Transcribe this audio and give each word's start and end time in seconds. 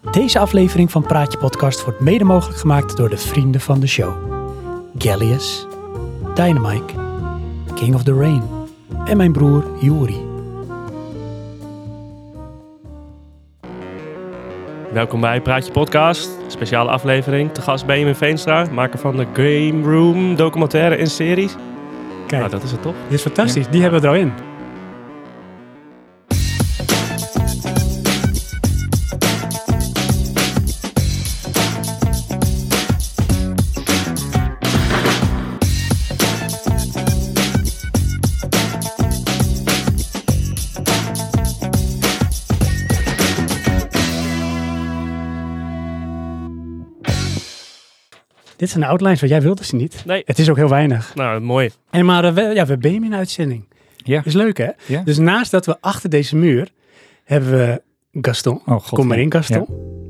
Deze 0.00 0.38
aflevering 0.38 0.90
van 0.90 1.02
Praatje 1.02 1.38
Podcast 1.38 1.84
wordt 1.84 2.00
mede 2.00 2.24
mogelijk 2.24 2.58
gemaakt 2.58 2.96
door 2.96 3.08
de 3.08 3.16
vrienden 3.16 3.60
van 3.60 3.80
de 3.80 3.86
show. 3.86 4.14
Gallius, 4.98 5.66
Dynamite, 6.34 6.94
King 7.74 7.94
of 7.94 8.02
the 8.02 8.14
Rain 8.14 8.42
en 9.04 9.16
mijn 9.16 9.32
broer 9.32 9.64
Juri. 9.80 10.16
Welkom 14.92 15.20
bij 15.20 15.40
Praatje 15.40 15.72
Podcast, 15.72 16.30
speciale 16.46 16.90
aflevering. 16.90 17.52
Te 17.54 17.60
gast 17.62 17.86
Benjamin 17.86 18.14
Veenstra, 18.14 18.66
maker 18.72 18.98
van 18.98 19.16
de 19.16 19.26
Game 19.32 19.82
Room 19.94 20.36
documentaire 20.36 20.94
en 20.94 21.06
series. 21.06 21.54
Kijk, 22.26 22.40
Nou, 22.40 22.50
dat 22.50 22.62
is 22.62 22.70
het 22.70 22.82
toch? 22.82 22.94
dit 23.08 23.12
is 23.18 23.22
fantastisch. 23.22 23.68
Die 23.68 23.82
hebben 23.82 24.00
we 24.00 24.06
er 24.06 24.12
al 24.12 24.18
in. 24.20 24.32
Dit 48.68 48.76
zijn 48.76 48.88
de 48.88 48.92
outlines, 48.92 49.20
want 49.20 49.32
jij 49.32 49.42
wilde 49.42 49.64
ze 49.64 49.76
niet. 49.76 50.02
Nee. 50.06 50.22
Het 50.24 50.38
is 50.38 50.50
ook 50.50 50.56
heel 50.56 50.68
weinig. 50.68 51.14
Nou, 51.14 51.40
mooi. 51.40 51.70
En 51.90 52.04
maar 52.04 52.24
eh, 52.24 52.32
we, 52.32 52.40
ja, 52.40 52.62
we 52.62 52.70
hebben 52.70 52.92
hem 52.92 53.04
in 53.04 53.14
uitzending. 53.14 53.64
Ja. 53.96 54.24
Is 54.24 54.34
leuk 54.34 54.58
hè? 54.58 54.70
Ja. 54.86 55.02
Dus 55.04 55.18
naast 55.18 55.50
dat 55.50 55.66
we 55.66 55.76
achter 55.80 56.10
deze 56.10 56.36
muur 56.36 56.68
hebben 57.24 57.50
we 57.50 57.82
Gaston. 58.20 58.62
Oh, 58.66 58.80
god. 58.80 58.98
Kom 58.98 59.06
maar 59.06 59.18
in 59.18 59.32
Gaston. 59.32 59.66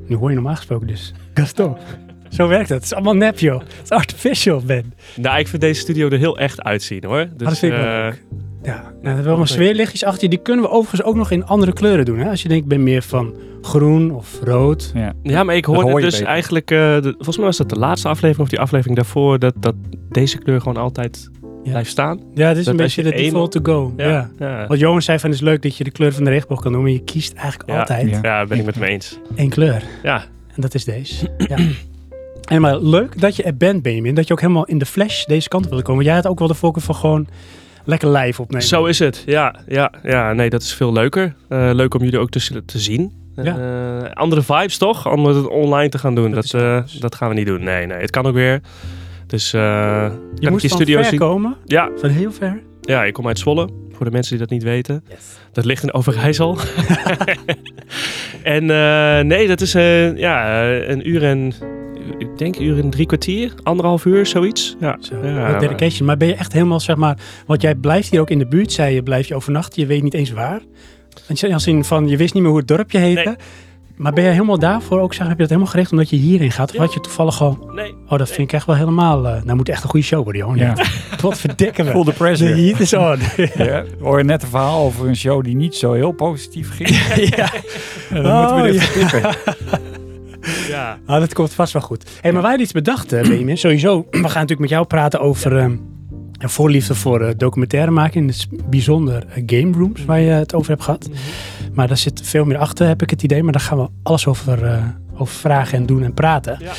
Nu 0.06 0.16
hoor 0.16 0.28
je 0.28 0.34
normaal 0.34 0.56
gesproken 0.56 0.86
dus. 0.86 1.12
Gaston. 1.34 1.76
Zo 2.28 2.48
werkt 2.48 2.68
het. 2.68 2.76
Het 2.78 2.84
is 2.84 2.94
allemaal 2.94 3.14
nep 3.14 3.38
joh. 3.38 3.58
Het 3.60 3.68
is 3.84 3.90
artificial 3.90 4.60
Ben. 4.66 4.92
Nou, 5.16 5.38
ik 5.38 5.48
vind 5.48 5.62
deze 5.62 5.80
studio 5.80 6.08
er 6.08 6.18
heel 6.18 6.38
echt 6.38 6.62
uitzien 6.62 7.04
hoor. 7.04 7.26
Dus, 7.36 7.48
dat 7.48 7.58
vind 7.58 7.72
ik 7.72 7.78
wel 7.78 7.88
eh, 7.88 8.02
leuk. 8.02 8.22
Ja, 8.62 8.92
nou, 9.02 9.22
we 9.22 9.28
hebben 9.28 9.46
sfeerlichtjes 9.48 10.04
achter 10.04 10.22
je. 10.22 10.28
Die 10.28 10.38
kunnen 10.42 10.64
we 10.64 10.70
overigens 10.70 11.02
ook 11.02 11.14
nog 11.14 11.30
in 11.30 11.44
andere 11.46 11.72
kleuren 11.72 12.04
doen. 12.04 12.18
Hè? 12.18 12.30
Als 12.30 12.42
je 12.42 12.48
denkt, 12.48 12.62
ik 12.62 12.68
ben 12.68 12.82
meer 12.82 13.02
van 13.02 13.34
groen 13.62 14.10
of 14.10 14.38
rood. 14.44 14.90
Ja. 14.94 15.12
Ja, 15.22 15.42
maar 15.44 15.56
ik 15.56 15.64
Dat 15.64 15.74
hoorde 15.74 15.90
hoor 15.90 16.00
dus 16.00 16.12
beter. 16.14 16.26
eigenlijk, 16.26 16.70
eh, 16.70 16.78
de- 16.78 17.12
volgens 17.16 17.36
mij 17.36 17.46
was 17.46 17.56
dat 17.56 17.68
de 17.68 17.78
laatste 17.78 18.08
aflevering 18.08 18.38
of 18.40 18.48
die 18.48 18.60
aflevering 18.60 18.96
daarvoor, 18.96 19.38
dat, 19.38 19.54
dat 19.60 19.74
deze 20.08 20.38
kleur 20.38 20.60
gewoon 20.60 20.82
altijd 20.82 21.30
Ja. 21.62 21.70
blijft 21.70 21.90
staan. 21.90 22.20
Ja, 22.34 22.48
dit 22.48 22.58
is 22.58 22.64
Dat 22.64 22.74
een 22.74 22.80
als 22.80 22.94
beetje 22.94 23.10
je 23.10 23.16
de 23.16 23.22
default 23.22 23.52
to 23.52 23.60
go. 23.62 23.92
Ja. 23.96 24.30
ja. 24.38 24.66
Wat 24.66 24.78
Johan 24.78 25.02
zei 25.02 25.18
van, 25.18 25.30
het 25.30 25.38
is 25.38 25.44
leuk 25.44 25.62
dat 25.62 25.76
je 25.76 25.84
de 25.84 25.90
kleur 25.90 26.12
van 26.12 26.24
de 26.24 26.30
regenboog 26.30 26.60
kan 26.60 26.72
doen. 26.72 26.82
Maar 26.82 26.90
je 26.90 27.04
kiest 27.04 27.32
eigenlijk 27.32 27.70
Ja. 27.70 27.78
altijd 27.78 28.10
Ja. 28.10 28.18
Ja, 28.22 28.46
ben 28.46 28.58
ik 28.58 28.64
met 28.64 28.76
me 28.78 28.86
eens. 28.86 29.18
één 29.36 29.48
kleur. 29.48 29.82
Ja, 30.02 30.24
En 30.54 30.60
dat 30.60 30.74
is 30.74 30.84
deze. 30.84 31.28
ja. 31.38 31.56
En 32.48 32.60
maar 32.60 32.78
leuk 32.80 33.20
dat 33.20 33.36
je 33.36 33.42
er 33.42 33.56
bent, 33.56 33.82
Benjamin. 33.82 34.14
Dat 34.14 34.26
je 34.26 34.32
ook 34.32 34.40
helemaal 34.40 34.64
in 34.64 34.78
de 34.78 34.86
flash 34.86 35.24
deze 35.24 35.48
kant 35.48 35.64
op 35.64 35.70
wilde 35.70 35.84
komen. 35.84 36.04
Jij 36.04 36.14
had 36.14 36.26
ook 36.26 36.38
wel 36.38 36.48
de 36.48 36.54
voorkeur 36.54 36.82
van 36.82 36.94
gewoon 36.94 37.28
lekker 37.84 38.10
live 38.10 38.42
opnemen. 38.42 38.66
zo 38.66 38.84
is 38.84 38.98
het. 38.98 39.22
Ja, 39.26 39.54
ja, 39.66 39.92
ja, 40.02 40.32
nee, 40.32 40.50
dat 40.50 40.62
is 40.62 40.74
veel 40.74 40.92
leuker. 40.92 41.34
Eh, 41.48 41.70
leuk 41.72 41.94
om 41.94 42.02
jullie 42.02 42.18
ook 42.18 42.30
te, 42.30 42.64
te 42.64 42.78
zien. 42.78 43.12
Ja. 43.42 43.58
Eh, 43.58 44.12
andere 44.12 44.42
vibes 44.42 44.78
toch? 44.78 45.12
Om 45.12 45.24
het 45.26 45.48
online 45.48 45.88
te 45.88 45.98
gaan 45.98 46.14
doen. 46.14 46.30
Dat 46.30 46.50
Dat, 46.50 46.62
eh, 46.62 47.00
dat 47.00 47.14
gaan 47.14 47.28
we 47.28 47.34
niet 47.34 47.46
doen. 47.46 47.62
Nee, 47.64 47.86
nee, 47.86 48.00
het 48.00 48.10
kan 48.10 48.26
ook 48.26 48.34
weer. 48.34 48.60
Dus 49.26 49.52
eh 49.52 49.60
je 50.34 50.50
moest 50.50 50.62
je 50.62 50.68
van 50.68 50.78
studio 50.78 51.00
ver 51.00 51.08
zien? 51.08 51.18
komen. 51.18 51.56
Ja, 51.64 51.90
Van 51.96 52.10
heel 52.10 52.32
ver. 52.32 52.62
ja, 52.80 53.04
ik 53.04 53.12
kom 53.12 53.26
uit 53.26 53.38
Zwolle. 53.38 53.68
Voor 53.92 54.06
de 54.06 54.12
mensen 54.12 54.30
die 54.36 54.46
dat 54.46 54.50
niet 54.50 54.62
weten. 54.62 55.04
Dat 55.52 55.64
ligt 55.64 55.82
in 55.82 55.92
Overijssel. 55.92 56.58
en 58.42 58.70
eh, 58.70 59.24
nee, 59.24 59.46
dat 59.46 59.60
is 59.60 59.74
eh, 59.74 60.16
ja, 60.16 60.64
een 60.64 61.08
uur 61.08 61.24
en... 61.24 61.52
Ik 62.18 62.38
denk 62.38 62.56
een 62.56 62.62
uur 62.64 62.78
en 62.78 62.90
drie 62.90 63.06
kwartier. 63.06 63.52
Anderhalf 63.62 64.04
uur, 64.04 64.26
zoiets. 64.26 64.76
Ja, 64.80 64.96
Zo, 65.00 65.16
ja, 65.26 65.58
dedication. 65.58 66.06
Maar 66.06 66.16
ben 66.16 66.28
je 66.28 66.34
echt 66.34 66.52
helemaal, 66.52 66.80
zeg 66.80 66.96
maar... 66.96 67.18
Want 67.46 67.62
jij 67.62 67.74
blijft 67.74 68.10
hier 68.10 68.20
ook 68.20 68.30
in 68.30 68.38
de 68.38 68.46
buurt, 68.46 68.72
zei 68.72 68.94
je, 68.94 69.02
blijf 69.02 69.26
je 69.28 69.34
overnachten. 69.34 69.82
Je 69.82 69.88
weet 69.88 70.02
niet 70.02 70.14
eens 70.14 70.30
waar. 70.30 70.60
Want 71.26 71.40
je- 71.40 71.52
Als 71.52 71.66
in 71.66 71.84
van, 71.84 72.08
je 72.08 72.16
wist 72.16 72.34
niet 72.34 72.42
meer 72.42 72.50
hoe 72.52 72.60
het 72.60 72.68
dorpje 72.68 72.98
heette. 72.98 73.22
Nee. 73.24 73.36
Maar 73.96 74.12
ben 74.12 74.24
je 74.24 74.30
helemaal 74.30 74.58
daarvoor 74.58 75.00
ook, 75.00 75.14
zeg, 75.14 75.22
heb 75.26 75.36
je 75.36 75.42
dat 75.42 75.48
helemaal 75.48 75.70
gericht 75.70 75.90
omdat 75.90 76.10
je 76.10 76.16
hierin 76.16 76.50
gaat? 76.50 76.68
Of 76.68 76.74
Ja. 76.74 76.80
had 76.80 76.92
je 76.94 77.00
toevallig 77.00 77.34
gewoon... 77.36 77.70
Nee, 77.74 77.94
Oh, 78.08 78.18
dat 78.18 78.28
vind 78.28 78.48
ik 78.48 78.52
echt 78.52 78.66
wel 78.66 78.76
helemaal... 78.76 79.26
eh, 79.28 79.42
nou, 79.42 79.56
moet 79.56 79.68
echt 79.68 79.82
een 79.82 79.88
goede 79.88 80.06
show 80.06 80.22
worden, 80.24 80.46
joh. 80.46 80.56
Ja. 80.56 80.74
Wat 81.20 81.38
verdikken 81.38 81.84
we. 81.84 81.90
Full 81.90 82.04
the 82.04 82.10
De 82.10 82.16
pressure. 82.16 82.54
heat 82.54 82.80
is 82.80 82.92
on. 82.94 83.16
Ja. 83.66 83.84
Hoor 84.00 84.18
je 84.18 84.24
net 84.24 84.42
een 84.42 84.48
verhaal 84.48 84.84
over 84.84 85.08
een 85.08 85.16
show 85.16 85.44
die 85.44 85.56
niet 85.56 85.74
zo 85.74 85.92
heel 85.92 86.12
positief 86.12 86.70
ging? 86.76 86.88
ja. 87.36 87.50
Dan 88.10 88.26
Oh, 88.26 88.40
moeten 88.40 88.62
we 88.64 88.72
dit 88.72 88.80
ja. 88.80 88.86
vertikken. 88.86 89.80
ja. 90.68 90.98
Ah, 91.06 91.20
dat 91.20 91.34
komt 91.34 91.52
vast 91.52 91.72
wel 91.72 91.82
goed. 91.82 92.04
Hey, 92.20 92.32
maar 92.32 92.40
wij 92.40 92.50
hadden 92.50 92.60
iets 92.60 92.72
bedacht, 92.72 93.12
eh, 93.12 93.22
Benjamin. 93.22 93.58
Sowieso, 93.58 93.98
we 94.10 94.18
gaan 94.18 94.22
natuurlijk 94.22 94.60
met 94.60 94.68
jou 94.68 94.86
praten 94.86 95.20
over 95.20 95.52
een 96.38 96.48
voorliefde 96.48 96.94
voor 96.94 97.20
eh, 97.20 97.34
documentaire 97.36 97.90
maken. 97.90 98.20
In 98.20 98.26
het 98.26 98.46
bijzonder 98.70 99.26
eh, 99.26 99.42
game 99.46 99.72
rooms, 99.76 100.04
waar 100.04 100.20
je 100.20 100.30
het 100.30 100.54
over 100.54 100.70
hebt 100.70 100.82
gehad. 100.82 101.08
Maar 101.72 101.88
daar 101.88 101.96
zit 101.96 102.20
veel 102.24 102.44
meer 102.44 102.58
achter, 102.58 102.86
heb 102.86 103.02
ik 103.02 103.10
het 103.10 103.22
idee. 103.22 103.42
Maar 103.42 103.52
daar 103.52 103.60
gaan 103.60 103.78
we 103.78 103.88
alles 104.02 104.26
over, 104.26 104.64
eh, 104.64 104.84
over 105.14 105.34
vragen 105.34 105.78
en 105.78 105.86
doen 105.86 106.02
en 106.02 106.14
praten. 106.14 106.56
Ja. 106.60 106.72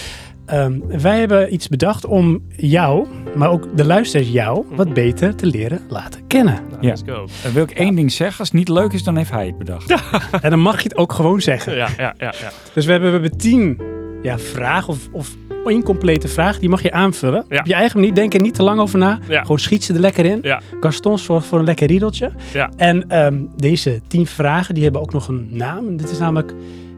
Ehm, 0.49 0.79
wij 1.01 1.19
hebben 1.19 1.53
iets 1.53 1.67
bedacht 1.67 2.05
om 2.05 2.41
jou, 2.55 3.07
maar 3.35 3.49
ook 3.49 3.77
de 3.77 3.85
luisteraars 3.85 4.29
jou, 4.31 4.65
wat 4.75 4.93
beter 4.93 5.35
te 5.35 5.45
leren 5.45 5.79
laten 5.89 6.27
kennen. 6.27 6.53
Nou, 6.69 6.81
Ja. 6.81 6.87
let's 6.87 7.01
go. 7.05 7.27
Dan 7.43 7.53
wil 7.53 7.63
ik 7.63 7.71
één 7.71 7.95
ding 7.95 8.11
zeggen. 8.11 8.39
Als 8.39 8.47
het 8.47 8.57
niet 8.57 8.69
leuk 8.69 8.93
is, 8.93 9.03
dan 9.03 9.15
heeft 9.17 9.31
hij 9.31 9.45
het 9.45 9.57
bedacht. 9.57 9.89
En 10.41 10.49
dan 10.49 10.59
mag 10.59 10.77
je 10.77 10.83
het 10.89 10.97
ook 10.97 11.13
gewoon 11.13 11.41
zeggen. 11.41 11.75
Ja, 11.75 11.87
ja, 11.97 12.13
ja, 12.17 12.33
ja. 12.41 12.49
Dus 12.73 12.85
we 12.85 12.91
hebben, 12.91 13.11
we 13.13 13.19
hebben 13.19 13.37
tien 13.39 13.81
ja, 14.21 14.39
vragen 14.39 14.87
of, 14.89 15.07
of 15.11 15.35
incomplete 15.65 16.27
vragen. 16.27 16.59
Die 16.59 16.69
mag 16.69 16.81
je 16.81 16.91
aanvullen. 16.91 17.45
Ja. 17.49 17.59
Op 17.59 17.65
je 17.65 17.73
eigen 17.73 17.99
manier. 17.99 18.15
Denk 18.15 18.33
er 18.33 18.41
niet 18.41 18.53
te 18.55 18.63
lang 18.63 18.79
over 18.79 18.99
na. 18.99 19.19
Ja. 19.27 19.41
Gewoon 19.41 19.59
schiet 19.59 19.83
ze 19.83 19.93
er 19.93 19.99
lekker 19.99 20.25
in. 20.25 20.39
Ja. 20.41 20.61
Gaston 20.79 21.17
zorgt 21.17 21.47
voor 21.47 21.59
een 21.59 21.65
lekker 21.65 21.87
riedeltje. 21.87 22.31
Ja. 22.53 22.69
En 22.77 23.09
ehm, 23.09 23.37
deze 23.57 24.01
tien 24.07 24.25
vragen 24.27 24.73
die 24.73 24.83
hebben 24.83 25.01
ook 25.01 25.13
nog 25.13 25.27
een 25.27 25.47
naam. 25.51 25.87
En 25.87 25.97
dit 25.97 26.11
is 26.11 26.17
namelijk 26.19 26.53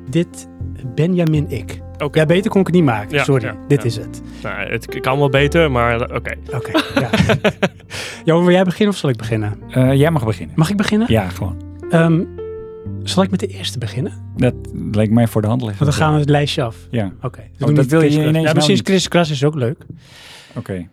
dit 0.09 0.47
Benjamin 0.95 1.49
Ik. 1.49 1.81
Oké. 1.97 2.19
Ja, 2.19 2.25
beter 2.25 2.51
kon 2.51 2.59
ik 2.61 2.67
het 2.67 2.75
niet 2.75 2.85
maken. 2.85 3.15
Ja, 3.17 3.23
Sorry, 3.23 3.45
ja, 3.45 3.55
dit 3.67 3.79
ja. 3.79 3.85
is 3.85 3.95
het. 3.95 4.21
Nou, 4.43 4.69
het 4.71 4.99
kan 4.99 5.17
wel 5.17 5.29
beter, 5.29 5.71
maar 5.71 6.01
eh, 6.01 6.15
oké. 6.15 6.35
Oké. 6.55 6.71
ja. 6.99 7.09
Johan, 8.25 8.43
wil 8.43 8.53
jij 8.53 8.63
beginnen 8.63 8.93
of 8.93 8.99
zal 8.99 9.09
ik 9.09 9.17
beginnen? 9.17 9.59
Eh, 9.69 9.93
jij 9.93 10.11
mag 10.11 10.25
beginnen. 10.25 10.55
Mag 10.57 10.69
ik 10.69 10.77
beginnen? 10.77 11.11
Ja, 11.11 11.29
gewoon. 11.29 11.61
Ehm, 11.89 12.23
zal 13.03 13.23
ik 13.23 13.31
met 13.31 13.39
de 13.39 13.47
eerste 13.47 13.77
beginnen? 13.79 14.33
Dat 14.37 14.53
leek 14.91 15.09
mij 15.09 15.27
voor 15.27 15.41
de 15.41 15.47
hand 15.47 15.61
liggen. 15.61 15.79
Want 15.85 15.91
dan 15.91 16.01
gaan 16.05 16.13
we 16.13 16.19
het 16.19 16.29
lijstje 16.29 16.63
af. 16.63 16.87
Ja, 16.91 17.11
Oké. 17.21 17.43
Dus 17.57 17.69
Oh, 17.69 17.75
dat 17.75 17.85
wil 17.85 18.01
je 18.01 18.09
ineens 18.09 18.25
Ja, 18.35 18.41
nou 18.41 18.55
misschien 18.55 18.75
is. 18.75 18.81
Chris 18.83 19.07
Kras 19.07 19.29
is 19.29 19.43
ook 19.43 19.55
leuk. 19.55 19.85
oké. 20.55 20.87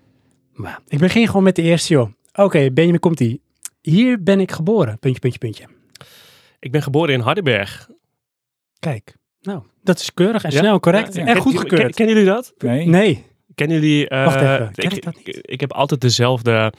Maar 0.52 0.80
ik 0.88 0.98
begin 0.98 1.26
gewoon 1.26 1.42
met 1.42 1.56
de 1.56 1.62
eerste, 1.62 1.92
joh. 1.92 2.08
Oké, 2.34 2.70
Benjamin, 2.70 3.00
komt 3.00 3.20
ie. 3.20 3.40
Hier 3.80 4.22
ben 4.22 4.40
ik 4.40 4.52
geboren. 4.52 4.98
Puntje, 4.98 5.20
puntje, 5.20 5.38
puntje. 5.38 5.64
Ik 6.58 6.72
ben 6.72 6.82
geboren 6.82 7.14
in 7.14 7.20
Hardenberg. 7.20 7.88
Kijk, 8.78 9.14
nou, 9.40 9.62
dat 9.88 10.00
is 10.00 10.14
keurig 10.14 10.44
en 10.44 10.50
Ja? 10.50 10.58
snel, 10.58 10.80
correct 10.80 11.14
Ja, 11.14 11.20
ja. 11.24 11.28
en 11.34 11.36
goedgekeurd. 11.36 11.80
ken- 11.82 11.90
Kennen 11.94 12.14
jullie 12.14 12.30
dat? 12.30 12.52
Nee. 12.58 12.86
Nee, 12.86 13.24
Kennen 13.54 13.80
jullie... 13.80 14.08
eh, 14.08 14.24
Wacht 14.24 14.36
even, 14.40 14.70
ken 14.74 14.84
ik, 14.84 14.92
ik 14.96 15.04
dat 15.04 15.16
niet? 15.16 15.28
ik, 15.28 15.36
ik 15.42 15.60
heb 15.60 15.72
altijd 15.72 16.00
dezelfde 16.00 16.72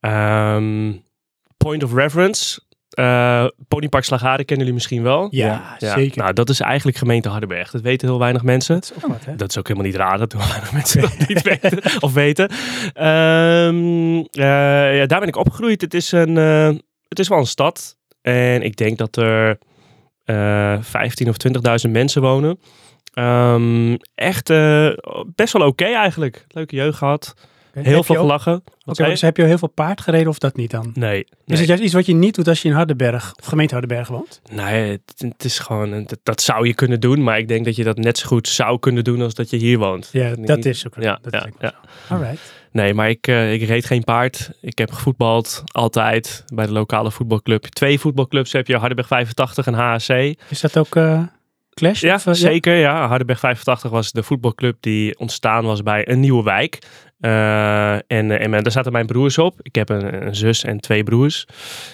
ehm, 0.00 0.92
point 1.56 1.82
of 1.84 1.94
reference. 1.94 2.60
Eh 2.90 3.46
Ponypark 3.68 4.04
Slagharen 4.04 4.44
kennen 4.44 4.58
jullie 4.66 4.72
misschien 4.80 5.02
wel. 5.02 5.26
ja, 5.30 5.76
Ja, 5.78 5.94
zeker. 5.94 6.18
Nou, 6.22 6.32
dat 6.32 6.48
is 6.48 6.60
eigenlijk 6.60 6.96
gemeente 6.96 7.28
Hardenberg. 7.28 7.70
Dat 7.70 7.80
weten 7.80 8.08
heel 8.08 8.18
weinig 8.18 8.42
mensen. 8.42 8.74
dat 8.74 8.84
is 8.96 9.04
ook 9.04 9.10
wat, 9.10 9.24
hè? 9.24 9.34
Dat 9.36 9.50
is 9.50 9.58
ook 9.58 9.68
helemaal 9.68 9.88
niet 9.88 9.96
raar 9.98 10.18
dat 10.18 10.32
heel 10.32 10.48
weinig 10.48 10.72
mensen 10.72 11.00
dat 11.00 11.28
niet 11.28 11.42
weten 11.60 11.78
of 12.02 12.12
weten. 12.12 12.48
Ehm, 12.94 14.16
eh, 14.18 14.96
ja, 14.96 15.06
daar 15.06 15.18
ben 15.20 15.28
ik 15.28 15.36
opgegroeid. 15.36 15.80
Het 15.80 15.94
is, 15.94 16.12
een, 16.12 16.38
eh, 16.38 16.68
het 17.08 17.18
is 17.18 17.28
wel 17.28 17.38
een 17.38 17.46
stad. 17.46 17.96
En 18.22 18.62
ik 18.62 18.76
denk 18.76 18.98
dat 18.98 19.16
er 19.16 19.58
eh 20.24 20.76
15 20.80 21.28
of 21.28 21.36
20.000 21.86 21.90
mensen 21.90 22.22
wonen. 22.22 22.58
Ehm, 23.14 23.96
echt 24.14 24.50
eh, 24.50 24.90
best 25.34 25.52
wel 25.52 25.66
oké 25.66 25.84
eigenlijk. 25.84 26.44
Leuke 26.48 26.76
jeugd 26.76 26.98
gehad. 26.98 27.34
Heel 27.74 27.96
heb 27.96 28.04
veel 28.04 28.16
gelachen. 28.16 28.62
Oké, 28.84 29.04
dus 29.04 29.20
heb 29.20 29.36
je 29.36 29.44
heel 29.44 29.58
veel 29.58 29.68
paard 29.68 30.00
gereden 30.00 30.28
of 30.28 30.38
dat 30.38 30.56
niet 30.56 30.70
dan? 30.70 30.90
Nee. 30.94 31.18
Is 31.18 31.28
nee. 31.44 31.58
het 31.58 31.66
juist 31.66 31.82
iets 31.82 31.92
wat 31.92 32.06
je 32.06 32.14
niet 32.14 32.34
doet 32.34 32.48
als 32.48 32.62
je 32.62 32.68
in 32.68 32.74
Hardenberg, 32.74 33.34
of 33.40 33.46
gemeente 33.46 33.74
Hardenberg 33.74 34.08
woont? 34.08 34.40
Nee, 34.52 34.90
het, 34.90 35.14
het 35.16 35.44
is 35.44 35.58
gewoon, 35.58 35.90
dat, 35.90 36.18
dat 36.22 36.40
zou 36.40 36.66
je 36.66 36.74
kunnen 36.74 37.00
doen. 37.00 37.22
Maar 37.22 37.38
ik 37.38 37.48
denk 37.48 37.64
dat 37.64 37.76
je 37.76 37.84
dat 37.84 37.96
net 37.96 38.18
zo 38.18 38.26
goed 38.26 38.48
zou 38.48 38.78
kunnen 38.78 39.04
doen 39.04 39.22
als 39.22 39.34
dat 39.34 39.50
je 39.50 39.56
hier 39.56 39.78
woont. 39.78 40.08
Ja, 40.12 40.34
dat 40.34 40.64
is 40.64 40.86
ook 40.86 40.94
Ja, 41.02 41.18
dat 41.22 41.32
ja, 41.32 41.46
is 41.46 41.52
ja. 41.58 41.74
zo. 42.08 42.14
Alright. 42.14 42.52
Nee, 42.74 42.94
maar 42.94 43.08
ik, 43.08 43.26
eh, 43.26 43.52
ik 43.52 43.62
reed 43.62 43.84
geen 43.84 44.04
paard. 44.04 44.50
Ik 44.60 44.78
heb 44.78 44.90
gevoetbald, 44.90 45.62
altijd, 45.66 46.44
bij 46.54 46.66
de 46.66 46.72
lokale 46.72 47.10
voetbalclub. 47.10 47.64
Twee 47.64 48.00
voetbalclubs 48.00 48.52
heb 48.52 48.66
je, 48.66 48.76
Hardenberg 48.76 49.06
85 49.06 49.66
en 49.66 49.74
HAC. 49.74 50.34
Is 50.48 50.60
dat 50.60 50.78
ook 50.78 50.96
eh, 50.96 51.22
Clash? 51.74 52.00
Ja, 52.00 52.14
of, 52.14 52.26
eh, 52.26 52.32
zeker. 52.34 52.74
Ja. 52.74 53.06
Hardenberg 53.08 53.38
85 53.38 53.90
was 53.90 54.12
de 54.12 54.22
voetbalclub 54.22 54.76
die 54.80 55.18
ontstaan 55.18 55.64
was 55.64 55.82
bij 55.82 56.08
een 56.08 56.20
nieuwe 56.20 56.42
wijk. 56.42 56.78
Eh, 57.20 57.92
en, 57.94 58.02
eh, 58.06 58.40
en 58.44 58.50
daar 58.50 58.70
zaten 58.72 58.92
mijn 58.92 59.06
broers 59.06 59.38
op. 59.38 59.58
Ik 59.62 59.74
heb 59.74 59.88
een, 59.88 60.26
een 60.26 60.34
zus 60.34 60.64
en 60.64 60.80
twee 60.80 61.02
broers. 61.04 61.46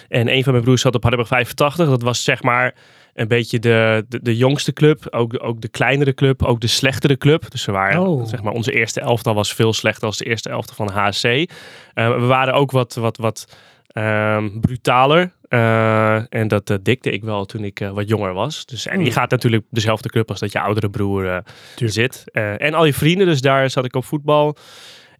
En 0.07 0.33
een 0.33 0.43
van 0.43 0.51
mijn 0.51 0.63
broers 0.63 0.81
zat 0.81 0.95
op 0.95 1.01
Hardenberg 1.01 1.31
85. 1.31 1.89
Dat 1.89 2.01
was 2.01 2.23
zeg 2.23 2.43
maar 2.43 2.75
een 3.13 3.27
beetje 3.27 3.59
de, 3.59 4.05
de, 4.09 4.19
de 4.21 4.37
jongste 4.37 4.73
club, 4.73 5.07
ook, 5.09 5.31
de- 5.31 5.39
ook 5.39 5.61
de 5.61 5.67
kleinere 5.69 6.13
club, 6.13 6.43
ook 6.43 6.59
de 6.61 6.67
slechtere 6.67 7.17
club. 7.17 7.51
Dus 7.51 7.65
we 7.65 7.71
waren, 7.71 8.01
Oh. 8.07 8.25
zeg 8.27 8.41
maar, 8.41 8.53
onze 8.53 8.71
eerste 8.71 9.01
elftal 9.01 9.33
was 9.33 9.53
veel 9.53 9.73
slechter 9.73 10.01
dan 10.01 10.13
de 10.17 10.25
eerste 10.25 10.49
elftal 10.49 10.75
van 10.75 10.89
HSC. 10.89 11.23
Eh, 11.25 11.45
we 11.93 12.25
waren 12.25 12.53
ook 12.53 12.71
wat, 12.71 12.95
wat, 12.95 13.17
wat 13.17 13.57
ehm, 13.91 14.59
brutaler. 14.59 15.31
Eh, 15.47 16.33
en 16.33 16.47
dat 16.47 16.69
eh, 16.69 16.77
dikte 16.81 17.11
ik 17.11 17.23
wel 17.23 17.45
toen 17.45 17.63
ik 17.63 17.79
eh, 17.79 17.89
wat 17.89 18.07
jonger 18.07 18.33
was. 18.33 18.65
Dus, 18.65 18.87
en 18.87 18.97
je 18.99 19.03
Hmm. 19.03 19.13
gaat 19.13 19.29
natuurlijk 19.31 19.65
dezelfde 19.69 20.09
club 20.09 20.29
als 20.29 20.39
dat 20.39 20.51
je 20.51 20.59
oudere 20.59 20.89
broer 20.89 21.43
zit. 21.75 22.23
Eh, 22.25 22.61
en 22.61 22.73
al 22.73 22.85
je 22.85 22.93
vrienden, 22.93 23.27
dus 23.27 23.41
daar 23.41 23.69
zat 23.69 23.85
ik 23.85 23.95
op 23.95 24.05
voetbal. 24.05 24.55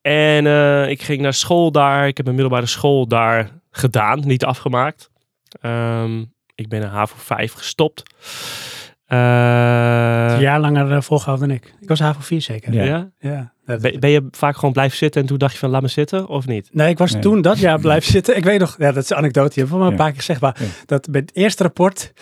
En 0.02 0.46
eh, 0.48 0.90
ik 0.90 1.02
ging 1.02 1.22
naar 1.22 1.34
school 1.34 1.72
daar. 1.72 2.08
Ik 2.08 2.18
heb 2.18 2.26
mijn 2.26 2.38
middelbare 2.38 2.68
school 2.68 3.08
daar 3.08 3.50
gedaan, 3.72 4.20
niet 4.28 4.46
afgemaakt. 4.46 5.10
Ehm, 5.62 6.20
ik 6.56 6.70
ben 6.70 6.82
in 6.82 6.88
HAVO 6.88 7.16
5 7.18 7.54
gestopt. 7.54 8.04
Eh, 9.06 9.18
Een 9.18 10.40
jaar 10.40 10.60
langer 10.60 10.92
eh, 10.92 11.02
volgehouden 11.02 11.48
dan 11.48 11.58
ik. 11.58 11.74
Ik 11.82 11.88
was 11.88 12.00
HAVO 12.00 12.20
4 12.22 12.42
zeker. 12.42 12.74
Ja. 12.74 12.84
ja? 12.84 13.10
Ja. 13.20 13.54
Dat- 13.72 13.82
Ben, 13.82 14.00
ben 14.00 14.10
je 14.10 14.28
vaak 14.32 14.56
gewoon 14.56 14.74
blijven 14.74 14.98
zitten 14.98 15.22
en 15.22 15.28
toen 15.28 15.38
dacht 15.38 15.54
je 15.54 15.60
van 15.60 15.70
laat 15.70 15.82
me 15.82 15.88
zitten 15.88 16.28
of 16.28 16.48
niet? 16.48 16.70
Nee, 16.72 16.90
ik 16.90 16.98
was 16.98 17.12
Nee. 17.12 17.22
toen 17.22 17.42
dat 17.42 17.60
jaar 17.60 17.80
blijven 17.88 18.12
zitten. 18.12 18.38
Ik 18.38 18.44
weet 18.44 18.60
nog, 18.60 18.76
ja, 18.80 18.92
dat 18.92 19.04
is 19.04 19.10
een 19.10 19.18
anekdote. 19.18 19.52
Je 19.54 19.60
hebt 19.60 19.72
wel 19.72 19.82
een 19.82 19.90
Ja. 19.90 19.96
paar 19.96 20.08
keer 20.10 20.18
gezegd, 20.20 20.42
maar 20.42 20.56
Ja. 20.60 20.66
dat 20.86 21.10
bij 21.12 21.22
het 21.22 21.36
eerste 21.36 21.64
rapport, 21.64 22.14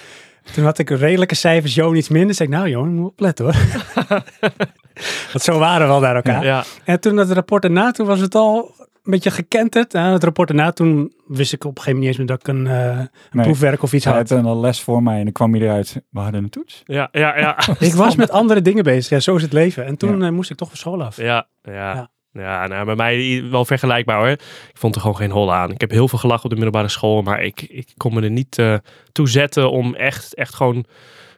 toen 0.53 0.63
had 0.63 0.77
ik 0.79 0.89
redelijke 0.89 1.35
cijfers, 1.35 1.75
Johan 1.75 1.95
iets 1.95 2.09
minder. 2.09 2.35
zei 2.35 2.49
ik, 2.49 2.55
nou 2.55 2.67
je 2.69 2.77
moet 2.77 3.09
opletten 3.11 3.45
hoor. 3.45 3.55
Want 5.31 5.43
zo 5.43 5.59
waren 5.59 5.81
we 5.81 5.87
wel 5.87 5.99
naar 5.99 6.15
elkaar. 6.15 6.43
Ja, 6.43 6.63
En 6.83 6.99
toen 6.99 7.15
dat 7.15 7.31
rapport 7.31 7.63
erna, 7.63 7.91
toen 7.91 8.05
was 8.07 8.19
het 8.19 8.35
al 8.35 8.71
beetje 9.09 9.31
gekenterd. 9.31 9.93
En 9.93 10.03
het 10.03 10.23
rapport 10.23 10.49
erna, 10.49 10.71
toen 10.71 11.13
wist 11.27 11.53
ik 11.53 11.63
op 11.63 11.77
een 11.77 11.81
gegeven 11.83 11.99
moment 11.99 11.99
niet 11.99 12.07
eens 12.07 12.17
meer 12.17 12.27
dat 12.27 12.39
ik 12.39 12.47
een, 12.47 12.67
eh, 12.67 12.99
een 12.99 13.09
Nee. 13.31 13.45
proefwerk 13.45 13.83
of 13.83 13.93
iets 13.93 14.05
Hij 14.05 14.13
had. 14.13 14.29
had 14.29 14.45
een 14.45 14.59
les 14.59 14.81
voor 14.81 15.03
mij 15.03 15.17
en 15.17 15.23
dan 15.23 15.33
kwam 15.33 15.53
hij 15.53 15.61
eruit. 15.61 16.01
We 16.09 16.19
hadden 16.19 16.43
een 16.43 16.49
toets. 16.49 16.81
ja, 16.85 17.09
ja, 17.11 17.37
ja. 17.39 17.57
Ik 17.79 17.93
was 17.93 18.15
met 18.15 18.31
andere 18.31 18.61
dingen 18.61 18.83
bezig. 18.83 19.09
Ja, 19.09 19.19
zo 19.19 19.35
is 19.35 19.41
het 19.41 19.53
leven. 19.53 19.85
En 19.85 19.97
toen 19.97 20.23
eh, 20.23 20.29
moest 20.29 20.49
ik 20.49 20.57
toch 20.57 20.67
van 20.67 20.77
school 20.77 21.03
af. 21.03 21.17
Ja, 21.17 21.47
ja. 21.61 21.71
Ja. 21.93 22.09
Ja, 22.31 22.67
nou, 22.67 22.85
bij 22.85 22.95
mij 22.95 23.43
wel 23.51 23.65
vergelijkbaar 23.65 24.17
hoor. 24.17 24.27
Ik 24.29 24.41
vond 24.73 24.95
er 24.95 25.01
gewoon 25.01 25.15
geen 25.15 25.31
hol 25.31 25.53
aan. 25.53 25.71
Ik 25.71 25.81
heb 25.81 25.91
heel 25.91 26.07
veel 26.07 26.19
gelachen 26.19 26.43
op 26.43 26.49
de 26.49 26.55
middelbare 26.55 26.87
school, 26.87 27.21
maar 27.21 27.43
ik, 27.43 27.61
ik 27.61 27.93
kon 27.97 28.13
me 28.13 28.21
er 28.21 28.29
niet 28.31 28.57
eh, 28.57 28.75
toe 29.11 29.29
zetten 29.29 29.71
om 29.71 29.95
echt, 29.95 30.35
echt 30.35 30.55
gewoon 30.55 30.85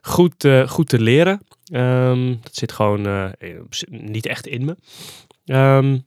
goed, 0.01 0.43
eh, 0.43 0.67
goed 0.67 0.89
te 0.89 0.99
leren. 1.01 1.41
Ehm, 1.71 2.35
dat 2.41 2.55
zit 2.55 2.71
gewoon 2.71 3.05
eh, 3.05 3.25
niet 3.89 4.25
echt 4.25 4.47
in 4.47 4.65
me. 4.65 4.75
Ehm, 5.45 5.97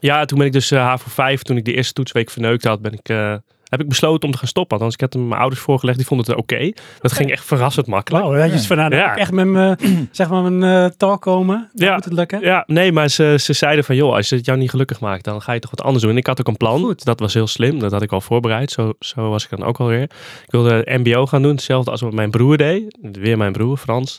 ja, 0.00 0.24
toen 0.24 0.38
ben 0.38 0.46
ik 0.46 0.52
dus 0.52 0.70
eh 0.70 0.80
HAVO 0.80 1.08
5, 1.10 1.42
toen 1.42 1.56
ik 1.56 1.64
de 1.64 1.74
eerste 1.74 1.92
toetsweek 1.92 2.30
verneukt 2.30 2.64
had, 2.64 2.80
ben 2.82 2.92
ik, 2.92 3.08
eh, 3.08 3.34
heb 3.68 3.80
ik 3.80 3.88
besloten 3.88 4.24
om 4.24 4.30
te 4.32 4.38
gaan 4.38 4.48
stoppen. 4.48 4.76
Althans, 4.76 4.94
ik 4.94 5.00
had 5.00 5.12
het 5.12 5.22
mijn 5.22 5.40
ouders 5.40 5.60
voorgelegd, 5.62 5.96
die 5.98 6.06
vonden 6.06 6.26
het 6.26 6.36
oké. 6.36 6.72
Dat 7.00 7.12
ging 7.12 7.30
echt 7.30 7.44
verrassend 7.44 7.86
makkelijk. 7.86 8.24
Dat 8.24 8.60
je 8.60 8.66
van, 8.66 8.76
nou, 8.76 8.94
Ja. 8.94 9.02
moet 9.02 9.12
ik 9.12 9.18
echt 9.18 9.32
met 9.32 9.46
mijn, 9.46 9.76
zeg 10.12 10.28
maar, 10.28 10.42
mijn 10.52 10.84
eh 10.84 10.90
taal 10.96 11.18
komen. 11.18 11.70
Dan 11.72 11.88
Ja. 11.88 11.94
moet 11.94 12.04
het 12.04 12.12
lukken. 12.12 12.40
Ja, 12.40 12.62
nee, 12.66 12.92
maar 12.92 13.08
ze, 13.08 13.36
ze 13.40 13.52
zeiden 13.52 13.84
van, 13.84 13.96
joh, 13.96 14.14
als 14.14 14.30
het 14.30 14.44
jou 14.44 14.58
niet 14.58 14.70
gelukkig 14.70 15.00
maakt, 15.00 15.24
dan 15.24 15.42
ga 15.42 15.52
je 15.52 15.60
toch 15.60 15.70
wat 15.70 15.82
anders 15.82 16.02
doen. 16.02 16.12
En 16.12 16.18
ik 16.18 16.26
had 16.26 16.40
ook 16.40 16.48
een 16.48 16.56
plan. 16.56 16.80
Goed. 16.80 17.04
Dat 17.04 17.20
was 17.20 17.34
heel 17.34 17.46
slim. 17.46 17.78
Dat 17.78 17.92
had 17.92 18.02
ik 18.02 18.12
al 18.12 18.20
voorbereid. 18.20 18.70
Zo, 18.70 18.92
zo 19.00 19.28
was 19.30 19.44
ik 19.44 19.50
dan 19.50 19.64
ook 19.64 19.78
alweer. 19.80 20.02
Ik 20.02 20.50
wilde 20.50 20.82
MBO 20.86 21.26
gaan 21.26 21.42
doen, 21.42 21.50
hetzelfde 21.54 21.90
als 21.90 22.00
wat 22.00 22.12
mijn 22.12 22.30
broer 22.30 22.56
deed. 22.56 22.98
Weer 23.12 23.36
mijn 23.36 23.52
broer, 23.52 23.76
Frans. 23.76 24.18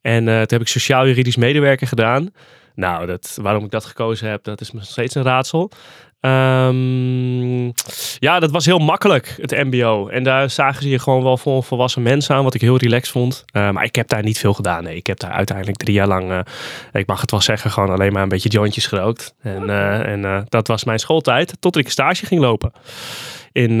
En 0.00 0.28
eh, 0.28 0.34
toen 0.34 0.46
heb 0.48 0.60
ik 0.60 0.68
sociaal-juridisch 0.68 1.36
medewerker 1.36 1.86
gedaan. 1.86 2.30
Nou, 2.74 3.06
dat, 3.06 3.38
waarom 3.42 3.64
ik 3.64 3.70
dat 3.70 3.84
gekozen 3.84 4.28
heb, 4.28 4.44
dat 4.44 4.60
is 4.60 4.70
me 4.70 4.78
nog 4.78 4.88
steeds 4.88 5.14
een 5.14 5.22
raadsel. 5.22 5.70
Ehm, 6.24 7.64
ja, 8.18 8.38
dat 8.40 8.50
was 8.50 8.66
heel 8.66 8.78
makkelijk, 8.78 9.36
het 9.40 9.50
MBO. 9.50 10.08
En 10.08 10.22
daar 10.22 10.50
zagen 10.50 10.82
ze 10.82 10.88
je 10.88 10.98
gewoon 10.98 11.22
wel 11.22 11.36
vol 11.36 11.62
volwassen 11.62 12.02
mensen 12.02 12.34
aan, 12.34 12.44
wat 12.44 12.54
ik 12.54 12.60
heel 12.60 12.76
relaxed 12.76 13.12
vond. 13.12 13.44
Eh, 13.46 13.70
maar 13.70 13.84
ik 13.84 13.94
heb 13.94 14.08
daar 14.08 14.22
niet 14.22 14.38
veel 14.38 14.52
gedaan. 14.52 14.82
Nee, 14.82 14.96
ik 14.96 15.06
heb 15.06 15.18
daar 15.18 15.30
uiteindelijk 15.30 15.76
drie 15.76 15.94
jaar 15.94 16.06
lang, 16.06 16.30
eh, 16.30 16.40
ik 16.92 17.06
mag 17.06 17.20
het 17.20 17.30
wel 17.30 17.40
zeggen, 17.40 17.70
gewoon 17.70 17.90
alleen 17.90 18.12
maar 18.12 18.22
een 18.22 18.28
beetje 18.28 18.48
jointjes 18.48 18.86
gerookt. 18.86 19.34
En, 19.40 19.70
eh, 19.70 20.06
en 20.06 20.46
dat 20.48 20.68
was 20.68 20.84
mijn 20.84 20.98
schooltijd, 20.98 21.56
tot 21.60 21.76
ik 21.76 21.88
stage 21.88 22.26
ging 22.26 22.40
lopen 22.40 22.72
in 23.52 23.80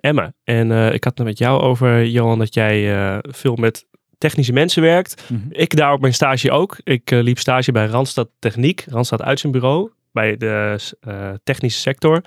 Emmen. 0.00 0.34
En 0.44 0.70
ik 0.92 1.04
had 1.04 1.18
het 1.18 1.26
met 1.26 1.38
jou 1.38 1.60
over, 1.60 2.06
Johan, 2.06 2.38
dat 2.38 2.54
jij 2.54 3.20
veel 3.22 3.56
met 3.56 3.86
technische 4.22 4.52
mensen 4.52 4.82
werkt. 4.82 5.22
Mhm. 5.28 5.40
Ik 5.50 5.76
daar 5.76 5.92
op 5.92 6.00
mijn 6.00 6.14
stage 6.14 6.50
ook. 6.50 6.76
Ik 6.84 7.10
eh, 7.10 7.22
liep 7.22 7.38
stage 7.38 7.72
bij 7.72 7.86
Randstad 7.86 8.28
Techniek, 8.38 8.84
Randstad 8.88 9.22
Uitzendbureau, 9.22 9.90
bij 10.12 10.36
de 10.36 10.78
eh, 11.00 11.28
technische 11.44 11.80
sector. 11.80 12.22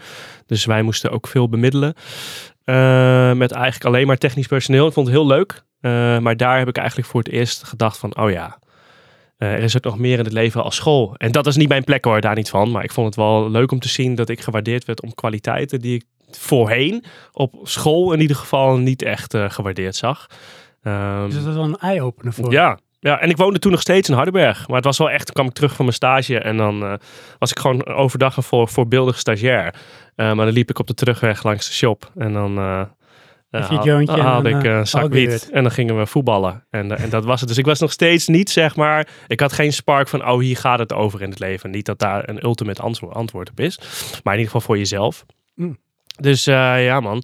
Dus 0.46 0.66
wij 0.66 0.82
moesten 0.82 1.12
ook 1.12 1.28
veel 1.28 1.50
bemiddelen. 1.50 1.94
eh, 2.64 3.34
met 3.34 3.52
eigenlijk 3.52 3.86
alleen 3.86 4.08
maar 4.08 4.18
technisch 4.18 4.48
personeel. 4.48 4.88
Ik 4.88 4.94
vond 4.94 5.08
het 5.08 5.16
heel 5.16 5.28
leuk. 5.28 5.64
Maar 6.22 6.38
daar 6.38 6.58
heb 6.58 6.68
ik 6.68 6.78
eigenlijk 6.78 7.08
voor 7.08 7.20
het 7.20 7.32
eerst 7.32 7.64
gedacht 7.64 7.98
van, 7.98 8.18
oh 8.18 8.32
ja, 8.32 8.60
er 9.38 9.64
is 9.64 9.78
ook 9.78 9.84
nog 9.84 9.98
meer 9.98 10.18
in 10.18 10.24
het 10.24 10.34
leven 10.34 10.64
als 10.64 10.76
school. 10.76 11.16
En 11.18 11.32
dat 11.32 11.48
is 11.48 11.56
niet 11.56 11.68
mijn 11.70 11.84
plek 11.84 12.06
hoor, 12.06 12.22
daar 12.22 12.36
niet 12.36 12.50
van. 12.50 12.72
Maar 12.72 12.84
ik 12.84 12.92
vond 12.92 13.08
het 13.08 13.16
wel 13.16 13.50
leuk 13.50 13.72
om 13.72 13.80
te 13.80 13.90
zien 13.90 14.16
dat 14.16 14.30
ik 14.30 14.42
gewaardeerd 14.42 14.86
werd 14.86 15.02
om 15.02 15.14
kwaliteiten 15.14 15.80
die 15.80 15.96
ik 15.96 16.04
voorheen 16.32 17.04
op 17.32 17.54
school 17.64 18.14
in 18.14 18.22
ieder 18.22 18.36
geval 18.36 18.78
niet 18.78 19.02
echt 19.02 19.38
gewaardeerd 19.48 19.96
zag. 19.96 20.28
Ehm, 20.86 21.26
Dus 21.26 21.34
dat 21.34 21.48
is 21.48 21.54
wel 21.54 21.64
een 21.64 21.78
eye-opener 21.78 22.34
voor. 22.34 22.52
ja, 22.52 22.80
ja, 23.00 23.20
en 23.20 23.30
ik 23.30 23.38
woonde 23.38 23.60
toen 23.60 23.72
nog 23.72 23.82
steeds 23.82 24.10
in 24.10 24.16
Hardenberg. 24.16 24.68
Maar 24.68 24.76
het 24.76 24.86
was 24.86 24.98
wel 24.98 25.10
echt, 25.10 25.26
toen 25.26 25.34
kwam 25.34 25.46
ik 25.48 25.54
terug 25.54 25.76
van 25.76 25.86
mijn 25.86 25.98
stage 25.98 26.40
en 26.40 26.58
dan 26.58 26.84
eh, 26.84 26.94
was 27.40 27.52
ik 27.52 27.60
gewoon 27.60 27.86
overdag 27.86 28.38
een 28.38 28.44
voor, 28.44 28.68
voorbeeldig 28.68 29.20
stagiair. 29.20 29.76
Eh, 30.16 30.26
maar 30.34 30.46
dan 30.46 30.54
liep 30.54 30.70
ik 30.70 30.80
op 30.80 30.88
de 30.88 30.94
terugweg 30.94 31.44
langs 31.44 31.68
de 31.68 31.74
shop 31.74 32.12
en 32.16 32.34
dan 32.34 32.52
je 32.52 33.58
haal- 33.58 33.98
en 34.00 34.20
haalde 34.20 34.50
ik 34.50 34.64
een 34.64 34.88
zak 34.88 35.12
wiet 35.12 35.50
en 35.52 35.64
dan 35.64 35.72
gingen 35.72 35.98
we 35.98 36.06
voetballen. 36.06 36.66
En, 36.70 36.98
en 36.98 37.10
dat 37.10 37.26
was 37.26 37.40
het. 37.40 37.50
Dus 37.50 37.58
ik 37.58 37.66
was 37.66 37.80
nog 37.80 37.92
steeds 37.92 38.28
niet, 38.28 38.50
zeg 38.50 38.76
maar, 38.76 39.08
ik 39.28 39.40
had 39.40 39.54
geen 39.54 39.74
spark 39.74 40.08
van, 40.08 40.28
oh 40.28 40.40
hier 40.40 40.58
gaat 40.58 40.80
het 40.80 40.94
over 40.94 41.22
in 41.22 41.30
het 41.30 41.40
leven. 41.40 41.70
Niet 41.72 41.86
dat 41.86 42.00
daar 42.00 42.30
een 42.30 42.44
ultimate 42.44 42.82
antwoord, 42.82 43.16
antwoord 43.16 43.50
op 43.50 43.60
is, 43.60 43.80
maar 44.24 44.34
in 44.34 44.40
ieder 44.40 44.54
geval 44.54 44.62
voor 44.62 44.78
jezelf. 44.78 45.26
Mm. 45.56 45.78
Dus 46.22 46.44
ja 46.44 47.00
man. 47.00 47.24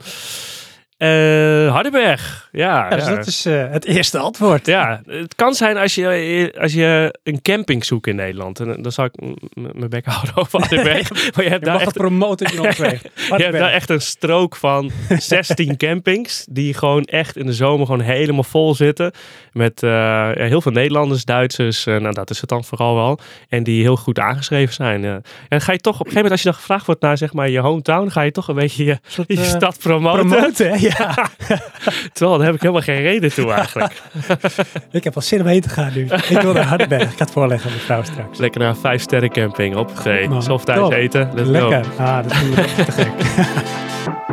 Eh 1.02 1.72
Hardenberg, 1.72 2.50
ja. 2.52 2.90
Ja, 2.90 2.96
dus 2.96 3.06
ja. 3.06 3.16
dat 3.16 3.28
is 3.28 3.46
eh, 3.46 3.72
het 3.72 3.86
eerste 3.86 4.18
antwoord. 4.18 4.66
Ja, 4.66 5.02
het 5.06 5.36
kan 5.36 5.54
zijn 5.54 5.78
als 5.78 5.96
je, 5.96 6.54
als 6.60 6.74
je 6.74 7.20
een 7.24 7.42
camping 7.42 7.86
zoekt 7.86 8.08
in 8.08 8.16
Nederland. 8.16 8.60
En 8.60 8.82
dan 8.82 8.92
zal 8.92 9.06
ik 9.06 9.12
mijn 9.54 9.90
bek 9.90 10.06
houden 10.14 10.36
over 10.36 10.60
Hardenberg. 10.60 11.10
maar 11.36 11.44
je 11.44 11.50
hebt, 11.50 11.60
Je 11.60 11.66
daar 11.66 11.74
mag 11.74 11.82
echt, 11.82 11.86
het 11.94 12.04
promoten 12.04 12.52
in 12.54 12.60
ons 12.62 12.78
weg. 12.78 13.02
je 13.38 13.44
hebt 13.44 13.58
daar 13.58 13.72
echt 13.72 13.90
een 13.90 14.02
strook 14.02 14.56
van 14.56 14.92
16 15.18 15.78
campings. 15.78 16.46
Die 16.50 16.74
gewoon 16.74 17.04
echt 17.04 17.38
in 17.38 17.46
de 17.46 17.54
zomer 17.54 17.86
gewoon 17.86 18.02
helemaal 18.02 18.44
vol 18.44 18.76
zitten. 18.76 19.12
Met 19.52 19.84
eh, 19.84 20.30
heel 20.34 20.62
veel 20.62 20.72
Nederlanders, 20.72 21.26
Duitsers. 21.26 21.86
eh, 21.86 21.98
nou, 21.98 22.14
dat 22.14 22.30
is 22.30 22.40
het 22.42 22.50
dan 22.50 22.64
vooral 22.64 22.96
wel. 22.96 23.20
En 23.50 23.64
die 23.64 23.82
heel 23.82 23.98
goed 23.98 24.20
aangeschreven 24.20 24.74
zijn. 24.74 25.06
eh. 25.06 25.16
en 25.50 25.62
ga 25.62 25.72
je 25.72 25.80
toch 25.80 26.00
op 26.00 26.06
een 26.06 26.12
gegeven 26.12 26.14
moment, 26.14 26.32
als 26.32 26.42
je 26.42 26.50
dan 26.50 26.58
gevraagd 26.58 26.86
wordt 26.86 27.02
naar 27.02 27.18
zeg 27.18 27.34
maar 27.34 27.50
je 27.50 27.60
hometown. 27.60 28.10
Ga 28.10 28.22
je 28.22 28.32
toch 28.32 28.48
een 28.48 28.56
beetje 28.56 28.84
je, 28.86 28.98
je 29.28 29.38
eh, 29.38 29.44
stad 29.44 29.80
promoten. 29.80 30.28
promoten. 30.28 30.90
Ja, 30.98 31.30
Terwijl 32.14 32.38
daar 32.38 32.46
heb 32.46 32.56
ik 32.56 32.62
helemaal 32.62 32.82
geen 32.82 33.02
reden 33.02 33.34
toe 33.34 33.52
eigenlijk. 33.52 34.02
ik 34.92 35.04
heb 35.04 35.16
al 35.16 35.22
zin 35.22 35.42
om 35.42 35.48
heen 35.48 35.62
te 35.62 35.70
gaan 35.70 35.92
nu. 35.96 36.08
Ik 36.30 36.42
wil 36.42 36.54
naar 36.54 36.64
Hardenberg. 36.64 37.04
Ik 37.04 37.18
ga 37.18 37.24
het 37.24 37.32
voorleggen 37.32 37.70
aan 37.70 37.76
mevrouw 37.76 38.04
straks. 38.04 38.38
Lekker 38.38 38.60
naar 38.62 38.70
een 38.70 38.76
vijf 38.76 39.02
sterren 39.02 39.32
camping. 39.32 39.76
Op 39.76 39.92
Goed, 39.96 40.66
thuis 40.66 40.90
eten. 40.90 41.30
Let's 41.34 41.50
go. 41.60 41.70
Lekker. 41.70 41.92
Ah, 41.98 42.24
dat 42.24 42.32
echt 42.58 42.86
te 42.86 42.92
gek. 42.92 43.10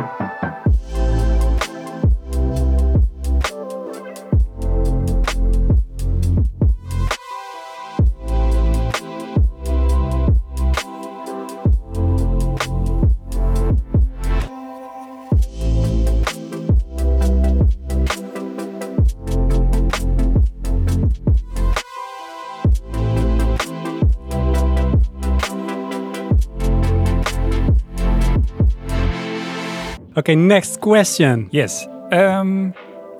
Oké, 30.19 30.31
next 30.31 30.79
question. 30.79 31.47
Yes. 31.49 31.87
Ehm, 32.09 32.63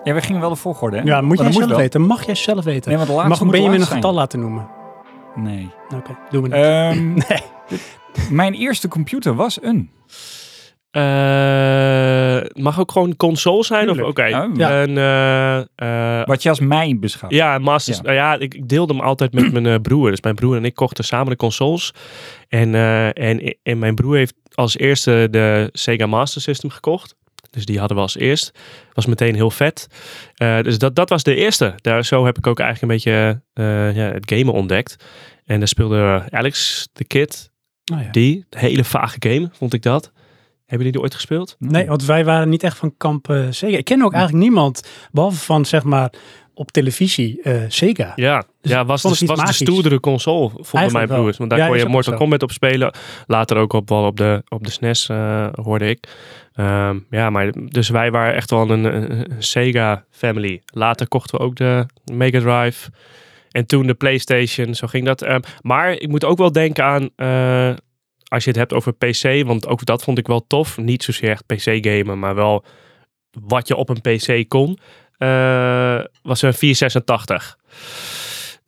ja, 0.04 0.14
we 0.14 0.22
gingen 0.22 0.42
wel 0.42 0.50
de 0.50 0.56
volgorde, 0.56 0.98
hè? 0.98 1.04
Ja, 1.04 1.22
moet 1.22 1.38
jij 1.38 1.48
dat 1.48 1.56
zelf 1.56 1.78
weten. 1.78 2.02
Mag 2.02 2.26
jij 2.26 2.36
zelf 2.36 2.64
weten. 2.64 2.90
Nee, 2.90 2.98
want 2.98 3.10
de 3.10 3.16
Je 3.16 3.22
laatste 3.22 3.44
mag 3.44 3.54
Benjamin 3.54 3.82
een 3.82 3.88
getal 3.88 4.14
laten 4.14 4.40
noemen. 4.40 4.68
Nee. 5.36 5.70
Oké, 5.96 6.18
doen 6.30 6.42
we 6.42 6.48
niet. 6.48 6.58
Ehm, 6.58 7.14
nee. 7.30 7.80
Mijn 8.30 8.54
eerste 8.54 8.88
computer 8.88 9.36
was 9.36 9.62
een. 9.62 9.90
Eh, 10.92 12.40
mag 12.64 12.80
ook 12.80 12.92
gewoon 12.92 13.16
console 13.16 13.64
zijn? 13.64 13.90
Of 13.90 14.00
oké. 14.00 14.22
Oh. 14.24 14.56
Ja. 14.56 14.86
Eh, 14.86 15.58
eh, 16.20 16.26
Wat 16.28 16.44
je 16.44 16.50
als 16.50 16.60
mij 16.60 16.98
beschouwt. 17.00 17.34
ja, 17.34 17.58
Masters. 17.58 17.98
Ja. 17.98 18.04
Nou 18.04 18.16
ja, 18.16 18.34
ik, 18.40 18.54
ik 18.54 18.68
deelde 18.70 18.94
hem 18.94 19.02
altijd 19.04 19.34
met 19.34 19.52
mijn 19.52 19.66
eh, 19.66 19.76
broer. 19.82 20.10
Dus 20.10 20.22
mijn 20.22 20.36
broer 20.36 20.56
en 20.56 20.66
ik 20.66 20.74
kochten 20.76 21.04
samen 21.04 21.30
de 21.30 21.36
consoles. 21.36 21.94
En, 22.48 22.76
eh, 22.76 23.18
en, 23.30 23.58
en 23.64 23.80
mijn 23.80 23.96
broer 23.96 24.16
heeft 24.16 24.34
als 24.54 24.78
eerste 24.78 25.28
de 25.32 25.70
Sega 25.72 26.06
Master 26.06 26.42
System 26.42 26.70
gekocht. 26.70 27.16
Dus 27.50 27.66
die 27.66 27.80
hadden 27.80 27.98
we 27.98 28.04
als 28.04 28.18
eerst. 28.18 28.52
Was 28.94 29.06
meteen 29.06 29.36
heel 29.36 29.52
vet. 29.52 29.88
Eh, 30.36 30.62
dus 30.62 30.78
dat, 30.78 30.96
dat 30.96 31.10
was 31.10 31.24
de 31.24 31.36
eerste. 31.36 31.74
Daar, 31.82 32.06
zo 32.06 32.26
heb 32.26 32.38
ik 32.38 32.48
ook 32.48 32.60
eigenlijk 32.60 32.92
een 32.92 32.98
beetje 32.98 33.42
eh, 33.54 33.96
ja, 33.96 34.12
het 34.14 34.32
gamen 34.32 34.54
ontdekt. 34.54 34.96
En 35.46 35.60
daar 35.60 35.68
speelde 35.68 36.24
Alex, 36.30 36.88
de 36.94 37.06
kid, 37.06 37.52
Oh, 37.94 38.02
ja. 38.02 38.12
die. 38.12 38.46
Hele 38.50 38.84
vage 38.84 39.16
game, 39.20 39.50
vond 39.52 39.74
ik 39.74 39.82
dat. 39.82 40.12
Hebben 40.70 40.78
jullie 40.78 40.92
die 40.92 41.02
ooit 41.02 41.14
gespeeld? 41.16 41.56
Nee, 41.60 41.88
want 41.88 42.06
wij 42.06 42.26
waren 42.26 42.50
niet 42.50 42.64
echt 42.64 42.78
van 42.78 42.94
kamp 42.98 43.30
eh, 43.30 43.46
Sega. 43.50 43.78
Ik 43.78 43.86
ken 43.86 44.02
ook 44.02 44.14
eigenlijk 44.14 44.44
niemand, 44.44 44.90
behalve 45.12 45.38
van 45.38 45.66
zeg 45.66 45.84
maar 45.84 46.12
op 46.54 46.72
televisie, 46.72 47.42
eh, 47.42 47.62
Sega. 47.68 48.12
Ja, 48.16 48.44
Dus 48.62 48.72
ja 48.72 48.86
was, 48.86 49.02
de, 49.02 49.26
was 49.26 49.46
de 49.46 49.54
stoerdere 49.66 50.00
console, 50.00 50.52
Eigenlijk 50.56 50.92
mijn 50.92 51.08
broers. 51.08 51.38
Want 51.38 51.50
daar 51.50 51.60
Ja, 51.60 51.68
kon 51.68 51.78
je 51.78 51.86
Mortal 51.86 52.14
zo. 52.14 52.20
Kombat 52.20 52.44
op 52.44 52.52
spelen. 52.52 52.94
Later 53.28 53.58
ook 53.58 53.74
op, 53.74 53.90
wel 53.90 54.06
op 54.06 54.18
de, 54.18 54.44
op 54.50 54.64
de 54.64 54.72
SNES, 54.72 55.10
eh, 55.10 55.48
hoorde 55.52 55.90
ik. 55.90 56.08
Ehm, 56.54 57.00
ja, 57.10 57.30
maar 57.30 57.52
dus 57.66 57.90
wij 57.90 58.12
waren 58.12 58.36
echt 58.36 58.50
wel 58.50 58.70
een, 58.70 58.84
een, 58.84 59.12
een 59.12 59.44
Sega 59.44 60.04
family. 60.12 60.62
Later 60.66 61.08
kochten 61.08 61.38
we 61.38 61.46
ook 61.46 61.56
de 61.56 61.86
Mega 62.14 62.40
Drive. 62.40 62.90
En 63.52 63.66
toen 63.66 63.88
de 63.88 63.94
PlayStation, 63.94 64.76
zo 64.76 64.88
ging 64.88 65.06
dat. 65.06 65.22
Ehm, 65.22 65.40
maar 65.62 65.92
ik 65.92 66.08
moet 66.08 66.26
ook 66.26 66.38
wel 66.38 66.52
denken 66.52 66.84
aan, 66.84 67.10
eh, 67.16 67.76
als 68.30 68.44
je 68.44 68.50
het 68.50 68.60
hebt 68.60 68.74
over 68.74 68.94
PC, 68.94 69.46
want 69.46 69.68
ook 69.68 69.86
dat 69.86 70.04
vond 70.04 70.18
ik 70.18 70.28
wel 70.28 70.48
tof. 70.48 70.78
Niet 70.78 71.04
zozeer 71.04 71.30
echt 71.30 71.46
PC 71.46 71.86
gamen, 71.86 72.20
maar 72.20 72.36
wel 72.36 72.66
wat 73.32 73.68
je 73.68 73.76
op 73.76 73.90
een 73.90 74.02
PC 74.02 74.48
kon. 74.48 74.80
eh, 75.18 76.04
was 76.22 76.42
een 76.42 76.54
486. 76.54 77.58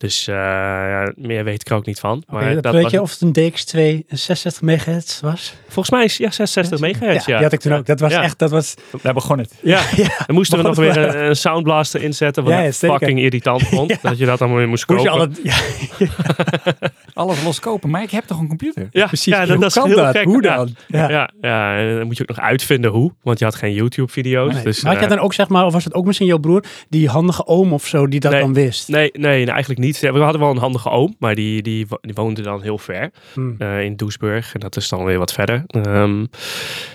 Dus 0.02 0.28
eh, 0.28 0.36
ja, 0.36 1.12
meer 1.16 1.44
weet 1.44 1.62
ik 1.62 1.70
er 1.70 1.76
ook 1.76 1.86
niet 1.86 2.00
van. 2.00 2.24
Maar 2.28 2.62
dat 2.62 2.74
weet 2.74 2.84
was, 2.84 2.92
je 2.92 3.02
of 3.02 3.20
het 3.20 3.22
een 3.22 3.52
DX2 3.52 4.06
66 4.08 4.62
megahertz 4.62 5.20
was? 5.20 5.54
volgens 5.68 5.90
mij 5.90 6.04
is 6.04 6.18
ja 6.18 6.32
66 6.32 6.80
megahertz. 6.80 7.26
Ja, 7.26 7.34
die 7.36 7.44
had 7.44 7.54
ik 7.54 7.60
toen 7.60 7.74
ook. 7.74 7.86
Dat 7.86 8.00
was 8.00 8.12
Ja. 8.12 8.24
echt, 8.24 8.40
dat 8.40 8.52
was... 8.52 8.74
Daar 9.02 9.14
begon 9.14 9.38
het. 9.38 9.54
Ja, 9.62 9.82
Ja, 9.96 10.08
dan 10.26 10.36
moesten 10.36 10.58
we 10.58 10.64
nog 10.64 10.76
weer 10.76 10.98
een, 10.98 11.26
een 11.26 11.36
soundblaster 11.36 12.04
inzetten. 12.04 12.44
Wat 12.44 12.54
Ja, 12.54 12.60
ja, 12.60 12.66
ik 12.68 12.74
zeker. 12.74 12.98
fucking 12.98 13.20
irritant 13.20 13.64
vond. 13.68 13.90
Ja. 13.92 13.98
Dat 14.02 14.18
je 14.18 14.26
dat 14.26 14.40
allemaal 14.40 14.58
weer 14.60 14.68
moest 14.68 14.88
moest 14.90 15.06
kopen. 15.08 15.32
je 15.42 15.42
alle, 15.44 15.56
ja, 16.00 16.08
Alles 17.14 17.44
loskopen. 17.44 17.90
Maar 17.90 18.02
ik 18.04 18.12
heb 18.12 18.24
toch 18.26 18.40
een 18.40 18.48
computer? 18.48 18.88
ja, 18.92 19.08
precies. 19.08 19.34
Ja, 19.34 19.40
dat, 19.40 19.48
Hoe 19.50 19.58
dat 19.60 19.68
is 19.70 19.74
kan 19.74 19.88
heel 19.88 19.96
dat? 19.98 20.16
gek. 20.16 20.24
Hoe 20.26 20.44
Ja. 20.44 20.56
dan? 20.56 20.76
Ja. 20.88 21.10
Ja, 21.10 21.30
ja, 21.42 21.78
en 21.78 21.96
dan 21.98 22.06
moet 22.06 22.18
je 22.18 22.22
ook 22.24 22.30
nog 22.36 22.40
uitvinden 22.46 22.92
hoe. 22.92 23.12
Want 23.24 23.40
je 23.40 23.46
had 23.46 23.56
geen 23.56 23.74
YouTube-video's. 23.74 24.54
Nee. 24.54 24.64
Dus, 24.64 24.82
maar 24.82 24.94
had 24.94 25.02
eh, 25.04 25.10
je 25.10 25.16
dan 25.16 25.24
ook, 25.26 25.34
zeg 25.34 25.48
maar, 25.48 25.66
of 25.66 25.74
was 25.74 25.84
het 25.84 25.94
ook 25.94 26.06
misschien 26.06 26.28
jouw 26.28 26.38
broer, 26.38 26.64
die 26.90 27.08
handige 27.10 27.46
oom 27.48 27.74
of 27.74 27.86
zo, 27.88 28.08
die 28.08 28.20
dat 28.20 28.32
Nee. 28.32 28.42
dan 28.42 28.54
wist? 28.54 28.88
Nee, 28.88 29.10
nee, 29.14 29.36
nee, 29.44 29.52
eigenlijk 29.52 29.80
niet. 29.80 29.91
We 30.00 30.08
hadden 30.20 30.42
wel 30.42 30.50
een 30.50 30.58
handige 30.58 30.90
oom, 30.90 31.16
maar 31.20 31.36
die, 31.36 31.62
die, 31.62 31.88
wo- 31.88 31.98
die 32.02 32.14
woonde 32.14 32.42
dan 32.42 32.62
heel 32.62 32.78
ver. 32.78 33.12
Hm. 33.34 33.52
eh, 33.58 33.84
in 33.84 33.96
Doesburg. 33.96 34.54
En 34.54 34.60
dat 34.60 34.76
is 34.76 34.90
dan 34.90 35.04
weer 35.06 35.18
wat 35.18 35.34
verder. 35.34 35.64
Ehm, 35.68 36.26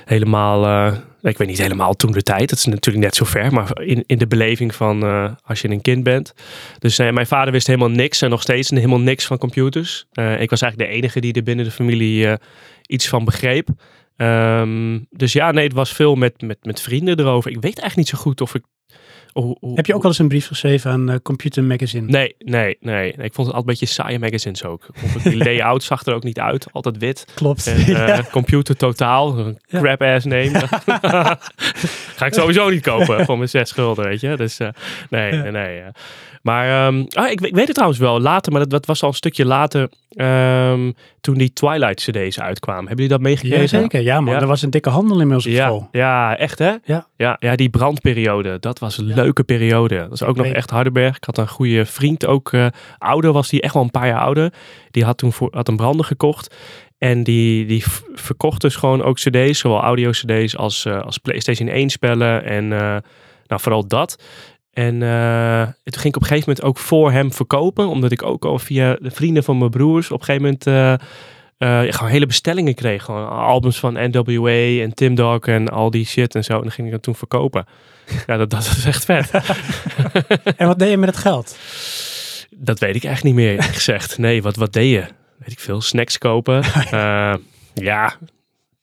helemaal, 0.04 0.64
eh, 0.64 0.96
ik 1.22 1.38
weet 1.38 1.48
niet 1.48 1.58
helemaal 1.62 1.94
toen 1.94 2.12
de 2.12 2.22
tijd. 2.22 2.48
Dat 2.48 2.58
is 2.58 2.64
natuurlijk 2.64 3.04
net 3.04 3.14
zo 3.14 3.24
ver. 3.24 3.52
Maar 3.52 3.80
in, 3.82 4.04
in 4.06 4.18
de 4.18 4.26
beleving 4.26 4.74
van 4.74 5.02
eh, 5.02 5.30
als 5.44 5.60
je 5.60 5.70
een 5.70 5.82
kind 5.82 6.02
bent. 6.02 6.34
Dus 6.78 6.98
mijn 6.98 7.26
vader 7.26 7.52
wist 7.52 7.66
helemaal 7.66 7.90
niks. 7.90 8.22
En 8.22 8.30
nog 8.30 8.42
steeds 8.42 8.70
helemaal 8.70 9.00
niks 9.00 9.26
van 9.26 9.38
computers. 9.38 10.06
Ik 10.38 10.50
was 10.50 10.62
eigenlijk 10.62 10.90
de 10.90 10.96
enige 10.96 11.20
die 11.20 11.32
er 11.32 11.42
binnen 11.42 11.64
de 11.64 11.70
familie 11.70 12.36
iets 12.86 13.08
van 13.08 13.24
begreep. 13.24 13.68
Ehm, 14.16 14.98
dus 15.10 15.32
ja, 15.32 15.50
nee, 15.52 15.64
het 15.64 15.72
was 15.72 15.92
veel 15.92 16.14
met, 16.14 16.40
met, 16.42 16.58
met 16.62 16.80
vrienden 16.80 17.20
erover. 17.20 17.50
Ik 17.50 17.56
weet 17.56 17.78
eigenlijk 17.78 17.96
niet 17.96 18.08
zo 18.08 18.18
goed 18.18 18.40
of 18.40 18.54
ik... 18.54 18.62
hoe- 19.42 19.56
hoe- 19.60 19.76
Heb 19.76 19.86
je 19.86 19.94
ook 19.94 20.02
wel 20.02 20.10
eens 20.10 20.20
een 20.20 20.28
brief 20.28 20.46
geschreven 20.46 20.90
aan 20.90 21.10
eh, 21.10 21.16
Computer 21.22 21.64
Magazine? 21.64 22.06
Nee, 22.10 22.34
nee, 22.38 22.76
nee. 22.80 23.08
Ik 23.12 23.16
vond 23.34 23.46
het 23.46 23.56
altijd 23.56 23.56
een 23.56 23.64
beetje 23.64 23.86
saaie 23.86 24.18
magazines 24.18 24.64
ook. 24.64 24.86
Die 25.22 25.36
layout 25.36 25.82
zag 25.82 26.06
er 26.06 26.14
ook 26.14 26.22
niet 26.22 26.38
uit. 26.40 26.66
Altijd 26.72 26.98
wit. 26.98 27.24
Klopt. 27.34 27.66
En, 27.66 27.76
eh, 27.76 27.86
ja. 28.08 28.22
computer 28.30 28.76
totaal, 28.76 29.38
een 29.38 29.58
Ja. 29.66 29.78
crap 29.80 30.02
ass 30.02 30.24
name. 30.24 30.50
Ga 32.16 32.26
ik 32.26 32.34
sowieso 32.34 32.68
niet 32.70 32.82
kopen 32.82 33.24
voor 33.24 33.36
mijn 33.36 33.48
zes 33.48 33.68
schulden, 33.68 34.04
weet 34.04 34.20
je. 34.20 34.36
Dus 34.36 34.58
eh, 34.58 34.68
nee, 35.10 35.34
Ja. 35.34 35.50
nee. 35.50 35.82
Maar 36.42 36.86
ehm, 36.86 37.04
ah, 37.12 37.30
ik, 37.30 37.40
weet- 37.40 37.48
ik 37.48 37.54
weet 37.54 37.64
het 37.66 37.74
trouwens 37.74 38.00
wel, 38.00 38.20
later, 38.20 38.52
maar 38.52 38.60
dat, 38.60 38.70
dat 38.70 38.86
was 38.86 39.02
al 39.02 39.08
een 39.08 39.14
stukje 39.14 39.44
later, 39.46 39.88
ehm, 40.10 40.92
toen 41.20 41.34
die 41.34 41.52
Twilight 41.52 42.00
cd's 42.10 42.40
uitkwamen. 42.40 42.86
Hebben 42.86 43.04
jullie 43.04 43.10
dat 43.10 43.20
meegekregen? 43.20 43.60
Jazeker, 43.78 44.00
ja 44.00 44.20
man. 44.20 44.34
Ja. 44.34 44.40
Er 44.40 44.46
was 44.46 44.62
een 44.62 44.70
dikke 44.70 44.90
handel 44.90 45.16
inmiddels 45.20 45.46
op 45.46 45.52
Ja, 45.52 45.66
school. 45.66 45.88
ja, 45.92 46.36
echt 46.36 46.58
hè? 46.58 46.72
Ja. 46.84 47.06
Ja, 47.16 47.36
ja, 47.40 47.56
die 47.56 47.68
brandperiode, 47.68 48.58
dat 48.58 48.78
was 48.78 48.98
een 48.98 49.14
leuke 49.26 49.44
periode. 49.44 49.96
Dat 49.96 50.12
is 50.12 50.22
ook 50.22 50.36
nog 50.36 50.46
echt 50.46 50.70
Hardenberg. 50.70 51.16
Ik 51.16 51.24
had 51.24 51.38
een 51.38 51.48
goede 51.48 51.86
vriend, 51.86 52.26
ook 52.26 52.52
eh, 52.52 52.66
ouder 52.98 53.32
was 53.32 53.48
die, 53.48 53.60
echt 53.60 53.74
wel 53.74 53.82
een 53.82 53.90
paar 53.90 54.06
jaar 54.06 54.20
ouder. 54.20 54.52
Die 54.90 55.04
had 55.04 55.18
toen 55.18 55.32
voor, 55.32 55.48
had 55.50 55.68
een 55.68 55.76
brander 55.76 56.06
gekocht. 56.06 56.54
En 56.98 57.22
die, 57.22 57.66
die 57.66 57.84
verkocht 58.14 58.60
dus 58.60 58.76
gewoon 58.76 59.02
ook 59.02 59.16
cd's, 59.16 59.58
zowel 59.58 59.80
audio 59.80 60.10
cd's 60.10 60.56
als, 60.56 60.84
eh, 60.84 61.02
als 61.02 61.18
PlayStation 61.18 61.68
1 61.68 61.90
spellen. 61.90 62.44
En 62.44 62.72
eh, 62.72 62.96
nou, 63.46 63.60
vooral 63.60 63.86
dat. 63.86 64.22
En 64.72 65.02
eh, 65.02 65.62
toen 65.62 66.00
ging 66.00 66.14
ik 66.14 66.16
op 66.16 66.22
een 66.22 66.28
gegeven 66.28 66.48
moment 66.48 66.62
ook 66.62 66.78
voor 66.78 67.12
hem 67.12 67.32
verkopen. 67.32 67.88
Omdat 67.88 68.12
ik 68.12 68.22
ook 68.22 68.44
al 68.44 68.58
via 68.58 68.96
de 69.00 69.10
vrienden 69.10 69.44
van 69.44 69.58
mijn 69.58 69.70
broers 69.70 70.10
op 70.10 70.20
een 70.20 70.24
gegeven 70.24 70.58
moment... 71.58 71.94
gewoon 71.94 72.10
hele 72.10 72.26
bestellingen 72.26 72.74
kreeg. 72.74 73.04
Gewoon 73.04 73.28
albums 73.28 73.78
van 73.78 73.92
NWA 73.92 74.82
en 74.82 74.94
Tim 74.94 75.14
Dog 75.14 75.38
en 75.38 75.68
al 75.68 75.90
die 75.90 76.06
shit 76.06 76.34
en 76.34 76.44
zo. 76.44 76.54
En 76.54 76.62
dan 76.62 76.70
ging 76.70 76.86
ik 76.86 76.92
dat 76.92 77.02
toen 77.02 77.14
verkopen. 77.14 77.66
Ja, 78.26 78.36
dat, 78.36 78.50
dat 78.50 78.60
is 78.66 78.84
echt 78.84 79.04
vet. 79.04 79.30
En 80.56 80.66
wat 80.66 80.78
deed 80.78 80.90
je 80.90 80.96
met 80.96 81.08
het 81.08 81.18
geld? 81.18 81.58
dat 82.50 82.78
weet 82.78 82.94
ik 82.96 83.04
echt 83.04 83.22
niet 83.22 83.34
meer, 83.34 83.62
gezegd. 83.62 84.18
Nee, 84.18 84.42
wat, 84.42 84.56
wat 84.56 84.72
deed 84.72 84.90
je? 84.90 85.00
Weet 85.38 85.52
ik 85.52 85.60
veel. 85.60 85.80
Snacks 85.80 86.18
kopen. 86.18 86.62
Eh, 86.90 87.34
ja, 87.74 88.14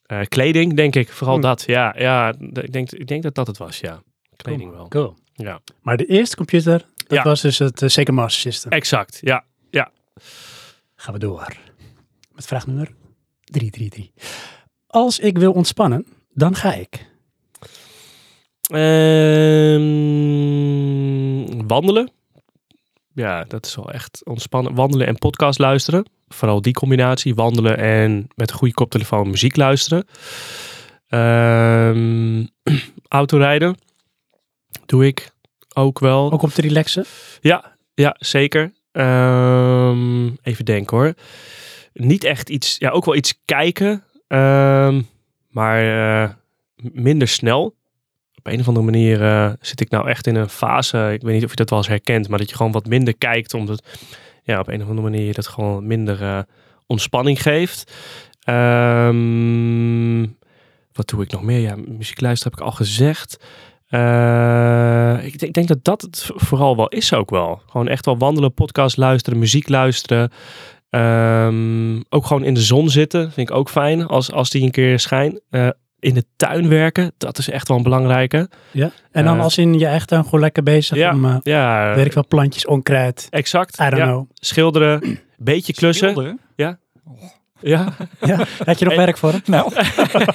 Eh, 0.06 0.20
kleding 0.27 0.74
denk 0.75 0.96
ik. 0.96 1.10
Vooral 1.12 1.36
Hm. 1.36 1.42
dat. 1.42 1.63
Ja, 1.65 1.96
ja 1.98 2.34
ik, 2.53 2.72
denk, 2.74 2.92
ik 2.92 3.08
denk 3.08 3.24
dat 3.24 3.36
dat 3.36 3.48
het 3.48 3.58
was, 3.58 3.80
ja. 3.80 4.01
Kleding 4.36 4.72
wel. 4.72 4.88
Cool. 4.88 5.15
Ja, 5.34 5.60
Maar 5.82 5.98
de 5.98 6.06
eerste 6.06 6.36
computer, 6.36 6.86
dat 7.08 7.18
Ja. 7.18 7.24
was 7.24 7.42
dus 7.42 7.60
het 7.60 7.82
uh, 7.82 7.89
Sega 7.89 8.12
Master 8.12 8.42
System. 8.51 8.72
exact. 8.72 9.20
Ja, 9.22 9.46
Gaan 10.96 11.13
we 11.13 11.20
door. 11.20 11.56
Met 12.32 12.46
vraag 12.46 12.68
nummer 12.68 12.88
333. 13.44 14.10
Als 14.88 15.20
ik 15.20 15.38
wil 15.38 15.51
ontspannen, 15.51 16.06
dan 16.34 16.56
ga 16.56 16.74
ik. 16.74 17.06
Ehm, 18.74 19.84
wandelen. 21.68 22.12
Ja, 23.13 23.44
dat 23.44 23.65
is 23.65 23.75
wel 23.75 23.92
echt 23.92 24.22
ontspannen. 24.25 24.75
Wandelen 24.75 25.08
en 25.08 25.18
podcast 25.18 25.60
luisteren. 25.60 26.06
Vooral 26.27 26.62
die 26.62 26.74
combinatie. 26.74 27.36
Wandelen 27.36 27.77
en 27.77 28.27
met 28.36 28.51
een 28.51 28.58
goede 28.58 28.74
koptelefoon 28.74 29.30
muziek 29.30 29.56
luisteren. 29.56 30.06
Ehm, 31.08 32.46
autorijden. 33.20 33.75
Doe 34.86 35.06
ik 35.06 35.32
ook 35.74 36.00
wel. 36.00 36.32
Ook 36.32 36.42
om 36.42 36.50
te 36.50 36.62
relaxen. 36.62 37.06
Ja, 37.42 37.75
ja 37.94 38.15
zeker. 38.20 38.74
Ehm, 38.92 40.27
even 40.44 40.65
denken 40.65 40.98
hoor. 40.98 41.13
Niet 41.94 42.24
echt 42.24 42.50
iets, 42.50 42.75
ja, 42.80 42.89
ook 42.89 43.06
wel 43.06 43.15
iets 43.15 43.42
kijken, 43.46 44.03
maar 45.50 46.24
eh, 46.24 46.30
minder 46.92 47.27
snel. 47.27 47.75
Op 48.46 48.52
een 48.52 48.60
of 48.60 48.68
andere 48.68 48.86
manier 48.86 49.22
eh, 49.24 49.52
zit 49.62 49.82
ik 49.82 49.90
nou 49.90 50.08
echt 50.10 50.28
in 50.28 50.36
een 50.36 50.50
fase, 50.50 51.10
ik 51.14 51.22
weet 51.22 51.34
niet 51.34 51.44
of 51.44 51.50
je 51.50 51.56
dat 51.56 51.70
wel 51.70 51.80
eens 51.80 51.88
herkent, 51.88 52.28
maar 52.30 52.40
dat 52.40 52.50
je 52.50 52.56
gewoon 52.56 52.72
wat 52.72 52.86
minder 52.86 53.18
kijkt, 53.18 53.54
omdat 53.54 53.84
ja, 54.44 54.60
op 54.60 54.68
een 54.68 54.82
of 54.82 54.88
andere 54.90 55.10
manier 55.10 55.34
dat 55.34 55.48
gewoon 55.48 55.88
minder 55.88 56.22
eh, 56.22 56.40
ontspanning 56.88 57.42
geeft. 57.42 57.94
Ehm, 58.44 60.22
wat 60.94 61.08
doe 61.10 61.22
ik 61.24 61.32
nog 61.32 61.44
meer? 61.44 61.60
Ja, 61.60 61.76
muziek 61.76 62.22
luisteren 62.22 62.54
heb 62.54 62.62
ik 62.62 62.68
al 62.68 62.76
gezegd. 62.76 63.44
Eh, 63.88 65.26
ik, 65.26 65.40
denk- 65.40 65.42
ik 65.42 65.54
denk 65.54 65.68
dat 65.68 65.84
dat 65.84 66.02
het 66.02 66.30
vooral 66.36 66.76
wel 66.76 66.88
is 66.88 67.14
ook 67.14 67.30
wel. 67.30 67.62
Gewoon 67.70 67.88
echt 67.88 68.06
wel 68.06 68.18
wandelen, 68.18 68.54
podcast 68.54 68.98
luisteren, 68.98 69.40
muziek 69.40 69.70
luisteren. 69.70 70.32
Ehm, 70.90 72.02
ook 72.10 72.26
gewoon 72.26 72.44
in 72.44 72.54
de 72.54 72.62
zon 72.62 72.90
zitten, 72.90 73.32
vind 73.32 73.50
ik 73.50 73.56
ook 73.56 73.70
fijn 73.70 74.08
als, 74.08 74.32
als 74.32 74.50
die 74.50 74.64
een 74.64 74.72
keer 74.72 75.00
schijnt. 75.00 75.40
In 76.04 76.14
de 76.14 76.24
tuin 76.36 76.70
werken, 76.70 77.12
dat 77.18 77.38
is 77.38 77.50
echt 77.50 77.68
wel 77.68 77.78
een 77.78 77.84
belangrijke. 77.84 78.50
Ja. 78.72 78.92
En 79.12 79.26
dan 79.26 79.38
Eh, 79.38 79.44
als 79.44 79.58
in 79.58 79.80
je 79.80 79.88
echt 79.88 80.10
dan 80.10 80.24
gewoon 80.24 80.40
lekker 80.40 80.64
bezig 80.64 80.98
ja, 80.98 81.12
om, 81.14 81.26
eh 81.26 81.36
ja, 81.42 81.96
weet 81.96 82.06
ik 82.06 82.14
wel, 82.14 82.28
plantjes, 82.28 82.66
onkruid. 82.66 83.28
exact. 83.30 83.80
I 83.80 83.84
don't 83.84 83.98
ja. 83.98 84.06
know. 84.06 84.30
Schilderen, 84.34 85.20
beetje 85.38 85.74
klussen. 85.74 86.10
Schilderen? 86.10 86.40
Ja. 86.56 86.78
Ja, 87.62 87.84
had 88.66 88.80
je 88.80 88.86
nog 88.86 88.94
Hey. 88.94 89.06
werk 89.06 89.18
voor 89.18 89.32
hem? 89.32 89.42
Nou, 89.56 89.72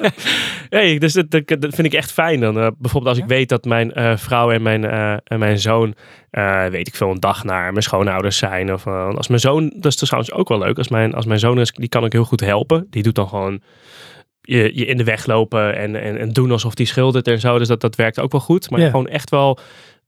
hey, 0.79 0.99
dus 0.99 1.13
dat, 1.13 1.31
dat, 1.31 1.47
dat 1.49 1.75
vind 1.75 1.87
ik 1.87 1.93
echt 1.93 2.13
fijn. 2.13 2.41
Dan, 2.41 2.59
eh, 2.59 2.67
bijvoorbeeld 2.79 3.15
als 3.15 3.23
ik 3.25 3.31
weet 3.31 3.49
dat 3.49 3.65
mijn 3.65 3.93
eh, 3.93 4.17
vrouw 4.17 4.51
en 4.51 4.63
mijn, 4.63 4.85
eh, 4.85 5.13
en 5.25 5.39
mijn 5.39 5.59
zoon, 5.59 5.95
eh, 6.31 6.67
weet 6.67 6.87
ik 6.89 6.95
veel, 6.95 7.11
een 7.11 7.21
dag 7.21 7.45
naar 7.45 7.71
mijn 7.71 7.83
schoonouders 7.83 8.37
zijn. 8.39 8.73
Of 8.73 8.87
als 8.87 9.29
mijn 9.29 9.41
zoon, 9.41 9.73
dat 9.77 9.85
is 9.85 9.97
trouwens 9.97 10.33
ook 10.33 10.49
wel 10.49 10.59
leuk. 10.59 10.79
Als 10.79 10.89
mijn, 10.89 11.15
als 11.15 11.27
mijn 11.27 11.39
zoon 11.39 11.61
is, 11.61 11.71
die 11.73 11.89
kan 11.89 12.05
ik 12.05 12.13
heel 12.13 12.25
goed 12.25 12.41
helpen. 12.41 12.87
Die 12.91 13.03
doet 13.03 13.15
dan 13.15 13.29
gewoon 13.29 13.61
je, 14.49 14.71
je 14.75 14.85
in 14.85 14.97
de 14.97 15.05
weg 15.05 15.27
lopen 15.27 15.77
en, 15.77 16.03
en, 16.03 16.19
en 16.19 16.29
doen 16.33 16.51
alsof 16.51 16.75
die 16.75 16.87
schildert 16.87 17.29
en 17.29 17.41
zo. 17.41 17.59
Dus 17.59 17.69
dat, 17.69 17.81
dat 17.81 17.97
werkt 17.97 18.21
ook 18.21 18.33
wel 18.33 18.41
goed. 18.41 18.71
Maar 18.71 18.81
Ja. 18.81 18.87
gewoon 18.91 19.09
echt 19.09 19.31
wel, 19.31 19.59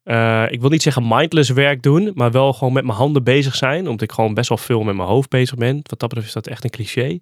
eh, 0.03 0.45
ik 0.49 0.61
wil 0.61 0.71
niet 0.71 0.83
zeggen 0.83 1.09
mindless 1.09 1.51
werk 1.51 1.83
doen, 1.83 2.11
maar 2.15 2.31
wel 2.31 2.53
gewoon 2.53 2.73
met 2.73 2.85
mijn 2.85 2.97
handen 2.97 3.25
bezig 3.25 3.55
zijn. 3.55 3.89
Omdat 3.89 4.03
ik 4.03 4.13
gewoon 4.13 4.35
best 4.35 4.49
wel 4.49 4.59
veel 4.59 4.83
met 4.83 4.97
mijn 4.97 5.09
hoofd 5.09 5.29
bezig 5.29 5.55
ben. 5.57 5.75
Wat 5.75 5.99
dat 5.99 6.09
betreft 6.09 6.27
is 6.27 6.33
dat 6.33 6.47
echt 6.47 6.65
een 6.65 6.71
cliché. 6.71 7.19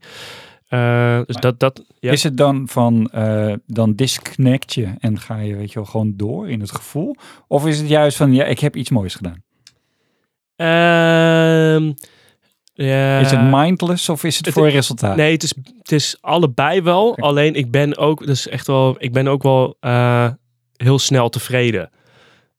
Eh, 0.69 1.21
dus 1.27 1.37
dat, 1.37 1.61
dat, 1.61 1.85
ja. 2.01 2.13
Is 2.13 2.23
het 2.23 2.37
dan 2.37 2.69
van, 2.69 3.11
eh, 3.13 3.53
dan 3.67 3.95
disconnect 3.95 4.75
je 4.75 4.95
en 4.99 5.21
ga 5.21 5.39
je, 5.39 5.57
weet 5.57 5.69
je 5.73 5.75
wel, 5.79 5.89
gewoon 5.89 6.13
door 6.17 6.49
in 6.51 6.61
het 6.61 6.71
gevoel? 6.73 7.17
Of 7.49 7.67
is 7.67 7.79
het 7.79 7.89
juist 7.89 8.17
van, 8.17 8.35
ja, 8.35 8.45
ik 8.45 8.59
heb 8.59 8.77
iets 8.77 8.91
moois 8.91 9.15
gedaan? 9.15 9.43
Ehm, 10.57 11.93
ja. 12.87 13.19
Is 13.19 13.31
het 13.31 13.51
mindless 13.51 14.09
of 14.09 14.25
is 14.25 14.37
het, 14.37 14.45
het- 14.47 14.55
voor 14.55 14.69
resultaat? 14.69 15.17
Nee, 15.17 15.33
het 15.33 15.43
is, 15.43 15.55
het 15.79 15.93
is 15.93 16.17
allebei 16.21 16.83
wel. 16.83 17.17
Alleen 17.19 17.55
ik 17.55 17.71
ben 17.71 17.97
ook, 17.97 18.27
dus 18.27 18.49
echt 18.49 18.67
wel, 18.67 18.97
ik 18.99 19.13
ben 19.13 19.29
ook 19.29 19.43
wel 19.43 19.77
eh, 19.81 20.29
heel 20.77 20.99
snel 20.99 21.29
tevreden. 21.29 21.91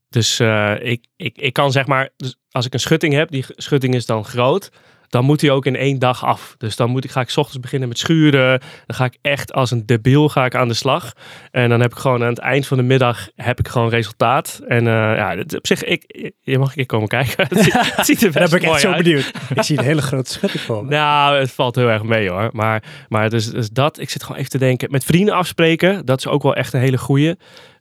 Dus 0.10 0.40
eh, 0.40 0.74
ik, 0.82 1.06
ik, 1.16 1.38
ik 1.38 1.54
kan 1.54 1.72
zeg 1.72 1.86
maar, 1.88 2.10
dus 2.18 2.36
als 2.52 2.66
ik 2.66 2.74
een 2.74 2.80
schutting 2.80 3.14
heb, 3.14 3.32
die 3.32 3.46
schutting 3.48 3.96
is 3.96 4.06
dan 4.06 4.26
groot, 4.26 4.70
dan 5.10 5.25
moet 5.25 5.39
die 5.39 5.51
ook 5.51 5.66
in 5.66 5.75
één 5.75 6.00
dag 6.00 6.25
af. 6.25 6.56
Dus 6.58 6.75
dan 6.75 6.89
moet 6.89 7.04
ik, 7.04 7.12
ga 7.12 7.22
ik 7.22 7.30
's 7.30 7.38
ochtends 7.38 7.60
beginnen 7.60 7.88
met 7.88 7.98
schuren. 7.98 8.60
Dan 8.60 8.96
ga 8.96 9.06
ik 9.06 9.18
echt 9.22 9.54
als 9.54 9.72
een 9.72 9.86
debiel 9.86 10.30
ga 10.30 10.46
ik 10.46 10.56
aan 10.56 10.68
de 10.68 10.74
slag. 10.74 11.13
En 11.51 11.70
dan 11.70 11.82
heb 11.82 11.92
ik 11.92 11.98
gewoon 11.98 12.22
aan 12.22 12.30
het 12.30 12.39
eind 12.39 12.68
van 12.68 12.78
de 12.78 12.84
middag 12.84 13.30
heb 13.36 13.60
ik 13.60 13.68
gewoon 13.68 13.89
resultaat. 13.89 14.62
En 14.68 14.88
eh, 14.88 14.94
ja, 14.94 15.36
op 15.56 15.68
zich, 15.68 15.84
ik, 15.84 16.32
je 16.42 16.58
mag 16.58 16.68
een 16.68 16.75
keer 16.75 16.86
komen 16.86 17.08
kijken. 17.08 17.48
het, 17.50 17.63
ziet, 17.63 17.96
het 17.96 18.06
ziet 18.06 18.24
er 18.24 18.32
best 18.32 18.51
ben 18.51 18.62
ik 18.62 18.68
echt 18.68 18.80
zo 18.80 18.92
uit. 18.92 19.04
benieuwd. 19.04 19.32
Ik 19.56 19.63
zie 19.63 19.78
een 19.78 19.84
hele 19.84 20.01
grote 20.01 20.32
schutting 20.32 20.63
voor 20.63 20.86
me. 20.86 20.89
Nou, 20.89 21.39
het 21.39 21.51
valt 21.51 21.75
heel 21.75 21.89
erg 21.89 22.04
mee 22.04 22.30
hoor. 22.30 22.50
Maar, 22.51 22.84
maar 23.10 23.30
dus, 23.30 23.50
dus 23.50 23.70
dat, 23.70 24.00
ik 24.00 24.10
zit 24.10 24.24
gewoon 24.24 24.38
even 24.38 24.51
te 24.51 24.58
denken. 24.58 24.92
Met 24.92 25.04
vrienden 25.04 25.36
afspreken, 25.36 26.06
dat 26.06 26.18
is 26.18 26.28
ook 26.28 26.44
wel 26.44 26.56
echt 26.56 26.74
een 26.74 26.80
hele 26.80 26.98
goeie. 26.98 27.36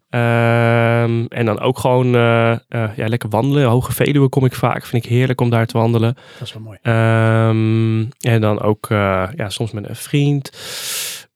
Ehm, 0.08 1.24
en 1.28 1.44
dan 1.44 1.60
ook 1.60 1.78
gewoon 1.78 2.14
eh, 2.14 2.52
eh, 2.52 2.90
ja, 2.96 3.08
lekker 3.08 3.28
wandelen. 3.28 3.68
Hoge 3.68 3.92
Veluwe 3.92 4.28
kom 4.28 4.44
ik 4.44 4.54
vaak. 4.54 4.86
Vind 4.86 5.04
ik 5.04 5.10
heerlijk 5.10 5.40
om 5.40 5.50
daar 5.50 5.66
te 5.66 5.78
wandelen. 5.78 6.14
Dat 6.38 6.46
is 6.46 6.52
wel 6.52 6.62
mooi. 6.62 6.78
Ehm, 6.82 8.30
en 8.32 8.40
dan 8.40 8.60
ook 8.60 8.90
eh, 8.90 9.28
ja, 9.36 9.48
soms 9.48 9.72
met 9.72 9.88
een 9.88 9.96
vriend. 9.96 10.52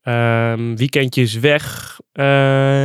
Ehm, 0.02 0.76
weekendjes 0.76 1.38
weg 1.38 1.96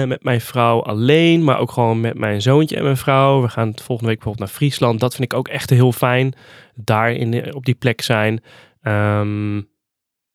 met 0.08 0.24
mijn 0.24 0.41
vrouw 0.41 0.84
alleen, 0.84 1.44
maar 1.44 1.60
ook 1.60 1.72
gewoon 1.72 2.01
met 2.01 2.17
mijn 2.17 2.41
zoontje 2.41 2.75
en 2.75 2.84
mijn 2.84 2.98
vrouw. 2.98 3.41
We 3.41 3.50
gaan 3.50 3.72
volgende 3.75 4.10
week 4.10 4.20
bijvoorbeeld 4.20 4.50
naar 4.50 4.58
Friesland. 4.58 5.00
Dat 5.00 5.15
vind 5.15 5.32
ik 5.32 5.38
ook 5.38 5.48
echt 5.48 5.70
heel 5.70 5.91
fijn. 5.91 6.34
Daar 6.75 7.12
in, 7.12 7.56
op 7.56 7.65
die 7.65 7.75
plek 7.75 8.01
zijn. 8.01 8.44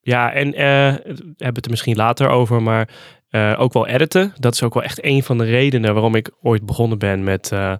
Ja, 0.01 0.33
en 0.33 0.51
we 0.51 1.35
hebben 1.37 1.55
het 1.55 1.65
er 1.65 1.71
misschien 1.71 1.97
later 1.97 2.29
over, 2.29 2.63
maar 2.63 2.89
eh, 3.33 3.55
ook 3.59 3.73
wel 3.73 3.87
editen. 3.87 4.33
Dat 4.39 4.55
is 4.55 4.63
ook 4.63 4.75
wel 4.75 4.83
echt 4.83 5.05
een 5.05 5.23
van 5.23 5.39
de 5.39 5.45
redenen 5.45 5.93
waarom 5.93 6.15
ik 6.15 6.31
ooit 6.43 6.67
begonnen 6.67 6.99
ben 6.99 7.25
met, 7.25 7.53
eh, 7.53 7.73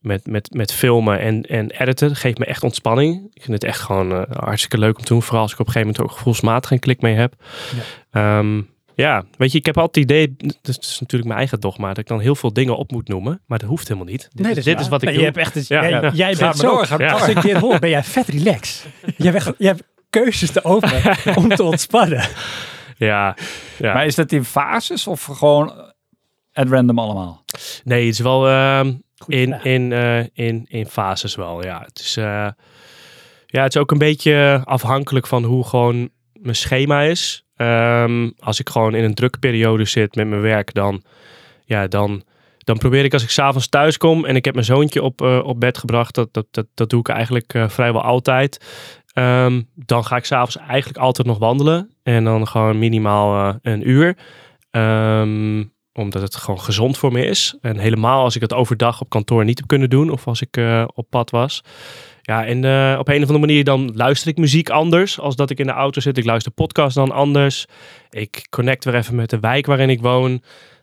met, 0.00 0.26
met, 0.26 0.48
met 0.52 0.72
filmen 0.72 1.18
en, 1.20 1.42
en 1.42 1.70
editen. 1.70 2.08
Dat 2.08 2.16
geeft 2.18 2.38
me 2.38 2.44
echt 2.44 2.62
ontspanning. 2.62 3.30
Ik 3.34 3.42
vind 3.42 3.52
het 3.52 3.64
echt 3.64 3.80
gewoon 3.80 4.12
eh, 4.12 4.22
hartstikke 4.36 4.78
leuk 4.78 4.98
om 4.98 5.04
te 5.04 5.12
doen. 5.12 5.22
Vooral 5.22 5.42
als 5.42 5.52
ik 5.52 5.58
op 5.58 5.66
een 5.66 5.72
gegeven 5.72 5.92
moment 5.94 6.10
ook 6.12 6.16
gevoelsmatig 6.18 6.70
een 6.70 6.78
klik 6.78 7.00
mee 7.00 7.14
heb. 7.14 7.34
Ja. 8.12 8.42
ja, 8.94 9.24
weet 9.36 9.52
je, 9.52 9.58
ik 9.58 9.66
heb 9.66 9.78
altijd 9.78 10.10
het 10.10 10.14
idee, 10.14 10.36
het 10.62 10.78
is 10.78 10.96
natuurlijk 11.00 11.24
mijn 11.24 11.38
eigen 11.38 11.60
dogma, 11.60 11.88
dat 11.88 11.98
ik 11.98 12.06
dan 12.06 12.20
heel 12.20 12.34
veel 12.34 12.52
dingen 12.52 12.76
op 12.76 12.90
moet 12.90 13.08
noemen. 13.08 13.40
Maar 13.46 13.58
dat 13.58 13.68
hoeft 13.68 13.88
helemaal 13.88 14.10
niet. 14.10 14.28
Dit, 14.32 14.40
Nee, 14.46 14.48
is, 14.50 14.54
dat 14.56 14.64
dit 14.64 14.74
waar. 14.74 14.82
is 14.82 14.88
wat 14.88 15.02
ik 15.02 15.08
Nee, 15.08 15.16
doe. 15.16 15.24
Je 15.26 15.30
hebt 15.32 15.44
echt, 15.46 15.54
het- 15.54 15.68
Ja, 15.68 15.88
jij, 15.88 16.00
ja. 16.00 16.10
jij 16.14 16.34
Ga 16.34 16.44
bent 16.44 16.56
zo, 16.58 16.76
als 16.76 17.28
ik 17.28 17.42
je 17.42 17.58
hoor, 17.58 17.78
ben 17.78 17.90
jij 17.90 18.04
vet 18.04 18.28
relaxed. 18.28 18.86
Je 19.16 19.24
hebt, 19.24 19.36
echt- 19.36 19.52
je 19.58 19.66
hebt 19.66 19.82
keuzes 20.10 20.50
te 20.50 20.64
openen 20.64 21.02
om 21.38 21.48
te 21.48 21.62
ontspannen. 21.62 22.24
Ja, 23.08 23.36
ja. 23.78 23.94
Maar 23.94 24.06
is 24.06 24.14
dat 24.14 24.32
in 24.32 24.44
fases 24.44 25.06
of 25.06 25.24
gewoon 25.24 25.92
at 26.52 26.68
random 26.68 26.98
allemaal? 26.98 27.44
Nee, 27.84 28.04
het 28.04 28.14
is 28.14 28.20
wel 28.20 28.48
ehm, 28.48 28.94
in, 29.26 29.62
in, 29.62 29.92
eh, 29.92 30.18
in, 30.32 30.66
in 30.68 30.86
fases 30.86 31.34
wel. 31.34 31.64
Ja, 31.64 31.82
het 31.84 31.98
is, 31.98 32.16
eh, 32.16 32.48
ja, 33.46 33.62
het 33.62 33.74
is 33.74 33.80
ook 33.80 33.90
een 33.90 33.98
beetje 33.98 34.60
afhankelijk 34.64 35.26
van 35.26 35.44
hoe 35.44 35.64
gewoon 35.64 36.10
mijn 36.32 36.56
schema 36.56 37.02
is. 37.02 37.44
Ehm, 37.56 38.30
als 38.38 38.60
ik 38.60 38.68
gewoon 38.68 38.94
in 38.94 39.04
een 39.04 39.14
drukke 39.14 39.38
periode 39.38 39.84
zit 39.84 40.14
met 40.14 40.26
mijn 40.26 40.40
werk, 40.40 40.74
dan, 40.74 41.02
ja, 41.64 41.86
dan, 41.86 42.22
dan 42.58 42.78
probeer 42.78 43.04
ik 43.04 43.12
als 43.12 43.22
ik 43.22 43.30
s'avonds 43.30 43.68
thuis 43.68 43.96
kom 43.96 44.24
en 44.24 44.36
ik 44.36 44.44
heb 44.44 44.54
mijn 44.54 44.66
zoontje 44.66 45.02
op, 45.02 45.22
eh, 45.22 45.40
op 45.44 45.60
bed 45.60 45.78
gebracht, 45.78 46.14
dat, 46.14 46.32
dat, 46.32 46.46
dat, 46.50 46.66
dat 46.74 46.90
doe 46.90 47.00
ik 47.00 47.08
eigenlijk 47.08 47.54
eh, 47.54 47.68
vrijwel 47.68 48.02
altijd. 48.02 48.64
Ehm, 49.18 49.62
dan 49.74 50.04
ga 50.04 50.16
ik 50.16 50.24
s'avonds 50.24 50.56
eigenlijk 50.56 50.98
altijd 50.98 51.26
nog 51.26 51.38
wandelen. 51.38 51.90
En 52.02 52.24
dan 52.24 52.48
gewoon 52.48 52.78
minimaal 52.78 53.48
eh, 53.48 53.54
een 53.62 53.88
uur. 53.88 54.16
Ehm, 54.70 55.64
omdat 55.92 56.22
het 56.22 56.36
gewoon 56.36 56.60
gezond 56.60 56.98
voor 56.98 57.12
me 57.12 57.26
is. 57.26 57.56
En 57.60 57.78
helemaal 57.78 58.22
als 58.22 58.34
ik 58.34 58.40
het 58.40 58.52
overdag 58.52 59.00
op 59.00 59.08
kantoor 59.08 59.44
niet 59.44 59.58
heb 59.58 59.68
kunnen 59.68 59.90
doen. 59.90 60.10
Of 60.10 60.26
als 60.26 60.40
ik 60.40 60.56
eh, 60.56 60.84
op 60.94 61.06
pad 61.10 61.30
was. 61.30 61.64
Ja, 62.22 62.46
en 62.46 62.64
eh, 62.64 62.98
op 62.98 63.08
een 63.08 63.14
of 63.14 63.20
andere 63.20 63.38
manier 63.38 63.64
dan 63.64 63.90
luister 63.94 64.28
ik 64.28 64.36
muziek 64.36 64.70
anders. 64.70 65.20
Als 65.20 65.36
dat 65.36 65.50
ik 65.50 65.58
in 65.58 65.66
de 65.66 65.72
auto 65.72 66.00
zit. 66.00 66.18
Ik 66.18 66.24
luister 66.24 66.52
podcast 66.52 66.94
dan 66.94 67.10
anders. 67.10 67.66
Ik 68.10 68.46
connect 68.50 68.84
weer 68.84 68.94
even 68.94 69.14
met 69.14 69.30
de 69.30 69.40
wijk 69.40 69.66
waarin 69.66 69.90
ik 69.90 70.00
woon. 70.00 70.42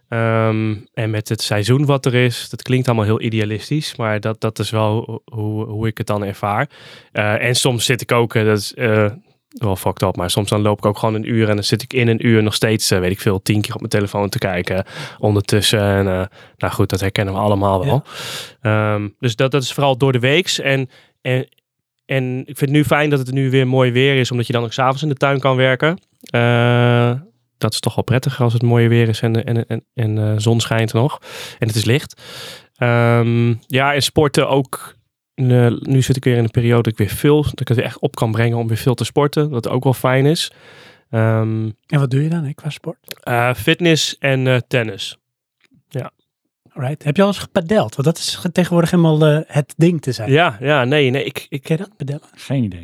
Ehm, 0.10 0.76
en 0.94 1.10
met 1.10 1.30
het 1.30 1.42
seizoen 1.42 1.86
wat 1.86 2.06
er 2.06 2.14
is. 2.14 2.50
Dat 2.50 2.62
klinkt 2.62 2.88
allemaal 2.88 3.06
heel 3.06 3.22
idealistisch. 3.22 3.96
Maar 3.96 4.20
dat, 4.20 4.42
dat 4.42 4.60
is 4.60 4.70
wel 4.70 5.22
hoe, 5.26 5.66
hoe 5.66 5.88
ik 5.88 5.98
het 5.98 6.08
dan 6.08 6.24
ervaar. 6.24 6.70
Eh, 7.12 7.44
en 7.44 7.56
soms 7.56 7.86
zit 7.86 8.02
ik 8.02 8.12
ook... 8.12 8.36
eh, 8.36 8.46
dat 8.46 8.58
is, 8.58 8.74
eh, 8.74 9.12
wel 9.48 9.76
fucked 9.76 10.02
up, 10.02 10.16
maar 10.16 10.30
soms 10.30 10.50
dan 10.50 10.62
loop 10.62 10.78
ik 10.78 10.86
ook 10.86 10.98
gewoon 10.98 11.16
een 11.16 11.30
uur 11.30 11.50
en 11.50 11.56
dan 11.56 11.64
zit 11.64 11.82
ik 11.82 11.94
in 11.94 12.08
een 12.08 12.28
uur 12.28 12.44
nog 12.44 12.54
steeds, 12.54 12.90
weet 12.90 13.12
ik 13.12 13.20
veel, 13.20 13.42
tien 13.42 13.62
keer 13.62 13.74
op 13.74 13.80
mijn 13.80 13.92
telefoon 13.92 14.30
te 14.30 14.38
kijken 14.38 14.86
ondertussen. 15.20 15.80
En, 15.80 16.06
nou 16.58 16.74
goed, 16.74 16.90
dat 16.90 17.00
herkennen 17.00 17.34
we 17.34 17.40
allemaal 17.40 17.86
wel. 17.86 18.04
Ehm, 18.62 19.08
dus 19.20 19.36
dat, 19.36 19.52
dat 19.52 19.64
is 19.64 19.74
vooral 19.74 19.98
door 19.98 20.12
de 20.12 20.20
weeks. 20.20 20.60
En, 20.60 20.90
en, 21.22 21.48
en 22.06 22.40
ik 22.40 22.58
vind 22.58 22.60
het 22.60 22.70
nu 22.70 22.84
fijn 22.84 23.10
dat 23.10 23.20
het 23.20 23.32
nu 23.32 23.50
weer 23.50 23.68
mooi 23.68 23.92
weer 23.92 24.20
is, 24.20 24.32
omdat 24.32 24.48
je 24.48 24.54
dan 24.54 24.64
ook 24.64 24.74
s'avonds 24.74 25.04
in 25.04 25.10
de 25.10 25.16
tuin 25.16 25.40
kan 25.40 25.56
werken. 25.56 26.00
Dat 27.58 27.74
is 27.74 27.80
toch 27.80 27.96
wel 27.96 28.04
prettig 28.04 28.42
als 28.42 28.54
het 28.54 28.62
mooie 28.62 28.88
weer 28.88 29.08
is 29.10 29.22
en, 29.22 29.44
en, 29.46 29.68
en, 29.68 29.86
en 29.94 30.18
eh, 30.18 30.34
zon 30.38 30.60
schijnt 30.60 30.94
nog. 30.94 31.20
En 31.60 31.68
het 31.68 31.76
is 31.76 31.86
licht. 31.86 32.22
Ehm, 32.76 33.54
ja, 33.68 33.94
en 33.94 34.02
sporten 34.02 34.50
ook. 34.50 34.96
eh, 35.36 35.68
nu 35.80 36.02
zit 36.02 36.16
ik 36.16 36.24
weer 36.24 36.38
in 36.38 36.44
een 36.44 36.52
periode 36.52 36.82
dat 36.82 36.92
ik 36.92 36.98
weer 36.98 37.10
veel, 37.18 37.42
dat 37.44 37.60
ik 37.62 37.68
het 37.68 37.78
weer 37.78 37.86
echt 37.86 38.00
op 38.00 38.16
kan 38.16 38.32
brengen 38.32 38.58
om 38.58 38.68
weer 38.68 38.78
veel 38.78 38.96
te 38.96 39.04
sporten. 39.04 39.50
Wat 39.50 39.68
ook 39.70 39.84
wel 39.84 39.94
fijn 39.94 40.26
is. 40.26 40.52
Ehm, 41.10 41.70
En 41.88 42.00
wat 42.00 42.10
doe 42.12 42.24
je 42.24 42.30
dan 42.30 42.44
hè, 42.44 42.54
qua 42.54 42.70
sport? 42.70 42.98
eh, 43.24 43.54
fitness 43.54 44.18
en 44.18 44.48
eh, 44.48 44.58
tennis. 44.68 45.18
Alright. 46.74 47.04
Heb 47.04 47.16
je 47.16 47.22
al 47.22 47.28
eens 47.28 47.38
gepadeld? 47.38 47.96
Want 47.96 48.08
dat 48.08 48.18
is 48.18 48.40
tegenwoordig 48.52 48.92
helemaal 48.92 49.26
eh, 49.26 49.40
het 49.48 49.74
ding 49.78 50.02
te 50.02 50.12
zijn. 50.12 50.32
Ja, 50.32 50.58
ja, 50.60 50.84
nee, 50.84 51.10
nee, 51.10 51.24
ik, 51.24 51.46
ik, 51.50 51.64
Ken 51.64 51.78
dat, 51.78 51.96
padellen? 51.98 52.22
Geen 52.36 52.64
idee. 52.64 52.84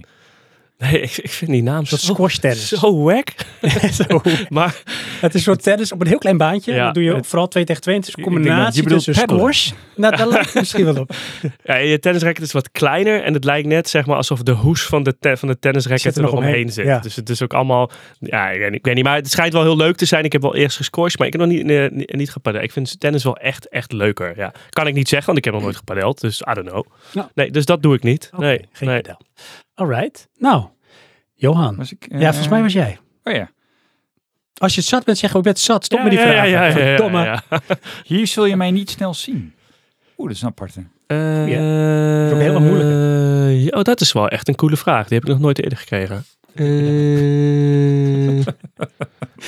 Nee, 0.82 1.02
ik, 1.02 1.18
ik 1.18 1.30
vind 1.32 1.52
die 1.52 1.64
naam 1.64 1.86
soort 1.86 2.02
zo, 2.02 2.14
squash 2.14 2.36
tennis. 2.38 2.68
zo 2.68 3.04
wack. 3.04 3.28
Zo. 4.08 4.22
Maar 4.50 4.82
Het 5.22 5.30
is 5.34 5.34
een 5.34 5.40
soort 5.40 5.64
tennis 5.64 5.92
op 5.92 6.02
een 6.02 6.08
heel 6.08 6.18
klein 6.18 6.38
baantje. 6.38 6.74
Ja. 6.74 6.86
Dat 6.86 6.94
doe 6.94 7.04
je 7.04 7.18
vooral 7.24 7.48
2 7.48 7.64
tegen 7.64 7.82
2. 7.82 7.96
Het 7.96 8.08
is 8.08 8.14
een 8.18 8.24
dat- 8.24 8.32
combinatie 8.34 8.84
tussen 8.84 9.16
squash. 9.16 9.72
Nou, 9.96 10.16
daar 10.16 10.28
lijkt 10.28 10.46
het 10.46 10.54
misschien 10.56 10.86
wel 10.86 10.96
op. 10.96 11.12
ja, 11.64 11.76
je 11.76 12.00
tennisracket 12.00 12.44
is 12.44 12.52
wat 12.52 12.72
kleiner 12.72 13.24
en 13.24 13.34
het 13.34 13.44
lijkt 13.44 13.68
net 13.68 13.90
zeg 13.90 14.06
maar 14.06 14.16
alsof 14.16 14.44
de 14.44 14.52
hoes 14.52 14.84
van 14.86 15.04
de, 15.04 15.18
te- 15.20 15.38
van 15.38 15.48
de 15.48 15.60
tennisracket 15.60 16.02
Zit 16.02 16.16
er 16.16 16.18
er 16.24 16.26
nog 16.30 16.36
omheen 16.38 16.52
omheen, 16.54 16.72
zit. 16.72 16.86
ja. 16.86 17.00
Dus 17.00 17.16
het 17.16 17.30
is 17.30 17.42
ook 17.42 17.54
allemaal, 17.54 17.92
ja, 18.20 18.50
ik 18.50 18.60
weet, 18.60 18.70
niet- 18.70 18.80
ik 18.80 18.86
weet 18.86 18.96
niet, 18.96 19.04
maar 19.04 19.16
het 19.16 19.32
schijnt 19.32 19.54
wel 19.54 19.62
heel 19.62 19.78
leuk 19.78 19.96
te 19.96 20.06
zijn. 20.06 20.24
Ik 20.24 20.32
heb 20.32 20.42
wel 20.42 20.56
eerst 20.56 20.78
gescoord, 20.78 21.18
maar 21.18 21.28
ik 21.28 21.34
heb 21.34 21.42
nog 21.42 21.52
niet, 21.52 21.70
eh, 21.70 21.90
niet, 21.92 22.14
niet 22.16 22.32
gepadeld. 22.32 22.64
Ik 22.64 22.72
vind 22.72 23.00
tennis 23.00 23.24
wel 23.24 23.38
echt, 23.38 23.70
echt 23.70 23.92
leuker. 23.92 24.34
Ja. 24.38 24.54
Kan 24.70 24.88
ik 24.88 24.94
niet 24.94 25.08
zeggen, 25.08 25.26
want 25.28 25.38
ik 25.38 25.44
heb 25.46 25.54
nog 25.54 25.64
nooit 25.64 25.76
gepadeld, 25.76 26.22
dus 26.22 26.42
I 26.50 26.54
don't 26.54 26.70
know. 26.70 26.86
Nee, 27.34 27.52
dus 27.52 27.66
dat 27.66 27.82
doe 27.84 27.96
ik 27.96 28.04
niet. 28.04 28.30
Nee, 28.38 28.66
geen 28.72 28.88
nee. 28.90 29.02
padel. 29.02 29.20
Alright. 29.74 30.28
Nou, 30.38 30.66
Johan. 31.34 31.76
Was 31.76 31.92
ik, 31.92 32.06
ja, 32.10 32.28
volgens 32.30 32.48
mij 32.48 32.62
was 32.62 32.74
jij. 32.74 33.00
Oh 33.24 33.34
ja. 33.34 33.52
Als 34.58 34.74
je 34.76 34.80
het 34.80 34.90
zat 34.90 35.04
bent, 35.06 35.18
zeg 35.18 35.36
ik 35.36 35.42
bent 35.42 35.60
zat. 35.60 35.86
Stop 35.86 35.98
Ja, 35.98 36.04
met 36.04 36.14
die 36.14 36.22
ja, 36.22 36.28
vragen. 36.32 36.50
Ja, 36.50 36.64
ja, 36.66 36.68
ja, 36.68 36.78
ja, 36.78 36.86
Verdomme. 36.96 37.24
ja. 37.24 37.44
Hier 38.04 38.28
zul 38.28 38.46
je 38.46 38.56
mij 38.56 38.72
niet 38.72 38.90
snel 38.90 39.14
zien. 39.14 39.54
Oeh, 40.18 40.28
dat 40.28 40.36
is 40.38 40.42
een 40.42 40.48
aparte. 40.48 40.84
Eh, 41.08 41.48
is 41.48 42.32
ook 42.32 42.32
een 42.32 42.38
hele 42.42 42.60
moeilijke. 42.60 42.94
eh, 43.48 43.64
ja, 43.66 43.78
oh, 43.78 43.84
dat 43.84 44.02
is 44.02 44.12
wel 44.12 44.28
echt 44.28 44.48
een 44.48 44.56
coole 44.56 44.78
vraag. 44.78 45.08
Die 45.08 45.18
heb 45.18 45.28
ik 45.28 45.34
nog 45.34 45.40
nooit 45.42 45.64
eerder 45.64 45.78
gekregen. 45.78 46.26
Eh, 46.56 48.46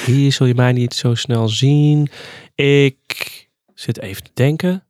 hier 0.05 0.31
zul 0.31 0.45
je 0.45 0.55
mij 0.55 0.71
niet 0.71 0.93
zo 0.93 1.15
snel 1.15 1.47
zien. 1.49 2.09
Ik 2.55 3.47
zit 3.73 3.99
even 3.99 4.23
te 4.23 4.31
denken. 4.33 4.83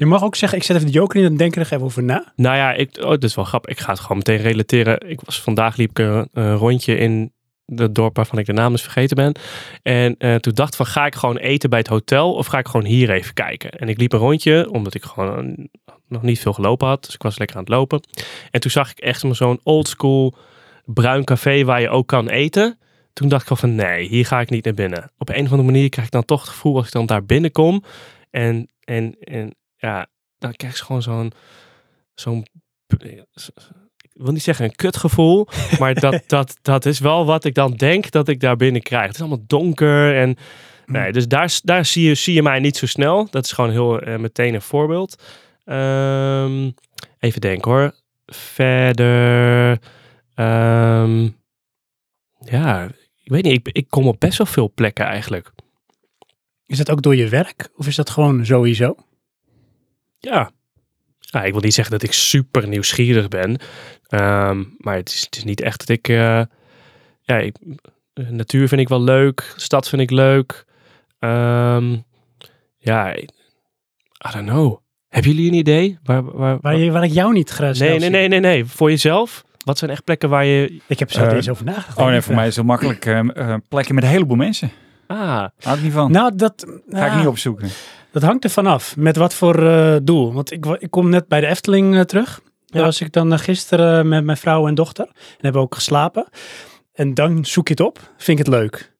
Je 0.00 0.06
mag 0.06 0.22
ook 0.22 0.36
zeggen, 0.36 0.58
ik 0.58 0.64
zet 0.64 0.76
even 0.76 0.88
de 0.88 0.92
joker 0.92 1.20
in 1.20 1.26
en 1.26 1.36
denk 1.36 1.56
er 1.56 1.62
even 1.62 1.82
over 1.82 2.02
na. 2.02 2.32
Nou 2.36 2.56
ja, 2.56 2.72
ik, 2.72 2.96
oh, 3.00 3.08
dat 3.08 3.24
is 3.24 3.34
wel 3.34 3.44
grappig. 3.44 3.70
Ik 3.70 3.80
ga 3.80 3.90
het 3.90 4.00
gewoon 4.00 4.16
meteen 4.16 4.36
relateren. 4.36 5.08
Ik 5.10 5.20
was, 5.20 5.40
vandaag 5.40 5.76
liep 5.76 5.90
ik 5.90 5.98
een, 5.98 6.56
rondje 6.56 6.96
in 6.96 7.32
het 7.74 7.94
dorp 7.94 8.16
waarvan 8.16 8.38
ik 8.38 8.46
de 8.46 8.52
naam 8.52 8.70
eens 8.70 8.82
vergeten 8.82 9.16
ben. 9.16 9.34
En 9.82 10.16
eh, 10.18 10.34
toen 10.34 10.54
dacht 10.54 10.76
van, 10.76 10.86
ga 10.86 11.06
ik 11.06 11.14
gewoon 11.14 11.36
eten 11.36 11.70
bij 11.70 11.78
het 11.78 11.88
hotel 11.88 12.34
of 12.34 12.46
ga 12.46 12.58
ik 12.58 12.68
gewoon 12.68 12.86
hier 12.86 13.10
even 13.10 13.34
kijken? 13.34 13.70
En 13.70 13.88
ik 13.88 13.98
liep 13.98 14.12
een 14.12 14.18
rondje, 14.18 14.70
omdat 14.70 14.94
ik 14.94 15.04
gewoon 15.04 15.54
eh, 15.56 15.94
nog 16.08 16.22
niet 16.22 16.40
veel 16.40 16.52
gelopen 16.52 16.88
had. 16.88 17.04
Dus 17.04 17.14
ik 17.14 17.22
was 17.22 17.38
lekker 17.38 17.56
aan 17.56 17.62
het 17.62 17.72
lopen. 17.72 18.00
En 18.50 18.60
toen 18.60 18.70
zag 18.70 18.90
ik 18.90 18.98
echt 18.98 19.24
zo'n 19.30 19.60
old 19.62 19.88
school 19.88 20.34
bruin 20.84 21.24
café 21.24 21.64
waar 21.64 21.80
je 21.80 21.88
ook 21.88 22.06
kan 22.06 22.28
eten. 22.28 22.78
Toen 23.12 23.28
dacht 23.28 23.50
ik 23.50 23.56
van, 23.56 23.74
nee, 23.74 24.08
hier 24.08 24.26
ga 24.26 24.40
ik 24.40 24.50
niet 24.50 24.64
naar 24.64 24.74
binnen. 24.74 25.12
Op 25.18 25.28
een 25.28 25.44
of 25.44 25.50
andere 25.50 25.70
manier 25.70 25.88
krijg 25.88 26.06
ik 26.06 26.12
dan 26.12 26.24
toch 26.24 26.40
het 26.40 26.50
gevoel 26.50 26.76
als 26.76 26.86
ik 26.86 26.92
dan 26.92 27.06
daar 27.06 27.24
binnenkom. 27.24 27.82
En, 28.30 28.68
en, 28.84 29.16
en 29.20 29.54
ja, 29.80 30.06
dan 30.38 30.52
krijg 30.52 30.78
je 30.78 30.84
gewoon 30.84 31.02
zo'n 31.02 31.32
zo'n 32.14 32.46
ik 34.02 34.26
wil 34.26 34.32
niet 34.32 34.42
zeggen 34.42 34.64
een 34.64 34.74
kutgevoel, 34.76 35.46
maar 35.80 35.94
dat, 35.94 36.22
dat, 36.26 36.58
dat 36.62 36.86
is 36.86 36.98
wel 36.98 37.26
wat 37.26 37.44
ik 37.44 37.54
dan 37.54 37.72
denk 37.72 38.10
dat 38.10 38.28
ik 38.28 38.40
daar 38.40 38.56
binnen 38.56 38.82
krijg. 38.82 39.06
Het 39.06 39.14
is 39.14 39.20
allemaal 39.20 39.44
donker 39.46 40.16
en 40.16 40.36
nee, 40.86 41.12
dus 41.12 41.28
daar, 41.28 41.58
daar 41.62 41.84
zie, 41.84 42.08
je, 42.08 42.14
zie 42.14 42.34
je 42.34 42.42
mij 42.42 42.58
niet 42.58 42.76
zo 42.76 42.86
snel. 42.86 43.28
Dat 43.30 43.44
is 43.44 43.52
gewoon 43.52 43.70
heel 43.70 44.00
eh, 44.00 44.18
meteen 44.18 44.54
een 44.54 44.62
voorbeeld. 44.62 45.22
Ehm, 45.64 46.70
even 47.18 47.40
denken 47.40 47.70
hoor. 47.70 47.94
Verder, 48.26 49.78
ehm, 50.34 51.28
ja, 52.40 52.84
ik 53.22 53.30
weet 53.30 53.42
niet, 53.42 53.66
ik, 53.66 53.76
ik 53.76 53.86
kom 53.88 54.08
op 54.08 54.20
best 54.20 54.38
wel 54.38 54.46
veel 54.46 54.72
plekken 54.74 55.04
eigenlijk. 55.04 55.50
Is 56.66 56.78
dat 56.78 56.90
ook 56.90 57.02
door 57.02 57.16
je 57.16 57.28
werk? 57.28 57.68
Of 57.76 57.86
is 57.86 57.96
dat 57.96 58.10
gewoon 58.10 58.46
sowieso? 58.46 58.96
Ja. 60.20 60.50
ik 61.44 61.52
wil 61.52 61.60
niet 61.60 61.74
zeggen 61.74 61.92
dat 61.98 62.02
ik 62.02 62.12
super 62.12 62.68
nieuwsgierig 62.68 63.28
ben. 63.28 63.58
Ehm, 64.08 64.64
maar 64.78 64.96
het 64.96 65.08
is, 65.08 65.20
het 65.20 65.36
is 65.36 65.44
niet 65.44 65.60
echt 65.60 65.78
dat 65.78 65.88
ik... 65.88 66.08
eh, 66.08 66.42
ja, 67.22 67.36
ik, 67.38 67.56
eh, 68.14 68.28
natuur 68.28 68.68
vind 68.68 68.80
ik 68.80 68.88
wel 68.88 69.02
leuk. 69.02 69.54
Stad 69.56 69.88
vind 69.88 70.02
ik 70.02 70.10
leuk. 70.10 70.64
Ehm, 71.18 71.96
ja, 72.78 73.16
I 73.16 73.26
don't 74.32 74.46
know. 74.48 74.78
Hebben 75.08 75.30
jullie 75.32 75.48
een 75.50 75.56
idee? 75.58 75.98
Waar, 76.02 76.24
waar, 76.36 76.58
Waar, 76.60 76.76
je, 76.76 76.90
waar 76.90 77.04
ik 77.04 77.12
jou 77.12 77.32
niet 77.32 77.50
graag 77.50 77.78
nee, 77.78 77.98
nee, 77.98 78.10
nee, 78.10 78.28
nee, 78.28 78.40
nee. 78.40 78.64
Voor 78.64 78.90
jezelf? 78.90 79.44
Wat 79.64 79.78
zijn 79.78 79.90
echt 79.90 80.04
plekken 80.04 80.28
waar 80.28 80.44
je... 80.44 80.80
Ik 80.86 80.98
heb 80.98 81.12
zo 81.12 81.24
Eh, 81.24 81.32
eens 81.32 81.48
over 81.48 81.64
nagedacht. 81.64 81.98
Oh 81.98 82.06
nee, 82.06 82.20
voor 82.20 82.34
mij 82.34 82.46
is 82.46 82.56
het 82.56 82.66
makkelijk 82.66 83.04
eh, 83.06 83.18
eh, 83.18 83.54
plekken 83.68 83.94
met 83.94 84.04
een 84.04 84.10
heleboel 84.10 84.36
mensen. 84.36 84.70
Ah, 85.06 85.44
Hou 85.60 85.76
ik 85.76 85.82
niet 85.82 85.92
van. 85.92 86.10
Nou, 86.10 86.34
dat, 86.36 86.64
Ga 86.66 87.00
ik 87.04 87.06
nou, 87.06 87.16
niet 87.18 87.26
opzoeken. 87.26 87.68
Dat 88.12 88.22
hangt 88.22 88.44
er 88.44 88.50
vanaf. 88.50 88.96
Met 88.96 89.16
wat 89.16 89.34
voor 89.34 89.66
eh, 89.68 89.96
doel. 90.02 90.32
Want 90.32 90.52
ik, 90.52 90.66
ik 90.66 90.90
kom 90.90 91.08
net 91.08 91.28
bij 91.28 91.40
de 91.40 91.46
Efteling 91.46 91.94
eh, 91.96 92.00
terug. 92.00 92.40
Daar 92.66 92.80
Ja. 92.80 92.86
was 92.86 93.00
ik 93.00 93.12
dan 93.12 93.32
eh, 93.32 93.38
gisteren 93.38 94.08
met 94.08 94.24
mijn 94.24 94.36
vrouw 94.38 94.66
en 94.68 94.74
dochter. 94.74 95.04
En 95.06 95.14
hebben 95.32 95.60
we 95.60 95.66
ook 95.66 95.74
geslapen. 95.74 96.26
En 96.92 97.14
dan 97.14 97.44
zoek 97.44 97.68
je 97.68 97.74
het 97.74 97.82
op. 97.82 97.98
Vind 98.16 98.38
ik 98.38 98.44
het 98.46 98.54
leuk. 98.54 98.92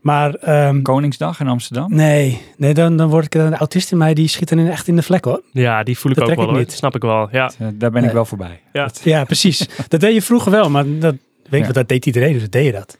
Maar 0.00 0.34
ehm, 0.34 0.82
Koningsdag 0.82 1.40
in 1.40 1.48
Amsterdam. 1.48 1.94
nee, 1.94 2.42
nee 2.56 2.74
dan, 2.74 2.96
dan 2.96 3.08
word 3.08 3.24
ik 3.24 3.34
een 3.34 3.54
autist 3.56 3.92
in 3.92 3.98
mij. 3.98 4.14
Die 4.14 4.28
schiet 4.28 4.50
er 4.50 4.68
echt 4.70 4.88
in 4.88 4.96
de 4.96 5.02
vlek 5.02 5.24
hoor. 5.24 5.42
ja, 5.52 5.82
die 5.82 5.98
voel 5.98 6.12
ik 6.12 6.18
Dat 6.18 6.28
ook 6.30 6.36
wel 6.36 6.50
ik 6.50 6.56
niet. 6.56 6.72
Snap 6.72 6.94
ik 6.94 7.02
wel, 7.02 7.28
ja. 7.32 7.50
Daar 7.74 7.90
ben 7.90 8.04
ik 8.04 8.12
wel 8.12 8.24
voorbij. 8.24 8.60
Ja. 8.72 8.90
Ja, 9.02 9.24
precies. 9.24 9.68
dat 9.88 10.00
deed 10.00 10.14
je 10.14 10.22
vroeger 10.22 10.50
wel. 10.50 10.70
Maar 10.70 10.84
dat, 10.98 11.14
weet 11.14 11.52
ik 11.52 11.58
Ja. 11.58 11.64
wat, 11.66 11.74
dat 11.74 11.88
deed 11.88 12.06
iedereen. 12.06 12.32
Dus 12.32 12.42
dat 12.42 12.52
deed 12.52 12.64
je 12.64 12.72
dat. 12.72 12.98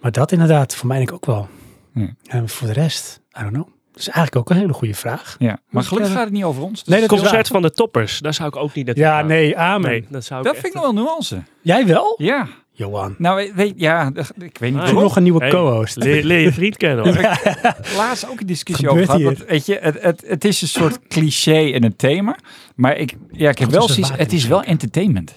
Maar 0.00 0.12
dat 0.12 0.32
inderdaad, 0.32 0.74
voor 0.74 0.86
mij 0.88 0.96
denk 0.96 1.08
ik 1.08 1.14
ook 1.14 1.26
wel. 1.26 1.48
Ja. 1.94 2.08
En 2.26 2.48
voor 2.48 2.66
de 2.66 2.72
rest, 2.72 3.20
I 3.38 3.40
don't 3.40 3.52
know. 3.52 3.68
Dat 3.96 4.06
is 4.06 4.12
eigenlijk 4.12 4.36
ook 4.36 4.50
een 4.56 4.62
hele 4.62 4.72
goede 4.72 4.94
vraag. 4.94 5.36
Ja. 5.38 5.58
Maar 5.70 5.82
gelukkig 5.82 6.10
eh, 6.10 6.16
gaat 6.16 6.24
het 6.24 6.34
niet 6.34 6.44
over 6.44 6.62
ons. 6.62 6.84
Nee, 6.84 7.00
dat 7.00 7.12
is 7.12 7.18
Concert 7.20 7.46
van 7.48 7.62
de 7.62 7.70
toppers, 7.70 8.18
daar 8.18 8.34
zou 8.34 8.48
ik 8.48 8.56
ook 8.56 8.74
niet 8.74 8.86
naartoe 8.86 9.04
Ja, 9.04 9.16
gaan. 9.18 9.26
nee, 9.26 9.56
amen. 9.58 9.90
Nee, 9.90 10.06
dat 10.08 10.24
zou 10.24 10.40
ik 10.40 10.46
dat 10.46 10.54
echt- 10.54 10.62
vind 10.64 10.74
ik 10.76 10.82
nog 10.82 10.92
wel 10.94 11.02
nuance. 11.04 11.42
Jij 11.62 11.86
wel? 11.86 12.14
Ja. 12.18 12.48
Johan. 12.72 13.14
Nou, 13.18 13.52
weet- 13.54 13.72
ja, 13.76 14.12
ik 14.38 14.58
weet 14.58 14.72
niet 14.72 14.80
Ah, 14.82 14.92
nog 14.92 15.16
een 15.16 15.22
nieuwe 15.22 15.38
Hey, 15.40 15.50
co-host. 15.50 15.96
Leer, 15.96 16.24
leer 16.24 16.40
je 16.40 16.52
vriend 16.52 16.76
kennen. 16.76 17.04
hoor. 17.04 17.22
laatst 17.96 18.28
ook 18.30 18.40
een 18.40 18.46
discussie 18.46 18.88
Gebeurt 18.88 19.08
over 19.08 19.20
gehad. 19.20 19.36
Want, 19.38 19.50
weet 19.50 19.66
je, 19.66 19.78
het, 19.80 20.02
het, 20.02 20.24
het 20.26 20.44
is 20.44 20.62
een 20.62 20.68
soort 20.68 20.98
cliché 21.08 21.70
en 21.72 21.84
een 21.84 21.96
thema. 21.96 22.36
Maar 22.74 22.96
ik, 22.96 23.14
ja, 23.32 23.50
ik 23.50 23.58
heb 23.58 23.70
wel 23.70 23.88
zoiets, 23.88 24.10
het 24.16 24.32
is 24.32 24.46
wel 24.46 24.62
entertainment. 24.62 25.34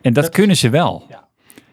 En 0.00 0.12
dat, 0.12 0.24
Dat- 0.24 0.32
kunnen 0.32 0.56
ze 0.56 0.68
wel. 0.70 1.06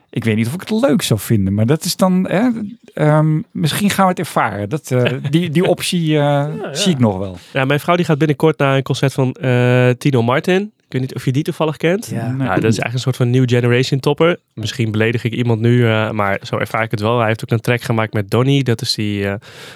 Ik 0.09 0.23
weet 0.23 0.35
niet 0.35 0.47
of 0.47 0.53
ik 0.53 0.59
het 0.59 0.71
leuk 0.71 1.01
zou 1.01 1.19
vinden, 1.19 1.53
maar 1.53 1.65
dat 1.65 1.83
is 1.83 1.95
dan... 1.95 2.27
Hè, 2.29 2.49
ehm, 2.93 3.41
misschien 3.51 3.89
gaan 3.89 4.03
we 4.03 4.09
het 4.09 4.19
ervaren. 4.19 4.69
Dat, 4.69 4.91
eh, 4.91 5.13
die, 5.29 5.49
die 5.49 5.65
optie 5.65 6.17
eh, 6.17 6.53
zie 6.71 6.91
ik 6.91 6.99
nog 6.99 7.17
wel. 7.17 7.37
Ja, 7.53 7.65
mijn 7.65 7.79
vrouw 7.79 7.95
die 7.95 8.05
gaat 8.05 8.17
binnenkort 8.17 8.57
naar 8.57 8.75
een 8.75 8.83
concert 8.83 9.13
van 9.13 9.33
eh, 9.33 9.89
Tino 9.89 10.21
Martin. 10.21 10.71
Ik 10.87 10.93
weet 10.93 11.01
niet 11.01 11.15
of 11.15 11.25
je 11.25 11.31
die 11.31 11.43
toevallig 11.43 11.77
kent. 11.77 12.07
Ja. 12.07 12.31
Nou, 12.31 12.43
Ja, 12.43 12.55
dat 12.55 12.55
is 12.55 12.61
eigenlijk 12.63 12.93
een 12.93 12.99
soort 12.99 13.15
van 13.15 13.29
new 13.29 13.49
generation 13.49 13.99
topper. 13.99 14.37
Misschien 14.53 14.91
beledig 14.91 15.23
ik 15.23 15.33
iemand 15.33 15.59
nu, 15.59 15.87
eh, 15.87 16.11
maar 16.11 16.39
zo 16.41 16.57
ervaar 16.57 16.83
ik 16.83 16.91
het 16.91 16.99
wel. 16.99 17.17
Hij 17.17 17.27
heeft 17.27 17.43
ook 17.43 17.51
een 17.51 17.59
track 17.59 17.81
gemaakt 17.81 18.13
met 18.13 18.29
Donny. 18.29 18.63
Dat 18.63 18.81
is 18.81 18.93
die 18.93 19.27
eh, 19.27 19.33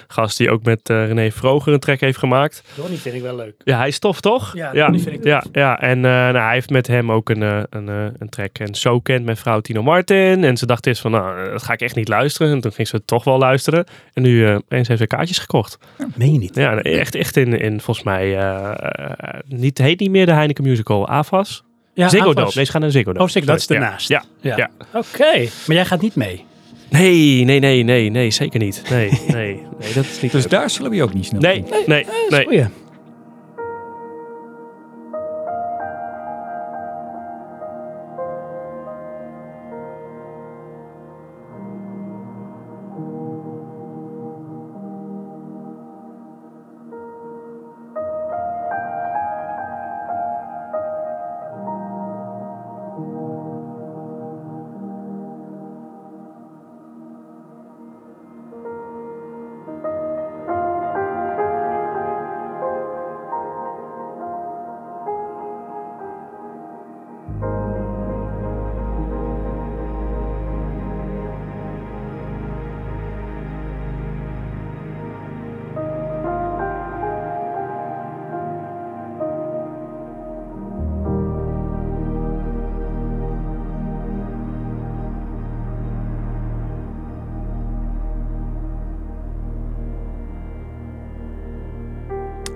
gast 0.08 0.38
die 0.38 0.50
ook 0.50 0.62
met 0.62 0.88
eh, 0.88 1.06
René 1.06 1.30
Vroger 1.30 1.72
een 1.72 1.78
track 1.78 2.00
heeft 2.00 2.18
gemaakt. 2.18 2.62
Donnie 2.76 2.98
vind 2.98 3.14
ik 3.14 3.22
wel 3.22 3.36
leuk. 3.36 3.54
Ja, 3.64 3.76
hij 3.78 3.88
is 3.88 3.98
tof, 3.98 4.20
toch? 4.20 4.54
Ja, 4.54 4.70
ja, 4.72 4.92
vind 4.92 5.06
ik 5.06 5.24
ja, 5.24 5.44
ja. 5.52 5.80
En 5.80 5.96
eh, 5.96 6.02
nou, 6.02 6.36
hij 6.36 6.52
heeft 6.52 6.70
met 6.70 6.86
hem 6.86 7.12
ook 7.12 7.28
een, 7.30 7.40
een, 7.40 7.88
een 8.18 8.28
track. 8.28 8.58
En 8.58 8.74
zo 8.74 9.00
kent 9.00 9.24
mijn 9.24 9.36
vrouw 9.36 9.60
Tino 9.60 9.82
Martin. 9.82 10.44
En 10.44 10.56
ze 10.56 10.66
dacht 10.66 10.86
eerst 10.86 11.00
van, 11.00 11.10
nou, 11.10 11.50
dat 11.50 11.62
ga 11.62 11.72
ik 11.72 11.80
echt 11.80 11.94
niet 11.94 12.08
luisteren. 12.08 12.52
En 12.52 12.60
toen 12.60 12.72
ging 12.72 12.88
ze 12.88 12.96
het 12.96 13.06
toch 13.06 13.24
wel 13.24 13.38
luisteren. 13.38 13.84
En 14.12 14.22
nu 14.22 14.46
eh 14.46 14.56
eens 14.68 14.88
heeft 14.88 15.00
ze 15.00 15.06
kaartjes 15.06 15.38
gekocht. 15.38 15.78
Meen 16.14 16.32
je 16.32 16.38
niet? 16.38 16.54
Ja, 16.54 16.74
nee, 16.74 16.98
echt, 16.98 17.14
echt 17.14 17.36
in, 17.36 17.60
in 17.60 17.80
volgens 17.80 18.06
mij, 18.06 18.26
niet, 19.46 19.78
het 19.78 19.86
heet 19.86 20.00
niet 20.00 20.10
meer 20.10 20.26
de 20.26 20.32
Heineken 20.32 20.64
Musical, 20.64 21.01
AFAS. 21.08 21.64
Ja, 21.94 22.08
Ziggo 22.08 22.26
Dome. 22.26 22.40
Avas. 22.40 22.54
Nee, 22.54 22.64
ze 22.64 22.70
gaan 22.70 22.80
naar 22.80 22.90
Ziggo 22.90 23.12
Dome. 23.12 23.24
Oh, 23.24 23.30
Ziggo, 23.30 23.46
dat 23.46 23.58
is 23.60 23.66
ernaast. 23.66 24.08
Ja. 24.08 24.24
Ja. 24.40 24.56
Ja. 24.56 24.70
Oké, 24.94 25.38
maar 25.66 25.76
jij 25.76 25.84
gaat 25.84 26.00
niet 26.00 26.14
mee. 26.14 26.44
Nee, 26.88 27.44
nee, 27.44 27.58
nee, 27.58 27.82
nee, 27.82 28.10
nee, 28.10 28.30
zeker 28.30 28.58
niet. 28.60 28.82
Nee, 28.90 29.10
nee, 29.28 29.44
nee, 29.80 29.92
dat 29.94 30.04
is 30.04 30.20
niet 30.20 30.32
Dus 30.32 30.42
leuk. 30.42 30.50
daar 30.50 30.70
zullen 30.70 30.90
we 30.90 30.96
je 30.96 31.02
ook 31.02 31.14
niet 31.14 31.24
snel 31.26 31.40
Nee, 31.40 31.64
zien. 31.70 31.82
nee, 31.86 32.06
nee. 32.28 32.66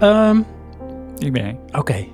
Ehm, 0.07 0.41
Ik 1.19 1.33
ben. 1.33 1.59
Oké. 1.73 2.05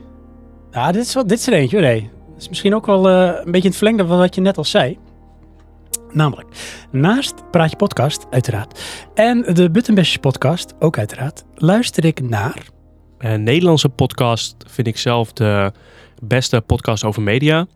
Nou, 0.71 0.93
dit 0.93 1.03
is, 1.03 1.15
wel, 1.15 1.27
dit 1.27 1.39
is 1.39 1.47
er 1.47 1.53
eentje 1.53 1.77
hoor. 1.77 1.87
Hey. 1.87 2.11
Dat 2.33 2.41
is 2.41 2.49
misschien 2.49 2.75
ook 2.75 2.87
wel 2.87 3.09
eh, 3.09 3.25
een 3.27 3.45
beetje 3.45 3.59
in 3.61 3.69
het 3.69 3.77
verlengde 3.77 4.07
van 4.07 4.19
wat 4.19 4.35
je 4.35 4.41
net 4.41 4.57
al 4.57 4.65
zei. 4.65 4.99
Namelijk, 6.13 6.49
naast 6.91 7.51
Praatje 7.51 7.77
Podcast, 7.77 8.27
uiteraard, 8.31 8.81
en 9.15 9.43
de 9.55 9.71
Buttonbashers 9.71 10.17
Podcast, 10.17 10.75
ook 10.79 10.99
uiteraard, 10.99 11.45
luister 11.55 12.05
ik 12.05 12.29
naar... 12.29 12.67
Een 13.19 13.43
Nederlandse 13.43 13.89
podcast 13.89 14.57
vind 14.67 14.87
ik 14.87 14.97
zelf 14.97 15.33
de 15.33 15.73
beste 16.23 16.61
podcast 16.61 17.05
over 17.05 17.23
media. 17.23 17.67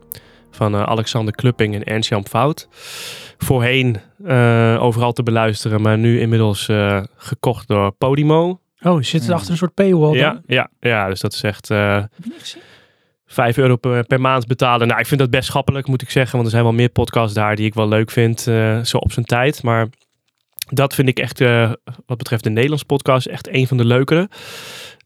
Van 0.50 0.74
eh, 0.74 0.82
Alexander 0.82 1.34
Klupping 1.34 1.74
en 1.74 1.84
Ernst-Jan 1.84 2.26
Fout. 2.26 2.68
Voorheen 3.38 3.96
eh, 4.24 4.76
overal 4.80 5.12
te 5.12 5.22
beluisteren, 5.22 5.80
maar 5.80 5.98
nu 5.98 6.20
inmiddels 6.20 6.68
eh, 6.68 7.02
gekocht 7.16 7.68
door 7.68 7.92
Podimo. 7.92 8.60
Oh, 8.82 9.02
zit 9.02 9.22
er 9.22 9.28
Ja. 9.28 9.34
achter 9.34 9.50
een 9.50 9.56
soort 9.56 9.74
paywall 9.74 10.08
dan? 10.08 10.16
Ja, 10.16 10.40
ja, 10.46 10.70
ja, 10.80 11.08
dus 11.08 11.20
dat 11.20 11.32
is 11.32 11.42
echt 11.42 11.70
eh 11.70 11.94
Heb 11.94 12.08
je 12.22 12.28
niet 12.30 12.40
gezien? 12.40 12.62
5 13.26 13.56
euro 13.56 13.76
per, 13.76 14.04
per 14.04 14.20
maand 14.20 14.46
betalen. 14.46 14.86
Nou, 14.88 15.00
ik 15.00 15.06
vind 15.06 15.20
dat 15.20 15.30
best 15.30 15.46
schappelijk, 15.48 15.86
moet 15.86 16.02
ik 16.02 16.10
zeggen. 16.10 16.32
Want 16.32 16.44
er 16.44 16.50
zijn 16.50 16.62
wel 16.64 16.72
meer 16.72 16.88
podcasts 16.88 17.34
daar 17.34 17.56
die 17.56 17.66
ik 17.66 17.74
wel 17.74 17.88
leuk 17.88 18.10
vind, 18.10 18.46
eh, 18.46 18.80
zo 18.82 18.96
op 18.96 19.12
zijn 19.12 19.24
tijd. 19.26 19.62
Maar 19.62 19.86
dat 20.68 20.94
vind 20.94 21.08
ik 21.08 21.18
echt, 21.18 21.40
eh, 21.40 21.72
wat 22.06 22.18
betreft 22.18 22.44
de 22.44 22.50
Nederlandse 22.50 22.86
podcast, 22.86 23.26
echt 23.26 23.48
een 23.48 23.66
van 23.66 23.76
de 23.76 23.84
leukere. 23.84 24.28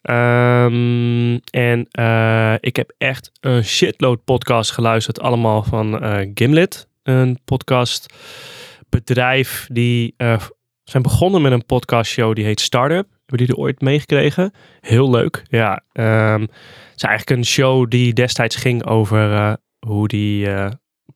Ehm, 0.02 1.38
en 1.50 1.86
eh, 1.90 2.54
ik 2.60 2.76
heb 2.76 2.92
echt 2.98 3.30
een 3.40 3.64
shitload 3.64 4.24
podcasts 4.24 4.72
geluisterd, 4.72 5.20
allemaal 5.20 5.62
van 5.62 6.00
eh, 6.02 6.30
Gimlet. 6.34 6.88
Een 7.02 7.38
podcastbedrijf 7.44 9.66
die 9.72 10.14
eh, 10.16 10.40
zijn 10.84 11.02
begonnen 11.02 11.42
met 11.42 11.52
een 11.52 11.66
podcastshow 11.66 12.34
die 12.34 12.44
heet 12.44 12.60
Startup. 12.60 13.06
Hebben 13.30 13.46
jullie 13.46 13.62
er 13.62 13.68
ooit 13.68 13.80
meegekregen? 13.80 14.52
Heel 14.80 15.10
leuk. 15.10 15.42
Ja, 15.48 15.82
ehm, 15.92 16.40
het 16.40 16.96
is 16.96 17.02
eigenlijk 17.02 17.38
een 17.38 17.46
show 17.46 17.90
die 17.90 18.12
destijds 18.12 18.56
ging 18.56 18.86
over 18.86 19.32
eh, 19.32 19.52
hoe 19.86 20.08
die 20.08 20.50
eh, 20.52 20.70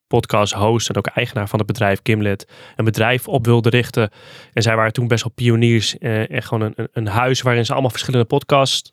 podcast 0.06 0.52
host 0.52 0.88
en 0.88 0.96
ook 0.96 1.06
eigenaar 1.06 1.48
van 1.48 1.58
het 1.58 1.68
bedrijf 1.68 2.00
Gimlet 2.02 2.48
een 2.76 2.84
bedrijf 2.84 3.28
op 3.28 3.44
wilde 3.46 3.68
richten. 3.68 4.10
En 4.52 4.62
zij 4.62 4.76
waren 4.76 4.92
toen 4.92 5.08
best 5.08 5.24
wel 5.24 5.32
pioniers. 5.32 5.98
eh 5.98 6.30
echt 6.30 6.46
gewoon 6.46 6.72
een, 6.76 6.88
een, 6.92 7.06
huis 7.06 7.42
waarin 7.42 7.64
ze 7.64 7.72
allemaal 7.72 7.90
verschillende 7.90 8.26
podcast 8.26 8.92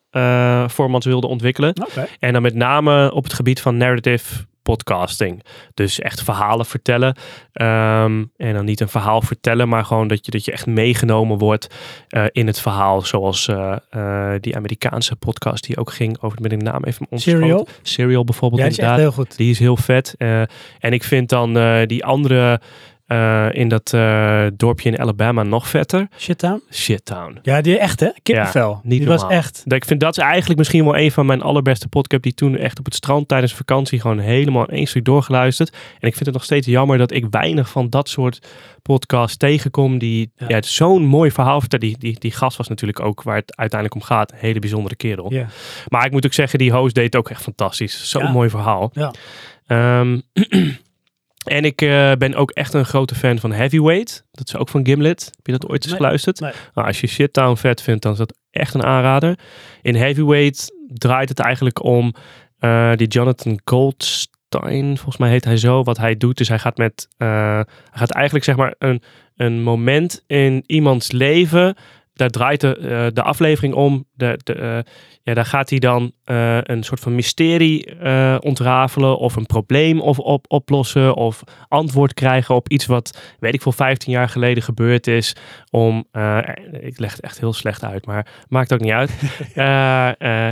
formats 0.70 1.06
wilden 1.06 1.30
ontwikkelen. 1.30 1.74
En 2.20 2.34
dan 2.34 2.42
met 2.42 2.56
name 2.56 3.12
op 3.12 3.24
het 3.24 3.34
gebied 3.34 3.62
van 3.62 3.78
narrative 3.78 4.46
podcasting. 4.64 5.44
Dus 5.74 6.00
echt 6.00 6.24
verhalen 6.24 6.66
vertellen. 6.66 7.16
Ehm, 7.54 8.24
en 8.38 8.54
dan 8.54 8.66
niet 8.66 8.80
een 8.80 8.90
verhaal 8.90 9.22
vertellen, 9.22 9.70
maar 9.70 9.86
gewoon 9.86 10.08
dat 10.08 10.26
je, 10.26 10.32
dat 10.32 10.46
je 10.46 10.52
echt 10.52 10.66
meegenomen 10.66 11.38
wordt 11.38 11.68
eh, 12.10 12.26
in 12.32 12.48
het 12.48 12.60
verhaal. 12.60 13.02
Zoals 13.02 13.48
eh, 13.48 13.76
eh, 13.90 14.42
die 14.42 14.56
Amerikaanse 14.56 15.16
podcast 15.16 15.64
die 15.64 15.78
ook 15.78 15.94
ging 15.94 16.22
over, 16.22 16.42
met 16.42 16.52
een 16.52 16.58
naam 16.58 16.84
even 16.84 17.08
ontschoten. 17.10 17.42
Serial? 17.42 17.68
Serial 17.82 18.24
bijvoorbeeld. 18.24 18.62
Ja, 18.62 18.68
die 18.68 18.78
is 18.78 18.84
echt 18.84 18.90
inderdaad. 18.90 19.16
heel 19.16 19.26
goed. 19.26 19.38
Die 19.38 19.52
is 19.52 19.60
heel 19.60 19.78
vet. 19.78 20.16
En 20.80 20.94
ik 20.94 21.04
vind 21.04 21.30
dan 21.30 21.54
die 21.86 22.06
andere 22.06 22.62
eh, 23.12 23.48
in 23.52 23.68
dat 23.68 23.94
eh, 23.94 24.46
dorpje 24.54 24.90
in 24.90 25.00
Alabama 25.00 25.44
nog 25.44 25.68
vetter. 25.68 26.08
Shittown? 26.18 26.62
Shittown. 26.72 27.40
Ja, 27.42 27.62
die 27.62 27.78
echt 27.78 28.00
hè? 28.00 28.10
Kippenvel. 28.24 28.80
niet 28.84 29.00
die 29.00 29.08
was 29.08 29.28
echt... 29.28 29.62
Dat- 29.66 29.74
Ik 29.78 29.86
vind 29.86 30.00
dat 30.00 30.18
is 30.18 30.24
eigenlijk 30.24 30.58
misschien 30.58 30.84
wel 30.84 30.98
een 30.98 31.12
van 31.12 31.26
mijn 31.26 31.42
allerbeste 31.42 31.88
podcasts. 31.88 32.24
Die 32.24 32.34
toen 32.34 32.58
echt 32.58 32.80
op 32.80 32.86
het 32.86 32.96
strand 32.96 33.28
tijdens 33.28 33.54
vakantie 33.54 34.00
gewoon 34.00 34.20
helemaal 34.20 34.66
in 34.66 34.76
één 34.76 34.88
stuk 34.88 35.06
doorgeluisterd. 35.06 35.70
En 35.72 36.08
ik 36.08 36.14
vind 36.14 36.26
het 36.26 36.34
nog 36.34 36.44
steeds 36.44 36.68
jammer 36.68 36.98
dat 36.98 37.12
ik 37.12 37.26
weinig 37.30 37.70
van 37.70 37.90
dat 37.90 38.10
soort 38.10 38.48
podcasts 38.82 39.38
tegenkom. 39.38 39.98
Die 39.98 40.32
Ja. 40.36 40.46
ja. 40.48 40.62
zo'n 40.62 41.06
mooi 41.06 41.32
verhaal 41.32 41.60
vertellen. 41.60 41.86
Die, 41.88 41.98
die, 41.98 42.20
die 42.20 42.32
gast 42.32 42.58
was 42.58 42.68
natuurlijk 42.68 43.00
ook 43.00 43.24
waar 43.24 43.36
het 43.36 43.56
uiteindelijk 43.58 44.02
om 44.02 44.08
gaat. 44.08 44.32
Een 44.32 44.38
hele 44.40 44.60
bijzondere 44.60 44.96
kerel. 44.96 45.34
Ja. 45.34 45.46
Maar 45.88 46.06
ik 46.06 46.12
moet 46.12 46.26
ook 46.26 46.34
zeggen, 46.34 46.60
die 46.60 46.72
host 46.72 46.96
deed 46.96 47.06
het 47.06 47.16
ook 47.16 47.30
echt 47.30 47.42
fantastisch. 47.44 48.10
Zo'n 48.10 48.24
Ja. 48.24 48.32
mooi 48.32 48.50
verhaal. 48.50 48.90
Ja. 48.94 49.12
Ehm, 49.68 50.20
en 51.44 51.66
ik 51.66 51.82
eh, 51.82 52.12
ben 52.18 52.36
ook 52.36 52.52
echt 52.52 52.74
een 52.74 52.86
grote 52.86 53.16
fan 53.16 53.40
van 53.40 53.52
Heavyweight. 53.52 54.26
Dat 54.32 54.48
is 54.48 54.56
ook 54.56 54.70
van 54.70 54.86
Gimlet. 54.86 55.26
Heb 55.36 55.46
je 55.46 55.52
dat 55.52 55.66
ooit 55.70 55.84
eens 55.84 55.92
Nee, 55.92 55.96
geluisterd? 56.02 56.40
nee. 56.40 56.52
Nou, 56.74 56.88
als 56.88 57.02
je 57.02 57.08
Shittown 57.08 57.56
vet 57.56 57.82
vindt, 57.82 58.02
dan 58.04 58.12
is 58.12 58.18
dat 58.18 58.38
echt 58.52 58.74
een 58.74 58.84
aanrader. 58.84 59.40
In 59.82 59.96
Heavyweight 59.96 60.72
draait 60.88 61.30
het 61.30 61.40
eigenlijk 61.40 61.84
om 61.84 62.14
eh, 62.60 62.92
die 62.96 63.08
Jonathan 63.08 63.60
Goldstein, 63.66 64.86
volgens 64.98 65.18
mij 65.18 65.30
heet 65.30 65.46
hij 65.46 65.58
zo. 65.58 65.84
Wat 65.84 65.98
hij 65.98 66.18
doet 66.18 66.40
is 66.40 66.48
hij 66.48 66.60
gaat 66.60 66.78
met, 66.78 67.08
eh, 67.18 67.28
hij 67.56 67.66
gaat 67.92 68.12
eigenlijk 68.12 68.46
zeg 68.46 68.56
maar 68.56 68.76
een, 68.78 69.02
een 69.36 69.62
moment 69.62 70.24
in 70.28 70.64
iemands 70.66 71.12
leven. 71.12 71.76
Daar 72.22 72.30
draait 72.30 72.62
de, 72.62 72.78
eh, 72.78 73.08
de 73.14 73.22
aflevering 73.22 73.74
om. 73.74 74.06
De, 74.14 74.40
de, 74.44 74.54
eh, 74.54 74.78
ja, 75.24 75.34
daar 75.34 75.46
gaat 75.46 75.70
hij 75.70 75.80
dan 75.80 76.12
eh, 76.24 76.58
een 76.62 76.84
soort 76.84 77.00
van 77.00 77.16
mysterie 77.16 78.00
ontrafelen. 78.40 79.18
Of 79.18 79.36
een 79.36 79.46
probleem 79.46 80.02
of 80.02 80.20
op, 80.20 80.46
oplossen. 80.48 81.16
Of 81.16 81.44
antwoord 81.68 82.14
krijgen 82.14 82.56
op 82.56 82.70
iets 82.70 82.86
wat, 82.86 83.22
weet 83.40 83.54
ik 83.54 83.62
veel, 83.62 83.72
15 83.72 84.12
jaar 84.12 84.30
geleden 84.30 84.64
gebeurd 84.64 85.08
is. 85.08 85.36
Om, 85.70 85.98
ik 86.82 87.00
leg 87.00 87.12
het 87.12 87.22
echt 87.22 87.40
heel 87.40 87.54
slecht 87.54 87.84
uit, 87.84 88.06
maar 88.06 88.28
maakt 88.48 88.74
ook 88.74 88.80
niet 88.80 88.92
uit. 88.92 89.12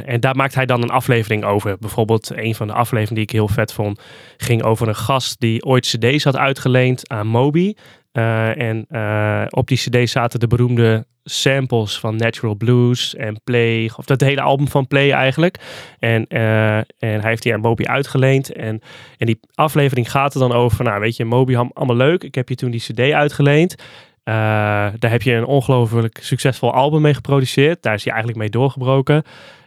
En 0.10 0.20
daar 0.20 0.36
maakt 0.36 0.56
hij 0.56 0.66
dan 0.66 0.82
een 0.82 0.90
aflevering 0.90 1.44
over. 1.44 1.78
Bijvoorbeeld 1.80 2.32
een 2.36 2.56
van 2.56 2.68
de 2.68 2.74
afleveringen 2.74 3.16
die 3.16 3.24
ik 3.24 3.32
heel 3.32 3.48
vet 3.48 3.74
vond. 3.74 4.02
Ging 4.38 4.64
over 4.64 4.88
een 4.88 4.96
gast 4.96 5.40
die 5.40 5.66
ooit 5.66 5.86
cd's 5.86 6.24
had 6.24 6.38
uitgeleend 6.38 7.10
aan 7.10 7.28
Moby. 7.28 7.74
Eh, 8.12 8.62
en 8.62 8.86
eh, 8.90 9.46
op 9.50 9.68
die 9.68 9.78
cd 9.78 10.10
zaten 10.10 10.40
de 10.40 10.48
beroemde 10.48 11.06
samples 11.24 12.00
van 12.00 12.16
Natural 12.16 12.56
Blues 12.56 13.16
en 13.16 13.42
Play. 13.44 13.92
Of 13.98 14.06
dat 14.06 14.22
hele 14.22 14.42
album 14.42 14.68
van 14.68 14.88
Play 14.88 15.12
eigenlijk. 15.12 15.58
En, 16.00 16.28
eh, 16.28 16.78
en 16.78 16.86
hij 17.00 17.30
heeft 17.30 17.44
die 17.44 17.54
aan 17.54 17.60
Moby 17.60 17.84
uitgeleend. 17.84 18.52
En, 18.52 18.82
en 19.18 19.26
die 19.26 19.40
aflevering 19.54 20.12
gaat 20.12 20.34
er 20.34 20.40
dan 20.40 20.52
over. 20.52 20.84
Nou 20.84 21.00
weet 21.00 21.16
je, 21.16 21.26
Moby 21.26 21.56
allemaal 21.56 21.96
leuk. 21.96 22.24
Ik 22.24 22.36
heb 22.36 22.50
je 22.50 22.56
toen 22.56 22.72
die 22.72 22.82
cd 22.82 23.00
uitgeleend. 23.00 23.76
Daar 24.24 25.12
heb 25.12 25.22
je 25.22 25.34
een 25.34 25.46
ongelooflijk 25.46 26.18
succesvol 26.22 26.74
album 26.74 27.02
mee 27.02 27.14
geproduceerd. 27.14 27.82
Daar 27.82 27.94
is 27.94 28.04
hij 28.04 28.14
eigenlijk 28.14 28.42
mee 28.42 28.50
doorgebroken. 28.50 29.24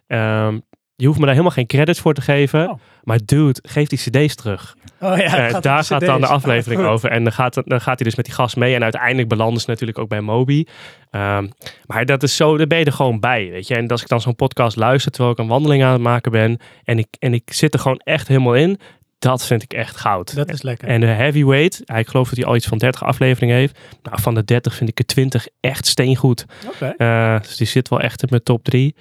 Ehm, 0.06 0.58
je 1.02 1.08
hoeft 1.08 1.18
me 1.18 1.24
daar 1.26 1.34
helemaal 1.34 1.56
geen 1.56 1.66
credits 1.66 2.00
voor 2.00 2.14
te 2.14 2.20
geven. 2.20 2.70
Oh. 2.70 2.78
Maar 3.02 3.18
dude, 3.24 3.58
geef 3.62 3.88
die 3.88 3.98
cd's 3.98 4.34
terug. 4.34 4.76
Oh 5.00 5.16
ja, 5.16 5.22
Eh, 5.24 5.50
gaat 5.50 5.62
daar 5.62 5.84
gaat 5.84 6.00
dan 6.00 6.20
de 6.20 6.26
aflevering 6.26 6.80
Ah, 6.82 6.90
over. 6.92 7.10
En 7.10 7.22
dan 7.24 7.32
gaat, 7.32 7.54
dan 7.64 7.80
gaat 7.80 7.98
hij 7.98 8.04
dus 8.08 8.14
met 8.14 8.24
die 8.24 8.34
gast 8.34 8.56
mee. 8.56 8.74
En 8.74 8.82
uiteindelijk 8.82 9.28
belanden 9.28 9.60
ze 9.60 9.70
natuurlijk 9.70 9.98
ook 9.98 10.08
bij 10.08 10.20
Moby. 10.20 10.64
Ehm, 11.10 11.48
maar 11.86 12.06
dat 12.06 12.22
is 12.22 12.36
zo, 12.36 12.56
daar 12.56 12.66
ben 12.66 12.78
je 12.78 12.84
er 12.84 12.92
gewoon 12.92 13.20
bij. 13.20 13.48
Weet 13.50 13.66
je? 13.68 13.74
En 13.74 13.88
als 13.88 14.02
ik 14.02 14.08
dan 14.08 14.20
zo'n 14.20 14.36
podcast 14.36 14.76
luister 14.76 15.10
terwijl 15.12 15.32
ik 15.34 15.38
een 15.40 15.46
wandeling 15.48 15.82
aan 15.84 15.92
het 15.92 16.00
maken 16.02 16.32
ben. 16.32 16.58
En 16.84 16.98
ik, 16.98 17.06
en 17.18 17.34
ik 17.34 17.52
zit 17.52 17.74
er 17.74 17.80
gewoon 17.80 18.00
echt 18.04 18.28
helemaal 18.28 18.54
in. 18.54 18.78
Dat 19.18 19.46
vind 19.46 19.62
ik 19.62 19.72
echt 19.72 19.96
goud. 19.96 20.34
Dat 20.34 20.50
is 20.52 20.62
lekker. 20.62 20.88
En 20.88 21.00
de 21.00 21.06
heavyweight, 21.06 21.80
hij- 21.84 22.00
ik 22.00 22.08
geloof 22.08 22.28
dat 22.28 22.36
hij 22.38 22.46
al 22.46 22.56
iets 22.56 22.66
van 22.66 22.78
30 22.78 23.04
afleveringen 23.04 23.56
heeft. 23.56 23.78
Nou, 24.02 24.20
van 24.20 24.34
de 24.34 24.44
30 24.44 24.74
vind 24.74 24.90
ik 24.90 24.98
er 24.98 25.04
20 25.06 25.46
echt 25.60 25.86
steengoed. 25.86 26.44
Oké. 26.66 26.94
Eh, 26.96 27.40
dus 27.40 27.56
die 27.56 27.66
zit 27.66 27.88
wel 27.88 28.00
echt 28.00 28.22
in 28.22 28.28
mijn 28.30 28.42
top 28.42 28.64
3. 28.64 28.94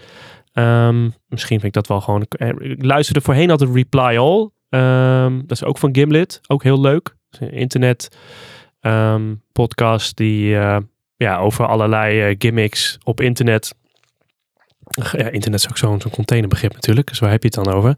Ehm, 0.53 1.03
misschien 1.27 1.59
vind 1.59 1.63
ik 1.63 1.73
dat 1.73 1.87
wel 1.87 2.01
gewoon. 2.01 2.25
eh, 2.29 2.47
Ik 2.59 2.83
luisterde 2.85 3.21
voorheen 3.21 3.51
altijd 3.51 3.69
Reply 3.75 4.17
All. 4.17 4.49
Ehm, 4.69 5.37
dat 5.37 5.51
is 5.51 5.63
ook 5.63 5.77
van 5.77 5.95
Gimlet. 5.95 6.39
Ook 6.47 6.63
heel 6.63 6.81
leuk. 6.81 7.15
Internet 7.39 8.17
ehm, 8.79 9.35
podcast 9.51 10.17
die 10.17 10.57
eh, 10.57 10.77
ja, 11.15 11.37
over 11.37 11.65
allerlei 11.67 12.21
eh, 12.21 12.35
gimmicks 12.37 12.97
op 13.03 13.21
internet. 13.21 13.75
Ja, 15.11 15.29
internet 15.29 15.59
is 15.59 15.69
ook 15.69 15.77
zo'n 15.77 16.11
containerbegrip 16.11 16.73
natuurlijk. 16.73 17.07
Dus 17.07 17.19
waar 17.19 17.29
heb 17.31 17.43
je 17.43 17.49
het 17.53 17.63
dan 17.65 17.73
over? 17.73 17.97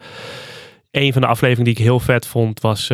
Een 0.91 1.13
van 1.13 1.21
de 1.21 1.27
afleveringen 1.27 1.65
die 1.65 1.73
ik 1.83 1.89
heel 1.89 1.99
vet 1.99 2.27
vond 2.27 2.61
was 2.61 2.91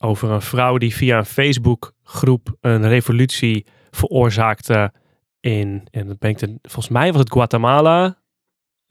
over 0.00 0.30
een 0.30 0.42
vrouw 0.42 0.78
die 0.78 0.94
via 0.94 1.18
een 1.18 1.24
Facebook 1.24 1.92
groep 2.02 2.56
een 2.60 2.88
revolutie 2.88 3.66
veroorzaakte 3.90 4.92
in, 5.40 5.86
en 5.90 6.16
ben 6.18 6.30
ik 6.30 6.38
volgens 6.62 6.88
mij 6.88 7.12
was 7.12 7.20
het 7.20 7.32
Guatemala. 7.32 8.21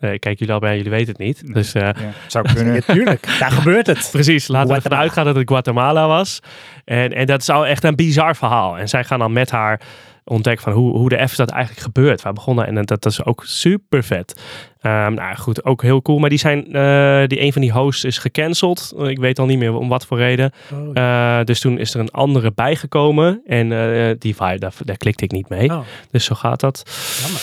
Eh, 0.01 0.19
kijk, 0.19 0.39
jullie 0.39 0.51
allebei, 0.53 0.75
jullie 0.75 0.91
weten 0.91 1.07
het 1.07 1.17
niet. 1.17 1.53
Dus 1.53 1.73
eh, 1.73 1.81
Ja, 1.81 1.93
zou 2.27 2.53
kunnen. 2.53 2.73
Natuurlijk, 2.87 3.35
daar 3.39 3.51
gebeurt 3.51 3.87
het. 3.87 4.09
precies, 4.11 4.47
laten 4.47 4.69
we 4.69 4.75
ervan 4.75 4.97
uitgaan 4.97 5.25
dat 5.25 5.35
het 5.35 5.47
Guatemala 5.49 6.07
was. 6.07 6.39
En, 6.85 7.13
en 7.13 7.25
dat 7.25 7.41
is 7.41 7.49
al 7.49 7.65
echt 7.67 7.83
een 7.83 7.95
bizar 7.95 8.35
verhaal. 8.35 8.77
En 8.77 8.89
zij 8.89 9.03
gaan 9.03 9.19
dan 9.19 9.33
met 9.33 9.51
haar 9.51 9.81
ontdekken 10.23 10.63
van 10.63 10.73
hoe, 10.73 10.97
hoe 10.97 11.09
de 11.09 11.15
F 11.27 11.31
is 11.31 11.35
dat 11.35 11.49
eigenlijk 11.49 11.83
gebeurd. 11.83 12.21
Waar 12.21 12.33
begonnen 12.33 12.67
en 12.67 12.75
dat, 12.75 12.87
dat 12.87 13.05
is 13.05 13.25
ook 13.25 13.43
super 13.45 14.03
vet. 14.03 14.41
Ehm, 14.81 15.13
nou 15.13 15.35
goed, 15.35 15.65
ook 15.65 15.81
heel 15.81 16.01
cool. 16.01 16.19
Maar 16.19 16.29
die 16.29 16.39
zijn, 16.39 16.65
eh, 16.73 17.27
die 17.27 17.41
een 17.41 17.53
van 17.53 17.61
die 17.61 17.71
hosts 17.71 18.03
is 18.03 18.17
gecanceld. 18.17 18.93
Ik 18.97 19.19
weet 19.19 19.39
al 19.39 19.45
niet 19.45 19.57
meer 19.59 19.73
om 19.75 19.89
wat 19.89 20.05
voor 20.05 20.17
reden. 20.17 20.51
Oh, 20.73 20.89
Eh, 20.93 21.45
dus 21.45 21.59
toen 21.59 21.77
is 21.79 21.93
er 21.93 21.99
een 21.99 22.11
andere 22.11 22.51
bijgekomen. 22.55 23.41
En 23.45 23.71
eh, 23.71 24.15
die 24.19 24.35
vibe, 24.35 24.59
daar, 24.59 24.73
daar 24.85 24.97
klikte 24.97 25.23
ik 25.23 25.31
niet 25.31 25.49
mee. 25.49 25.69
oh, 25.71 25.79
Dus 26.11 26.25
zo 26.25 26.35
gaat 26.35 26.59
dat. 26.59 26.83
jammer. 27.21 27.41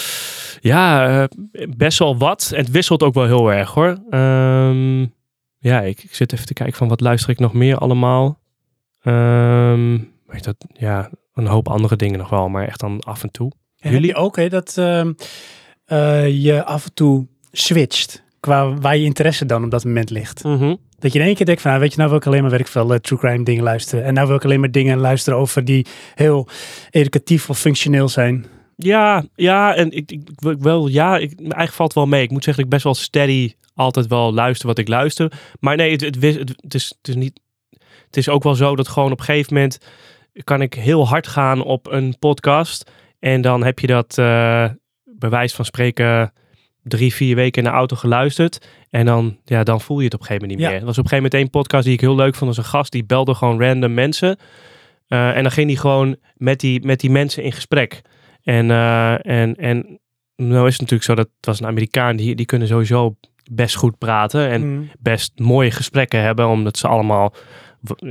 Ja, 0.61 1.09
eh, 1.53 1.68
best 1.77 1.99
wel 1.99 2.18
wat. 2.18 2.53
Het 2.55 2.71
wisselt 2.71 3.03
ook 3.03 3.14
wel 3.14 3.27
heel 3.27 3.53
erg 3.53 3.71
hoor. 3.71 3.99
Ehm, 4.11 5.01
ja, 5.59 5.81
ik, 5.81 6.03
ik 6.03 6.14
zit 6.14 6.33
even 6.33 6.47
te 6.47 6.55
kijken 6.55 6.77
van 6.77 6.88
wat 6.88 7.01
luister 7.01 7.31
ik 7.31 7.38
nog 7.38 7.53
meer 7.53 7.79
allemaal. 7.79 8.38
Weet 10.27 10.44
dat, 10.44 10.57
ja, 10.73 11.11
een 11.35 11.47
hoop 11.47 11.68
andere 11.68 11.97
dingen 11.97 12.18
nog 12.18 12.29
wel, 12.29 12.49
maar 12.49 12.66
echt 12.66 12.81
dan 12.81 13.01
af 13.01 13.23
en 13.23 13.31
toe. 13.31 13.53
En 13.79 13.92
Jullie? 13.92 14.14
ook 14.14 14.37
hè, 14.37 14.49
dat 14.49 14.75
ehm, 14.79 15.12
eh, 15.85 16.42
je 16.42 16.64
af 16.64 16.85
en 16.85 16.94
toe 16.94 17.27
switcht 17.53 18.23
qua 18.40 18.75
waar 18.75 18.97
je 18.97 19.05
interesse 19.05 19.47
dan 19.47 19.64
op 19.64 19.71
dat 19.71 19.85
moment 19.85 20.11
ligt. 20.11 20.42
Dat 20.99 21.12
je 21.12 21.18
in 21.18 21.25
één 21.25 21.35
keer 21.35 21.47
denkt 21.47 21.61
van, 21.61 21.71
nou, 21.71 21.83
weet 21.83 21.92
je, 21.92 21.99
nou 21.99 22.11
wil 22.11 22.18
ik 22.18 22.27
alleen 22.27 22.42
maar 22.42 22.51
werk 22.51 22.68
veel 22.68 22.92
eh, 22.92 22.99
true 22.99 23.18
crime 23.18 23.44
dingen 23.44 23.62
luisteren. 23.62 24.05
En 24.05 24.14
nou 24.14 24.27
wil 24.27 24.37
ik 24.37 24.44
alleen 24.44 24.61
maar 24.61 24.71
dingen 24.71 24.99
luisteren 24.99 25.38
over 25.38 25.64
die 25.64 25.87
heel 26.14 26.49
educatief 26.90 27.51
of 27.51 27.59
functioneel 27.59 28.09
zijn. 28.09 28.47
Ja, 28.80 29.24
ja, 29.34 29.74
en 29.74 29.90
ik, 29.92 30.10
ik, 30.12 30.22
wel, 30.58 30.86
ja, 30.88 31.16
ik, 31.16 31.40
eigenlijk 31.40 31.72
valt 31.72 31.92
wel 31.92 32.06
mee. 32.06 32.22
Ik 32.22 32.30
moet 32.30 32.44
zeggen 32.44 32.62
dat 32.62 32.72
ik 32.72 32.78
best 32.78 32.84
wel 32.84 33.04
steady 33.04 33.54
altijd 33.74 34.06
wel 34.06 34.32
luister 34.34 34.66
wat 34.66 34.78
ik 34.78 34.88
luister. 34.88 35.32
Maar 35.60 35.76
nee, 35.76 35.90
het, 35.92 36.00
het, 36.00 36.18
wis- 36.18 36.36
het, 36.36 36.52
het 36.56 36.74
is, 36.74 36.94
het 36.98 37.08
is 37.08 37.14
niet. 37.14 37.40
Het 38.06 38.16
is 38.16 38.28
ook 38.28 38.42
wel 38.42 38.54
zo 38.54 38.76
dat 38.76 38.88
gewoon 38.88 39.12
op 39.12 39.18
een 39.18 39.24
gegeven 39.24 39.54
moment 39.54 39.78
kan 40.44 40.62
ik 40.62 40.74
heel 40.74 41.08
hard 41.08 41.26
gaan 41.26 41.62
op 41.62 41.86
een 41.92 42.18
podcast. 42.18 42.90
En 43.18 43.40
dan 43.40 43.64
heb 43.64 43.78
je 43.78 43.86
dat 43.86 44.18
eh 44.18 44.64
bewijs 45.04 45.54
van 45.54 45.64
spreken 45.64 46.32
drie, 46.82 47.14
vier 47.14 47.34
weken 47.34 47.62
in 47.62 47.68
de 47.68 47.74
auto 47.76 47.96
geluisterd. 47.96 48.66
En 48.90 49.06
dan, 49.06 49.38
ja, 49.44 49.62
dan 49.64 49.80
voel 49.80 49.98
je 49.98 50.04
het 50.04 50.14
op 50.14 50.20
een 50.20 50.26
gegeven 50.26 50.48
moment 50.48 50.60
niet 50.60 50.68
Ja. 50.68 50.72
meer. 50.74 50.80
Er 50.80 50.86
was 50.86 50.98
op 50.98 51.04
een 51.04 51.10
gegeven 51.10 51.30
moment 51.30 51.52
één 51.52 51.62
podcast 51.62 51.84
die 51.84 51.92
ik 51.92 52.00
heel 52.00 52.14
leuk 52.14 52.34
vond. 52.34 52.48
als 52.48 52.58
een 52.58 52.64
gast 52.70 52.92
die 52.92 53.04
belde 53.04 53.34
gewoon 53.34 53.62
random 53.62 53.94
mensen. 53.94 54.38
Eh, 55.08 55.36
en 55.36 55.42
dan 55.42 55.52
ging 55.52 55.66
hij 55.70 55.76
gewoon 55.78 56.16
met 56.36 56.60
die, 56.60 56.84
met 56.86 57.00
die 57.00 57.10
mensen 57.10 57.42
in 57.42 57.52
gesprek. 57.52 58.00
En, 58.48 58.70
eh, 58.70 59.26
en, 59.26 59.56
en 59.56 60.00
nou 60.37 60.66
is 60.66 60.72
het 60.72 60.80
natuurlijk 60.80 61.02
zo 61.02 61.14
dat 61.14 61.28
het 61.37 61.46
was 61.46 61.61
een 61.61 61.66
Amerikaan, 61.66 62.16
die, 62.16 62.34
die 62.34 62.46
kunnen 62.46 62.68
sowieso 62.68 63.16
best 63.50 63.76
goed 63.76 63.98
praten 63.98 64.48
en 64.48 64.68
Mm. 64.68 64.90
best 64.98 65.32
mooie 65.38 65.70
gesprekken 65.70 66.20
hebben, 66.22 66.46
omdat 66.48 66.76
ze 66.78 66.88
allemaal, 66.88 67.34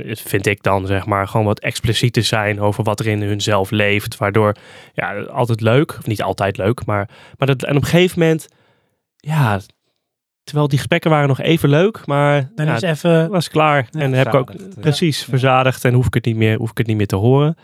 vind 0.04 0.46
ik 0.46 0.62
dan 0.62 0.86
zeg 0.86 1.06
maar, 1.06 1.28
gewoon 1.28 1.46
wat 1.46 1.60
explicieter 1.60 2.24
zijn 2.24 2.60
over 2.60 2.84
wat 2.84 3.00
er 3.00 3.06
in 3.06 3.22
hunzelf 3.22 3.70
leeft, 3.70 4.16
waardoor, 4.16 4.54
ja, 4.92 5.20
altijd 5.20 5.60
leuk, 5.60 5.96
of 5.98 6.06
niet 6.06 6.22
altijd 6.22 6.56
leuk, 6.56 6.84
maar, 6.86 7.08
maar 7.38 7.48
dat, 7.48 7.62
en 7.62 7.76
op 7.76 7.82
een 7.82 7.88
gegeven 7.88 8.18
moment, 8.18 8.48
ja, 9.16 9.60
terwijl 10.42 10.68
die 10.68 10.78
gesprekken 10.78 11.10
waren 11.10 11.28
nog 11.28 11.40
even 11.40 11.68
leuk, 11.68 12.06
maar 12.06 12.50
Dan 12.54 12.66
ja, 12.66 12.74
is 12.74 12.82
even, 12.82 13.30
was 13.30 13.48
klaar 13.48 13.88
Ja, 13.90 14.00
en 14.00 14.12
heb 14.12 14.26
ik 14.26 14.34
ook 14.34 14.52
precies 14.80 15.24
verzadigd 15.24 15.84
en 15.84 15.94
hoef 15.94 16.06
ik 16.06 16.14
het 16.14 16.24
niet 16.24 16.36
meer, 16.36 16.56
hoef 16.56 16.70
ik 16.70 16.78
het 16.78 16.86
niet 16.86 16.96
meer 16.96 17.06
te 17.06 17.16
horen. 17.16 17.56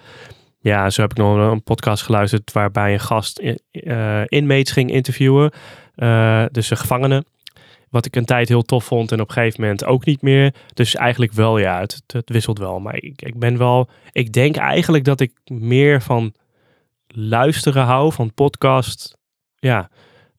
Ja, 0.64 0.90
zo 0.90 1.00
heb 1.00 1.10
ik 1.10 1.16
nog 1.16 1.50
een 1.50 1.62
podcast 1.62 2.02
geluisterd 2.02 2.52
waarbij 2.52 2.92
een 2.92 3.00
gast 3.00 3.38
eh, 3.38 4.22
inmates 4.26 4.72
ging 4.72 4.90
interviewen, 4.90 5.52
eh, 5.94 6.44
dus 6.50 6.70
een 6.70 6.76
gevangene. 6.76 7.24
wat 7.90 8.06
ik 8.06 8.16
een 8.16 8.24
tijd 8.24 8.48
heel 8.48 8.62
tof 8.62 8.84
vond 8.84 9.12
en 9.12 9.20
op 9.20 9.28
een 9.28 9.34
gegeven 9.34 9.60
moment 9.60 9.84
ook 9.84 10.04
niet 10.04 10.22
meer. 10.22 10.54
Dus 10.72 10.94
eigenlijk 10.94 11.32
wel, 11.32 11.58
ja, 11.58 11.80
het, 11.80 11.92
het, 11.92 12.12
het 12.12 12.30
wisselt 12.30 12.58
wel. 12.58 12.80
Maar 12.80 12.96
ik, 12.96 13.22
ik 13.22 13.38
ben 13.38 13.58
wel, 13.58 13.88
ik 14.12 14.32
denk 14.32 14.56
eigenlijk 14.56 15.04
dat 15.04 15.20
ik 15.20 15.32
meer 15.44 16.02
van 16.02 16.34
luisteren 17.06 17.84
hou, 17.84 18.12
van 18.12 18.34
podcast, 18.34 19.16
ja, 19.58 19.90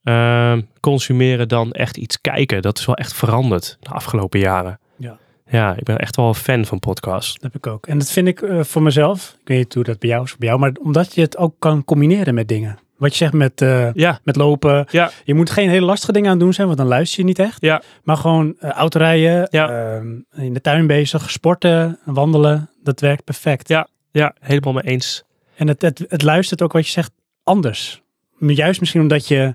ehm, 0.02 0.62
consumeren 0.80 1.48
dan 1.48 1.72
echt 1.72 1.96
iets 1.96 2.20
kijken. 2.20 2.62
Dat 2.62 2.78
is 2.78 2.86
wel 2.86 2.96
echt 2.96 3.14
veranderd 3.14 3.76
de 3.80 3.90
afgelopen 3.90 4.40
jaren. 4.40 4.78
Ja. 4.96 5.18
Ja, 5.50 5.76
ik 5.76 5.82
ben 5.84 5.98
echt 5.98 6.16
wel 6.16 6.26
een 6.28 6.34
fan 6.34 6.64
van 6.64 6.78
podcasts. 6.78 7.32
Dat 7.32 7.42
heb 7.42 7.54
ik 7.54 7.66
ook. 7.66 7.86
En 7.86 7.98
dat 7.98 8.10
vind 8.10 8.28
ik 8.28 8.42
eh, 8.42 8.62
voor 8.62 8.82
mezelf, 8.82 9.36
ik 9.40 9.48
weet 9.48 9.58
niet 9.58 9.74
hoe 9.74 9.84
dat 9.84 9.98
bij 9.98 10.08
jou 10.08 10.24
is, 10.24 10.36
bij 10.36 10.48
jou, 10.48 10.60
maar 10.60 10.72
omdat 10.82 11.14
je 11.14 11.20
het 11.20 11.36
ook 11.36 11.54
kan 11.58 11.84
combineren 11.84 12.34
met 12.34 12.48
dingen. 12.48 12.78
Wat 12.96 13.10
je 13.10 13.16
zegt 13.16 13.32
met, 13.32 13.60
eh, 13.62 13.92
Ja, 13.92 14.20
met 14.24 14.36
lopen. 14.36 14.86
Ja. 14.90 15.10
Je 15.24 15.34
moet 15.34 15.50
geen 15.50 15.68
hele 15.68 15.86
lastige 15.86 16.12
dingen 16.12 16.30
aan 16.30 16.38
doen 16.38 16.52
zijn, 16.52 16.66
want 16.66 16.78
dan 16.78 16.86
luister 16.88 17.18
je 17.20 17.24
niet 17.24 17.38
echt. 17.38 17.60
Ja. 17.60 17.82
Maar 18.02 18.16
gewoon 18.16 18.54
uh, 18.60 18.70
autorijden, 18.70 19.48
Ja. 19.50 19.68
ehm, 19.96 20.06
in 20.34 20.52
de 20.52 20.60
tuin 20.60 20.86
bezig, 20.86 21.30
sporten, 21.30 21.98
wandelen, 22.04 22.70
dat 22.82 23.00
werkt 23.00 23.24
perfect. 23.24 23.68
Ja. 23.68 23.88
ja, 24.10 24.34
helemaal 24.40 24.72
mee 24.72 24.82
eens. 24.82 25.24
En 25.56 25.68
het, 25.68 25.82
het, 25.82 26.04
het 26.08 26.22
luistert 26.22 26.62
ook 26.62 26.72
wat 26.72 26.86
je 26.86 26.92
zegt 26.92 27.10
anders. 27.42 28.02
Juist 28.38 28.80
misschien 28.80 29.00
omdat 29.00 29.28
je 29.28 29.54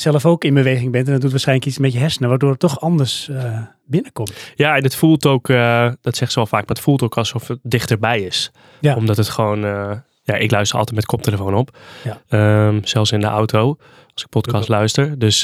zelf 0.00 0.26
ook 0.26 0.44
in 0.44 0.54
beweging 0.54 0.92
bent 0.92 1.06
en 1.06 1.12
dat 1.12 1.20
doet 1.20 1.30
waarschijnlijk 1.30 1.68
iets 1.68 1.78
met 1.78 1.92
je 1.92 1.98
hersenen, 1.98 2.28
waardoor 2.28 2.50
het 2.50 2.58
toch 2.58 2.80
anders 2.80 3.28
eh, 3.28 3.58
binnenkomt. 3.86 4.52
Ja, 4.54 4.76
en 4.76 4.82
het 4.82 4.94
voelt 4.94 5.26
ook, 5.26 5.48
eh, 5.48 5.92
dat 6.00 6.16
zegt 6.16 6.32
ze 6.32 6.38
wel 6.38 6.46
vaak, 6.46 6.60
maar 6.66 6.76
het 6.76 6.84
voelt 6.84 7.02
ook 7.02 7.16
alsof 7.16 7.48
het 7.48 7.58
dichterbij 7.62 8.20
is. 8.20 8.50
Ja. 8.80 8.96
Omdat 8.96 9.16
het 9.16 9.28
gewoon, 9.28 9.64
eh, 9.64 9.90
ja, 10.22 10.34
ik 10.34 10.50
luister 10.50 10.78
altijd 10.78 10.96
met 10.96 11.06
koptelefoon 11.06 11.54
op. 11.54 11.76
Ja. 12.04 12.20
Ehm, 12.28 12.78
zelfs 12.82 13.12
in 13.12 13.20
de 13.20 13.26
auto, 13.26 13.76
als 14.14 14.22
ik 14.22 14.28
podcast 14.28 14.68
luister. 14.68 15.18
Dus 15.18 15.42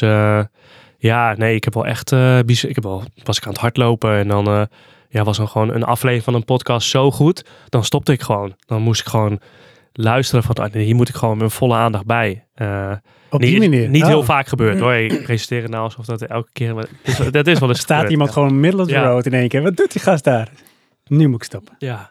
ja, 0.99 1.35
nee, 1.37 1.55
ik 1.55 1.65
heb 1.65 1.75
wel 1.75 1.87
echt, 1.87 2.13
ik 2.13 2.75
heb 2.75 2.83
wel, 2.83 3.03
was 3.23 3.37
ik 3.37 3.45
aan 3.45 3.53
het 3.53 3.61
hardlopen 3.61 4.17
en 4.17 4.29
dan 4.29 4.69
ja, 5.09 5.25
was 5.25 5.37
dan 5.37 5.49
gewoon 5.49 5.75
een 5.75 5.85
aflevering 5.85 6.25
van 6.25 6.35
een 6.35 6.45
podcast 6.45 6.89
zo 6.89 7.11
goed, 7.11 7.45
dan 7.69 7.85
stopte 7.85 8.13
ik 8.13 8.23
gewoon. 8.23 8.55
Dan 8.67 8.83
moest 8.83 9.01
ik 9.01 9.07
gewoon 9.07 9.41
luisteren 9.97 10.43
van, 10.45 10.55
ah, 10.55 10.73
hier 10.73 10.95
moet 10.95 11.09
ik 11.09 11.15
gewoon 11.15 11.39
met 11.39 11.53
volle 11.53 11.75
aandacht 11.75 12.07
bij. 12.07 12.47
Eh, 12.55 12.93
Op 13.31 13.41
niet 13.41 13.51
die 13.51 13.61
manier. 13.71 13.89
niet 13.89 14.03
Oh. 14.03 14.09
heel 14.09 14.23
vaak 14.25 14.47
gebeurd 14.47 14.79
hoor. 14.81 14.95
Ik 14.95 15.23
presenteer 15.23 15.63
het 15.63 15.71
nou 15.71 15.83
alsof 15.85 16.05
dat 16.07 16.23
elke 16.23 16.49
keer, 16.53 16.77
het 16.77 16.89
is- 17.03 17.31
dat 17.31 17.47
is 17.47 17.59
wel 17.59 17.69
eens 17.69 17.79
Staat 17.89 17.91
gebeurd, 17.97 18.11
iemand 18.13 18.29
ja. 18.29 18.35
gewoon 18.35 18.61
middle 18.61 18.81
of 18.81 18.87
the 18.89 18.93
Ja. 18.95 19.03
road 19.05 19.27
in 19.27 19.33
één 19.33 19.49
keer. 19.49 19.63
Wat 19.63 19.77
doet 19.77 19.93
die 19.93 20.01
gast 20.03 20.25
daar? 20.25 20.49
Nu 21.07 21.27
moet 21.29 21.37
ik 21.37 21.43
stoppen. 21.45 21.75
Ja. 21.79 22.11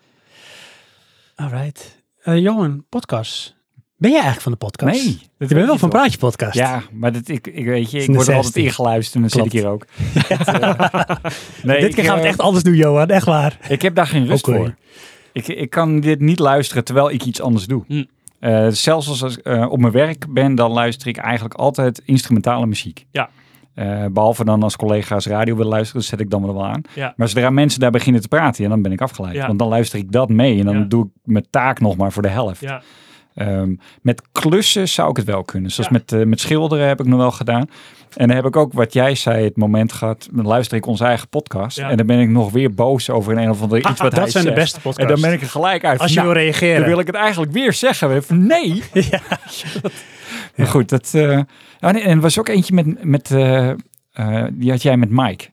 Alright. 1.36 2.04
Eh 2.24 2.38
Johan, 2.38 2.86
podcast. 2.90 3.56
Ben 3.98 4.12
jij 4.12 4.22
eigenlijk 4.22 4.42
van 4.42 4.52
de 4.52 4.58
podcast? 4.58 5.06
Nee. 5.06 5.20
Je 5.48 5.56
bent 5.56 5.68
wel 5.68 5.78
van 5.78 5.90
Praatje 5.90 6.18
Podcast. 6.18 6.54
Ja, 6.56 6.82
maar 6.92 7.12
dat, 7.12 7.28
ik, 7.28 7.48
ik 7.48 7.66
weet 7.66 7.92
je, 7.92 8.00
ik 8.00 8.06
word 8.08 8.28
er 8.28 8.34
altijd 8.36 8.54
16. 8.54 8.64
ingeluisterd 8.64 9.16
en 9.16 9.22
dan 9.22 9.30
zit 9.30 9.46
ik 9.46 9.52
hier 9.52 9.68
ook. 9.68 9.86
nee, 11.64 11.80
Dit 11.80 11.90
ik, 11.90 11.96
keer 11.96 12.04
gaan 12.04 12.14
we 12.14 12.20
het 12.20 12.24
eh, 12.24 12.30
echt 12.30 12.40
anders 12.40 12.64
doen, 12.64 12.76
Johan. 12.76 13.08
Echt 13.10 13.26
waar. 13.26 13.58
Ik 13.68 13.82
heb 13.82 13.96
daar 13.96 14.08
geen 14.08 14.28
rust 14.28 14.48
Oké. 14.48 14.58
voor. 14.58 14.76
Ik, 15.34 15.48
ik 15.48 15.70
kan 15.70 16.00
dit 16.00 16.20
niet 16.20 16.40
luisteren 16.40 16.84
terwijl 16.84 17.12
ik 17.12 17.24
iets 17.24 17.42
anders 17.42 17.66
doe. 17.66 17.84
Hm. 17.88 18.04
Eh, 18.40 18.68
zelfs 18.70 19.08
als 19.08 19.38
ik 19.38 19.46
eh, 19.46 19.66
op 19.70 19.80
mijn 19.80 19.94
werk 19.94 20.34
ben, 20.34 20.56
dan 20.56 20.72
luister 20.72 21.08
ik 21.08 21.18
eigenlijk 21.18 21.56
altijd 21.56 22.02
instrumentale 22.06 22.66
muziek. 22.66 23.06
Ja. 23.12 23.30
Eh, 23.74 24.06
behalve 24.12 24.46
dan 24.46 24.64
als 24.64 24.76
collega's 24.76 25.26
radio 25.26 25.56
willen 25.56 25.72
luisteren, 25.72 26.04
zet 26.04 26.20
ik 26.20 26.30
dan 26.30 26.46
wel 26.46 26.66
aan. 26.66 26.82
Ja. 26.96 27.14
Maar 27.18 27.28
zodra 27.30 27.50
mensen 27.50 27.80
daar 27.80 27.92
beginnen 27.92 28.22
te 28.22 28.28
praten, 28.28 28.64
ja, 28.64 28.70
dan 28.70 28.82
ben 28.82 28.92
ik 28.92 29.02
afgeleid. 29.02 29.36
Ja. 29.36 29.48
Want 29.48 29.60
dan 29.60 29.68
luister 29.68 30.00
ik 30.00 30.12
dat 30.12 30.30
mee 30.30 30.60
en 30.60 30.66
dan 30.66 30.78
Ja. 30.78 30.84
doe 30.84 31.06
ik 31.06 31.12
mijn 31.24 31.46
taak 31.50 31.80
nog 31.80 31.98
maar 31.98 32.12
voor 32.12 32.22
de 32.22 32.28
helft. 32.28 32.62
Ja. 32.62 32.82
Ehm, 33.36 33.76
met 34.02 34.22
klussen 34.32 34.88
zou 34.90 35.10
ik 35.10 35.18
het 35.18 35.26
wel 35.26 35.44
kunnen. 35.44 35.72
Zoals 35.72 35.90
Ja. 35.90 35.98
met, 35.98 36.12
eh, 36.22 36.26
met 36.28 36.40
schilderen 36.40 36.88
heb 36.88 37.00
ik 37.00 37.06
nog 37.06 37.20
wel 37.20 37.32
gedaan. 37.32 37.70
En 38.16 38.28
dan 38.28 38.36
heb 38.36 38.46
ik 38.46 38.56
ook, 38.56 38.74
wat 38.74 38.94
jij 38.94 39.16
zei, 39.16 39.44
het 39.44 39.58
moment 39.58 39.94
gehad. 39.94 40.30
Dan 40.32 40.46
luister 40.48 40.78
ik 40.78 40.86
onze 40.86 41.04
eigen 41.06 41.28
podcast. 41.30 41.78
Ja. 41.78 41.90
En 41.90 41.98
dan 41.98 42.06
ben 42.06 42.20
ik 42.20 42.30
nog 42.30 42.52
weer 42.52 42.74
boos 42.74 43.10
over 43.10 43.32
een, 43.32 43.44
een 43.44 43.50
of 43.50 43.62
ander 43.62 43.78
iets 43.90 44.02
wat 44.02 44.12
hij 44.12 44.22
dat 44.22 44.32
zijn 44.32 44.44
de 44.44 44.50
zegt. 44.50 44.62
beste 44.62 44.76
En 44.78 44.82
podcasts. 44.84 45.12
dan 45.12 45.22
ben 45.22 45.34
ik 45.34 45.42
er 45.42 45.50
gelijk 45.50 45.86
uit. 45.86 46.00
Als 46.00 46.14
je 46.14 46.20
Nou, 46.20 46.32
wil 46.34 46.42
reageren. 46.42 46.80
dan 46.80 46.90
wil 46.90 47.00
ik 47.00 47.08
het 47.08 47.16
eigenlijk 47.16 47.52
weer 47.52 47.74
zeggen. 47.74 48.24
Van, 48.24 48.46
nee. 48.48 48.84
Ja. 49.12 49.20
Maar 50.56 50.68
goed, 50.68 50.90
dat... 50.90 51.12
eh, 51.14 51.38
oh 51.80 51.90
en 51.90 51.96
er 52.02 52.20
was 52.20 52.40
ook 52.40 52.48
eentje 52.48 52.74
met... 52.74 53.04
met 53.04 53.32
eh, 53.32 53.72
die 54.52 54.70
had 54.72 54.82
jij 54.82 54.98
met 54.98 55.10
Mike. 55.10 55.46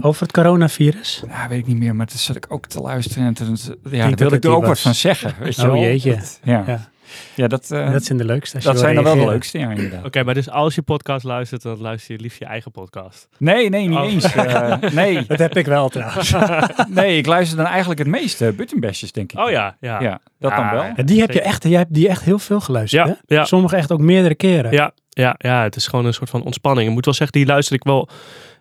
Over 0.00 0.22
het 0.22 0.32
coronavirus. 0.32 1.22
Ja, 1.28 1.48
weet 1.48 1.58
ik 1.58 1.66
niet 1.66 1.76
meer, 1.78 1.96
maar 1.96 2.06
toen 2.06 2.18
zat 2.18 2.36
ik 2.36 2.46
ook 2.48 2.66
te 2.66 2.80
luisteren. 2.80 3.26
En 3.26 3.34
toen, 3.34 3.56
ja, 3.90 4.10
wilde 4.10 4.36
ik 4.36 4.44
er 4.44 4.50
ook 4.50 4.66
wat 4.66 4.80
van 4.80 4.94
zeggen. 4.94 5.34
Weet 5.40 5.56
je 5.56 5.62
Oh, 5.62 5.68
wel? 5.68 5.76
jeetje. 5.80 6.14
Dat- 6.16 6.40
ja. 6.42 6.64
Ja. 6.66 6.88
ja. 7.34 7.46
dat, 7.48 7.70
eh, 7.70 7.92
dat 7.92 8.04
zijn 8.04 8.18
de 8.18 8.24
leukste. 8.24 8.58
Dat 8.60 8.78
zijn 8.78 8.94
dan 8.94 9.04
wel 9.04 9.14
de 9.16 9.24
leukste, 9.26 9.58
ja, 9.58 9.70
inderdaad. 9.70 10.04
Oké, 10.04 10.22
maar 10.22 10.34
dus 10.34 10.50
als 10.50 10.74
je 10.74 10.82
podcast 10.82 11.24
luistert, 11.24 11.62
dan 11.62 11.80
luister 11.80 12.14
je 12.16 12.20
liefst 12.22 12.38
je 12.38 12.44
eigen 12.44 12.70
podcast. 12.70 13.28
Nee, 13.38 13.68
nee, 13.68 13.88
niet 13.88 13.98
Oh. 13.98 14.12
eens. 14.12 14.34
Eh, 14.34 14.76
nee, 14.92 15.24
Dat 15.26 15.38
heb 15.38 15.56
ik 15.56 15.66
wel 15.66 15.88
trouwens. 15.88 16.32
nee, 16.88 17.16
ik 17.18 17.26
luister 17.26 17.56
dan 17.56 17.66
eigenlijk 17.66 17.98
het 17.98 18.08
meeste 18.08 18.52
Buttonbashers, 18.56 19.12
denk 19.12 19.32
ik. 19.32 19.38
Oh 19.38 19.50
ja, 19.50 19.76
ja. 19.80 20.00
Ja, 20.00 20.20
dat 20.38 20.50
dan 20.50 20.64
Ah, 20.64 20.72
wel. 20.72 20.82
ja. 20.82 20.92
Ja, 20.96 21.02
die 21.02 21.20
heb 21.20 21.30
je 21.32 21.40
echt, 21.42 21.62
jij 21.62 21.78
hebt 21.78 21.94
die 21.94 22.08
echt 22.08 22.22
heel 22.22 22.38
veel 22.38 22.60
geluisterd. 22.60 23.06
Ja, 23.06 23.12
hè? 23.26 23.34
ja. 23.34 23.44
Sommige 23.44 23.76
echt 23.76 23.92
ook 23.92 24.00
meerdere 24.00 24.34
keren. 24.34 24.72
Ja, 24.72 24.92
ja, 25.08 25.34
ja, 25.38 25.62
het 25.62 25.76
is 25.76 25.86
gewoon 25.86 26.04
een 26.06 26.14
soort 26.14 26.30
van 26.30 26.42
ontspanning. 26.42 26.88
Ik 26.88 26.94
moet 26.94 27.04
wel 27.04 27.14
zeggen, 27.14 27.38
die 27.38 27.46
luister 27.46 27.74
ik 27.74 27.84
wel 27.84 28.08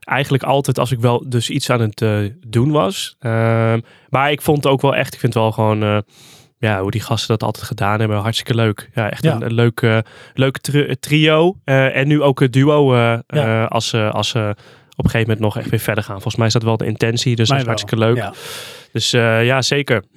eigenlijk 0.05 0.43
altijd 0.43 0.79
als 0.79 0.91
ik 0.91 0.99
wel 0.99 1.23
dus 1.29 1.49
iets 1.49 1.69
aan 1.69 1.79
het 1.81 2.01
eh, 2.01 2.17
doen 2.47 2.71
was. 2.71 3.15
Ehm, 3.19 3.79
maar 4.09 4.31
ik 4.31 4.41
vond 4.41 4.57
het 4.63 4.67
ook 4.73 4.81
wel 4.81 4.95
echt, 4.95 5.13
ik 5.13 5.19
vind 5.19 5.33
het 5.33 5.43
wel 5.43 5.51
gewoon, 5.51 5.83
eh, 5.83 5.97
ja, 6.57 6.81
hoe 6.81 6.91
die 6.91 7.01
gasten 7.01 7.27
dat 7.27 7.43
altijd 7.43 7.65
gedaan 7.65 7.99
hebben, 7.99 8.17
hartstikke 8.17 8.55
leuk. 8.55 8.89
Ja, 8.93 9.09
echt 9.11 9.23
Ja. 9.23 9.33
een, 9.35 9.41
een 9.41 9.53
leuk, 9.53 9.81
eh, 9.81 9.97
leuk 10.33 10.57
tri- 10.57 10.95
trio. 10.99 11.55
En 11.63 12.07
nu 12.07 12.21
ook 12.21 12.39
het 12.39 12.53
duo 12.53 12.95
Ja. 13.27 13.63
als, 13.63 13.87
ze 13.87 14.09
als 14.11 14.29
ze 14.29 14.49
op 14.97 15.03
een 15.03 15.09
gegeven 15.09 15.19
moment 15.19 15.39
nog 15.39 15.57
echt 15.57 15.69
weer 15.69 15.79
verder 15.79 16.03
gaan. 16.03 16.13
Volgens 16.15 16.35
mij 16.35 16.47
is 16.47 16.53
dat 16.53 16.63
wel 16.63 16.77
de 16.77 16.85
intentie, 16.85 17.35
dus 17.35 17.49
dat 17.49 17.57
is 17.59 17.65
hartstikke 17.65 17.97
leuk. 18.05 18.15
Ja. 18.15 18.33
Dus 18.91 19.11
ja, 19.11 19.61
zeker. 19.61 20.03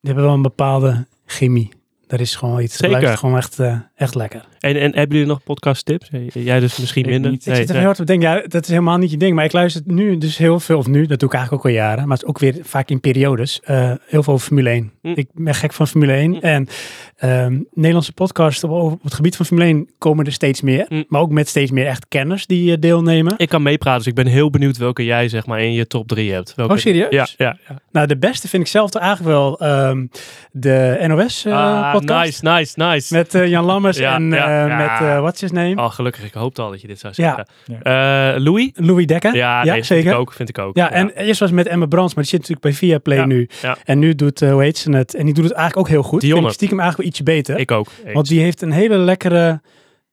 Die 0.00 0.10
hebben 0.12 0.24
wel 0.24 0.34
een 0.34 0.42
bepaalde 0.42 1.06
chemie. 1.26 1.68
Dat 2.08 2.20
is 2.20 2.34
gewoon 2.36 2.60
iets. 2.60 2.76
Zeker. 2.76 2.90
Luistert 2.90 3.18
gewoon 3.18 3.36
echt, 3.36 3.58
eh, 3.58 3.74
echt 3.96 4.14
lekker. 4.14 4.44
En, 4.58 4.76
en 4.76 4.94
hebben 4.94 5.16
jullie 5.16 5.32
nog 5.32 5.42
podcast 5.42 5.84
tips? 5.84 6.08
Jij 6.32 6.60
dus 6.60 6.78
misschien 6.78 7.04
Ik 7.04 7.10
minder? 7.10 7.30
niet. 7.30 7.46
Ik 7.46 7.54
zit 7.54 7.68
er 7.68 7.74
heel 7.74 7.84
hard 7.84 8.00
op 8.00 8.06
te 8.06 8.12
denken, 8.12 8.30
ja, 8.30 8.42
dat 8.46 8.62
is 8.62 8.68
helemaal 8.68 8.96
niet 8.98 9.10
je 9.10 9.16
ding. 9.16 9.34
Maar 9.34 9.44
ik 9.44 9.52
luister 9.52 9.82
nu 9.84 10.18
dus 10.18 10.36
heel 10.36 10.60
veel, 10.60 10.78
of 10.78 10.86
nu, 10.86 11.06
dat 11.06 11.18
doe 11.20 11.28
ik 11.28 11.34
eigenlijk 11.34 11.64
ook 11.66 11.70
al 11.72 11.76
jaren. 11.78 12.02
Maar 12.08 12.16
het 12.16 12.22
is 12.22 12.28
ook 12.28 12.38
weer 12.38 12.56
vaak 12.62 12.88
in 12.90 13.00
periodes. 13.00 13.60
eh, 13.64 13.92
heel 14.06 14.22
veel 14.22 14.32
over 14.32 14.46
Formule 14.46 14.70
1. 14.70 14.92
Hm. 15.02 15.08
Ik 15.14 15.28
ben 15.34 15.54
gek 15.54 15.72
van 15.72 15.88
Formule 15.88 16.12
1. 16.12 16.34
Hm. 16.34 16.38
En 16.44 16.68
ehm, 17.16 17.58
Nederlandse 17.74 18.12
podcasts 18.12 18.64
op, 18.64 19.02
het 19.02 19.14
gebied 19.14 19.36
van 19.36 19.46
Formule 19.46 19.66
1 19.66 19.88
komen 19.98 20.26
er 20.26 20.32
steeds 20.32 20.60
meer. 20.60 20.84
Hm. 20.88 21.02
Maar 21.08 21.20
ook 21.20 21.30
met 21.30 21.48
steeds 21.48 21.70
meer 21.70 21.86
echt 21.86 22.06
kenners 22.08 22.46
die 22.46 22.72
eh, 22.72 22.80
deelnemen. 22.80 23.34
Ik 23.36 23.48
kan 23.48 23.62
meepraten, 23.62 23.98
dus 23.98 24.06
ik 24.08 24.14
ben 24.14 24.26
heel 24.26 24.50
benieuwd 24.50 24.76
welke 24.76 25.04
jij 25.04 25.28
zeg 25.28 25.46
maar 25.46 25.60
in 25.60 25.72
je 25.72 25.86
top 25.86 26.08
3 26.08 26.32
hebt. 26.32 26.54
Welke... 26.54 26.72
Oh, 26.72 26.78
serieus? 26.78 27.10
Ja, 27.10 27.26
ja, 27.36 27.56
ja. 27.68 27.78
Nou, 27.92 28.06
de 28.06 28.18
beste 28.18 28.48
vind 28.48 28.62
ik 28.62 28.68
zelf 28.68 28.90
toch 28.90 29.02
eigenlijk 29.02 29.36
wel 29.36 29.60
ehm, 29.60 30.06
de 30.52 31.04
NOS 31.06 31.44
eh, 31.44 31.52
Ah, 31.52 31.92
podcast. 32.06 32.42
nice, 32.42 32.56
nice, 32.58 32.78
nice. 32.92 33.14
Met 33.14 33.34
eh, 33.34 33.46
Jan 33.46 33.64
Lammers 33.64 33.96
Ja, 33.98 34.14
en 34.14 34.30
ja, 34.30 34.62
eh, 34.62 34.68
ja. 34.68 34.76
met, 34.76 35.08
eh 35.08 35.20
what's 35.20 35.40
his 35.40 35.50
name? 35.50 35.76
Oh, 35.76 35.90
gelukkig. 35.90 36.24
Ik 36.24 36.32
hoopte 36.32 36.62
al 36.62 36.70
dat 36.70 36.80
je 36.80 36.86
dit 36.86 36.98
zou 36.98 37.12
Ja. 37.16 37.44
zeggen. 37.64 37.82
Eh, 37.82 38.42
Louis? 38.44 38.70
Louis 38.74 39.06
Dekker. 39.06 39.34
Ja, 39.34 39.64
Ja, 39.64 39.72
nee, 39.72 39.82
zeker. 39.82 40.02
Vind 40.04 40.14
ik 40.14 40.20
ook, 40.20 40.32
vind 40.32 40.48
ik 40.48 40.58
ook. 40.58 40.76
Ja, 40.76 40.90
en 40.90 41.10
eerst 41.10 41.40
was 41.40 41.48
het 41.48 41.58
met 41.58 41.66
Emma 41.66 41.86
Brands, 41.86 42.14
maar 42.14 42.24
die 42.24 42.32
zit 42.32 42.48
natuurlijk 42.48 42.66
bij 42.78 42.88
Viaplay 42.88 43.16
Ja, 43.18 43.26
nu. 43.26 43.48
ja. 43.62 43.76
En 43.84 43.98
nu 43.98 44.14
doet, 44.14 44.42
eh 44.42 44.50
hoe 44.52 44.62
heet 44.62 44.78
ze 44.78 44.90
het? 44.96 45.14
En 45.14 45.24
die 45.24 45.34
doet 45.34 45.44
het 45.44 45.52
eigenlijk 45.52 45.86
ook 45.88 45.92
heel 45.94 46.02
goed. 46.02 46.20
Dionne. 46.20 46.38
Vind 46.40 46.50
ik 46.52 46.56
stiekem 46.56 46.80
eigenlijk 46.80 47.10
wel 47.14 47.18
ietsje 47.32 47.42
beter. 47.42 47.58
Ik 47.60 47.70
ook. 47.70 47.88
eens. 48.04 48.14
Want 48.14 48.28
die 48.28 48.40
heeft 48.40 48.62
een 48.62 48.72
hele 48.72 48.96
lekkere 48.96 49.60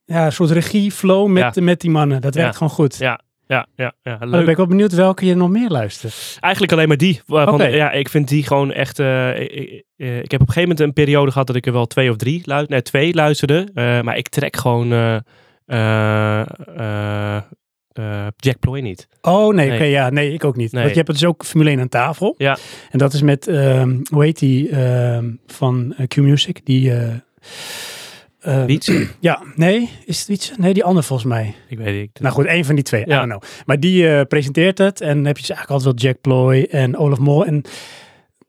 ja, 0.05 0.29
soort 0.29 0.49
regie-flow 0.51 1.27
met, 1.27 1.55
Ja. 1.55 1.61
met 1.61 1.81
die 1.81 1.89
mannen. 1.89 2.21
Dat 2.21 2.35
werkt 2.35 2.51
Ja. 2.51 2.57
gewoon 2.57 2.73
goed. 2.73 2.97
Ja, 2.97 3.19
ja, 3.47 3.67
ja, 3.75 3.93
ja, 4.03 4.17
dan 4.17 4.29
leuk. 4.29 4.41
ben 4.41 4.49
ik 4.49 4.57
wel 4.57 4.67
benieuwd 4.67 4.93
welke 4.93 5.25
je 5.25 5.35
nog 5.35 5.49
meer 5.49 5.69
luistert. 5.69 6.37
Eigenlijk 6.39 6.73
alleen 6.73 6.87
maar 6.87 6.97
die. 6.97 7.21
Want, 7.25 7.61
ja, 7.61 7.91
ik 7.91 8.09
vind 8.09 8.27
die 8.27 8.43
gewoon 8.43 8.71
echt... 8.71 8.99
eh, 8.99 9.39
ik, 9.39 9.83
eh, 9.97 10.17
ik 10.19 10.31
heb 10.31 10.41
op 10.41 10.47
een 10.47 10.53
gegeven 10.53 10.61
moment 10.61 10.79
een 10.79 10.93
periode 10.93 11.31
gehad 11.31 11.47
dat 11.47 11.55
ik 11.55 11.65
er 11.65 11.73
wel 11.73 11.85
twee 11.85 12.09
of 12.09 12.15
drie, 12.15 12.41
lu- 12.45 12.65
nee, 12.67 12.81
twee 12.81 13.13
luisterde. 13.13 13.67
Eh, 13.73 14.01
maar 14.01 14.17
ik 14.17 14.27
trek 14.29 14.55
gewoon 14.57 14.87
Jack 18.35 18.59
Ploy 18.59 18.79
niet. 18.79 19.07
Oh 19.21 19.53
nee, 19.53 19.69
Nee. 19.69 19.89
ja, 19.89 20.09
nee, 20.09 20.33
ik 20.33 20.43
ook 20.43 20.55
niet. 20.55 20.71
Nee. 20.71 20.81
Want 20.83 20.95
je 20.95 21.01
hebt 21.01 21.11
dus 21.19 21.25
ook 21.27 21.45
Formule 21.45 21.69
1 21.69 21.79
aan 21.79 21.89
tafel. 21.89 22.35
Ja. 22.37 22.57
En 22.91 22.97
dat 22.99 23.13
is 23.13 23.21
met, 23.21 23.47
ehm, 23.47 23.97
hoe 24.11 24.23
heet 24.23 24.39
die, 24.39 24.69
ehm, 24.69 25.31
van 25.47 25.95
Q-Music, 26.07 26.65
die... 26.65 26.91
Wiets? 28.65 28.91
Ja, 29.19 29.41
nee, 29.55 29.89
is 30.05 30.19
het 30.19 30.27
iets? 30.29 30.51
Nee, 30.57 30.73
die 30.73 30.83
andere 30.83 31.05
volgens 31.05 31.29
mij. 31.29 31.53
Ik 31.69 31.77
weet 31.77 31.99
niet. 31.99 32.19
Nou 32.19 32.33
goed, 32.33 32.45
één 32.45 32.65
van 32.65 32.75
die 32.75 32.83
twee. 32.83 33.01
I 33.01 33.09
Ja. 33.09 33.17
don't 33.25 33.29
know. 33.29 33.41
Maar 33.65 33.79
die 33.79 34.09
eh, 34.09 34.21
presenteert 34.27 34.77
het. 34.77 35.01
En 35.01 35.15
dan 35.15 35.25
heb 35.25 35.35
je 35.37 35.41
dus 35.47 35.51
eigenlijk 35.55 35.69
altijd 35.83 36.01
wel 36.01 36.11
Jack 36.11 36.21
Ploy 36.21 36.67
en 36.71 36.97
Olaf 36.97 37.19
Mol. 37.19 37.45
En 37.45 37.61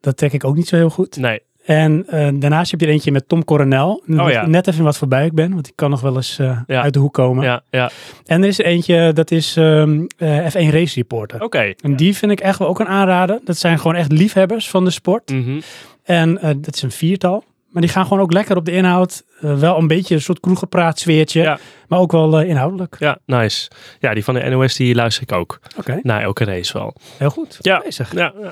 dat 0.00 0.16
trek 0.16 0.32
ik 0.32 0.44
ook 0.44 0.56
niet 0.56 0.68
zo 0.68 0.76
heel 0.76 0.90
goed. 0.90 1.16
Nee. 1.16 1.40
En 1.64 2.04
eh, 2.08 2.28
daarnaast 2.34 2.70
heb 2.70 2.80
je 2.80 2.86
er 2.86 2.92
eentje 2.92 3.12
met 3.12 3.28
Tom 3.28 3.44
Coronel. 3.44 4.02
Oh 4.08 4.30
ja. 4.30 4.46
Net 4.46 4.66
even 4.66 4.84
wat 4.84 4.96
voorbij 4.98 5.26
ik 5.26 5.32
ben. 5.34 5.52
Want 5.52 5.64
die 5.64 5.72
kan 5.76 5.90
nog 5.90 6.00
wel 6.00 6.16
eens 6.16 6.38
eh, 6.38 6.60
Ja. 6.66 6.82
uit 6.82 6.92
de 6.92 6.98
hoek 6.98 7.14
komen. 7.14 7.44
Ja, 7.44 7.62
ja. 7.70 7.90
En 8.24 8.42
er 8.42 8.48
is 8.48 8.58
er 8.58 8.64
eentje, 8.64 9.12
dat 9.12 9.30
is 9.30 9.56
ehm, 9.56 10.04
eh, 10.16 10.38
F1 10.46 10.70
Race 10.70 10.94
Reporter. 10.94 11.42
Oké. 11.42 11.74
En 11.80 11.96
die 11.96 12.16
vind 12.16 12.32
ik 12.32 12.40
echt 12.40 12.58
wel 12.58 12.68
ook 12.68 12.80
een 12.80 12.86
aanrader. 12.88 13.40
Dat 13.44 13.56
zijn 13.56 13.78
gewoon 13.78 13.96
echt 13.96 14.12
liefhebbers 14.12 14.70
van 14.70 14.84
de 14.84 14.90
sport. 14.90 15.30
Mhm. 15.30 15.60
En 16.02 16.34
dat 16.60 16.74
is 16.74 16.82
een 16.82 16.90
viertal. 16.90 17.44
Maar 17.76 17.84
die 17.84 17.94
gaan 17.94 18.06
gewoon 18.06 18.22
ook 18.22 18.32
lekker 18.32 18.56
op 18.56 18.64
de 18.64 18.72
inhoud. 18.72 19.24
Eh, 19.40 19.58
wel 19.58 19.78
een 19.78 19.86
beetje 19.86 20.14
een 20.14 20.20
soort 20.20 20.40
kroegenpraat 20.40 20.98
sfeertje. 20.98 21.42
Ja. 21.42 21.58
Maar 21.88 21.98
ook 21.98 22.12
wel 22.12 22.40
eh, 22.40 22.48
inhoudelijk. 22.48 22.96
Ja, 22.98 23.18
nice. 23.26 23.70
Ja, 24.00 24.14
die 24.14 24.24
van 24.24 24.34
de 24.34 24.48
NOS 24.48 24.74
die 24.76 24.94
luister 24.94 25.22
ik 25.22 25.32
ook. 25.32 25.58
Oké, 25.76 26.00
Na 26.02 26.20
elke 26.20 26.44
race 26.44 26.72
wel. 26.72 26.94
heel 27.18 27.30
goed. 27.30 27.58
Ja. 27.60 27.82
Bezig. 27.84 28.12
Ja, 28.14 28.32
ja. 28.42 28.50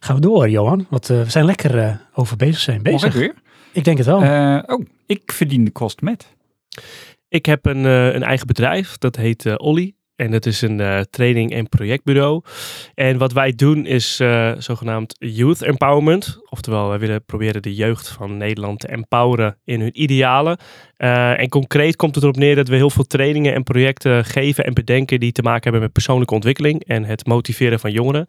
Gaan 0.00 0.14
we 0.14 0.20
door, 0.20 0.48
Johan. 0.48 0.86
Want 0.90 1.10
eh, 1.10 1.22
we 1.22 1.30
zijn 1.30 1.44
lekker 1.44 2.00
over 2.14 2.36
bezig 2.36 2.60
zijn. 2.60 2.80
Mag 2.82 2.92
Bezig. 2.92 3.14
ik 3.14 3.20
weer? 3.20 3.34
Ik 3.72 3.84
denk 3.84 3.96
het 3.98 4.06
wel. 4.06 4.22
Eh, 4.22 4.58
oh, 4.66 4.84
ik 5.06 5.32
verdien 5.32 5.64
de 5.64 5.70
kost 5.70 6.00
met. 6.00 6.26
Ik 7.28 7.46
heb 7.46 7.66
een, 7.66 7.86
eh, 7.86 8.14
een 8.14 8.22
eigen 8.22 8.46
bedrijf, 8.46 8.98
dat 8.98 9.16
heet 9.16 9.46
eh 9.46 9.54
Olly. 9.56 9.94
En 10.16 10.30
dat 10.30 10.46
is 10.46 10.62
een 10.62 10.80
eh, 10.80 11.00
training- 11.00 11.52
en 11.52 11.68
projectbureau. 11.68 12.42
En 12.94 13.18
wat 13.18 13.32
wij 13.32 13.52
doen 13.52 13.86
is 13.86 14.20
eh, 14.20 14.52
zogenaamd 14.58 15.16
youth 15.18 15.62
empowerment. 15.62 16.38
Oftewel, 16.50 16.88
wij 16.88 16.98
willen 16.98 17.24
proberen 17.24 17.62
de 17.62 17.74
jeugd 17.74 18.08
van 18.08 18.36
Nederland 18.36 18.80
te 18.80 18.88
empoweren 18.88 19.58
in 19.64 19.80
hun 19.80 20.02
idealen. 20.02 20.58
Eh, 20.96 21.40
en 21.40 21.48
concreet 21.48 21.96
komt 21.96 22.14
het 22.14 22.24
erop 22.24 22.36
neer 22.36 22.54
dat 22.54 22.68
we 22.68 22.76
heel 22.76 22.90
veel 22.90 23.04
trainingen 23.04 23.54
en 23.54 23.62
projecten 23.62 24.24
geven 24.24 24.64
en 24.64 24.74
bedenken 24.74 25.20
die 25.20 25.32
te 25.32 25.42
maken 25.42 25.62
hebben 25.62 25.80
met 25.80 25.92
persoonlijke 25.92 26.34
ontwikkeling 26.34 26.84
en 26.84 27.04
het 27.04 27.26
motiveren 27.26 27.80
van 27.80 27.92
jongeren. 27.92 28.26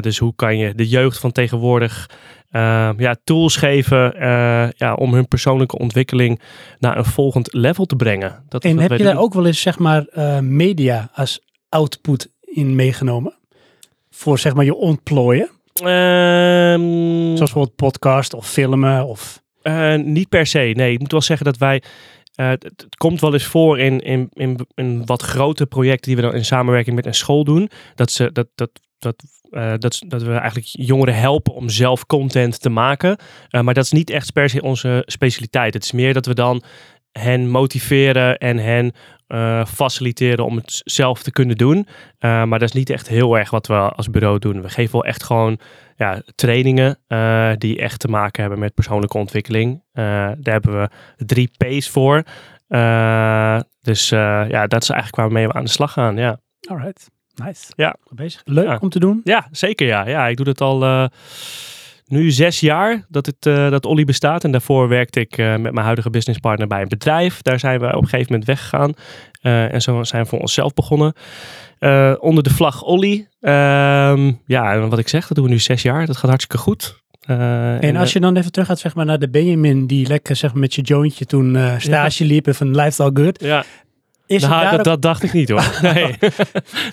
Dus 0.00 0.18
hoe 0.18 0.34
kan 0.34 0.58
je 0.58 0.74
de 0.74 0.88
jeugd 0.88 1.18
van 1.18 1.32
tegenwoordig 1.32 2.08
eh, 2.50 2.90
ja, 2.96 3.16
tools 3.24 3.56
geven 3.56 4.14
eh, 4.14 4.70
ja, 4.70 4.94
om 4.94 5.14
hun 5.14 5.28
persoonlijke 5.28 5.78
ontwikkeling 5.78 6.40
naar 6.78 6.96
een 6.96 7.04
volgend 7.04 7.54
level 7.54 7.86
te 7.86 7.96
brengen. 7.96 8.44
Dat 8.48 8.64
en 8.64 8.78
heb 8.78 8.90
je 8.90 9.04
daar 9.04 9.18
ook 9.18 9.34
wel 9.34 9.46
eens, 9.46 9.60
zeg 9.60 9.78
maar, 9.78 10.04
eh, 10.04 10.38
media 10.38 11.10
als 11.14 11.40
output 11.68 12.30
in 12.40 12.74
meegenomen? 12.74 13.34
Voor, 14.10 14.38
zeg 14.38 14.54
maar, 14.54 14.64
je 14.64 14.74
ontplooien? 14.74 15.50
Ehm, 15.74 16.80
Zoals 17.24 17.38
bijvoorbeeld 17.38 17.76
podcast 17.76 18.34
of 18.34 18.50
filmen 18.50 19.06
of... 19.06 19.42
Eh, 19.62 19.94
niet 19.94 20.28
per 20.28 20.46
se. 20.46 20.72
Nee, 20.76 20.92
ik 20.92 20.98
moet 20.98 21.12
wel 21.12 21.22
zeggen 21.22 21.46
dat 21.46 21.58
wij. 21.58 21.82
het, 22.34 22.62
het 22.62 22.96
komt 22.96 23.20
wel 23.20 23.32
eens 23.32 23.44
voor 23.44 23.78
in, 23.78 24.00
in, 24.00 24.28
in, 24.32 24.66
in 24.74 25.06
wat 25.06 25.22
grote 25.22 25.66
projecten 25.66 26.06
die 26.06 26.16
we 26.16 26.28
dan 26.28 26.34
in 26.34 26.44
samenwerking 26.44 26.96
met 26.96 27.06
een 27.06 27.14
school 27.14 27.44
doen. 27.44 27.70
Dat, 27.94 28.10
ze, 28.10 28.32
dat, 28.32 28.46
dat, 28.54 28.70
dat, 28.98 29.22
eh, 29.50 29.72
dat, 29.78 30.02
dat 30.06 30.22
we 30.22 30.32
eigenlijk 30.32 30.66
jongeren 30.66 31.14
helpen 31.14 31.54
om 31.54 31.68
zelf 31.68 32.06
content 32.06 32.60
te 32.60 32.70
maken. 32.70 33.16
Eh, 33.48 33.60
maar 33.60 33.74
dat 33.74 33.84
is 33.84 33.92
niet 33.92 34.10
echt 34.10 34.32
per 34.32 34.48
se 34.48 34.62
onze 34.62 35.02
specialiteit. 35.06 35.74
Het 35.74 35.84
is 35.84 35.92
meer 35.92 36.12
dat 36.14 36.26
we 36.26 36.34
dan 36.34 36.62
hen 37.12 37.48
motiveren 37.48 38.38
en 38.38 38.56
hen 38.56 38.92
eh, 39.26 39.64
faciliteren 39.64 40.44
om 40.44 40.56
het 40.56 40.80
zelf 40.84 41.22
te 41.22 41.30
kunnen 41.30 41.56
doen. 41.56 41.86
Maar 42.20 42.58
dat 42.58 42.62
is 42.62 42.72
niet 42.72 42.90
echt 42.90 43.08
heel 43.08 43.38
erg 43.38 43.50
wat 43.50 43.66
we 43.66 43.74
als 43.74 44.10
bureau 44.10 44.38
doen. 44.38 44.62
We 44.62 44.68
geven 44.68 44.92
wel 44.92 45.04
echt 45.04 45.22
gewoon 45.24 45.58
ja, 45.96 46.22
trainingen 46.34 46.98
die 47.58 47.78
echt 47.78 48.00
te 48.00 48.08
maken 48.08 48.40
hebben 48.40 48.60
met 48.60 48.74
persoonlijke 48.74 49.18
ontwikkeling. 49.18 49.82
Daar 49.92 50.36
hebben 50.42 50.80
we 50.80 50.90
drie 51.24 51.50
P's 51.56 51.88
voor. 51.88 52.22
Dus 53.80 54.08
ja, 54.08 54.66
dat 54.66 54.82
is 54.82 54.88
eigenlijk 54.90 55.16
waarmee 55.16 55.46
we 55.46 55.52
aan 55.52 55.64
de 55.64 55.70
slag 55.70 55.92
gaan. 55.92 56.16
Ja, 56.16 56.40
Alright, 56.68 57.10
nice. 57.34 57.72
Ja. 57.76 57.96
Goed 58.06 58.16
bezig. 58.16 58.40
Leuk 58.44 58.66
Ja. 58.66 58.78
om 58.80 58.88
te 58.88 58.98
doen. 58.98 59.20
ja 59.24 59.48
zeker 59.50 59.86
ja. 59.86 60.06
ja. 60.08 60.26
Ik 60.28 60.36
doe 60.36 60.44
dat 60.44 60.60
al 60.60 60.82
eh, 60.84 61.04
nu 62.06 62.30
zes 62.30 62.60
jaar 62.60 63.04
dat, 63.08 63.26
het, 63.26 63.46
eh, 63.46 63.70
dat 63.70 63.86
Olly 63.86 64.04
bestaat. 64.04 64.44
En 64.44 64.50
daarvoor 64.50 64.88
werkte 64.88 65.20
ik 65.20 65.38
eh, 65.38 65.46
met 65.56 65.72
mijn 65.72 65.84
huidige 65.84 66.10
businesspartner 66.10 66.66
bij 66.68 66.82
een 66.82 66.88
bedrijf. 66.88 67.42
Daar 67.42 67.58
zijn 67.58 67.80
we 67.80 67.86
op 67.86 68.02
een 68.02 68.08
gegeven 68.08 68.26
moment 68.32 68.44
weggegaan. 68.48 68.92
Eh, 69.40 69.72
en 69.74 69.80
zo 69.82 70.04
zijn 70.04 70.22
we 70.22 70.28
voor 70.28 70.38
onszelf 70.40 70.74
begonnen. 70.74 71.12
Eh, 71.78 72.14
onder 72.18 72.42
de 72.42 72.50
vlag 72.50 72.82
Olly. 72.82 73.28
Ehm, 73.40 74.32
ja, 74.46 74.72
en 74.72 74.88
wat 74.88 74.98
ik 74.98 75.08
zeg, 75.08 75.26
dat 75.26 75.36
doen 75.36 75.46
we 75.46 75.50
nu 75.50 75.58
zes 75.58 75.82
jaar. 75.82 76.06
Dat 76.06 76.16
gaat 76.16 76.28
hartstikke 76.30 76.62
goed. 76.62 76.98
Eh, 77.20 77.82
En 77.84 77.96
als 77.96 78.12
je 78.12 78.20
dan 78.20 78.36
even 78.36 78.52
terug 78.52 78.66
gaat 78.68 78.78
zeg 78.78 78.94
maar, 78.94 79.04
naar 79.06 79.18
de 79.18 79.30
Benjamin 79.30 79.86
die 79.86 80.06
lekker 80.06 80.36
zeg 80.36 80.50
maar, 80.52 80.60
met 80.60 80.74
je 80.74 80.82
jointje 80.82 81.24
toen 81.26 81.56
eh, 81.56 81.74
stage 81.78 82.24
liep 82.24 82.46
en 82.46 82.54
van 82.54 82.76
Life 82.76 83.02
All 83.02 83.10
Good. 83.14 83.40
ja, 83.40 83.64
Is 84.30 84.42
nou, 84.42 84.64
dat, 84.70 84.78
ook- 84.78 84.84
dat 84.84 85.02
dacht 85.02 85.22
ik 85.22 85.32
niet 85.32 85.48
hoor. 85.48 85.64
Nee. 85.92 86.16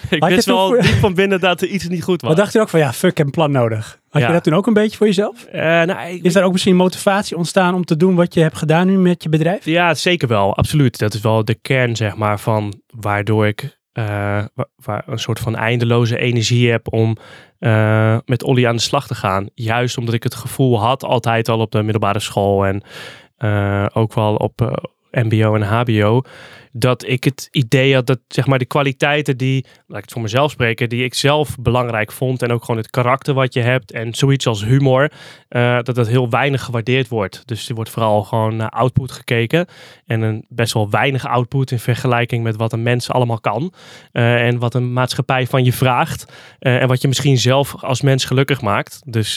ik 0.10 0.24
wist 0.24 0.46
wel 0.46 0.68
voor- 0.68 0.82
diep 0.82 0.92
van 0.94 1.14
binnen 1.14 1.40
dat 1.40 1.62
er 1.62 1.68
iets 1.68 1.88
niet 1.88 2.04
goed 2.04 2.22
was. 2.22 2.30
maar 2.30 2.40
dacht 2.40 2.54
je 2.54 2.60
ook 2.60 2.70
van 2.70 2.80
ja, 2.80 2.94
fuck, 2.94 3.12
ik 3.12 3.18
heb 3.18 3.26
een 3.26 3.32
plan 3.32 3.52
nodig. 3.52 4.00
Had 4.10 4.22
Ja. 4.22 4.28
je 4.28 4.34
dat 4.34 4.44
toen 4.44 4.54
ook 4.54 4.68
een 4.68 4.74
beetje 4.74 4.98
voor 4.98 5.08
jezelf? 5.08 5.44
Eh, 5.46 5.62
nou, 5.62 6.10
ik- 6.10 6.24
Is 6.24 6.34
daar 6.34 6.44
ook 6.44 6.52
misschien 6.52 6.76
motivatie 6.76 7.38
ontstaan 7.38 7.74
om 7.74 7.86
te 7.86 7.98
doen 7.98 8.16
wat 8.16 8.34
je 8.34 8.40
hebt 8.42 8.58
gedaan 8.58 8.88
nu 8.88 8.98
met 8.98 9.24
je 9.24 9.30
bedrijf? 9.30 9.66
Ja, 9.66 9.94
zeker 9.94 10.28
wel. 10.28 10.56
Absoluut. 10.56 10.98
Dat 11.00 11.14
is 11.14 11.22
wel 11.22 11.46
de 11.46 11.56
kern, 11.62 11.96
zeg 11.96 12.16
maar, 12.16 12.40
van 12.40 12.82
waardoor 12.88 13.48
ik 13.48 13.78
eh, 13.94 14.06
wa- 14.54 14.68
waar 14.76 15.04
een 15.08 15.20
soort 15.20 15.40
van 15.40 15.56
eindeloze 15.56 16.18
energie 16.18 16.72
heb 16.72 16.94
om 16.94 17.18
eh, 17.60 18.18
met 18.26 18.44
Olly 18.44 18.66
aan 18.68 18.76
de 18.76 18.82
slag 18.82 19.08
te 19.08 19.16
gaan. 19.16 19.50
Juist 19.54 19.98
omdat 19.98 20.14
ik 20.14 20.24
het 20.24 20.36
gevoel 20.36 20.80
had, 20.82 21.04
altijd 21.04 21.50
al 21.50 21.60
op 21.60 21.72
de 21.72 21.82
middelbare 21.84 22.20
school 22.20 22.66
en 22.66 22.84
ook 23.94 24.14
wel 24.14 24.36
op 24.36 24.86
MBO 25.12 25.56
en 25.56 25.62
HBO, 25.62 26.22
dat 26.80 27.08
ik 27.08 27.24
het 27.24 27.48
idee 27.52 27.94
had 27.94 28.08
dat 28.08 28.20
zeg 28.28 28.48
maar 28.48 28.60
de 28.60 28.66
kwaliteiten 28.66 29.38
die, 29.38 29.66
laat 29.88 29.98
ik 29.98 30.04
het 30.04 30.12
voor 30.12 30.22
mezelf 30.22 30.52
spreken, 30.52 30.90
die 30.90 31.04
ik 31.04 31.14
zelf 31.14 31.56
belangrijk 31.60 32.12
vond 32.12 32.42
en 32.42 32.52
ook 32.52 32.64
gewoon 32.64 32.82
het 32.82 32.90
karakter 32.90 33.34
wat 33.34 33.54
je 33.54 33.62
hebt 33.62 33.92
en 33.92 34.14
zoiets 34.14 34.48
als 34.48 34.66
humor, 34.66 35.12
eh, 35.48 35.78
dat 35.82 35.96
dat 35.96 36.08
heel 36.08 36.30
weinig 36.30 36.64
gewaardeerd 36.64 37.08
wordt. 37.08 37.48
Dus 37.48 37.70
er 37.70 37.76
wordt 37.76 37.90
vooral 37.90 38.24
gewoon 38.24 38.56
naar 38.56 38.70
output 38.70 39.12
gekeken 39.12 39.68
en 40.06 40.22
een 40.22 40.46
best 40.50 40.74
wel 40.74 40.90
weinig 40.90 41.26
output 41.26 41.72
in 41.72 41.80
vergelijking 41.80 42.44
met 42.44 42.56
wat 42.56 42.74
een 42.74 42.84
mens 42.84 43.10
allemaal 43.10 43.40
kan 43.40 43.74
eh, 44.12 44.48
en 44.48 44.60
wat 44.60 44.74
een 44.74 44.94
maatschappij 44.94 45.48
van 45.48 45.64
je 45.64 45.74
vraagt 45.74 46.34
eh, 46.60 46.82
en 46.82 46.88
wat 46.88 47.02
je 47.02 47.08
misschien 47.08 47.38
zelf 47.38 47.84
als 47.84 48.02
mens 48.02 48.26
gelukkig 48.26 48.62
maakt. 48.62 49.02
Dus 49.06 49.36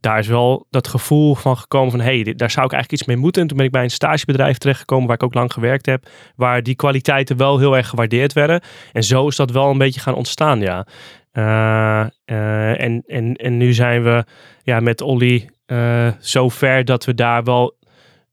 daar 0.00 0.18
is 0.18 0.26
wel 0.26 0.66
dat 0.70 0.88
gevoel 0.88 1.34
van 1.34 1.56
gekomen 1.56 1.90
van, 1.90 2.00
hé, 2.00 2.20
hey, 2.20 2.34
daar 2.34 2.50
zou 2.50 2.66
ik 2.66 2.72
eigenlijk 2.72 2.92
iets 2.92 3.04
mee 3.04 3.16
moeten. 3.16 3.42
En 3.42 3.48
toen 3.48 3.56
ben 3.56 3.66
ik 3.66 3.72
bij 3.72 3.82
een 3.82 3.90
stagebedrijf 3.90 4.58
terechtgekomen 4.58 5.06
waar 5.06 5.16
ik 5.16 5.22
ook 5.22 5.34
lang 5.34 5.52
gewerkt 5.52 5.86
heb, 5.86 6.08
waar 6.36 6.62
die 6.62 6.69
kwaliteiten 6.74 7.36
wel 7.36 7.58
heel 7.58 7.76
erg 7.76 7.88
gewaardeerd 7.88 8.32
werden. 8.32 8.60
En 8.92 9.04
zo 9.04 9.28
is 9.28 9.36
dat 9.36 9.50
wel 9.50 9.70
een 9.70 9.78
beetje 9.78 10.00
gaan 10.00 10.14
ontstaan, 10.14 10.60
ja. 10.60 10.86
Eh, 11.32 12.00
eh, 12.24 12.80
en, 12.80 13.02
en, 13.06 13.34
en 13.34 13.56
nu 13.56 13.72
zijn 13.72 14.02
we 14.02 14.24
ja, 14.62 14.80
met 14.80 15.00
Olly 15.00 15.48
eh 15.66 16.08
zo 16.20 16.48
ver 16.48 16.84
dat 16.84 17.04
we 17.04 17.14
daar 17.14 17.44
wel 17.44 17.78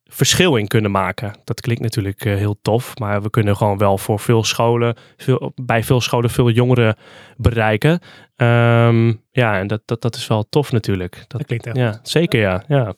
verschil 0.07 0.55
in 0.55 0.67
kunnen 0.67 0.91
maken. 0.91 1.33
Dat 1.43 1.61
klinkt 1.61 1.81
natuurlijk 1.81 2.23
heel 2.23 2.57
tof, 2.61 2.97
maar 2.97 3.21
we 3.21 3.29
kunnen 3.29 3.55
gewoon 3.55 3.77
wel 3.77 3.97
voor 3.97 4.19
veel 4.19 4.43
scholen, 4.43 4.95
veel, 5.17 5.51
bij 5.55 5.83
veel 5.83 6.01
scholen 6.01 6.29
veel 6.29 6.49
jongeren 6.49 6.95
bereiken. 7.35 7.99
Ehm, 8.35 9.13
ja, 9.31 9.59
en 9.59 9.67
dat, 9.67 9.81
dat, 9.85 10.01
dat 10.01 10.15
is 10.15 10.27
wel 10.27 10.49
tof 10.49 10.71
natuurlijk. 10.71 11.15
Dat, 11.15 11.29
Dat 11.29 11.45
klinkt 11.45 11.65
echt 11.65 11.75
ja, 11.75 11.99
zeker 12.03 12.39
ja. 12.39 12.63
ja. 12.67 12.93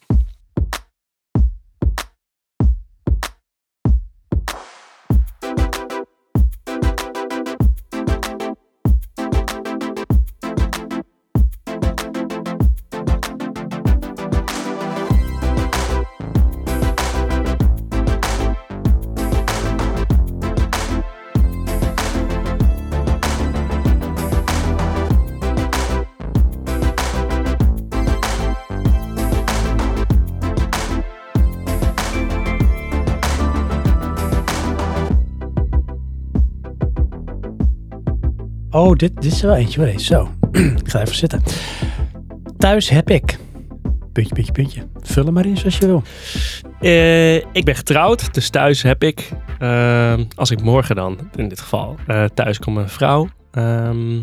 Oh, 38.71 38.95
dit, 38.95 39.21
dit 39.21 39.31
is 39.31 39.41
er 39.41 39.47
wel 39.47 39.55
eentje. 39.55 39.85
Hoor. 39.85 39.99
Zo, 39.99 40.29
ik 40.81 40.89
ga 40.89 41.01
even 41.01 41.15
zitten. 41.15 41.43
Thuis 42.57 42.89
heb 42.89 43.09
ik. 43.09 43.37
Puntje, 44.13 44.33
puntje, 44.33 44.51
puntje. 44.51 44.87
Vul 45.01 45.25
er 45.25 45.33
maar 45.33 45.45
in 45.45 45.57
zoals 45.57 45.77
je 45.77 45.85
wil. 45.85 46.03
Eh, 46.79 47.35
ik 47.35 47.63
ben 47.65 47.75
getrouwd, 47.75 48.33
dus 48.33 48.49
thuis 48.49 48.81
heb 48.81 49.03
ik, 49.03 49.29
ehm, 49.59 50.23
als 50.35 50.51
ik 50.51 50.61
morgen 50.61 50.95
dan, 50.95 51.29
in 51.35 51.47
dit 51.49 51.59
geval, 51.59 51.95
eh, 52.07 52.25
thuis 52.33 52.59
kom 52.59 52.73
mijn 52.73 52.89
vrouw, 52.89 53.29
ehm, 53.51 54.21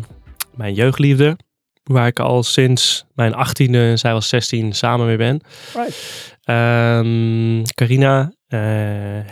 mijn 0.55 0.73
jeugdliefde, 0.73 1.37
waar 1.83 2.07
ik 2.07 2.19
al 2.19 2.43
sinds 2.43 3.05
mijn 3.15 3.33
achttiende, 3.33 3.97
zij 3.97 4.13
was 4.13 4.29
16, 4.29 4.73
samen 4.73 5.05
mee 5.05 5.17
ben. 5.17 5.41
Right. 5.75 6.35
Ehm, 6.43 7.63
Carina, 7.63 8.33
eh, 8.47 8.59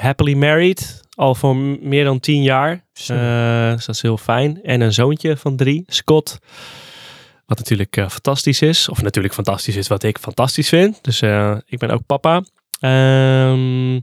happily 0.01 0.34
married, 0.34 1.03
al 1.16 1.36
voor 1.36 1.55
meer 1.82 2.03
dan 2.03 2.20
tien 2.20 2.43
jaar. 2.43 2.72
Eh, 3.07 3.72
dus 3.76 3.86
dat 3.86 3.95
is 3.95 4.01
heel 4.01 4.18
fijn. 4.18 4.59
En 4.63 4.82
een 4.82 4.93
zoontje 4.93 5.38
van 5.38 5.55
drie, 5.55 5.84
Scott. 5.88 6.39
Wat 7.45 7.57
natuurlijk 7.57 7.97
eh, 7.97 8.09
fantastisch 8.09 8.61
is. 8.61 8.89
Of 8.89 9.01
natuurlijk 9.01 9.34
fantastisch 9.34 9.76
is 9.76 9.88
wat 9.88 10.03
ik 10.03 10.18
fantastisch 10.18 10.70
vind. 10.70 11.03
Dus 11.03 11.22
eh, 11.22 11.55
ik 11.66 11.80
ben 11.80 11.89
ook 11.89 12.05
papa. 12.05 12.43
Ehm, 12.80 13.99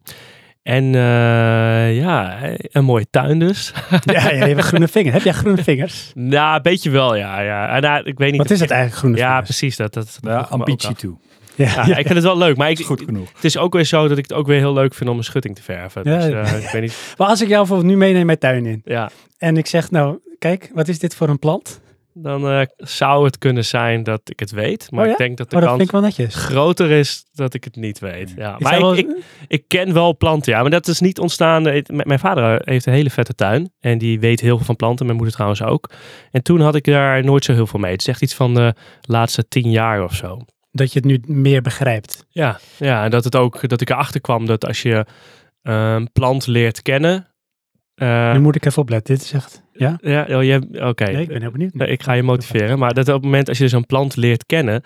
en 0.62 0.94
eh, 0.94 1.96
ja, 1.96 2.38
een 2.62 2.84
mooie 2.84 3.06
tuin 3.10 3.38
dus. 3.38 3.72
Ja, 4.04 4.30
ja, 4.30 4.30
je 4.30 4.54
hebt 4.54 4.60
groene 4.60 4.88
vingers. 4.88 5.14
Heb 5.14 5.22
jij 5.22 5.32
groene 5.32 5.62
vingers? 5.62 6.12
nou, 6.14 6.56
een 6.56 6.62
beetje 6.62 6.90
wel, 6.90 7.14
ja. 7.16 7.40
ja. 7.40 7.68
En, 7.76 7.82
nou, 7.82 8.04
ik 8.04 8.18
weet 8.18 8.30
niet. 8.30 8.40
Wat 8.40 8.50
is 8.50 8.60
het 8.60 8.70
eigenlijk, 8.70 9.00
groene 9.00 9.16
Ja, 9.16 9.26
vingers? 9.28 9.44
precies. 9.48 9.76
Dat, 9.76 9.92
dat, 9.94 10.18
dat 10.20 10.32
Ja, 10.32 10.38
ambitie 10.50 10.88
af. 10.88 10.98
toe. 10.98 11.16
Ja, 11.56 11.86
ik 11.86 11.94
vind 12.06 12.14
het 12.14 12.22
wel 12.22 12.38
leuk. 12.38 12.56
Maar 12.56 12.70
ik, 12.70 12.78
is 12.78 12.86
goed 12.86 13.02
genoeg. 13.04 13.32
het 13.34 13.44
is 13.44 13.56
ook 13.58 13.72
weer 13.72 13.84
zo 13.84 14.08
dat 14.08 14.18
ik 14.18 14.22
het 14.28 14.32
ook 14.32 14.46
weer 14.46 14.58
heel 14.58 14.72
leuk 14.72 14.94
vind 14.94 15.10
om 15.10 15.16
een 15.18 15.24
schutting 15.24 15.54
te 15.56 15.62
verven. 15.62 16.02
Ja, 16.10 16.16
dus 16.18 16.50
eh, 16.52 16.64
ik 16.64 16.70
weet 16.70 16.82
niet. 16.82 17.14
Maar 17.18 17.28
als 17.28 17.40
ik 17.40 17.48
jou 17.48 17.58
bijvoorbeeld 17.58 17.90
nu 17.90 17.96
meeneem 17.96 18.26
mijn 18.26 18.38
tuin 18.38 18.66
in. 18.66 18.80
Ja, 18.84 19.10
En 19.38 19.56
ik 19.56 19.66
zeg 19.66 19.90
nou, 19.90 20.18
kijk, 20.38 20.70
wat 20.74 20.88
is 20.88 20.98
dit 20.98 21.14
voor 21.14 21.28
een 21.28 21.38
plant? 21.38 21.80
dan 22.14 22.48
eh, 22.50 22.60
zou 22.76 23.24
het 23.24 23.38
kunnen 23.38 23.64
zijn 23.64 24.02
dat 24.02 24.20
ik 24.24 24.40
het 24.40 24.50
weet. 24.50 24.90
Maar 24.90 25.04
Oh 25.04 25.10
ik 25.10 25.16
denk 25.16 25.36
dat 25.36 25.50
de 25.50 25.56
Oh, 25.56 25.62
dat 25.78 25.86
kans 25.86 26.34
groter 26.34 26.90
is 26.90 27.24
dat 27.32 27.54
ik 27.54 27.64
het 27.64 27.76
niet 27.76 27.98
weet. 27.98 28.32
Ja. 28.36 28.54
Is 28.58 28.62
Maar 28.64 28.80
wel- 28.80 28.96
ik, 28.96 29.08
ik, 29.08 29.16
ik 29.48 29.64
ken 29.68 29.92
wel 29.92 30.16
planten, 30.16 30.52
ja. 30.52 30.60
Maar 30.60 30.70
dat 30.70 30.88
is 30.88 31.00
niet 31.00 31.18
ontstaan. 31.18 31.66
eh, 31.66 31.82
Mijn 31.86 32.18
vader 32.18 32.62
heeft 32.64 32.86
een 32.86 32.92
hele 32.92 33.10
vette 33.10 33.34
tuin. 33.34 33.72
En 33.80 33.98
die 33.98 34.20
weet 34.20 34.40
heel 34.40 34.56
veel 34.56 34.66
van 34.66 34.76
planten. 34.76 35.04
Mijn 35.04 35.16
moeder 35.16 35.34
trouwens 35.34 35.62
ook. 35.62 35.90
En 36.30 36.42
toen 36.42 36.60
had 36.60 36.74
ik 36.74 36.84
daar 36.84 37.24
nooit 37.24 37.44
zo 37.44 37.52
heel 37.52 37.66
veel 37.66 37.80
mee. 37.80 37.92
Het 37.92 38.00
is 38.00 38.06
echt 38.06 38.22
iets 38.22 38.34
van 38.34 38.54
de 38.54 38.74
laatste 39.02 39.48
tien 39.48 39.70
jaar 39.70 40.04
of 40.04 40.14
zo. 40.14 40.38
Dat 40.72 40.92
je 40.92 40.98
het 40.98 41.08
nu 41.08 41.20
meer 41.26 41.62
begrijpt. 41.62 42.26
Ja, 42.28 42.58
ja 42.78 43.04
en 43.04 43.10
dat, 43.10 43.24
het 43.24 43.36
ook, 43.36 43.68
dat 43.68 43.80
ik 43.80 43.90
erachter 43.90 44.20
kwam 44.20 44.46
dat 44.46 44.66
als 44.66 44.82
je 44.82 45.06
een 45.62 46.12
plant 46.12 46.46
leert 46.46 46.82
kennen... 46.82 47.26
eh, 47.94 48.32
nu 48.32 48.40
moet 48.40 48.56
ik 48.56 48.64
even 48.64 48.82
opletten. 48.82 49.14
Dit 49.14 49.24
is 49.24 49.32
echt... 49.32 49.62
Ja? 49.72 49.98
ja, 50.00 50.22
oh, 50.22 50.88
oké. 50.88 51.04
Nee, 51.04 51.22
ik 51.22 51.28
ben 51.28 51.40
heel 51.40 51.50
benieuwd. 51.50 51.74
Nee, 51.74 51.88
ik 51.88 52.02
ga 52.02 52.12
je 52.12 52.22
motiveren. 52.22 52.78
Maar 52.78 52.94
dat 52.94 53.08
op 53.08 53.14
het 53.14 53.22
moment 53.22 53.48
als 53.48 53.58
je 53.58 53.64
dus 53.64 53.72
een 53.72 53.86
plant 53.86 54.16
leert 54.16 54.46
kennen, 54.46 54.82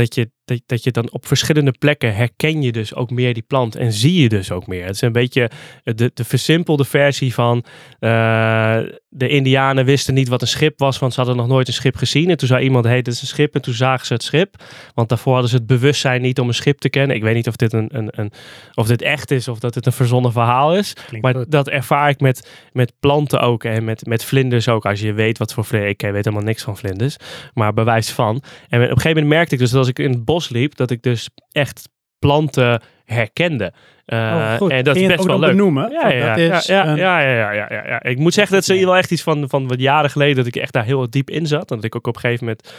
dat 0.00 0.14
je, 0.14 0.30
dat, 0.44 0.60
dat 0.66 0.84
je 0.84 0.90
dan 0.90 1.10
op 1.10 1.26
verschillende 1.26 1.74
plekken 1.78 2.14
herken 2.14 2.62
je 2.62 2.72
dus 2.72 2.94
ook 2.94 3.10
meer 3.10 3.34
die 3.34 3.42
plant 3.42 3.76
en 3.76 3.92
zie 3.92 4.22
je 4.22 4.28
dus 4.28 4.50
ook 4.50 4.66
meer. 4.66 4.84
Het 4.84 4.94
is 4.94 5.00
een 5.00 5.12
beetje 5.12 5.50
de, 5.82 6.10
de 6.14 6.24
versimpelde 6.24 6.84
versie 6.84 7.34
van 7.34 7.64
eh, 7.98 8.78
de 9.12 9.28
Indianen 9.28 9.84
wisten 9.84 10.14
niet 10.14 10.28
wat 10.28 10.42
een 10.42 10.48
schip 10.48 10.78
was, 10.78 10.98
want 10.98 11.12
ze 11.12 11.20
hadden 11.20 11.38
nog 11.38 11.48
nooit 11.48 11.68
een 11.68 11.74
schip 11.74 11.96
gezien. 11.96 12.30
En 12.30 12.36
toen 12.36 12.48
zei 12.48 12.64
iemand, 12.64 12.84
hey, 12.84 13.02
dit 13.02 13.14
is 13.14 13.20
een 13.20 13.26
schip. 13.26 13.54
En 13.54 13.62
toen 13.62 13.74
zagen 13.74 14.06
ze 14.06 14.12
het 14.12 14.22
schip. 14.22 14.54
Want 14.94 15.08
daarvoor 15.08 15.32
hadden 15.32 15.50
ze 15.50 15.56
het 15.56 15.66
bewustzijn 15.66 16.22
niet 16.22 16.40
om 16.40 16.48
een 16.48 16.54
schip 16.54 16.78
te 16.78 16.88
kennen. 16.88 17.16
Ik 17.16 17.22
weet 17.22 17.34
niet 17.34 17.48
of 17.48 17.56
dit, 17.56 17.72
een, 17.72 17.88
een, 17.92 18.08
een, 18.10 18.32
of 18.74 18.86
dit 18.86 19.02
echt 19.02 19.30
is 19.30 19.48
of 19.48 19.58
dat 19.58 19.74
het 19.74 19.86
een 19.86 19.92
verzonnen 19.92 20.32
verhaal 20.32 20.76
is. 20.76 20.92
Klinkt 20.92 21.26
Maar 21.26 21.34
goed. 21.34 21.50
dat 21.50 21.68
ervaar 21.68 22.08
ik 22.08 22.20
met, 22.20 22.50
met 22.72 22.92
planten 23.00 23.40
ook 23.40 23.64
en 23.64 23.84
met, 23.84 24.06
met 24.06 24.24
vlinders 24.24 24.68
ook. 24.68 24.86
Als 24.86 25.00
je 25.00 25.12
weet 25.12 25.38
wat 25.38 25.52
voor 25.52 25.64
vlinders. 25.64 25.92
Ik 25.92 26.00
weet 26.00 26.24
helemaal 26.24 26.46
niks 26.46 26.62
van 26.62 26.76
vlinders, 26.76 27.16
maar 27.54 27.72
bewijs 27.72 28.10
van. 28.10 28.42
En 28.68 28.82
op 28.82 28.88
een 28.88 28.88
gegeven 28.88 29.10
moment 29.10 29.26
merkte 29.26 29.54
ik 29.54 29.60
dus 29.60 29.70
dat 29.70 29.78
als 29.78 29.88
ik 29.90 29.98
in 29.98 30.10
het 30.10 30.24
bos 30.24 30.48
liep, 30.48 30.76
dat 30.76 30.90
ik 30.90 31.02
dus 31.02 31.28
echt 31.52 31.88
planten 32.18 32.82
herkende. 33.04 33.72
Eh, 34.04 34.56
Oh, 34.58 34.72
en 34.72 34.84
dat 34.84 34.96
is 34.96 35.06
best 35.06 35.24
wel 35.24 35.38
leuk. 35.38 35.50
benoemen? 35.50 35.90
Ja, 35.90 36.00
Van, 36.00 36.14
ja, 36.16 36.34
dat 36.34 36.46
ja, 36.46 36.56
is 36.58 36.66
ja, 36.66 36.94
ja, 36.94 37.20
ja, 37.20 37.52
ja, 37.52 37.66
ja. 37.70 38.02
Ik 38.02 38.18
moet 38.18 38.34
zeggen, 38.34 38.54
dat 38.54 38.68
is 38.68 38.84
wel 38.84 38.96
echt 38.96 39.10
iets 39.10 39.22
van, 39.22 39.48
van 39.48 39.68
wat 39.68 39.80
jaren 39.80 40.10
geleden 40.10 40.36
dat 40.36 40.46
ik 40.46 40.56
echt 40.56 40.72
daar 40.72 40.84
heel 40.84 41.10
diep 41.10 41.30
in 41.30 41.46
zat. 41.46 41.70
En 41.70 41.76
dat 41.76 41.84
ik 41.84 41.96
ook 41.96 42.06
op 42.06 42.14
een 42.14 42.20
gegeven 42.20 42.44
moment, 42.46 42.74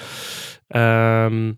ehm, 0.68 1.52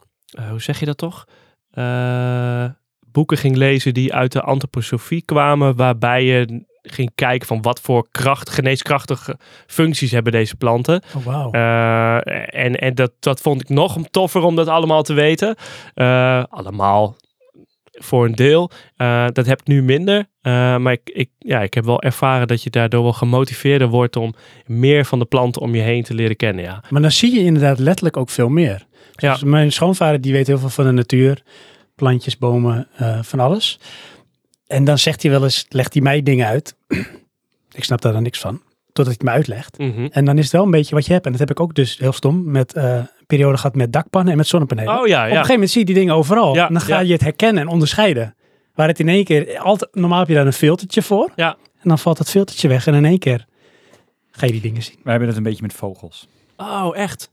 eh, 0.44 0.50
hoe 0.50 0.62
zeg 0.62 0.80
je 0.80 0.86
dat 0.86 0.98
toch? 0.98 1.26
Eh, 1.72 2.66
boeken 3.12 3.38
ging 3.38 3.56
lezen 3.56 3.94
die 3.94 4.14
uit 4.14 4.32
de 4.32 4.42
antroposofie 4.42 5.22
kwamen, 5.26 5.76
waarbij 5.76 6.24
je 6.24 6.66
ging 6.84 7.12
kijken 7.16 7.48
van 7.48 7.62
wat 7.62 7.82
voor 7.82 8.08
kracht, 8.12 8.50
geneeskrachtige 8.50 9.38
functies 9.68 10.12
hebben 10.12 10.32
deze 10.32 10.56
planten. 10.56 11.02
Oh, 11.16 11.26
wauw. 11.26 11.52
Eh, 11.52 12.64
en 12.64 12.80
en 12.80 12.96
dat, 12.96 13.12
dat 13.20 13.42
vond 13.42 13.62
ik 13.62 13.70
nog 13.70 13.98
toffer 14.12 14.42
om 14.42 14.56
dat 14.56 14.68
allemaal 14.68 15.04
te 15.04 15.14
weten. 15.14 15.56
Eh, 15.94 16.44
allemaal 16.50 17.16
voor 17.92 18.26
een 18.26 18.36
deel. 18.36 18.72
Eh, 18.96 19.28
dat 19.32 19.46
heb 19.46 19.60
ik 19.60 19.68
nu 19.68 19.84
minder. 19.84 20.26
Maar 20.42 20.92
ik, 20.92 21.10
ik, 21.14 21.30
ja, 21.40 21.62
ik 21.62 21.74
heb 21.74 21.86
wel 21.86 22.02
ervaren 22.02 22.48
dat 22.48 22.64
je 22.64 22.70
daardoor 22.70 23.04
wel 23.04 23.14
gemotiveerder 23.14 23.88
wordt 23.88 24.16
om 24.16 24.34
meer 24.66 25.06
van 25.06 25.20
de 25.20 25.26
planten 25.26 25.62
om 25.62 25.76
je 25.76 25.82
heen 25.82 26.04
te 26.04 26.14
leren 26.14 26.36
kennen. 26.36 26.64
Ja. 26.64 26.84
Maar 26.90 27.02
dan 27.02 27.12
zie 27.12 27.34
je 27.34 27.44
inderdaad 27.44 27.80
letterlijk 27.80 28.18
ook 28.18 28.30
veel 28.30 28.50
meer. 28.50 28.86
Ja. 29.16 29.32
Dus 29.32 29.44
mijn 29.44 29.72
schoonvader 29.72 30.22
die 30.22 30.34
weet 30.34 30.48
heel 30.48 30.60
veel 30.60 30.70
van 30.70 30.86
de 30.86 30.92
natuur. 30.92 31.44
Plantjes, 31.96 32.38
bomen, 32.38 32.88
van 33.22 33.40
alles. 33.40 33.80
En 34.74 34.84
dan 34.84 34.98
zegt 34.98 35.22
hij 35.22 35.32
wel 35.32 35.44
eens, 35.44 35.66
legt 35.70 35.94
hij 35.94 36.02
mij 36.02 36.24
dingen 36.24 36.48
uit. 36.48 36.76
ik 37.72 37.84
snap 37.84 38.02
daar 38.02 38.14
dan 38.14 38.24
niks 38.24 38.40
van. 38.40 38.62
Totdat 38.94 39.06
hij 39.06 39.14
het 39.14 39.24
me 39.24 39.30
uitlegt. 39.30 39.78
Mhm. 39.78 40.08
En 40.12 40.26
dan 40.26 40.38
is 40.38 40.44
het 40.44 40.54
wel 40.54 40.64
een 40.64 40.72
beetje 40.72 40.96
wat 40.96 41.06
je 41.06 41.14
hebt. 41.14 41.26
En 41.26 41.32
dat 41.32 41.40
heb 41.40 41.50
ik 41.50 41.60
ook 41.60 41.76
dus 41.76 41.98
heel 41.98 42.12
stom 42.12 42.52
met 42.52 42.74
eh, 42.74 42.96
een 42.96 43.26
periode 43.28 43.58
gehad 43.58 43.76
met 43.76 43.94
dakpannen 43.94 44.32
en 44.32 44.38
met 44.38 44.48
zonnepanelen. 44.48 45.00
Oh 45.00 45.08
ja, 45.08 45.20
Op 45.20 45.24
een 45.24 45.30
ja. 45.30 45.30
gegeven 45.30 45.54
moment 45.54 45.72
zie 45.72 45.80
je 45.80 45.86
die 45.86 45.96
dingen 45.96 46.16
overal. 46.16 46.56
Ja, 46.56 46.68
en 46.68 46.74
dan 46.74 46.82
ga 46.82 46.96
ja. 46.96 47.00
je 47.00 47.12
het 47.12 47.22
herkennen 47.22 47.62
en 47.62 47.70
onderscheiden. 47.70 48.36
Waar 48.76 48.88
het 48.88 49.00
in 49.00 49.10
één 49.10 49.24
keer, 49.24 49.60
altijd, 49.60 49.96
normaal 49.96 50.20
heb 50.20 50.28
je 50.28 50.34
daar 50.34 50.46
een 50.46 50.54
filtertje 50.54 51.02
voor. 51.02 51.32
Ja. 51.36 51.58
En 51.82 51.90
dan 51.90 52.00
valt 52.00 52.18
dat 52.18 52.30
filtertje 52.30 52.68
weg 52.68 52.88
en 52.88 52.94
in 52.94 53.06
één 53.06 53.20
keer 53.20 53.46
ga 54.32 54.46
je 54.46 54.52
die 54.52 54.62
dingen 54.62 54.84
zien. 54.84 54.96
Wij 55.04 55.12
hebben 55.12 55.28
het 55.28 55.38
een 55.38 55.44
beetje 55.44 55.62
met 55.62 55.74
vogels. 55.74 56.28
Oh, 56.58 56.98
echt? 56.98 57.30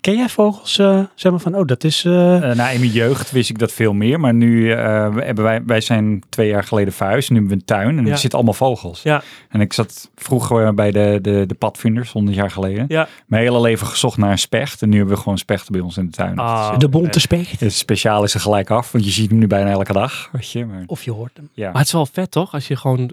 Ken 0.00 0.16
jij 0.16 0.28
vogels, 0.28 0.78
eh, 0.78 1.02
zeg 1.14 1.32
maar 1.32 1.40
van, 1.40 1.54
oh 1.54 1.66
dat 1.66 1.84
is... 1.84 2.04
eh, 2.04 2.36
Eh, 2.50 2.56
nou, 2.56 2.72
in 2.74 2.80
mijn 2.80 2.92
jeugd 2.92 3.30
wist 3.30 3.50
ik 3.50 3.58
dat 3.58 3.72
veel 3.72 3.92
meer. 3.92 4.20
Maar 4.20 4.34
nu 4.34 4.72
eh, 4.72 4.78
hebben 5.16 5.44
wij, 5.44 5.62
wij 5.64 5.80
zijn 5.80 6.22
twee 6.28 6.48
jaar 6.48 6.64
geleden 6.64 6.92
verhuisd. 6.92 7.30
Nu 7.30 7.36
hebben 7.36 7.54
we 7.54 7.60
een 7.60 7.66
tuin 7.66 7.98
en 7.98 8.04
Ja. 8.04 8.10
er 8.12 8.18
zitten 8.18 8.38
allemaal 8.38 8.54
vogels. 8.56 9.02
Ja. 9.02 9.22
En 9.48 9.60
ik 9.60 9.72
zat 9.72 10.10
vroeger 10.14 10.74
bij 10.74 10.90
de, 10.90 11.18
de, 11.22 11.44
de 11.46 11.54
padvinders, 11.54 12.10
honderd 12.12 12.36
jaar 12.36 12.50
geleden. 12.50 12.84
Ja. 12.88 13.08
Mijn 13.26 13.42
hele 13.42 13.60
leven 13.60 13.86
gezocht 13.86 14.16
naar 14.16 14.30
een 14.30 14.38
specht. 14.38 14.82
En 14.82 14.88
nu 14.88 14.96
hebben 14.96 15.14
we 15.14 15.20
gewoon 15.22 15.38
spechten 15.38 15.72
bij 15.72 15.80
ons 15.80 15.96
in 15.96 16.04
de 16.06 16.12
tuin. 16.12 16.38
Ah, 16.38 16.78
de 16.78 16.88
bonte 16.88 17.20
specht. 17.20 17.60
Het 17.60 17.72
speciaal 17.72 18.24
is 18.24 18.34
er 18.34 18.40
gelijk 18.40 18.70
af, 18.70 18.92
want 18.92 19.04
je 19.04 19.10
ziet 19.10 19.30
hem 19.30 19.38
nu 19.38 19.46
bijna 19.46 19.70
elke 19.70 19.92
dag. 19.92 20.28
Weet 20.32 20.50
je, 20.52 20.64
maar, 20.66 20.82
Of 20.86 21.02
je 21.02 21.10
hoort 21.12 21.36
hem. 21.36 21.48
ja. 21.52 21.66
Maar 21.70 21.78
het 21.78 21.86
is 21.86 21.92
wel 21.92 22.06
vet 22.06 22.30
toch? 22.30 22.52
Als 22.52 22.68
je 22.68 22.76
gewoon 22.76 23.10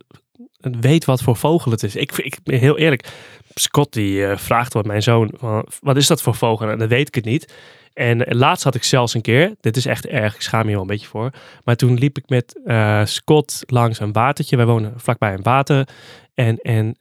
weet 0.79 1.05
wat 1.05 1.21
voor 1.21 1.35
vogel 1.35 1.71
het 1.71 1.83
is. 1.83 1.95
Ik, 1.95 2.11
ik 2.11 2.37
heel 2.43 2.77
eerlijk. 2.77 3.07
Scott 3.53 3.93
die 3.93 4.25
eh, 4.25 4.37
vraagt 4.37 4.73
wat 4.73 4.85
mijn 4.85 5.03
zoon. 5.03 5.33
Wat 5.81 5.95
is 5.95 6.07
dat 6.07 6.21
voor 6.21 6.35
vogel? 6.35 6.69
En 6.69 6.77
dan 6.77 6.87
weet 6.87 7.07
ik 7.07 7.15
het 7.15 7.25
niet. 7.25 7.53
En 7.93 8.35
laatst 8.37 8.63
had 8.63 8.75
ik 8.75 8.83
zelfs 8.83 9.13
een 9.13 9.21
keer. 9.21 9.55
Dit 9.61 9.77
is 9.77 9.85
echt 9.85 10.05
erg. 10.05 10.35
Ik 10.35 10.41
schaam 10.41 10.63
hier 10.63 10.71
wel 10.71 10.81
een 10.81 10.87
beetje 10.87 11.07
voor. 11.07 11.31
Maar 11.63 11.75
toen 11.75 11.97
liep 11.97 12.17
ik 12.17 12.29
met 12.29 12.61
eh, 12.65 13.05
Scott 13.05 13.63
langs 13.65 13.99
een 13.99 14.13
watertje. 14.13 14.57
Wij 14.57 14.65
wonen 14.65 14.93
vlakbij 14.97 15.33
een 15.33 15.43
water. 15.43 15.87
En, 16.33 16.57
en, 16.57 16.97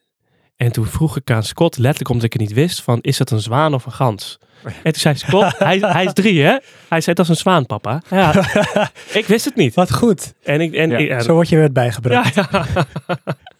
en 0.57 0.73
toen 0.73 0.87
vroeg 0.87 1.17
ik 1.17 1.31
aan 1.31 1.43
Scott, 1.43 1.79
letterlijk 1.79 2.11
omdat 2.11 2.25
ik 2.25 2.33
het 2.33 2.43
niet 2.43 2.53
wist, 2.53 2.83
van 2.83 3.01
is 3.01 3.17
dat 3.17 3.31
een 3.31 3.41
zwaan 3.41 3.75
of 3.75 3.87
een 3.87 3.93
gans? 3.93 4.39
En 4.73 4.93
toen 4.93 5.01
zei 5.01 5.15
Scott, 5.17 5.59
hij, 5.59 5.79
hij 5.81 6.05
is 6.05 6.12
drie 6.12 6.43
hè? 6.43 6.57
Hij 6.89 7.01
zei 7.01 7.15
dat 7.17 7.25
is 7.25 7.29
een 7.31 7.37
zwaan 7.37 7.67
papa. 7.67 8.03
Ja, 8.11 8.33
ik 9.12 9.27
wist 9.27 9.45
het 9.45 9.55
niet. 9.57 9.75
Wat 9.75 9.93
goed. 9.93 10.35
En 10.43 10.61
ik, 10.61 10.75
en, 10.75 10.91
Ja. 10.91 11.21
Zo 11.21 11.33
word 11.35 11.49
je 11.49 11.57
weer 11.57 11.73
bijgebracht. 11.73 12.35
ja, 12.35 12.49
ja. 12.53 12.65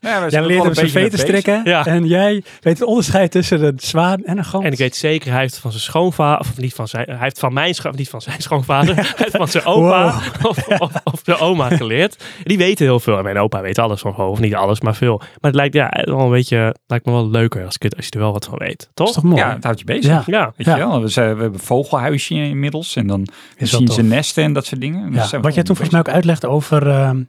Jij 0.00 0.40
er 0.40 0.46
leert 0.46 0.59
hem 0.61 0.68
een 0.68 0.74
zijn 0.74 0.90
veten 0.90 1.18
strikken. 1.18 1.61
Ja. 1.64 1.86
En 1.86 2.07
jij 2.07 2.32
weet 2.61 2.78
het 2.78 2.88
onderscheid 2.88 3.30
tussen 3.30 3.62
een 3.62 3.78
zwaan 3.80 4.24
en 4.24 4.38
een 4.38 4.44
gans. 4.44 4.64
En 4.64 4.72
ik 4.72 4.78
weet 4.78 4.96
zeker, 4.96 5.32
hij 5.32 5.40
heeft 5.40 5.59
van 5.59 5.70
zijn 5.70 5.82
schoonvader, 5.82 6.40
of 6.40 6.57
niet 6.57 6.74
van 6.74 6.88
zijn, 6.88 7.07
hij 7.09 7.16
heeft 7.20 7.38
van 7.38 7.52
mijn 7.52 7.74
schoon, 7.74 7.92
niet 7.96 8.09
van 8.09 8.20
zijn 8.20 8.42
schoonvader, 8.42 8.94
hij 8.96 9.05
heeft 9.16 9.36
van 9.36 9.48
zijn 9.48 9.64
opa 9.64 10.07
of, 10.42 10.68
of, 10.78 10.90
of 11.05 11.20
zijn 11.24 11.38
oma 11.38 11.68
geleerd. 11.68 12.24
Die 12.42 12.59
weten 12.59 12.84
heel 12.84 13.00
veel. 13.00 13.16
En 13.18 13.22
mijn 13.24 13.38
opa 13.38 13.61
weet 13.61 13.78
alles 13.78 14.00
van, 14.00 14.16
of 14.16 14.38
niet 14.40 14.55
alles, 14.55 14.80
maar 14.80 14.94
veel. 14.94 15.18
Maar 15.18 15.28
het 15.40 15.55
lijkt, 15.55 15.74
ja, 15.74 15.90
wel 16.05 16.20
een 16.20 16.30
beetje, 16.30 16.74
lijkt 16.86 17.07
me 17.07 17.12
wel 17.12 17.30
leuker 17.30 17.64
als, 17.64 17.76
ik 17.78 17.94
als 17.94 18.05
je 18.05 18.11
er 18.11 18.18
wel 18.18 18.32
wat 18.32 18.44
van 18.44 18.59
weet. 18.59 18.78
Dat 18.78 18.90
Toch? 18.94 19.09
is 19.09 19.14
toch 19.14 19.22
mooi? 19.24 19.36
Ja, 19.40 19.52
het 19.55 19.64
houdt 19.64 19.78
je 19.78 19.84
bezig. 19.84 20.05
Ja. 20.11 20.22
Ja. 20.26 20.52
Weet 20.57 20.66
Ja. 20.66 20.76
je 20.76 20.86
wel? 20.86 20.93
We, 21.01 21.09
zijn, 21.09 21.34
we 21.36 21.40
hebben 21.42 21.61
een 21.61 21.66
vogelhuisje 21.66 22.34
inmiddels. 22.34 22.97
En 22.97 23.07
dan 23.07 23.26
zien 23.59 23.84
tof. 23.86 23.95
ze 23.95 24.03
nesten 24.03 24.45
en 24.45 24.53
dat 24.53 24.66
soort 24.66 24.80
dingen. 24.80 25.12
Ja, 25.12 25.20
Dus 25.22 25.30
wat 25.30 25.55
jij 25.55 25.62
toen 25.62 25.76
volgens 25.76 25.90
mij 25.90 26.01
ook 26.01 26.09
uitlegde 26.09 26.49
over 26.49 26.88
ehm, 26.90 27.22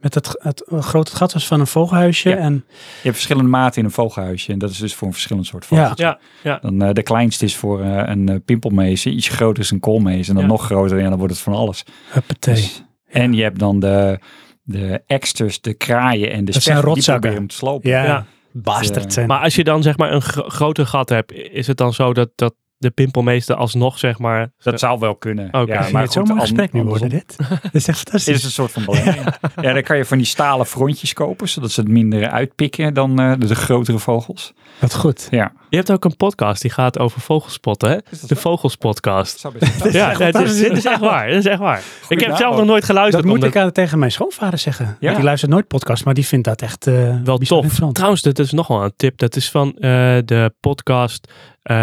met 0.00 0.14
het, 0.14 0.38
het 0.42 0.64
grote 0.68 1.16
gat 1.16 1.32
was 1.32 1.46
van 1.46 1.60
een 1.60 1.66
vogelhuisje. 1.66 2.28
Ja. 2.28 2.36
En 2.36 2.52
Je 2.52 3.02
hebt 3.02 3.14
verschillende 3.14 3.48
maten 3.50 3.78
in 3.78 3.84
een 3.84 3.90
vogelhuisje. 3.90 4.52
En 4.52 4.58
dat 4.58 4.70
is 4.70 4.78
dus 4.78 4.94
voor 4.94 5.06
een 5.06 5.12
verschillend 5.12 5.46
soort 5.46 5.66
Ja. 5.68 5.76
vogels. 5.76 5.98
Ja, 5.98 6.18
ja. 6.42 6.58
Dan, 6.62 6.82
eh, 6.82 6.92
de 6.92 7.02
kleinste 7.02 7.44
is 7.44 7.56
voor 7.56 7.80
eh, 7.82 8.02
een 8.06 8.28
eh, 8.28 8.36
pimpelmees. 8.44 9.06
Iets 9.06 9.28
groter 9.28 9.62
is 9.62 9.70
een 9.70 9.80
koolmees. 9.80 10.28
En 10.28 10.34
dan 10.34 10.42
Ja. 10.42 10.48
nog 10.48 10.64
groter. 10.64 10.98
En 10.98 11.08
dan 11.08 11.18
wordt 11.18 11.32
het 11.34 11.42
van 11.42 11.54
alles. 11.54 11.84
huppatee. 12.10 12.54
Dus- 12.54 12.82
en 13.08 13.32
je 13.32 13.42
hebt 13.42 13.58
dan 13.58 13.80
de, 13.80 14.18
de 14.62 15.02
eksters, 15.06 15.60
de 15.60 15.74
kraaien 15.74 16.30
en 16.32 16.44
de 16.44 16.52
Dat 16.52 16.62
zijn. 16.62 16.76
Die 16.84 17.02
proberen 17.04 17.32
hem 17.36 17.46
te 17.46 17.54
slopen. 17.54 17.90
ja, 17.90 18.04
Ja. 18.04 18.26
bastard 18.52 19.04
Eh, 19.06 19.10
zijn. 19.10 19.26
Maar 19.26 19.40
als 19.40 19.54
je 19.54 19.64
dan 19.64 19.82
zeg 19.82 19.96
maar 19.96 20.12
een 20.12 20.22
gro- 20.22 20.48
groter 20.48 20.86
gat 20.86 21.08
hebt, 21.08 21.32
is 21.32 21.66
het 21.66 21.76
dan 21.76 21.92
zo 21.92 22.12
dat, 22.12 22.28
dat 22.34 22.54
de 22.78 22.90
pimpelmeester 22.90 23.54
alsnog 23.56 23.98
zeg 23.98 24.18
maar... 24.18 24.50
Dat 24.58 24.78
zou 24.80 24.98
wel 24.98 25.14
kunnen. 25.16 25.46
Oké. 25.54 25.72
Ja, 25.72 25.88
maar 25.92 26.02
het 26.02 26.12
zo'n 26.12 26.22
goed, 26.26 26.30
mooi 26.36 26.40
an- 26.40 26.46
gesprek 26.56 26.72
nu 26.72 26.82
worden 26.82 27.08
dit. 27.08 27.36
Dat 27.38 27.48
is 27.48 27.60
echt 27.72 27.84
Dit 27.86 27.96
fantastisch. 27.96 28.34
is 28.36 28.44
een 28.44 28.50
soort 28.50 28.72
van 28.72 28.84
belemmering. 28.84 29.26
ja, 29.62 29.72
dan 29.72 29.82
kan 29.82 29.96
je 29.96 30.04
van 30.04 30.16
die 30.18 30.26
stalen 30.26 30.66
frontjes 30.66 31.12
kopen, 31.12 31.48
zodat 31.48 31.70
ze 31.70 31.80
het 31.80 31.88
minder 31.90 32.28
uitpikken 32.28 32.94
dan 32.94 33.18
eh, 33.20 33.32
de, 33.38 33.46
de 33.46 33.54
grotere 33.54 33.98
vogels. 33.98 34.52
Wat 34.78 34.94
goed. 34.94 35.26
Ja. 35.30 35.52
Je 35.70 35.76
hebt 35.76 35.90
ook 35.92 36.04
een 36.04 36.16
podcast 36.16 36.62
die 36.62 36.70
gaat 36.70 36.98
over 36.98 37.20
vogelspotten, 37.20 37.90
hè? 37.90 37.96
Is 38.10 38.20
dat 38.20 38.28
De 38.28 38.34
zo? 38.34 38.40
Vogelspodcast. 38.40 39.38
zou 39.38 39.58
best 39.58 39.78
wel- 39.82 39.92
Ja, 39.92 40.14
dit, 40.14 40.34
is, 40.40 40.58
dit 40.58 40.72
is 40.76 40.84
echt 40.84 41.00
waar. 41.00 41.26
Dit 41.26 41.36
is 41.36 41.46
echt 41.46 41.58
waar. 41.58 41.82
ik 42.08 42.20
heb 42.20 42.36
zelf 42.36 42.52
ook. 42.52 42.58
nog 42.58 42.66
nooit 42.66 42.84
geluisterd. 42.84 43.22
Dat 43.22 43.32
moet 43.32 43.42
omdat- 43.44 43.54
ik 43.56 43.62
aan, 43.62 43.72
tegen 43.72 43.98
mijn 43.98 44.12
schoonvader 44.12 44.58
zeggen. 44.58 44.96
Ja. 45.00 45.14
Die 45.14 45.24
luistert 45.24 45.50
nooit 45.52 45.66
podcast, 45.66 46.04
maar 46.04 46.14
die 46.14 46.26
vindt 46.26 46.44
dat 46.44 46.62
echt 46.62 46.86
eh, 46.86 46.94
wel 47.24 47.36
bijzonder 47.38 47.74
tof. 47.76 47.92
Trouwens, 47.92 48.22
dat 48.22 48.38
is 48.38 48.52
nog 48.52 48.66
wel 48.66 48.84
een 48.84 48.92
tip. 48.96 49.18
Dat 49.18 49.36
is 49.36 49.50
van 49.50 49.68
eh, 49.74 49.80
de 50.24 50.52
podcast 50.60 51.32
eh, 51.62 51.76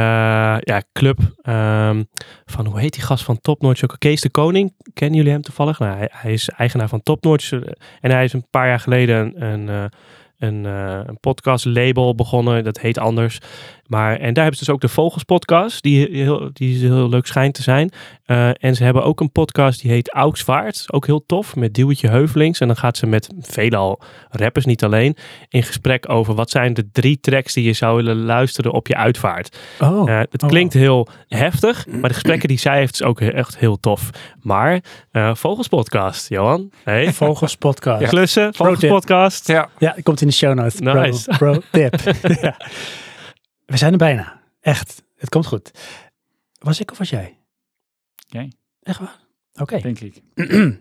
ja, 0.59 0.81
Club 0.93 1.19
ehm, 1.41 2.03
van, 2.45 2.65
hoe 2.65 2.79
heet 2.79 2.93
die 2.93 3.03
gast 3.03 3.23
van 3.23 3.41
Top 3.41 3.61
Notch 3.61 3.83
ook? 3.83 3.95
Kees 3.97 4.21
de 4.21 4.29
Koning. 4.29 4.73
Kennen 4.93 5.17
jullie 5.17 5.31
hem 5.31 5.41
toevallig? 5.41 5.79
Nou, 5.79 6.07
hij, 6.11 6.33
is 6.33 6.49
eigenaar 6.49 6.89
van 6.89 7.03
Top 7.03 7.23
Notch. 7.23 7.51
eh, 7.51 7.59
en 8.01 8.11
hij 8.11 8.23
is 8.23 8.33
een 8.33 8.47
paar 8.49 8.67
jaar 8.67 8.79
geleden 8.79 9.43
een, 9.43 9.67
een, 9.67 9.69
eh, 9.69 9.85
een, 10.37 10.63
een 11.09 11.19
podcast 11.19 11.65
label 11.65 12.15
begonnen. 12.15 12.63
Dat 12.63 12.79
heet 12.79 12.97
anders. 12.97 13.39
Maar, 13.87 14.11
en 14.11 14.33
daar 14.33 14.43
hebben 14.43 14.59
ze 14.59 14.65
dus 14.65 14.73
ook 14.73 14.81
de 14.81 14.87
Vogels 14.87 15.23
podcast, 15.23 15.83
die 15.83 16.07
heel, 16.11 16.49
die 16.53 16.77
heel 16.77 17.09
leuk 17.09 17.25
schijnt 17.25 17.53
te 17.53 17.61
zijn. 17.61 17.91
Uh, 18.27 18.49
en 18.63 18.75
ze 18.75 18.83
hebben 18.83 19.03
ook 19.03 19.19
een 19.19 19.31
podcast 19.31 19.81
die 19.81 19.91
heet 19.91 20.13
Augsvaart, 20.13 20.85
ook 20.87 21.05
heel 21.05 21.25
tof, 21.25 21.55
met 21.55 21.73
Duwtje 21.73 22.09
Heuvelings. 22.09 22.59
En 22.59 22.67
dan 22.67 22.75
gaat 22.75 22.97
ze 22.97 23.07
met 23.07 23.29
veelal 23.39 24.01
rappers, 24.29 24.65
niet 24.65 24.83
alleen, 24.83 25.15
in 25.49 25.63
gesprek 25.63 26.09
over 26.09 26.35
wat 26.35 26.49
zijn 26.49 26.73
de 26.73 26.89
drie 26.91 27.19
tracks 27.19 27.53
die 27.53 27.63
je 27.63 27.73
zou 27.73 27.95
willen 27.95 28.23
luisteren 28.23 28.71
op 28.71 28.87
je 28.87 28.95
uitvaart. 28.95 29.57
Oh, 29.79 30.09
Uh, 30.09 30.19
het 30.19 30.43
oh. 30.43 30.49
klinkt 30.49 30.73
heel 30.73 31.07
heftig, 31.27 31.87
maar 31.87 32.09
de 32.09 32.13
gesprekken 32.13 32.47
die 32.47 32.59
zij 32.59 32.77
heeft 32.77 32.93
is 32.93 33.03
ook 33.03 33.21
echt 33.21 33.57
heel 33.57 33.79
tof. 33.79 34.09
Maar 34.41 34.79
uh, 35.11 35.35
Vogels 35.35 35.67
podcast, 35.67 36.29
Johan. 36.29 36.71
Hey. 36.83 37.13
Vogels 37.23 37.55
podcast. 37.55 38.01
Ja. 38.01 38.07
Klussen, 38.07 38.53
Vogels 38.53 38.87
podcast. 38.87 39.47
Ja. 39.47 39.69
Ja, 39.77 39.95
komt 40.03 40.21
in 40.21 40.27
de 40.27 40.33
show 40.33 40.53
notes. 40.53 40.79
Nice. 40.79 41.37
Pro, 41.37 41.61
tip. 41.71 41.95
ja. 42.41 42.57
We 43.65 43.77
zijn 43.77 43.91
er 43.91 43.97
bijna. 43.97 44.41
Echt. 44.61 45.03
Het 45.17 45.29
komt 45.29 45.45
goed. 45.45 45.71
Was 46.59 46.79
ik 46.79 46.91
of 46.91 46.97
was 46.97 47.09
jij? 47.09 47.37
Jij. 48.27 48.51
Echt 48.81 48.99
waar? 48.99 49.19
Oké. 49.53 49.79
Denk 49.79 49.99
ik. 49.99 50.21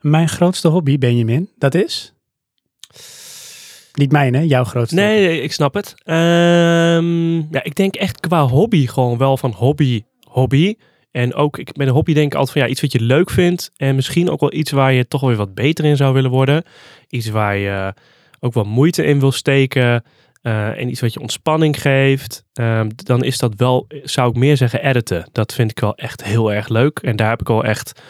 Mijn 0.00 0.28
grootste 0.28 0.68
hobby, 0.68 0.98
Benjamin, 0.98 1.50
dat 1.58 1.74
is? 1.74 2.12
Niet 3.92 4.12
mijn, 4.12 4.34
hè? 4.34 4.40
Jouw 4.40 4.64
grootste 4.64 4.94
Nee, 4.94 5.14
hobby. 5.18 5.26
nee, 5.26 5.40
ik 5.42 5.52
snap 5.52 5.74
het. 5.74 5.94
Ehm, 6.04 7.36
ja, 7.36 7.62
ik 7.62 7.74
denk 7.74 7.94
echt 7.94 8.20
qua 8.20 8.46
hobby 8.46 8.86
gewoon 8.86 9.18
wel 9.18 9.36
van 9.36 9.50
hobby, 9.52 10.02
hobby. 10.28 10.74
En 11.10 11.34
ook 11.34 11.58
ik, 11.58 11.76
met 11.76 11.86
een 11.86 11.92
hobby 11.92 12.12
denk 12.14 12.26
ik 12.26 12.38
altijd 12.38 12.52
van 12.52 12.62
ja, 12.62 12.68
iets 12.72 12.80
wat 12.80 12.92
je 12.92 13.00
leuk 13.00 13.30
vindt. 13.30 13.70
En 13.76 13.94
misschien 13.94 14.30
ook 14.30 14.40
wel 14.40 14.52
iets 14.52 14.70
waar 14.70 14.92
je 14.92 15.08
toch 15.08 15.20
weer 15.20 15.36
wat 15.36 15.54
beter 15.54 15.84
in 15.84 15.96
zou 15.96 16.14
willen 16.14 16.30
worden. 16.30 16.64
Iets 17.08 17.28
waar 17.28 17.56
je 17.56 17.94
ook 18.40 18.54
wel 18.54 18.64
moeite 18.64 19.04
in 19.04 19.20
wil 19.20 19.32
steken. 19.32 20.04
Uh, 20.42 20.78
en 20.78 20.88
iets 20.88 21.00
wat 21.00 21.12
je 21.12 21.20
ontspanning 21.20 21.80
geeft. 21.80 22.44
Um, 22.60 22.88
dan 22.96 23.24
is 23.24 23.38
dat 23.38 23.54
wel, 23.56 23.86
zou 24.02 24.30
ik 24.30 24.36
meer 24.36 24.56
zeggen, 24.56 24.84
editen. 24.84 25.28
Dat 25.32 25.54
vind 25.54 25.70
ik 25.70 25.80
wel 25.80 25.94
echt 25.94 26.24
heel 26.24 26.52
erg 26.52 26.68
leuk. 26.68 26.98
En 26.98 27.16
daar 27.16 27.28
heb 27.28 27.40
ik 27.40 27.50
al 27.50 27.64
echt, 27.64 28.02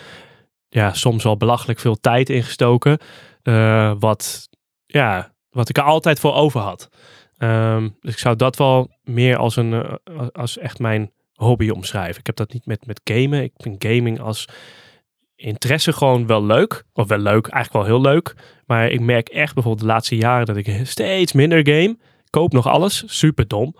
ja, 0.68 0.92
soms 0.92 1.24
wel 1.24 1.36
belachelijk 1.36 1.78
veel 1.78 2.00
tijd 2.00 2.30
in 2.30 2.42
gestoken. 2.42 2.98
Uh, 3.42 3.92
wat, 3.98 4.48
ja, 4.86 5.32
wat 5.50 5.68
ik 5.68 5.76
er 5.76 5.82
altijd 5.82 6.20
voor 6.20 6.34
over 6.34 6.60
had. 6.60 6.88
Um, 7.38 7.96
dus 8.00 8.12
ik 8.12 8.18
zou 8.18 8.36
dat 8.36 8.56
wel 8.56 8.90
meer 9.02 9.36
als, 9.36 9.56
een, 9.56 9.72
uh, 9.72 10.26
als 10.32 10.58
echt 10.58 10.78
mijn 10.78 11.12
hobby 11.32 11.68
omschrijven. 11.68 12.20
Ik 12.20 12.26
heb 12.26 12.36
dat 12.36 12.52
niet 12.52 12.66
met, 12.66 12.86
met 12.86 13.00
gamen. 13.04 13.42
Ik 13.42 13.52
vind 13.56 13.84
gaming 13.84 14.20
als 14.20 14.48
interesse 15.36 15.92
gewoon 15.92 16.26
wel 16.26 16.44
leuk. 16.44 16.84
Of 16.92 17.08
wel 17.08 17.18
leuk, 17.18 17.46
eigenlijk 17.46 17.86
wel 17.86 17.96
heel 17.96 18.12
leuk. 18.12 18.34
Maar 18.66 18.90
ik 18.90 19.00
merk 19.00 19.28
echt 19.28 19.54
bijvoorbeeld 19.54 19.86
de 19.86 19.92
laatste 19.92 20.16
jaren 20.16 20.46
dat 20.46 20.56
ik 20.56 20.80
steeds 20.82 21.32
minder 21.32 21.66
game. 21.66 21.96
Koop 22.32 22.52
nog 22.52 22.66
alles, 22.66 23.02
super 23.06 23.48
dom. 23.48 23.74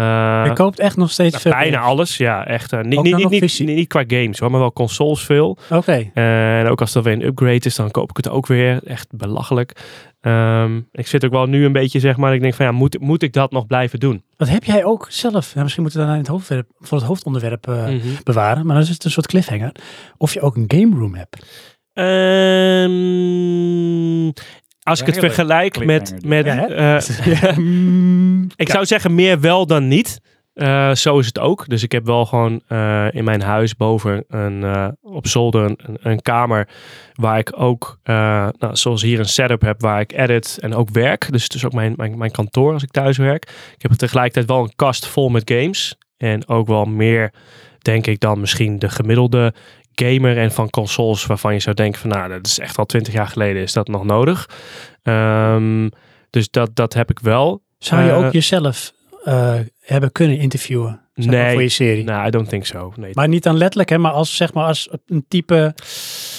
Uh, 0.00 0.42
je 0.46 0.52
koopt 0.52 0.78
echt 0.78 0.96
nog 0.96 1.10
steeds 1.10 1.36
veel. 1.36 1.52
Bijna 1.52 1.76
games. 1.76 1.90
alles, 1.90 2.16
ja. 2.16 2.46
Echt, 2.46 2.72
uh, 2.72 2.80
niet, 2.80 3.02
niet, 3.02 3.16
niet, 3.16 3.30
niet, 3.30 3.58
niet, 3.58 3.88
qua 3.88 4.04
games 4.06 4.38
hoor, 4.38 4.50
maar 4.50 4.60
wel 4.60 4.72
consoles 4.72 5.24
veel. 5.24 5.58
Oké. 5.64 5.76
Okay. 5.76 6.10
Uh, 6.14 6.58
en 6.58 6.68
ook 6.68 6.80
als 6.80 6.94
er 6.94 7.02
weer 7.02 7.12
een 7.12 7.24
upgrade 7.24 7.64
is, 7.64 7.74
dan 7.74 7.90
koop 7.90 8.10
ik 8.10 8.16
het 8.16 8.28
ook 8.28 8.46
weer. 8.46 8.80
Echt 8.84 9.08
belachelijk. 9.16 9.80
Um, 10.20 10.88
ik 10.92 11.06
zit 11.06 11.24
ook 11.24 11.30
wel 11.30 11.46
nu 11.46 11.64
een 11.64 11.72
beetje, 11.72 12.00
zeg 12.00 12.16
maar, 12.16 12.34
ik 12.34 12.40
denk 12.40 12.54
van 12.54 12.66
ja, 12.66 12.72
moet, 12.72 13.00
moet 13.00 13.22
ik 13.22 13.32
dat 13.32 13.50
nog 13.50 13.66
blijven 13.66 14.00
doen? 14.00 14.22
Wat 14.36 14.48
heb 14.48 14.64
jij 14.64 14.84
ook 14.84 15.06
zelf? 15.10 15.54
Ja, 15.54 15.62
misschien 15.62 15.82
moeten 15.82 16.00
we 16.00 16.06
dan 16.06 16.14
in 16.14 16.20
het 16.20 16.30
hoofdwerp, 16.30 16.68
voor 16.78 16.98
het 16.98 17.06
hoofdonderwerp 17.06 17.66
mm 17.66 17.74
-hmm. 17.74 18.00
bewaren, 18.24 18.66
maar 18.66 18.74
dan 18.74 18.84
is 18.84 18.90
het 18.90 19.04
een 19.04 19.10
soort 19.10 19.26
cliffhanger. 19.26 19.72
Of 20.16 20.34
je 20.34 20.40
ook 20.40 20.56
een 20.56 20.72
game 20.74 20.96
room 20.96 21.14
hebt. 21.14 21.36
Um, 21.98 22.92
als 24.88 25.00
ik 25.00 25.06
het 25.06 25.18
vergelijk 25.18 25.84
met. 25.84 26.14
met 26.24 26.46
ja, 26.46 26.68
uh, 26.68 28.46
ik 28.64 28.68
zou 28.68 28.86
zeggen 28.86 29.14
meer 29.14 29.40
wel 29.40 29.66
dan 29.66 29.88
niet. 29.88 30.20
Uh, 30.54 30.94
zo 30.94 31.18
is 31.18 31.26
het 31.26 31.38
ook. 31.38 31.68
Dus 31.68 31.82
ik 31.82 31.92
heb 31.92 32.06
wel 32.06 32.26
gewoon 32.26 32.60
uh, 32.68 33.06
in 33.10 33.24
mijn 33.24 33.42
huis 33.42 33.76
boven 33.76 34.24
een, 34.28 34.60
uh, 34.62 34.88
op 35.00 35.26
zolder 35.26 35.64
een, 35.64 35.98
een, 36.02 36.22
kamer 36.22 36.68
waar 37.14 37.38
ik 37.38 37.52
ook, 37.56 37.98
nou, 38.02 38.52
zoals 38.72 39.02
hier 39.02 39.18
een 39.18 39.28
setup 39.28 39.60
heb 39.60 39.80
waar 39.80 40.00
ik 40.00 40.12
edit 40.12 40.58
en 40.60 40.74
ook 40.74 40.90
werk. 40.90 41.32
Dus 41.32 41.42
het 41.42 41.54
is 41.54 41.64
ook 41.64 41.72
mijn, 41.72 41.92
mijn, 41.96 42.18
mijn 42.18 42.30
kantoor 42.30 42.72
als 42.72 42.82
ik 42.82 42.90
thuis 42.90 43.16
werk. 43.16 43.42
Ik 43.74 43.82
heb 43.82 43.92
tegelijkertijd 43.92 44.46
wel 44.46 44.62
een 44.62 44.74
kast 44.76 45.06
vol 45.06 45.28
met 45.28 45.50
games. 45.50 45.96
En 46.16 46.48
ook 46.48 46.66
wel 46.66 46.84
meer, 46.84 47.32
denk 47.78 48.06
ik, 48.06 48.20
dan 48.20 48.40
misschien 48.40 48.78
de 48.78 48.88
gemiddelde 48.88 49.54
gamer 49.98 50.38
en 50.38 50.52
van 50.52 50.70
consoles 50.70 51.26
waarvan 51.26 51.52
je 51.52 51.60
zou 51.60 51.74
denken 51.74 52.00
van 52.00 52.10
nou, 52.10 52.28
dat 52.28 52.46
is 52.46 52.58
echt 52.58 52.78
al 52.78 52.86
twintig 52.86 53.12
jaar 53.12 53.28
geleden, 53.28 53.62
is 53.62 53.72
dat 53.72 53.88
nog 53.88 54.04
nodig? 54.04 54.48
Um, 55.02 55.90
dus 56.30 56.50
dat, 56.50 56.76
dat 56.76 56.94
heb 56.94 57.10
ik 57.10 57.18
wel. 57.18 57.62
Zou 57.78 58.02
je 58.02 58.12
ook 58.12 58.32
jezelf 58.32 58.92
uh, 59.24 59.54
hebben 59.80 60.12
kunnen 60.12 60.38
interviewen 60.38 61.07
nee, 61.26 61.52
voor 61.52 61.62
je 61.62 61.68
serie? 61.68 62.04
Nee, 62.04 62.26
I 62.26 62.30
don't 62.30 62.48
think 62.48 62.66
so. 62.66 62.92
Nee. 62.96 63.10
Maar 63.12 63.28
niet 63.28 63.42
dan 63.42 63.56
letterlijk, 63.56 63.90
hè, 63.90 63.98
maar 63.98 64.12
als, 64.12 64.36
zeg 64.36 64.52
maar 64.52 64.64
als 64.64 64.88
een 65.06 65.24
type 65.28 65.74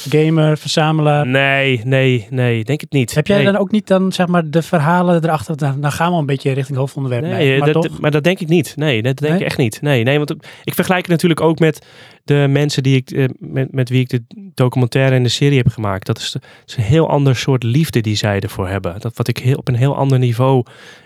gamer, 0.10 0.58
verzamelaar. 0.58 1.28
Nee, 1.28 1.82
nee, 1.84 2.28
nee, 2.30 2.64
denk 2.64 2.82
het 2.82 2.92
niet. 2.92 3.14
Heb 3.14 3.28
jij 3.28 3.36
nee. 3.36 3.46
dan 3.46 3.58
ook 3.58 3.72
niet 3.72 3.88
dan 3.88 4.12
zeg 4.12 4.28
maar 4.28 4.50
de 4.50 4.62
verhalen 4.62 5.24
erachter? 5.24 5.58
Dan, 5.58 5.82
dan 5.82 5.92
gaan 5.92 6.12
we 6.12 6.18
een 6.18 6.26
beetje 6.26 6.52
richting 6.52 6.78
hoofdonderwerp. 6.78 7.24
Nee, 7.24 7.50
mee, 7.50 7.60
maar, 7.60 7.74
dat, 7.74 7.84
toch? 7.84 8.00
maar 8.00 8.12
dat 8.12 8.24
denk 8.24 8.40
ik 8.40 8.48
niet. 8.48 8.74
Nee, 8.76 9.02
dat 9.02 9.18
denk 9.18 9.32
Nee? 9.32 9.40
ik 9.40 9.46
echt 9.46 9.58
niet. 9.58 9.82
Nee, 9.82 10.04
nee, 10.04 10.18
want 10.18 10.36
ik 10.64 10.74
vergelijk 10.74 11.02
het 11.02 11.12
natuurlijk 11.12 11.42
ook 11.42 11.60
met 11.60 11.86
de 12.24 12.46
mensen 12.50 12.84
die 12.84 12.96
ik, 12.96 13.12
eh, 13.12 13.26
met, 13.38 13.72
met 13.72 13.90
wie 13.90 14.00
ik 14.00 14.10
de 14.10 14.24
documentaire 14.54 15.16
en 15.16 15.24
de 15.24 15.30
serie 15.30 15.58
heb 15.58 15.68
gemaakt. 15.68 16.06
Dat 16.06 16.18
is, 16.18 16.32
de, 16.32 16.40
dat 16.40 16.70
is 16.70 16.78
een 16.78 16.84
heel 16.84 17.10
ander 17.10 17.36
soort 17.36 17.64
liefde 17.64 18.02
die 18.02 18.16
zij 18.16 18.40
ervoor 18.40 18.68
hebben. 18.68 19.00
Dat 19.00 19.18
wat 19.18 19.28
ik 19.28 19.38
heel, 19.38 19.58
op 19.58 19.68
een 19.68 19.76
heel 19.76 19.96
ander 19.96 20.20
niveau 20.20 20.64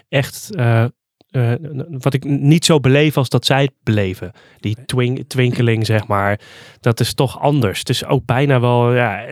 echt 0.09 0.49
uh, 0.51 0.85
uh, 1.33 1.51
wat 1.89 2.13
ik 2.13 2.23
niet 2.23 2.65
zo 2.65 2.79
beleef 2.79 3.17
als 3.17 3.29
dat 3.29 3.45
zij 3.45 3.61
het 3.61 3.73
beleven. 3.83 4.31
Die 4.59 4.77
twink, 4.85 5.19
twinkeling, 5.27 5.85
zeg 5.85 6.07
maar. 6.07 6.39
Dat 6.79 6.99
is 6.99 7.13
toch 7.13 7.39
anders. 7.39 7.79
Het 7.79 7.89
is 7.89 8.05
ook 8.05 8.25
bijna 8.25 8.59
wel, 8.59 8.93
ja... 8.93 9.25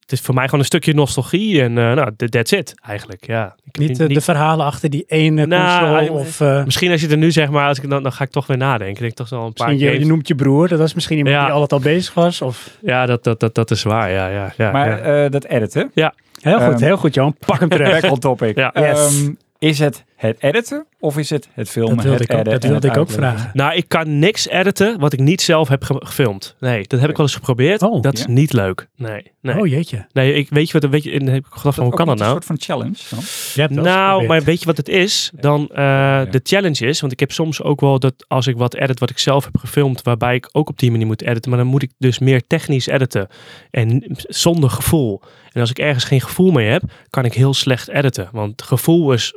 Het 0.00 0.18
is 0.18 0.24
voor 0.24 0.34
mij 0.34 0.44
gewoon 0.44 0.60
een 0.60 0.66
stukje 0.66 0.94
nostalgie 0.94 1.62
en 1.62 1.70
uh, 1.70 1.92
nou, 1.92 2.16
that's 2.16 2.52
it 2.52 2.74
eigenlijk. 2.86 3.26
Ja. 3.26 3.56
Ik 3.64 3.78
niet, 3.78 4.00
uh, 4.00 4.08
de 4.08 4.20
verhalen 4.20 4.66
achter 4.66 4.90
die 4.90 5.04
ene 5.06 5.46
nou, 5.46 5.96
console 5.96 6.18
of... 6.18 6.40
Uh, 6.40 6.64
misschien 6.64 6.90
als 6.90 7.00
je 7.00 7.08
er 7.08 7.16
nu 7.16 7.30
zeg 7.30 7.50
maar, 7.50 7.68
als 7.68 7.78
ik, 7.78 7.90
dan, 7.90 8.02
dan 8.02 8.12
ga 8.12 8.24
ik 8.24 8.30
toch 8.30 8.46
weer 8.46 8.56
nadenken. 8.56 8.94
Ik 8.94 9.00
denk 9.00 9.14
toch 9.14 9.28
wel 9.28 9.46
een 9.46 9.52
paar 9.52 9.74
je, 9.74 9.86
games. 9.86 9.98
je 9.98 10.06
noemt 10.06 10.28
je 10.28 10.34
broer, 10.34 10.68
dat 10.68 10.78
was 10.78 10.94
misschien 10.94 11.16
iemand 11.16 11.34
ja. 11.34 11.44
die 11.44 11.52
altijd 11.52 11.72
al 11.72 11.80
bezig 11.92 12.14
was. 12.14 12.42
Of... 12.42 12.78
Ja, 12.82 13.06
dat, 13.06 13.24
dat, 13.24 13.40
dat, 13.40 13.54
dat 13.54 13.70
is 13.70 13.82
waar. 13.82 14.10
Ja, 14.10 14.28
ja, 14.28 14.52
ja, 14.56 14.70
maar 14.70 15.06
ja. 15.06 15.28
dat 15.28 15.44
editen? 15.44 15.90
Ja. 15.94 16.14
Heel 16.40 16.60
goed, 16.60 16.80
um, 16.80 16.86
heel 16.86 16.96
goed 16.96 17.14
Johan. 17.14 17.36
Pak 17.46 17.60
hem 17.60 17.68
terug. 17.68 18.00
Back 18.00 18.10
on 18.12 18.18
topic. 18.18 18.56
Ja. 18.56 18.70
Yes. 18.74 19.22
Um, 19.22 19.36
is 19.58 19.78
het 19.78 20.04
het 20.18 20.36
editen 20.42 20.86
of 21.00 21.18
is 21.18 21.30
het 21.30 21.48
het 21.52 21.68
filmen? 21.68 21.96
Dat 21.96 22.04
wilde 22.04 22.18
het 22.18 22.30
ik 22.30 22.38
ook, 22.38 22.44
dat 22.44 22.62
wilde 22.64 22.88
ik 22.88 22.96
ook 22.96 23.10
vragen. 23.10 23.50
Nou, 23.52 23.74
ik 23.74 23.88
kan 23.88 24.18
niks 24.18 24.48
editen 24.48 24.98
wat 24.98 25.12
ik 25.12 25.18
niet 25.18 25.42
zelf 25.42 25.68
heb 25.68 25.84
ge 25.84 25.96
gefilmd. 25.98 26.56
Nee, 26.60 26.84
dat 26.86 27.00
heb 27.00 27.10
ik 27.10 27.16
wel 27.16 27.26
eens 27.26 27.34
geprobeerd. 27.34 27.82
Oh, 27.82 28.02
dat 28.02 28.18
is 28.18 28.26
niet 28.26 28.52
leuk. 28.52 28.88
Nee, 28.96 29.32
nee. 29.40 29.60
Oh 29.60 29.66
jeetje. 29.66 30.06
Nee, 30.12 30.34
ik, 30.34 30.48
weet 30.50 30.70
je 30.70 30.78
wat, 30.78 30.90
weet 30.90 31.02
je, 31.02 31.10
en 31.10 31.26
heb 31.26 31.46
ik 31.46 31.52
gedacht 31.52 31.74
van, 31.74 31.84
hoe 31.84 31.94
kan 31.94 32.06
dat 32.06 32.18
nou? 32.18 32.36
Een 32.36 32.42
soort 32.42 32.44
van 32.44 32.60
challenge 32.60 32.98
dan? 33.10 33.18
Je 33.54 33.60
hebt 33.60 33.74
nou, 33.74 34.26
maar 34.26 34.42
weet 34.42 34.60
je 34.60 34.66
wat 34.66 34.76
het 34.76 34.88
is? 34.88 35.30
Dan 35.34 35.68
uh, 35.70 35.76
ja. 35.76 36.24
de 36.24 36.40
challenge 36.42 36.86
is, 36.86 37.00
want 37.00 37.12
ik 37.12 37.20
heb 37.20 37.32
soms 37.32 37.62
ook 37.62 37.80
wel 37.80 37.98
dat 37.98 38.24
als 38.28 38.46
ik 38.46 38.56
wat 38.56 38.74
edit 38.74 39.00
wat 39.00 39.10
ik 39.10 39.18
zelf 39.18 39.44
heb 39.44 39.56
gefilmd, 39.56 40.02
waarbij 40.02 40.34
ik 40.34 40.48
ook 40.52 40.68
op 40.68 40.78
die 40.78 40.90
manier 40.90 41.06
moet 41.06 41.22
editen, 41.22 41.50
maar 41.50 41.58
dan 41.58 41.68
moet 41.68 41.82
ik 41.82 41.92
dus 41.98 42.18
meer 42.18 42.46
technisch 42.46 42.86
editen 42.86 43.28
en 43.70 44.04
zonder 44.28 44.70
gevoel. 44.70 45.22
En 45.52 45.60
als 45.60 45.70
ik 45.70 45.78
ergens 45.78 46.04
geen 46.04 46.20
gevoel 46.20 46.50
mee 46.50 46.68
heb, 46.68 46.82
kan 47.10 47.24
ik 47.24 47.34
heel 47.34 47.54
slecht 47.54 47.88
editen. 47.88 48.28
Want 48.32 48.62
gevoel 48.62 49.12
is 49.12 49.34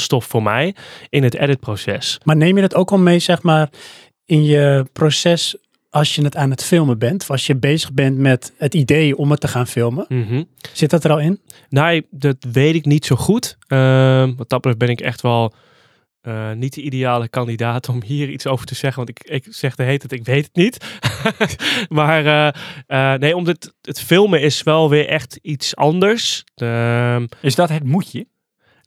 brandstof 0.00 0.24
voor 0.24 0.42
mij 0.42 0.74
in 1.08 1.22
het 1.22 1.34
editproces. 1.34 2.20
Maar 2.24 2.36
neem 2.36 2.56
je 2.56 2.62
dat 2.62 2.74
ook 2.74 2.90
al 2.90 2.98
mee, 2.98 3.18
zeg 3.18 3.42
maar, 3.42 3.70
in 4.24 4.44
je 4.44 4.86
proces 4.92 5.56
als 5.90 6.14
je 6.14 6.22
het 6.22 6.36
aan 6.36 6.50
het 6.50 6.64
filmen 6.64 6.98
bent? 6.98 7.22
Of 7.22 7.30
als 7.30 7.46
je 7.46 7.56
bezig 7.56 7.92
bent 7.92 8.18
met 8.18 8.52
het 8.58 8.74
idee 8.74 9.16
om 9.16 9.30
het 9.30 9.40
te 9.40 9.48
gaan 9.48 9.66
filmen? 9.66 10.04
Mm 10.08 10.26
-hmm. 10.26 10.48
Zit 10.72 10.90
dat 10.90 11.04
er 11.04 11.10
al 11.10 11.20
in? 11.20 11.40
Nee, 11.68 12.06
dat 12.10 12.36
weet 12.52 12.74
ik 12.74 12.84
niet 12.84 13.06
zo 13.06 13.16
goed. 13.16 13.58
Uh, 13.68 14.28
wat 14.36 14.48
dat 14.48 14.60
betreft 14.60 14.78
ben 14.78 14.88
ik 14.88 15.00
echt 15.00 15.20
wel 15.20 15.54
uh, 16.22 16.52
niet 16.52 16.74
de 16.74 16.82
ideale 16.82 17.28
kandidaat 17.28 17.88
om 17.88 18.02
hier 18.02 18.28
iets 18.30 18.46
over 18.46 18.66
te 18.66 18.74
zeggen. 18.74 19.04
Want 19.04 19.08
ik, 19.08 19.30
ik 19.30 19.46
zeg 19.50 19.74
de 19.74 19.82
heet 19.82 20.02
het, 20.02 20.12
ik 20.12 20.24
weet 20.24 20.44
het 20.44 20.54
niet. 20.54 21.00
maar 21.98 22.24
uh, 22.24 22.62
uh, 22.88 23.18
nee, 23.18 23.36
omdat 23.36 23.54
het, 23.54 23.74
het, 23.80 24.00
filmen 24.00 24.40
is 24.40 24.62
wel 24.62 24.90
weer 24.90 25.08
echt 25.08 25.38
iets 25.42 25.76
anders. 25.76 26.44
Uh, 26.62 27.22
is 27.40 27.54
dat 27.54 27.68
het 27.68 27.84
moetje? 27.84 28.26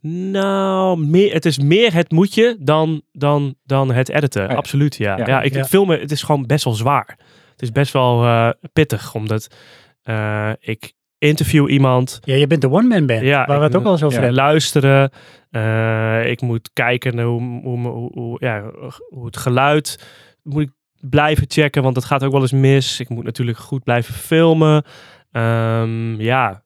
Nou, 0.06 1.06
meer, 1.06 1.32
het 1.32 1.44
is 1.44 1.58
meer 1.58 1.94
het 1.94 2.10
moetje 2.10 2.56
dan, 2.60 3.02
dan, 3.12 3.54
dan 3.62 3.92
het 3.92 4.08
editen. 4.08 4.42
Ja. 4.42 4.54
Absoluut, 4.54 4.96
ja. 4.96 5.16
Ja, 5.16 5.26
ja, 5.26 5.42
ik, 5.42 5.52
ja. 5.52 5.58
Het 5.58 5.68
filmen, 5.68 6.00
het 6.00 6.10
is 6.10 6.22
gewoon 6.22 6.46
best 6.46 6.64
wel 6.64 6.74
zwaar. 6.74 7.18
Het 7.50 7.62
is 7.62 7.72
best 7.72 7.92
wel 7.92 8.24
uh, 8.24 8.50
pittig, 8.72 9.14
omdat 9.14 9.54
uh, 10.04 10.50
ik 10.60 10.92
interview 11.18 11.70
iemand. 11.70 12.20
Ja, 12.24 12.34
je 12.34 12.46
bent 12.46 12.60
de 12.60 12.70
one-man 12.70 13.06
band, 13.06 13.22
ja, 13.22 13.46
waar 13.46 13.58
we 13.58 13.64
het 13.64 13.76
ook 13.76 13.82
wel 13.82 13.92
eens 13.92 14.02
over 14.02 14.18
ja, 14.18 14.24
hebben. 14.24 14.44
Luisteren. 14.44 15.10
Uh, 15.50 16.30
ik 16.30 16.40
moet 16.40 16.70
kijken 16.72 17.16
naar 17.16 17.24
hoe, 17.24 17.60
hoe, 17.62 17.78
hoe, 17.78 18.10
hoe, 18.12 18.36
ja, 18.40 18.70
hoe 19.08 19.26
het 19.26 19.36
geluid 19.36 20.08
moet 20.42 20.62
ik 20.62 20.72
blijven 21.00 21.44
checken, 21.48 21.82
want 21.82 21.94
dat 21.94 22.04
gaat 22.04 22.24
ook 22.24 22.32
wel 22.32 22.40
eens 22.40 22.52
mis. 22.52 23.00
Ik 23.00 23.08
moet 23.08 23.24
natuurlijk 23.24 23.58
goed 23.58 23.84
blijven 23.84 24.14
filmen. 24.14 24.84
Um, 25.32 26.20
ja, 26.20 26.63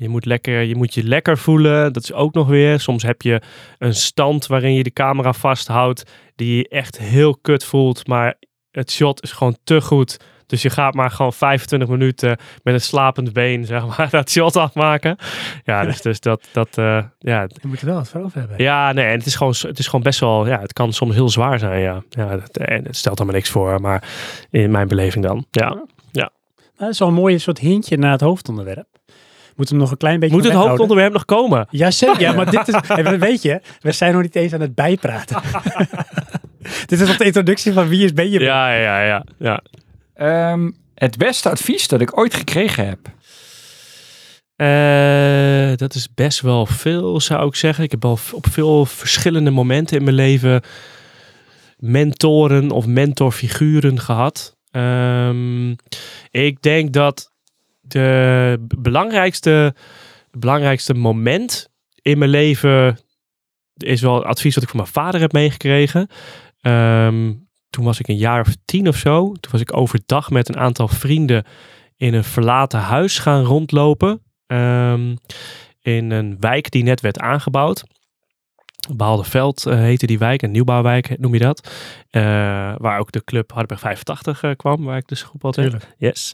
Je 0.00 0.08
moet, 0.08 0.24
lekker, 0.24 0.60
je 0.60 0.76
moet 0.76 0.94
je 0.94 1.04
lekker 1.04 1.38
voelen. 1.38 1.92
Dat 1.92 2.02
is 2.02 2.12
ook 2.12 2.34
nog 2.34 2.48
weer. 2.48 2.80
Soms 2.80 3.02
heb 3.02 3.22
je 3.22 3.40
een 3.78 3.94
stand 3.94 4.46
waarin 4.46 4.74
je 4.74 4.82
de 4.82 4.92
camera 4.92 5.32
vasthoudt. 5.32 6.10
Die 6.36 6.56
je 6.56 6.68
echt 6.68 6.98
heel 6.98 7.36
kut 7.36 7.64
voelt. 7.64 8.06
Maar 8.06 8.34
het 8.70 8.90
shot 8.90 9.22
is 9.22 9.32
gewoon 9.32 9.56
te 9.64 9.80
goed. 9.80 10.16
Dus 10.46 10.62
je 10.62 10.70
gaat 10.70 10.94
maar 10.94 11.10
gewoon 11.10 11.32
25 11.32 11.88
minuten 11.88 12.38
met 12.62 12.74
een 12.74 12.80
slapend 12.80 13.32
been, 13.32 13.64
zeg 13.74 13.96
maar, 13.96 14.10
dat 14.10 14.30
shot 14.30 14.56
afmaken. 14.56 15.16
Ja, 15.64 15.84
dus, 15.84 16.02
dus 16.02 16.20
dat, 16.20 16.48
dat 16.52 16.78
uh, 16.78 17.04
ja. 17.18 17.42
Je 17.42 17.68
moet 17.68 17.80
er 17.80 17.86
wel 17.86 17.94
wat 17.94 18.08
voor 18.08 18.22
over 18.22 18.38
hebben. 18.38 18.62
Ja, 18.62 18.92
nee, 18.92 19.06
en 19.06 19.18
het 19.18 19.26
is 19.26 19.34
gewoon, 19.34 19.54
het 19.58 19.78
is 19.78 19.86
gewoon 19.86 20.02
best 20.02 20.20
wel, 20.20 20.46
ja, 20.46 20.60
het 20.60 20.72
kan 20.72 20.92
soms 20.92 21.14
heel 21.14 21.28
zwaar 21.28 21.58
zijn, 21.58 21.80
ja. 21.80 22.02
ja 22.10 22.36
dat, 22.36 22.56
en 22.56 22.84
het 22.84 22.96
stelt 22.96 23.16
allemaal 23.18 23.36
niks 23.36 23.50
voor, 23.50 23.80
maar 23.80 24.08
in 24.50 24.70
mijn 24.70 24.88
beleving 24.88 25.24
dan, 25.24 25.46
ja. 25.50 25.84
ja. 26.10 26.30
Dat 26.76 26.88
is 26.88 26.98
wel 26.98 27.08
een 27.08 27.14
mooie 27.14 27.38
soort 27.38 27.58
hintje 27.58 27.96
naar 27.96 28.12
het 28.12 28.20
hoofdonderwerp. 28.20 28.89
Moeten 29.60 29.78
we 29.78 29.84
nog 29.84 29.92
een 29.92 29.98
klein 29.98 30.20
beetje 30.20 30.36
Moet 30.36 30.44
het 30.44 30.52
hoofdonderwerp 30.52 31.12
nog 31.12 31.24
komen? 31.24 31.66
Ja, 31.70 31.90
zeker. 31.90 32.20
Ja, 32.20 32.32
maar 32.32 32.50
dit 32.50 32.68
is, 32.68 32.74
weet 33.18 33.42
je, 33.42 33.60
we 33.80 33.92
zijn 33.92 34.12
nog 34.12 34.22
niet 34.22 34.36
eens 34.36 34.52
aan 34.52 34.60
het 34.60 34.74
bijpraten. 34.74 35.42
dit 36.86 37.00
is 37.00 37.08
nog 37.08 37.16
de 37.16 37.24
introductie 37.24 37.72
van 37.72 37.88
wie 37.88 38.04
is 38.04 38.12
ben 38.12 38.30
je? 38.30 38.40
Ja, 38.40 38.74
ja, 38.74 39.02
ja, 39.02 39.24
ja. 39.38 39.62
Um, 40.52 40.76
het 40.94 41.16
beste 41.16 41.50
advies 41.50 41.88
dat 41.88 42.00
ik 42.00 42.18
ooit 42.18 42.34
gekregen 42.34 42.86
heb. 42.86 42.98
Uh, 44.56 45.76
dat 45.76 45.94
is 45.94 46.14
best 46.14 46.40
wel 46.40 46.66
veel, 46.66 47.20
zou 47.20 47.46
ik 47.46 47.54
zeggen. 47.54 47.84
Ik 47.84 47.90
heb 47.90 48.04
al 48.04 48.18
op 48.32 48.46
veel 48.50 48.86
verschillende 48.86 49.50
momenten 49.50 49.96
in 49.96 50.04
mijn 50.04 50.16
leven 50.16 50.62
mentoren 51.76 52.70
of 52.70 52.86
mentorfiguren 52.86 54.00
gehad. 54.00 54.56
Um, 54.70 55.76
ik 56.30 56.62
denk 56.62 56.92
dat 56.92 57.29
de 57.92 58.66
belangrijkste, 58.78 59.74
belangrijkste 60.30 60.94
moment 60.94 61.68
in 62.02 62.18
mijn 62.18 62.30
leven 62.30 62.98
is 63.76 64.00
wel 64.00 64.24
advies 64.24 64.54
wat 64.54 64.62
ik 64.62 64.68
van 64.70 64.80
mijn 64.80 64.92
vader 64.92 65.20
heb 65.20 65.32
meegekregen. 65.32 66.08
Um, 66.62 67.48
toen 67.70 67.84
was 67.84 68.00
ik 68.00 68.08
een 68.08 68.16
jaar 68.16 68.40
of 68.40 68.56
tien 68.64 68.88
of 68.88 68.96
zo. 68.96 69.32
Toen 69.32 69.52
was 69.52 69.60
ik 69.60 69.76
overdag 69.76 70.30
met 70.30 70.48
een 70.48 70.56
aantal 70.56 70.88
vrienden 70.88 71.44
in 71.96 72.14
een 72.14 72.24
verlaten 72.24 72.80
huis 72.80 73.18
gaan 73.18 73.44
rondlopen. 73.44 74.22
Um, 74.46 75.18
in 75.80 76.10
een 76.10 76.36
wijk 76.40 76.70
die 76.70 76.82
net 76.82 77.00
werd 77.00 77.18
aangebouwd. 77.18 77.84
Behaalde 78.96 79.24
uh, 79.34 79.74
heette 79.74 80.06
die 80.06 80.18
wijk, 80.18 80.42
een 80.42 80.50
nieuwbouwwijk 80.50 81.18
noem 81.18 81.32
je 81.32 81.38
dat. 81.38 81.70
Uh, 82.10 82.22
waar 82.76 82.98
ook 82.98 83.12
de 83.12 83.24
club 83.24 83.50
Hardenberg 83.50 83.80
85 83.80 84.42
uh, 84.42 84.50
kwam, 84.56 84.84
waar 84.84 84.96
ik 84.96 85.08
dus 85.08 85.22
groep 85.22 85.44
altijd. 85.44 85.94
Yes. 85.98 86.32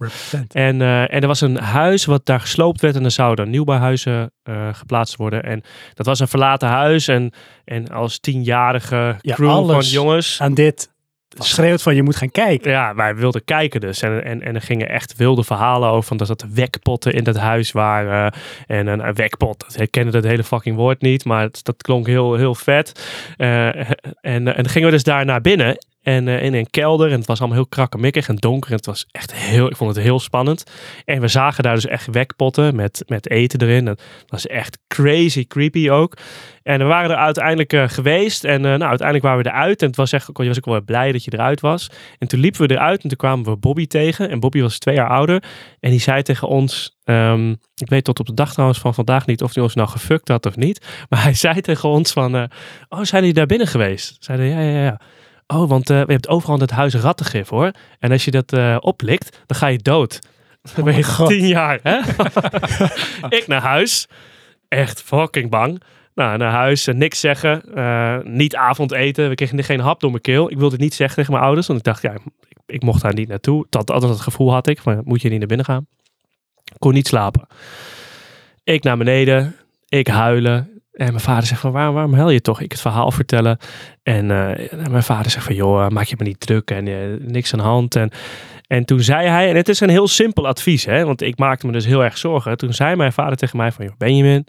En, 0.53 0.81
uh, 0.81 1.01
en 1.01 1.21
er 1.21 1.27
was 1.27 1.41
een 1.41 1.57
huis 1.57 2.05
wat 2.05 2.27
daar 2.27 2.41
gesloopt 2.41 2.81
werd 2.81 2.97
en 2.97 3.05
er 3.05 3.11
zouden 3.11 3.51
nieuwbouwhuizen 3.51 4.31
geplaatst 4.73 5.17
worden. 5.17 5.43
En 5.43 5.63
dat 5.95 6.07
was 6.07 6.21
een 6.21 6.29
verlaten 6.29 6.69
huis 6.69 7.09
en, 7.09 7.33
en 7.65 7.89
als 7.89 8.19
tienjarige 8.19 9.17
crew 9.21 9.67
ja, 9.67 9.73
van 9.73 9.85
jongens. 9.85 10.41
Aan 10.41 10.55
dit 10.55 10.95
schreeuwt 11.45 11.82
van 11.82 11.95
je 11.95 12.03
moet 12.03 12.16
gaan 12.16 12.30
kijken. 12.30 12.70
Ja, 12.70 12.95
wij 12.95 13.16
wilden 13.16 13.45
kijken 13.45 13.80
dus. 13.80 14.03
En, 14.03 14.24
en, 14.24 14.43
en 14.43 14.55
er 14.55 14.61
gingen 14.61 14.89
echt 14.89 15.16
wilde 15.16 15.45
verhalen 15.45 15.89
over. 15.89 16.05
Van 16.05 16.16
dat 16.16 16.43
er 16.43 16.49
wekpotten 16.55 17.12
in 17.12 17.24
dat 17.24 17.37
huis 17.37 17.72
waren. 17.72 18.32
En 18.66 18.87
een, 18.87 19.07
een 19.07 19.14
wekpot, 19.14 19.80
ik 19.80 19.91
kende 19.91 20.11
dat 20.11 20.24
hele 20.24 20.45
fucking 20.45 20.76
woord 20.76 21.01
niet. 21.01 21.24
Maar 21.24 21.49
dat 21.62 21.82
klonk 21.82 22.07
heel, 22.07 22.34
heel 22.34 22.55
vet. 22.55 23.07
Uh, 23.37 23.66
en, 24.20 24.57
en 24.57 24.68
gingen 24.68 24.89
we 24.89 24.95
dus 24.95 25.05
daar 25.05 25.24
naar 25.24 25.41
binnen. 25.41 25.76
En 26.07 26.27
uh, 26.27 26.43
in 26.43 26.55
een 26.55 26.71
kelder. 26.71 27.11
En 27.11 27.19
het 27.19 27.27
was 27.27 27.39
allemaal 27.39 27.57
heel 27.57 27.67
krakkemikkig 27.67 28.29
en 28.29 28.37
donker. 28.37 28.71
En 28.71 28.77
het 28.77 28.87
was 28.87 29.07
echt 29.11 29.35
heel, 29.35 29.67
ik 29.67 29.77
vond 29.77 29.95
het 29.95 30.05
heel 30.05 30.19
spannend. 30.19 30.65
En 31.05 31.21
we 31.21 31.29
zagen 31.29 31.63
daar 31.63 31.75
dus 31.75 31.87
echt 31.87 32.07
wekpotten 32.11 32.77
met, 32.77 33.03
met 33.07 33.31
eten 33.31 33.61
erin. 33.61 33.85
Dat 33.85 34.03
was 34.27 34.47
echt 34.47 34.79
crazy 34.89 35.47
creepy 35.47 35.91
ook. 35.91 36.17
En 36.63 36.79
we 36.79 36.85
waren 36.85 37.11
er 37.11 37.17
uiteindelijk 37.17 37.73
uh, 37.73 37.89
geweest. 37.89 38.45
En 38.45 38.63
uh, 38.63 38.69
nou, 38.69 38.83
uiteindelijk 38.83 39.27
waren 39.27 39.43
we 39.43 39.51
eruit. 39.51 39.83
En 39.83 39.87
het 39.87 39.97
was 39.97 40.13
echt, 40.13 40.27
je 40.33 40.47
was 40.47 40.57
ook 40.57 40.65
wel 40.65 40.83
blij 40.83 41.13
dat 41.13 41.25
je 41.25 41.33
eruit 41.33 41.61
was. 41.61 41.91
En 42.19 42.29
toen 42.29 42.41
liepen 42.41 42.69
we 42.69 42.75
eruit 42.75 43.03
en 43.03 43.09
toen 43.09 43.19
kwamen 43.19 43.45
we 43.45 43.57
Bobby 43.57 43.87
tegen. 43.87 44.31
En 44.31 44.41
Bobby 44.41 44.61
was 44.61 44.79
twee 44.79 44.95
jaar 44.95 45.09
ouder. 45.09 45.43
En 45.81 45.91
die 45.91 46.01
zei 46.01 46.23
tegen 46.23 46.49
ons, 46.49 46.97
um, 47.05 47.51
ik 47.75 47.89
weet 47.89 48.05
tot 48.05 48.21
op 48.21 48.27
de 48.27 48.35
dag 48.35 48.53
trouwens 48.53 48.79
van 48.79 48.95
vandaag 48.95 49.27
niet 49.27 49.43
of 49.43 49.55
hij 49.55 49.63
ons 49.63 49.75
nou 49.75 49.89
gefukt 49.89 50.29
had 50.29 50.47
of 50.47 50.57
niet. 50.57 50.87
Maar 51.09 51.23
hij 51.23 51.35
zei 51.35 51.61
tegen 51.61 51.89
ons 51.89 52.13
van, 52.13 52.35
oh 52.89 53.03
zijn 53.03 53.21
jullie 53.21 53.33
daar 53.33 53.47
binnen 53.47 53.67
geweest? 53.67 54.17
Zeiden 54.21 54.47
ja, 54.47 54.61
ja, 54.61 54.85
ja. 54.85 55.01
Oh, 55.47 55.68
want 55.68 55.90
uh, 55.90 56.03
we 56.05 56.12
hebben 56.12 56.30
overal 56.30 56.59
het 56.59 56.70
huis 56.70 56.94
rattengif 56.94 57.49
hoor. 57.49 57.70
En 57.99 58.11
als 58.11 58.24
je 58.24 58.30
dat 58.30 58.53
uh, 58.53 58.76
oplikt, 58.80 59.42
dan 59.47 59.57
ga 59.57 59.66
je 59.66 59.78
dood. 59.78 60.18
Dan 60.74 60.84
ben 60.84 60.97
je 60.97 61.03
oh 61.03 61.26
tien 61.26 61.47
jaar, 61.47 61.80
hè? 61.82 61.99
ik 63.38 63.44
naar 63.47 63.61
huis. 63.61 64.09
Echt 64.68 65.03
fucking 65.03 65.51
bang. 65.51 65.82
Nou, 66.14 66.36
naar 66.38 66.51
huis, 66.53 66.88
uh, 66.88 66.94
niks 66.94 67.20
zeggen. 67.20 67.62
Uh, 67.74 68.18
niet 68.22 68.57
avondeten. 68.57 69.28
We 69.28 69.34
kregen 69.34 69.64
geen 69.64 69.80
hap 69.80 70.01
door 70.01 70.11
mijn 70.11 70.22
keel. 70.22 70.51
Ik 70.51 70.59
wilde 70.59 70.72
het 70.72 70.82
niet 70.82 70.94
zeggen 70.94 71.16
tegen 71.16 71.32
mijn 71.32 71.44
ouders. 71.44 71.66
Want 71.66 71.78
ik 71.78 71.84
dacht, 71.84 72.03
ja, 72.03 72.12
ik, 72.12 72.20
ik 72.66 72.82
mocht 72.82 73.03
daar 73.03 73.14
niet 73.14 73.28
naartoe. 73.28 73.66
Dat, 73.70 73.90
altijd 73.90 74.12
het 74.12 74.20
gevoel 74.20 74.53
had 74.53 74.66
ik. 74.66 74.80
Van, 74.80 75.01
moet 75.05 75.22
je 75.22 75.28
niet 75.28 75.38
naar 75.38 75.49
binnen 75.49 75.66
gaan? 75.66 75.86
Ik 76.64 76.78
kon 76.78 76.92
niet 76.92 77.07
slapen. 77.07 77.47
Ik 78.64 78.82
naar 78.82 78.97
beneden. 78.97 79.57
Ik 79.88 80.07
huilen. 80.07 80.76
En 80.97 81.07
mijn 81.07 81.20
vader 81.20 81.47
zegt 81.47 81.61
van, 81.61 81.72
waarom, 81.72 81.94
waarom 81.94 82.14
huil 82.14 82.30
je 82.30 82.40
toch? 82.40 82.61
Ik 82.61 82.72
het 82.72 82.80
verhaal 82.80 83.11
vertellen. 83.11 83.59
En 84.03 84.24
uh, 84.24 84.88
mijn 84.88 85.03
vader 85.03 85.30
zegt 85.30 85.44
van, 85.44 85.55
joh, 85.55 85.88
maak 85.88 86.05
je 86.05 86.14
me 86.18 86.24
niet 86.24 86.40
druk 86.40 86.70
en 86.70 86.86
uh, 86.86 87.20
niks 87.20 87.53
aan 87.53 87.59
de 87.59 87.64
hand. 87.64 87.97
En, 87.97 88.11
en 88.66 88.84
toen 88.84 89.01
zei 89.01 89.28
hij, 89.28 89.49
en 89.49 89.57
het 89.57 89.68
is 89.68 89.80
een 89.80 89.88
heel 89.88 90.09
simpel 90.09 90.47
advies, 90.47 90.84
hè, 90.84 91.05
want 91.05 91.20
ik 91.20 91.38
maakte 91.38 91.66
me 91.66 91.72
dus 91.72 91.84
heel 91.84 92.05
erg 92.05 92.18
zorgen. 92.18 92.57
Toen 92.57 92.72
zei 92.72 92.97
mijn 92.97 93.12
vader 93.12 93.36
tegen 93.36 93.57
mij 93.57 93.72
van, 93.72 93.84
joh, 93.84 93.97
Benjamin, 93.97 94.47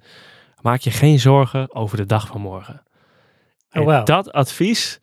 maak 0.61 0.79
je 0.79 0.91
geen 0.91 1.19
zorgen 1.19 1.75
over 1.75 1.97
de 1.97 2.05
dag 2.05 2.27
van 2.27 2.41
morgen. 2.41 2.81
Oh, 3.71 3.85
wow. 3.85 4.05
dat 4.05 4.31
advies 4.31 4.99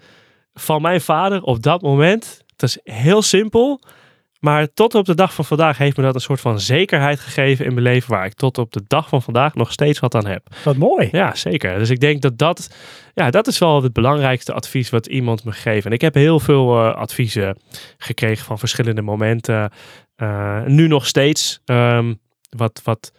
van 0.55 0.83
mijn 0.83 1.01
vader 1.01 1.43
op 1.43 1.63
dat 1.63 1.83
moment, 1.83 2.43
het 2.53 2.63
is 2.63 2.79
heel 2.85 3.23
simpel, 3.23 3.81
maar 4.45 4.73
tot 4.73 4.95
op 4.95 5.05
de 5.05 5.15
dag 5.15 5.35
van 5.35 5.45
vandaag 5.45 5.79
heeft 5.79 5.97
me 5.97 6.03
dat 6.03 6.15
een 6.15 6.21
soort 6.21 6.41
van 6.41 6.61
zekerheid 6.61 7.21
gegeven 7.21 7.65
in 7.65 7.73
mijn 7.73 7.87
leven, 7.87 8.11
waar 8.11 8.27
ik 8.27 8.35
tot 8.35 8.59
op 8.59 8.73
de 8.73 8.83
dag 8.87 9.09
van 9.09 9.23
vandaag 9.23 9.55
nog 9.55 9.73
steeds 9.73 10.01
wat 10.01 10.15
aan 10.15 10.27
heb. 10.27 10.55
Wat 10.65 10.77
mooi. 10.77 11.09
Ja, 11.13 11.35
zeker. 11.35 11.79
Dus 11.79 11.91
ik 11.91 12.01
denk 12.01 12.23
dat 12.23 12.39
dat, 12.39 12.75
ja, 13.15 13.31
dat 13.31 13.47
is 13.47 13.59
wel 13.59 13.83
het 13.83 13.93
belangrijkste 13.93 14.53
advies 14.53 14.91
wat 14.91 15.07
iemand 15.07 15.45
me 15.45 15.53
geeft. 15.53 15.87
En 15.87 15.93
ik 15.93 16.01
heb 16.01 16.15
heel 16.15 16.41
veel 16.41 16.77
uh, 16.77 16.95
adviezen 16.95 17.59
gekregen 17.99 18.45
van 18.45 18.59
verschillende 18.59 19.03
momenten. 19.03 19.71
Uh, 20.17 20.65
nu 20.65 20.87
nog 20.87 21.07
steeds. 21.07 21.61
Um, 21.65 22.21
wat, 22.57 22.81
wat, 22.85 23.13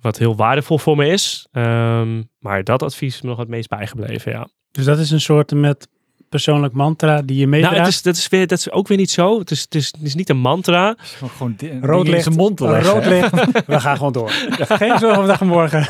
wat 0.00 0.18
heel 0.18 0.36
waardevol 0.36 0.78
voor 0.78 0.96
me 0.96 1.06
is. 1.06 1.46
Um, 1.52 2.28
maar 2.38 2.64
dat 2.64 2.82
advies 2.82 3.14
is 3.14 3.22
me 3.22 3.28
nog 3.28 3.38
het 3.38 3.48
meest 3.48 3.68
bijgebleven, 3.68 4.32
ja. 4.32 4.48
Dus 4.70 4.84
dat 4.84 4.98
is 4.98 5.10
een 5.10 5.20
soort 5.20 5.52
met 5.52 5.88
persoonlijk 6.36 6.74
mantra 6.74 7.22
die 7.22 7.36
je 7.36 7.46
meedraagt? 7.46 7.74
Nou, 7.74 7.86
het 7.86 7.94
is, 7.94 8.02
dat, 8.02 8.16
is 8.16 8.28
weer, 8.28 8.46
dat 8.46 8.58
is 8.58 8.70
ook 8.70 8.88
weer 8.88 8.98
niet 8.98 9.10
zo. 9.10 9.38
Het 9.38 9.50
is, 9.50 9.60
het 9.60 9.74
is, 9.74 9.86
het 9.86 10.02
is 10.02 10.14
niet 10.14 10.28
een 10.28 10.38
mantra. 10.38 10.88
Het 10.88 11.00
is 11.02 11.10
gewoon, 11.10 11.56
gewoon 11.58 11.84
rood 11.84 12.08
licht, 12.08 12.30
mond 12.30 12.56
te 12.56 12.80
Rood 12.80 13.06
licht, 13.06 13.30
we 13.66 13.80
gaan 13.80 13.96
gewoon 13.96 14.12
door. 14.12 14.30
Geen 14.80 14.98
zorgen 14.98 15.26
dag 15.26 15.40
morgen. 15.40 15.88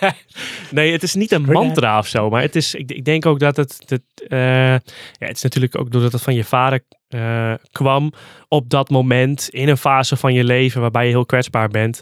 nee, 0.70 0.92
het 0.92 1.02
is 1.02 1.14
niet 1.14 1.32
een 1.32 1.42
mantra 1.42 1.98
of 1.98 2.06
zo. 2.06 2.30
Maar 2.30 2.42
het 2.42 2.56
is, 2.56 2.74
ik, 2.74 2.92
ik 2.92 3.04
denk 3.04 3.26
ook 3.26 3.38
dat 3.38 3.56
het... 3.56 3.82
het 3.86 4.02
uh, 4.28 4.38
ja, 4.72 5.26
het 5.26 5.36
is 5.36 5.42
natuurlijk 5.42 5.78
ook 5.78 5.90
doordat 5.90 6.12
het 6.12 6.22
van 6.22 6.34
je 6.34 6.44
vader 6.44 6.80
uh, 7.08 7.54
kwam 7.72 8.12
op 8.48 8.70
dat 8.70 8.90
moment 8.90 9.48
in 9.48 9.68
een 9.68 9.76
fase 9.76 10.16
van 10.16 10.34
je 10.34 10.44
leven 10.44 10.80
waarbij 10.80 11.04
je 11.04 11.10
heel 11.10 11.26
kwetsbaar 11.26 11.68
bent, 11.68 12.00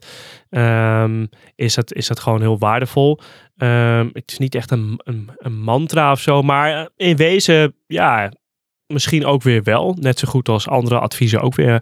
um, 0.50 1.28
is, 1.54 1.74
dat, 1.74 1.92
is 1.92 2.06
dat 2.06 2.20
gewoon 2.20 2.40
heel 2.40 2.58
waardevol. 2.58 3.20
Um, 3.56 4.10
het 4.12 4.30
is 4.30 4.38
niet 4.38 4.54
echt 4.54 4.70
een, 4.70 5.00
een, 5.04 5.30
een, 5.36 5.60
mantra 5.60 6.12
of 6.12 6.20
zo, 6.20 6.42
maar 6.42 6.88
in 6.96 7.16
wezen, 7.16 7.74
ja, 7.86 8.32
misschien 8.86 9.24
ook 9.24 9.42
weer 9.42 9.62
wel. 9.62 9.96
Net 10.00 10.18
zo 10.18 10.28
goed 10.28 10.48
als 10.48 10.68
andere 10.68 10.98
adviezen 10.98 11.40
ook 11.40 11.54
weer 11.54 11.72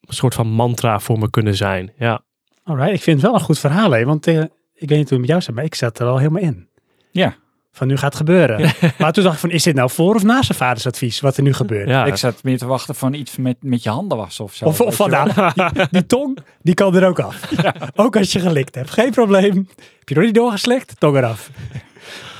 een 0.00 0.14
soort 0.14 0.34
van 0.34 0.46
mantra 0.46 1.00
voor 1.00 1.18
me 1.18 1.30
kunnen 1.30 1.56
zijn. 1.56 1.92
Ja. 1.96 2.24
Alright, 2.64 2.92
ik 2.92 3.02
vind 3.02 3.16
het 3.16 3.26
wel 3.26 3.34
een 3.34 3.44
goed 3.44 3.58
verhaal, 3.58 3.90
hè? 3.90 4.04
want 4.04 4.26
uh, 4.26 4.42
ik 4.74 4.88
weet 4.88 4.98
niet 4.98 5.08
hoe 5.08 5.18
het 5.18 5.18
met 5.18 5.28
jou 5.28 5.40
zit, 5.40 5.54
maar 5.54 5.64
ik 5.64 5.74
zat 5.74 5.98
er 5.98 6.06
al 6.06 6.18
helemaal 6.18 6.42
in. 6.42 6.68
Ja 7.10 7.36
van 7.72 7.86
nu 7.86 7.96
gaat 7.96 8.14
gebeuren. 8.14 8.60
maar 8.98 9.12
toen 9.12 9.22
dacht 9.22 9.34
ik 9.34 9.40
van, 9.40 9.50
is 9.50 9.62
dit 9.62 9.74
nou 9.74 9.90
voor 9.90 10.14
of 10.14 10.22
na 10.22 10.42
zijn 10.42 10.58
vaders 10.58 10.86
advies 10.86 11.20
wat 11.20 11.36
er 11.36 11.42
nu 11.42 11.52
gebeurt? 11.52 11.88
Ja, 11.88 12.04
ik 12.04 12.16
zat 12.16 12.42
meer 12.42 12.58
te 12.58 12.66
wachten 12.66 12.94
van 12.94 13.12
iets 13.12 13.36
met, 13.36 13.56
met 13.60 13.82
je 13.82 13.90
handen 13.90 14.18
was 14.18 14.40
of 14.40 14.54
zo. 14.54 14.64
Of, 14.64 14.80
of 14.80 14.96
van, 14.96 15.10
nou, 15.10 15.30
die, 15.54 15.86
die, 15.90 16.06
tong, 16.06 16.38
die 16.62 16.74
kan 16.74 16.96
er 16.96 17.06
ook 17.06 17.18
af. 17.18 17.50
Ja. 17.62 17.74
Ook 17.94 18.16
als 18.16 18.32
je 18.32 18.40
gelikt 18.40 18.74
hebt, 18.74 18.90
geen 18.90 19.10
probleem. 19.10 19.68
Heb 19.98 20.08
je 20.08 20.14
nog 20.14 20.24
niet 20.24 20.34
doorgeslikt? 20.34 21.00
Tong 21.00 21.16
eraf. 21.16 21.50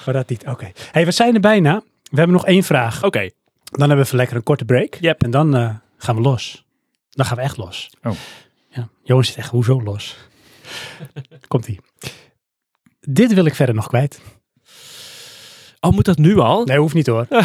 maar 0.05 0.15
dat 0.15 0.29
niet, 0.29 0.47
oké. 0.47 0.73
hey, 0.91 1.05
we 1.05 1.11
zijn 1.11 1.35
er 1.35 1.41
bijna. 1.41 1.83
We 2.03 2.17
hebben 2.17 2.37
nog 2.37 2.47
één 2.47 2.63
vraag. 2.63 3.05
Oké. 3.05 3.31
Dan 3.65 3.79
hebben 3.79 3.97
we 3.97 4.03
even 4.05 4.17
lekker 4.17 4.37
een 4.37 4.43
korte 4.43 4.65
break. 4.65 4.95
Yep. 5.01 5.23
En 5.23 5.31
dan 5.31 5.57
uh, 5.57 5.71
gaan 5.97 6.17
we 6.17 6.21
los. 6.23 6.65
Dan 7.11 7.27
gaan 7.27 7.37
we 7.37 7.43
echt 7.43 7.57
los. 7.57 7.91
Oh. 8.03 8.13
Ja, 8.69 8.89
Johan 9.03 9.25
zit 9.25 9.37
echt, 9.37 9.51
hoezo 9.51 9.83
los? 9.83 10.17
Komt-ie. 11.49 11.81
Dit 13.01 13.35
wil 13.35 13.45
ik 13.45 13.55
verder 13.55 13.75
nog 13.75 13.89
kwijt. 13.89 14.21
Oh, 15.85 15.91
moet 15.93 16.05
dat 16.05 16.19
nu 16.19 16.39
al? 16.39 16.65
Nee, 16.65 16.79
hoeft 16.79 16.95
niet 16.95 17.07
hoor. 17.07 17.27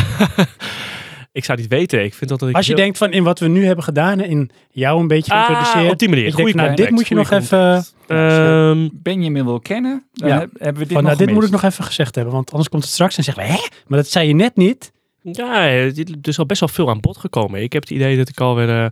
Ik 1.32 1.46
zou 1.46 1.60
niet 1.60 1.68
weten. 1.68 2.04
Ik 2.04 2.14
vind 2.14 2.30
dat 2.30 2.42
ik 2.42 2.56
Als 2.56 2.66
je 2.66 2.74
heel- 2.74 2.82
denkt 2.82 2.98
van 2.98 3.12
in 3.12 3.24
wat 3.24 3.40
we 3.40 3.48
nu 3.48 3.66
hebben 3.66 3.84
gedaan, 3.84 4.20
in 4.22 4.50
jou 4.72 5.00
een 5.00 5.08
beetje 5.08 5.32
Ah, 5.34 5.46
geïntroduceerd. 5.46 5.92
op 5.92 6.00
die 6.00 6.10
manier. 6.10 6.26
Ik 6.26 6.34
Goeie 6.34 6.54
denk, 6.54 6.66
nou, 6.66 6.76
dit 6.76 6.90
moet 6.90 7.08
je 7.08 7.16
nog 7.16 7.32
even... 7.32 7.86
Ehm, 8.08 8.90
Benjamin 8.94 9.46
wil 9.46 9.60
kennen, 9.60 10.04
dan 10.14 10.30
Ja. 10.30 10.40
heb- 10.40 10.50
hebben 10.58 10.74
we 10.82 10.88
dit 10.88 10.94
Van, 10.94 11.04
nog 11.04 11.12
nou, 11.14 11.26
dit 11.26 11.34
moet 11.36 11.44
ik 11.44 11.52
nog 11.52 11.64
even 11.64 11.84
gezegd 11.84 12.16
hebben, 12.16 12.34
want 12.34 12.52
anders 12.52 12.70
komt 12.70 12.84
het 12.84 12.92
straks 12.92 13.18
en 13.18 13.24
zeggen 13.24 13.44
we, 13.44 13.50
hè? 13.50 13.60
Maar 13.88 13.98
dat 14.00 14.08
zei 14.08 14.28
je 14.28 14.34
net 14.34 14.56
niet. 14.56 14.92
ja, 15.22 15.66
er 15.68 15.94
is 16.22 16.40
al 16.40 16.46
best 16.46 16.60
wel 16.60 16.70
veel 16.70 16.90
aan 16.90 17.00
bod 17.00 17.18
gekomen. 17.18 17.62
Ik 17.62 17.74
heb 17.74 17.82
het 17.82 17.92
idee 17.92 18.18
dat 18.18 18.30
ik 18.30 18.40
alweer... 18.40 18.70
eh, 18.70 18.86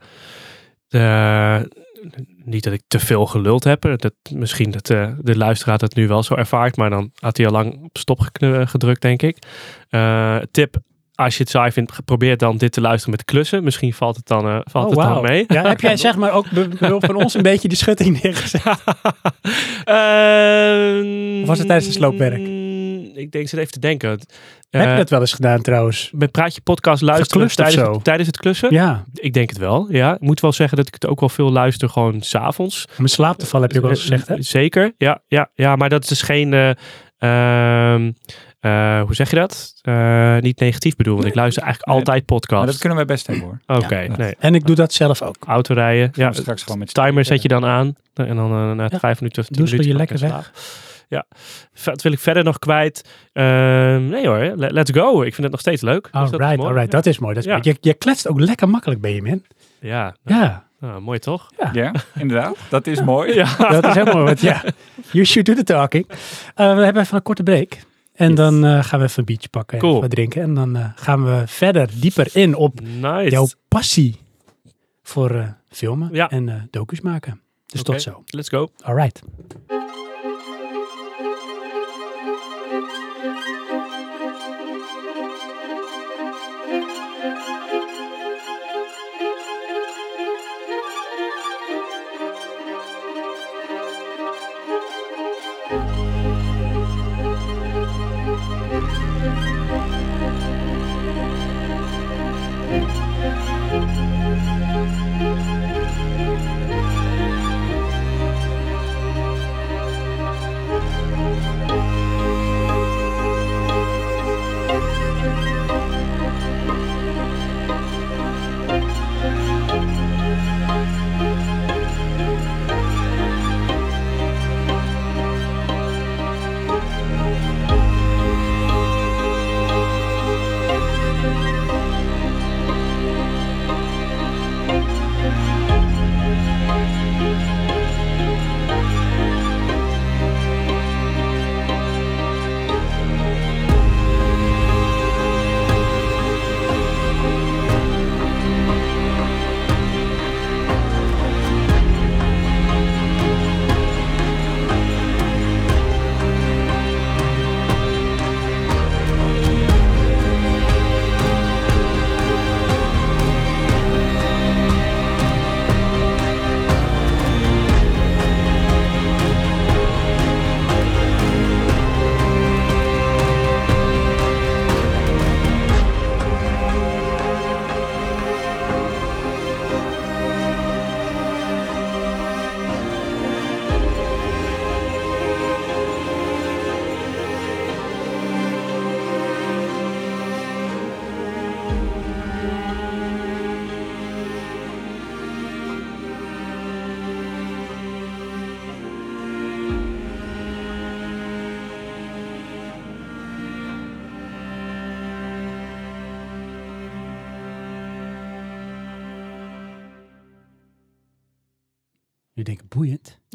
de, 0.87 1.69
niet 2.45 2.63
dat 2.63 2.73
ik 2.73 2.81
te 2.87 2.99
veel 2.99 3.25
geluld 3.25 3.63
heb. 3.63 3.81
Dat, 3.81 4.13
misschien 4.33 4.71
dat 4.71 4.89
eh, 4.89 5.11
de 5.21 5.37
luisteraar 5.37 5.77
dat 5.77 5.95
nu 5.95 6.07
wel 6.07 6.23
zo 6.23 6.33
ervaart. 6.35 6.77
Maar 6.77 6.89
dan 6.89 7.11
had 7.19 7.37
hij 7.37 7.45
al 7.45 7.51
lang 7.51 7.83
op 7.83 7.97
stop 7.97 8.19
geknu- 8.19 8.65
gedrukt, 8.65 9.01
denk 9.01 9.21
ik. 9.21 9.37
Eh, 9.89 10.37
tip, 10.51 10.75
als 11.15 11.33
je 11.37 11.41
het 11.43 11.51
saai 11.51 11.71
vindt, 11.71 12.05
probeer 12.05 12.37
dan 12.37 12.57
dit 12.57 12.71
te 12.71 12.81
luisteren 12.81 13.11
met 13.11 13.25
klussen. 13.25 13.63
Misschien 13.63 13.93
valt 13.93 14.15
het 14.15 14.27
dan, 14.27 14.47
eh, 14.47 14.59
valt 14.63 14.89
het 14.89 14.99
dan 14.99 15.17
Oh, 15.17 15.21
mee. 15.23 15.43
Ja, 15.47 15.67
heb 15.67 15.81
jij 15.81 15.97
zeg 15.97 16.15
maar 16.15 16.31
ook 16.31 16.49
behulp 16.51 17.05
van 17.05 17.15
ons 17.15 17.33
een 17.33 17.41
beetje 17.51 17.67
de 17.67 17.75
schutting 17.75 18.21
neergezet? 18.23 18.61
Ehm, 19.83 21.41
Of 21.41 21.47
was 21.47 21.57
het 21.57 21.67
tijdens 21.67 21.85
het 21.85 21.95
sloopwerk? 21.95 22.41
Ik 23.13 23.31
denk, 23.31 23.47
zit 23.47 23.59
even 23.59 23.71
te 23.71 23.79
denken. 23.79 24.19
Heb 24.79 24.85
je 24.85 24.91
Eh, 24.91 24.97
dat 24.97 25.09
wel 25.09 25.19
eens 25.19 25.33
gedaan 25.33 25.61
trouwens? 25.61 26.09
Met 26.15 26.31
Praatje 26.31 26.61
Podcast 26.61 27.01
luisteren 27.01 27.47
tijdens, 27.47 27.75
zo? 27.77 27.91
het, 27.93 28.03
tijdens 28.03 28.27
het 28.27 28.37
klussen? 28.37 28.73
Ja, 28.73 29.03
Ik 29.13 29.33
denk 29.33 29.49
het 29.49 29.57
wel, 29.57 29.87
ja. 29.91 30.13
Ik 30.13 30.21
moet 30.21 30.39
wel 30.39 30.53
zeggen 30.53 30.77
dat 30.77 30.87
ik 30.87 30.93
het 30.93 31.05
ook 31.07 31.19
wel 31.19 31.29
veel 31.29 31.51
luister 31.51 31.89
gewoon 31.89 32.21
s'avonds. 32.21 32.85
om 32.97 33.03
in 33.03 33.09
slaap 33.09 33.37
te 33.37 33.45
vallen 33.45 33.61
heb 33.67 33.71
je 33.71 33.77
ook 33.77 33.83
wel 33.89 33.93
eens 33.95 34.01
gezegd, 34.09 34.27
hè? 34.27 34.41
Zeker, 34.41 34.93
ja, 34.97 35.21
ja, 35.27 35.49
ja. 35.53 35.75
Maar 35.75 35.89
dat 35.89 36.03
is 36.03 36.09
dus 36.09 36.21
geen... 36.21 36.53
eh, 36.53 36.69
ehm, 37.93 38.11
eh, 38.59 39.01
hoe 39.01 39.15
zeg 39.15 39.29
je 39.29 39.35
dat? 39.35 39.73
Eh, 39.81 40.37
niet 40.37 40.59
negatief 40.59 40.95
bedoel, 40.95 41.15
want 41.15 41.27
ik 41.27 41.35
luister 41.35 41.63
eigenlijk 41.63 41.91
Nee, 41.91 41.97
altijd 41.99 42.17
Maar 42.29 42.39
podcasts. 42.39 42.65
dat 42.65 42.77
kunnen 42.77 42.97
wij 42.97 43.05
best 43.07 43.27
hebben 43.27 43.45
hoor. 43.45 43.77
Oké, 43.77 43.99
Ja. 43.99 44.15
nee. 44.17 44.35
En 44.39 44.55
ik 44.55 44.65
doe 44.65 44.75
dat 44.75 44.93
zelf 44.93 45.21
ook. 45.21 45.35
Autorijden, 45.47 46.09
ja. 46.13 46.25
Ja, 46.25 46.31
straks 46.33 46.63
gewoon 46.63 46.77
met 46.79 46.93
Timer 46.93 47.25
zet 47.25 47.41
je 47.41 47.47
dan 47.47 47.65
aan. 47.65 47.95
En 48.13 48.35
dan 48.35 48.51
eh, 48.51 48.71
na 48.71 48.87
Ja. 48.91 48.99
vijf 48.99 49.19
minuten 49.19 49.41
of 49.41 49.47
tien 49.49 49.63
minuten. 49.63 49.87
je 49.87 49.95
lekker 49.95 50.19
weg. 50.19 50.51
Ja. 51.07 51.25
Wat 51.83 52.01
wil 52.01 52.11
ik 52.11 52.19
verder 52.19 52.43
nog 52.43 52.59
kwijt? 52.59 53.09
Ehm, 53.33 54.07
nee 54.07 54.27
hoor, 54.27 54.37
le- 54.55 54.69
let's 54.71 54.91
go. 54.91 55.17
Ik 55.21 55.33
vind 55.33 55.41
het 55.43 55.51
nog 55.51 55.59
steeds 55.59 55.81
leuk. 55.81 56.03
Dus 56.03 56.11
dat 56.29 56.41
Alright, 56.41 56.63
alright. 56.63 56.91
Dat 56.91 57.05
is 57.05 57.19
mooi. 57.19 57.33
Dat 57.33 57.43
is 57.43 57.49
Ja. 57.49 57.55
mooi. 57.57 57.69
Je, 57.69 57.77
je 57.81 57.93
kletst 57.93 58.27
ook 58.27 58.39
lekker 58.39 58.69
makkelijk 58.69 59.01
bij 59.01 59.13
je, 59.13 59.21
man. 59.21 59.41
Ja, 59.79 60.15
Ja, 60.25 60.67
nou, 60.79 61.01
mooi 61.01 61.19
toch? 61.19 61.49
Ja, 61.73 61.91
inderdaad. 62.15 62.57
Dat 62.69 62.87
is 62.87 63.01
mooi. 63.01 63.33
Ja. 63.33 63.55
dat 63.79 63.85
is 63.85 63.93
heel 63.93 64.05
mooi. 64.05 64.25
Want 64.25 64.41
ja, 64.41 64.63
you 65.11 65.25
should 65.25 65.47
do 65.47 65.53
the 65.53 65.63
talking. 65.63 66.07
Eh, 66.55 66.75
we 66.75 66.83
hebben 66.83 67.01
even 67.03 67.15
een 67.15 67.21
korte 67.23 67.43
break. 67.43 67.77
En 68.13 68.27
Yes. 68.27 68.37
dan 68.37 68.65
eh, 68.65 68.83
gaan 68.83 68.99
we 68.99 69.05
even 69.05 69.19
een 69.19 69.25
biertje 69.25 69.49
pakken 69.49 69.79
en 69.79 69.99
wat 69.99 70.09
drinken. 70.09 70.41
En 70.41 70.53
dan 70.53 70.75
eh, 70.75 70.85
gaan 70.95 71.25
we 71.25 71.43
verder, 71.45 71.89
dieper 71.99 72.27
in 72.33 72.55
op 72.55 72.79
Nice. 72.81 73.29
jouw 73.29 73.47
passie 73.67 74.15
voor 75.03 75.31
eh, 75.31 75.47
filmen 75.69 76.09
Ja. 76.11 76.29
en 76.29 76.49
eh 76.49 76.55
docus 76.71 77.01
maken. 77.01 77.41
Dus 77.65 77.81
tot 77.83 78.01
zo. 78.01 78.23
Let's 78.25 78.49
go. 78.49 78.67
Alright. 78.83 79.21
Je 79.67 79.74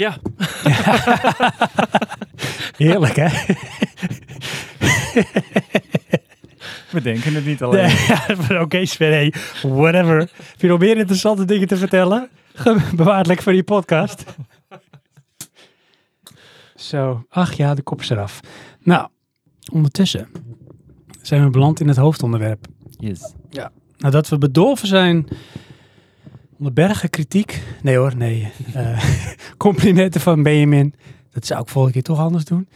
Ja. 0.01 0.17
Heerlijk, 2.77 3.17
hè? 3.17 3.29
We 6.91 7.01
denken 7.03 7.35
het 7.35 7.47
niet 7.47 7.63
alleen. 7.63 7.91
Ja, 8.49 8.61
Oké, 8.61 8.85
Sven, 8.85 9.09
hey, 9.09 9.35
whatever. 9.63 10.19
Heb 10.19 10.61
je 10.61 10.67
nog 10.67 10.79
meer 10.79 10.97
interessante 10.97 11.45
dingen 11.45 11.69
te 11.69 11.77
vertellen? 11.77 12.29
Bewaar 12.95 13.19
het 13.19 13.27
lekker 13.27 13.45
voor 13.45 13.53
die 13.53 13.63
podcast. 13.63 14.25
Zo, 16.75 17.25
ach 17.29 17.53
ja, 17.53 17.75
de 17.75 17.83
kop 17.83 18.01
is 18.01 18.11
eraf. 18.11 18.41
Nou, 18.83 19.09
ondertussen 19.73 20.29
zijn 21.23 21.45
we 21.45 21.51
beland 21.51 21.81
in 21.81 21.89
het 21.89 21.97
hoofdonderwerp. 21.97 22.67
Yes. 22.99 23.35
Nadat 23.99 24.29
we 24.29 24.39
bedolven 24.39 24.89
zijn 24.89 25.29
bergen 26.73 27.11
kritiek. 27.11 27.63
Nee 27.83 27.97
hoor, 27.97 28.17
nee. 28.17 28.53
eh, 28.75 29.05
complimenten 29.57 30.21
van 30.21 30.43
Benjamin. 30.43 30.95
Dat 31.33 31.47
zou 31.47 31.61
ik 31.61 31.69
volgende 31.69 31.93
keer 31.95 32.15
toch 32.15 32.19
anders 32.25 32.45
doen. 32.45 32.69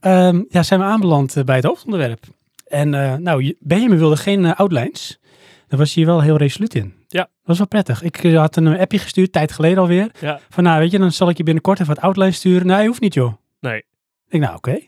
Ehm, 0.00 0.42
ja, 0.48 0.62
zijn 0.62 0.80
we 0.80 0.86
aanbeland 0.86 1.36
eh, 1.36 1.44
bij 1.44 1.56
het 1.56 1.64
hoofdonderwerp. 1.64 2.24
En 2.66 2.94
eh, 2.94 3.14
nou, 3.14 3.42
je- 3.44 3.56
Benjamin 3.60 3.98
wilde 3.98 4.16
geen 4.16 4.54
outlines. 4.54 5.20
Daar 5.68 5.78
was 5.78 5.94
hij 5.94 6.04
wel 6.06 6.20
heel 6.22 6.36
resoluut 6.36 6.74
in. 6.74 6.94
Ja. 7.08 7.20
Dat 7.20 7.30
was 7.42 7.58
wel 7.58 7.66
prettig. 7.66 8.02
Ik 8.02 8.22
had 8.34 8.56
een 8.56 8.78
appje 8.78 8.98
gestuurd, 8.98 9.32
tijd 9.32 9.52
geleden 9.52 9.78
alweer. 9.78 10.10
Ja. 10.20 10.40
Van 10.48 10.64
nou, 10.64 10.78
weet 10.78 10.90
je, 10.90 10.98
dan 10.98 11.12
zal 11.12 11.28
ik 11.28 11.36
je 11.36 11.42
binnenkort 11.42 11.80
even 11.80 11.94
wat 11.94 12.04
outlines 12.04 12.36
sturen. 12.36 12.66
Nee, 12.66 12.86
hoeft 12.86 13.00
niet 13.00 13.14
joh. 13.14 13.32
Nee. 13.60 13.82
Ik 14.28 14.40
nou 14.40 14.56
oké, 14.56 14.78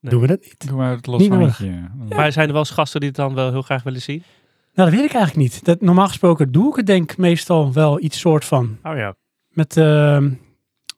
doen 0.00 0.20
we 0.20 0.26
dat 0.26 0.40
niet. 0.40 0.68
Doe 0.68 0.76
maar 0.76 0.90
het 0.90 1.06
nodig. 1.06 1.28
loshandje. 1.28 1.88
Maar 2.08 2.32
zijn 2.32 2.46
er 2.46 2.52
wel 2.52 2.62
eens 2.62 2.70
gasten 2.70 3.00
die 3.00 3.08
het 3.08 3.18
dan 3.18 3.34
wel 3.34 3.50
heel 3.50 3.62
graag 3.62 3.82
willen 3.82 4.02
zien? 4.02 4.22
Nou, 4.74 4.90
dat 4.90 4.98
weet 4.98 5.08
ik 5.08 5.14
eigenlijk 5.14 5.36
niet. 5.36 5.64
Dat, 5.64 5.80
normaal 5.80 6.08
gesproken 6.08 6.52
doe 6.52 6.70
ik 6.70 6.76
het 6.76 6.86
denk 6.86 7.12
ik 7.12 7.18
meestal 7.18 7.72
wel 7.72 8.00
iets 8.00 8.20
soort 8.20 8.44
van. 8.44 8.78
Oh 8.82 8.96
ja. 8.96 9.14
Met 9.48 9.76
ehm 9.76 10.30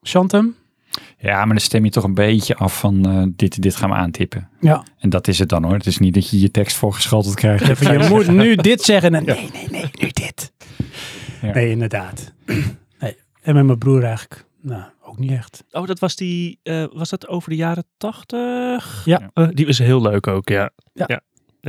Chantem. 0.03 0.57
Ja, 1.19 1.37
maar 1.37 1.55
dan 1.55 1.59
stem 1.59 1.85
je 1.85 1.91
toch 1.91 2.05
een 2.05 2.15
beetje 2.15 2.57
af 2.57 2.79
van 2.79 3.07
eh, 3.07 3.23
dit, 3.29 3.63
dit 3.63 3.77
gaan 3.77 3.89
we 3.91 3.95
aantippen. 3.95 4.49
Ja. 4.61 4.85
En 4.99 5.11
dat 5.11 5.29
is 5.29 5.39
het 5.39 5.49
dan 5.49 5.65
hoor. 5.65 5.73
Het 5.73 5.87
is 5.87 5.99
niet 5.99 6.15
dat 6.15 6.31
je 6.31 6.41
je 6.41 6.51
tekst 6.51 6.77
voorgeschoteld 6.77 7.35
krijgt. 7.35 7.69
Even, 7.69 7.93
je 8.03 8.09
moet 8.09 8.27
nu 8.27 8.55
dit 8.55 8.83
zeggen 8.83 9.15
en 9.15 9.25
nee, 9.25 9.51
nee, 9.53 9.69
nee, 9.71 9.91
nu 10.01 10.09
dit. 10.09 10.53
Ja. 11.43 11.53
Nee, 11.53 11.71
inderdaad. 11.71 12.33
Nee. 13.01 13.17
En 13.43 13.55
met 13.55 13.65
mijn 13.65 13.79
broer 13.79 14.05
eigenlijk, 14.05 14.45
nou, 14.61 14.83
ook 15.03 15.19
niet 15.19 15.31
echt. 15.31 15.65
Oh, 15.71 15.87
dat 15.87 15.99
was 15.99 16.17
die, 16.17 16.59
eh, 16.63 16.85
was 16.93 17.11
dat 17.11 17.29
over 17.29 17.51
de 17.51 17.57
jaren 17.57 17.85
tachtig? 17.97 19.03
Ja. 19.05 19.31
Eh, 19.35 19.49
die 19.51 19.67
was 19.67 19.79
heel 19.79 20.03
leuk 20.03 20.27
ook, 20.27 20.49
ja. 20.49 20.71
Ja. 20.93 21.21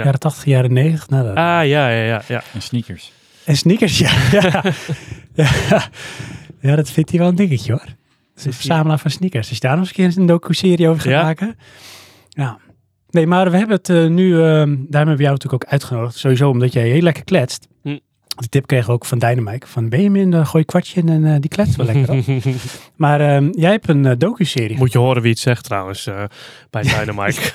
Jaren 0.03 0.19
80, 0.19 0.45
jaren 0.45 0.73
90. 0.73 1.09
Nou, 1.09 1.23
dat- 1.23 1.35
Ah, 1.35 1.43
ja, 1.43 1.89
ja, 1.89 2.03
ja, 2.03 2.21
ja. 2.27 2.43
En 2.53 2.61
sneakers. 2.61 3.11
En 3.45 3.57
sneakers, 3.57 3.97
ja. 3.97 4.11
ja. 4.31 4.63
ja. 5.69 5.89
Ja, 6.61 6.75
dat 6.75 6.89
vindt 6.91 7.09
hij 7.09 7.19
wel 7.19 7.27
een 7.29 7.35
dingetje 7.35 7.71
hoor. 7.71 7.81
Het 7.81 7.95
is 8.35 8.45
een 8.45 8.53
verzamelaar 8.53 8.99
van 8.99 9.11
sneakers. 9.11 9.47
Als 9.49 9.57
je 9.57 9.67
daar 9.67 9.77
nog 9.77 9.79
eens 9.87 9.97
een 9.97 10.11
keer 10.11 10.21
een 10.21 10.25
docu-serie 10.27 10.87
over 10.89 11.01
gaat 11.01 11.11
Ja. 11.11 11.21
maken. 11.23 11.55
Ja. 12.29 12.57
Nee, 13.09 13.27
maar 13.27 13.51
we 13.51 13.57
hebben 13.57 13.75
het 13.75 13.89
eh, 13.89 14.05
nu, 14.07 14.33
ehm, 14.33 14.41
daarom 14.65 14.89
hebben 14.89 15.15
we 15.17 15.21
jou 15.23 15.33
natuurlijk 15.33 15.63
ook 15.63 15.71
uitgenodigd. 15.71 16.15
Sowieso 16.17 16.49
omdat 16.49 16.73
jij 16.73 16.87
heel 16.89 17.01
lekker 17.01 17.23
kletst. 17.23 17.67
Hm. 17.83 17.97
Die 18.35 18.49
tip 18.49 18.67
kregen 18.67 18.87
we 18.87 18.93
ook 18.93 19.05
van 19.05 19.19
Dynamite. 19.19 19.67
Van 19.67 19.89
Benjamin, 19.89 20.31
uh, 20.31 20.45
gooi 20.45 20.57
een 20.57 20.65
kwartje 20.65 21.01
in 21.01 21.09
en 21.09 21.25
eh, 21.25 21.35
die 21.39 21.49
kletst 21.49 21.75
wel 21.75 21.85
lekker 21.85 22.11
op. 22.11 22.23
Maar 22.95 23.21
ehm, 23.21 23.49
jij 23.51 23.71
hebt 23.71 23.89
een 23.89 24.05
eh, 24.05 24.13
docu-serie. 24.17 24.77
Moet 24.77 24.91
je 24.91 24.97
horen 24.97 25.21
wie 25.21 25.31
het 25.31 25.39
zegt 25.39 25.63
trouwens 25.63 26.07
eh, 26.07 26.23
bij 26.69 26.81
Dynamite. 26.81 27.41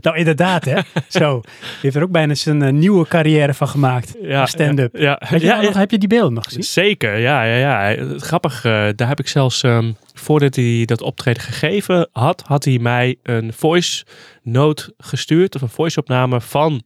Nou, 0.00 0.16
inderdaad 0.16 0.64
hè. 0.64 0.80
Zo. 1.08 1.40
Die 1.40 1.78
heeft 1.80 1.96
er 1.96 2.02
ook 2.02 2.10
bijna 2.10 2.34
zijn 2.34 2.78
nieuwe 2.78 3.06
carrière 3.06 3.54
van 3.54 3.68
gemaakt. 3.68 4.14
ja, 4.20 4.46
Stand-up. 4.46 4.96
Ja, 4.96 5.16
Heb 5.24 5.40
je, 5.40 5.46
ja, 5.46 5.52
nou 5.52 5.66
nog, 5.66 5.74
heb 5.74 5.90
je 5.90 5.98
die 5.98 6.08
beelden 6.08 6.32
nog 6.32 6.44
gezien? 6.44 6.62
Zeker, 6.62 7.18
ja, 7.18 7.42
ja, 7.42 7.88
ja. 7.88 7.96
Grappig, 8.16 8.60
daar 8.96 9.08
heb 9.08 9.20
ik 9.20 9.28
zelfs, 9.28 9.62
ehm, 9.62 9.92
voordat 10.14 10.56
hij 10.56 10.82
dat 10.84 11.02
optreden 11.02 11.42
gegeven 11.42 12.08
had, 12.12 12.42
had 12.46 12.64
hij 12.64 12.78
mij 12.78 13.16
een 13.22 13.52
voice 13.52 14.04
note 14.42 14.94
gestuurd, 14.98 15.54
of 15.54 15.62
een 15.62 15.68
voice 15.68 16.00
opname 16.00 16.40
van 16.40 16.82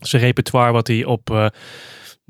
zijn 0.00 0.22
repertoire 0.22 0.72
wat 0.72 0.86
hij 0.86 1.04
op 1.04 1.50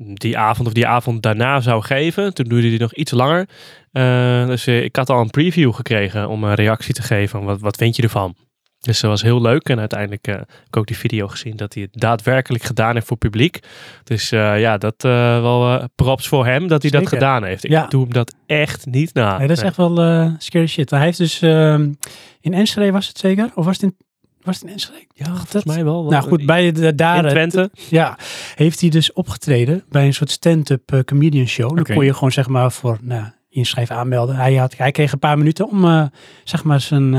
die 0.03 0.37
avond 0.37 0.67
of 0.67 0.73
die 0.73 0.87
avond 0.87 1.21
daarna 1.21 1.59
zou 1.59 1.81
geven. 1.83 2.33
Toen 2.33 2.45
duurde 2.47 2.67
hij 2.69 2.77
nog 2.77 2.93
iets 2.93 3.11
langer. 3.11 3.49
Eh, 3.91 4.45
dus 4.45 4.67
eh, 4.67 4.83
ik 4.83 4.95
had 4.95 5.09
al 5.09 5.21
een 5.21 5.29
preview 5.29 5.73
gekregen 5.73 6.29
om 6.29 6.43
een 6.43 6.53
reactie 6.55 6.93
te 6.93 7.01
geven. 7.01 7.43
Wat, 7.43 7.59
wat 7.61 7.77
vind 7.77 7.95
je 7.95 8.01
ervan? 8.03 8.35
Dus 8.79 8.99
dat 8.99 9.09
was 9.09 9.21
heel 9.21 9.41
leuk. 9.41 9.69
En 9.69 9.79
uiteindelijk 9.79 10.27
eh, 10.27 10.35
heb 10.35 10.49
ik 10.67 10.77
ook 10.77 10.87
die 10.87 10.97
video 10.97 11.27
gezien 11.27 11.55
dat 11.55 11.73
hij 11.73 11.83
het 11.83 12.01
daadwerkelijk 12.01 12.63
gedaan 12.63 12.93
heeft 12.93 13.07
voor 13.07 13.17
publiek. 13.17 13.59
Dus 14.03 14.29
ja, 14.29 14.77
dat 14.77 14.95
wel 15.01 15.87
props 15.95 16.27
voor 16.27 16.45
hem 16.45 16.67
dat 16.67 16.81
hij 16.81 16.91
dat 16.91 17.07
gedaan 17.07 17.43
heeft. 17.43 17.63
Ik 17.63 17.71
Ja. 17.71 17.87
doe 17.87 18.01
hem 18.01 18.13
dat 18.13 18.35
echt 18.45 18.85
niet 18.85 19.13
na. 19.13 19.37
Nee, 19.37 19.47
dat 19.47 19.57
is 19.57 19.63
Nee. 19.63 19.67
echt 19.67 19.77
wel 19.77 20.35
scary 20.37 20.67
shit. 20.67 20.89
Hij 20.89 21.01
heeft 21.01 21.17
dus 21.17 21.41
ehm, 21.41 21.91
in 22.41 22.53
Enschede 22.53 22.91
was 22.91 23.07
het 23.07 23.17
zeker? 23.17 23.49
Of 23.55 23.65
was 23.65 23.73
het 23.81 23.83
in, 23.83 23.95
was 24.43 24.55
het 24.55 24.63
in 24.65 24.71
Enschede? 24.71 25.05
Ja, 25.13 25.25
dat- 25.25 25.35
volgens 25.35 25.65
mij 25.75 25.83
wel. 25.83 26.03
Nou 26.09 26.23
goed, 26.23 26.45
bij 26.45 26.71
de, 26.71 26.95
daar 26.95 27.17
in 27.17 27.25
eh, 27.25 27.29
Twente. 27.31 27.69
ja, 27.89 28.17
heeft 28.55 28.81
hij 28.81 28.89
dus 28.89 29.13
opgetreden 29.13 29.83
bij 29.89 30.05
een 30.05 30.13
soort 30.13 30.31
stand-up 30.31 30.91
eh, 30.93 30.99
comedian 30.99 31.47
show. 31.47 31.69
Dan 31.69 31.79
Oké. 31.79 31.93
kon 31.93 32.05
je 32.05 32.13
gewoon 32.13 32.31
zeg 32.31 32.47
maar 32.47 32.71
voor 32.71 32.97
nou, 33.01 33.23
inschrijven 33.49 33.95
aanmelden. 33.95 34.35
Hij, 34.35 34.55
had, 34.55 34.77
hij 34.77 34.91
kreeg 34.91 35.11
een 35.11 35.19
paar 35.19 35.37
minuten 35.37 35.67
om 35.69 35.85
eh, 35.85 36.03
zeg 36.43 36.63
maar 36.63 36.81
zijn, 36.81 37.11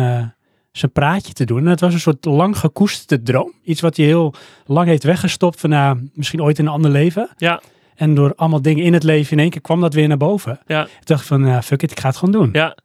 zijn 0.72 0.92
praatje 0.92 1.32
te 1.32 1.44
doen. 1.44 1.58
En 1.58 1.66
het 1.66 1.80
was 1.80 1.92
een 1.94 2.00
soort 2.00 2.24
lang 2.24 2.58
gekoesterde 2.58 3.22
droom. 3.22 3.52
Iets 3.64 3.80
wat 3.80 3.96
hij 3.96 4.06
heel 4.06 4.34
lang 4.66 4.88
heeft 4.88 5.04
weggestopt 5.04 5.60
van 5.60 5.70
nou, 5.70 6.10
misschien 6.14 6.42
ooit 6.42 6.58
in 6.58 6.66
een 6.66 6.72
ander 6.72 6.90
leven. 6.90 7.28
Ja. 7.36 7.60
En 7.94 8.14
door 8.14 8.32
allemaal 8.36 8.62
dingen 8.62 8.84
in 8.84 8.92
het 8.92 9.02
leven 9.02 9.32
in 9.32 9.38
één 9.38 9.50
keer 9.50 9.60
kwam 9.60 9.80
dat 9.80 9.94
weer 9.94 10.08
naar 10.08 10.16
boven. 10.16 10.60
Ja. 10.66 10.82
Ik 10.84 11.06
dacht 11.06 11.26
van, 11.26 11.40
nou, 11.40 11.62
fuck 11.62 11.82
it, 11.82 11.90
ik 11.90 12.00
ga 12.00 12.08
het 12.08 12.16
gewoon 12.16 12.34
doen. 12.34 12.50
Ja, 12.52 12.76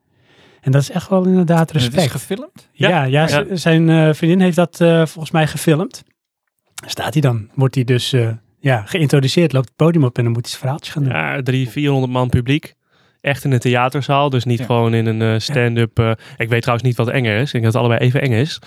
En 0.67 0.73
dat 0.73 0.81
is 0.81 0.91
echt 0.91 1.09
wel 1.09 1.25
inderdaad 1.25 1.67
het 1.71 1.75
is 1.75 1.83
respect. 1.85 2.11
gefilmd? 2.11 2.69
Ja, 2.71 2.89
Ja, 2.89 3.03
ja, 3.03 3.27
ja. 3.27 3.27
z- 3.55 3.61
zijn 3.61 3.89
eh, 3.89 4.13
vriendin 4.13 4.39
heeft 4.39 4.55
dat 4.55 4.81
eh, 4.81 5.05
volgens 5.05 5.31
mij 5.31 5.47
gefilmd. 5.47 6.03
Staat 6.85 7.13
hij 7.13 7.21
dan. 7.21 7.49
Wordt 7.53 7.75
hij 7.75 7.83
dus 7.83 8.13
eh, 8.13 8.29
ja, 8.59 8.81
geïntroduceerd, 8.85 9.53
loopt 9.53 9.67
het 9.67 9.75
podium 9.75 10.03
op 10.03 10.17
en 10.17 10.23
dan 10.23 10.31
moet 10.33 10.41
hij 10.41 10.49
zijn 10.49 10.61
verhaaltjes 10.61 10.93
gaan 10.93 11.03
doen. 11.03 11.13
ja, 11.13 11.41
drie, 11.41 11.69
400 11.69 12.11
man 12.13 12.29
publiek. 12.29 12.73
Echt 13.21 13.43
in 13.43 13.51
een 13.51 13.59
theaterzaal, 13.59 14.29
dus 14.29 14.43
niet 14.43 14.59
Ja. 14.59 14.65
gewoon 14.65 14.93
in 14.93 15.05
een 15.05 15.21
eh, 15.21 15.39
stand-up. 15.39 15.99
eh, 15.99 16.11
ik 16.37 16.49
weet 16.49 16.61
trouwens 16.61 16.87
niet 16.87 16.97
wat 16.97 17.07
enger 17.09 17.37
is. 17.37 17.45
Ik 17.45 17.51
denk 17.51 17.63
dat 17.63 17.73
het 17.73 17.81
allebei 17.81 18.01
even 18.05 18.21
eng 18.21 18.31
is. 18.31 18.59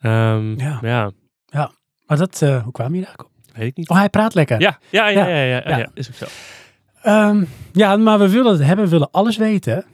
Ehm, 0.00 0.60
Ja. 0.60 0.78
ja. 0.82 1.70
Maar 2.06 2.18
dat, 2.18 2.40
hoe 2.40 2.72
kwam 2.72 2.94
je 2.94 3.00
daar 3.00 3.14
op? 3.16 3.30
weet 3.54 3.66
ik 3.68 3.76
niet. 3.76 3.88
Oh, 3.88 3.96
hij 3.96 4.08
praat 4.08 4.34
lekker. 4.34 4.60
Ja, 4.60 4.78
ja, 4.90 5.08
ja, 5.08 5.26
Ja. 5.28 5.34
ja, 5.36 5.44
ja, 5.44 5.62
ja, 5.66 5.78
Ja. 5.78 5.86
is 5.94 6.08
ook 6.08 6.14
zo. 6.14 6.26
Ehm, 7.02 7.44
ja, 7.72 7.96
maar 7.96 8.18
we 8.18 8.28
willen 8.28 8.52
het 8.52 8.62
hebben, 8.64 8.84
we 8.84 8.90
willen 8.90 9.10
alles 9.10 9.36
weten. 9.36 9.84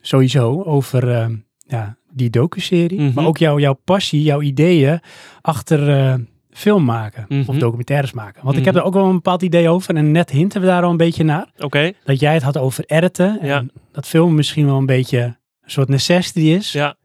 Sowieso 0.00 0.62
over 0.62 1.10
ehm, 1.14 1.36
ja, 1.66 1.96
die 2.12 2.30
docuserie. 2.30 3.00
Mhm. 3.00 3.12
Maar 3.14 3.26
ook 3.26 3.38
jouw 3.38 3.58
jouw 3.58 3.74
passie, 3.84 4.22
jouw 4.22 4.40
ideeën 4.40 5.00
achter 5.40 5.88
eh, 5.98 6.14
film 6.50 6.84
maken. 6.84 7.22
Of 7.40 7.46
Mhm. 7.46 7.58
documentaires 7.58 8.12
maken. 8.12 8.44
Want 8.44 8.56
ik 8.56 8.64
heb 8.64 8.74
Mhm. 8.74 8.82
er 8.82 8.88
ook 8.88 8.94
wel 8.94 9.06
een 9.06 9.14
bepaald 9.14 9.42
idee 9.42 9.68
over. 9.68 9.94
En 9.94 10.12
net 10.12 10.30
hinten 10.30 10.60
we 10.60 10.66
daar 10.66 10.82
al 10.82 10.90
een 10.90 10.96
beetje 10.96 11.24
naar. 11.24 11.46
Oké, 11.58 11.92
Dat 12.04 12.20
jij 12.20 12.34
het 12.34 12.42
had 12.42 12.56
over 12.56 12.84
editen. 12.86 13.40
En 13.40 13.46
Ja. 13.46 13.64
dat 13.92 14.06
film 14.06 14.34
misschien 14.34 14.66
wel 14.66 14.76
een 14.76 14.86
beetje 14.86 15.18
een 15.62 15.70
soort 15.70 15.88
necessity 15.88 16.40
is. 16.40 16.72
ja. 16.72 16.96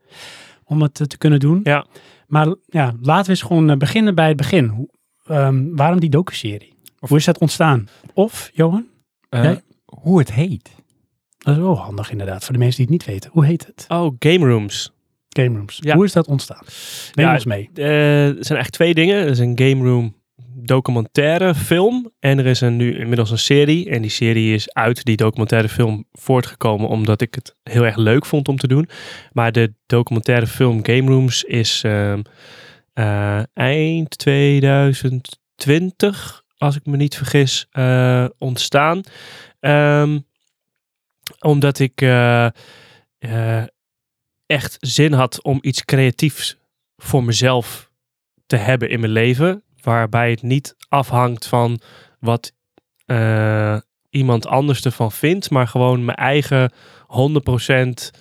om 0.65 0.81
het 0.81 0.99
eh, 0.99 1.07
te 1.07 1.17
kunnen 1.17 1.39
doen. 1.39 1.59
Ja. 1.63 1.85
Maar 2.27 2.55
ja, 2.65 2.93
laten 3.01 3.23
we 3.25 3.29
eens 3.29 3.41
gewoon 3.41 3.69
eh, 3.69 3.77
beginnen 3.77 4.15
bij 4.15 4.27
het 4.27 4.37
begin. 4.37 4.65
Hoe, 4.67 4.89
ehm, 5.25 5.75
waarom 5.75 5.99
die 5.99 6.09
docuserie? 6.09 6.73
Of- 6.99 7.09
Hoe 7.09 7.17
is 7.17 7.25
dat 7.25 7.37
ontstaan? 7.39 7.87
Of, 8.13 8.49
Johan? 8.53 8.85
Eh? 9.29 9.51
Hoe 9.85 10.19
het 10.19 10.33
heet. 10.33 10.69
Dat 11.43 11.55
is 11.55 11.61
wel 11.61 11.77
handig 11.77 12.11
inderdaad, 12.11 12.43
voor 12.43 12.53
de 12.53 12.59
mensen 12.59 12.77
die 12.77 12.85
het 12.95 13.05
niet 13.05 13.13
weten. 13.13 13.29
Hoe 13.33 13.45
heet 13.45 13.65
het? 13.65 13.85
Oh, 13.87 14.15
game 14.19 14.45
rooms. 14.47 14.91
Game 15.29 15.57
Rooms. 15.57 15.77
Ja. 15.81 15.95
Hoe 15.95 16.05
is 16.05 16.13
dat 16.13 16.27
ontstaan? 16.27 16.63
Neem 17.13 17.25
Ja, 17.27 17.33
ons 17.33 17.45
mee. 17.45 17.69
Eh, 17.73 17.85
er 17.85 18.27
zijn 18.27 18.33
eigenlijk 18.33 18.69
twee 18.69 18.93
dingen. 18.93 19.15
Er 19.15 19.27
is 19.27 19.39
een 19.39 19.59
game 19.59 19.83
room 19.89 20.15
documentaire 20.55 21.55
film 21.55 22.11
en 22.19 22.39
er 22.39 22.45
is 22.45 22.61
een, 22.61 22.75
nu 22.75 22.97
inmiddels 22.97 23.31
een 23.31 23.37
serie. 23.37 23.89
En 23.89 24.01
die 24.01 24.11
serie 24.11 24.53
is 24.53 24.73
uit 24.73 25.03
die 25.03 25.15
documentaire 25.17 25.69
film 25.69 26.05
voortgekomen 26.11 26.87
omdat 26.87 27.21
ik 27.21 27.35
het 27.35 27.55
heel 27.63 27.83
erg 27.85 27.95
leuk 27.95 28.25
vond 28.25 28.47
om 28.47 28.57
te 28.57 28.67
doen. 28.67 28.89
Maar 29.31 29.51
de 29.51 29.73
documentaire 29.85 30.47
film 30.47 30.85
Game 30.85 31.11
Rooms 31.11 31.43
is 31.43 31.81
ehm, 31.83 32.21
eh, 32.93 33.41
eind 33.53 34.17
2020, 34.17 36.43
als 36.57 36.75
ik 36.75 36.85
me 36.85 36.97
niet 36.97 37.15
vergis, 37.15 37.67
eh, 37.71 38.25
ontstaan. 38.37 39.01
Ehm, 39.59 40.19
omdat 41.39 41.79
ik 41.79 42.01
eh, 42.01 42.45
eh, 43.17 43.63
echt 44.45 44.77
zin 44.79 45.13
had 45.13 45.43
om 45.43 45.57
iets 45.61 45.85
creatiefs 45.85 46.57
voor 46.97 47.23
mezelf 47.23 47.91
te 48.45 48.55
hebben 48.55 48.89
in 48.89 48.99
mijn 48.99 49.11
leven. 49.11 49.63
Waarbij 49.81 50.29
het 50.29 50.41
niet 50.41 50.75
afhangt 50.89 51.47
van 51.47 51.79
wat 52.19 52.53
eh, 53.05 53.77
iemand 54.09 54.47
anders 54.47 54.85
ervan 54.85 55.11
vindt. 55.11 55.49
Maar 55.49 55.67
gewoon 55.67 56.05
mijn 56.05 56.17
eigen 56.17 56.71
100% 57.07 58.19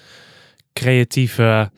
creatieve 0.72 1.70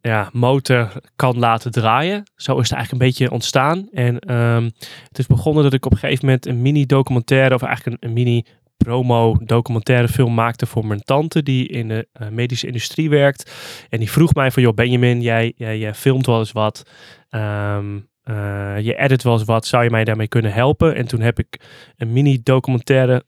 ja, 0.00 0.30
motor 0.32 0.92
kan 1.16 1.38
laten 1.38 1.70
draaien. 1.70 2.22
Zo 2.36 2.58
is 2.58 2.68
het 2.68 2.78
eigenlijk 2.78 2.92
een 2.92 3.08
beetje 3.08 3.30
ontstaan. 3.30 3.88
En 3.92 4.18
ehm, 4.18 4.64
het 5.08 5.18
is 5.18 5.26
begonnen 5.26 5.62
dat 5.62 5.72
ik 5.72 5.86
op 5.86 5.92
een 5.92 5.98
gegeven 5.98 6.24
moment 6.24 6.46
een 6.46 6.62
mini-documentaire... 6.62 7.54
of 7.54 7.62
eigenlijk 7.62 8.02
een, 8.02 8.08
een 8.08 8.14
mini 8.14 8.44
promo-documentaire 8.82 10.08
film 10.08 10.34
maakte 10.34 10.66
voor 10.66 10.86
mijn 10.86 11.02
tante... 11.02 11.42
die 11.42 11.68
in 11.68 11.88
de 11.88 12.08
eh, 12.12 12.28
medische 12.28 12.66
industrie 12.66 13.10
werkt. 13.10 13.52
En 13.88 13.98
die 13.98 14.10
vroeg 14.10 14.34
mij 14.34 14.50
van... 14.50 14.62
joh 14.62 14.74
Benjamin, 14.74 15.20
jij, 15.20 15.52
jij, 15.56 15.94
filmt 15.94 16.26
wel 16.26 16.38
eens 16.38 16.52
wat... 16.52 16.82
Ehm, 17.28 17.98
eh, 18.22 18.80
je 18.80 18.94
edit 18.94 19.22
wel 19.22 19.32
eens 19.32 19.44
wat, 19.44 19.66
zou 19.66 19.84
je 19.84 19.90
mij 19.90 20.04
daarmee 20.04 20.28
kunnen 20.28 20.52
helpen? 20.52 20.94
En 20.94 21.06
toen 21.06 21.20
heb 21.20 21.38
ik 21.38 21.60
een 21.96 22.12
mini-documentaire 22.12 23.24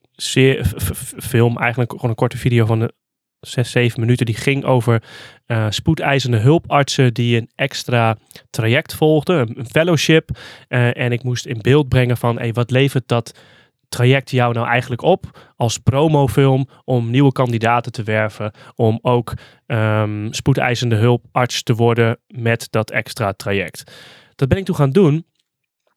film, 1.19 1.59
eigenlijk 1.59 1.91
gewoon 1.91 2.11
een 2.11 2.17
korte 2.17 2.39
video 2.39 2.67
van 2.67 2.79
de 2.79 2.95
6, 3.41 3.71
7 3.71 4.01
minuten, 4.01 4.27
die 4.27 4.35
ging 4.35 4.65
over 4.65 5.03
eh, 5.47 5.67
spoedeisende 5.71 6.37
hulpartsen 6.37 7.15
die 7.15 7.37
een 7.37 7.51
extra 7.55 8.17
traject 8.51 8.95
volgden, 8.95 9.59
een, 9.59 9.67
fellowship. 9.67 10.39
En 10.69 11.13
ik 11.13 11.23
moest 11.23 11.47
in 11.47 11.59
beeld 11.61 11.89
brengen 11.89 12.17
van, 12.17 12.39
hey, 12.39 12.53
wat 12.53 12.71
levert 12.71 13.09
dat 13.09 13.39
traject 13.95 14.31
jou 14.31 14.53
nou 14.53 14.67
eigenlijk 14.67 15.03
op 15.03 15.53
als 15.57 15.79
promofilm 15.79 16.69
om 16.85 17.11
nieuwe 17.11 17.33
kandidaten 17.33 17.93
te 17.93 18.03
werven, 18.03 18.53
om 18.75 18.99
ook 19.03 19.33
ehm, 19.67 20.33
spoedeisende 20.33 20.97
hulparts 20.97 21.63
te 21.63 21.75
worden 21.75 22.19
met 22.27 22.67
dat 22.71 22.91
extra 22.91 23.33
traject. 23.33 23.93
Dat 24.35 24.49
ben 24.49 24.59
ik 24.59 24.65
toen 24.65 24.75
gaan 24.75 24.91
doen. 24.91 25.27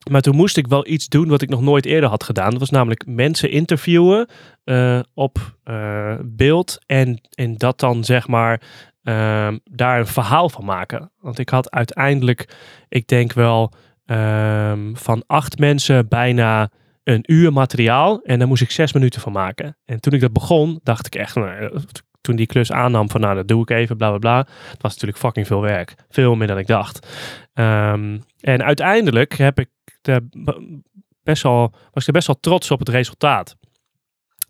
Maar 0.10 0.22
toen 0.22 0.36
moest 0.36 0.58
ik 0.58 0.68
wel 0.68 0.88
iets 0.88 1.08
doen 1.08 1.28
wat 1.28 1.42
ik 1.42 1.50
nog 1.50 1.62
nooit 1.62 1.86
eerder 1.86 2.10
had 2.10 2.24
gedaan. 2.24 2.50
Dat 2.50 2.60
was 2.60 2.70
namelijk 2.70 3.06
mensen 3.06 3.52
interviewen 3.52 4.28
eh, 4.64 5.00
op 5.14 5.38
eh, 5.64 6.16
beeld. 6.24 6.78
En, 6.86 7.22
en 7.34 7.58
dat 7.58 7.80
dan 7.80 8.04
zeg 8.04 8.28
maar 8.28 8.62
ehm, 9.04 9.58
daar 9.64 10.00
een 10.00 10.08
verhaal 10.08 10.50
van 10.50 10.66
maken. 10.66 11.12
Want 11.20 11.40
ik 11.40 11.50
had 11.50 11.72
uiteindelijk, 11.72 12.56
ik 12.90 13.08
denk 13.08 13.34
wel 13.34 13.72
ehm, 14.06 14.94
van 14.94 15.24
acht 15.28 15.60
mensen 15.60 16.08
bijna 16.08 16.70
een 17.08 17.24
uur 17.26 17.54
materiaal. 17.54 18.22
En 18.24 18.40
daar 18.40 18.48
moest 18.48 18.62
ik 18.62 18.72
zes 18.72 18.94
minuten 18.94 19.22
van 19.22 19.32
maken. 19.32 19.78
En 19.86 20.00
toen 20.00 20.14
ik 20.14 20.22
dat 20.22 20.34
begon, 20.34 20.80
dacht 20.84 21.06
ik 21.06 21.16
echt, 21.16 21.36
nou, 21.36 21.82
toen 22.22 22.36
die 22.36 22.46
klus 22.46 22.72
aannam 22.72 23.10
van 23.10 23.22
nou, 23.22 23.36
dat 23.36 23.48
doe 23.48 23.62
ik 23.62 23.70
even, 23.70 23.98
bla 23.98 24.10
bla 24.10 24.18
bla. 24.18 24.38
Het 24.70 24.82
was 24.82 24.92
natuurlijk 24.92 25.20
fucking 25.20 25.48
veel 25.48 25.62
werk. 25.62 25.96
Veel 26.10 26.36
meer 26.36 26.48
dan 26.48 26.58
ik 26.58 26.68
dacht. 26.68 27.08
Ehm, 27.54 28.18
en 28.40 28.64
uiteindelijk 28.64 29.38
heb 29.38 29.60
ik 29.60 29.70
de, 30.02 30.28
best 31.24 31.44
wel, 31.44 31.74
was 31.92 32.02
ik 32.02 32.08
er 32.08 32.14
best 32.14 32.28
wel 32.28 32.40
trots 32.40 32.72
op 32.72 32.80
het 32.80 32.90
resultaat. 32.90 33.56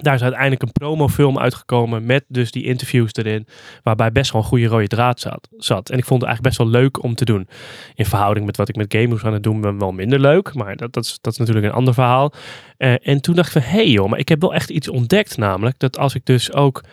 Daar 0.03 0.13
is 0.13 0.21
uiteindelijk 0.21 0.61
een 0.61 0.71
promofilm 0.71 1.39
uitgekomen 1.39 2.05
met 2.05 2.25
dus 2.27 2.51
die 2.51 2.63
interviews 2.63 3.13
erin, 3.13 3.47
waarbij 3.83 4.11
best 4.11 4.31
wel 4.31 4.41
een 4.41 4.47
goede 4.47 4.65
rode 4.65 4.87
draad 4.87 5.19
zat. 5.19 5.47
zat. 5.57 5.89
En 5.89 5.97
ik 5.97 6.05
vond 6.05 6.21
het 6.21 6.29
eigenlijk 6.29 6.41
best 6.41 6.57
wel 6.57 6.81
leuk 6.81 7.03
om 7.03 7.15
te 7.15 7.25
doen. 7.25 7.47
In 7.95 8.05
verhouding 8.05 8.45
met 8.45 8.57
wat 8.57 8.69
ik 8.69 8.75
met 8.75 8.93
Game 8.93 9.19
aan 9.23 9.33
het 9.33 9.43
doen 9.43 9.61
ben, 9.61 9.79
wel 9.79 9.91
minder 9.91 10.19
leuk, 10.19 10.53
maar 10.53 10.75
dat, 10.75 10.93
dat, 10.93 11.03
is, 11.03 11.17
dat 11.21 11.33
is 11.33 11.39
natuurlijk 11.39 11.65
een 11.65 11.71
ander 11.71 11.93
verhaal. 11.93 12.33
Eh, 12.77 13.07
en 13.07 13.21
toen 13.21 13.35
dacht 13.35 13.55
ik 13.55 13.61
van, 13.61 13.71
hé 13.71 13.77
hey 13.77 13.89
joh, 13.89 14.09
maar 14.09 14.19
ik 14.19 14.29
heb 14.29 14.41
wel 14.41 14.53
echt 14.53 14.69
iets 14.69 14.89
ontdekt 14.89 15.37
namelijk, 15.37 15.79
dat 15.79 15.97
als 15.97 16.15
ik 16.15 16.25
dus 16.25 16.53
ook, 16.53 16.83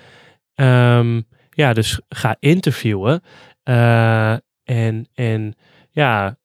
ehm, 0.54 1.20
ja, 1.50 1.72
dus 1.72 2.00
ga 2.08 2.36
interviewen 2.38 3.22
uh, 3.64 4.32
en, 4.64 5.08
en 5.14 5.54
ja, 5.90 6.36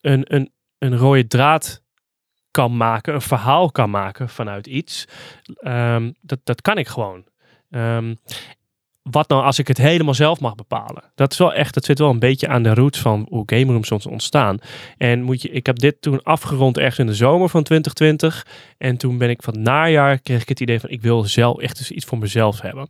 een, 0.00 0.34
een, 0.34 0.52
een 0.78 0.96
rode 0.96 1.26
draad 1.26 1.82
kan 2.50 2.76
maken, 2.76 3.14
een 3.14 3.20
verhaal 3.20 3.70
kan 3.70 3.90
maken 3.90 4.28
vanuit 4.28 4.66
iets. 4.66 5.04
Um, 5.62 6.14
dat, 6.20 6.38
dat 6.44 6.60
kan 6.60 6.78
ik 6.78 6.88
gewoon. 6.88 7.24
Um, 7.70 8.16
wat 9.10 9.28
nou 9.28 9.42
als 9.42 9.58
ik 9.58 9.68
het 9.68 9.78
helemaal 9.78 10.14
zelf 10.14 10.40
mag 10.40 10.54
bepalen? 10.54 11.02
Dat 11.14 11.32
is 11.32 11.38
wel 11.38 11.54
echt, 11.54 11.74
dat 11.74 11.84
zit 11.84 11.98
wel 11.98 12.10
een 12.10 12.18
beetje 12.18 12.48
aan 12.48 12.62
de 12.62 12.74
roots 12.74 12.98
van 12.98 13.26
hoe 13.30 13.42
game 13.46 13.72
rooms 13.72 14.06
ontstaan. 14.06 14.58
En 14.96 15.22
moet 15.22 15.42
je, 15.42 15.48
ik 15.48 15.66
heb 15.66 15.78
dit 15.78 16.02
toen 16.02 16.22
afgerond 16.22 16.78
ergens 16.78 16.98
in 16.98 17.06
de 17.06 17.14
zomer 17.14 17.48
van 17.48 17.62
2020. 17.62 18.46
En 18.78 18.96
toen 18.96 19.18
ben 19.18 19.30
ik 19.30 19.42
van 19.42 19.62
najaar, 19.62 20.18
kreeg 20.18 20.42
ik 20.42 20.48
het 20.48 20.60
idee 20.60 20.80
van 20.80 20.90
ik 20.90 21.02
wil 21.02 21.24
zelf 21.24 21.58
echt 21.58 21.78
eens 21.78 21.90
iets 21.90 22.04
voor 22.04 22.18
mezelf 22.18 22.60
hebben. 22.60 22.88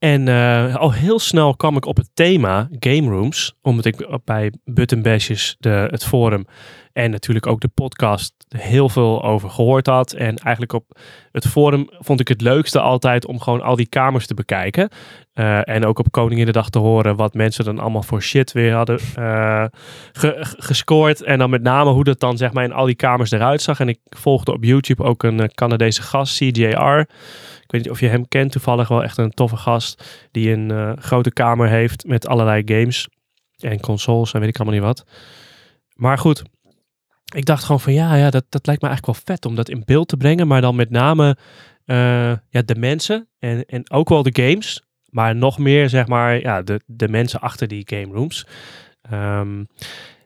En 0.00 0.26
uh, 0.26 0.76
al 0.76 0.92
heel 0.92 1.18
snel 1.18 1.56
kwam 1.56 1.76
ik 1.76 1.86
op 1.86 1.96
het 1.96 2.10
thema 2.14 2.68
game 2.78 3.08
rooms, 3.08 3.54
omdat 3.62 3.84
ik 3.84 4.18
bij 4.24 4.52
Button 4.64 5.02
Bashes, 5.02 5.56
de, 5.58 5.88
het 5.90 6.04
forum 6.04 6.44
en 6.92 7.10
natuurlijk 7.10 7.46
ook 7.46 7.60
de 7.60 7.68
podcast 7.68 8.34
heel 8.48 8.88
veel 8.88 9.22
over 9.22 9.50
gehoord 9.50 9.86
had. 9.86 10.12
En 10.12 10.36
eigenlijk 10.36 10.72
op 10.72 10.98
het 11.32 11.46
forum 11.46 11.86
vond 11.90 12.20
ik 12.20 12.28
het 12.28 12.40
leukste 12.40 12.80
altijd 12.80 13.26
om 13.26 13.40
gewoon 13.40 13.62
al 13.62 13.76
die 13.76 13.88
kamers 13.88 14.26
te 14.26 14.34
bekijken. 14.34 14.88
Uh, 15.34 15.68
en 15.68 15.84
ook 15.84 15.98
op 15.98 16.10
Koninginnedag 16.10 16.70
te 16.70 16.78
horen 16.78 17.16
wat 17.16 17.34
mensen 17.34 17.64
dan 17.64 17.78
allemaal 17.78 18.02
voor 18.02 18.22
shit 18.22 18.52
weer 18.52 18.74
hadden 18.74 19.00
ge 20.12 20.36
gescoord. 20.40 21.22
En 21.22 21.38
dan 21.38 21.50
met 21.50 21.62
name 21.62 21.90
hoe 21.90 22.04
dat 22.04 22.20
dan 22.20 22.36
zeg 22.36 22.52
maar 22.52 22.64
in 22.64 22.72
al 22.72 22.86
die 22.86 22.94
kamers 22.94 23.30
eruit 23.30 23.62
zag. 23.62 23.80
En 23.80 23.88
ik 23.88 23.98
volgde 24.04 24.52
op 24.52 24.64
YouTube 24.64 25.02
ook 25.02 25.22
een 25.22 25.54
Canadese 25.54 26.02
gast, 26.02 26.36
CJR. 26.36 27.06
Ik 27.70 27.76
weet 27.76 27.84
niet 27.84 27.94
of 27.94 28.00
je 28.00 28.08
hem 28.08 28.28
kent, 28.28 28.52
toevallig 28.52 28.88
wel 28.88 29.02
echt 29.02 29.18
een 29.18 29.30
toffe 29.30 29.56
gast. 29.56 30.04
Die 30.30 30.52
een 30.52 30.70
uh, 30.70 30.92
grote 30.96 31.32
kamer 31.32 31.68
heeft 31.68 32.06
met 32.06 32.26
allerlei 32.26 32.62
games 32.64 33.08
en 33.58 33.80
consoles 33.80 34.32
en 34.32 34.40
weet 34.40 34.48
ik 34.48 34.56
allemaal 34.56 34.74
niet 34.74 34.84
wat. 34.84 35.04
Maar 35.94 36.18
goed, 36.18 36.42
ik 37.34 37.44
dacht 37.44 37.64
gewoon 37.64 37.80
van 37.80 37.92
ja, 37.92 38.14
ja 38.14 38.30
dat, 38.30 38.44
dat 38.48 38.66
lijkt 38.66 38.82
me 38.82 38.88
eigenlijk 38.88 39.18
wel 39.18 39.34
vet 39.36 39.46
om 39.46 39.54
dat 39.54 39.68
in 39.68 39.82
beeld 39.84 40.08
te 40.08 40.16
brengen. 40.16 40.46
Maar 40.46 40.60
dan 40.60 40.76
met 40.76 40.90
name 40.90 41.36
uh, 41.86 41.96
ja, 42.48 42.62
de 42.64 42.74
mensen 42.74 43.28
en, 43.38 43.64
en 43.64 43.90
ook 43.90 44.08
wel 44.08 44.22
de 44.22 44.42
games. 44.42 44.82
Maar 45.10 45.36
nog 45.36 45.58
meer 45.58 45.88
zeg 45.88 46.06
maar 46.06 46.40
ja, 46.40 46.62
de, 46.62 46.80
de 46.86 47.08
mensen 47.08 47.40
achter 47.40 47.68
die 47.68 47.86
game 47.86 48.14
rooms. 48.14 48.46
Um, 49.12 49.66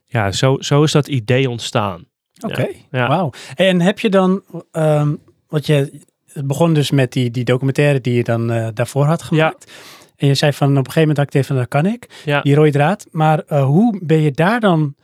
ja, 0.04 0.32
zo, 0.32 0.56
zo 0.60 0.82
is 0.82 0.92
dat 0.92 1.08
idee 1.08 1.50
ontstaan. 1.50 2.04
Oké, 2.40 2.52
okay. 2.52 2.86
ja. 2.90 3.08
wauw. 3.08 3.30
En 3.54 3.80
heb 3.80 3.98
je 3.98 4.10
dan, 4.10 4.42
um, 4.72 5.18
wat 5.48 5.66
je, 5.66 6.02
het 6.34 6.46
begon 6.46 6.74
dus 6.74 6.90
met 6.90 7.12
die, 7.12 7.30
die 7.30 7.44
documentaire 7.44 8.00
die 8.00 8.14
je 8.14 8.24
dan 8.24 8.52
uh, 8.52 8.68
daarvoor 8.74 9.04
had 9.04 9.22
gemaakt. 9.22 9.64
Ja. 9.68 9.74
En 10.16 10.26
je 10.26 10.34
zei 10.34 10.52
van 10.52 10.70
op 10.70 10.76
een 10.76 10.92
gegeven 10.92 11.00
moment 11.00 11.16
dacht 11.16 11.34
ik 11.34 11.40
even, 11.40 11.56
dat 11.56 11.68
kan 11.68 11.86
ik, 11.86 12.22
ja. 12.24 12.40
die 12.40 12.54
rode 12.54 12.70
draad. 12.70 13.06
Maar 13.10 13.42
uh, 13.48 13.64
hoe 13.64 13.98
ben 14.02 14.20
je 14.20 14.30
daar 14.30 14.60
dan 14.60 14.94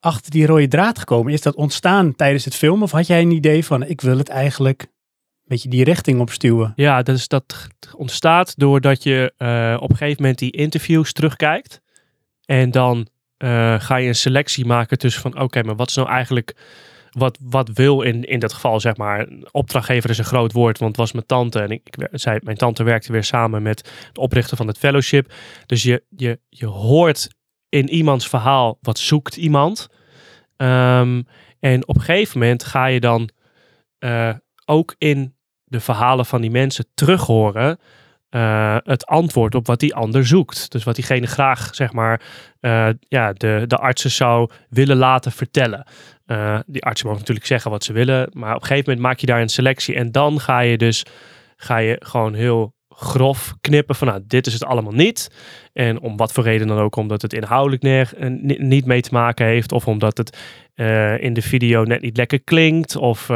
achter 0.00 0.30
die 0.30 0.46
rode 0.46 0.68
draad 0.68 0.98
gekomen? 0.98 1.32
Is 1.32 1.42
dat 1.42 1.54
ontstaan 1.54 2.16
tijdens 2.16 2.44
het 2.44 2.54
filmen 2.54 2.82
of 2.82 2.90
had 2.90 3.06
jij 3.06 3.20
een 3.20 3.30
idee 3.30 3.64
van 3.64 3.82
ik 3.82 4.00
wil 4.00 4.18
het 4.18 4.28
eigenlijk 4.28 4.82
een 4.82 4.88
beetje 5.46 5.68
die 5.68 5.84
richting 5.84 6.20
opstuwen? 6.20 6.72
Ja, 6.76 7.02
dus 7.02 7.28
dat 7.28 7.68
ontstaat 7.96 8.54
doordat 8.56 9.02
je 9.02 9.32
uh, 9.38 9.76
op 9.80 9.90
een 9.90 9.96
gegeven 9.96 10.22
moment 10.22 10.38
die 10.38 10.50
interviews 10.50 11.12
terugkijkt. 11.12 11.80
En 12.44 12.70
dan 12.70 13.08
uh, 13.38 13.80
ga 13.80 13.96
je 13.96 14.08
een 14.08 14.14
selectie 14.14 14.66
maken 14.66 14.98
tussen 14.98 15.22
van 15.22 15.32
oké, 15.32 15.42
okay, 15.42 15.62
maar 15.62 15.76
wat 15.76 15.88
is 15.88 15.96
nou 15.96 16.08
eigenlijk 16.08 16.54
wat, 17.10 17.38
wat 17.40 17.68
wil 17.68 18.02
in, 18.02 18.24
in 18.24 18.38
dat 18.38 18.52
geval, 18.52 18.80
zeg 18.80 18.96
maar, 18.96 19.28
opdrachtgever 19.50 20.10
is 20.10 20.18
een 20.18 20.24
groot 20.24 20.52
woord, 20.52 20.78
want 20.78 20.90
het 20.90 21.00
was 21.00 21.12
mijn 21.12 21.26
tante 21.26 21.60
en 21.60 21.70
ik, 21.70 22.08
zei, 22.10 22.38
mijn 22.42 22.56
tante 22.56 22.82
werkte 22.82 23.12
weer 23.12 23.24
samen 23.24 23.62
met 23.62 23.90
de 24.12 24.20
oprichter 24.20 24.56
van 24.56 24.66
het 24.66 24.78
fellowship. 24.78 25.32
Dus 25.66 25.82
je, 25.82 26.04
je, 26.16 26.40
je 26.48 26.66
hoort 26.66 27.28
in 27.68 27.88
iemands 27.88 28.28
verhaal 28.28 28.78
wat 28.80 28.98
zoekt 28.98 29.36
iemand. 29.36 29.88
Um, 30.56 31.26
en 31.60 31.88
op 31.88 31.94
een 31.94 32.02
gegeven 32.02 32.38
moment 32.38 32.64
ga 32.64 32.86
je 32.86 33.00
dan 33.00 33.30
uh, 33.98 34.34
ook 34.64 34.94
in 34.98 35.34
de 35.64 35.80
verhalen 35.80 36.26
van 36.26 36.40
die 36.40 36.50
mensen 36.50 36.86
terughoren 36.94 37.78
uh, 38.30 38.76
het 38.82 39.06
antwoord 39.06 39.54
op 39.54 39.66
wat 39.66 39.80
die 39.80 39.94
ander 39.94 40.26
zoekt. 40.26 40.70
Dus 40.70 40.84
wat 40.84 40.94
diegene 40.94 41.26
graag, 41.26 41.74
zeg 41.74 41.92
maar, 41.92 42.20
uh, 42.60 42.88
ja, 42.98 43.32
de, 43.32 43.64
de 43.66 43.76
artsen 43.76 44.10
zou 44.10 44.50
willen 44.68 44.96
laten 44.96 45.32
vertellen. 45.32 45.86
Uh, 46.30 46.58
die 46.66 46.82
artsen 46.82 47.06
mogen 47.06 47.20
natuurlijk 47.20 47.46
zeggen 47.46 47.70
wat 47.70 47.84
ze 47.84 47.92
willen, 47.92 48.30
maar 48.32 48.54
op 48.54 48.60
een 48.60 48.66
gegeven 48.66 48.90
moment 48.90 49.06
maak 49.06 49.18
je 49.18 49.26
daar 49.26 49.40
een 49.40 49.48
selectie 49.48 49.94
en 49.94 50.12
dan 50.12 50.40
ga 50.40 50.60
je 50.60 50.76
dus 50.78 51.04
ga 51.56 51.76
je 51.76 51.96
gewoon 51.98 52.34
heel 52.34 52.74
grof 52.88 53.54
knippen 53.60 53.94
van 53.94 54.08
nou, 54.08 54.20
dit 54.26 54.46
is 54.46 54.52
het 54.52 54.64
allemaal 54.64 54.92
niet. 54.92 55.30
En 55.72 56.00
om 56.00 56.16
wat 56.16 56.32
voor 56.32 56.44
reden 56.44 56.66
dan 56.66 56.78
ook, 56.78 56.96
omdat 56.96 57.22
het 57.22 57.32
inhoudelijk 57.32 57.82
neer, 57.82 58.12
niet 58.58 58.84
mee 58.84 59.00
te 59.00 59.12
maken 59.12 59.46
heeft, 59.46 59.72
of 59.72 59.86
omdat 59.86 60.16
het 60.16 60.38
uh, 60.74 61.22
in 61.22 61.32
de 61.32 61.42
video 61.42 61.82
net 61.82 62.00
niet 62.00 62.16
lekker 62.16 62.40
klinkt, 62.42 62.96
of 62.96 63.28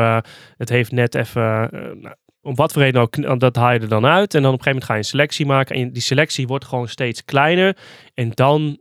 het 0.56 0.68
heeft 0.68 0.92
net 0.92 1.14
even, 1.14 1.68
nou, 2.00 2.14
om 2.44 2.54
wat 2.54 2.72
voor 2.72 2.82
reden 2.82 3.00
ook, 3.00 3.40
dat 3.40 3.56
haal 3.56 3.72
je 3.72 3.78
er 3.78 3.88
dan 3.88 4.06
uit. 4.06 4.34
En 4.34 4.42
dan 4.42 4.52
op 4.52 4.58
een 4.58 4.64
gegeven 4.64 4.70
moment 4.70 4.84
ga 4.84 4.92
je 4.92 4.98
een 4.98 5.04
selectie 5.04 5.46
maken. 5.46 5.76
En 5.76 5.92
die 5.92 6.02
selectie 6.02 6.46
wordt 6.46 6.64
gewoon 6.64 6.88
steeds 6.88 7.24
kleiner. 7.24 7.76
En 8.14 8.30
dan 8.30 8.78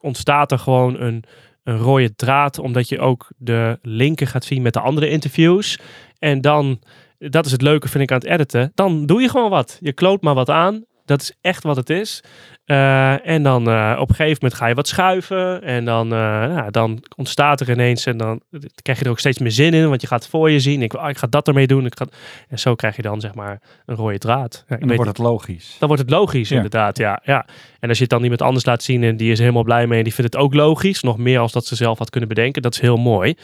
ontstaat 0.00 0.52
er 0.52 0.58
gewoon 0.58 1.00
een, 1.00 1.24
een 1.64 1.78
rode 1.78 2.14
draad, 2.14 2.58
omdat 2.58 2.88
je 2.88 2.98
ook 2.98 3.28
de 3.36 3.78
linken 3.82 4.26
gaat 4.26 4.44
zien 4.44 4.62
met 4.62 4.72
de 4.72 4.80
andere 4.80 5.08
interviews. 5.08 5.78
En 6.18 6.40
dan, 6.40 6.80
dat 7.18 7.46
is 7.46 7.52
het 7.52 7.62
leuke 7.62 7.88
vind 7.88 8.02
ik 8.02 8.10
aan 8.10 8.18
het 8.18 8.28
editen, 8.28 8.72
dan 8.74 9.06
doe 9.06 9.20
je 9.20 9.28
gewoon 9.28 9.50
wat. 9.50 9.78
Je 9.80 9.92
kloot 9.92 10.22
maar 10.22 10.34
wat 10.34 10.50
aan. 10.50 10.84
Dat 11.04 11.20
is 11.20 11.32
echt 11.40 11.62
wat 11.62 11.76
het 11.76 11.90
is. 11.90 12.22
Uh, 12.66 13.26
en 13.26 13.42
dan 13.42 13.68
uh, 13.68 13.96
op 13.98 14.08
een 14.08 14.14
gegeven 14.14 14.38
moment 14.40 14.60
ga 14.60 14.66
je 14.66 14.74
wat 14.74 14.88
schuiven. 14.88 15.62
En 15.62 15.84
dan, 15.84 16.06
uh, 16.06 16.18
nou, 16.20 16.70
dan 16.70 17.02
ontstaat 17.16 17.60
er 17.60 17.70
ineens. 17.70 18.06
En 18.06 18.16
dan 18.16 18.40
krijg 18.82 18.98
je 18.98 19.04
er 19.04 19.10
ook 19.10 19.18
steeds 19.18 19.38
meer 19.38 19.50
zin 19.50 19.74
in. 19.74 19.88
Want 19.88 20.00
je 20.00 20.06
gaat 20.06 20.22
het 20.22 20.30
voor 20.30 20.50
je 20.50 20.60
zien. 20.60 20.82
Ik, 20.82 20.94
oh, 20.94 21.08
ik 21.08 21.18
ga 21.18 21.26
dat 21.26 21.48
ermee 21.48 21.66
doen. 21.66 21.86
Ik 21.86 21.98
ga, 21.98 22.06
en 22.48 22.58
zo 22.58 22.74
krijg 22.74 22.96
je 22.96 23.02
dan 23.02 23.20
zeg 23.20 23.34
maar 23.34 23.60
een 23.86 23.96
rode 23.96 24.18
draad. 24.18 24.64
Ja, 24.68 24.78
en 24.78 24.86
dan 24.86 24.96
wordt 24.96 25.10
het 25.10 25.26
logisch. 25.26 25.76
Dan 25.78 25.88
wordt 25.88 26.02
het 26.02 26.12
logisch 26.12 26.48
ja. 26.48 26.56
inderdaad. 26.56 26.98
Ja, 26.98 27.20
ja. 27.24 27.46
En 27.80 27.88
als 27.88 27.96
je 27.96 28.02
het 28.02 28.12
dan 28.12 28.22
iemand 28.22 28.42
anders 28.42 28.64
laat 28.64 28.82
zien. 28.82 29.02
En 29.02 29.16
die 29.16 29.32
is 29.32 29.38
helemaal 29.38 29.62
blij 29.62 29.86
mee. 29.86 29.98
En 29.98 30.04
die 30.04 30.14
vindt 30.14 30.32
het 30.32 30.42
ook 30.42 30.54
logisch. 30.54 31.02
Nog 31.02 31.18
meer 31.18 31.38
als 31.38 31.52
dat 31.52 31.66
ze 31.66 31.74
zelf 31.74 31.98
had 31.98 32.10
kunnen 32.10 32.28
bedenken. 32.28 32.62
Dat 32.62 32.74
is 32.74 32.80
heel 32.80 32.96
mooi. 32.96 33.34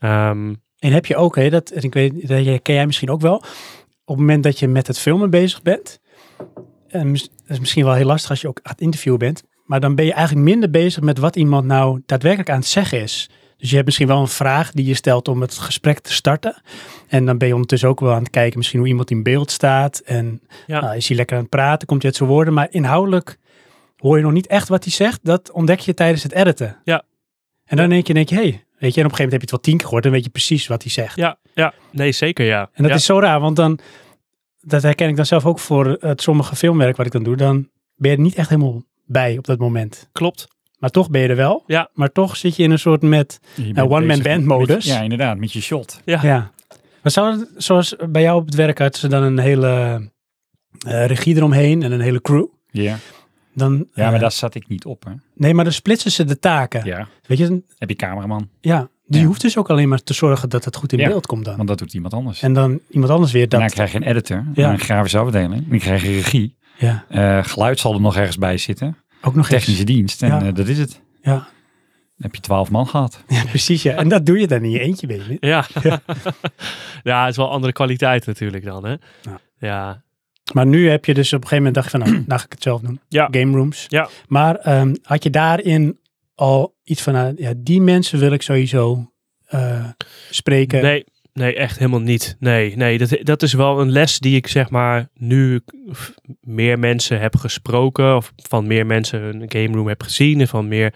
Um, 0.00 0.64
en 0.78 0.92
heb 0.92 1.06
je 1.06 1.16
ook, 1.16 1.36
hè, 1.36 1.50
dat, 1.50 1.84
ik 1.84 1.94
weet, 1.94 2.28
dat 2.28 2.62
ken 2.62 2.74
jij 2.74 2.86
misschien 2.86 3.10
ook 3.10 3.20
wel. 3.20 3.36
Op 4.04 4.16
het 4.16 4.18
moment 4.18 4.42
dat 4.42 4.58
je 4.58 4.68
met 4.68 4.86
het 4.86 4.98
filmen 4.98 5.30
bezig 5.30 5.62
bent 5.62 6.00
en 6.88 7.12
dat 7.12 7.30
is 7.48 7.58
misschien 7.58 7.84
wel 7.84 7.94
heel 7.94 8.06
lastig 8.06 8.30
als 8.30 8.40
je 8.40 8.48
ook 8.48 8.60
aan 8.62 8.72
het 8.72 8.80
interviewen 8.80 9.18
bent. 9.18 9.42
Maar 9.64 9.80
dan 9.80 9.94
ben 9.94 10.04
je 10.04 10.12
eigenlijk 10.12 10.48
minder 10.48 10.70
bezig 10.70 11.02
met 11.02 11.18
wat 11.18 11.36
iemand 11.36 11.66
nou 11.66 12.02
daadwerkelijk 12.06 12.50
aan 12.50 12.58
het 12.58 12.66
zeggen 12.66 13.00
is. 13.00 13.30
Dus 13.56 13.68
je 13.68 13.74
hebt 13.74 13.86
misschien 13.86 14.06
wel 14.06 14.20
een 14.20 14.28
vraag 14.28 14.70
die 14.72 14.86
je 14.86 14.94
stelt 14.94 15.28
om 15.28 15.40
het 15.40 15.58
gesprek 15.58 15.98
te 15.98 16.12
starten. 16.12 16.62
En 17.08 17.24
dan 17.24 17.38
ben 17.38 17.48
je 17.48 17.54
ondertussen 17.54 17.88
ook 17.88 18.00
wel 18.00 18.12
aan 18.12 18.22
het 18.22 18.30
kijken 18.30 18.58
misschien 18.58 18.78
hoe 18.78 18.88
iemand 18.88 19.10
in 19.10 19.22
beeld 19.22 19.50
staat. 19.50 19.98
En 19.98 20.40
ja. 20.66 20.80
nou, 20.80 20.96
is 20.96 21.08
hij 21.08 21.16
lekker 21.16 21.36
aan 21.36 21.42
het 21.42 21.50
praten, 21.50 21.86
komt 21.86 22.02
hij 22.02 22.10
uit 22.10 22.18
zijn 22.18 22.30
woorden. 22.30 22.54
Maar 22.54 22.66
inhoudelijk 22.70 23.38
hoor 23.96 24.16
je 24.16 24.22
nog 24.22 24.32
niet 24.32 24.46
echt 24.46 24.68
wat 24.68 24.84
hij 24.84 24.92
zegt. 24.92 25.20
Dat 25.22 25.50
ontdek 25.52 25.78
je 25.78 25.94
tijdens 25.94 26.22
het 26.22 26.32
editen. 26.32 26.76
Ja. 26.84 27.02
En 27.64 27.76
dan 27.76 27.88
denk 27.88 28.06
je, 28.06 28.14
denk 28.14 28.28
je, 28.28 28.34
hey, 28.34 28.64
weet 28.78 28.94
je, 28.94 29.00
en 29.00 29.06
op 29.06 29.12
een 29.12 29.16
gegeven 29.16 29.22
moment 29.24 29.32
heb 29.32 29.40
je 29.40 29.46
het 29.46 29.50
wel 29.50 29.60
tien 29.60 29.76
keer 29.76 29.84
gehoord. 29.84 30.02
Dan 30.02 30.12
weet 30.12 30.24
je 30.24 30.30
precies 30.30 30.66
wat 30.66 30.82
hij 30.82 30.92
zegt. 30.92 31.16
Ja, 31.16 31.38
ja. 31.54 31.74
nee, 31.90 32.12
zeker 32.12 32.46
ja. 32.46 32.60
En 32.72 32.82
dat 32.82 32.90
ja. 32.90 32.96
is 32.96 33.04
zo 33.04 33.18
raar, 33.18 33.40
want 33.40 33.56
dan 33.56 33.78
dat 34.66 34.82
herken 34.82 35.08
ik 35.08 35.16
dan 35.16 35.26
zelf 35.26 35.46
ook 35.46 35.58
voor 35.58 35.96
het 36.00 36.22
sommige 36.22 36.56
filmwerk 36.56 36.96
wat 36.96 37.06
ik 37.06 37.12
dan 37.12 37.22
doe. 37.22 37.36
Dan 37.36 37.68
ben 37.96 38.10
je 38.10 38.16
er 38.16 38.22
niet 38.22 38.34
echt 38.34 38.48
helemaal 38.48 38.82
bij 39.04 39.38
op 39.38 39.44
dat 39.44 39.58
moment. 39.58 40.08
Klopt. 40.12 40.48
Maar 40.78 40.90
toch 40.90 41.10
ben 41.10 41.20
je 41.20 41.28
er 41.28 41.36
wel. 41.36 41.62
Ja. 41.66 41.90
Maar 41.92 42.12
toch 42.12 42.36
zit 42.36 42.56
je 42.56 42.62
in 42.62 42.70
een 42.70 42.78
soort 42.78 43.02
met 43.02 43.40
uh, 43.56 43.90
one-man 43.90 44.22
band 44.22 44.44
modus. 44.44 44.84
ja, 44.84 45.00
inderdaad, 45.00 45.38
met 45.38 45.52
je 45.52 45.60
shot. 45.60 46.00
Ja. 46.04 46.22
ja. 46.22 46.52
Maar 47.02 47.12
zou 47.12 47.38
het, 47.38 47.50
zoals 47.56 47.96
bij 48.10 48.22
jou 48.22 48.40
op 48.40 48.46
het 48.46 48.54
werk 48.54 48.78
hadden 48.78 49.00
ze 49.00 49.08
dan 49.08 49.22
een 49.22 49.38
hele 49.38 50.00
uh, 50.86 51.06
regie 51.06 51.36
eromheen 51.36 51.82
en 51.82 51.92
een 51.92 52.00
hele 52.00 52.20
crew? 52.20 52.46
Ja. 52.70 52.96
Dan, 53.54 53.88
ja, 53.94 54.04
maar 54.04 54.14
uh, 54.14 54.20
daar 54.20 54.32
zat 54.32 54.54
ik 54.54 54.68
niet 54.68 54.84
op. 54.84 55.04
Hè? 55.04 55.12
Nee, 55.34 55.54
maar 55.54 55.64
dan 55.64 55.72
splitsen 55.72 56.10
ze 56.10 56.24
de 56.24 56.38
taken. 56.38 56.84
Ja. 56.84 57.08
Weet 57.26 57.38
je, 57.38 57.62
heb 57.78 57.88
je 57.88 57.96
cameraman. 57.96 58.48
Ja, 58.60 58.88
Die 59.06 59.20
Ja. 59.20 59.26
hoeft 59.26 59.40
dus 59.40 59.58
ook 59.58 59.70
alleen 59.70 59.88
maar 59.88 60.02
te 60.02 60.14
zorgen 60.14 60.48
dat 60.48 60.64
het 60.64 60.76
goed 60.76 60.92
in 60.92 60.98
Ja. 60.98 61.08
beeld 61.08 61.26
komt 61.26 61.44
dan. 61.44 61.56
Want 61.56 61.68
dat 61.68 61.78
doet 61.78 61.94
iemand 61.94 62.14
anders. 62.14 62.42
En 62.42 62.52
dan 62.52 62.80
iemand 62.90 63.12
anders 63.12 63.32
weer 63.32 63.48
dat. 63.48 63.72
krijg 63.72 63.92
je 63.92 63.96
een 63.96 64.02
editor, 64.06 64.44
Ja. 64.54 64.72
een 64.72 64.78
grafische 64.78 65.18
afdeling, 65.18 65.68
dan 65.68 65.78
krijg 65.78 66.02
je 66.02 66.08
regie. 66.12 66.56
Ja, 66.78 67.04
Eh, 67.08 67.44
geluid 67.44 67.78
zal 67.78 67.94
er 67.94 68.00
nog 68.00 68.16
ergens 68.16 68.38
bij 68.38 68.58
zitten. 68.58 68.96
ook 69.22 69.34
nog 69.34 69.48
eens. 69.50 69.58
Technische 69.60 69.84
dienst. 69.84 70.22
En 70.22 70.28
Ja. 70.28 70.42
eh, 70.46 70.54
dat 70.54 70.68
is 70.68 70.78
het. 70.78 71.00
Ja. 71.22 71.32
Dan 71.34 71.44
heb 72.18 72.34
je 72.34 72.40
twaalf 72.40 72.70
man 72.70 72.86
gehad. 72.88 73.22
ja, 73.28 73.44
precies. 73.44 73.82
Ja. 73.82 73.94
En 73.94 74.08
dat 74.08 74.26
doe 74.26 74.38
je 74.38 74.46
dan 74.46 74.62
in 74.62 74.70
je 74.70 74.78
eentje, 74.80 75.06
ben 75.06 75.16
je. 75.28 75.36
Ja. 75.40 75.66
ja, 77.02 77.20
het 77.20 77.30
is 77.30 77.36
wel 77.36 77.50
andere 77.50 77.72
kwaliteit 77.72 78.26
natuurlijk 78.26 78.64
dan, 78.64 78.84
hè? 78.84 78.90
Ja. 78.90 79.40
Ja. 79.58 80.02
Maar 80.52 80.66
nu 80.66 80.90
heb 80.90 81.04
je 81.04 81.14
dus 81.14 81.32
op 81.32 81.42
een 81.42 81.48
gegeven 81.48 81.64
moment 81.64 81.74
dacht 81.74 81.92
je 81.92 81.98
van, 81.98 82.00
nou, 82.00 82.24
nou 82.26 82.38
ga 82.40 82.44
ik 82.46 82.52
het 82.52 82.62
zelf 82.62 82.80
doen. 82.80 83.00
Ja. 83.08 83.28
Game 83.30 83.56
rooms. 83.56 83.84
Ja. 83.88 84.08
Maar 84.28 84.54
ehm, 84.56 84.94
had 85.02 85.22
je 85.22 85.30
daarin 85.30 85.98
al 86.34 86.74
iets 86.86 87.02
van, 87.02 87.12
nou, 87.12 87.34
ja, 87.36 87.52
die 87.56 87.80
mensen 87.80 88.18
wil 88.18 88.32
ik 88.32 88.42
sowieso 88.42 89.12
eh, 89.46 89.84
spreken. 90.30 90.82
Nee, 90.82 91.04
nee, 91.32 91.54
echt 91.54 91.78
helemaal 91.78 92.00
niet. 92.00 92.36
Nee, 92.38 92.76
nee 92.76 92.98
dat, 92.98 93.18
dat 93.22 93.42
is 93.42 93.52
wel 93.52 93.80
een 93.80 93.90
les 93.90 94.18
die 94.18 94.36
ik 94.36 94.46
zeg 94.46 94.70
maar 94.70 95.08
nu 95.14 95.60
meer 96.40 96.78
mensen 96.78 97.20
heb 97.20 97.36
gesproken. 97.36 98.16
Of 98.16 98.32
van 98.36 98.66
meer 98.66 98.86
mensen 98.86 99.22
een 99.22 99.50
game 99.50 99.76
room 99.76 99.88
heb 99.88 100.02
gezien. 100.02 100.40
En 100.40 100.48
van 100.48 100.68
meer, 100.68 100.94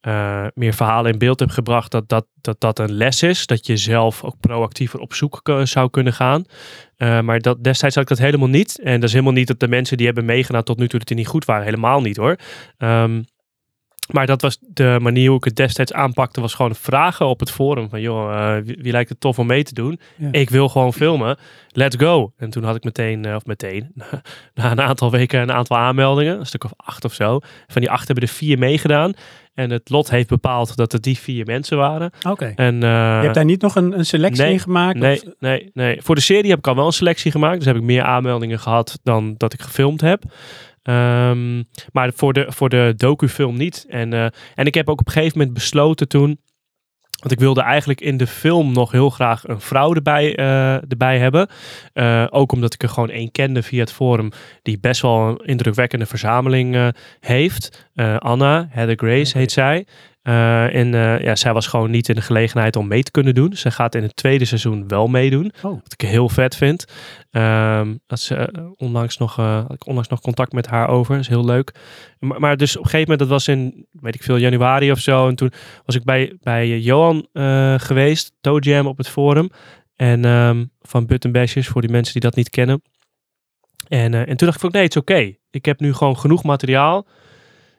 eh, 0.00 0.46
meer 0.54 0.74
verhalen 0.74 1.12
in 1.12 1.18
beeld 1.18 1.40
heb 1.40 1.50
gebracht. 1.50 1.90
Dat 1.90 2.08
dat, 2.08 2.26
dat 2.40 2.60
dat 2.60 2.78
een 2.78 2.92
les 2.92 3.22
is. 3.22 3.46
Dat 3.46 3.66
je 3.66 3.76
zelf 3.76 4.24
ook 4.24 4.40
proactiever 4.40 4.98
op 5.00 5.14
zoek 5.14 5.40
zou 5.62 5.90
kunnen 5.90 6.12
gaan. 6.12 6.44
Eh, 6.96 7.20
maar 7.20 7.40
dat, 7.40 7.64
destijds 7.64 7.94
had 7.94 8.04
ik 8.04 8.16
dat 8.16 8.26
helemaal 8.26 8.48
niet. 8.48 8.80
En 8.82 8.94
dat 8.94 9.08
is 9.08 9.12
helemaal 9.12 9.32
niet 9.32 9.46
dat 9.46 9.60
de 9.60 9.68
mensen 9.68 9.96
die 9.96 10.06
hebben 10.06 10.24
meegedaan 10.24 10.62
tot 10.62 10.78
nu 10.78 10.88
toe 10.88 10.98
dat 10.98 11.08
die 11.08 11.16
niet 11.16 11.26
goed 11.26 11.44
waren. 11.44 11.64
Helemaal 11.64 12.00
niet 12.00 12.16
hoor. 12.16 12.36
Ehm, 12.78 13.22
maar 14.10 14.26
dat 14.26 14.42
was 14.42 14.58
de 14.60 14.98
manier 15.00 15.28
hoe 15.28 15.36
ik 15.36 15.44
het 15.44 15.56
destijds 15.56 15.92
aanpakte. 15.92 16.40
Was 16.40 16.54
gewoon 16.54 16.74
vragen 16.74 17.26
op 17.26 17.40
het 17.40 17.50
forum. 17.50 17.88
Van 17.88 18.00
joh, 18.00 18.56
eh, 18.56 18.64
wie, 18.64 18.78
wie 18.80 18.92
lijkt 18.92 19.08
het 19.08 19.20
tof 19.20 19.38
om 19.38 19.46
mee 19.46 19.62
te 19.62 19.74
doen? 19.74 20.00
Ja. 20.16 20.28
Ik 20.30 20.50
wil 20.50 20.68
gewoon 20.68 20.92
filmen. 20.92 21.36
Let's 21.68 21.96
go. 21.96 22.32
En 22.36 22.50
toen 22.50 22.64
had 22.64 22.76
ik 22.76 22.84
meteen, 22.84 23.24
eh, 23.24 23.34
of 23.34 23.46
meteen, 23.46 23.92
na 24.54 24.70
een 24.70 24.80
aantal 24.80 25.10
weken 25.10 25.40
een 25.40 25.52
aantal 25.52 25.76
aanmeldingen. 25.76 26.38
Een 26.38 26.46
stuk 26.46 26.64
of 26.64 26.72
acht 26.76 27.04
of 27.04 27.12
zo. 27.12 27.40
Van 27.66 27.80
die 27.80 27.90
acht 27.90 28.06
hebben 28.06 28.24
er 28.24 28.34
vier 28.34 28.58
meegedaan. 28.58 29.12
En 29.54 29.70
het 29.70 29.90
lot 29.90 30.10
heeft 30.10 30.28
bepaald 30.28 30.76
dat 30.76 30.92
het 30.92 31.02
die 31.02 31.18
vier 31.18 31.46
mensen 31.46 31.76
waren. 31.76 32.10
Oké. 32.28 32.52
En, 32.56 32.74
eh, 32.74 32.88
je 32.90 33.22
hebt 33.22 33.34
daar 33.34 33.44
niet 33.44 33.62
nog 33.62 33.76
een, 33.76 33.98
een 33.98 34.06
selectie 34.06 34.42
nee, 34.44 34.52
in 34.52 34.60
gemaakt? 34.60 34.98
Nee, 34.98 35.16
Of- 35.26 35.32
nee, 35.38 35.70
nee. 35.72 36.02
Voor 36.02 36.14
de 36.14 36.20
serie 36.20 36.50
heb 36.50 36.58
ik 36.58 36.66
al 36.66 36.74
wel 36.74 36.86
een 36.86 36.92
selectie 36.92 37.30
gemaakt. 37.30 37.56
Dus 37.56 37.66
heb 37.66 37.76
ik 37.76 37.82
meer 37.82 38.02
aanmeldingen 38.02 38.58
gehad 38.58 38.98
dan 39.02 39.34
dat 39.36 39.52
ik 39.52 39.62
gefilmd 39.62 40.00
heb. 40.00 40.22
Ehm, 40.82 41.62
maar 41.92 42.12
voor 42.14 42.32
de, 42.32 42.46
voor 42.48 42.68
de 42.68 42.92
docufilm 42.96 43.56
niet. 43.56 43.86
En, 43.88 44.12
eh, 44.12 44.26
en 44.54 44.66
ik 44.66 44.74
heb 44.74 44.88
ook 44.88 45.00
op 45.00 45.06
een 45.06 45.12
gegeven 45.12 45.38
moment 45.38 45.56
besloten 45.56 46.08
toen... 46.08 46.40
Want 47.20 47.34
ik 47.34 47.40
wilde 47.40 47.62
eigenlijk 47.62 48.00
in 48.00 48.16
de 48.16 48.26
film 48.26 48.72
nog 48.72 48.92
heel 48.92 49.10
graag 49.10 49.48
een 49.48 49.60
vrouw 49.60 49.94
erbij, 49.94 50.36
eh, 50.36 50.74
erbij 50.74 51.18
hebben. 51.18 51.48
Eh, 51.92 52.26
ook 52.30 52.52
omdat 52.52 52.74
ik 52.74 52.82
er 52.82 52.88
gewoon 52.88 53.10
één 53.10 53.30
kende 53.30 53.62
via 53.62 53.80
het 53.80 53.92
forum. 53.92 54.30
Die 54.62 54.78
best 54.80 55.02
wel 55.02 55.28
een 55.28 55.36
indrukwekkende 55.36 56.06
verzameling 56.06 56.92
heeft. 57.20 57.90
Anna, 58.18 58.66
Heather 58.70 58.96
Grace 58.96 59.38
heet 59.38 59.52
zij. 59.52 59.86
Eh, 60.22 60.74
en 60.74 60.94
eh, 60.94 61.20
ja, 61.20 61.36
zij 61.36 61.52
was 61.52 61.66
gewoon 61.66 61.90
niet 61.90 62.08
in 62.08 62.14
de 62.14 62.20
gelegenheid 62.20 62.76
om 62.76 62.88
mee 62.88 63.02
te 63.02 63.10
kunnen 63.10 63.34
doen. 63.34 63.52
Ze 63.56 63.70
gaat 63.70 63.94
in 63.94 64.02
het 64.02 64.16
tweede 64.16 64.44
seizoen 64.44 64.88
wel 64.88 65.06
meedoen. 65.06 65.52
Oh. 65.62 65.82
Wat 65.82 65.92
ik 65.92 66.00
heel 66.00 66.28
vet 66.28 66.56
vind. 66.56 66.84
Ehm, 67.30 67.94
dat 68.06 68.20
ze, 68.20 68.34
eh, 68.34 68.64
onlangs 68.76 69.18
nog, 69.18 69.36
had 69.36 69.72
ik 69.72 69.86
onlangs 69.86 70.08
nog 70.08 70.20
contact 70.20 70.52
met 70.52 70.66
haar 70.66 70.88
over. 70.88 71.14
Dat 71.14 71.22
is 71.22 71.28
heel 71.28 71.44
leuk. 71.44 71.74
Maar, 72.18 72.40
maar 72.40 72.56
dus 72.56 72.76
op 72.76 72.84
een 72.84 72.90
gegeven 72.90 73.10
moment, 73.10 73.28
dat 73.28 73.38
was 73.38 73.48
in, 73.48 73.86
weet 73.90 74.14
ik 74.14 74.22
veel, 74.22 74.36
januari 74.36 74.90
of 74.90 74.98
zo. 74.98 75.28
En 75.28 75.34
toen 75.34 75.52
was 75.84 75.94
ik 75.94 76.04
bij, 76.04 76.36
bij 76.40 76.78
Johan 76.78 77.28
geweest. 77.80 78.32
Toe 78.40 78.60
Jam 78.60 78.86
op 78.86 78.98
het 78.98 79.08
forum. 79.08 79.50
En 79.96 80.24
ehm, 80.24 80.64
van 80.80 81.06
Button 81.06 81.48
voor 81.48 81.80
die 81.80 81.90
mensen 81.90 82.12
die 82.12 82.22
dat 82.22 82.34
niet 82.34 82.50
kennen. 82.50 82.82
En, 83.88 84.14
en 84.14 84.26
toen 84.26 84.46
dacht 84.46 84.54
ik 84.54 84.60
van, 84.60 84.70
nee, 84.70 84.82
het 84.82 84.94
is 84.94 85.00
oké. 85.00 85.34
Ik 85.50 85.64
heb 85.64 85.80
nu 85.80 85.94
gewoon 85.94 86.18
genoeg 86.18 86.42
materiaal. 86.42 87.06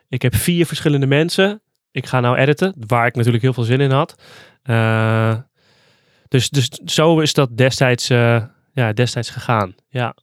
Ik 0.10 0.22
heb 0.22 0.36
vier 0.36 0.66
verschillende 0.66 1.08
mensen. 1.08 1.62
Ik 1.94 2.06
ga 2.06 2.20
nou 2.20 2.38
editen, 2.38 2.74
waar 2.88 3.06
ik 3.08 3.16
natuurlijk 3.16 3.44
heel 3.44 3.54
veel 3.54 3.64
zin 3.64 3.80
in 3.82 3.92
had. 3.92 4.16
Eh, 4.64 5.36
dus, 6.28 6.50
dus 6.50 6.68
zo 6.70 7.20
is 7.20 7.34
dat 7.34 7.58
destijds, 7.58 8.10
eh, 8.10 8.44
ja, 8.74 8.94
destijds 8.94 9.30
gegaan. 9.30 9.76
Ja, 9.90 10.16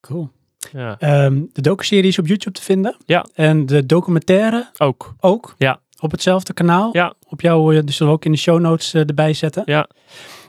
Cool. 0.00 0.30
ja. 0.72 0.96
Ehm, 0.98 1.42
de 1.52 1.60
docu-serie 1.60 2.08
is 2.08 2.18
op 2.18 2.26
YouTube 2.26 2.56
te 2.56 2.62
vinden. 2.62 2.96
Ja. 3.06 3.26
En 3.34 3.66
de 3.66 3.86
documentaire 3.86 4.70
ook. 4.78 5.14
ook. 5.20 5.54
Ja. 5.58 5.80
Op 6.00 6.10
hetzelfde 6.10 6.52
kanaal. 6.52 6.88
Ja. 6.92 7.14
Op 7.28 7.40
jou, 7.40 7.76
eh, 7.76 7.82
dus 7.84 7.96
zullen 7.96 8.12
we 8.12 8.18
ook 8.18 8.24
in 8.24 8.32
de 8.32 8.38
show 8.38 8.60
notes 8.60 8.94
erbij 8.94 9.32
zetten. 9.32 9.62
Ja. 9.66 9.88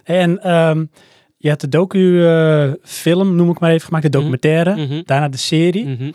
En 0.03 0.41
ehm, 0.43 0.85
je 1.37 1.47
hebt 1.49 1.61
de 1.61 1.69
docu-film, 1.69 3.35
noem 3.35 3.49
ik 3.49 3.59
maar 3.59 3.71
even, 3.71 3.85
gemaakt. 3.85 4.03
De 4.03 4.09
documentaire. 4.09 4.75
Mhm, 4.75 5.01
Daarna 5.05 5.29
de 5.29 5.37
serie. 5.37 5.85
mhm. 5.87 6.11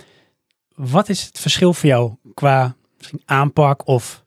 Wat 0.75 1.09
is 1.09 1.23
het 1.27 1.39
verschil 1.39 1.73
voor 1.75 1.89
jou 1.89 2.15
qua 2.35 2.75
misschien 3.11 3.37
aanpak 3.37 3.87
of 3.87 4.25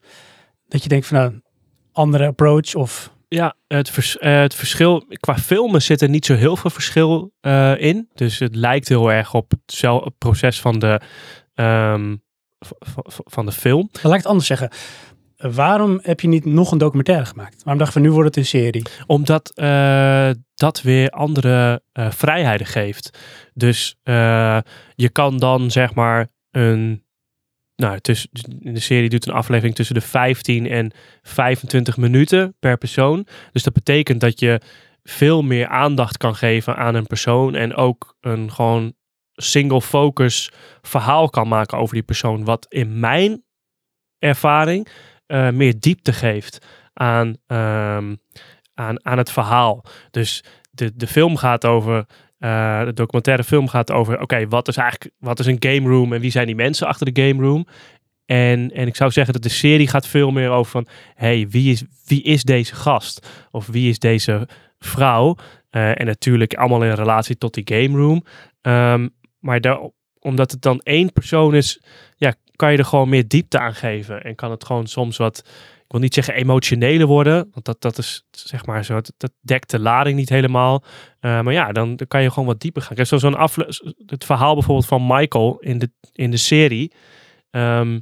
dat 0.67 0.83
je 0.83 0.89
denkt 0.89 1.07
van 1.07 1.17
nou, 1.17 1.41
andere 1.91 2.27
approach 2.27 2.75
of 2.75 3.13
Ja, 3.27 3.55
het, 3.67 3.89
vers- 3.89 4.17
het 4.19 4.55
verschil 4.55 5.05
qua 5.19 5.37
filmen 5.37 5.81
zit 5.81 6.01
er 6.01 6.09
niet 6.09 6.25
zo 6.25 6.35
heel 6.35 6.55
veel 6.55 6.69
verschil 6.69 7.33
eh, 7.41 7.81
in. 7.81 8.09
Dus 8.13 8.39
het 8.39 8.55
lijkt 8.55 8.87
heel 8.89 9.11
erg 9.11 9.33
op 9.33 9.51
hetzelfde 9.65 10.11
proces 10.17 10.61
van 10.61 10.79
de, 10.79 11.01
ehm, 11.53 12.15
van 13.25 13.45
de 13.45 13.51
film. 13.51 13.89
laat 14.01 14.11
ik 14.11 14.17
het 14.17 14.25
anders 14.27 14.47
zeggen. 14.47 14.69
Waarom 15.37 15.99
heb 16.01 16.19
je 16.19 16.27
niet 16.27 16.45
nog 16.45 16.71
een 16.71 16.77
documentaire 16.77 17.25
gemaakt? 17.25 17.55
Waarom 17.63 17.77
dacht 17.77 17.93
je 17.93 17.99
van 17.99 18.01
nu 18.09 18.13
wordt 18.13 18.27
het 18.27 18.37
een 18.37 18.45
serie? 18.45 18.85
Omdat 19.07 19.51
eh, 19.55 20.29
dat 20.55 20.81
weer 20.81 21.09
andere 21.09 21.81
eh, 21.91 22.11
vrijheden 22.11 22.67
geeft. 22.67 23.17
Dus 23.53 23.95
je 24.95 25.09
kan 25.11 25.37
dan 25.37 25.71
zeg 25.71 25.93
maar 25.93 26.27
een. 26.51 27.03
Nou, 27.75 27.99
tussen, 27.99 28.29
de 28.59 28.79
serie 28.79 29.09
doet 29.09 29.27
een 29.27 29.33
aflevering 29.33 29.75
tussen 29.75 29.95
de 29.95 30.01
15 30.01 30.67
en 30.67 30.91
25 31.21 31.97
minuten 31.97 32.55
per 32.59 32.77
persoon. 32.77 33.27
Dus 33.51 33.63
dat 33.63 33.73
betekent 33.73 34.19
dat 34.19 34.39
je 34.39 34.61
veel 35.03 35.41
meer 35.41 35.67
aandacht 35.67 36.17
kan 36.17 36.35
geven 36.35 36.75
aan 36.75 36.95
een 36.95 37.07
persoon. 37.07 37.55
En 37.55 37.75
ook 37.75 38.15
een 38.21 38.51
gewoon 38.51 38.93
single 39.33 39.81
focus 39.81 40.51
verhaal 40.81 41.29
kan 41.29 41.47
maken 41.47 41.77
over 41.77 41.93
die 41.93 42.03
persoon. 42.03 42.43
Wat 42.43 42.65
in 42.69 42.99
mijn 42.99 43.43
ervaring 44.19 44.87
eh, 45.25 45.49
meer 45.49 45.79
diepte 45.79 46.13
geeft 46.13 46.65
aan, 46.93 47.37
ehm, 47.47 48.15
aan, 48.73 49.05
aan 49.05 49.17
het 49.17 49.31
verhaal. 49.31 49.85
Dus 50.11 50.43
de, 50.71 50.95
de 50.95 51.07
film 51.07 51.37
gaat 51.37 51.65
over. 51.65 52.05
Eh, 52.37 52.83
de 52.83 52.93
documentaire 52.93 53.43
film 53.43 53.67
gaat 53.67 53.91
over. 53.91 54.21
Oké, 54.21 54.47
wat 54.47 54.67
is 54.67 54.77
eigenlijk. 54.77 55.13
Wat 55.19 55.39
is 55.39 55.45
een 55.45 55.57
game 55.59 55.89
room 55.89 56.13
en 56.13 56.21
wie 56.21 56.31
zijn 56.31 56.45
die 56.45 56.55
mensen 56.55 56.87
achter 56.87 57.13
de 57.13 57.21
game 57.21 57.43
room? 57.43 57.67
En, 58.25 58.71
en 58.71 58.87
ik 58.87 58.95
zou 58.95 59.11
zeggen 59.11 59.33
dat 59.33 59.43
de 59.43 59.49
serie 59.49 59.87
gaat 59.87 60.07
veel 60.07 60.31
meer 60.31 60.49
over 60.49 60.71
van. 60.71 60.87
hey, 61.13 61.47
wie 61.49 61.71
is, 61.71 61.83
wie 62.05 62.21
is 62.21 62.43
deze 62.43 62.75
gast? 62.75 63.47
Of 63.51 63.67
wie 63.67 63.89
is 63.89 63.99
deze 63.99 64.47
vrouw? 64.79 65.35
Eh, 65.69 65.99
en 65.99 66.05
natuurlijk 66.05 66.53
allemaal 66.53 66.83
in 66.83 66.91
relatie 66.91 67.37
tot 67.37 67.53
die 67.53 67.77
game 67.77 67.97
room. 67.97 68.23
Ehm, 68.61 69.07
maar 69.39 69.61
daar, 69.61 69.79
omdat 70.19 70.51
het 70.51 70.61
dan 70.61 70.79
één 70.79 71.11
persoon 71.11 71.55
is, 71.55 71.83
ja, 72.15 72.33
kan 72.55 72.71
je 72.71 72.77
er 72.77 72.85
gewoon 72.85 73.09
meer 73.09 73.27
diepte 73.27 73.59
aan 73.59 73.75
geven. 73.75 74.23
En 74.23 74.35
kan 74.35 74.51
het 74.51 74.65
gewoon 74.65 74.87
soms 74.87 75.17
wat, 75.17 75.49
ik 75.85 75.91
wil 75.91 75.99
niet 75.99 76.13
zeggen 76.13 76.33
emotionele 76.33 77.05
worden, 77.05 77.47
want 77.51 77.65
dat, 77.65 77.81
dat 77.81 77.97
is 77.97 78.25
zeg 78.31 78.65
maar 78.65 78.85
zo, 78.85 78.93
dat, 78.93 79.13
dat 79.17 79.31
dekt 79.41 79.69
de 79.69 79.79
lading 79.79 80.17
niet 80.17 80.29
helemaal. 80.29 80.83
Eh, 81.19 81.41
maar 81.41 81.53
ja, 81.53 81.71
dan, 81.71 81.95
dan 81.95 82.07
kan 82.07 82.21
je 82.21 82.29
gewoon 82.29 82.45
wat 82.47 82.59
dieper 82.59 82.81
gaan. 82.81 82.95
Kijk, 82.95 83.07
zo- 83.07 83.17
zo'n 83.17 83.35
afle- 83.35 83.93
het 84.05 84.25
verhaal 84.25 84.53
bijvoorbeeld 84.53 84.87
van 84.87 85.07
Michael 85.07 85.57
in 85.59 85.77
de, 85.79 85.91
in 86.13 86.31
de 86.31 86.37
serie. 86.37 86.91
Ehm, 87.49 87.99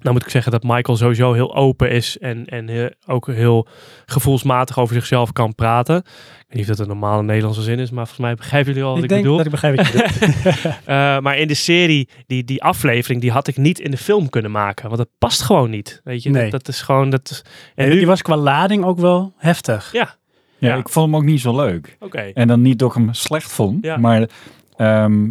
nou 0.00 0.12
moet 0.14 0.22
ik 0.24 0.30
zeggen 0.30 0.52
dat 0.52 0.62
Michael 0.62 0.96
sowieso 0.96 1.32
heel 1.32 1.54
open 1.54 1.90
is 1.90 2.18
en, 2.18 2.44
en 2.46 2.94
ook 3.06 3.26
heel 3.26 3.66
gevoelsmatig 4.06 4.78
over 4.78 4.94
zichzelf 4.94 5.32
kan 5.32 5.54
praten. 5.54 5.96
Ik 5.96 6.04
weet 6.48 6.56
niet 6.56 6.60
of 6.70 6.76
dat 6.76 6.78
een 6.78 6.86
normale 6.98 7.22
Nederlandse 7.22 7.62
zin 7.62 7.78
is, 7.78 7.90
maar 7.90 8.06
volgens 8.06 8.26
mij 8.26 8.34
begrijpen 8.34 8.72
jullie 8.72 8.88
al 8.88 8.94
wat 8.94 8.98
ik 8.98 9.04
ik, 9.04 9.08
denk 9.10 9.22
bedoel. 9.22 9.36
dat 9.36 9.46
ik 9.46 9.52
begrijp 9.52 9.76
wat 9.76 9.86
je 9.86 9.92
bedoelt. 9.92 10.54
Eh, 10.84 11.18
maar 11.18 11.38
in 11.38 11.48
de 11.48 11.54
serie, 11.54 12.08
die, 12.26 12.44
die 12.44 12.62
aflevering, 12.62 13.20
die 13.20 13.30
had 13.30 13.46
ik 13.48 13.56
niet 13.56 13.78
in 13.78 13.90
de 13.90 13.96
film 13.96 14.28
kunnen 14.30 14.50
maken. 14.50 14.84
Want 14.84 14.96
dat 14.96 15.08
past 15.18 15.42
gewoon 15.42 15.70
niet. 15.70 16.00
Weet 16.04 16.22
je, 16.22 16.30
Nee. 16.30 16.42
dat, 16.42 16.50
dat 16.50 16.68
is 16.68 16.80
gewoon... 16.82 17.10
Dat, 17.10 17.30
is- 17.30 17.44
en 17.74 17.88
nu... 17.88 17.96
die 17.96 18.06
was 18.06 18.22
qua 18.22 18.36
lading 18.36 18.84
ook 18.84 18.98
wel 18.98 19.32
heftig. 19.36 19.92
Ja, 19.92 20.14
Ja, 20.58 20.68
Ja. 20.68 20.76
ik 20.76 20.88
vond 20.88 21.06
hem 21.06 21.16
ook 21.16 21.24
niet 21.24 21.40
zo 21.40 21.56
leuk. 21.56 21.96
oké. 22.00 22.18
En 22.34 22.48
dan 22.48 22.62
niet 22.62 22.78
dat 22.78 22.88
ik 22.88 22.94
hem 22.96 23.12
slecht 23.14 23.52
vond, 23.52 23.84
Ja. 23.84 23.96
maar 23.96 24.28
ehm, 24.76 25.30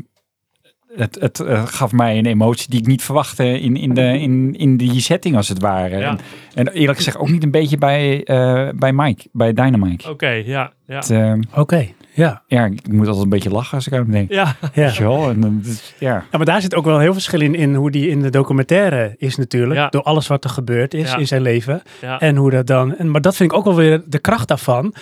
het, 0.96 1.18
het 1.20 1.40
eh, 1.40 1.66
gaf 1.66 1.92
mij 1.92 2.18
een 2.18 2.26
emotie 2.26 2.70
die 2.70 2.80
ik 2.80 2.88
niet 2.88 3.04
verwachtte 3.04 3.60
in, 3.60 3.76
in, 3.78 3.94
de, 3.94 4.20
in, 4.20 4.56
in 4.58 4.78
die 4.78 5.00
setting 5.02 5.36
als 5.36 5.48
het 5.48 5.60
ware. 5.62 5.98
Ja. 5.98 6.10
En, 6.10 6.20
en 6.54 6.68
eerlijk 6.68 6.98
gezegd 6.98 7.18
ook 7.18 7.30
niet 7.30 7.44
een 7.44 7.52
beetje 7.52 7.78
bij, 7.78 8.24
eh, 8.24 8.70
bij 8.76 8.94
Mike, 8.94 9.28
bij 9.32 9.54
Dynamite. 9.54 10.10
Oké, 10.10 10.30
ja, 10.30 10.72
ja. 10.88 10.96
Het, 10.96 11.10
ehm, 11.10 11.42
Oké, 11.56 11.88
Ja, 12.14 12.44
Ja, 12.48 12.66
ik 12.66 12.88
moet 12.88 13.06
altijd 13.08 13.24
een 13.24 13.30
beetje 13.30 13.50
lachen 13.50 13.76
als 13.78 13.88
ik 13.88 13.94
aan 13.94 14.00
hem 14.00 14.12
denk. 14.12 14.32
Ja, 14.32 14.56
ja. 14.74 14.94
En 15.30 15.62
dus, 15.64 15.94
ja. 16.00 16.14
Ja, 16.32 16.38
maar 16.38 16.46
daar 16.46 16.62
zit 16.62 16.76
ook 16.76 16.86
wel 16.86 16.96
heel 16.96 17.04
veel 17.04 17.14
verschil 17.14 17.42
in, 17.42 17.56
in 17.56 17.76
hoe 17.76 17.92
die 17.92 18.10
in 18.10 18.22
de 18.22 18.30
documentaire 18.30 19.16
is 19.18 19.36
natuurlijk. 19.36 19.80
Ja. 19.80 19.90
Door 19.90 20.04
alles 20.04 20.28
wat 20.28 20.44
er 20.44 20.50
gebeurd 20.50 20.94
is 20.94 21.12
Ja. 21.12 21.18
in 21.18 21.28
zijn 21.28 21.42
leven. 21.42 21.82
ja. 22.02 22.20
En 22.20 22.36
hoe 22.36 22.52
dat 22.52 22.68
dan... 22.68 22.96
En, 22.96 23.12
maar 23.12 23.22
dat 23.22 23.36
vind 23.36 23.52
ik 23.52 23.58
ook 23.58 23.64
wel 23.66 23.76
weer 23.76 24.02
de 24.08 24.20
kracht 24.20 24.48
daarvan. 24.48 24.94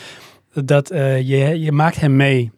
Dat 0.54 0.90
eh, 0.90 1.18
je, 1.18 1.60
je 1.60 1.72
maakt 1.72 2.00
hem 2.00 2.16
mee 2.16 2.52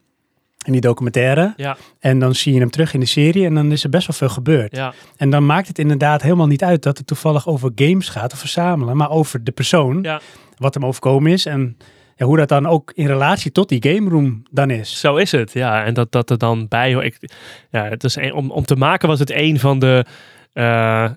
in 0.65 0.71
die 0.71 0.81
documentaire. 0.81 1.53
Ja. 1.55 1.77
En 1.99 2.19
dan 2.19 2.35
zie 2.35 2.53
je 2.53 2.59
hem 2.59 2.69
terug 2.69 2.93
in 2.93 2.99
de 2.99 3.05
serie. 3.05 3.45
En 3.45 3.53
dan 3.53 3.71
is 3.71 3.83
er 3.83 3.89
best 3.89 4.07
wel 4.07 4.15
veel 4.15 4.29
gebeurd. 4.29 4.75
ja. 4.75 4.93
En 5.17 5.29
dan 5.29 5.45
maakt 5.45 5.67
het 5.67 5.79
inderdaad 5.79 6.21
helemaal 6.21 6.47
niet 6.47 6.63
uit 6.63 6.83
dat 6.83 6.97
het 6.97 7.07
toevallig 7.07 7.47
over 7.47 7.71
games 7.75 8.09
gaat 8.09 8.33
of 8.33 8.39
verzamelen. 8.39 8.97
Maar 8.97 9.09
over 9.09 9.43
de 9.43 9.51
persoon. 9.51 9.99
Ja. 10.01 10.21
Wat 10.57 10.73
hem 10.73 10.85
overkomen 10.85 11.31
is. 11.31 11.45
En 11.45 11.77
ja, 12.15 12.25
hoe 12.25 12.37
dat 12.37 12.49
dan 12.49 12.65
ook 12.65 12.91
in 12.95 13.07
relatie 13.07 13.51
tot 13.51 13.69
die 13.69 13.93
game 13.93 14.09
room 14.09 14.43
dan 14.51 14.69
is. 14.69 14.99
Zo 14.99 15.15
is 15.15 15.31
het, 15.31 15.51
ja. 15.51 15.85
En 15.85 15.93
dat, 15.93 16.11
dat 16.11 16.29
er 16.29 16.37
dan 16.37 16.67
bij 16.67 16.93
hoort. 16.93 17.05
Ik, 17.05 17.31
ja, 17.69 17.83
het 17.83 18.03
is 18.03 18.15
een, 18.15 18.33
om, 18.33 18.51
om 18.51 18.65
te 18.65 18.75
maken 18.75 19.07
was 19.07 19.19
het 19.19 19.31
een 19.31 19.59
van 19.59 19.79
de 19.79 20.05
eh, 20.53 21.09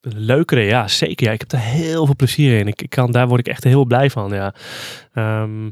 leukere, 0.00 0.60
ja, 0.60 0.88
zeker. 0.88 1.26
Ja, 1.26 1.32
ik 1.32 1.40
heb 1.40 1.52
er 1.52 1.58
heel 1.58 2.06
veel 2.06 2.16
plezier 2.16 2.58
in. 2.58 2.66
Ik, 2.66 2.82
ik 2.82 2.90
kan, 2.90 3.10
daar 3.10 3.28
word 3.28 3.40
ik 3.40 3.48
echt 3.48 3.64
heel 3.64 3.84
blij 3.84 4.10
van, 4.10 4.30
ja. 4.30 4.54
Ehm, 5.12 5.70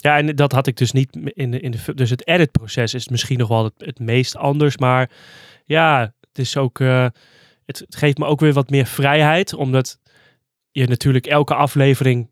ja, 0.00 0.16
en 0.16 0.36
dat 0.36 0.52
had 0.52 0.66
ik 0.66 0.76
dus 0.76 0.92
niet 0.92 1.16
in 1.34 1.50
de, 1.50 1.60
in 1.60 1.70
de... 1.70 1.94
Dus 1.94 2.10
het 2.10 2.26
editproces 2.26 2.94
is 2.94 3.08
misschien 3.08 3.38
nog 3.38 3.48
wel 3.48 3.64
het, 3.64 3.72
het 3.76 3.98
meest 3.98 4.36
anders. 4.36 4.76
Maar 4.78 5.10
ja, 5.64 6.00
het 6.20 6.38
is 6.38 6.56
ook... 6.56 6.80
eh, 6.80 7.06
het, 7.66 7.78
het 7.78 7.96
geeft 7.96 8.18
me 8.18 8.24
ook 8.24 8.40
weer 8.40 8.52
wat 8.52 8.70
meer 8.70 8.86
vrijheid. 8.86 9.54
Omdat 9.54 9.98
je 10.70 10.86
natuurlijk 10.86 11.26
elke 11.26 11.54
aflevering 11.54 12.30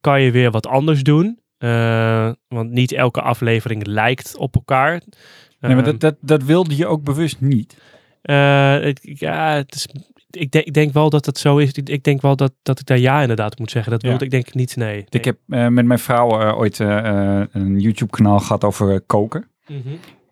kan 0.00 0.22
je 0.22 0.30
weer 0.30 0.50
wat 0.50 0.66
anders 0.66 1.02
doen. 1.02 1.38
Eh, 1.58 2.30
want 2.48 2.70
niet 2.70 2.92
elke 2.92 3.22
aflevering 3.22 3.86
lijkt 3.86 4.36
op 4.36 4.54
elkaar. 4.54 4.90
Nee, 4.92 5.00
maar 5.60 5.70
Ehm, 5.76 5.84
dat, 5.84 6.00
dat, 6.00 6.16
dat 6.20 6.42
wilde 6.42 6.76
je 6.76 6.86
ook 6.86 7.02
bewust 7.02 7.40
niet. 7.40 7.76
eh, 8.22 8.72
het- 8.80 9.00
ja, 9.02 9.54
het 9.54 9.74
is, 9.74 9.88
ik, 10.30 10.50
denk, 10.50 10.64
ik 10.66 10.74
denk 10.74 10.92
wel 10.92 11.10
dat 11.10 11.26
het 11.26 11.38
zo 11.38 11.56
is. 11.58 11.72
Ik, 11.72 12.04
denk 12.04 12.20
wel 12.22 12.36
dat, 12.36 12.52
dat 12.62 12.80
ik 12.80 12.86
daar 12.86 12.98
ja 12.98 13.20
inderdaad 13.20 13.58
moet 13.58 13.70
zeggen. 13.70 13.92
Dat 13.92 14.02
Ja. 14.02 14.08
wilde 14.08 14.24
ik 14.24 14.30
denk 14.30 14.54
niet, 14.54 14.76
nee. 14.76 15.04
Ik 15.08 15.24
heb 15.24 15.38
eh, 15.48 15.66
met 15.66 15.84
mijn 15.84 15.98
vrouw 15.98 16.40
eh, 16.40 16.58
ooit 16.58 16.80
eh, 16.80 17.42
een 17.52 17.80
YouTube-kanaal 17.80 18.38
gehad 18.40 18.64
over 18.64 19.00
koken. 19.00 19.48
Mhm, 19.66 19.78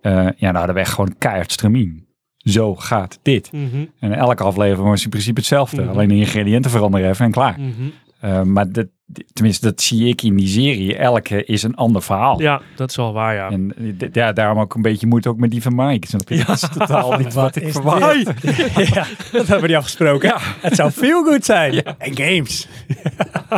Eh, 0.00 0.12
ja, 0.12 0.32
daar 0.38 0.54
hadden 0.56 0.74
we 0.74 0.80
echt 0.80 0.92
gewoon 0.92 1.14
keihard 1.18 1.52
stramien. 1.52 2.06
Zo 2.36 2.74
gaat 2.74 3.18
dit. 3.22 3.52
mhm, 3.52 3.84
En 4.00 4.12
elke 4.12 4.42
aflevering 4.42 4.88
was 4.88 5.04
in 5.04 5.10
principe 5.10 5.38
hetzelfde. 5.40 5.80
Mhm. 5.82 5.90
Alleen 5.90 6.08
de 6.08 6.14
ingrediënten 6.14 6.70
veranderen 6.70 7.08
even 7.10 7.24
en 7.24 7.30
klaar. 7.30 7.58
mhm. 7.60 8.52
Maar 8.52 8.72
dat, 8.72 8.86
tenminste, 9.32 9.66
dat 9.66 9.80
zie 9.80 10.08
ik 10.08 10.22
in 10.22 10.36
die 10.36 10.48
serie. 10.48 10.96
Elke 10.96 11.44
is 11.44 11.62
een 11.62 11.74
ander 11.74 12.02
verhaal. 12.02 12.40
Ja, 12.40 12.60
dat 12.76 12.90
is 12.90 12.96
wel 12.96 13.12
waar, 13.12 13.34
ja. 13.34 13.50
En 13.50 13.74
eh, 13.98 14.08
ja, 14.12 14.32
daarom 14.32 14.58
ook 14.58 14.74
een 14.74 14.82
beetje 14.82 15.06
moeite 15.06 15.28
ook 15.28 15.36
met 15.36 15.50
die 15.50 15.62
van 15.62 15.74
Mike. 15.74 16.06
Snap 16.06 16.28
je? 16.28 16.44
Dat 16.44 16.62
is 16.62 16.68
totaal 16.68 17.18
niet 17.18 17.34
wat 17.44 17.56
ik 17.56 17.72
verwacht. 17.72 18.02
ja, 18.94 19.06
dat 19.32 19.46
hebben 19.46 19.60
we 19.60 19.66
niet 19.66 19.76
afgesproken. 19.76 20.28
Ja. 20.28 20.38
Het 20.60 20.74
zou 20.74 20.92
veel 20.92 21.24
goed 21.24 21.44
zijn. 21.44 21.82
En 21.82 22.16
games. 22.16 22.68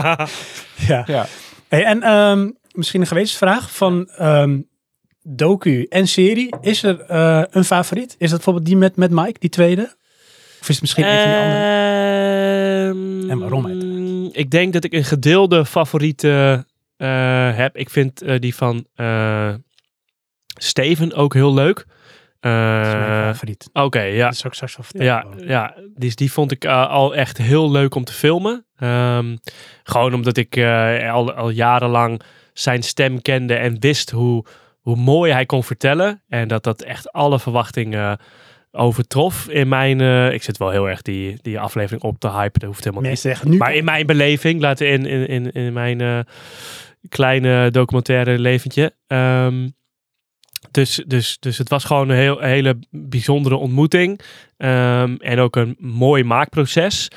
ja. 0.89 1.05
Ja. 1.07 1.27
Hey, 1.69 1.85
en 1.85 2.03
ehm, 2.03 2.51
misschien 2.73 3.01
een 3.01 3.07
gewetensvraag 3.07 3.75
van 3.75 4.09
ehm, 4.09 4.61
docu 5.23 5.87
en 5.89 6.09
serie. 6.09 6.57
Is 6.61 6.83
er 6.83 7.01
eh, 7.01 7.43
een 7.51 7.65
favoriet? 7.65 8.15
Is 8.19 8.31
dat 8.31 8.31
bijvoorbeeld 8.31 8.66
die 8.66 8.77
met, 8.77 8.97
met 8.97 9.11
Mike, 9.11 9.39
die 9.39 9.51
tweede? 9.51 9.97
Of 10.60 10.68
is 10.68 10.74
het 10.74 10.80
misschien 10.80 11.05
een 11.05 11.20
van 11.20 11.28
die 11.30 11.39
andere? 11.39 11.59
Ehm, 12.89 13.30
En 13.30 13.39
waarom 13.39 13.66
uiteraard? 13.66 14.36
Ik 14.36 14.51
denk 14.51 14.72
dat 14.72 14.85
ik 14.85 14.93
een 14.93 15.05
gedeelde 15.05 15.64
favoriete 15.64 16.64
eh, 16.97 17.56
heb. 17.56 17.76
Ik 17.76 17.90
vind 17.90 18.22
eh, 18.22 18.39
die 18.39 18.55
van 18.55 18.86
eh, 18.94 19.55
Steven 20.47 21.14
ook 21.14 21.35
heel 21.35 21.55
leuk. 21.55 21.86
Dat 22.40 22.86
is 22.86 22.93
mijn 22.93 23.35
favoriet. 23.35 23.70
Oké, 23.72 24.01
ja. 24.01 24.24
Dat 24.24 24.35
is 24.35 24.47
ook 24.47 24.55
straks 24.55 24.76
wel 24.76 24.85
vertellen. 24.85 25.39
Ja, 25.39 25.47
ja 25.47 25.74
die, 25.94 26.14
die 26.14 26.32
vond 26.32 26.52
ik 26.52 26.64
al 26.66 27.14
echt 27.14 27.39
heel 27.39 27.70
leuk 27.70 27.94
om 27.94 28.05
te 28.05 28.12
filmen. 28.12 28.66
Ehm, 28.76 29.36
gewoon 29.82 30.14
omdat 30.14 30.36
ik 30.36 30.59
al, 31.10 31.32
al 31.32 31.51
jarenlang 31.51 32.22
zijn 32.52 32.82
stem 32.82 33.22
kende 33.22 33.55
en 33.55 33.80
wist 33.80 34.10
hoe, 34.10 34.44
hoe 34.80 34.97
mooi 34.97 35.32
hij 35.32 35.47
kon 35.47 35.64
vertellen. 35.64 36.22
En 36.28 36.48
dat 36.48 36.64
dat 36.64 36.82
echt 36.82 37.12
alle 37.12 37.39
verwachtingen 37.39 38.18
overtrof 38.73 39.49
in 39.49 39.69
mijn... 39.69 40.01
eh, 40.01 40.32
ik 40.32 40.43
zit 40.43 40.57
wel 40.59 40.70
heel 40.70 40.89
erg 40.89 41.03
die, 41.03 41.39
die 41.43 41.61
aflevering 41.61 42.03
op 42.03 42.19
te 42.19 42.31
hypen. 42.31 42.61
Dat 42.61 42.69
hoeft 42.69 42.85
helemaal 42.85 43.11
niet. 43.11 43.20
Zeggen 43.20 43.51
nu... 43.51 43.57
Maar 43.57 43.74
in 43.74 43.85
mijn 43.85 44.07
beleving, 44.07 44.61
laten 44.61 44.89
in, 44.89 45.07
in, 45.07 45.27
in, 45.27 45.53
in 45.53 45.73
mijn 45.73 46.01
eh, 46.01 46.19
kleine 47.09 47.70
documentaire 47.70 48.39
leventje. 48.39 48.93
Ehm, 49.07 49.69
dus, 50.70 51.03
dus, 51.07 51.36
dus 51.39 51.59
het 51.59 51.69
was 51.69 51.85
gewoon 51.85 52.09
een 52.09 52.16
heel, 52.16 52.40
hele 52.40 52.78
bijzondere 52.90 53.57
ontmoeting. 53.57 54.20
Ehm, 54.57 55.15
en 55.19 55.39
ook 55.39 55.57
een 55.57 55.77
mooi 55.78 56.24
maakproces. 56.24 57.09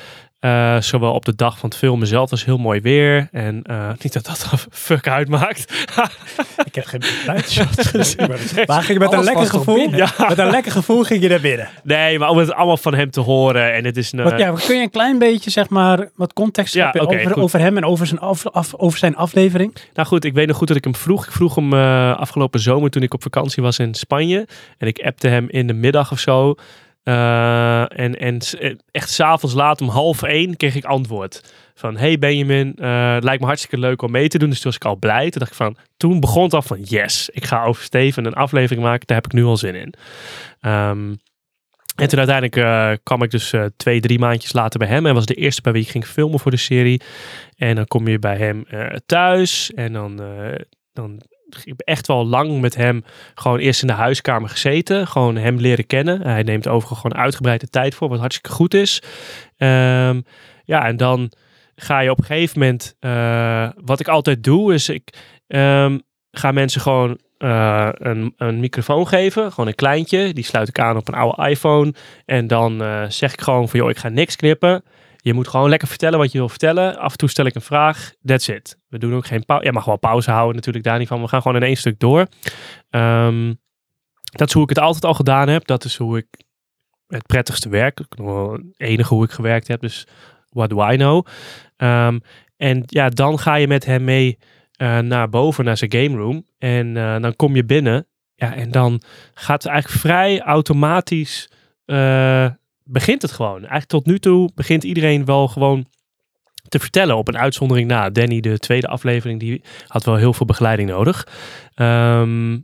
Eh, 0.42 0.78
zowel 0.82 1.14
op 1.14 1.26
de 1.26 1.36
dag 1.36 1.58
van 1.58 1.70
het 1.70 1.78
filmen 1.78 2.08
zelf 2.08 2.30
was 2.30 2.46
heel 2.46 2.58
mooi 2.58 2.82
weer. 2.82 3.28
En 3.32 3.62
eh, 3.64 3.90
niet 4.04 4.14
dat 4.14 4.26
dat 4.26 4.48
er 4.52 4.66
fuck 4.72 5.08
uitmaakt. 5.08 5.74
Ik 6.66 6.76
heb 6.76 6.86
geen 6.86 7.02
buitenshots 7.26 7.88
gezien. 7.92 8.28
maar- 8.68 8.84
ging 8.84 8.88
je 8.88 9.00
met 9.00 9.12
een 9.14 9.24
lekker 9.24 9.46
gevoel... 9.46 9.96
Ja. 9.96 10.10
Met 10.28 10.38
een 10.38 10.50
lekker 10.50 10.72
gevoel 10.72 11.04
ging 11.04 11.22
je 11.24 11.30
naar 11.30 11.40
binnen. 11.42 11.70
nee, 11.84 12.20
maar 12.20 12.30
om 12.30 12.38
het 12.38 12.52
allemaal 12.54 12.78
van 12.78 12.94
hem 12.94 13.12
te 13.12 13.20
horen. 13.20 13.74
En 13.74 13.86
het 13.86 13.98
is 13.98 14.12
een... 14.12 14.24
Wat, 14.24 14.40
ja, 14.40 14.52
kun 14.66 14.76
je 14.76 14.82
een 14.82 14.90
klein 14.90 15.18
beetje, 15.20 15.50
zeg 15.50 15.70
maar, 15.70 16.10
wat 16.16 16.34
context 16.34 16.74
Ja, 16.74 16.94
over, 16.98 17.38
over 17.42 17.60
hem 17.60 17.78
en 17.78 17.86
over 17.86 18.08
zijn, 18.08 18.20
af, 18.20 18.48
af- 18.48 18.76
over 18.76 19.00
zijn 19.00 19.16
aflevering? 19.16 19.76
Nou 19.94 20.08
goed, 20.08 20.26
ik 20.26 20.34
weet 20.34 20.48
nog 20.48 20.58
goed 20.58 20.68
dat 20.68 20.78
ik 20.78 20.84
hem 20.84 20.96
vroeg. 20.96 21.26
Ik 21.26 21.32
vroeg 21.32 21.56
hem 21.56 21.74
eh, 21.74 22.18
afgelopen 22.18 22.60
zomer 22.60 22.90
toen 22.90 23.04
ik 23.04 23.14
op 23.14 23.22
vakantie 23.22 23.64
was 23.64 23.80
in 23.80 23.94
Spanje. 23.94 24.48
En 24.78 24.88
ik 24.88 25.00
appte 25.06 25.28
hem 25.28 25.46
in 25.50 25.68
de 25.68 25.74
middag 25.74 26.12
of 26.12 26.20
zo. 26.20 26.56
Eh, 27.04 28.00
en 28.00 28.20
en 28.20 28.40
eh, 28.60 28.76
echt 28.92 29.10
s'avonds 29.10 29.56
laat 29.56 29.82
om 29.82 29.90
half 29.90 30.24
één 30.24 30.58
kreeg 30.58 30.76
ik 30.76 30.86
antwoord. 30.86 31.54
Van, 31.76 31.98
hey 31.98 32.18
Benjamin, 32.18 32.76
eh, 32.76 33.14
het 33.14 33.24
lijkt 33.24 33.42
me 33.42 33.48
hartstikke 33.48 33.78
leuk 33.78 34.02
om 34.02 34.12
mee 34.12 34.28
te 34.28 34.38
doen. 34.38 34.50
Dus 34.50 34.60
toen 34.60 34.72
was 34.72 34.80
ik 34.80 34.86
al 34.86 34.96
blij. 34.96 35.30
Toen 35.30 35.40
dacht 35.40 35.52
ik 35.52 35.58
van, 35.58 35.78
toen 35.98 36.20
begon 36.20 36.44
het 36.44 36.54
al 36.54 36.62
van, 36.62 36.82
yes, 36.82 37.30
ik 37.30 37.46
ga 37.46 37.64
over 37.64 37.84
Steven 37.84 38.26
een 38.26 38.34
aflevering 38.34 38.84
maken. 38.84 39.08
Daar 39.08 39.18
heb 39.18 39.26
ik 39.26 39.34
nu 39.34 39.44
al 39.44 39.58
zin 39.58 39.76
in. 39.76 39.94
Ehm, 40.60 41.14
en 41.96 42.08
toen 42.08 42.20
uiteindelijk 42.20 43.00
kwam 43.04 43.24
ik 43.24 43.32
dus 43.32 43.54
twee, 43.78 44.00
drie 44.00 44.20
maandjes 44.20 44.54
later 44.54 44.80
bij 44.80 44.88
hem. 44.88 45.06
En 45.06 45.14
was 45.14 45.26
de 45.26 45.34
eerste 45.34 45.62
bij 45.62 45.72
wie 45.72 45.82
ik 45.82 45.90
ging 45.90 46.06
filmen 46.06 46.40
voor 46.40 46.52
de 46.52 46.58
serie. 46.58 47.02
En 47.56 47.76
dan 47.76 47.88
kom 47.88 48.08
je 48.08 48.20
bij 48.20 48.38
hem 48.38 48.66
thuis. 49.06 49.72
En 49.74 49.94
dan, 49.94 50.22
dan 50.94 51.22
ik 51.56 51.66
heb 51.66 51.80
echt 51.80 52.08
wel 52.08 52.26
lang 52.26 52.62
met 52.62 52.76
hem 52.76 53.04
gewoon 53.36 53.60
eerst 53.60 53.82
in 53.82 53.88
de 53.88 53.94
huiskamer 53.94 54.50
gezeten. 54.50 55.08
Gewoon 55.08 55.36
hem 55.36 55.58
leren 55.58 55.88
kennen. 55.88 56.22
Hij 56.22 56.44
neemt 56.44 56.68
overigens 56.68 57.00
gewoon 57.00 57.24
uitgebreide 57.24 57.70
tijd 57.70 57.96
voor, 57.96 58.10
wat 58.10 58.20
hartstikke 58.20 58.56
goed 58.56 58.74
is. 58.74 59.02
Ehm, 59.58 60.22
ja, 60.66 60.86
en 60.86 60.98
dan 60.98 61.32
ga 61.76 62.00
je 62.00 62.12
op 62.12 62.18
een 62.18 62.26
gegeven 62.26 62.60
moment... 62.60 62.96
eh, 63.00 63.70
wat 63.76 64.00
ik 64.00 64.08
altijd 64.08 64.44
doe, 64.44 64.74
is 64.74 64.90
ik 64.90 65.14
ehm, 65.48 65.98
ga 66.32 66.52
mensen 66.52 66.82
gewoon 66.82 67.20
eh, 67.38 67.90
een, 67.94 68.34
een 68.38 68.60
microfoon 68.60 69.08
geven. 69.08 69.52
Gewoon 69.52 69.68
een 69.68 69.76
kleintje. 69.76 70.34
Die 70.34 70.44
sluit 70.44 70.68
ik 70.68 70.80
aan 70.80 70.98
op 70.98 71.08
een 71.08 71.14
oude 71.14 71.50
iPhone. 71.50 71.94
En 72.26 72.48
dan 72.48 72.82
eh, 72.82 73.04
zeg 73.08 73.34
ik 73.34 73.42
gewoon 73.42 73.70
van, 73.70 73.80
joh, 73.80 73.90
ik 73.90 73.98
ga 73.98 74.10
niks 74.10 74.36
knippen. 74.36 74.84
Je 75.22 75.34
moet 75.34 75.48
gewoon 75.48 75.70
lekker 75.70 75.88
vertellen 75.88 76.20
wat 76.20 76.32
je 76.32 76.38
wil 76.38 76.50
vertellen. 76.50 76.98
Af 76.98 77.12
en 77.12 77.18
toe 77.18 77.30
stel 77.30 77.46
ik 77.46 77.56
een 77.56 77.62
vraag. 77.62 78.12
That's 78.26 78.48
it. 78.48 78.78
We 78.88 78.98
doen 78.98 79.14
ook 79.14 79.26
geen 79.26 79.46
pauze. 79.46 79.66
Je 79.66 79.72
mag 79.72 79.86
wel 79.86 79.98
pauze 79.98 80.32
houden 80.32 80.56
natuurlijk 80.56 80.86
daar 80.86 81.00
niet 81.00 81.08
van. 81.08 81.22
We 81.22 81.28
gaan 81.28 81.42
gewoon 81.42 81.58
in 81.58 81.68
één 81.68 81.78
stuk 81.78 82.00
door. 82.00 82.28
Ehm, 82.90 83.54
dat 84.24 84.48
is 84.48 84.54
hoe 84.54 84.64
ik 84.64 84.70
het 84.70 84.80
altijd 84.80 85.06
al 85.06 85.14
gedaan 85.14 85.48
heb. 85.48 85.66
Dat 85.66 85.84
is 85.84 85.98
hoe 85.98 86.18
ik 86.18 86.28
het 87.08 87.26
prettigste 87.26 87.70
werk. 87.70 87.98
Het 87.98 88.62
enige 88.78 89.14
hoe 89.14 89.24
ik 89.24 89.32
gewerkt 89.32 89.68
heb. 89.68 89.82
Dus 89.82 90.08
what 90.50 90.70
do 90.70 90.90
I 90.90 90.96
know? 90.96 91.26
Ehm, 91.78 92.20
en 92.58 92.84
ja, 92.86 93.10
dan 93.10 93.40
ga 93.40 93.56
je 93.56 93.68
met 93.68 93.86
hem 93.86 94.04
mee 94.04 94.38
eh, 94.72 95.00
naar 95.00 95.30
boven, 95.30 95.66
naar 95.66 95.78
zijn 95.78 95.92
game 95.92 96.18
room. 96.18 96.46
En 96.58 96.98
eh, 96.98 97.22
dan 97.22 97.36
kom 97.36 97.56
je 97.56 97.66
binnen. 97.66 98.08
Ja, 98.36 98.54
en 98.54 98.72
dan 98.72 99.02
gaat 99.34 99.64
het 99.64 99.72
eigenlijk 99.72 100.02
vrij 100.02 100.42
automatisch... 100.42 101.50
eh, 101.86 102.48
begint 102.84 103.22
het 103.22 103.32
gewoon. 103.32 103.58
Eigenlijk 103.58 103.88
tot 103.90 104.06
nu 104.06 104.20
toe 104.20 104.52
begint 104.56 104.84
iedereen 104.84 105.26
wel 105.26 105.48
gewoon 105.48 105.86
te 106.70 106.80
vertellen 106.80 107.18
op 107.18 107.28
een 107.28 107.38
uitzondering 107.38 107.88
na. 107.88 108.10
Danny, 108.10 108.40
de 108.40 108.58
tweede 108.60 108.88
aflevering, 108.88 109.40
die 109.40 109.62
had 109.88 110.04
wel 110.04 110.16
heel 110.16 110.34
veel 110.34 110.46
begeleiding 110.46 110.90
nodig. 110.90 111.28
Ehm, 111.74 112.58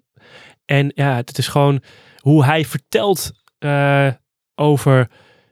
en 0.65 0.91
ja, 0.95 1.15
het 1.15 1.37
is 1.37 1.47
gewoon 1.47 1.81
hoe 2.17 2.45
hij 2.45 2.65
vertelt 2.65 3.31
eh, 3.59 4.07
over 4.55 5.07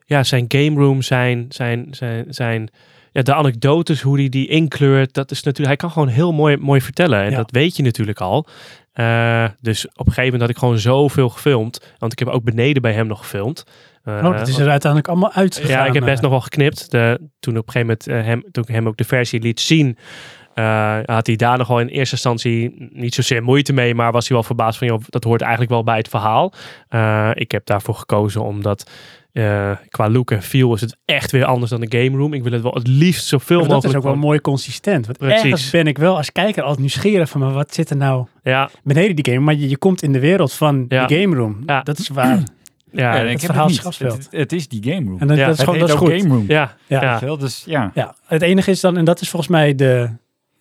ja, 0.06 0.24
zijn 0.24 0.46
game 0.48 0.80
room, 0.80 1.02
zijn, 1.02 1.46
zijn, 1.50 1.88
zijn, 1.92 2.26
zijn 2.34 2.70
ja, 3.12 3.22
de 3.22 3.34
anekdotes, 3.34 4.02
hoe 4.02 4.18
hij 4.20 4.30
die 4.30 4.48
inkleurt. 4.48 5.14
Dat 5.14 5.32
is 5.32 5.38
natuurlijk, 5.44 5.68
hij 5.68 5.76
kan 5.76 5.92
gewoon 5.92 6.08
heel 6.08 6.34
mooi, 6.34 6.58
mooi 6.58 6.82
vertellen. 6.82 7.22
En 7.22 7.30
Ja. 7.32 7.36
dat 7.38 7.52
weet 7.52 7.76
je 7.76 7.84
natuurlijk 7.84 8.22
al. 8.22 8.48
Eh, 8.92 9.46
dus 9.62 9.86
op 9.88 9.94
een 10.08 10.14
gegeven 10.14 10.24
moment 10.24 10.42
had 10.42 10.50
ik 10.50 10.58
gewoon 10.58 10.80
zoveel 10.80 11.30
gefilmd. 11.30 11.94
Want 11.98 12.12
ik 12.12 12.20
heb 12.20 12.28
ook 12.28 12.44
beneden 12.44 12.82
bij 12.82 12.94
hem 12.94 13.08
nog 13.08 13.20
gefilmd. 13.20 13.64
Eh, 14.06 14.14
oh, 14.23 14.38
dat 14.38 14.48
is 14.48 14.57
er 14.57 14.69
uiteindelijk 14.69 15.11
allemaal 15.11 15.32
uitgegaan. 15.32 15.72
ja, 15.72 15.86
ik 15.86 15.94
heb 15.94 16.03
best 16.03 16.15
eh. 16.15 16.22
nog 16.22 16.32
wel 16.32 16.41
geknipt. 16.41 16.91
De, 16.91 17.19
toen 17.40 17.57
op 17.57 17.68
een 17.68 17.72
gegeven 17.73 17.98
moment 18.07 18.07
eh, 18.07 18.32
hem, 18.32 18.44
toen 18.52 18.64
ik 18.64 18.73
hem 18.73 18.88
ook 18.88 18.98
de 18.98 19.03
versie 19.03 19.40
liet 19.41 19.60
zien, 19.60 19.98
had 21.06 21.27
hij 21.27 21.36
daar 21.36 21.57
nogal 21.57 21.80
in 21.80 21.88
eerste 21.88 22.15
instantie 22.15 22.90
niet 22.94 23.14
zozeer 23.14 23.44
moeite 23.44 23.73
mee, 23.73 23.95
maar 23.95 24.11
was 24.11 24.27
hij 24.27 24.38
wel 24.38 24.45
verbaasd 24.45 24.77
van, 24.77 24.88
joh, 24.88 25.02
dat 25.10 25.23
hoort 25.23 25.41
eigenlijk 25.41 25.72
wel 25.72 25.84
bij 25.84 25.98
het 25.98 26.07
verhaal. 26.07 26.53
Ik 27.34 27.52
heb 27.52 27.65
daarvoor 27.65 27.95
gekozen 27.95 28.44
omdat 28.44 28.90
qua 29.90 30.10
look 30.10 30.32
en 30.32 30.41
feel 30.41 30.73
is 30.73 30.82
het 30.82 30.98
echt 31.06 31.32
weer 31.32 31.45
anders 31.45 31.72
dan 31.72 31.82
de 31.82 32.03
game 32.03 32.18
room. 32.18 32.34
Ik 32.34 32.44
wil 32.44 32.52
het 32.52 32.61
wel 32.61 32.73
het 32.73 32.88
liefst 32.88 33.26
zoveel 33.27 33.60
Maar 33.60 33.68
dat 33.68 33.76
mogelijk. 33.76 33.98
is 34.03 34.06
ook 34.06 34.14
wel 34.15 34.22
mooi 34.23 34.41
consistent. 34.41 35.06
Want 35.06 35.18
Precies. 35.18 35.44
ergens 35.44 35.69
ben 35.69 35.88
ik 35.88 35.98
wel 35.98 36.18
als 36.18 36.32
kijker 36.32 36.61
altijd 36.61 36.80
nieuwsgierig 36.80 37.30
van, 37.30 37.41
maar 37.41 37.53
wat 37.53 37.73
zit 37.73 37.90
er 37.90 37.98
nou 37.98 38.27
Ja, 38.44 38.69
beneden 38.84 39.15
die 39.15 39.34
game? 39.34 39.45
Maar 39.45 39.56
je, 39.56 39.69
je 39.69 39.77
komt 39.77 40.02
in 40.03 40.11
de 40.14 40.19
wereld 40.19 40.53
van 40.53 40.86
Ja. 40.88 41.06
de 41.06 41.19
game 41.22 41.36
room. 41.36 41.64
Ja. 41.65 41.82
Dat 41.82 41.98
is 41.98 42.07
waar. 42.07 42.44
Ja, 42.95 43.15
Ja, 43.15 43.22
ja. 43.22 43.30
ik 43.30 43.30
heb 43.31 43.39
verhaal 43.39 43.67
het 43.67 43.84
niet. 43.84 43.99
Het, 43.99 44.27
het 44.31 44.51
is 44.51 44.67
die 44.67 44.84
game 44.93 45.09
room. 45.09 45.19
En 45.19 45.27
dat, 45.27 45.38
Ja. 45.38 45.43
dat 45.45 45.53
is 45.53 45.59
Het 45.59 45.69
gewoon 45.69 45.80
dat 45.88 45.89
is 45.89 45.95
goed. 45.95 46.11
game 46.22 46.34
room. 46.34 46.45
ja, 46.47 46.76
Ja. 46.88 47.19
ja. 47.22 47.35
Dus 47.35 47.63
ja. 47.65 47.91
Ja, 47.93 48.15
het 48.26 48.41
enige 48.41 48.72
is 48.72 48.80
dan, 48.80 48.97
en 48.97 49.05
dat 49.05 49.22
is 49.22 49.30
volgens 49.30 49.51
mij 49.51 49.76
de, 49.76 50.09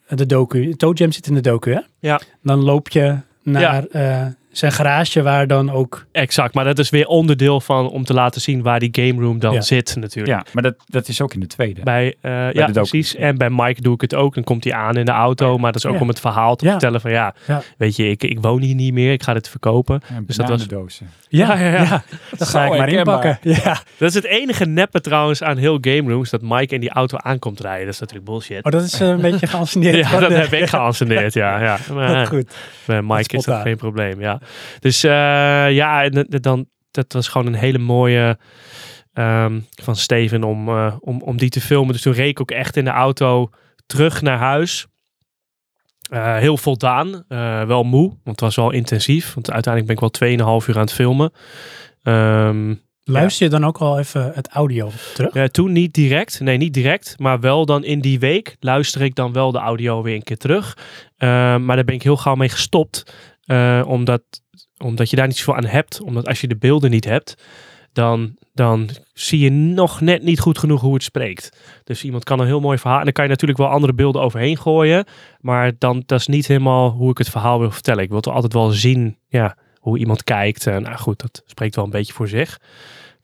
de 0.08 0.26
docu. 0.26 0.74
Toe 0.76 0.94
Jam 0.94 1.12
zit 1.12 1.26
in 1.26 1.34
de 1.34 1.40
docu, 1.40 1.72
hè? 1.72 1.80
Ja. 1.98 2.20
Dan 2.42 2.58
loop 2.62 2.88
je 2.88 3.16
naar 3.42 3.84
eh, 3.86 4.26
zijn 4.56 4.72
garage 4.72 5.22
waar 5.22 5.46
dan 5.46 5.70
ook... 5.70 6.06
exact. 6.12 6.54
Maar 6.54 6.64
dat 6.64 6.78
is 6.78 6.90
weer 6.90 7.06
onderdeel 7.06 7.60
van 7.60 7.88
om 7.90 8.04
te 8.04 8.14
laten 8.14 8.40
zien 8.40 8.62
waar 8.62 8.78
die 8.80 8.88
game 8.92 9.22
room 9.22 9.38
dan 9.38 9.52
Ja. 9.54 9.60
zit 9.60 9.96
natuurlijk. 10.00 10.36
ja, 10.36 10.44
maar 10.52 10.62
dat, 10.62 10.74
dat 10.86 11.08
is 11.08 11.20
ook 11.20 11.34
in 11.34 11.40
de 11.40 11.46
tweede. 11.46 11.80
Bij, 11.82 12.14
eh, 12.20 12.52
ja, 12.52 12.66
precies. 12.66 13.14
En 13.16 13.38
bij 13.38 13.50
Mike 13.50 13.80
doe 13.82 13.94
ik 13.94 14.00
het 14.00 14.14
ook. 14.14 14.34
Dan 14.34 14.44
komt 14.44 14.64
hij 14.64 14.72
aan 14.72 14.96
in 14.96 15.04
de 15.04 15.10
auto. 15.12 15.58
Maar 15.58 15.72
dat 15.72 15.84
is 15.84 15.86
ook 15.90 15.94
Ja. 15.96 16.00
om 16.00 16.08
het 16.08 16.20
verhaal 16.20 16.56
te 16.56 16.64
Ja. 16.64 16.70
vertellen 16.70 17.00
van 17.00 17.10
ja, 17.10 17.34
Ja. 17.46 17.62
weet 17.78 17.96
je, 17.96 18.08
ik, 18.10 18.22
ik 18.22 18.38
woon 18.40 18.60
hier 18.60 18.74
niet 18.74 18.92
meer. 18.92 19.12
Ik 19.12 19.22
ga 19.22 19.32
dit 19.34 19.48
verkopen. 19.48 20.02
Ja, 20.08 20.20
Dus 20.26 20.36
dat 20.36 20.48
was- 20.48 20.66
bananendozen. 20.66 21.10
Ja, 21.28 21.58
ja, 21.58 21.68
ja. 21.82 22.02
dat 22.38 22.48
ga 22.48 22.64
ik 22.64 22.78
maar 22.78 22.88
inpakken. 22.88 23.38
Ja. 23.42 23.78
Dat 23.98 24.08
is 24.08 24.14
het 24.14 24.24
enige 24.24 24.64
neppe 24.66 25.00
trouwens 25.00 25.42
aan 25.42 25.56
heel 25.56 25.78
game 25.80 26.12
rooms. 26.12 26.30
Dat 26.30 26.40
Mike 26.42 26.74
in 26.74 26.80
die 26.80 26.90
auto 26.90 27.16
aankomt 27.16 27.60
rijden. 27.60 27.84
Dat 27.84 27.94
is 27.94 28.00
natuurlijk 28.00 28.26
bullshit. 28.30 28.64
Oh, 28.64 28.72
dat 28.72 28.82
is 28.82 29.00
eh, 29.00 29.08
een 29.08 29.20
beetje 29.20 29.46
geanceneerd. 29.56 29.96
Ja, 30.10 30.18
dat 30.20 30.28
de- 30.30 30.34
heb 30.34 30.52
ik 30.52 30.68
geanceneerd, 30.68 31.32
ja. 31.32 31.60
ja. 31.62 31.78
Maar, 31.92 32.26
goed. 32.26 32.54
Bij 32.86 33.02
Mike 33.02 33.18
is 33.20 33.26
dat 33.26 33.42
spontaan. 33.42 33.62
geen 33.62 33.76
probleem, 33.76 34.20
ja. 34.20 34.38
Dus 34.78 35.04
eh, 35.04 35.10
ja, 35.70 36.08
dan, 36.08 36.66
dat 36.90 37.12
was 37.12 37.28
gewoon 37.28 37.46
een 37.46 37.54
hele 37.54 37.78
mooie 37.78 38.38
ehm, 39.12 39.60
van 39.82 39.96
Steven 39.96 40.44
om, 40.44 40.68
eh, 40.68 40.96
om, 41.00 41.22
om 41.22 41.36
die 41.36 41.50
te 41.50 41.60
filmen. 41.60 41.92
Dus 41.92 42.02
toen 42.02 42.12
reed 42.12 42.30
ik 42.30 42.40
ook 42.40 42.50
echt 42.50 42.76
in 42.76 42.84
de 42.84 42.90
auto 42.90 43.50
terug 43.86 44.22
naar 44.22 44.38
huis. 44.38 44.86
Eh, 46.10 46.36
heel 46.36 46.56
voldaan, 46.56 47.24
wel 47.66 47.84
moe, 47.84 48.08
want 48.08 48.20
het 48.24 48.40
was 48.40 48.56
wel 48.56 48.70
intensief. 48.70 49.34
Want 49.34 49.50
uiteindelijk 49.50 50.00
ben 50.00 50.10
ik 50.10 50.18
wel 50.18 50.60
2,5 50.60 50.66
uur 50.68 50.74
aan 50.74 50.80
het 50.80 50.92
filmen. 50.92 51.32
Ehm, 52.02 52.74
Luister 53.06 53.44
je 53.44 53.50
dan 53.50 53.64
ook 53.64 53.78
al 53.78 53.98
even 53.98 54.32
het 54.34 54.48
audio 54.48 54.90
terug? 55.14 55.48
toen 55.48 55.72
niet 55.72 55.94
direct, 55.94 56.40
nee 56.40 56.56
niet 56.56 56.74
direct, 56.74 57.14
maar 57.18 57.40
wel 57.40 57.66
dan 57.66 57.84
in 57.84 58.00
die 58.00 58.18
week 58.18 58.56
luister 58.60 59.02
ik 59.02 59.14
dan 59.14 59.32
wel 59.32 59.52
de 59.52 59.58
audio 59.58 60.02
weer 60.02 60.14
een 60.14 60.22
keer 60.22 60.36
terug. 60.36 60.76
Eh, 61.16 61.28
maar 61.56 61.76
daar 61.76 61.84
ben 61.84 61.94
ik 61.94 62.02
heel 62.02 62.16
gauw 62.16 62.34
mee 62.34 62.48
gestopt, 62.48 63.14
eh, 63.46 63.82
omdat, 63.86 64.22
omdat 64.78 65.10
je 65.10 65.16
daar 65.16 65.26
niet 65.26 65.36
zoveel 65.36 65.56
aan 65.56 65.64
hebt. 65.64 66.00
Omdat 66.00 66.26
als 66.26 66.40
je 66.40 66.48
de 66.48 66.56
beelden 66.56 66.90
niet 66.90 67.04
hebt, 67.04 67.34
dan, 67.92 68.36
dan 68.52 68.88
zie 69.12 69.38
je 69.38 69.50
nog 69.50 70.00
net 70.00 70.22
niet 70.22 70.40
goed 70.40 70.58
genoeg 70.58 70.80
hoe 70.80 70.94
het 70.94 71.02
spreekt. 71.02 71.58
Dus 71.84 72.04
iemand 72.04 72.24
kan 72.24 72.40
een 72.40 72.46
heel 72.46 72.60
mooi 72.60 72.78
verhaal, 72.78 72.98
en 72.98 73.04
dan 73.04 73.12
kan 73.12 73.24
je 73.24 73.30
natuurlijk 73.30 73.58
wel 73.58 73.68
andere 73.68 73.94
beelden 73.94 74.22
overheen 74.22 74.58
gooien, 74.58 75.04
maar 75.40 75.72
dan 75.78 76.02
dat 76.06 76.20
is 76.20 76.26
niet 76.26 76.46
helemaal 76.46 76.90
hoe 76.90 77.10
ik 77.10 77.18
het 77.18 77.28
verhaal 77.28 77.58
wil 77.58 77.70
vertellen. 77.70 78.02
Ik 78.02 78.10
wil 78.10 78.20
toch 78.20 78.34
altijd 78.34 78.52
wel 78.52 78.70
zien, 78.70 79.18
ja, 79.28 79.56
hoe 79.78 79.98
iemand 79.98 80.24
kijkt. 80.24 80.66
En 80.66 80.82
nou 80.82 80.96
goed, 80.96 81.20
dat 81.20 81.42
spreekt 81.46 81.74
wel 81.74 81.84
een 81.84 81.90
beetje 81.90 82.12
voor 82.12 82.28
zich. 82.28 82.60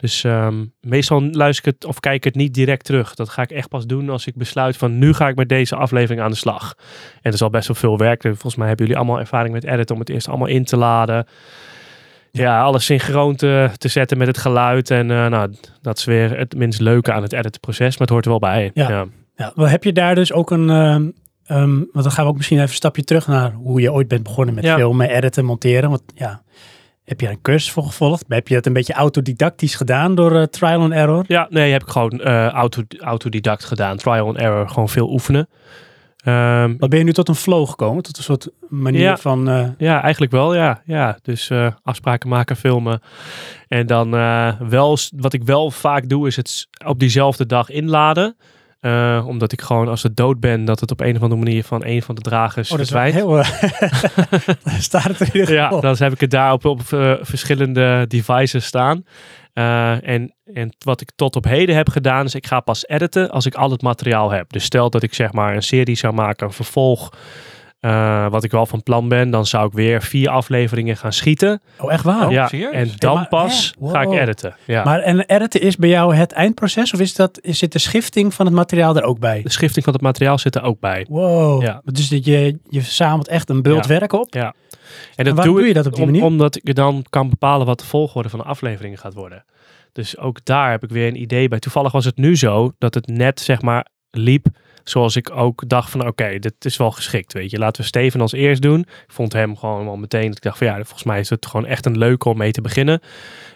Dus 0.01 0.25
ehm, 0.25 0.65
meestal 0.81 1.23
luister 1.23 1.67
ik 1.69 1.75
het 1.75 1.85
of 1.89 2.01
kijk 2.01 2.15
ik 2.17 2.25
het 2.25 2.35
niet 2.35 2.55
direct 2.55 2.85
terug. 2.85 3.15
Dat 3.15 3.29
ga 3.29 3.43
ik 3.43 3.51
echt 3.51 3.69
pas 3.69 3.87
doen 3.87 4.11
als 4.11 4.27
ik 4.27 4.37
besluit 4.37 4.77
van 4.77 4.99
nu 4.99 5.13
ga 5.13 5.29
ik 5.29 5.37
met 5.37 5.49
deze 5.49 5.77
aflevering 5.77 6.21
aan 6.21 6.31
de 6.31 6.37
slag. 6.37 6.75
En 7.13 7.21
dat 7.23 7.35
is 7.35 7.43
al 7.43 7.51
best 7.51 7.67
wel 7.67 7.77
veel 7.77 7.99
werk. 7.99 8.23
Volgens 8.23 8.57
mij 8.57 8.69
hebben 8.69 8.87
jullie 8.87 9.01
allemaal 9.01 9.21
ervaring 9.21 9.55
met 9.55 9.65
editen 9.65 9.95
om 9.95 10.01
het 10.01 10.11
eerst 10.11 10.29
allemaal 10.29 10.47
in 10.47 10.65
te 10.65 10.77
laden. 10.77 11.27
Ja, 12.33 12.63
alles 12.63 12.85
synchroon 12.85 13.37
te, 13.37 13.71
te 13.77 13.89
zetten 13.89 14.19
met 14.19 14.27
het 14.27 14.39
geluid. 14.39 14.91
En 14.91 15.11
eh, 15.11 15.27
nou, 15.27 15.55
dat 15.83 15.99
is 15.99 16.05
weer 16.05 16.39
het 16.39 16.55
minst 16.57 16.81
leuke 16.81 17.13
aan 17.13 17.23
het 17.23 17.33
editproces, 17.33 17.91
maar 17.99 18.07
het 18.07 18.11
hoort 18.11 18.25
er 18.25 18.31
wel 18.31 18.39
bij. 18.41 18.71
Ja. 18.75 18.89
ja. 18.89 19.07
Ja, 19.37 19.53
wel 19.55 19.69
heb 19.69 19.85
je 19.85 19.93
daar 19.93 20.15
dus 20.15 20.33
ook 20.33 20.51
een... 20.51 20.71
ehm, 20.71 21.09
ehm, 21.45 21.75
want 21.93 22.03
dan 22.05 22.11
gaan 22.11 22.25
we 22.25 22.31
ook 22.31 22.37
misschien 22.37 22.57
even 22.59 22.69
een 22.71 22.75
stapje 22.77 23.05
terug 23.05 23.27
naar 23.27 23.53
hoe 23.53 23.81
je 23.81 23.93
ooit 23.93 24.09
bent 24.09 24.23
begonnen 24.23 24.55
met 24.55 24.65
Ja. 24.65 24.77
filmen, 24.77 25.11
editen, 25.11 25.45
monteren. 25.45 25.91
Want 25.91 26.03
ja, 26.15 26.43
heb 27.11 27.21
je 27.21 27.29
een 27.29 27.41
cursus 27.43 27.71
voor 27.73 27.83
gevolgd? 27.85 28.25
Heb 28.29 28.49
je 28.49 28.55
dat 28.55 28.67
een 28.67 28.73
beetje 28.73 28.93
autodidactisch 28.93 29.75
gedaan 29.75 30.15
door 30.15 30.37
eh, 30.37 30.43
trial 30.43 30.81
and 30.81 30.93
error? 30.93 31.25
Ja, 31.27 31.47
nee, 31.51 31.73
heb 31.73 31.83
ik 31.83 31.89
gewoon 31.89 32.21
eh, 32.21 32.47
auto, 32.49 32.83
autodidact 33.01 33.65
gedaan. 33.65 33.97
Trial 33.97 34.27
and 34.27 34.37
error, 34.37 34.69
gewoon 34.69 34.89
veel 34.89 35.11
oefenen. 35.13 35.49
Ehm, 36.25 36.75
Wat 36.79 36.89
ben 36.91 36.99
je 36.99 37.05
nu 37.05 37.13
tot 37.13 37.29
een 37.29 37.35
flow 37.35 37.69
gekomen? 37.69 38.03
Tot 38.03 38.17
een 38.17 38.23
soort 38.23 38.49
manier 38.69 39.01
Ja. 39.01 39.17
van... 39.17 39.49
eh, 39.49 39.69
Ja, 39.79 40.03
eigenlijk 40.03 40.33
wel, 40.33 40.55
ja. 40.55 40.83
ja 40.85 41.19
dus 41.23 41.51
afspraken 41.83 42.29
maken, 42.29 42.57
filmen. 42.57 43.01
En 43.69 43.87
dan 43.87 44.11
wel, 44.69 44.99
wat 45.17 45.33
ik 45.33 45.43
wel 45.45 45.71
vaak 45.71 46.09
doe, 46.09 46.27
is 46.27 46.37
het 46.37 46.69
op 46.87 46.99
diezelfde 46.99 47.47
dag 47.47 47.71
inladen. 47.71 48.37
Eh, 48.81 49.25
omdat 49.27 49.53
ik 49.53 49.61
gewoon, 49.61 49.89
als 49.89 50.03
het 50.03 50.17
dood 50.17 50.41
ben, 50.41 50.65
dat 50.65 50.81
het 50.81 50.91
op 50.91 51.01
een 51.01 51.17
of 51.17 51.23
andere 51.23 51.41
manier 51.41 51.65
van 51.65 51.85
een 51.85 52.03
van 52.03 52.15
de 52.15 52.21
dragers 52.21 52.71
oh, 52.71 52.77
dat 52.77 52.87
is 52.87 52.93
wel 52.93 53.03
verdwijnt. 53.03 53.47
heel... 53.71 54.69
eh, 54.69 54.79
staat 54.89 55.05
het 55.05 55.21
er 55.21 55.27
in 55.27 55.41
ieder 55.41 55.55
Ja, 55.55 55.69
dan 55.81 55.97
heb 55.99 56.13
ik 56.13 56.21
het 56.21 56.31
daar 56.31 56.53
op, 56.53 56.65
op 56.65 56.81
eh, 56.93 57.15
verschillende 57.21 58.05
devices 58.09 58.65
staan. 58.65 59.05
En, 59.53 60.35
en 60.45 60.75
wat 60.79 61.01
ik 61.01 61.11
tot 61.17 61.37
op 61.37 61.45
heden 61.45 61.77
heb 61.77 61.89
gedaan, 61.89 62.25
is 62.25 62.35
ik 62.35 62.47
ga 62.47 62.61
pas 62.61 62.89
editen 62.89 63.31
als 63.31 63.47
ik 63.47 63.55
al 63.55 63.71
het 63.71 63.83
materiaal 63.83 64.31
heb. 64.31 64.53
Dus 64.53 64.65
stel 64.65 64.91
dat 64.91 65.03
ik 65.03 65.15
zeg 65.15 65.33
maar 65.33 65.55
een 65.55 65.63
serie 65.63 65.97
zou 65.97 66.15
maken, 66.15 66.47
een 66.47 66.53
vervolg, 66.53 67.13
eh, 67.81 68.29
wat 68.31 68.45
ik 68.45 68.51
wel 68.51 68.67
van 68.67 68.83
plan 68.83 69.09
ben, 69.09 69.31
dan 69.31 69.47
zou 69.47 69.67
ik 69.67 69.73
weer 69.73 70.03
vier 70.03 70.29
afleveringen 70.29 70.97
gaan 70.97 71.13
schieten. 71.13 71.61
Oh, 71.79 71.93
echt 71.93 72.05
waar? 72.05 72.31
ja, 72.31 72.49
serieus? 72.49 72.73
en 72.73 72.91
dan 72.99 73.15
maar- 73.15 73.29
pas 73.29 73.75
hè? 73.81 73.89
ga 73.89 74.01
ik 74.03 74.11
editen. 74.13 74.55
Ja. 74.65 74.85
Maar 74.85 75.01
en 75.01 75.21
editen 75.21 75.61
is 75.61 75.77
bij 75.77 75.89
jou 75.89 76.15
het 76.15 76.33
eindproces? 76.33 76.93
Of 76.95 77.01
is 77.01 77.15
dat, 77.15 77.39
is 77.43 77.59
zit 77.59 77.73
de 77.73 77.79
schifting 77.79 78.35
van 78.35 78.47
het 78.47 78.55
materiaal 78.55 78.97
er 78.97 79.03
ook 79.03 79.19
bij? 79.19 79.43
de 79.43 79.51
schifting 79.51 79.85
van 79.85 79.93
het 79.95 80.03
materiaal 80.03 80.39
zit 80.39 80.55
er 80.55 80.63
ook 80.63 80.81
bij. 80.81 81.07
Wow. 81.09 81.63
Ja. 81.63 81.81
Dus 81.85 82.09
dat 82.09 82.25
je, 82.25 82.59
je 82.69 82.83
verzamelt 82.83 83.29
echt 83.29 83.51
een 83.51 83.63
bult 83.63 83.87
Ja. 83.87 83.99
werk 83.99 84.13
op? 84.13 84.35
En 84.35 85.25
dat 85.25 85.35
waarom 85.35 85.55
doe, 85.57 85.67
je 85.67 85.73
dat 85.75 85.87
op 85.87 85.93
die 85.95 86.03
om- 86.05 86.11
manier? 86.11 86.25
omdat 86.25 86.57
ik 86.57 86.75
dan 86.75 87.05
kan 87.11 87.29
bepalen 87.29 87.67
wat 87.67 87.79
de 87.79 87.85
volgorde 87.87 88.29
van 88.29 88.39
de 88.39 88.45
afleveringen 88.45 88.99
gaat 88.99 89.15
worden. 89.15 89.45
Dus 89.93 90.19
ook 90.19 90.45
daar 90.45 90.71
heb 90.71 90.83
ik 90.83 90.91
weer 90.91 91.07
een 91.09 91.21
idee 91.21 91.49
bij. 91.49 91.59
Toevallig 91.59 91.93
was 91.93 92.05
het 92.05 92.17
nu 92.17 92.37
zo 92.37 92.73
dat 92.79 92.95
het 92.95 93.07
net 93.07 93.41
zeg 93.41 93.63
maar 93.63 93.87
liep 94.11 94.47
zoals 94.85 95.17
ik 95.17 95.31
ook 95.31 95.69
dacht 95.69 95.91
van 95.91 96.07
oké, 96.07 96.39
dit 96.39 96.65
is 96.65 96.77
wel 96.77 96.91
geschikt. 96.91 97.33
Weet 97.33 97.51
je, 97.51 97.59
laten 97.59 97.83
we 97.83 97.89
Steven 97.89 98.21
als 98.21 98.33
eerst 98.33 98.63
doen. 98.63 98.81
Ik 98.81 99.05
vond 99.07 99.33
hem 99.33 99.57
gewoon 99.57 99.85
wel 99.85 99.97
meteen. 99.97 100.27
dat 100.27 100.37
Ik 100.37 100.43
dacht 100.43 100.59
van 100.59 100.67
ja, 100.67 100.75
volgens 100.75 101.05
mij 101.05 101.21
is 101.21 101.31
het 101.31 101.47
gewoon 101.47 101.67
echt 101.67 101.87
een 101.87 101.99
leuke 101.99 102.29
om 102.29 102.37
mee 102.37 102.53
te 102.53 102.61
beginnen. 102.61 103.01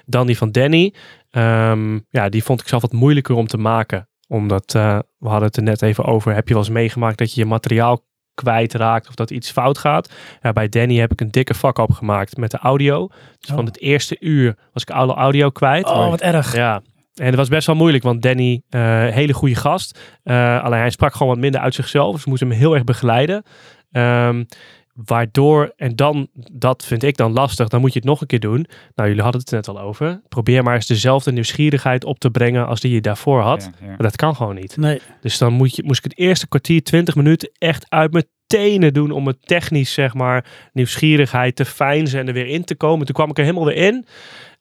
Dan 0.06 0.26
die 0.26 0.36
van 0.38 0.52
Danny. 0.52 0.94
Ehm, 1.30 1.98
ja, 2.10 2.28
die 2.28 2.44
vond 2.44 2.60
ik 2.60 2.68
zelf 2.68 2.82
wat 2.82 2.92
moeilijker 2.92 3.34
om 3.34 3.46
te 3.46 3.58
maken. 3.58 4.08
Omdat 4.28 4.74
eh, 4.74 4.98
we 5.18 5.28
hadden 5.28 5.46
het 5.46 5.56
er 5.56 5.62
net 5.62 5.82
even 5.82 6.04
over. 6.04 6.34
Heb 6.34 6.48
je 6.48 6.54
wel 6.54 6.62
eens 6.62 6.72
meegemaakt 6.72 7.18
dat 7.18 7.34
je 7.34 7.40
je 7.40 7.46
materiaal 7.46 8.04
kwijtraakt 8.34 9.08
of 9.08 9.14
dat 9.14 9.30
iets 9.30 9.50
fout 9.50 9.78
gaat? 9.78 10.12
Ja, 10.42 10.52
bij 10.52 10.68
Danny 10.68 10.96
heb 10.96 11.12
ik 11.12 11.20
een 11.20 11.30
dikke 11.30 11.54
fuck 11.54 11.78
up 11.78 11.90
gemaakt 11.92 12.36
met 12.36 12.50
de 12.50 12.58
audio. 12.58 13.08
Dus 13.38 13.50
Oh. 13.50 13.56
van 13.56 13.64
het 13.64 13.80
eerste 13.80 14.16
uur 14.20 14.56
was 14.72 14.82
ik 14.82 14.90
alle 14.90 15.14
audio 15.14 15.50
kwijt. 15.50 15.86
Oh, 15.86 16.08
wat 16.08 16.20
erg. 16.20 16.54
Ja, 16.54 16.82
en 17.14 17.26
het 17.26 17.34
was 17.34 17.48
best 17.48 17.66
wel 17.66 17.76
moeilijk, 17.76 18.04
want 18.04 18.22
Danny, 18.22 18.62
eh 18.70 19.06
hele 19.06 19.32
goede 19.32 19.54
gast. 19.54 19.98
Eh, 20.22 20.62
alleen 20.62 20.78
hij 20.78 20.90
sprak 20.90 21.12
gewoon 21.12 21.28
wat 21.28 21.38
minder 21.42 21.60
uit 21.60 21.74
zichzelf, 21.74 22.14
dus 22.14 22.24
we 22.24 22.30
moesten 22.30 22.48
hem 22.48 22.58
heel 22.58 22.74
erg 22.74 22.84
begeleiden. 22.84 23.42
Ehm, 23.92 24.44
waardoor, 24.94 25.72
en 25.76 25.96
dan, 25.96 26.28
dat 26.52 26.84
vind 26.84 27.02
ik 27.02 27.16
dan 27.16 27.32
lastig, 27.32 27.68
dan 27.68 27.80
moet 27.80 27.92
je 27.92 27.98
het 27.98 28.08
nog 28.08 28.20
een 28.20 28.26
keer 28.26 28.40
doen. 28.40 28.66
Nou, 28.94 29.08
jullie 29.08 29.22
hadden 29.22 29.40
het 29.40 29.50
net 29.50 29.68
al 29.68 29.80
over. 29.80 30.20
Probeer 30.28 30.62
maar 30.62 30.74
eens 30.74 30.86
dezelfde 30.86 31.32
nieuwsgierigheid 31.32 32.04
op 32.04 32.18
te 32.18 32.30
brengen 32.30 32.66
als 32.66 32.80
die 32.80 32.92
je 32.92 33.00
daarvoor 33.00 33.40
had. 33.40 33.62
Ja, 33.62 33.70
ja. 33.80 33.86
Maar 33.86 33.96
dat 33.96 34.16
kan 34.16 34.36
gewoon 34.36 34.54
niet. 34.54 34.76
Nee. 34.76 35.00
Dus 35.20 35.38
dan 35.38 35.52
moet 35.52 35.76
je, 35.76 35.82
moest 35.84 35.98
ik 35.98 36.10
het 36.10 36.18
eerste 36.18 36.48
kwartier, 36.48 36.82
20 36.82 37.14
minuten 37.14 37.50
echt 37.58 37.86
uit 37.88 38.12
mijn 38.12 38.24
tenen 38.46 38.92
doen 38.92 39.10
om 39.10 39.26
het 39.26 39.46
technisch, 39.46 39.92
zeg 39.92 40.14
maar, 40.14 40.44
nieuwsgierigheid 40.72 41.56
te 41.56 41.64
fijnzen 41.64 42.20
en 42.20 42.26
er 42.26 42.32
weer 42.32 42.46
in 42.46 42.64
te 42.64 42.74
komen. 42.74 43.06
Toen 43.06 43.14
kwam 43.14 43.30
ik 43.30 43.38
er 43.38 43.44
helemaal 43.44 43.66
weer 43.66 43.76
in. 43.86 44.06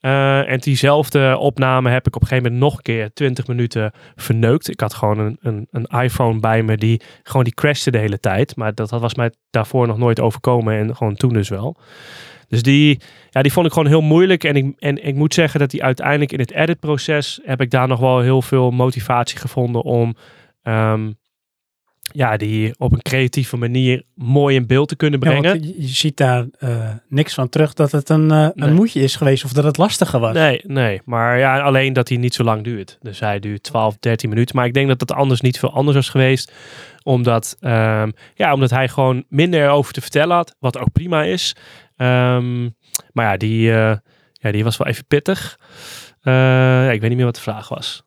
Eh, 0.04 0.50
en 0.50 0.60
diezelfde 0.60 1.38
opname 1.38 1.90
heb 1.90 2.08
ik 2.08 2.16
op 2.16 2.22
een 2.22 2.28
gegeven 2.28 2.52
moment 2.52 2.70
nog 2.70 2.78
een 2.78 2.84
keer 2.84 3.14
20 3.14 3.48
minuten 3.48 3.92
verneukt. 4.16 4.70
Ik 4.70 4.80
had 4.80 4.94
gewoon 4.94 5.20
een, 5.20 5.38
een, 5.42 5.68
een 5.72 6.02
iPhone 6.04 6.40
bij 6.40 6.64
me 6.64 6.78
die 6.78 7.02
gewoon 7.24 7.44
die 7.44 7.54
crashte 7.54 7.92
de 7.92 7.98
hele 7.98 8.20
tijd. 8.20 8.56
Maar 8.56 8.76
dat 8.76 8.90
was 8.90 9.16
mij 9.16 9.32
daarvoor 9.50 9.88
nog 9.88 9.98
nooit 9.98 10.20
overkomen 10.20 10.78
en 10.78 10.96
gewoon 10.96 11.16
toen 11.16 11.34
dus 11.34 11.50
wel. 11.50 11.78
Dus 12.48 12.62
die, 12.62 13.00
ja, 13.30 13.42
die 13.42 13.52
vond 13.52 13.66
ik 13.66 13.72
gewoon 13.72 13.88
heel 13.88 14.02
moeilijk. 14.02 14.44
En 14.44 14.56
ik, 14.56 14.76
en 14.80 15.06
ik 15.06 15.16
moet 15.16 15.34
zeggen 15.34 15.60
dat 15.60 15.72
die 15.72 15.84
uiteindelijk 15.84 16.32
in 16.32 16.40
het 16.40 16.52
editproces 16.52 17.40
heb 17.44 17.62
ik 17.62 17.70
daar 17.70 17.88
nog 17.88 18.00
wel 18.00 18.20
heel 18.20 18.42
veel 18.42 18.72
motivatie 18.72 19.40
gevonden 19.40 19.82
om, 19.82 20.16
ehm, 20.62 21.12
ja, 22.14 22.38
die 22.38 22.74
op 22.78 22.92
een 22.92 23.02
creatieve 23.02 23.58
manier 23.58 24.04
mooi 24.16 24.56
in 24.56 24.68
beeld 24.68 24.88
te 24.88 24.96
kunnen 24.96 25.20
brengen. 25.20 25.64
je, 25.64 25.88
ziet 25.88 26.18
daar 26.18 26.46
eh, 26.60 26.90
niks 27.08 27.34
van 27.34 27.50
terug 27.50 27.74
dat 27.74 27.92
het 27.92 28.10
een, 28.10 28.32
eh, 28.32 28.38
Nee. 28.38 28.52
een 28.56 28.74
moedje 28.74 29.02
is 29.02 29.16
geweest 29.16 29.44
of 29.44 29.54
dat 29.54 29.64
het 29.64 29.78
lastiger 29.78 30.20
was. 30.20 30.34
Nee, 30.34 30.62
nee. 30.64 31.02
Maar 31.06 31.40
ja, 31.40 31.60
alleen 31.62 31.94
dat 31.94 32.10
hij 32.10 32.18
niet 32.18 32.34
zo 32.34 32.44
lang 32.44 32.64
duurt. 32.64 32.98
Dus 33.02 33.20
hij 33.20 33.40
duurt 33.40 33.64
12, 33.64 33.98
13 34.00 34.30
minuten. 34.30 34.56
Maar 34.56 34.66
ik 34.66 34.74
denk 34.74 34.88
dat 34.88 35.00
het 35.00 35.12
anders 35.12 35.42
niet 35.42 35.60
veel 35.60 35.74
anders 35.74 35.96
was 35.96 36.10
geweest. 36.10 36.52
Omdat, 37.04 37.56
ehm, 37.60 38.12
ja, 38.36 38.54
omdat 38.54 38.70
hij 38.70 38.88
gewoon 38.88 39.24
minder 39.30 39.70
over 39.70 39.94
te 39.94 40.02
vertellen 40.02 40.36
had. 40.36 40.56
Wat 40.60 40.78
ook 40.78 40.92
prima 40.92 41.24
is. 41.24 41.56
Ehm, 41.96 42.64
maar 43.12 43.26
ja 43.26 43.38
die, 43.38 43.72
eh, 43.72 43.96
ja, 44.34 44.52
die 44.52 44.64
was 44.64 44.78
wel 44.78 44.88
even 44.88 45.06
pittig. 45.08 45.60
Ja, 46.22 46.92
ik 46.92 47.00
weet 47.00 47.10
niet 47.10 47.18
meer 47.18 47.26
wat 47.26 47.36
de 47.36 47.42
vraag 47.42 47.70
was. 47.70 48.04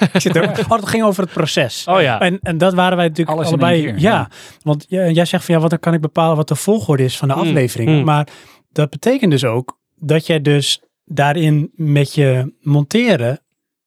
Ik 0.12 0.20
zit 0.20 0.36
er, 0.36 0.42
oh, 0.50 0.70
het 0.70 0.88
ging 0.88 1.02
over 1.04 1.22
het 1.22 1.32
proces. 1.32 1.84
Oh 1.88 2.00
ja. 2.00 2.20
En, 2.20 2.38
en 2.42 2.58
dat 2.58 2.74
waren 2.74 2.96
wij 2.96 3.08
natuurlijk 3.08 3.36
Alles 3.36 3.48
allebei. 3.48 3.82
keer, 3.82 3.92
ja, 3.98 3.98
ja. 4.10 4.28
want 4.62 4.86
jij, 4.88 5.12
jij 5.12 5.24
zegt 5.24 5.44
van 5.44 5.54
ja, 5.54 5.60
wat 5.60 5.70
dan 5.70 5.78
kan 5.78 5.94
ik 5.94 6.00
bepalen 6.00 6.36
wat 6.36 6.48
de 6.48 6.54
volgorde 6.54 7.04
is 7.04 7.18
van 7.18 7.28
de 7.28 7.34
Mm, 7.34 7.40
aflevering. 7.40 7.90
mm. 7.90 8.04
Maar 8.04 8.28
dat 8.72 8.90
betekent 8.90 9.30
dus 9.30 9.44
ook 9.44 9.78
dat 9.96 10.26
jij 10.26 10.40
dus 10.40 10.82
daarin 11.04 11.70
met 11.74 12.14
je 12.14 12.54
monteren 12.60 13.40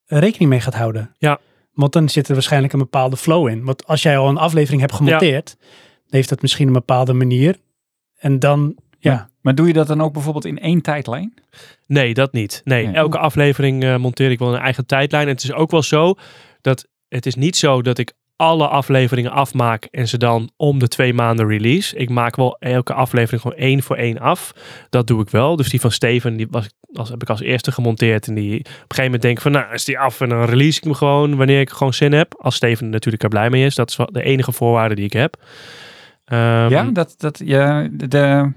rekening 0.06 0.50
mee 0.50 0.60
gaat 0.60 0.74
houden. 0.76 1.16
Ja. 1.18 1.40
Want 1.74 1.94
dan 1.94 2.10
zit 2.10 2.28
er 2.28 2.34
waarschijnlijk 2.34 2.74
een 2.74 2.80
bepaalde 2.80 3.18
flow 3.18 3.48
in. 3.48 3.64
Want 3.64 3.86
als 3.88 4.02
jij 4.04 4.18
al 4.18 4.30
een 4.30 4.38
aflevering 4.38 4.82
hebt 4.82 4.94
gemonteerd, 4.94 5.58
heeft 6.10 6.30
dat 6.30 6.42
misschien 6.42 6.68
een 6.68 6.74
bepaalde 6.74 7.14
manier. 7.14 7.58
En 8.18 8.40
dan, 8.40 8.76
ja. 9.00 9.30
Maar 9.44 9.56
doe 9.56 9.68
je 9.68 9.74
dat 9.74 9.88
dan 9.88 10.02
ook 10.02 10.14
bijvoorbeeld 10.14 10.46
in 10.46 10.60
één 10.60 10.82
tijdlijn? 10.82 11.34
Nee, 11.88 12.14
dat 12.14 12.34
niet. 12.34 12.62
Nee, 12.64 12.86
Nee. 12.86 12.96
elke 12.96 13.18
aflevering 13.18 13.84
eh, 13.84 13.96
monteer 13.96 14.32
ik 14.32 14.40
wel 14.40 14.54
een 14.54 14.62
eigen 14.62 14.86
tijdlijn. 14.86 15.28
En 15.28 15.34
het 15.34 15.44
is 15.44 15.54
ook 15.54 15.72
wel 15.72 15.82
zo 15.84 16.16
dat 16.62 16.88
het 17.08 17.26
is 17.26 17.36
niet 17.36 17.56
zo 17.56 17.82
dat 17.82 17.98
ik 17.98 18.14
alle 18.36 18.68
afleveringen 18.68 19.32
afmaak 19.32 19.86
en 19.92 20.08
ze 20.08 20.18
dan 20.18 20.52
om 20.58 20.80
de 20.80 20.88
twee 20.88 21.14
maanden 21.14 21.48
release. 21.48 21.96
Ik 21.96 22.10
maak 22.10 22.36
wel 22.36 22.58
elke 22.60 22.94
aflevering 22.94 23.42
gewoon 23.42 23.58
één 23.58 23.84
voor 23.84 23.96
één 23.96 24.20
af. 24.20 24.54
Dat 24.90 25.08
doe 25.08 25.22
ik 25.22 25.30
wel. 25.30 25.56
Dus 25.56 25.70
die 25.70 25.82
van 25.82 25.92
Steven, 25.92 26.38
die 26.38 26.48
was, 26.50 26.70
als, 26.94 27.10
heb 27.10 27.22
ik 27.22 27.30
als 27.30 27.42
eerste 27.42 27.72
gemonteerd. 27.72 28.28
En 28.28 28.34
die 28.36 28.60
op 28.60 28.66
een 28.66 28.72
gegeven 28.74 29.04
moment 29.04 29.22
denk 29.22 29.36
ik 29.36 29.42
van, 29.42 29.52
nou 29.52 29.74
is 29.74 29.86
die 29.86 30.00
af 30.00 30.22
en 30.22 30.30
dan 30.30 30.44
release 30.44 30.78
ik 30.78 30.84
hem 30.84 30.94
gewoon 30.94 31.36
wanneer 31.36 31.60
ik 31.60 31.70
gewoon 31.70 31.94
zin 31.94 32.12
heb. 32.12 32.36
Als 32.38 32.56
Steven 32.56 32.90
natuurlijk 32.90 33.24
er 33.24 33.30
blij 33.30 33.50
mee 33.50 33.66
is. 33.66 33.76
Dat 33.76 33.90
is 33.90 33.98
de 34.06 34.24
enige 34.24 34.52
voorwaarde 34.52 34.96
die 34.96 35.06
ik 35.06 35.14
heb. 35.14 35.36
Ehm, 36.26 36.70
ja, 36.70 36.84
dat, 36.84 37.16
dat 37.18 37.42
je 37.46 37.90
de, 37.92 38.08
de 38.08 38.52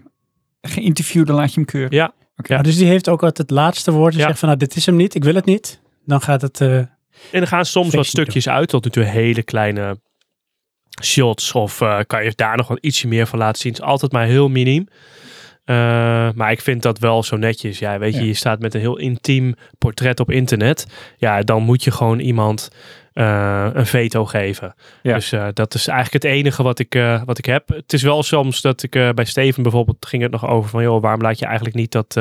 geïnterviewde 0.68 1.32
laat 1.32 1.48
je 1.48 1.54
hem 1.54 1.64
keuren. 1.64 1.94
Ja. 1.96 2.12
Maar 2.48 2.62
dus 2.62 2.76
die 2.76 2.86
heeft 2.86 3.08
ook 3.08 3.20
altijd 3.22 3.38
het 3.38 3.50
laatste 3.50 3.90
woord. 3.92 4.12
Die 4.12 4.20
Ja. 4.20 4.26
zegt 4.26 4.38
van 4.38 4.48
nou, 4.48 4.60
dit 4.60 4.76
is 4.76 4.86
hem 4.86 4.96
niet, 4.96 5.14
ik 5.14 5.24
wil 5.24 5.34
het 5.34 5.44
niet. 5.44 5.80
Dan 6.04 6.20
gaat 6.20 6.42
het... 6.42 6.60
eh, 6.60 6.76
En 6.76 6.88
er 7.30 7.46
gaan 7.46 7.64
soms 7.64 7.94
wat 7.94 8.06
stukjes 8.06 8.48
uit, 8.48 8.68
tot 8.68 8.84
natuurlijk 8.84 9.14
hele 9.14 9.42
kleine 9.42 10.00
shots. 11.02 11.52
Of 11.52 11.80
eh, 11.80 11.98
kan 12.06 12.24
je 12.24 12.32
daar 12.34 12.56
nog 12.56 12.68
wat 12.68 12.78
ietsje 12.80 13.08
meer 13.08 13.26
van 13.26 13.38
laten 13.38 13.60
zien. 13.60 13.72
Het 13.72 13.80
is 13.80 13.86
altijd 13.86 14.12
maar 14.12 14.26
heel 14.26 14.48
miniem. 14.48 14.88
Eh, 15.64 15.76
maar 16.34 16.50
ik 16.50 16.60
vind 16.60 16.82
dat 16.82 16.98
wel 16.98 17.22
zo 17.22 17.36
netjes. 17.36 17.78
Ja, 17.78 17.98
weet 17.98 18.14
je, 18.14 18.20
Ja. 18.20 18.26
je 18.26 18.34
staat 18.34 18.60
met 18.60 18.74
een 18.74 18.80
heel 18.80 18.96
intiem 18.98 19.54
portret 19.78 20.20
op 20.20 20.30
internet. 20.30 20.86
Ja, 21.16 21.42
dan 21.42 21.62
moet 21.62 21.84
je 21.84 21.90
gewoon 21.90 22.18
iemand 22.18 22.68
eh, 23.16 23.66
een 23.72 23.86
veto 23.86 24.24
geven. 24.24 24.74
Ja. 25.02 25.14
Dus 25.14 25.32
eh, 25.32 25.46
dat 25.52 25.74
is 25.74 25.86
eigenlijk 25.88 26.24
het 26.24 26.32
enige 26.32 26.62
wat 26.62 26.78
ik, 26.78 26.94
eh, 26.94 27.22
wat 27.24 27.38
ik 27.38 27.44
heb. 27.44 27.68
Het 27.68 27.92
is 27.92 28.02
wel 28.02 28.22
soms 28.22 28.60
dat 28.60 28.82
ik 28.82 28.90
bij 28.90 29.24
Steven 29.24 29.62
bijvoorbeeld 29.62 30.06
ging 30.06 30.22
het 30.22 30.30
nog 30.30 30.46
over 30.46 30.70
van... 30.70 30.82
joh, 30.82 31.02
waarom 31.02 31.20
laat 31.20 31.38
je 31.38 31.46
eigenlijk 31.46 31.76
niet 31.76 31.92
dat... 31.92 32.16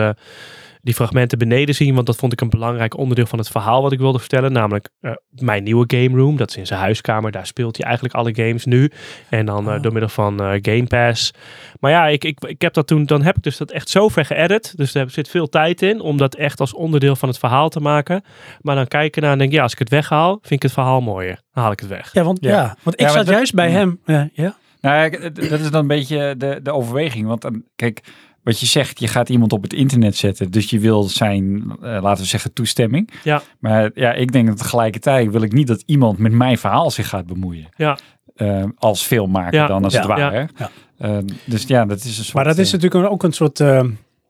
die 0.85 0.93
fragmenten 0.93 1.37
beneden 1.37 1.75
zien, 1.75 1.93
want 1.95 2.05
dat 2.05 2.15
vond 2.15 2.33
ik 2.33 2.41
een 2.41 2.49
belangrijk 2.49 2.97
onderdeel 2.97 3.25
van 3.25 3.39
het 3.39 3.47
verhaal 3.47 3.81
wat 3.81 3.91
ik 3.91 3.99
wilde 3.99 4.19
vertellen. 4.19 4.51
Namelijk 4.51 4.89
eh, 4.99 5.11
mijn 5.29 5.63
nieuwe 5.63 5.83
game 5.87 6.17
room, 6.17 6.37
dat 6.37 6.49
is 6.49 6.57
in 6.57 6.65
zijn 6.67 6.79
huiskamer. 6.79 7.31
Daar 7.31 7.45
speelt 7.45 7.77
hij 7.77 7.85
eigenlijk 7.85 8.15
alle 8.15 8.35
games 8.35 8.65
nu. 8.65 8.91
En 9.29 9.45
dan 9.45 9.67
eh, 9.69 9.73
Oh. 9.75 9.81
door 9.81 9.91
middel 9.91 10.09
van 10.09 10.39
eh, 10.41 10.49
Game 10.61 10.83
Pass. 10.87 11.33
Maar 11.79 11.91
ja, 11.91 12.07
ik, 12.07 12.23
ik, 12.23 12.45
ik 12.45 12.61
heb 12.61 12.73
dat 12.73 12.87
toen, 12.87 13.05
dan 13.05 13.21
heb 13.21 13.37
ik 13.37 13.43
dus 13.43 13.57
dat 13.57 13.71
echt 13.71 13.89
zo 13.89 14.07
ver 14.09 14.25
geëdit. 14.25 14.73
Dus 14.77 14.93
er 14.93 15.09
zit 15.09 15.29
veel 15.29 15.47
tijd 15.49 15.81
in 15.81 15.99
om 16.01 16.17
dat 16.17 16.35
echt 16.35 16.59
als 16.59 16.73
onderdeel 16.73 17.15
van 17.15 17.29
het 17.29 17.37
verhaal 17.37 17.69
te 17.69 17.79
maken. 17.79 18.23
Maar 18.61 18.75
dan 18.75 18.87
kijken 18.87 19.21
naar 19.21 19.31
en 19.31 19.37
denk 19.37 19.49
ik, 19.49 19.55
ja, 19.55 19.63
als 19.63 19.71
ik 19.73 19.79
het 19.79 19.89
weghaal, 19.89 20.31
vind 20.41 20.51
ik 20.51 20.61
het 20.61 20.71
verhaal 20.71 21.01
mooier. 21.01 21.39
Dan 21.53 21.63
haal 21.63 21.71
ik 21.71 21.79
het 21.79 21.89
weg. 21.89 22.13
ja, 22.13 22.23
want, 22.23 22.37
ja. 22.41 22.49
Ja. 22.51 22.75
want 22.83 22.99
ik 22.99 23.05
Ja, 23.07 23.11
zat 23.13 23.27
juist 23.27 23.53
bij 23.53 23.69
ja. 23.69 23.75
hem. 23.75 23.99
Ja, 24.05 24.29
ja. 24.33 24.55
Nou, 24.81 25.09
dat 25.33 25.59
is 25.59 25.71
dan 25.71 25.81
een 25.81 25.87
beetje 25.87 26.35
de, 26.37 26.59
de 26.63 26.71
overweging. 26.71 27.27
Want 27.27 27.41
dan, 27.41 27.63
kijk, 27.75 28.01
wat 28.45 28.59
je 28.59 28.65
zegt, 28.65 28.99
je 28.99 29.07
gaat 29.07 29.29
iemand 29.29 29.53
op 29.53 29.63
het 29.63 29.73
internet 29.73 30.15
zetten. 30.15 30.51
Dus 30.51 30.69
je 30.69 30.79
wil 30.79 31.03
zijn, 31.03 31.63
eh, 31.81 31.97
laten 32.01 32.23
we 32.23 32.29
zeggen, 32.29 32.53
toestemming. 32.53 33.09
Ja. 33.23 33.41
Maar 33.59 33.91
ja, 33.93 34.13
ik 34.13 34.31
denk 34.31 34.47
dat 34.47 34.57
tegelijkertijd 34.57 35.31
wil 35.31 35.41
ik 35.41 35.51
niet 35.53 35.67
dat 35.67 35.83
iemand 35.85 36.17
met 36.17 36.31
mijn 36.31 36.57
verhaal 36.57 36.91
zich 36.91 37.09
gaat 37.09 37.25
bemoeien. 37.25 37.67
Ja. 37.77 37.97
Eh, 38.35 38.63
als 38.77 39.03
filmmaker 39.03 39.53
Ja. 39.59 39.67
dan, 39.67 39.83
als 39.83 39.93
Ja. 39.93 39.99
het 39.99 40.07
ware. 40.07 40.35
Ja. 40.35 40.47
Ja. 40.57 40.69
Eh, 40.97 41.17
dus 41.45 41.63
ja, 41.67 41.85
dat 41.85 41.97
is 41.97 42.05
een 42.17 42.23
soort... 42.23 42.33
Maar 42.35 42.43
dat 42.43 42.57
is 42.57 42.73
eh, 42.73 42.73
natuurlijk 42.81 43.11
ook 43.11 43.23
een 43.23 43.31
soort 43.33 43.63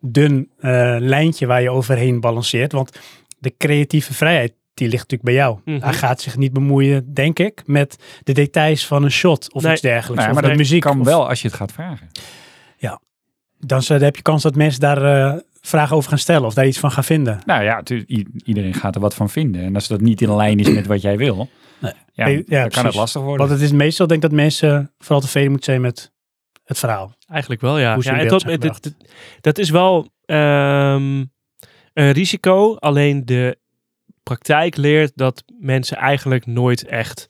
dun 0.02 0.50
eh, 0.60 0.96
lijntje 1.00 1.46
waar 1.46 1.62
je 1.62 1.70
overheen 1.70 2.20
balanceert. 2.20 2.72
Want 2.72 3.00
de 3.40 3.54
creatieve 3.58 4.14
vrijheid, 4.14 4.54
die 4.74 4.88
ligt 4.90 5.10
natuurlijk 5.10 5.24
bij 5.24 5.34
jou. 5.34 5.60
Mhm. 5.66 5.84
Hij 5.84 5.94
gaat 5.94 6.22
zich 6.22 6.38
niet 6.38 6.54
bemoeien, 6.54 7.14
denk 7.14 7.40
ik, 7.40 7.62
met 7.66 7.98
de 8.24 8.34
details 8.34 8.88
van 8.88 9.04
een 9.04 9.12
shot 9.12 9.54
of 9.54 9.64
Nee. 9.64 9.72
iets 9.72 9.82
dergelijks. 9.82 10.26
of 10.26 10.34
maar 10.34 10.42
de 10.42 10.48
dat 10.48 10.58
muziek. 10.58 10.82
kan 10.82 11.00
of- 11.00 11.06
wel 11.06 11.30
als 11.30 11.42
je 11.42 11.48
het 11.48 11.58
gaat 11.58 11.72
vragen. 11.72 12.10
Dan 13.66 13.82
zou- 13.84 14.00
dan 14.00 14.08
heb 14.08 14.16
je 14.16 14.22
kans 14.22 14.44
dat 14.44 14.56
mensen 14.56 14.80
daar 14.80 15.04
eh, 15.34 15.40
vragen 15.62 15.96
over 15.96 16.10
gaan 16.10 16.18
stellen 16.20 16.46
of 16.48 16.54
daar 16.54 16.68
iets 16.68 16.80
van 16.80 16.92
gaan 16.92 17.04
vinden. 17.04 17.40
Nou 17.46 17.64
ja, 17.64 17.84
iedereen 18.46 18.74
gaat 18.74 18.96
er 18.96 19.02
wat 19.02 19.14
van 19.16 19.30
vinden. 19.30 19.64
En 19.64 19.76
als 19.76 19.88
dat 19.88 20.02
niet 20.02 20.22
in 20.22 20.36
lijn 20.36 20.60
is 20.60 20.70
met 20.70 20.86
wat 20.88 21.02
jij 21.02 21.18
wil, 21.18 21.50
Nee. 21.80 21.94
ja, 22.14 22.26
dan 22.26 22.44
kan 22.44 22.68
precies. 22.70 22.84
het 22.84 22.96
lastig 22.96 23.22
worden. 23.22 23.48
Want 23.48 23.60
het 23.60 23.70
is 23.70 23.76
meestal, 23.76 24.08
denk 24.08 24.24
ik, 24.24 24.30
dat 24.30 24.40
mensen 24.40 24.92
vooral 24.98 25.22
tevreden 25.22 25.50
moeten 25.52 25.72
zijn 25.72 25.82
met 25.82 26.12
het 26.64 26.80
verhaal. 26.80 27.14
Eigenlijk 27.28 27.62
wel, 27.62 27.78
ja. 27.80 27.94
Hoe 27.94 28.04
ze 28.04 28.12
ja 28.12 28.20
en 28.20 28.28
tot- 28.28 28.44
het- 28.44 28.96
dat 29.42 29.58
is 29.58 29.70
wel 29.70 30.14
ehm, 30.26 31.24
een 31.94 32.12
risico. 32.12 32.76
Alleen 32.76 33.26
de 33.26 33.58
praktijk 34.24 34.76
leert 34.76 35.12
dat 35.16 35.44
mensen 35.60 35.98
eigenlijk 35.98 36.46
nooit 36.46 36.86
echt 36.86 37.28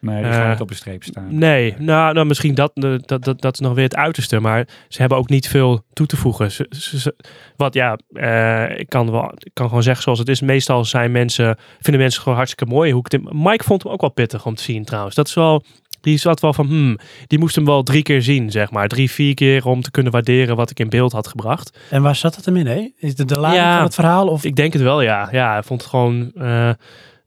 nee, 0.00 0.22
die 0.22 0.32
gaan 0.32 0.42
eh, 0.42 0.50
niet 0.50 0.60
op 0.60 0.70
een 0.70 0.76
streep 0.76 1.02
staan. 1.02 1.38
Nee, 1.38 1.74
nou, 1.78 2.14
nou 2.14 2.26
misschien 2.26 2.54
dat, 2.54 2.70
eh, 2.74 2.94
dat, 3.00 3.24
dat, 3.24 3.40
dat 3.40 3.52
is 3.54 3.60
nog 3.60 3.74
weer 3.74 3.84
het 3.84 3.96
uiterste. 3.96 4.40
Maar 4.40 4.66
ze 4.88 5.00
hebben 5.00 5.18
ook 5.18 5.28
niet 5.28 5.48
veel 5.48 5.84
toe 5.92 6.06
te 6.06 6.16
voegen. 6.16 6.50
Ze, 6.52 6.66
ze- 6.70 6.98
ze- 7.00 7.16
wat 7.56 7.74
ja, 7.74 7.98
eh, 8.12 8.78
ik, 8.78 8.88
kan 8.88 9.10
wel, 9.10 9.32
ik 9.38 9.50
kan 9.52 9.68
gewoon 9.68 9.82
zeggen 9.82 10.02
zoals 10.02 10.18
het 10.18 10.28
is. 10.28 10.40
Meestal 10.40 10.84
zijn 10.84 11.12
mensen, 11.12 11.56
vinden 11.80 12.00
mensen 12.02 12.22
gewoon 12.22 12.38
hartstikke 12.38 12.74
mooi. 12.74 12.90
Hoe 12.92 13.00
ik 13.06 13.12
het, 13.12 13.20
in- 13.22 13.42
Mike 13.42 13.64
vond 13.64 13.82
hem 13.82 13.92
ook 13.92 14.00
wel 14.00 14.10
pittig 14.12 14.46
om 14.46 14.54
te 14.54 14.62
zien 14.62 14.84
trouwens. 14.84 15.14
Dat 15.14 15.26
is 15.28 15.34
wel, 15.34 15.62
die 16.00 16.16
zat 16.18 16.40
wel 16.40 16.52
van, 16.52 16.66
hmm, 16.66 16.98
die 17.26 17.38
moest 17.38 17.54
hem 17.54 17.64
wel 17.64 17.82
drie 17.82 18.02
keer 18.02 18.22
zien, 18.22 18.50
zeg 18.50 18.70
maar. 18.70 18.88
Drie, 18.88 19.10
vier 19.10 19.34
keer 19.34 19.66
om 19.66 19.82
te 19.82 19.90
kunnen 19.90 20.12
waarderen 20.12 20.56
wat 20.56 20.70
ik 20.70 20.78
in 20.80 20.88
beeld 20.88 21.12
had 21.12 21.28
gebracht. 21.28 21.78
En 21.90 22.02
waar 22.02 22.16
zat 22.16 22.36
het 22.36 22.44
hem 22.44 22.56
in, 22.56 22.66
hè? 22.66 22.88
Is 22.96 23.18
het 23.18 23.28
de 23.28 23.40
lading 23.40 23.62
Ja. 23.62 23.74
van 23.74 23.84
het 23.84 23.94
verhaal? 23.94 24.28
Of 24.28 24.44
Ik 24.44 24.56
denk 24.56 24.72
het 24.72 24.82
wel, 24.82 25.00
ja. 25.02 25.28
Ja, 25.32 25.52
hij 25.52 25.62
vond 25.62 25.80
het 25.80 25.90
gewoon... 25.90 26.30
eh, 26.34 26.68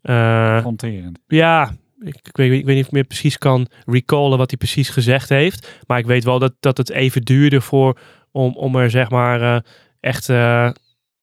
eh, 0.02 0.52
Confronterend. 0.54 1.20
Ja, 1.28 1.72
ik, 2.04 2.36
weet, 2.36 2.52
ik 2.52 2.66
weet 2.66 2.76
niet 2.76 2.84
of 2.84 2.88
ik 2.88 2.92
meer 2.92 3.04
precies 3.04 3.38
kan 3.38 3.68
recallen 3.86 4.38
wat 4.38 4.50
hij 4.50 4.58
precies 4.58 4.90
gezegd 4.90 5.30
heeft. 5.30 5.82
Maar 5.88 5.98
ik 5.98 6.06
weet 6.06 6.24
wel 6.24 6.40
dat, 6.40 6.54
dat 6.60 6.78
het 6.78 6.90
even 6.90 7.22
duurde 7.22 7.62
voor 7.62 8.00
om, 8.32 8.56
om 8.56 8.76
er 8.76 8.90
zeg 8.90 9.10
maar 9.10 9.42
eh, 9.42 9.62
echt... 10.00 10.30
eh, 10.30 10.70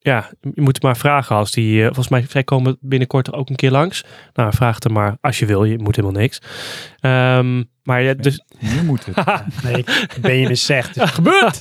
ja, 0.03 0.31
je 0.55 0.61
moet 0.61 0.83
maar 0.83 0.97
vragen 0.97 1.37
als 1.37 1.51
die... 1.53 1.79
eh, 1.79 1.87
volgens 1.87 2.09
mij, 2.09 2.25
zij 2.29 2.45
komen 2.45 2.77
binnenkort 2.81 3.33
ook 3.33 3.49
een 3.49 3.57
keer 3.57 3.71
langs. 3.71 4.05
Nou, 4.33 4.53
vraag 4.55 4.75
het 4.75 4.85
er 4.85 4.93
maar 4.93 5.17
als 5.21 5.39
je 5.39 5.47
wil. 5.47 5.65
Je 5.65 5.79
moet 5.79 5.97
helemaal 5.97 6.21
niks. 6.21 6.41
Ehm, 7.01 7.63
maar 7.91 8.03
ja, 8.03 8.15
dus... 8.15 8.45
Nu 8.59 8.83
moet 8.83 9.07
het. 9.07 9.17
nee, 9.65 9.85
Benjamin 10.21 10.57
zegt. 10.57 10.95
Dus 10.95 11.11
gebeurd. 11.11 11.59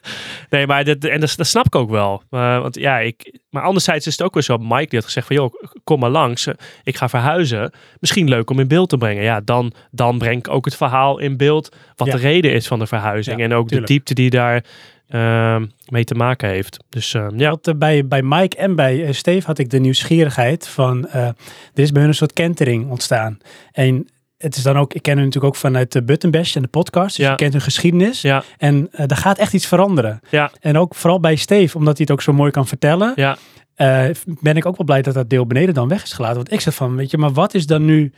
nee, 0.50 0.66
maar 0.66 0.84
dat, 0.84 1.04
en 1.04 1.20
dat, 1.20 1.34
dat 1.36 1.46
snap 1.46 1.66
ik 1.66 1.74
ook 1.74 1.90
wel. 1.90 2.22
Eh, 2.30 2.60
want 2.60 2.74
ja, 2.74 2.98
ik, 2.98 3.38
maar 3.50 3.62
anderzijds 3.62 4.06
is 4.06 4.12
het 4.12 4.22
ook 4.22 4.34
weer 4.34 4.42
zo. 4.42 4.56
Mike 4.58 4.86
die 4.88 4.98
had 4.98 5.04
gezegd 5.04 5.26
van, 5.26 5.36
joh, 5.36 5.54
kom 5.84 6.00
maar 6.00 6.10
langs. 6.10 6.46
Eh, 6.46 6.54
Ik 6.84 6.96
ga 6.96 7.08
verhuizen. 7.08 7.72
Misschien 8.00 8.28
leuk 8.28 8.50
om 8.50 8.58
in 8.60 8.68
beeld 8.68 8.88
te 8.88 8.96
brengen. 8.96 9.22
Ja, 9.22 9.40
dan, 9.44 9.72
dan 9.90 10.18
breng 10.18 10.38
ik 10.38 10.48
ook 10.48 10.64
het 10.64 10.76
verhaal 10.76 11.18
in 11.18 11.36
beeld. 11.36 11.76
Wat 11.96 12.06
Ja. 12.08 12.14
de 12.14 12.20
reden 12.20 12.52
is 12.52 12.66
van 12.66 12.78
de 12.78 12.86
verhuizing. 12.86 13.38
Ja, 13.38 13.44
en 13.44 13.52
ook 13.52 13.68
tuurlijk. 13.68 13.86
de 13.88 13.92
diepte 13.92 14.14
die 14.14 14.30
daar 14.30 14.64
ehm, 15.08 15.66
mee 15.88 16.04
te 16.04 16.14
maken 16.14 16.48
heeft. 16.48 16.84
Dus 16.88 17.14
ehm, 17.14 17.38
ja, 17.38 17.56
eh, 17.62 17.74
bij, 17.74 18.06
bij 18.06 18.22
Mike 18.22 18.56
en 18.56 18.74
bij 18.76 19.04
eh, 19.04 19.12
Steve 19.12 19.46
had 19.46 19.58
ik 19.58 19.70
de 19.70 19.78
nieuwsgierigheid 19.80 20.68
van... 20.68 21.08
eh, 21.08 21.26
er 21.26 21.34
is 21.74 21.90
bij 21.92 22.00
hun 22.00 22.10
een 22.10 22.16
soort 22.16 22.32
kentering 22.32 22.90
ontstaan. 22.90 23.38
En 23.72 24.08
het 24.42 24.56
is 24.56 24.62
dan 24.62 24.76
ook... 24.78 24.94
Ik 24.94 25.02
ken 25.02 25.14
hen 25.16 25.24
natuurlijk 25.24 25.54
ook 25.54 25.60
vanuit 25.60 25.92
de 25.92 26.02
Button 26.02 26.30
Bash 26.30 26.56
en 26.56 26.62
de 26.62 26.68
podcast. 26.68 27.16
Dus 27.16 27.24
Ja. 27.24 27.30
je 27.30 27.36
kent 27.36 27.52
hun 27.52 27.62
geschiedenis. 27.62 28.20
ja, 28.20 28.42
En 28.58 28.88
eh 28.92 29.10
er 29.10 29.16
gaat 29.16 29.38
echt 29.38 29.52
iets 29.52 29.66
veranderen. 29.66 30.20
Ja. 30.30 30.50
En 30.60 30.78
ook 30.78 30.94
vooral 30.94 31.20
bij 31.20 31.36
Steve, 31.36 31.76
omdat 31.78 31.96
hij 31.96 32.06
het 32.08 32.10
ook 32.10 32.22
zo 32.22 32.32
mooi 32.32 32.50
kan 32.50 32.66
vertellen... 32.66 33.12
ja, 33.16 33.36
eh, 33.74 34.04
ben 34.24 34.56
ik 34.56 34.66
ook 34.66 34.76
wel 34.76 34.86
blij 34.86 35.02
dat 35.02 35.14
dat 35.14 35.30
deel 35.30 35.46
beneden 35.46 35.74
dan 35.74 35.88
weg 35.88 36.02
is 36.02 36.12
gelaten. 36.12 36.36
Want 36.36 36.52
ik 36.52 36.60
zat 36.60 36.74
van, 36.74 36.96
weet 36.96 37.10
je, 37.10 37.18
maar 37.18 37.32
wat 37.32 37.54
is 37.54 37.66
dan 37.66 37.84
nu... 37.84 38.12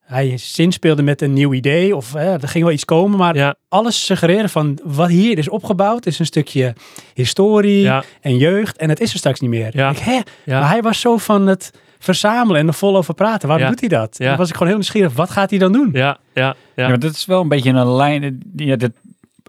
Hij 0.00 0.36
zinspeelde 0.36 1.02
met 1.02 1.22
een 1.22 1.32
nieuw 1.32 1.52
idee 1.52 1.96
of 1.96 2.14
eh, 2.14 2.32
er 2.42 2.48
ging 2.48 2.64
wel 2.64 2.72
iets 2.72 2.84
komen, 2.84 3.18
maar 3.18 3.36
ja, 3.36 3.54
alles 3.68 4.04
suggereren 4.04 4.50
van 4.50 4.78
wat 4.84 5.08
hier 5.08 5.38
is 5.38 5.48
opgebouwd 5.48 6.06
is 6.06 6.18
een 6.18 6.26
stukje 6.26 6.74
historie 7.14 7.80
ja, 7.80 8.04
en 8.20 8.36
jeugd 8.36 8.76
en 8.76 8.88
het 8.88 9.00
is 9.00 9.12
er 9.12 9.18
straks 9.18 9.40
niet 9.40 9.50
meer. 9.50 9.70
Ja. 9.76 9.90
Ik, 9.90 9.98
hè? 9.98 10.18
Maar 10.46 10.68
hij 10.68 10.82
was 10.82 11.00
zo 11.00 11.16
van 11.16 11.46
het 11.46 11.70
verzamelen 12.04 12.60
en 12.60 12.66
er 12.66 12.74
vol 12.74 12.96
over 12.96 13.14
praten. 13.14 13.48
Waarom 13.48 13.64
Ja. 13.66 13.70
doet 13.70 13.80
hij 13.80 13.88
dat? 13.88 14.18
Ja. 14.18 14.28
Dan 14.28 14.36
was 14.36 14.46
ik 14.48 14.52
gewoon 14.52 14.68
heel 14.68 14.76
nieuwsgierig. 14.76 15.12
Wat 15.12 15.30
gaat 15.30 15.50
hij 15.50 15.58
dan 15.58 15.72
doen? 15.72 15.90
Ja, 15.92 16.00
ja, 16.00 16.18
ja. 16.34 16.54
Ja, 16.76 16.88
maar 16.88 16.98
dat 16.98 17.12
is 17.14 17.24
wel 17.26 17.40
een 17.40 17.48
beetje 17.48 17.70
een 17.70 17.90
lijn. 17.92 18.40
die- 18.46 18.66
Ja, 18.66 18.76
dat 18.76 18.92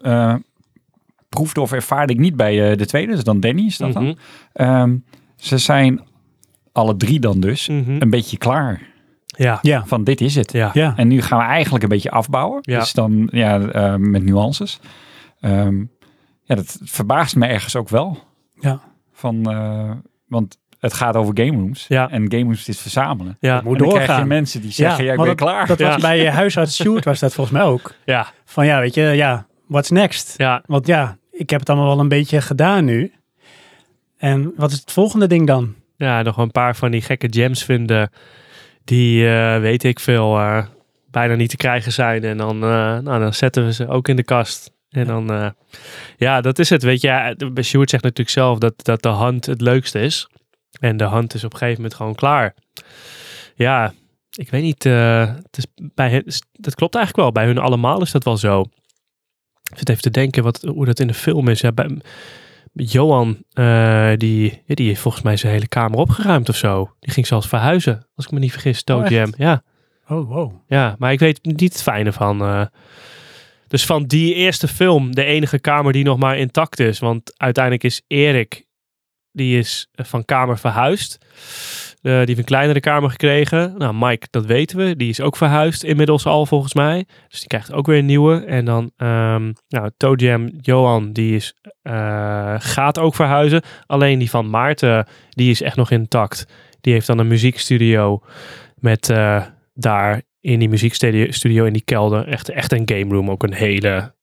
eh, 0.01 0.35
proefde 1.29 1.61
of 1.61 1.71
ervaarde 1.71 2.13
ik 2.13 2.19
niet 2.19 2.35
bij 2.35 2.71
eh, 2.71 2.77
de 2.77 2.85
tweede. 2.85 3.11
Dus 3.13 3.23
dan 3.23 3.39
Danny 3.39 3.65
is 3.65 3.77
dat 3.77 3.93
dan. 3.93 4.03
Mhm, 4.03 4.13
Ehm, 4.53 4.95
ze 5.35 5.57
zijn 5.57 6.01
alle 6.71 6.97
drie 6.97 7.19
dan 7.19 7.39
dus 7.39 7.67
mhm. 7.67 7.95
een 8.01 8.09
beetje 8.09 8.37
klaar. 8.37 8.81
Ja, 9.25 9.59
Ja. 9.61 9.85
Van 9.85 10.03
dit 10.03 10.21
is 10.21 10.35
het. 10.35 10.51
ja. 10.51 10.69
Ja. 10.73 10.93
En 10.97 11.07
nu 11.07 11.21
gaan 11.21 11.37
we 11.39 11.43
eigenlijk 11.45 11.83
een 11.83 11.89
beetje 11.89 12.11
afbouwen. 12.11 12.59
Ja. 12.61 12.79
Dus 12.79 12.93
dan 12.93 13.29
ja, 13.31 13.59
eh, 13.61 13.95
met 13.95 14.23
nuances. 14.23 14.79
Ehm, 15.39 15.77
ja, 16.43 16.55
dat 16.55 16.77
verbaast 16.83 17.35
me 17.35 17.45
ergens 17.47 17.75
ook 17.75 17.89
wel. 17.89 18.17
Ja. 18.59 18.79
Van, 19.13 19.51
eh, 19.51 19.91
want 20.27 20.57
het 20.81 20.93
gaat 20.93 21.15
over 21.15 21.37
game 21.37 21.57
rooms. 21.57 21.85
Ja. 21.87 22.09
En 22.09 22.31
game 22.31 22.43
rooms 22.43 22.67
is 22.67 22.79
verzamelen. 22.79 23.37
Ja, 23.39 23.61
Moet 23.63 23.73
en 23.73 23.77
dan 23.79 23.87
krijg 23.87 24.01
je 24.01 24.07
doorgaan. 24.07 24.27
mensen 24.27 24.61
die 24.61 24.71
zeggen, 24.71 25.03
ja, 25.03 25.11
ik 25.11 25.17
maar 25.17 25.27
ben 25.27 25.37
dat, 25.37 25.47
klaar. 25.47 25.67
Dat 25.67 25.79
was 25.79 26.01
bij 26.01 26.27
eh, 26.27 26.33
huisarts 26.33 26.75
Sjoerd 26.75 27.05
was 27.05 27.19
dat 27.19 27.33
volgens 27.33 27.57
mij 27.57 27.65
ook. 27.65 27.93
ja, 28.05 28.27
Van 28.45 28.65
ja, 28.65 28.79
weet 28.79 28.93
je, 28.93 29.01
ja, 29.01 29.45
what's 29.67 29.89
next? 29.89 30.33
ja. 30.37 30.63
Want 30.65 30.87
ja, 30.87 31.17
ik 31.31 31.49
heb 31.49 31.59
het 31.59 31.69
allemaal 31.69 31.87
wel 31.87 31.99
een 31.99 32.07
beetje 32.07 32.41
gedaan 32.41 32.85
nu. 32.85 33.11
En 34.17 34.53
wat 34.55 34.71
is 34.71 34.79
het 34.79 34.91
volgende 34.91 35.27
ding 35.27 35.47
dan? 35.47 35.75
Ja, 35.97 36.21
nog 36.21 36.37
een 36.37 36.51
paar 36.51 36.75
van 36.75 36.91
die 36.91 37.01
gekke 37.01 37.27
gems 37.29 37.63
vinden. 37.63 38.11
Die, 38.83 39.27
eh, 39.29 39.59
weet 39.59 39.83
ik 39.83 39.99
veel, 39.99 40.37
eh, 40.37 40.63
bijna 41.11 41.35
niet 41.35 41.49
te 41.49 41.57
krijgen 41.57 41.91
zijn. 41.91 42.23
En 42.23 42.37
dan, 42.37 42.63
eh, 42.63 42.69
nou, 42.97 43.19
dan 43.19 43.33
zetten 43.33 43.65
we 43.65 43.73
ze 43.73 43.87
ook 43.87 44.07
in 44.07 44.15
de 44.15 44.23
kast. 44.23 44.71
En 44.89 45.05
dan, 45.07 45.31
eh, 45.31 45.47
ja, 46.17 46.41
dat 46.41 46.59
is 46.59 46.69
het. 46.69 46.83
Weet 46.83 47.01
je, 47.01 47.35
Sjoerd 47.61 47.89
zegt 47.89 48.03
natuurlijk 48.03 48.29
zelf 48.29 48.57
dat, 48.57 48.73
dat 48.77 49.01
de 49.01 49.09
hand 49.09 49.45
het 49.45 49.61
leukste 49.61 49.99
is. 49.99 50.29
En 50.79 50.97
de 50.97 51.03
hand 51.03 51.33
is 51.33 51.43
op 51.43 51.51
een 51.53 51.57
gegeven 51.57 51.81
moment 51.81 51.99
gewoon 51.99 52.15
klaar. 52.15 52.53
Ja, 53.55 53.93
ik 54.31 54.49
weet 54.49 54.61
niet. 54.61 54.85
eh, 54.85 55.35
het 55.35 55.57
is 55.57 55.65
bij 55.93 56.09
hen, 56.09 56.23
dat 56.51 56.75
klopt 56.75 56.95
eigenlijk 56.95 57.23
wel. 57.25 57.31
Bij 57.43 57.45
hun 57.53 57.63
allemaal 57.63 58.01
is 58.01 58.11
dat 58.11 58.23
wel 58.23 58.37
zo. 58.37 58.61
Ik 59.71 59.77
zit 59.77 59.89
even 59.89 60.01
te 60.01 60.09
denken 60.11 60.43
wat, 60.43 60.61
hoe 60.61 60.85
dat 60.85 60.99
in 60.99 61.07
de 61.07 61.13
film 61.13 61.47
is. 61.47 61.61
Ja, 61.61 61.71
bij, 61.71 61.97
Johan, 62.73 63.43
eh, 63.53 64.11
die, 64.15 64.63
die 64.67 64.87
heeft 64.87 65.01
volgens 65.01 65.23
mij 65.23 65.37
zijn 65.37 65.53
hele 65.53 65.67
kamer 65.67 65.99
opgeruimd 65.99 66.49
of 66.49 66.55
zo. 66.55 66.91
Die 66.99 67.13
ging 67.13 67.27
zelfs 67.27 67.47
verhuizen, 67.47 68.07
als 68.15 68.25
ik 68.25 68.31
me 68.31 68.39
niet 68.39 68.51
vergis. 68.51 68.83
Toe 68.83 68.95
Oh? 69.03 69.07
Jam. 69.09 69.33
Ja, 69.37 69.63
Oh, 70.07 70.27
wow. 70.29 70.53
ja, 70.67 70.95
maar 70.99 71.11
ik 71.11 71.19
weet 71.19 71.39
niet 71.45 71.73
het 71.73 71.81
fijne 71.81 72.11
van. 72.13 72.41
eh. 72.41 72.65
dus 73.67 73.85
van 73.85 74.03
die 74.05 74.33
eerste 74.33 74.67
film, 74.67 75.15
de 75.15 75.23
enige 75.23 75.59
kamer 75.59 75.93
die 75.93 76.03
nog 76.03 76.17
maar 76.17 76.37
intact 76.37 76.79
is. 76.79 76.99
Want 76.99 77.33
uiteindelijk 77.39 77.83
is 77.83 78.01
Erik, 78.07 78.65
die 79.31 79.57
is 79.57 79.87
van 79.93 80.25
kamer 80.25 80.57
verhuisd. 80.57 81.17
Eh, 82.01 82.11
die 82.11 82.25
heeft 82.25 82.37
een 82.37 82.43
kleinere 82.43 82.79
kamer 82.79 83.09
gekregen. 83.09 83.73
Nou, 83.77 83.95
Mike, 83.95 84.27
dat 84.29 84.45
weten 84.45 84.77
we. 84.77 84.95
Die 84.95 85.09
is 85.09 85.21
ook 85.21 85.37
verhuisd 85.37 85.83
inmiddels 85.83 86.25
al 86.25 86.45
volgens 86.45 86.73
mij. 86.73 87.05
Dus 87.29 87.39
die 87.39 87.47
krijgt 87.47 87.73
ook 87.73 87.87
weer 87.87 87.97
een 87.97 88.05
nieuwe. 88.05 88.45
En 88.45 88.65
dan, 88.65 88.91
ehm 88.97 89.51
nou, 89.67 89.91
Toe 89.97 90.15
Jam, 90.15 90.49
Johan, 90.61 91.11
die 91.11 91.35
is, 91.35 91.55
eh, 91.81 92.55
gaat 92.57 92.99
ook 92.99 93.15
verhuizen. 93.15 93.61
Alleen 93.85 94.19
die 94.19 94.29
van 94.29 94.49
Maarten, 94.49 95.05
die 95.29 95.51
is 95.51 95.61
echt 95.61 95.75
nog 95.75 95.91
intact. 95.91 96.45
Die 96.81 96.93
heeft 96.93 97.07
dan 97.07 97.19
een 97.19 97.27
muziekstudio 97.27 98.21
met 98.75 99.09
eh, 99.09 99.43
daar 99.73 100.21
in 100.39 100.59
die 100.59 100.69
muziekstudio 100.69 101.31
studio 101.31 101.65
in 101.65 101.73
die 101.73 101.83
kelder 101.83 102.27
echt, 102.27 102.49
echt 102.49 102.71
een 102.71 102.89
game 102.89 103.13
room. 103.13 103.29
Ook 103.29 103.43
een 103.43 103.53
hele 103.53 104.13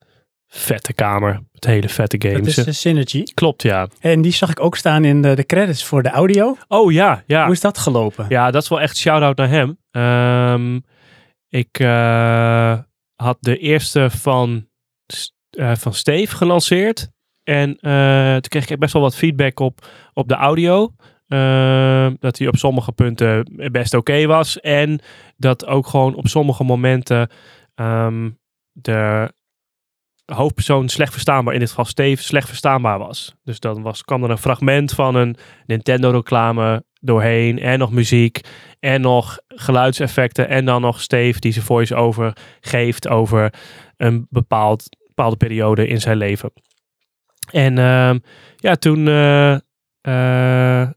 vette 0.48 0.92
kamer. 0.92 1.42
Met 1.52 1.64
hele 1.64 1.88
vette 1.88 2.18
Dat 2.18 2.32
games. 2.32 2.58
is 2.58 2.64
de 2.64 2.72
Synergy. 2.72 3.22
Klopt, 3.34 3.62
ja. 3.62 3.88
En 4.00 4.22
die 4.22 4.32
zag 4.32 4.50
ik 4.50 4.60
ook 4.60 4.76
staan 4.76 5.04
in 5.04 5.22
de, 5.22 5.34
de 5.34 5.46
credits 5.46 5.84
voor 5.84 6.02
de 6.02 6.08
audio. 6.08 6.56
Oh 6.68 6.92
ja, 6.92 7.22
ja. 7.26 7.44
Hoe 7.44 7.52
is 7.52 7.60
dat 7.60 7.78
gelopen? 7.78 8.26
Ja, 8.28 8.50
dat 8.50 8.62
is 8.62 8.68
wel 8.68 8.80
echt 8.80 8.96
shout-out 8.96 9.36
naar 9.36 9.48
hem. 9.48 9.78
Ehm, 9.90 10.80
ik 11.48 11.78
eh, 11.78 12.78
had 13.14 13.36
de 13.40 13.58
eerste 13.58 14.10
van, 14.10 14.68
eh, 15.50 15.74
van 15.74 15.94
Steve 15.94 16.36
gelanceerd. 16.36 17.08
En 17.42 17.76
eh, 17.80 18.32
toen 18.32 18.40
kreeg 18.48 18.68
ik 18.68 18.78
best 18.78 18.92
wel 18.92 19.02
wat 19.02 19.16
feedback 19.16 19.60
op, 19.60 19.86
op 20.12 20.28
de 20.28 20.34
audio. 20.34 20.94
Ehm, 21.28 22.14
dat 22.18 22.38
hij 22.38 22.48
op 22.48 22.56
sommige 22.56 22.92
punten 22.92 23.50
best 23.72 23.94
oké 23.94 24.26
was. 24.26 24.60
En 24.60 25.00
dat 25.36 25.66
ook 25.66 25.86
gewoon 25.86 26.14
op 26.14 26.26
sommige 26.26 26.64
momenten 26.64 27.30
ehm, 27.74 28.30
de 28.72 29.32
hoofdpersoon 30.34 30.88
slecht 30.88 31.12
verstaanbaar, 31.12 31.54
in 31.54 31.60
dit 31.60 31.68
geval 31.68 31.84
Steve, 31.84 32.22
slecht 32.22 32.48
verstaanbaar 32.48 32.98
was. 32.98 33.34
Dus 33.44 33.60
dan 33.60 33.82
was, 33.82 34.04
kwam 34.04 34.24
er 34.24 34.30
een 34.30 34.38
fragment 34.38 34.92
van 34.92 35.14
een 35.14 35.36
Nintendo-reclame 35.66 36.84
doorheen 37.00 37.58
en 37.58 37.78
nog 37.78 37.92
muziek 37.92 38.40
en 38.80 39.00
nog 39.00 39.38
geluidseffecten 39.48 40.48
en 40.48 40.64
dan 40.64 40.80
nog 40.80 41.00
Steve 41.00 41.40
die 41.40 41.52
zijn 41.52 41.64
voice-over 41.64 42.36
geeft 42.60 43.08
over 43.08 43.52
een 43.96 44.26
bepaald, 44.30 44.96
bepaalde 45.06 45.36
periode 45.36 45.86
in 45.86 46.00
zijn 46.00 46.16
leven. 46.16 46.52
En 47.50 47.78
ehm, 47.78 48.18
ja, 48.56 48.74
toen... 48.74 49.08
eh, 49.08 50.88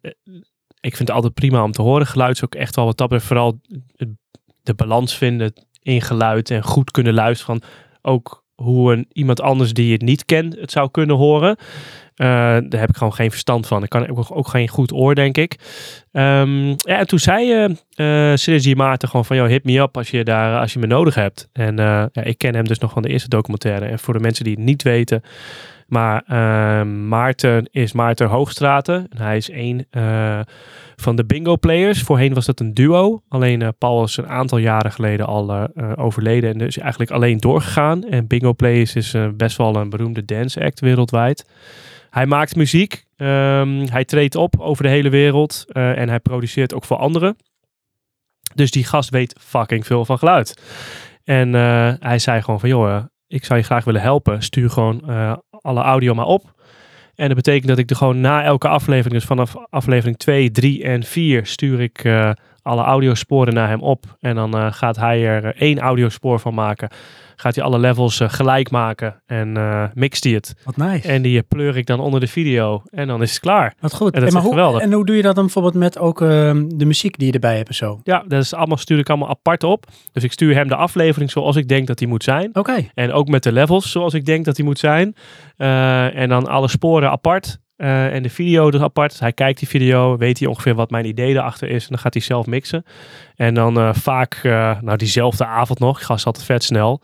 ik 0.81 0.95
vind 0.95 1.07
het 1.07 1.11
altijd 1.11 1.33
prima 1.33 1.63
om 1.63 1.71
te 1.71 1.81
horen. 1.81 2.07
Geluid 2.07 2.35
is 2.35 2.43
ook 2.43 2.55
echt 2.55 2.75
wel 2.75 2.85
wat 2.85 2.97
dat 2.97 3.07
betreft 3.07 3.27
vooral 3.27 3.59
de 4.63 4.73
balans 4.73 5.17
vinden 5.17 5.53
in 5.79 6.01
geluid 6.01 6.49
en 6.49 6.63
goed 6.63 6.91
kunnen 6.91 7.13
luisteren 7.13 7.61
ook 8.01 8.40
hoe 8.61 8.93
een, 8.93 9.07
iemand 9.13 9.41
anders 9.41 9.73
die 9.73 9.91
het 9.91 10.01
niet 10.01 10.25
kent 10.25 10.55
het 10.59 10.71
zou 10.71 10.91
kunnen 10.91 11.15
horen. 11.15 11.57
Eh, 12.15 12.27
daar 12.67 12.79
heb 12.79 12.89
ik 12.89 12.97
gewoon 12.97 13.13
geen 13.13 13.31
verstand 13.31 13.67
van. 13.67 13.83
Ik 13.83 13.89
kan 13.89 14.09
ook, 14.09 14.25
ook 14.29 14.47
geen 14.47 14.67
goed 14.67 14.93
oor, 14.93 15.15
denk 15.15 15.37
ik. 15.37 15.55
Ehm, 16.11 16.67
ja, 16.67 16.97
en 16.97 17.07
toen 17.07 17.19
zei 17.19 17.51
eh 17.51 17.63
eh 17.95 18.37
Synergy 18.37 18.73
Maarten 18.73 19.09
gewoon 19.09 19.25
van, 19.25 19.35
joh, 19.35 19.47
hit 19.47 19.63
me 19.63 19.79
up 19.79 19.97
als 19.97 20.11
je, 20.11 20.23
daar, 20.23 20.59
als 20.59 20.73
je 20.73 20.79
me 20.79 20.87
nodig 20.87 21.15
hebt. 21.15 21.49
En 21.53 21.79
eh, 21.79 22.05
ja, 22.11 22.23
ik 22.23 22.37
ken 22.37 22.55
hem 22.55 22.67
dus 22.67 22.79
nog 22.79 22.91
van 22.91 23.01
de 23.01 23.09
eerste 23.09 23.29
documentaire. 23.29 23.85
En 23.85 23.99
voor 23.99 24.13
de 24.13 24.19
mensen 24.19 24.43
die 24.43 24.53
het 24.53 24.63
niet 24.63 24.83
weten, 24.83 25.21
maar 25.91 26.23
eh, 26.25 26.85
Maarten 26.87 27.69
is 27.71 27.91
Maarten 27.91 28.27
Hoogstraten. 28.27 29.07
En 29.09 29.17
hij 29.17 29.37
is 29.37 29.49
één 29.49 29.85
eh, 29.89 30.39
van 30.95 31.15
de 31.15 31.25
bingo 31.25 31.57
players. 31.57 32.01
Voorheen 32.01 32.33
was 32.33 32.45
dat 32.45 32.59
een 32.59 32.73
duo. 32.73 33.21
Alleen 33.27 33.61
eh, 33.61 33.67
Paul 33.77 34.03
is 34.03 34.17
een 34.17 34.29
aantal 34.29 34.57
jaren 34.57 34.91
geleden 34.91 35.25
al 35.25 35.53
eh, 35.53 35.91
overleden. 35.95 36.49
En 36.49 36.57
dus 36.57 36.77
eigenlijk 36.77 37.11
alleen 37.11 37.37
doorgegaan. 37.37 38.03
En 38.03 38.27
bingo 38.27 38.53
players 38.53 38.95
is 38.95 39.15
best 39.35 39.57
wel 39.57 39.75
een 39.75 39.89
beroemde 39.89 40.25
dance 40.25 40.63
act 40.63 40.79
wereldwijd. 40.79 41.45
Hij 42.09 42.25
maakt 42.25 42.55
muziek. 42.55 43.05
Ehm, 43.15 43.85
hij 43.89 44.05
treedt 44.05 44.35
op 44.35 44.59
over 44.59 44.83
de 44.83 44.89
hele 44.89 45.09
wereld. 45.09 45.65
en 45.71 46.09
hij 46.09 46.19
produceert 46.19 46.73
ook 46.73 46.85
voor 46.85 46.97
anderen. 46.97 47.35
Dus 48.55 48.71
die 48.71 48.83
gast 48.83 49.09
weet 49.09 49.35
fucking 49.39 49.85
veel 49.85 50.05
van 50.05 50.17
geluid. 50.17 50.61
En 51.23 51.53
hij 51.99 52.19
zei 52.19 52.41
gewoon 52.41 52.59
van, 52.59 52.69
joh, 52.69 53.03
ik 53.27 53.45
zou 53.45 53.59
je 53.59 53.65
graag 53.65 53.83
willen 53.83 54.01
helpen. 54.01 54.43
Stuur 54.43 54.69
gewoon 54.69 55.01
alle 55.61 55.81
audio 55.81 56.13
maar 56.13 56.25
op. 56.25 56.53
En 57.15 57.27
dat 57.27 57.35
betekent 57.35 57.67
dat 57.67 57.77
ik 57.77 57.89
er 57.89 57.95
gewoon 57.95 58.21
na 58.21 58.43
elke 58.43 58.67
aflevering, 58.67 59.13
dus 59.13 59.25
vanaf 59.25 59.55
aflevering 59.69 60.17
2, 60.17 60.51
3 60.51 60.83
en 60.83 61.03
4, 61.03 61.45
stuur 61.45 61.81
ik 61.81 62.03
eh, 62.03 62.31
alle 62.61 62.83
audiosporen 62.83 63.53
naar 63.53 63.67
hem 63.67 63.81
op. 63.81 64.05
En 64.19 64.35
dan 64.35 64.57
eh, 64.57 64.67
gaat 64.71 64.95
hij 64.95 65.25
er 65.25 65.45
eh, 65.45 65.61
één 65.61 65.79
audiospoor 65.79 66.39
van 66.39 66.53
maken. 66.53 66.89
Gaat 67.41 67.55
hij 67.55 67.63
alle 67.63 67.79
levels 67.79 68.19
eh, 68.19 68.29
gelijk 68.29 68.71
maken 68.71 69.21
en 69.25 69.57
eh, 69.57 69.83
mixt 69.93 70.23
hij 70.23 70.33
het. 70.33 70.55
Wat 70.63 70.77
nice. 70.77 71.07
En 71.07 71.21
die 71.21 71.37
eh, 71.37 71.43
pleur 71.47 71.77
ik 71.77 71.85
dan 71.85 71.99
onder 71.99 72.19
de 72.19 72.27
video. 72.27 72.83
En 72.89 73.07
dan 73.07 73.21
is 73.21 73.31
het 73.31 73.39
klaar. 73.39 73.73
Wat 73.79 73.93
goed. 73.93 74.13
En 74.13 74.21
dat 74.21 74.31
maar 74.31 74.41
hoe, 74.41 74.51
geweldig. 74.51 74.81
En 74.81 74.93
hoe 74.93 75.05
doe 75.05 75.15
je 75.15 75.21
dat 75.21 75.35
dan 75.35 75.43
bijvoorbeeld 75.43 75.73
met 75.73 75.97
ook 75.97 76.21
ehm, 76.21 76.67
de 76.67 76.85
muziek 76.85 77.17
die 77.17 77.27
je 77.27 77.33
erbij 77.33 77.55
hebt 77.55 77.67
en 77.67 77.75
zo? 77.75 77.99
Ja, 78.03 78.23
dat 78.27 78.41
is 78.41 78.53
allemaal, 78.53 78.77
stuur 78.77 78.99
ik 78.99 79.09
allemaal 79.09 79.29
apart 79.29 79.63
op. 79.63 79.85
Dus 80.11 80.23
ik 80.23 80.31
stuur 80.31 80.53
hem 80.53 80.67
de 80.67 80.75
aflevering 80.75 81.31
zoals 81.31 81.55
ik 81.55 81.67
denk 81.67 81.87
dat 81.87 81.97
die 81.97 82.07
moet 82.07 82.23
zijn. 82.23 82.55
Oké. 82.55 82.89
En 82.93 83.11
ook 83.11 83.27
met 83.27 83.43
de 83.43 83.51
levels 83.51 83.91
zoals 83.91 84.13
ik 84.13 84.25
denk 84.25 84.45
dat 84.45 84.55
die 84.55 84.65
moet 84.65 84.79
zijn. 84.79 85.15
En 86.13 86.29
dan 86.29 86.47
alle 86.47 86.67
sporen 86.67 87.09
apart. 87.09 87.59
Eh, 87.81 88.13
en 88.13 88.23
de 88.23 88.29
video 88.29 88.71
dus 88.71 88.81
apart. 88.81 89.19
Hij 89.19 89.33
kijkt 89.33 89.59
die 89.59 89.67
video, 89.67 90.17
weet 90.17 90.39
hij 90.39 90.47
ongeveer 90.47 90.75
wat 90.75 90.91
mijn 90.91 91.05
idee 91.05 91.33
erachter 91.33 91.69
is. 91.69 91.81
En 91.83 91.89
dan 91.89 91.99
gaat 91.99 92.13
hij 92.13 92.23
zelf 92.23 92.45
mixen. 92.45 92.83
En 93.35 93.53
dan 93.53 93.79
eh, 93.79 93.93
vaak, 93.93 94.39
eh, 94.43 94.81
nou 94.81 94.97
diezelfde 94.97 95.45
avond 95.45 95.79
nog, 95.79 95.97
ik 95.97 96.03
ga 96.03 96.13
altijd 96.13 96.45
vet 96.45 96.63
snel. 96.63 97.01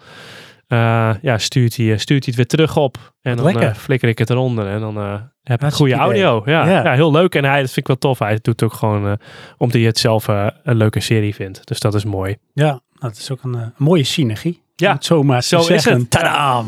ja, 1.21 1.37
stuurt 1.37 1.75
hij, 1.75 1.97
stuurt 1.97 2.25
hij 2.25 2.33
het 2.35 2.35
weer 2.35 2.45
terug 2.45 2.77
op. 2.77 3.13
En 3.21 3.41
Wat 3.41 3.53
dan 3.53 3.75
flikker 3.75 4.09
ik 4.09 4.17
het 4.17 4.29
eronder. 4.29 4.67
En 4.67 4.79
dan 4.79 4.97
heb 5.43 5.63
ik 5.63 5.73
goede 5.73 5.93
audio. 5.93 6.41
Ja, 6.45 6.67
Ja. 6.67 6.83
ja. 6.83 6.93
heel 6.93 7.11
leuk. 7.11 7.35
En 7.35 7.43
hij, 7.43 7.59
dat 7.61 7.71
vind 7.71 7.77
ik 7.77 7.87
wel 7.87 7.97
tof. 7.97 8.19
Hij 8.19 8.33
doet 8.33 8.45
het 8.45 8.63
ook 8.63 8.73
gewoon 8.73 9.17
omdat 9.57 9.77
hij 9.77 9.85
het 9.85 9.97
zelf 9.97 10.27
een 10.27 10.75
leuke 10.77 10.99
serie 10.99 11.35
vindt. 11.35 11.67
Dus 11.67 11.79
dat 11.79 11.93
is 11.93 12.05
mooi. 12.05 12.37
Ja, 12.53 12.79
dat 12.99 13.17
is 13.17 13.31
ook 13.31 13.43
een 13.43 13.73
mooie 13.77 14.03
synergie. 14.03 14.61
Ja, 14.75 14.97
zo 14.99 15.23
maar 15.23 15.41
te 15.41 15.47
zo 15.47 15.59
is 15.59 15.65
zeggen. 15.65 15.99
het. 15.99 16.09
Tadaam! 16.09 16.67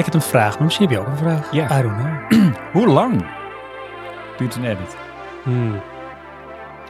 Ik 0.00 0.06
heb 0.06 0.14
een 0.14 0.28
vraag, 0.28 0.54
maar 0.54 0.64
misschien 0.64 0.88
heb 0.88 0.96
je 0.96 1.02
ook 1.02 1.10
een 1.10 1.16
vraag. 1.16 1.52
Ja. 1.52 1.78
I 1.78 1.82
don't 1.82 1.96
know. 1.96 2.52
Hoe 2.72 2.86
lang 2.86 3.26
duurt 4.36 4.56
een 4.56 4.64
edit? 4.64 4.96
Hmm. 5.42 5.80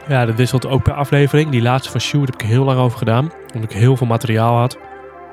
Ja, 0.07 0.25
dat 0.25 0.35
wisselt 0.35 0.65
ook 0.65 0.83
per 0.83 0.93
aflevering. 0.93 1.49
Die 1.49 1.61
laatste 1.61 1.91
van 1.91 1.99
Shoot 1.99 2.25
heb 2.25 2.41
ik 2.41 2.47
heel 2.47 2.63
lang 2.63 2.79
over 2.79 2.97
gedaan. 2.97 3.31
Omdat 3.53 3.71
ik 3.71 3.77
heel 3.77 3.97
veel 3.97 4.07
materiaal 4.07 4.57
had. 4.57 4.77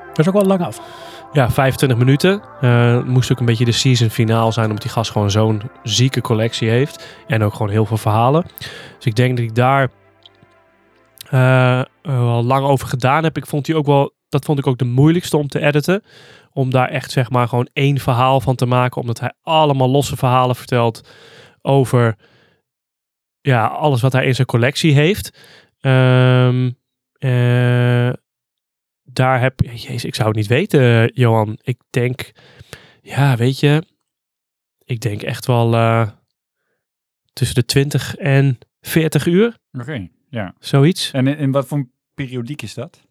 Dat 0.07 0.19
is 0.19 0.27
ook 0.27 0.33
wel 0.33 0.45
lang 0.45 0.61
af. 0.61 0.81
Ja, 1.31 1.51
25 1.51 1.97
minuten. 1.97 2.41
Eh, 2.61 3.03
moest 3.03 3.31
ook 3.31 3.39
een 3.39 3.45
beetje 3.45 3.65
de 3.65 3.71
season 3.71 4.09
finaal 4.09 4.51
zijn, 4.51 4.65
omdat 4.65 4.81
die 4.81 4.91
gast 4.91 5.11
gewoon 5.11 5.31
zo'n 5.31 5.61
zieke 5.83 6.21
collectie 6.21 6.69
heeft. 6.69 7.05
En 7.27 7.43
ook 7.43 7.53
gewoon 7.53 7.69
heel 7.69 7.85
veel 7.85 7.97
verhalen. 7.97 8.45
Dus 8.95 9.05
ik 9.05 9.15
denk 9.15 9.37
dat 9.37 9.45
ik 9.45 9.55
daar 9.55 9.89
eh, 11.29 11.81
wel 12.01 12.43
lang 12.43 12.65
over 12.65 12.87
gedaan 12.87 13.23
heb. 13.23 13.37
Ik 13.37 13.45
vond 13.45 13.65
die 13.65 13.75
ook 13.75 13.85
wel, 13.85 14.13
dat 14.29 14.45
vond 14.45 14.59
ik 14.59 14.67
ook 14.67 14.77
de 14.77 14.85
moeilijkste 14.85 15.37
om 15.37 15.47
te 15.47 15.59
editen. 15.59 16.03
Om 16.51 16.69
daar 16.69 16.89
echt 16.89 17.11
zeg 17.11 17.29
maar 17.29 17.47
gewoon 17.47 17.69
één 17.73 17.97
verhaal 17.97 18.41
van 18.41 18.55
te 18.55 18.65
maken. 18.65 19.01
Omdat 19.01 19.19
hij 19.19 19.33
allemaal 19.41 19.89
losse 19.89 20.17
verhalen 20.17 20.55
vertelt 20.55 21.09
over 21.61 22.15
ja, 23.41 23.65
alles 23.67 24.01
wat 24.01 24.13
hij 24.13 24.25
in 24.25 24.35
zijn 24.35 24.47
collectie 24.47 24.93
heeft. 24.93 25.37
Ehm, 25.79 26.71
eh, 27.13 28.13
daar 29.03 29.41
heb 29.41 29.59
Jezus, 29.59 30.05
ik 30.05 30.15
zou 30.15 30.27
het 30.27 30.37
niet 30.37 30.47
weten, 30.47 31.11
Johan. 31.13 31.57
Ik 31.61 31.81
denk, 31.89 32.31
ja, 33.01 33.35
weet 33.35 33.59
je, 33.59 33.83
ik 34.83 34.99
denk 34.99 35.21
echt 35.21 35.45
wel 35.45 35.73
eh, 35.73 36.09
tussen 37.33 37.55
de 37.55 37.65
20 37.65 38.15
en 38.15 38.57
40 38.81 39.25
uur, 39.25 39.57
Oké, 39.71 40.07
ja. 40.29 40.53
zoiets. 40.59 41.11
En 41.11 41.27
in, 41.27 41.37
in 41.37 41.51
wat 41.51 41.67
voor 41.67 41.87
periodiek 42.13 42.61
is 42.61 42.73
dat? 42.73 43.07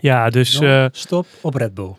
Ja, 0.00 0.30
dus 0.30 0.60
eh, 0.60 0.86
Stop 0.92 1.26
op 1.40 1.54
Red 1.54 1.74
Bull. 1.74 1.94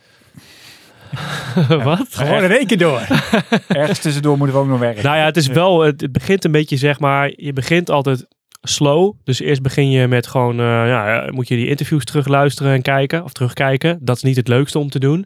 wat? 1.84 2.08
Gewoon 2.10 2.44
in 2.44 2.52
één 2.52 2.68
keer 2.68 2.78
door. 2.78 3.00
Ergens 3.68 4.00
tussendoor 4.00 4.38
moeten 4.38 4.56
we 4.56 4.62
ook 4.62 4.68
nog 4.68 4.80
werken. 4.80 5.04
Nou 5.04 5.18
ja, 5.18 5.26
het 5.26 5.38
is 5.38 5.48
wel, 5.48 5.82
het, 5.82 6.02
het 6.02 6.12
begint 6.12 6.46
een 6.46 6.52
beetje 6.52 6.78
zeg 6.78 7.00
maar, 7.00 7.34
je 7.36 7.54
begint 7.54 7.90
altijd 7.90 8.26
slow. 8.62 9.14
Dus 9.24 9.40
eerst 9.40 9.62
begin 9.62 9.90
je 9.90 10.08
met 10.08 10.28
gewoon, 10.28 10.60
eh, 10.60 10.66
ja, 10.66 11.30
moet 11.32 11.48
je 11.48 11.56
die 11.56 11.68
interviews 11.68 12.06
terugluisteren 12.06 12.74
en 12.74 12.82
kijken, 12.82 13.24
of 13.24 13.34
terugkijken. 13.34 13.98
Dat 14.02 14.16
is 14.16 14.24
niet 14.24 14.36
het 14.36 14.48
leukste 14.48 14.80
om 14.80 14.90
te 14.90 15.00
doen. 15.00 15.26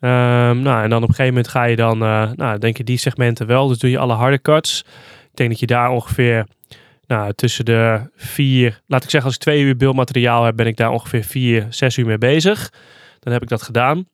Ehm, 0.00 0.62
nou, 0.62 0.82
en 0.82 0.90
dan 0.90 1.02
op 1.02 1.08
een 1.08 1.14
gegeven 1.14 1.34
moment 1.34 1.48
ga 1.48 1.64
je 1.64 1.76
dan, 1.76 2.02
eh, 2.02 2.30
nou, 2.34 2.58
denk 2.58 2.76
je 2.76 2.84
die 2.84 2.98
segmenten 2.98 3.46
wel. 3.46 3.68
Dus 3.68 3.78
doe 3.78 3.90
je 3.90 3.98
alle 3.98 4.14
harde 4.14 4.40
cuts. 4.42 4.84
Ik 5.30 5.36
denk 5.36 5.50
dat 5.50 5.60
je 5.60 5.66
daar 5.66 5.90
ongeveer, 5.90 6.46
nou, 7.10 7.32
tussen 7.32 7.64
de 7.64 8.10
vier, 8.16 8.80
laat 8.86 9.04
ik 9.04 9.10
zeggen, 9.10 9.28
als 9.28 9.34
ik 9.34 9.42
twee 9.42 9.62
uur 9.62 9.76
beeldmateriaal 9.76 10.44
heb, 10.44 10.56
ben 10.56 10.66
ik 10.66 10.76
daar 10.76 10.90
ongeveer 10.90 11.24
vier, 11.24 11.66
zes 11.70 11.96
uur 11.96 12.06
mee 12.06 12.18
bezig. 12.18 12.72
Dan 13.18 13.32
heb 13.32 13.42
ik 13.42 13.48
dat 13.48 13.62
gedaan. 13.62 14.08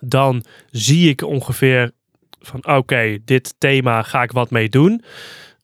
Dan 0.00 0.44
zie 0.70 1.08
ik 1.08 1.22
ongeveer 1.22 1.90
van, 2.40 2.66
oké, 2.66 3.18
dit 3.24 3.54
thema 3.58 4.02
ga 4.02 4.22
ik 4.22 4.32
wat 4.32 4.50
mee 4.50 4.68
doen. 4.68 5.04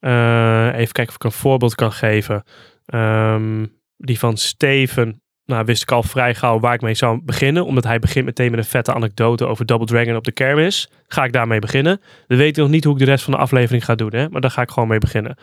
Eh, 0.00 0.66
even 0.74 0.92
kijken 0.92 1.08
of 1.08 1.14
ik 1.14 1.24
een 1.24 1.32
voorbeeld 1.32 1.74
kan 1.74 1.92
geven. 1.92 2.44
Ehm, 2.86 3.66
die 3.96 4.18
van 4.18 4.36
Steven, 4.36 5.22
nou 5.44 5.64
wist 5.64 5.82
ik 5.82 5.92
al 5.92 6.02
vrij 6.02 6.34
gauw 6.34 6.60
waar 6.60 6.74
ik 6.74 6.80
mee 6.80 6.94
zou 6.94 7.20
beginnen. 7.24 7.64
Omdat 7.64 7.84
hij 7.84 7.98
begint 7.98 8.24
meteen 8.24 8.50
met 8.50 8.58
een 8.58 8.64
vette 8.64 8.94
anekdote 8.94 9.46
over 9.46 9.66
Double 9.66 9.86
Dragon 9.86 10.16
op 10.16 10.24
de 10.24 10.32
kermis. 10.32 10.90
Ga 11.06 11.24
ik 11.24 11.32
daarmee 11.32 11.58
beginnen. 11.58 12.00
We 12.26 12.36
weten 12.36 12.62
nog 12.62 12.70
niet 12.70 12.84
hoe 12.84 12.92
ik 12.92 12.98
de 12.98 13.04
rest 13.04 13.24
van 13.24 13.32
de 13.32 13.38
aflevering 13.38 13.84
ga 13.84 13.94
doen, 13.94 14.14
hè? 14.14 14.28
maar 14.28 14.40
daar 14.40 14.50
ga 14.50 14.62
ik 14.62 14.70
gewoon 14.70 14.88
mee 14.88 14.98
beginnen. 14.98 15.36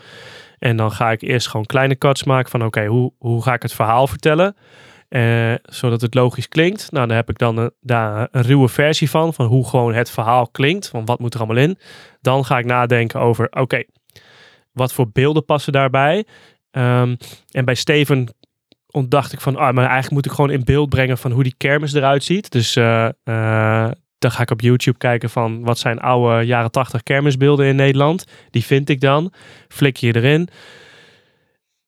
En 0.61 0.77
dan 0.77 0.91
ga 0.91 1.11
ik 1.11 1.21
eerst 1.21 1.47
gewoon 1.47 1.65
kleine 1.65 1.97
cuts 1.97 2.23
maken 2.23 2.49
van 2.49 2.65
oké, 2.65 2.85
hoe, 2.85 3.13
hoe 3.17 3.43
ga 3.43 3.53
ik 3.53 3.61
het 3.61 3.73
verhaal 3.73 4.07
vertellen? 4.07 4.55
Eh, 5.09 5.53
zodat 5.63 6.01
het 6.01 6.13
logisch 6.13 6.47
klinkt. 6.47 6.91
Nou, 6.91 7.07
daar 7.07 7.15
heb 7.15 7.29
ik 7.29 7.37
dan 7.37 7.57
een, 7.57 7.71
daar 7.81 8.27
een 8.31 8.41
ruwe 8.41 8.69
versie 8.69 9.09
van, 9.09 9.33
van 9.33 9.45
hoe 9.45 9.67
gewoon 9.67 9.93
het 9.93 10.09
verhaal 10.09 10.47
klinkt. 10.47 10.89
Van 10.89 11.05
wat 11.05 11.19
moet 11.19 11.33
er 11.33 11.39
allemaal 11.39 11.63
in. 11.63 11.77
Dan 12.21 12.45
ga 12.45 12.57
ik 12.57 12.65
nadenken 12.65 13.19
over, 13.19 13.47
oké, 13.49 13.83
wat 14.71 14.93
voor 14.93 15.11
beelden 15.11 15.45
passen 15.45 15.73
daarbij? 15.73 16.25
Ehm, 16.71 17.15
en 17.51 17.65
bij 17.65 17.75
Steven 17.75 18.35
ontdacht 18.91 19.33
ik 19.33 19.41
van, 19.41 19.55
ah, 19.55 19.73
maar 19.73 19.85
eigenlijk 19.85 20.11
moet 20.11 20.25
ik 20.25 20.31
gewoon 20.31 20.51
in 20.51 20.63
beeld 20.63 20.89
brengen 20.89 21.17
van 21.17 21.31
hoe 21.31 21.43
die 21.43 21.55
kermis 21.57 21.93
eruit 21.93 22.23
ziet. 22.23 22.51
Dus 22.51 22.75
eh, 22.75 23.09
eh, 23.23 23.91
dan 24.21 24.31
ga 24.31 24.41
ik 24.41 24.51
op 24.51 24.61
YouTube 24.61 24.97
kijken 24.97 25.29
van 25.29 25.63
wat 25.63 25.79
zijn 25.79 25.99
oude 25.99 26.45
jaren 26.45 26.71
80 26.71 27.03
kermisbeelden 27.03 27.65
in 27.65 27.75
Nederland. 27.75 28.25
Die 28.49 28.63
vind 28.65 28.89
ik 28.89 29.01
dan. 29.01 29.33
Flik 29.67 29.97
je 29.97 30.15
erin. 30.15 30.47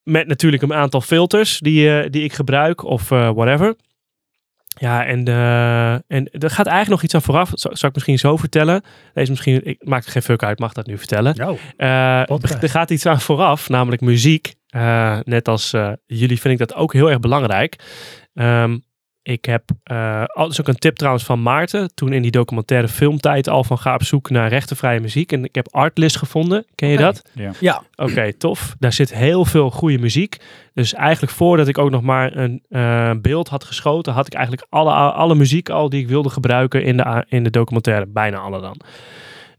Met 0.02 0.26
natuurlijk 0.26 0.62
een 0.62 0.74
aantal 0.74 1.00
filters 1.00 1.58
die, 1.58 1.98
eh, 2.00 2.10
die 2.10 2.22
ik 2.22 2.32
gebruik 2.32 2.82
of 2.84 3.10
eh, 3.10 3.30
whatever. 3.34 3.74
Ja, 4.78 5.04
en, 5.06 5.24
eh, 5.24 5.92
en 5.92 6.30
er 6.30 6.50
gaat 6.50 6.66
eigenlijk 6.66 6.88
nog 6.88 7.02
iets 7.02 7.14
aan 7.14 7.22
vooraf. 7.22 7.50
Zal, 7.54 7.76
zal 7.76 7.88
ik 7.88 7.94
misschien 7.94 8.18
zo 8.18 8.36
vertellen? 8.36 8.82
Deze 9.14 9.30
misschien, 9.30 9.66
ik 9.66 9.84
maak 9.86 10.04
er 10.04 10.10
geen 10.10 10.22
fuck 10.22 10.42
uit, 10.42 10.58
mag 10.58 10.72
dat 10.72 10.86
nu 10.86 10.98
vertellen. 10.98 11.36
Nou, 11.36 11.58
Eh, 11.76 12.22
Podcast. 12.24 12.62
er 12.62 12.68
gaat 12.70 12.90
iets 12.90 13.06
aan 13.06 13.20
vooraf, 13.20 13.68
namelijk 13.68 14.02
muziek. 14.02 14.54
Net 15.22 15.48
als 15.48 15.70
jullie 16.06 16.40
vind 16.40 16.60
ik 16.60 16.68
dat 16.68 16.74
ook 16.74 16.92
heel 16.92 17.10
erg 17.10 17.20
belangrijk. 17.20 17.76
Ehm, 18.34 18.78
ik 19.24 19.44
heb, 19.44 19.62
dat 20.34 20.50
is 20.50 20.60
ook 20.60 20.68
een 20.68 20.78
tip 20.78 20.96
trouwens 20.96 21.24
van 21.24 21.42
Maarten, 21.42 21.94
toen 21.94 22.12
in 22.12 22.22
die 22.22 22.30
documentaire 22.30 22.88
filmtijd 22.88 23.48
al 23.48 23.64
van 23.64 23.78
ga 23.78 23.94
op 23.94 24.02
zoek 24.02 24.30
naar 24.30 24.48
rechtenvrije 24.48 25.00
muziek. 25.00 25.32
En 25.32 25.44
ik 25.44 25.54
heb 25.54 25.68
Artlist 25.70 26.16
gevonden, 26.16 26.66
ken 26.74 26.88
je 26.88 26.96
dat? 26.96 27.22
Ja. 27.32 27.52
ja. 27.60 27.82
Oké, 27.96 28.32
tof. 28.32 28.76
Daar 28.78 28.92
zit 28.92 29.14
heel 29.14 29.44
veel 29.44 29.70
goede 29.70 29.98
muziek. 29.98 30.36
Dus 30.74 30.94
eigenlijk 30.94 31.32
voordat 31.32 31.68
ik 31.68 31.78
ook 31.78 31.90
nog 31.90 32.02
maar 32.02 32.36
een 32.36 32.62
eh, 32.68 33.10
beeld 33.20 33.48
had 33.48 33.64
geschoten, 33.64 34.12
had 34.12 34.26
ik 34.26 34.34
eigenlijk 34.34 34.66
alle, 34.70 34.92
alle 34.92 35.34
muziek 35.34 35.68
al 35.68 35.88
die 35.88 36.00
ik 36.00 36.08
wilde 36.08 36.30
gebruiken 36.30 36.84
in 36.84 36.96
de, 36.96 37.24
in 37.28 37.44
de 37.44 37.50
documentaire. 37.50 38.06
Bijna 38.06 38.38
alle 38.38 38.60
dan. 38.60 38.80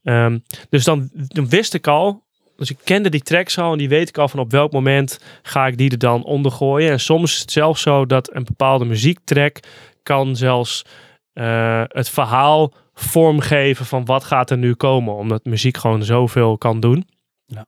Ehm, 0.04 0.38
dus 0.70 0.84
dan, 0.84 1.10
dan 1.14 1.50
wist 1.50 1.74
ik 1.74 1.88
al, 1.88 2.24
dus 2.56 2.70
ik 2.70 2.78
kende 2.84 3.10
die 3.10 3.22
tracks 3.22 3.58
al 3.58 3.72
en 3.72 3.78
die 3.78 3.90
weet 3.90 4.10
ik 4.10 4.18
al 4.18 4.28
van 4.28 4.40
op 4.40 4.52
welk 4.52 4.72
moment 4.72 5.20
ga 5.42 5.68
ik 5.68 5.78
die 5.78 5.92
er 5.92 5.98
dan 5.98 6.24
onder 6.24 6.52
gooien. 6.52 6.92
En 6.92 7.00
soms 7.00 7.34
is 7.34 7.40
het 7.40 7.52
zelfs 7.52 7.82
zo 7.82 8.06
dat 8.06 8.34
een 8.34 8.44
bepaalde 8.44 8.86
muziektrack 8.86 9.60
kan 10.04 10.36
zelfs 10.36 10.86
eh, 11.34 11.84
het 11.88 12.10
verhaal 12.10 12.74
vormgeven 12.94 13.86
van 13.86 14.06
wat 14.06 14.24
gaat 14.24 14.50
er 14.50 14.58
nu 14.58 14.74
komen. 14.74 15.16
Omdat 15.16 15.46
muziek 15.46 15.78
gewoon 15.78 16.04
zoveel 16.04 16.58
kan 16.58 16.80
doen. 16.80 17.08
Ja. 17.46 17.66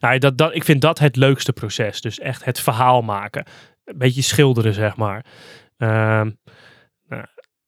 Nou, 0.00 0.18
dat, 0.18 0.38
dat, 0.38 0.54
ik 0.54 0.64
vind 0.64 0.80
dat 0.80 0.98
het 0.98 1.16
leukste 1.16 1.52
proces. 1.52 2.00
Dus 2.00 2.18
echt 2.18 2.44
het 2.44 2.60
verhaal 2.60 3.02
maken. 3.02 3.46
Een 3.84 3.98
beetje 3.98 4.22
schilderen, 4.22 4.74
zeg 4.74 4.96
maar. 4.96 5.24
Nou, 5.78 6.36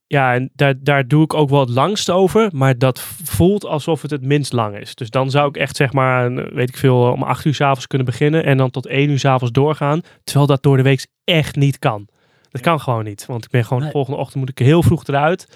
ja, 0.09 0.35
en 0.35 0.51
daar, 0.55 0.75
daar 0.83 1.07
doe 1.09 1.23
ik 1.25 1.35
ook 1.35 1.49
wel 1.49 1.61
het 1.61 1.69
langst 1.71 2.11
over. 2.11 2.49
Maar 2.53 2.79
dat 2.79 3.01
voelt 3.25 3.65
alsof 3.65 4.03
het 4.03 4.11
het 4.11 4.23
minst 4.23 4.53
lang 4.53 4.77
is. 4.77 4.95
Dus 4.95 5.11
dan 5.11 5.31
zou 5.31 5.49
ik 5.49 5.57
echt, 5.57 5.77
zeg 5.77 5.93
maar, 5.93 6.33
weet 6.55 6.69
ik 6.69 6.77
veel, 6.77 7.01
om 7.13 7.23
acht 7.23 7.45
uur 7.45 7.55
s'avonds 7.55 7.87
kunnen 7.87 8.07
beginnen. 8.07 8.45
En 8.45 8.57
dan 8.57 8.71
tot 8.71 8.87
één 8.87 9.11
uur 9.11 9.19
s'avonds 9.19 9.53
doorgaan. 9.53 10.01
Terwijl 10.25 10.47
dat 10.47 10.63
door 10.63 10.77
de 10.77 10.83
week 10.83 11.07
echt 11.25 11.57
niet 11.57 11.79
kan. 11.79 12.09
Dat 12.51 12.61
kan 12.61 12.81
gewoon 12.81 13.05
niet. 13.05 13.27
Want 13.27 13.45
ik 13.45 13.51
ben 13.51 13.65
gewoon, 13.65 13.83
Nee. 13.83 13.91
volgende 13.93 14.19
ochtend 14.19 14.39
moet 14.39 14.49
ik 14.51 14.59
heel 14.59 14.83
vroeg 14.83 15.07
eruit. 15.07 15.49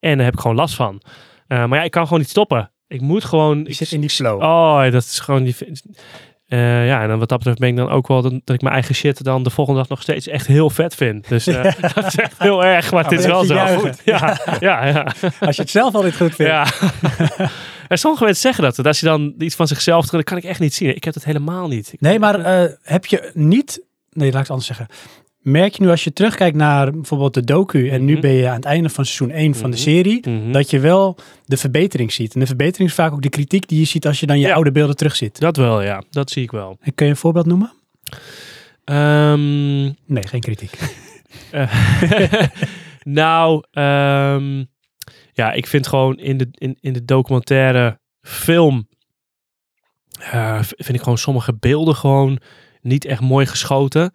En 0.00 0.16
daar 0.16 0.24
heb 0.24 0.34
ik 0.34 0.40
gewoon 0.40 0.56
last 0.56 0.74
van. 0.74 1.00
Eh, 1.46 1.64
maar 1.66 1.78
ja, 1.78 1.84
ik 1.84 1.90
kan 1.90 2.04
gewoon 2.04 2.18
niet 2.18 2.28
stoppen. 2.28 2.70
Ik 2.86 3.00
moet 3.00 3.24
gewoon... 3.24 3.58
Je 3.58 3.64
ik- 3.68 3.74
zit 3.74 3.92
in 3.92 4.00
die 4.00 4.10
flow. 4.10 4.42
Oh, 4.42 4.82
dat 4.82 5.02
is 5.02 5.18
gewoon 5.18 5.42
die. 5.44 5.56
Eh, 6.54 6.86
ja, 6.86 7.02
en 7.02 7.08
dan 7.08 7.18
wat 7.18 7.28
dat 7.28 7.38
betreft 7.38 7.58
ben 7.58 7.68
ik 7.68 7.76
dan 7.76 7.88
ook 7.88 8.08
wel 8.08 8.22
dat, 8.22 8.32
dat 8.44 8.54
ik 8.54 8.62
mijn 8.62 8.74
eigen 8.74 8.94
shit 8.94 9.24
dan 9.24 9.42
de 9.42 9.50
volgende 9.50 9.80
dag 9.80 9.88
nog 9.88 10.02
steeds 10.02 10.28
echt 10.28 10.46
heel 10.46 10.70
vet 10.70 10.94
vind. 10.94 11.28
Dus 11.28 11.46
eh, 11.46 11.62
dat 11.94 12.06
is 12.06 12.16
echt 12.16 12.38
heel 12.38 12.64
erg, 12.64 12.92
maar 12.92 13.02
het 13.04 13.12
is 13.12 13.26
wel 13.26 13.38
dat 13.38 13.46
zo. 13.46 13.54
juichen. 13.54 13.94
Ja, 14.04 14.38
ja, 14.60 14.86
ja. 14.86 15.12
Als 15.40 15.56
je 15.56 15.62
het 15.62 15.70
zelf 15.70 15.94
altijd 15.94 16.16
goed 16.16 16.34
vindt. 16.34 16.52
ja. 16.52 16.66
en 17.88 17.98
sommige 17.98 18.24
mensen 18.24 18.42
zeggen 18.42 18.64
dat. 18.64 18.76
Dat 18.76 18.86
als 18.86 19.00
je 19.00 19.06
dan 19.06 19.34
iets 19.38 19.54
van 19.54 19.66
zichzelf 19.66 20.06
dat 20.06 20.24
kan 20.24 20.36
ik 20.36 20.44
echt 20.44 20.60
niet 20.60 20.74
zien. 20.74 20.96
Ik 20.96 21.04
heb 21.04 21.14
het 21.14 21.24
helemaal 21.24 21.68
niet. 21.68 21.94
Nee, 21.98 22.18
maar 22.18 22.40
eh, 22.40 22.70
heb 22.82 23.06
je 23.06 23.30
niet... 23.34 23.82
Nee, 24.10 24.26
laat 24.26 24.34
ik 24.34 24.40
het 24.40 24.50
anders 24.50 24.66
zeggen. 24.66 24.86
Merk 25.44 25.74
je 25.74 25.82
nu 25.82 25.88
als 25.88 26.04
je 26.04 26.12
terugkijkt 26.12 26.56
naar 26.56 26.90
bijvoorbeeld 26.92 27.34
de 27.34 27.44
docu... 27.44 27.88
en 27.90 28.04
nu 28.04 28.12
Mhm. 28.12 28.20
ben 28.20 28.30
je 28.32 28.48
aan 28.48 28.54
het 28.54 28.64
einde 28.64 28.88
van 28.88 29.04
seizoen 29.04 29.36
1 29.38 29.54
van 29.54 29.70
de 29.70 29.76
Mhm. 29.76 29.84
serie... 29.86 30.28
Mhm. 30.28 30.52
dat 30.52 30.70
je 30.70 30.78
wel 30.78 31.16
de 31.46 31.56
verbetering 31.56 32.12
ziet. 32.12 32.34
En 32.34 32.40
de 32.40 32.46
verbetering 32.46 32.88
is 32.88 32.94
vaak 32.94 33.12
ook 33.12 33.22
de 33.22 33.28
kritiek 33.28 33.68
die 33.68 33.78
je 33.78 33.84
ziet... 33.84 34.06
als 34.06 34.20
je 34.20 34.26
dan 34.26 34.38
je 34.40 34.46
Ja. 34.46 34.54
oude 34.54 34.72
beelden 34.72 34.96
terugziet. 34.96 35.38
Dat 35.40 35.56
wel, 35.56 35.82
ja. 35.82 36.02
Dat 36.10 36.30
zie 36.30 36.42
ik 36.42 36.50
wel. 36.50 36.76
En 36.80 36.94
kun 36.94 37.06
je 37.06 37.12
een 37.12 37.18
voorbeeld 37.18 37.46
noemen? 37.46 37.72
Ehm, 38.84 39.82
Nee, 39.84 40.26
geen 40.28 40.40
kritiek. 40.40 40.78
Nou, 43.02 43.62
ehm, 43.70 44.64
ja, 45.32 45.52
ik 45.52 45.66
vind 45.66 45.86
gewoon 45.86 46.16
in 46.18 46.36
de, 46.36 46.48
in, 46.50 46.76
in 46.80 46.92
de 46.92 47.04
documentaire 47.04 47.98
film. 48.20 48.88
eh, 50.30 50.58
vind 50.62 50.94
ik 50.94 51.02
gewoon 51.02 51.18
sommige 51.18 51.54
beelden 51.54 51.94
gewoon 51.96 52.38
niet 52.80 53.04
echt 53.04 53.20
mooi 53.20 53.46
geschoten. 53.46 54.12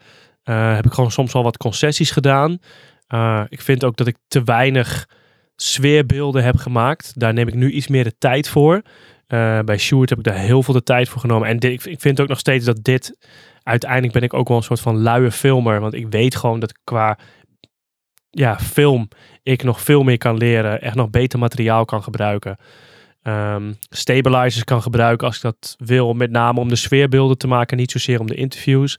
Eh, 0.49 0.75
heb 0.75 0.85
ik 0.85 0.93
gewoon 0.93 1.11
soms 1.11 1.33
wel 1.33 1.43
wat 1.43 1.57
concessies 1.57 2.11
gedaan. 2.11 2.59
Eh, 3.07 3.43
ik 3.49 3.61
vind 3.61 3.83
ook 3.83 3.97
dat 3.97 4.07
ik 4.07 4.17
te 4.27 4.43
weinig 4.43 5.07
sfeerbeelden 5.55 6.43
heb 6.43 6.57
gemaakt. 6.57 7.19
Daar 7.19 7.33
neem 7.33 7.47
ik 7.47 7.53
nu 7.53 7.71
iets 7.71 7.87
meer 7.87 8.03
de 8.03 8.17
tijd 8.17 8.49
voor. 8.49 8.81
Eh, 9.27 9.59
bij 9.59 9.77
Sjoerd 9.77 10.09
heb 10.09 10.17
ik 10.17 10.23
daar 10.23 10.35
heel 10.35 10.63
veel 10.63 10.73
de 10.73 10.83
tijd 10.83 11.09
voor 11.09 11.21
genomen. 11.21 11.47
En 11.47 11.59
ik, 11.59 11.99
vind 11.99 12.21
ook 12.21 12.27
nog 12.27 12.39
steeds 12.39 12.65
dat 12.65 12.83
dit... 12.83 13.17
Uiteindelijk 13.63 14.13
ben 14.13 14.21
ik 14.21 14.33
ook 14.33 14.47
wel 14.47 14.57
een 14.57 14.63
soort 14.63 14.79
van 14.79 14.97
luie 14.97 15.31
filmer. 15.31 15.79
Want 15.79 15.93
ik 15.93 16.07
weet 16.09 16.35
gewoon 16.35 16.59
dat 16.59 16.79
qua 16.83 17.17
ja, 18.29 18.59
film 18.59 19.07
ik 19.43 19.63
nog 19.63 19.81
veel 19.81 20.03
meer 20.03 20.17
kan 20.17 20.37
leren. 20.37 20.81
Echt 20.81 20.95
nog 20.95 21.09
beter 21.09 21.39
materiaal 21.39 21.85
kan 21.85 22.03
gebruiken. 22.03 22.57
Ehm, 23.21 23.73
stabilizers 23.89 24.63
kan 24.63 24.81
gebruiken 24.81 25.27
als 25.27 25.35
ik 25.35 25.41
dat 25.41 25.75
wil. 25.77 26.13
Met 26.13 26.31
name 26.31 26.59
om 26.59 26.69
de 26.69 26.75
sfeerbeelden 26.75 27.37
te 27.37 27.47
maken. 27.47 27.77
Niet 27.77 27.91
zozeer 27.91 28.19
om 28.19 28.27
de 28.27 28.35
interviews. 28.35 28.97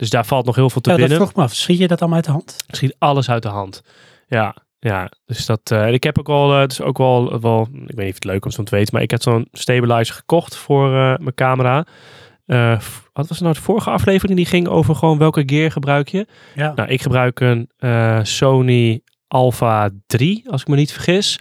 Dus 0.00 0.10
daar 0.10 0.26
valt 0.26 0.46
nog 0.46 0.54
heel 0.54 0.70
veel 0.70 0.80
te 0.80 0.90
Ja, 0.90 0.96
dat 0.96 1.08
winnen. 1.08 1.26
vroeg 1.26 1.36
me 1.38 1.42
af. 1.48 1.54
Schiet 1.54 1.78
je 1.78 1.88
dat 1.88 1.98
allemaal 2.00 2.16
uit 2.16 2.26
de 2.26 2.32
hand? 2.32 2.56
Schiet 2.66 2.94
alles 2.98 3.30
uit 3.30 3.42
de 3.42 3.48
hand. 3.48 3.82
Ja, 4.28 4.56
ja. 4.78 5.10
Dus 5.26 5.46
dat. 5.46 5.70
eh, 5.70 5.92
ik 5.92 6.02
heb 6.02 6.18
ook 6.18 6.28
eh, 6.28 6.58
het 6.60 6.72
is 6.72 6.80
ook 6.80 6.98
wel, 6.98 7.40
wel. 7.40 7.62
Ik 7.72 7.94
weet 7.94 7.96
niet 7.96 8.08
of 8.08 8.14
het 8.14 8.24
leuk 8.24 8.44
is 8.44 8.58
om 8.58 8.64
te 8.64 8.74
weten. 8.76 8.94
Maar 8.94 9.02
ik 9.02 9.10
heb 9.10 9.22
zo'n 9.22 9.48
stabilizer 9.52 10.14
gekocht 10.14 10.56
voor 10.56 10.86
eh, 10.86 11.16
mijn 11.16 11.34
camera. 11.34 11.86
Eh, 12.46 12.80
wat 13.12 13.28
was 13.28 13.40
nou 13.40 13.54
de 13.54 13.60
vorige 13.60 13.90
aflevering? 13.90 14.36
Die 14.36 14.46
ging 14.46 14.68
over 14.68 14.94
gewoon 14.94 15.18
welke 15.18 15.42
gear 15.46 15.70
gebruik 15.70 16.08
je. 16.08 16.26
Ja. 16.54 16.72
Nou, 16.74 16.88
ik 16.88 17.02
gebruik 17.02 17.40
een 17.40 17.68
Sony 18.26 19.00
Alpha 19.28 19.90
3, 20.06 20.44
als 20.50 20.60
ik 20.60 20.68
me 20.68 20.76
niet 20.76 20.92
vergis. 20.92 21.38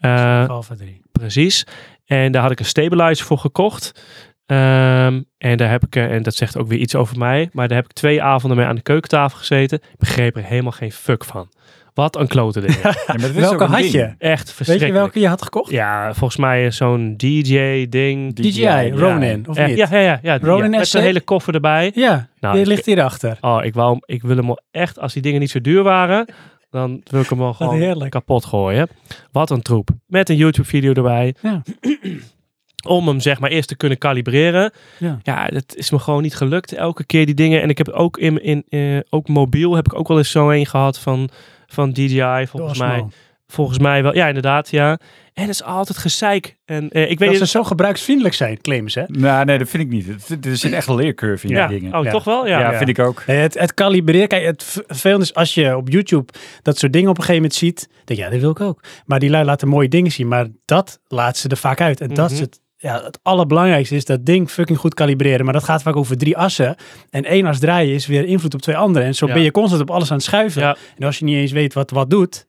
ja. 0.00 0.46
Alpha 0.46 0.74
3. 0.74 1.02
Precies. 1.12 1.64
En 2.04 2.32
daar 2.32 2.42
had 2.42 2.50
ik 2.50 2.58
een 2.58 2.64
stabilizer 2.64 3.26
voor 3.26 3.38
gekocht. 3.38 4.02
Ehm, 4.48 5.20
en 5.38 5.56
daar 5.56 5.70
heb 5.70 5.84
ik, 5.86 5.96
eh, 5.96 6.14
en 6.14 6.22
dat 6.22 6.34
zegt 6.34 6.56
ook 6.58 6.68
weer 6.68 6.78
iets 6.78 6.94
over 6.94 7.18
mij, 7.18 7.48
maar 7.52 7.68
daar 7.68 7.76
heb 7.76 7.86
ik 7.86 7.92
twee 7.92 8.22
avonden 8.22 8.58
mee 8.58 8.66
aan 8.66 8.74
de 8.74 8.82
keukentafel 8.82 9.38
gezeten. 9.38 9.78
Ik 9.92 9.98
begreep 9.98 10.36
er 10.36 10.44
helemaal 10.44 10.72
geen 10.72 10.92
fuck 10.92 11.24
van. 11.24 11.48
Wat 11.94 12.16
een 12.16 12.26
klote 12.26 12.60
ding. 12.60 12.74
Ja, 12.82 12.94
Welke 13.32 13.64
een 13.64 13.70
had 13.70 13.80
ding. 13.80 13.92
je? 13.92 14.14
Echt 14.18 14.44
Weet 14.46 14.52
verschrikkelijk. 14.52 14.94
je 14.94 15.00
welke 15.00 15.20
je 15.20 15.28
had 15.28 15.42
gekocht? 15.42 15.70
Ja, 15.70 16.14
volgens 16.14 16.36
mij 16.40 16.70
zo'n 16.70 17.14
DJ-ding. 17.16 18.34
DJI, 18.34 18.90
Ronin, 18.94 19.48
of 19.48 19.58
niet? 19.66 19.76
ja, 19.76 19.86
ja, 19.90 19.98
ja, 19.98 20.18
ja, 20.22 20.38
Ronin 20.42 20.70
ja, 20.72 20.78
met 20.78 20.88
zo'n 20.88 21.00
SC? 21.00 21.06
hele 21.06 21.20
koffer 21.20 21.54
erbij. 21.54 21.90
Ja, 21.94 22.28
Nou, 22.40 22.52
die 22.54 22.62
ik- 22.62 22.68
ligt 22.68 22.86
hierachter. 22.86 23.36
Oh, 23.40 23.64
ik, 23.64 23.74
wou, 23.74 23.98
ik 24.04 24.22
wil 24.22 24.36
hem 24.36 24.54
echt, 24.70 24.98
als 24.98 25.12
die 25.12 25.22
dingen 25.22 25.40
niet 25.40 25.50
zo 25.50 25.60
duur 25.60 25.82
waren, 25.82 26.26
dan 26.70 27.00
wil 27.04 27.20
ik 27.20 27.28
hem 27.28 27.38
wel 27.38 27.54
gewoon 27.54 27.76
heerlijk. 27.78 28.10
kapot 28.10 28.44
gooien. 28.44 28.88
Wat 29.32 29.50
een 29.50 29.62
troep. 29.62 29.88
Met 30.06 30.28
een 30.28 30.36
YouTube-video 30.36 30.92
erbij. 30.92 31.34
Ja. 31.42 31.62
Om 32.86 33.08
hem 33.08 33.20
zeg 33.20 33.38
maar 33.40 33.50
eerst 33.50 33.68
te 33.68 33.76
kunnen 33.76 33.98
kalibreren. 33.98 34.72
Ja. 34.98 35.18
Ja, 35.22 35.46
dat 35.46 35.74
is 35.76 35.90
me 35.90 35.98
gewoon 35.98 36.22
niet 36.22 36.34
gelukt. 36.36 36.72
Elke 36.72 37.04
keer 37.04 37.26
die 37.26 37.34
dingen. 37.34 37.62
En 37.62 37.68
ik 37.68 37.78
heb 37.78 37.88
ook 37.88 38.18
in, 38.18 38.42
in 38.42 38.64
eh, 38.68 38.98
ook 39.10 39.28
mobiel 39.28 39.74
heb 39.74 39.86
ik 39.86 39.94
ook 39.98 40.08
wel 40.08 40.18
eens 40.18 40.30
zo 40.30 40.50
een 40.50 40.66
gehad 40.66 40.98
van, 40.98 41.28
van 41.66 41.92
DJI. 41.92 42.46
Volgens 42.48 42.78
mij, 42.78 43.04
volgens 43.46 43.78
mij 43.78 44.02
wel. 44.02 44.14
Ja, 44.14 44.26
inderdaad, 44.26 44.70
ja. 44.70 44.98
En 45.34 45.44
het 45.44 45.52
is 45.52 45.62
altijd 45.62 45.98
gezeik. 45.98 46.56
En 46.64 46.90
eh, 46.90 47.10
ik 47.10 47.18
weet 47.18 47.28
Dat 47.28 47.38
ze 47.38 47.46
zo 47.46 47.64
gebruiksvriendelijk 47.64 48.34
zijn, 48.34 48.60
claimen 48.60 48.90
ze. 48.90 49.04
Nou, 49.06 49.44
nee, 49.44 49.58
dat 49.58 49.68
vind 49.68 49.82
ik 49.82 49.88
niet. 49.88 50.06
Het- 50.28 50.46
Er 50.46 50.56
zit 50.56 50.72
echt 50.72 50.86
een 50.88 50.94
leercurve 50.94 51.46
in 51.46 51.54
ja. 51.54 51.66
die 51.66 51.78
dingen. 51.80 51.98
Oh, 51.98 52.04
Ja. 52.04 52.10
toch 52.10 52.24
wel? 52.24 52.46
Ja. 52.46 52.60
Ja, 52.60 52.70
ja. 52.70 52.76
vind 52.78 52.88
ik 52.90 52.98
ook. 52.98 53.22
Nee, 53.26 53.36
Het, 53.36 53.58
het 53.58 53.74
kalibreren, 53.74 54.28
kijk, 54.28 54.44
het 54.44 54.64
vervelende 54.86 55.24
is 55.24 55.34
als 55.34 55.54
je 55.54 55.76
op 55.76 55.88
YouTube 55.88 56.32
dat 56.62 56.78
soort 56.78 56.92
dingen 56.92 57.08
op 57.10 57.16
een 57.18 57.24
gegeven 57.24 57.42
moment 57.42 57.60
ziet, 57.60 57.88
denk 58.04 58.18
je, 58.20 58.24
ja, 58.26 58.30
dat 58.30 58.40
wil 58.40 58.50
ik 58.50 58.60
ook. 58.60 58.82
Maar 59.06 59.18
die 59.18 59.30
lui 59.30 59.44
laten 59.44 59.68
mooie 59.68 59.88
dingen 59.88 60.10
zien, 60.12 60.28
maar 60.28 60.46
dat 60.64 61.00
laat 61.06 61.36
ze 61.36 61.48
er 61.48 61.56
vaak 61.56 61.80
uit. 61.80 62.00
En 62.00 62.14
dat 62.14 62.30
is 62.30 62.36
Mhm. 62.36 62.44
het, 62.44 62.60
ja, 62.80 63.02
het 63.04 63.18
allerbelangrijkste 63.22 63.94
is 63.94 64.04
dat 64.04 64.26
ding 64.26 64.50
fucking 64.50 64.78
goed 64.78 64.94
kalibreren. 64.94 65.44
Maar 65.44 65.54
dat 65.54 65.64
gaat 65.64 65.82
vaak 65.82 65.96
over 65.96 66.16
drie 66.16 66.36
assen. 66.36 66.76
En 67.10 67.24
één 67.24 67.46
as 67.46 67.58
draaien 67.58 67.94
is 67.94 68.06
weer 68.06 68.24
invloed 68.24 68.54
op 68.54 68.60
twee 68.60 68.76
andere. 68.76 69.04
En 69.04 69.14
zo 69.14 69.26
Ja. 69.26 69.32
ben 69.32 69.42
je 69.42 69.50
constant 69.50 69.82
op 69.82 69.90
alles 69.90 70.10
aan 70.10 70.16
het 70.16 70.24
schuiven. 70.26 70.62
Ja. 70.62 70.76
En 70.98 71.06
als 71.06 71.18
je 71.18 71.24
niet 71.24 71.36
eens 71.36 71.52
weet 71.52 71.74
wat 71.74 71.90
wat 71.90 72.10
doet, 72.10 72.46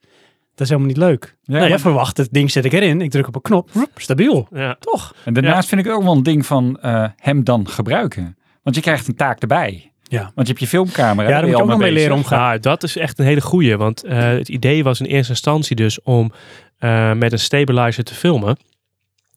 dat 0.55 0.67
is 0.67 0.69
helemaal 0.69 0.87
niet 0.87 0.97
leuk. 0.97 1.35
Ja, 1.43 1.59
Jij 1.59 1.69
maar- 1.69 1.79
verwacht, 1.79 2.17
het 2.17 2.27
ding 2.31 2.51
zet 2.51 2.65
ik 2.65 2.73
erin, 2.73 3.01
ik 3.01 3.11
druk 3.11 3.27
op 3.27 3.35
een 3.35 3.41
knop, 3.41 3.69
stabiel. 3.95 4.47
Ja. 4.53 4.75
Toch? 4.79 5.15
En 5.25 5.33
daarnaast 5.33 5.69
vind 5.69 5.85
ik 5.85 5.91
ook 5.91 6.03
wel 6.03 6.15
een 6.15 6.23
ding 6.23 6.45
van 6.45 6.77
eh, 6.81 7.05
hem 7.15 7.43
dan 7.43 7.67
gebruiken. 7.69 8.37
Want 8.63 8.75
je 8.75 8.81
krijgt 8.81 9.07
een 9.07 9.15
taak 9.15 9.41
erbij. 9.41 9.91
Ja. 10.03 10.21
Want 10.21 10.33
je 10.35 10.43
hebt 10.53 10.59
je 10.59 10.67
filmcamera. 10.67 11.27
Ja, 11.27 11.33
daar 11.33 11.41
moet 11.41 11.49
je 11.49 11.55
ook 11.55 11.61
al 11.61 11.67
nog 11.75 11.79
mee 11.79 11.91
leren 11.91 12.15
omgaan. 12.15 12.39
Nou, 12.39 12.59
dat 12.59 12.83
is 12.83 12.97
echt 12.97 13.19
een 13.19 13.25
hele 13.25 13.41
goeie. 13.41 13.77
Want 13.77 14.03
eh, 14.03 14.17
het 14.19 14.49
idee 14.49 14.83
was 14.83 14.99
in 14.99 15.05
eerste 15.05 15.31
instantie 15.31 15.75
dus 15.75 16.01
om 16.01 16.31
eh, 16.77 17.13
met 17.13 17.31
een 17.31 17.39
stabilizer 17.39 18.03
te 18.03 18.13
filmen. 18.13 18.57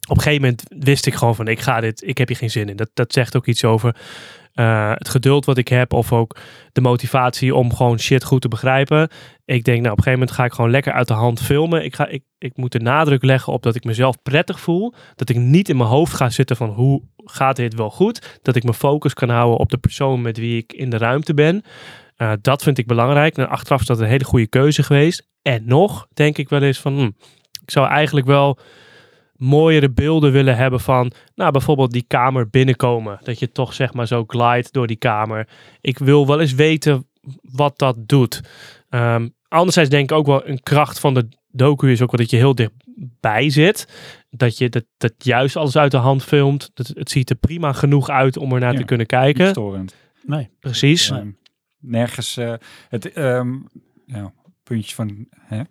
Op 0.09 0.17
een 0.17 0.23
gegeven 0.23 0.43
moment 0.43 0.63
wist 0.69 1.07
ik 1.07 1.15
gewoon 1.15 1.35
van 1.35 1.49
ik 1.49 1.61
ga 1.61 1.81
dit, 1.81 2.03
ik 2.07 2.19
heb 2.19 2.29
hier 2.29 2.37
geen 2.37 2.51
zin 2.51 2.69
in. 2.69 2.77
Dat, 2.77 2.91
dat 2.95 3.13
zegt 3.13 3.37
ook 3.37 3.47
iets 3.47 3.65
over 3.65 3.97
eh, 4.53 4.93
het 4.95 5.09
geduld 5.09 5.45
wat 5.45 5.59
ik 5.59 5.69
heb 5.69 5.93
of 5.93 6.13
ook 6.13 6.37
de 6.73 6.81
motivatie 6.81 7.55
om 7.55 7.75
gewoon 7.75 7.99
shit 7.99 8.25
goed 8.25 8.41
te 8.41 8.49
begrijpen. 8.49 9.09
Ik 9.45 9.65
denk 9.65 9.81
nou 9.81 9.93
op 9.93 9.99
een 9.99 10.05
gegeven 10.05 10.19
moment 10.19 10.31
ga 10.31 10.45
ik 10.45 10.53
gewoon 10.53 10.71
lekker 10.71 10.93
uit 10.93 11.09
de 11.09 11.15
hand 11.15 11.41
filmen. 11.41 11.85
Ik, 11.85 11.95
ga, 11.95 12.07
ik, 12.07 12.23
ik 12.39 12.57
moet 12.57 12.73
de 12.73 12.81
nadruk 12.81 13.23
leggen 13.23 13.53
op 13.53 13.63
dat 13.63 13.75
ik 13.75 13.85
mezelf 13.85 14.23
prettig 14.23 14.61
voel. 14.61 14.95
Dat 15.15 15.29
ik 15.29 15.37
niet 15.37 15.69
in 15.69 15.77
mijn 15.77 15.89
hoofd 15.89 16.15
ga 16.15 16.31
zitten 16.31 16.57
van 16.57 16.69
hoe 16.69 17.03
gaat 17.17 17.57
dit 17.57 17.75
wel 17.75 17.91
goed. 17.91 18.39
Dat 18.43 18.57
ik 18.57 18.63
mijn 18.63 18.75
focus 18.75 19.15
kan 19.15 19.29
houden 19.29 19.59
op 19.59 19.71
de 19.71 19.79
persoon 19.79 20.23
met 20.23 20.37
wie 20.37 20.57
ik 20.57 20.73
in 20.73 20.91
de 20.91 20.99
ruimte 20.99 21.35
ben. 21.35 21.63
Uh, 22.17 22.33
dat 22.41 22.63
vind 22.63 22.79
ik 22.79 22.87
belangrijk. 22.87 23.37
En 23.37 23.49
achteraf 23.49 23.81
is 23.81 23.87
dat 23.87 24.01
een 24.01 24.07
hele 24.07 24.25
goede 24.25 24.47
keuze 24.47 24.83
geweest. 24.83 25.29
En 25.43 25.63
nog 25.67 26.07
denk 26.15 26.39
ik 26.39 26.49
wel 26.49 26.63
eens 26.63 26.79
van, 26.79 26.95
hm, 26.99 27.11
ik 27.63 27.71
zou 27.71 27.89
eigenlijk 27.89 28.27
wel 28.27 28.59
mooiere 29.43 29.91
beelden 29.91 30.33
willen 30.33 30.57
hebben 30.57 30.81
van, 30.81 31.13
nou 31.35 31.51
bijvoorbeeld 31.51 31.93
die 31.93 32.05
kamer 32.07 32.49
binnenkomen. 32.49 33.19
Dat 33.23 33.39
je 33.39 33.53
toch 33.53 33.75
zeg 33.75 33.93
maar 33.93 34.07
zo 34.07 34.25
glide 34.27 34.69
door 34.71 34.87
die 34.87 34.97
kamer. 34.97 35.49
Ik 35.81 35.99
wil 35.99 36.27
wel 36.27 36.41
eens 36.41 36.55
weten 36.55 37.07
wat 37.43 37.79
dat 37.79 37.97
doet. 38.09 38.41
Um, 38.91 39.35
anderzijds 39.49 39.91
denk 39.91 40.11
ik 40.11 40.17
ook 40.17 40.27
wel 40.27 40.49
een 40.49 40.63
kracht 40.63 41.01
van 41.01 41.15
de 41.15 41.29
docu 41.51 41.91
is 41.91 42.03
ook 42.03 42.11
wel 42.11 42.21
dat 42.21 42.31
je 42.31 42.37
heel 42.37 42.55
dichtbij 42.55 43.51
zit. 43.51 43.89
Dat 44.31 44.59
je 44.59 44.69
dat, 44.69 44.85
dat 44.97 45.13
juist 45.19 45.57
alles 45.57 45.77
uit 45.77 45.91
de 45.91 45.97
hand 45.97 46.25
filmt. 46.25 46.71
Dat, 46.75 46.87
het 46.95 47.11
ziet 47.11 47.31
er 47.31 47.37
prima 47.37 47.73
genoeg 47.73 48.09
uit 48.09 48.37
om 48.37 48.53
er 48.53 48.61
naar 48.61 48.73
Ja, 48.73 48.79
te 48.79 48.85
kunnen 48.85 49.07
kijken. 49.07 49.45
Niet 49.45 49.55
storend. 49.55 49.95
Nee. 50.23 50.51
Precies. 50.61 51.13
Nergens 51.79 52.39
uh, 52.39 52.55
het 52.89 53.17
um, 53.17 53.67
ja, 54.07 54.33
puntje 54.63 54.95
van. 54.95 55.27
Hè? 55.39 55.63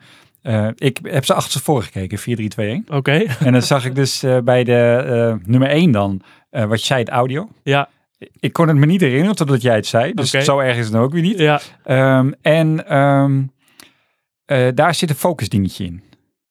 Uh, 0.44 0.68
ik 0.76 1.00
heb 1.04 1.26
ze 1.26 1.34
achter 1.34 1.62
voor 1.62 1.84
gekeken, 1.84 2.18
4, 2.18 2.36
3, 2.36 2.50
2, 2.50 2.70
1. 2.70 2.82
Oké. 2.88 2.96
Okay. 2.96 3.28
En 3.46 3.52
dan 3.52 3.62
zag 3.62 3.86
ik 3.86 3.96
dus 3.96 4.24
uh, 4.24 4.38
bij 4.40 4.64
de 4.64 5.04
uh, 5.40 5.48
nummer 5.48 5.70
1 5.70 5.92
dan, 5.92 6.22
uh, 6.52 6.66
wat 6.66 6.80
je 6.80 6.86
zei, 6.86 7.00
het 7.00 7.10
audio. 7.10 7.50
Ja. 7.64 7.90
Ik 8.40 8.54
kon 8.54 8.68
het 8.68 8.78
me 8.78 8.86
niet 8.86 9.02
herinneren 9.02 9.36
totdat 9.36 9.62
jij 9.62 9.76
het 9.76 9.86
zei. 9.86 10.14
Dus 10.14 10.34
okay. 10.34 10.46
zo 10.46 10.60
erg 10.60 10.78
is 10.78 10.86
het 10.86 10.96
ook 10.96 11.12
weer 11.12 11.22
niet. 11.22 11.40
Ja. 11.40 11.60
Um, 12.18 12.36
en 12.42 12.98
um, 12.98 13.52
daar 14.76 14.96
zit 14.96 15.10
een 15.10 15.16
focus 15.16 15.50
dingetje 15.50 15.86
in. 15.86 16.04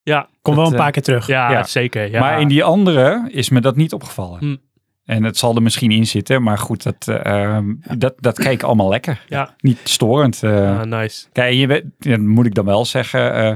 Ja. 0.03 0.29
Kom 0.43 0.55
wel 0.57 0.67
een 0.67 0.77
paar 0.77 0.91
keer 0.91 1.03
terug. 1.03 1.27
Ja, 1.27 1.51
ja. 1.51 1.63
zeker. 1.63 2.11
Ja. 2.11 2.21
Maar 2.21 2.41
in 2.41 2.49
die 2.49 2.65
andere 2.65 3.29
is 3.29 3.49
me 3.49 3.61
dat 3.61 3.77
niet 3.77 3.93
opgevallen. 3.93 4.39
Hm. 4.39 4.57
En 5.05 5.25
het 5.25 5.37
zal 5.37 5.55
er 5.55 5.63
misschien 5.63 5.91
in 5.91 6.07
zitten, 6.07 6.43
maar 6.43 6.59
goed, 6.59 6.83
dat, 6.83 7.07
uh, 7.27 7.59
dat, 7.99 8.15
dat 8.17 8.39
keek 8.39 8.63
allemaal 8.63 8.89
lekker. 8.89 9.25
Ja. 9.29 9.55
Niet 9.59 9.79
storend. 9.85 10.43
Uh, 10.43 10.79
ah, 10.79 10.87
nice. 10.87 11.27
Kijk, 11.33 11.55
je 11.99 12.19
moet 12.19 12.47
ik 12.47 12.55
dan 12.55 12.65
wel 12.65 12.85
zeggen, 12.85 13.45
uh, 13.45 13.53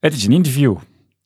het 0.00 0.14
is 0.14 0.24
een 0.24 0.32
interview. 0.32 0.76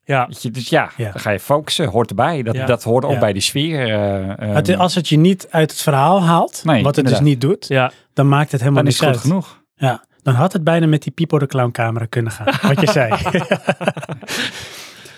Ja. 0.05 0.29
Je, 0.41 0.51
dus 0.51 0.69
ja, 0.69 0.91
ja, 0.97 1.11
dan 1.11 1.21
ga 1.21 1.31
je 1.31 1.41
focussen, 1.41 1.89
hoort 1.89 2.11
erbij. 2.11 2.43
Dat, 2.43 2.55
ja. 2.55 2.67
dat 2.67 2.83
hoort 2.83 3.05
ook 3.05 3.13
ja. 3.13 3.19
bij 3.19 3.33
de 3.33 3.41
sfeer. 3.41 3.89
Uh, 3.89 4.55
het, 4.55 4.77
als 4.77 4.95
het 4.95 5.09
je 5.09 5.17
niet 5.17 5.47
uit 5.51 5.71
het 5.71 5.81
verhaal 5.81 6.23
haalt, 6.23 6.63
nee, 6.65 6.83
wat 6.83 6.97
het 6.97 7.05
inderdaad. 7.05 7.23
dus 7.23 7.33
niet 7.33 7.41
doet, 7.41 7.69
ja. 7.69 7.93
dan 8.13 8.29
maakt 8.29 8.53
het 8.53 8.61
helemaal 8.61 8.83
dan 8.83 8.93
niks 8.93 9.01
is 9.01 9.07
het 9.07 9.17
goed 9.17 9.27
genoeg. 9.27 9.63
Ja, 9.75 10.05
dan 10.23 10.35
had 10.35 10.53
het 10.53 10.65
bijna 10.65 10.87
met 10.87 11.03
die 11.03 11.13
Pipo 11.13 11.39
de 11.39 11.47
Clown 11.47 11.71
camera 11.71 12.05
kunnen 12.05 12.33
gaan, 12.33 12.75
wat 12.75 12.81
je 12.81 12.91
zei. 12.91 13.13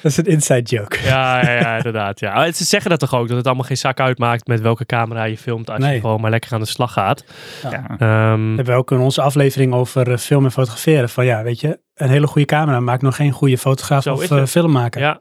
Dat 0.02 0.18
is 0.18 0.24
een 0.26 0.32
inside 0.32 0.62
joke. 0.62 0.98
Ja, 1.04 1.42
ja, 1.42 1.50
ja 1.50 1.76
inderdaad. 1.76 2.20
Ja. 2.20 2.52
Ze 2.52 2.64
zeggen 2.64 2.90
dat 2.90 3.00
toch 3.00 3.14
ook, 3.14 3.28
dat 3.28 3.36
het 3.36 3.46
allemaal 3.46 3.64
geen 3.64 3.76
zak 3.76 4.00
uitmaakt 4.00 4.46
met 4.46 4.60
welke 4.60 4.86
camera 4.86 5.24
je 5.24 5.38
filmt 5.38 5.70
als 5.70 5.78
nee. 5.78 5.94
je 5.94 6.00
gewoon 6.00 6.20
maar 6.20 6.30
lekker 6.30 6.52
aan 6.52 6.60
de 6.60 6.66
slag 6.66 6.92
gaat. 6.92 7.24
Ja. 7.62 7.96
Ja. 7.98 8.32
Um, 8.32 8.50
we 8.50 8.56
hebben 8.56 8.74
ook 8.74 8.90
in 8.90 8.98
onze 8.98 9.22
aflevering 9.22 9.72
over 9.72 10.08
uh, 10.08 10.16
film 10.16 10.44
en 10.44 10.52
fotograferen 10.52 11.08
van 11.08 11.24
ja, 11.24 11.42
weet 11.42 11.60
je, 11.60 11.78
een 11.96 12.08
hele 12.08 12.26
goede 12.26 12.46
camera 12.46 12.80
maakt 12.80 13.02
nog 13.02 13.16
geen 13.16 13.32
goede 13.32 13.58
fotograaf 13.58 14.02
Zo 14.02 14.12
of 14.12 14.30
uh, 14.30 14.46
filmmaker. 14.46 15.00
Ja. 15.00 15.20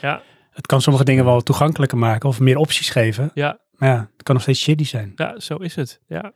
ja. 0.00 0.22
Het 0.50 0.66
kan 0.66 0.80
sommige 0.80 1.04
dingen 1.04 1.24
wel 1.24 1.40
toegankelijker 1.40 1.98
maken 1.98 2.28
of 2.28 2.40
meer 2.40 2.56
opties 2.56 2.90
geven. 2.90 3.30
Ja. 3.34 3.58
Maar 3.76 3.88
ja, 3.88 4.08
het 4.12 4.22
kan 4.22 4.34
nog 4.34 4.42
steeds 4.42 4.60
shitty 4.60 4.84
zijn. 4.84 5.12
Ja, 5.16 5.40
zo 5.40 5.56
is 5.56 5.74
het. 5.74 6.00
Ja. 6.06 6.32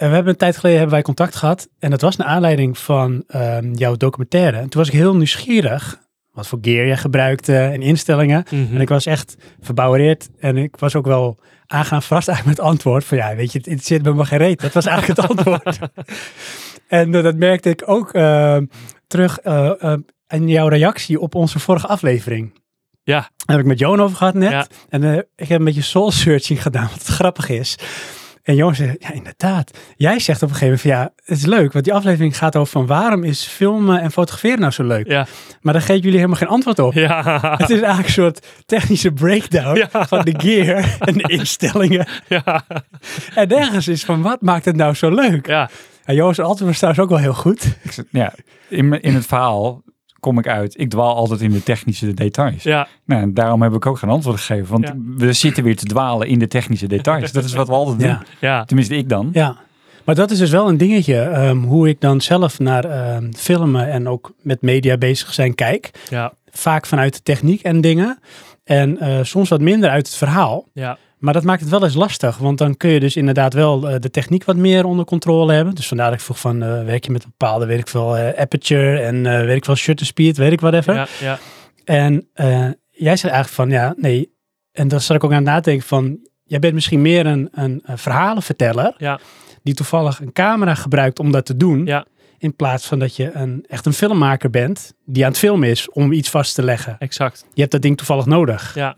En 0.00 0.08
we 0.08 0.14
hebben 0.14 0.32
een 0.32 0.38
tijd 0.38 0.56
geleden 0.56 0.78
hebben 0.78 0.94
wij 0.94 1.04
contact 1.04 1.36
gehad. 1.36 1.68
En 1.78 1.90
dat 1.90 2.00
was 2.00 2.16
naar 2.16 2.26
aanleiding 2.26 2.78
van 2.78 3.24
um, 3.34 3.74
jouw 3.74 3.96
documentaire. 3.96 4.56
En 4.56 4.68
toen 4.68 4.80
was 4.80 4.88
ik 4.88 4.98
heel 4.98 5.16
nieuwsgierig. 5.16 6.00
wat 6.32 6.46
voor 6.46 6.58
gear 6.62 6.86
je 6.86 6.96
gebruikte 6.96 7.56
en 7.56 7.82
instellingen. 7.82 8.44
Mhm. 8.50 8.74
En 8.74 8.80
ik 8.80 8.88
was 8.88 9.06
echt 9.06 9.36
verbouwereerd 9.60 10.28
en 10.38 10.56
ik 10.56 10.76
was 10.76 10.94
ook 10.94 11.06
wel 11.06 11.38
aangaan 11.66 12.02
verrast 12.02 12.28
eigenlijk 12.28 12.58
met 12.58 12.66
het 12.66 12.74
antwoord 12.74 13.04
van 13.04 13.16
ja, 13.16 13.34
weet 13.34 13.52
je, 13.52 13.60
het 13.64 13.86
zit 13.86 14.02
bij 14.02 14.12
me 14.12 14.24
geen 14.24 14.38
reet. 14.38 14.60
Dat 14.60 14.72
was 14.72 14.86
eigenlijk 14.86 15.20
het 15.20 15.30
antwoord. 15.30 15.78
en 16.88 17.14
eh, 17.14 17.22
dat 17.22 17.36
merkte 17.36 17.70
ik 17.70 17.82
ook 17.86 18.12
eh, 18.12 18.58
terug 19.06 19.38
eh, 19.38 19.94
in 20.28 20.48
jouw 20.48 20.68
reactie 20.68 21.20
op 21.20 21.34
onze 21.34 21.58
vorige 21.58 21.86
aflevering. 21.86 22.52
Ja. 23.02 23.20
Daar 23.20 23.56
heb 23.56 23.58
ik 23.58 23.66
met 23.66 23.78
Johan 23.78 24.00
over 24.00 24.16
gehad 24.16 24.34
net. 24.34 24.50
Ja. 24.50 24.66
En 24.88 25.26
ik 25.36 25.48
heb 25.48 25.58
een 25.58 25.64
beetje 25.64 25.82
soul 25.82 26.10
searching 26.10 26.62
gedaan, 26.62 26.88
wat 26.90 27.04
grappig 27.04 27.48
is. 27.48 27.78
En 28.42 28.54
Johan 28.54 28.74
zegt, 28.74 28.96
ja 28.98 29.12
inderdaad. 29.12 29.78
Jij 29.96 30.18
zegt 30.18 30.42
op 30.42 30.48
een 30.48 30.54
gegeven 30.54 30.88
moment 30.90 31.10
van 31.14 31.24
ja, 31.24 31.24
het 31.32 31.38
is 31.38 31.46
leuk. 31.46 31.72
Want 31.72 31.84
die 31.84 31.94
aflevering 31.94 32.36
gaat 32.36 32.56
over 32.56 32.72
van 32.72 32.86
waarom 32.86 33.24
is 33.24 33.44
filmen 33.44 34.00
en 34.00 34.10
fotograferen 34.12 34.60
nou 34.60 34.72
zo 34.72 34.84
leuk? 34.84 35.06
Ja. 35.06 35.26
Maar 35.60 35.72
daar 35.72 35.82
geven 35.82 36.00
jullie 36.02 36.16
helemaal 36.16 36.36
geen 36.38 36.48
antwoord 36.48 36.78
op. 36.78 36.92
Ja. 36.92 37.38
Het 37.58 37.70
is 37.70 37.76
eigenlijk 37.80 38.06
een 38.06 38.12
soort 38.12 38.46
technische 38.66 39.12
breakdown 39.12 39.76
Ja. 39.76 40.06
van 40.06 40.24
de 40.24 40.34
gear 40.36 40.96
en 40.98 41.12
de 41.14 41.22
instellingen. 41.38 42.06
ja. 42.28 42.64
En 43.34 43.48
nergens 43.48 43.88
is 43.88 44.04
van 44.04 44.22
wat 44.22 44.40
maakt 44.40 44.64
het 44.64 44.76
nou 44.76 44.94
zo 44.94 45.10
leuk? 45.14 45.46
Ja. 45.46 45.70
En 46.04 46.14
Johan's 46.14 46.38
antwoord 46.38 46.60
was 46.70 46.76
trouwens 46.78 47.02
ook 47.04 47.10
wel 47.10 47.18
heel 47.18 47.34
goed. 47.34 47.76
Ik 47.82 47.92
zeg, 47.92 48.04
ja, 48.10 48.32
in, 48.68 49.00
in 49.00 49.14
het 49.14 49.26
verhaal 49.26 49.82
kom 50.20 50.38
ik 50.38 50.48
uit. 50.48 50.78
Ik 50.80 50.90
dwaal 50.90 51.14
altijd 51.14 51.40
in 51.40 51.50
de 51.50 51.62
technische 51.62 52.14
details. 52.14 52.62
Ja. 52.62 52.88
Nou, 53.04 53.22
en 53.22 53.34
daarom 53.34 53.62
heb 53.62 53.72
ik 53.74 53.86
ook 53.86 53.98
geen 53.98 54.10
antwoord 54.10 54.40
gegeven. 54.40 54.72
Want 54.72 54.86
Ja. 54.86 54.94
we 55.16 55.32
zitten 55.32 55.64
weer 55.64 55.76
te 55.76 55.84
dwalen 55.86 56.28
in 56.28 56.38
de 56.38 56.48
technische 56.48 56.86
details. 56.86 57.32
Dat 57.32 57.44
is 57.44 57.52
wat 57.52 57.66
we 57.66 57.72
altijd 57.72 57.98
doen. 57.98 58.08
Ja. 58.08 58.22
Ja. 58.40 58.64
Tenminste, 58.64 58.96
ik 58.96 59.08
dan. 59.08 59.30
Ja. 59.32 59.56
Maar 60.04 60.14
dat 60.14 60.30
is 60.30 60.38
dus 60.38 60.50
wel 60.50 60.68
een 60.68 60.76
dingetje, 60.76 61.20
ehm, 61.20 61.56
hoe 61.56 61.88
ik 61.88 62.00
dan 62.00 62.20
zelf 62.20 62.58
naar 62.58 62.84
ehm, 62.84 63.32
filmen 63.36 63.90
en 63.90 64.08
ook 64.08 64.32
met 64.42 64.62
media 64.62 64.96
bezig 64.96 65.32
zijn 65.34 65.54
kijk. 65.54 65.90
Ja. 66.08 66.32
Vaak 66.50 66.86
vanuit 66.86 67.14
de 67.14 67.22
techniek 67.22 67.62
en 67.62 67.80
dingen. 67.80 68.18
En 68.64 68.98
eh, 68.98 69.18
soms 69.22 69.48
wat 69.48 69.60
minder 69.60 69.90
uit 69.90 70.06
het 70.06 70.16
verhaal. 70.16 70.64
Ja. 70.72 70.98
Maar 71.20 71.32
dat 71.32 71.44
maakt 71.44 71.60
het 71.60 71.70
wel 71.70 71.84
eens 71.84 71.94
lastig, 71.94 72.36
want 72.36 72.58
dan 72.58 72.76
kun 72.76 72.90
je 72.90 73.00
dus 73.00 73.16
inderdaad 73.16 73.54
wel 73.54 73.88
eh, 73.88 74.00
de 74.00 74.10
techniek 74.10 74.44
wat 74.44 74.56
meer 74.56 74.84
onder 74.84 75.04
controle 75.04 75.52
hebben. 75.52 75.74
Dus 75.74 75.88
vandaar 75.88 76.10
dat 76.10 76.18
ik 76.18 76.24
vroeg 76.24 76.40
van, 76.40 76.62
eh, 76.62 76.84
werk 76.84 77.04
je 77.04 77.10
met 77.12 77.24
bepaalde, 77.24 77.66
weet 77.66 77.78
ik 77.78 77.88
veel, 77.88 78.16
eh, 78.16 78.40
aperture 78.40 79.00
en 79.00 79.26
eh 79.26 79.44
weet 79.44 79.56
ik 79.56 79.64
wel, 79.64 79.76
shutter 79.76 80.06
speed, 80.06 80.36
weet 80.36 80.52
ik 80.52 80.60
whatever. 80.60 80.94
Ja. 80.94 81.06
Ja. 81.20 81.38
En 81.84 82.28
eh, 82.32 82.68
jij 82.90 83.16
zegt 83.16 83.34
eigenlijk 83.34 83.48
van, 83.48 83.70
ja, 83.70 83.94
nee. 83.96 84.32
En 84.72 84.88
daar 84.88 85.00
zat 85.00 85.16
ik 85.16 85.24
ook 85.24 85.30
aan 85.30 85.36
het 85.36 85.46
nadenken 85.46 85.86
van, 85.86 86.18
jij 86.44 86.58
bent 86.58 86.74
misschien 86.74 87.02
meer 87.02 87.26
een, 87.26 87.48
een, 87.52 87.80
een 87.84 87.98
verhalenverteller. 87.98 88.94
Ja. 88.96 89.20
Die 89.62 89.74
toevallig 89.74 90.20
een 90.20 90.32
camera 90.32 90.74
gebruikt 90.74 91.18
om 91.18 91.32
dat 91.32 91.46
te 91.46 91.56
doen. 91.56 91.86
Ja. 91.86 92.04
In 92.38 92.56
plaats 92.56 92.86
van 92.86 92.98
dat 92.98 93.16
je 93.16 93.30
een, 93.32 93.64
echt 93.68 93.86
een 93.86 93.92
filmmaker 93.92 94.50
bent 94.50 94.94
die 95.04 95.24
aan 95.24 95.30
het 95.30 95.38
filmen 95.38 95.68
is 95.68 95.90
om 95.90 96.12
iets 96.12 96.30
vast 96.30 96.54
te 96.54 96.62
leggen. 96.62 96.96
Exact. 96.98 97.44
Je 97.54 97.60
hebt 97.60 97.72
dat 97.72 97.82
ding 97.82 97.96
toevallig 97.96 98.26
nodig. 98.26 98.74
Ja. 98.74 98.94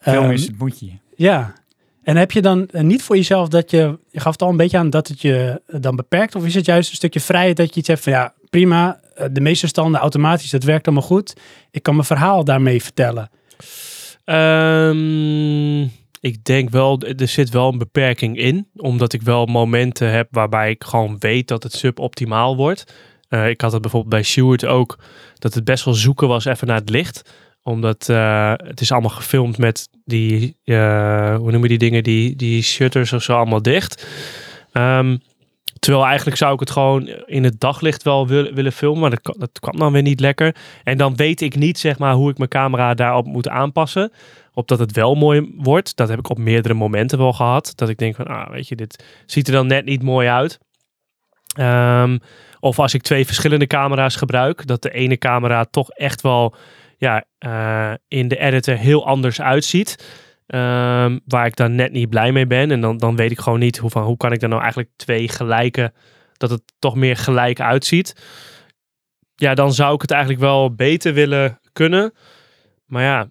Film 0.00 0.24
Ehm, 0.24 0.30
is 0.32 0.46
het 0.46 0.58
moet 0.58 0.80
je. 0.80 0.90
Ja. 1.14 1.54
En 2.02 2.16
heb 2.16 2.32
je 2.32 2.42
dan 2.42 2.66
eh, 2.66 2.82
niet 2.82 3.02
voor 3.02 3.16
jezelf 3.16 3.48
dat 3.48 3.70
je, 3.70 3.98
je 4.10 4.20
gaf 4.20 4.32
het 4.32 4.42
al 4.42 4.48
een 4.48 4.56
beetje 4.56 4.78
aan 4.78 4.90
dat 4.90 5.08
het 5.08 5.20
je 5.20 5.62
eh, 5.66 5.80
dan 5.80 5.96
beperkt? 5.96 6.34
Of 6.34 6.44
is 6.44 6.54
het 6.54 6.66
juist 6.66 6.90
een 6.90 6.96
stukje 6.96 7.20
vrijheid 7.20 7.56
dat 7.56 7.74
je 7.74 7.80
iets 7.80 7.88
hebt 7.88 8.02
van 8.02 8.12
ja, 8.12 8.34
prima, 8.50 9.00
eh, 9.14 9.26
de 9.30 9.40
meeste 9.40 9.66
standen 9.66 10.00
automatisch, 10.00 10.50
dat 10.50 10.62
werkt 10.62 10.86
allemaal 10.86 11.06
goed. 11.06 11.36
Ik 11.70 11.82
kan 11.82 11.94
mijn 11.94 12.06
verhaal 12.06 12.44
daarmee 12.44 12.82
vertellen. 12.82 13.30
Ehm, 14.24 15.82
ik 16.20 16.44
denk 16.44 16.70
wel, 16.70 17.00
er 17.00 17.28
zit 17.28 17.50
wel 17.50 17.68
een 17.68 17.78
beperking 17.78 18.38
in. 18.38 18.68
Omdat 18.76 19.12
ik 19.12 19.22
wel 19.22 19.46
momenten 19.46 20.10
heb 20.10 20.28
waarbij 20.30 20.70
ik 20.70 20.84
gewoon 20.84 21.16
weet 21.18 21.48
dat 21.48 21.62
het 21.62 21.72
suboptimaal 21.72 22.56
wordt. 22.56 22.94
Ik 23.28 23.60
had 23.60 23.72
het 23.72 23.80
bijvoorbeeld 23.80 24.14
bij 24.14 24.22
Stuart 24.22 24.64
ook, 24.64 24.98
dat 25.38 25.54
het 25.54 25.64
best 25.64 25.84
wel 25.84 25.94
zoeken 25.94 26.28
was 26.28 26.44
even 26.44 26.66
naar 26.66 26.76
het 26.76 26.90
licht. 26.90 27.30
Omdat 27.62 28.08
eh, 28.08 28.52
het 28.56 28.80
is 28.80 28.92
allemaal 28.92 29.10
gefilmd 29.10 29.58
met 29.58 29.88
die, 30.04 30.56
eh, 30.64 31.36
hoe 31.36 31.50
noem 31.50 31.62
je 31.62 31.68
die 31.68 31.78
dingen, 31.78 32.02
die, 32.02 32.36
die 32.36 32.62
shutters 32.62 33.12
of 33.12 33.22
zo 33.22 33.36
allemaal 33.36 33.62
dicht. 33.62 34.06
Ehm, 34.72 35.16
terwijl 35.78 36.04
eigenlijk 36.06 36.36
zou 36.36 36.54
ik 36.54 36.60
het 36.60 36.70
gewoon 36.70 37.06
in 37.08 37.44
het 37.44 37.60
daglicht 37.60 38.02
wel 38.02 38.26
wil- 38.26 38.52
willen 38.52 38.72
filmen, 38.72 39.00
maar 39.00 39.10
dat, 39.10 39.36
dat 39.38 39.60
kwam 39.60 39.78
dan 39.78 39.92
weer 39.92 40.02
niet 40.02 40.20
lekker. 40.20 40.56
En 40.84 40.96
dan 40.98 41.16
weet 41.16 41.40
ik 41.40 41.56
niet 41.56 41.78
zeg 41.78 41.98
maar 41.98 42.14
hoe 42.14 42.30
ik 42.30 42.38
mijn 42.38 42.50
camera 42.50 42.94
daarop 42.94 43.26
moet 43.26 43.48
aanpassen 43.48 44.12
opdat 44.54 44.78
het 44.78 44.92
wel 44.92 45.14
mooi 45.14 45.52
wordt. 45.56 45.96
Dat 45.96 46.08
heb 46.08 46.18
ik 46.18 46.28
op 46.28 46.38
meerdere 46.38 46.74
momenten 46.74 47.18
wel 47.18 47.32
gehad. 47.32 47.72
Dat 47.74 47.88
ik 47.88 47.98
denk 47.98 48.14
van, 48.14 48.26
ah, 48.26 48.50
weet 48.50 48.68
je, 48.68 48.76
dit 48.76 49.04
ziet 49.26 49.46
er 49.46 49.52
dan 49.52 49.66
net 49.66 49.84
niet 49.84 50.02
mooi 50.02 50.28
uit. 50.28 50.58
Ehm, 51.54 52.18
of 52.60 52.78
als 52.78 52.94
ik 52.94 53.02
twee 53.02 53.26
verschillende 53.26 53.66
camera's 53.66 54.16
gebruik, 54.16 54.66
dat 54.66 54.82
de 54.82 54.90
ene 54.90 55.18
camera 55.18 55.64
toch 55.64 55.90
echt 55.90 56.20
wel 56.20 56.54
ja, 57.02 57.24
eh, 57.38 57.92
in 58.08 58.28
de 58.28 58.38
editor 58.38 58.76
heel 58.76 59.06
anders 59.06 59.40
uitziet. 59.40 60.04
Ehm, 60.46 61.18
waar 61.24 61.46
ik 61.46 61.56
dan 61.56 61.74
net 61.74 61.92
niet 61.92 62.08
blij 62.08 62.32
mee 62.32 62.46
ben. 62.46 62.70
En 62.70 62.80
dan, 62.80 62.96
dan 62.96 63.16
weet 63.16 63.30
ik 63.30 63.38
gewoon 63.38 63.58
niet 63.58 63.78
hoe, 63.78 63.90
van, 63.90 64.02
hoe 64.02 64.16
kan 64.16 64.32
ik 64.32 64.40
dan 64.40 64.48
nou 64.48 64.62
eigenlijk 64.62 64.92
twee 64.96 65.28
gelijke, 65.28 65.92
dat 66.36 66.50
het 66.50 66.62
toch 66.78 66.94
meer 66.94 67.16
gelijk 67.16 67.60
uitziet. 67.60 68.14
Ja, 69.34 69.54
dan 69.54 69.72
zou 69.72 69.94
ik 69.94 70.00
het 70.00 70.10
eigenlijk 70.10 70.42
wel 70.42 70.74
beter 70.74 71.14
willen 71.14 71.60
kunnen. 71.72 72.12
Maar 72.86 73.02
ja, 73.02 73.30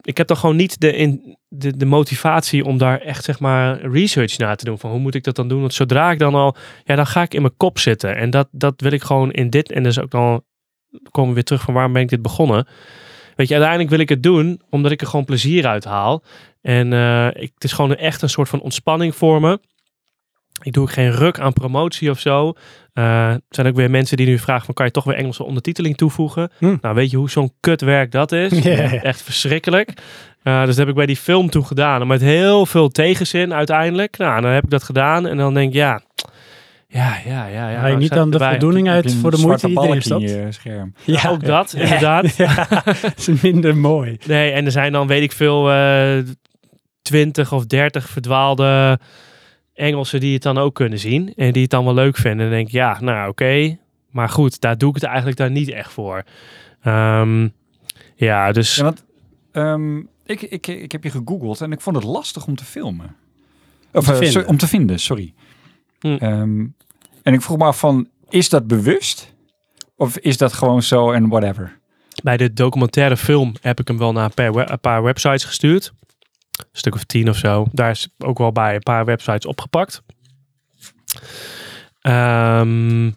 ik 0.00 0.16
heb 0.16 0.26
dan 0.26 0.36
gewoon 0.36 0.56
niet 0.56 0.80
de, 0.80 0.92
in, 0.92 1.38
de, 1.48 1.76
de 1.76 1.86
motivatie 1.86 2.64
om 2.64 2.78
daar 2.78 3.00
echt 3.00 3.24
zeg 3.24 3.40
maar 3.40 3.80
research 3.80 4.38
naar 4.38 4.56
te 4.56 4.64
doen. 4.64 4.78
Van 4.78 4.90
hoe 4.90 5.00
moet 5.00 5.14
ik 5.14 5.24
dat 5.24 5.36
dan 5.36 5.48
doen? 5.48 5.60
Want 5.60 5.74
zodra 5.74 6.10
ik 6.10 6.18
dan 6.18 6.34
al, 6.34 6.56
ja, 6.84 6.94
dan 6.94 7.06
ga 7.06 7.22
ik 7.22 7.34
in 7.34 7.42
mijn 7.42 7.56
kop 7.56 7.78
zitten. 7.78 8.16
En 8.16 8.30
dat, 8.30 8.48
dat 8.50 8.80
wil 8.80 8.92
ik 8.92 9.02
gewoon 9.02 9.30
in 9.30 9.50
dit. 9.50 9.72
En 9.72 9.82
dus 9.82 10.00
ook 10.00 10.10
dan 10.10 10.44
komen 11.10 11.28
we 11.28 11.34
weer 11.34 11.44
terug 11.44 11.62
van 11.62 11.74
waarom 11.74 11.92
ben 11.92 12.02
ik 12.02 12.08
dit 12.08 12.22
begonnen. 12.22 12.66
Weet 13.42 13.50
je, 13.50 13.56
uiteindelijk 13.56 13.96
wil 13.96 14.04
ik 14.04 14.08
het 14.08 14.22
doen 14.22 14.60
omdat 14.70 14.92
ik 14.92 15.00
er 15.00 15.06
gewoon 15.06 15.24
plezier 15.24 15.66
uit 15.66 15.84
haal. 15.84 16.22
En 16.60 16.92
eh, 16.92 17.26
ik, 17.26 17.50
het 17.54 17.64
is 17.64 17.72
gewoon 17.72 17.96
echt 17.96 18.22
een 18.22 18.28
soort 18.28 18.48
van 18.48 18.60
ontspanning 18.60 19.16
voor 19.16 19.40
me. 19.40 19.60
Ik 20.62 20.72
doe 20.72 20.82
ook 20.82 20.92
geen 20.92 21.10
ruk 21.10 21.38
aan 21.38 21.52
promotie 21.52 22.10
of 22.10 22.18
zo. 22.18 22.52
Eh, 22.92 23.30
er 23.30 23.40
zijn 23.48 23.66
ook 23.66 23.74
weer 23.74 23.90
mensen 23.90 24.16
die 24.16 24.26
nu 24.26 24.38
vragen 24.38 24.64
van 24.64 24.74
kan 24.74 24.86
je 24.86 24.92
toch 24.92 25.04
weer 25.04 25.14
Engelse 25.14 25.44
ondertiteling 25.44 25.96
toevoegen? 25.96 26.50
Hm. 26.58 26.76
Nou, 26.80 26.94
weet 26.94 27.10
je 27.10 27.16
hoe 27.16 27.30
zo'n 27.30 27.52
kutwerk 27.60 28.10
dat 28.10 28.32
is? 28.32 28.64
Echt 29.10 29.22
verschrikkelijk. 29.22 29.92
Eh, 30.42 30.58
dus 30.58 30.68
dat 30.68 30.76
heb 30.76 30.88
ik 30.88 30.94
bij 30.94 31.06
die 31.06 31.16
film 31.16 31.50
toen 31.50 31.66
gedaan. 31.66 32.06
Met 32.06 32.20
heel 32.20 32.66
veel 32.66 32.88
tegenzin 32.88 33.54
uiteindelijk. 33.54 34.16
Nou, 34.16 34.40
dan 34.40 34.50
heb 34.50 34.64
ik 34.64 34.70
dat 34.70 34.82
gedaan. 34.82 35.26
En 35.26 35.36
dan 35.36 35.54
denk 35.54 35.68
ik, 35.68 35.74
ja... 35.74 36.02
Ja, 36.92 37.18
ja, 37.24 37.46
ja. 37.46 37.70
ja 37.70 37.76
Haal 37.76 37.86
je 37.86 37.92
nou, 37.92 37.96
niet 37.98 38.14
dan 38.14 38.30
de 38.30 38.38
voldoening 38.38 38.88
uit 38.88 39.14
voor 39.14 39.30
de 39.30 39.38
moeite 39.38 39.66
die 39.66 39.80
erin 39.80 40.02
stopt? 40.02 40.22
je 40.22 40.46
scherm. 40.50 40.94
Ja, 41.04 41.30
ook 41.30 41.44
dat, 41.44 41.72
inderdaad. 41.72 42.34
Ja, 42.36 42.66
dat 42.84 43.12
is 43.16 43.42
minder 43.42 43.76
mooi. 43.76 44.18
Nee, 44.26 44.50
en 44.50 44.64
er 44.64 44.70
zijn 44.70 44.92
dan, 44.92 45.06
weet 45.06 45.22
ik 45.22 45.32
veel, 45.32 45.70
eh 45.70 46.18
20 47.02 47.52
of 47.52 47.66
30 47.66 48.08
verdwaalde 48.08 48.98
Engelsen 49.74 50.20
die 50.20 50.32
het 50.32 50.42
dan 50.42 50.58
ook 50.58 50.74
kunnen 50.74 50.98
zien. 50.98 51.32
En 51.36 51.52
die 51.52 51.62
het 51.62 51.70
dan 51.70 51.84
wel 51.84 51.94
leuk 51.94 52.16
vinden. 52.16 52.46
En 52.46 52.52
denk 52.52 52.66
ik, 52.66 52.72
ja, 52.72 53.00
nou 53.00 53.28
oké. 53.28 53.78
Maar 54.10 54.28
goed, 54.28 54.60
daar 54.60 54.78
doe 54.78 54.88
ik 54.88 54.94
het 54.94 55.04
eigenlijk 55.04 55.36
daar 55.36 55.50
niet 55.50 55.68
echt 55.68 55.92
voor. 55.92 56.22
Ehm, 56.82 57.48
ja, 58.14 58.52
dus... 58.52 58.76
Ja, 58.76 58.82
want 58.82 59.04
ehm, 59.52 59.98
ik, 60.26 60.42
ik, 60.42 60.66
ik 60.66 60.92
heb 60.92 61.04
je 61.04 61.10
gegoogeld 61.10 61.60
en 61.60 61.72
ik 61.72 61.80
vond 61.80 61.96
het 61.96 62.04
lastig 62.04 62.46
om 62.46 62.56
te 62.56 62.64
filmen. 62.64 63.16
Of 63.92 64.04
te 64.04 64.10
eh, 64.10 64.16
vinden. 64.16 64.32
sorry, 64.32 64.48
om 64.48 64.56
te 64.56 64.66
vinden, 64.66 64.98
sorry. 64.98 65.34
Hm. 66.02 66.16
Ehm, 66.16 66.66
en 67.22 67.32
ik 67.32 67.42
vroeg 67.42 67.58
me 67.58 67.64
af 67.64 67.78
van, 67.78 68.08
is 68.28 68.48
dat 68.48 68.66
bewust? 68.66 69.34
Of 69.96 70.18
is 70.18 70.36
dat 70.36 70.52
gewoon 70.52 70.82
zo 70.82 71.12
en 71.12 71.28
whatever? 71.28 71.80
Bij 72.22 72.36
de 72.36 72.52
documentaire 72.52 73.16
film 73.16 73.54
heb 73.60 73.80
ik 73.80 73.88
hem 73.88 73.98
wel 73.98 74.12
naar 74.12 74.30
een 74.34 74.80
paar, 74.80 75.02
websites 75.02 75.44
gestuurd. 75.44 75.92
Een 76.58 76.66
stuk 76.72 76.94
of 76.94 77.04
tien 77.04 77.28
of 77.28 77.36
zo. 77.36 77.66
Daar 77.72 77.90
is 77.90 78.08
ook 78.18 78.38
wel 78.38 78.52
bij 78.52 78.74
een 78.74 78.82
paar 78.82 79.04
websites 79.04 79.46
opgepakt. 79.46 80.02
Ehm, 82.00 83.10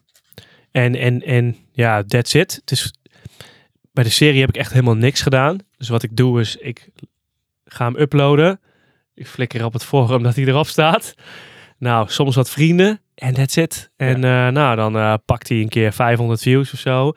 en, 0.71 0.95
en, 0.95 1.21
en 1.21 1.57
ja, 1.71 2.03
that's 2.03 2.33
it. 2.33 2.55
Het 2.55 2.71
is, 2.71 2.93
bij 3.91 4.03
de 4.03 4.09
serie 4.09 4.39
heb 4.39 4.49
ik 4.49 4.57
echt 4.57 4.71
helemaal 4.71 4.95
niks 4.95 5.21
gedaan. 5.21 5.57
Dus 5.77 5.89
wat 5.89 6.03
ik 6.03 6.15
doe 6.15 6.39
is, 6.39 6.55
ik 6.55 6.89
ga 7.65 7.85
hem 7.85 7.95
uploaden. 7.97 8.59
Ik 9.13 9.27
flikker 9.27 9.65
op 9.65 9.73
het 9.73 9.83
forum 9.83 10.23
dat 10.23 10.35
hij 10.35 10.45
erop 10.45 10.67
staat. 10.67 11.13
Nou, 11.85 12.09
soms 12.09 12.35
wat 12.35 12.49
vrienden. 12.49 12.99
En 13.15 13.33
that's 13.33 13.55
it. 13.55 13.91
En 13.95 14.23
eh, 14.23 14.47
nou, 14.47 14.75
dan 14.75 14.97
eh, 14.97 15.13
pakt 15.25 15.49
hij 15.49 15.57
een 15.57 15.69
keer 15.69 15.93
500 15.93 16.41
views 16.41 16.73
of 16.73 16.79
zo. 16.79 17.13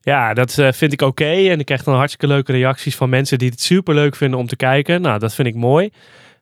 Ja, 0.00 0.34
dat 0.34 0.58
eh, 0.58 0.72
vind 0.72 0.92
ik 0.92 1.02
oké. 1.02 1.30
En 1.30 1.58
ik 1.58 1.66
krijg 1.66 1.82
dan 1.82 1.94
hartstikke 1.94 2.26
leuke 2.26 2.52
reacties 2.52 2.96
van 2.96 3.08
mensen 3.08 3.38
die 3.38 3.50
het 3.50 3.60
super 3.60 3.94
leuk 3.94 4.16
vinden 4.16 4.38
om 4.38 4.46
te 4.46 4.56
kijken. 4.56 5.02
Nou, 5.02 5.18
dat 5.18 5.34
vind 5.34 5.48
ik 5.48 5.54
mooi. 5.54 5.90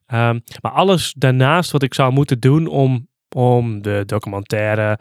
Ehm, 0.07 0.39
maar 0.61 0.73
alles 0.73 1.15
daarnaast 1.17 1.71
wat 1.71 1.83
ik 1.83 1.95
zou 1.95 2.13
moeten 2.13 2.41
doen 2.41 2.67
om, 2.67 3.09
om 3.37 3.83
de 3.83 4.03
documentaire 4.07 4.99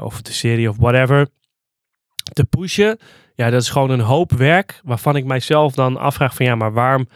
of 0.00 0.22
de 0.22 0.32
serie 0.32 0.68
of 0.68 0.76
whatever 0.76 1.28
te 2.32 2.44
pushen. 2.44 2.98
Ja, 3.34 3.50
dat 3.50 3.62
is 3.62 3.70
gewoon 3.70 3.90
een 3.90 4.00
hoop 4.00 4.32
werk 4.32 4.80
waarvan 4.84 5.16
ik 5.16 5.24
mijzelf 5.24 5.74
dan 5.74 5.96
afvraag 5.96 6.34
van 6.34 6.46
ja, 6.46 6.54
maar 6.54 6.72
waarom 6.72 7.08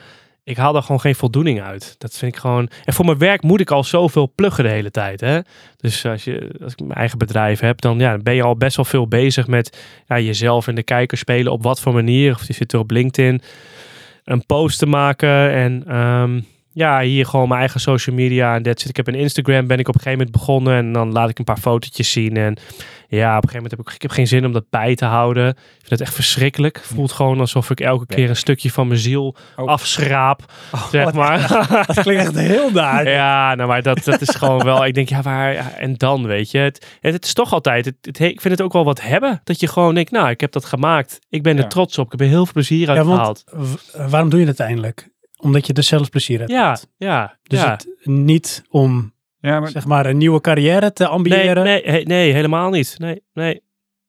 ik 0.44 0.56
haal 0.56 0.72
daar 0.72 0.82
gewoon 0.82 1.00
geen 1.00 1.14
voldoening 1.14 1.62
uit. 1.62 1.94
Dat 1.98 2.18
vind 2.18 2.34
ik 2.34 2.40
gewoon. 2.40 2.68
En 2.84 2.92
voor 2.92 3.04
mijn 3.04 3.18
werk 3.18 3.42
moet 3.42 3.60
ik 3.60 3.70
al 3.70 3.84
zoveel 3.84 4.32
pluggen 4.34 4.64
de 4.64 4.70
hele 4.70 4.90
tijd. 4.90 5.20
Hè? 5.20 5.40
Dus 5.76 6.06
als, 6.06 6.24
je, 6.24 6.50
als 6.62 6.72
ik 6.72 6.80
mijn 6.80 6.98
eigen 6.98 7.18
bedrijf 7.18 7.60
heb, 7.60 7.80
dan 7.80 7.98
ja, 7.98 8.18
ben 8.18 8.34
je 8.34 8.42
al 8.42 8.56
best 8.56 8.76
wel 8.76 8.84
veel 8.84 9.08
bezig 9.08 9.46
met 9.46 9.78
ja, 10.06 10.18
jezelf 10.18 10.68
en 10.68 10.74
de 10.74 10.82
kijker 10.82 11.18
spelen. 11.18 11.52
Op 11.52 11.62
wat 11.62 11.80
voor 11.80 11.92
manier. 11.92 12.34
Of 12.34 12.46
je 12.46 12.52
zit 12.52 12.72
er 12.72 12.78
op 12.78 12.90
LinkedIn 12.90 13.42
een 14.24 14.46
post 14.46 14.78
te 14.78 14.86
maken. 14.86 15.50
En 15.50 15.84
ehm, 15.86 16.40
ja, 16.72 17.00
hier 17.00 17.26
gewoon 17.26 17.48
mijn 17.48 17.60
eigen 17.60 17.80
social 17.80 18.16
media 18.16 18.54
en 18.54 18.62
dat 18.62 18.80
zit. 18.80 18.88
Ik 18.88 18.96
heb 18.96 19.06
een 19.06 19.14
Instagram, 19.14 19.66
ben 19.66 19.78
ik 19.78 19.88
op 19.88 19.94
een 19.94 20.00
gegeven 20.00 20.18
moment 20.26 20.36
begonnen 20.44 20.76
en 20.76 20.92
dan 20.92 21.12
laat 21.12 21.28
ik 21.28 21.38
een 21.38 21.44
paar 21.44 21.58
fotootjes 21.58 22.12
zien. 22.12 22.36
En 22.36 22.56
ja, 23.08 23.28
op 23.36 23.42
een 23.42 23.48
gegeven 23.48 23.54
moment 23.56 23.70
heb 23.70 23.80
ik, 23.80 23.94
ik 23.94 24.02
heb 24.02 24.10
geen 24.10 24.26
zin 24.26 24.46
om 24.46 24.52
dat 24.52 24.64
bij 24.70 24.94
te 24.94 25.04
houden. 25.04 25.48
Ik 25.48 25.56
vind 25.78 25.90
het 25.90 26.00
echt 26.00 26.14
verschrikkelijk. 26.14 26.80
Voelt 26.84 27.12
gewoon 27.12 27.40
alsof 27.40 27.70
ik 27.70 27.80
elke 27.80 28.06
keer 28.06 28.28
een 28.28 28.36
stukje 28.36 28.70
van 28.70 28.86
mijn 28.88 28.98
ziel 29.00 29.36
Oh. 29.56 29.66
afschraap, 29.66 30.52
zeg 30.90 31.12
maar. 31.12 31.48
Dat 31.86 32.00
klinkt 32.00 32.22
echt 32.22 32.34
heel 32.34 32.70
naar. 32.70 33.08
Ja, 33.08 33.54
nou, 33.54 33.68
maar 33.68 33.82
dat, 33.82 34.04
dat 34.04 34.20
is 34.20 34.34
gewoon 34.34 34.64
wel. 34.64 34.84
Ik 34.86 34.94
denk, 34.94 35.08
ja, 35.08 35.22
waar. 35.22 35.52
ja, 35.52 35.70
en 35.72 35.94
dan, 35.94 36.26
weet 36.26 36.50
je. 36.50 36.58
Het, 36.58 36.86
het, 37.00 37.12
het 37.12 37.24
is 37.24 37.32
toch 37.32 37.52
altijd. 37.52 37.84
Het, 37.84 37.94
het, 38.00 38.20
ik 38.20 38.40
vind 38.40 38.54
het 38.54 38.62
ook 38.62 38.72
wel 38.72 38.84
wat 38.84 39.00
hebben. 39.00 39.40
Dat 39.44 39.60
je 39.60 39.66
gewoon 39.66 39.94
denkt, 39.94 40.10
nou, 40.10 40.28
ik 40.30 40.40
heb 40.40 40.52
dat 40.52 40.64
gemaakt. 40.64 41.18
Ik 41.28 41.42
ben 41.42 41.56
er 41.56 41.62
Ja. 41.62 41.68
trots 41.68 41.98
op. 41.98 42.04
Ik 42.04 42.10
heb 42.10 42.20
er 42.20 42.26
heel 42.26 42.44
veel 42.44 42.52
plezier 42.52 42.88
uit 42.88 42.98
Ja, 42.98 43.04
gehaald. 43.04 43.44
want 43.52 43.66
w- 43.68 44.10
waarom 44.10 44.28
doe 44.30 44.40
je 44.40 44.46
het 44.46 44.60
uiteindelijk? 44.60 45.10
Omdat 45.42 45.66
je 45.66 45.72
er 45.72 45.82
zelf 45.82 46.10
plezier 46.10 46.40
uit 46.40 46.50
Ja, 46.50 46.68
hebt. 46.68 46.88
ja. 46.96 47.36
Dus 47.42 47.60
ja. 47.60 47.70
het 47.70 47.88
niet 48.04 48.64
om 48.68 49.12
Ja, 49.40 49.60
maar 49.60 49.70
zeg 49.70 49.86
maar 49.86 50.06
een 50.06 50.16
nieuwe 50.18 50.40
carrière 50.40 50.92
te 50.92 51.02
Nee, 51.02 51.12
ambiëren. 51.12 51.64
nee, 51.64 51.82
he- 51.84 52.02
nee, 52.02 52.32
helemaal 52.32 52.70
niet. 52.70 52.94
Nee, 52.98 53.22
nee, 53.32 53.62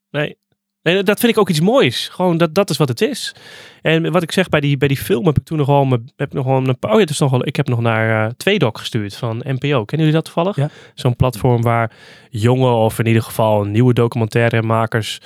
nee. 0.09 0.37
Nee, 0.81 1.03
dat 1.03 1.19
vind 1.19 1.31
ik 1.31 1.37
ook 1.37 1.49
iets 1.49 1.59
moois. 1.59 2.07
Gewoon, 2.07 2.37
dat, 2.37 2.55
dat 2.55 2.69
is 2.69 2.77
wat 2.77 2.87
het 2.87 3.01
is. 3.01 3.35
En 3.81 4.11
wat 4.11 4.23
ik 4.23 4.31
zeg, 4.31 4.49
bij 4.49 4.59
die, 4.59 4.77
bij 4.77 4.87
die 4.87 4.97
film 4.97 5.25
heb 5.25 5.37
ik 5.37 5.43
toen 5.43 5.57
nog 5.57 5.67
wel... 5.67 5.85
mijn- 5.85 6.11
Heb 6.15 6.27
ik 6.27 6.33
nog 6.33 6.45
wel 6.45 6.55
een, 6.57 6.69
oh 6.79 6.91
ja, 6.91 6.97
het 6.97 7.09
is 7.09 7.19
nog 7.19 7.31
wel, 7.31 7.45
ik 7.47 7.55
heb 7.55 7.67
nog 7.67 7.79
naar 7.81 8.25
uh, 8.25 8.31
Tweedok 8.37 8.77
gestuurd 8.77 9.15
van 9.15 9.37
NPO. 9.37 9.85
Kennen 9.85 10.07
jullie 10.07 10.11
dat 10.21 10.25
toevallig? 10.25 10.55
Ja. 10.55 10.69
Zo'n 10.93 11.15
platform 11.15 11.61
waar 11.61 11.91
jonge 12.29 12.69
of 12.71 12.99
in 12.99 13.05
ieder 13.05 13.21
geval 13.23 13.63
nieuwe 13.63 13.93
documentairemakers... 13.93 15.19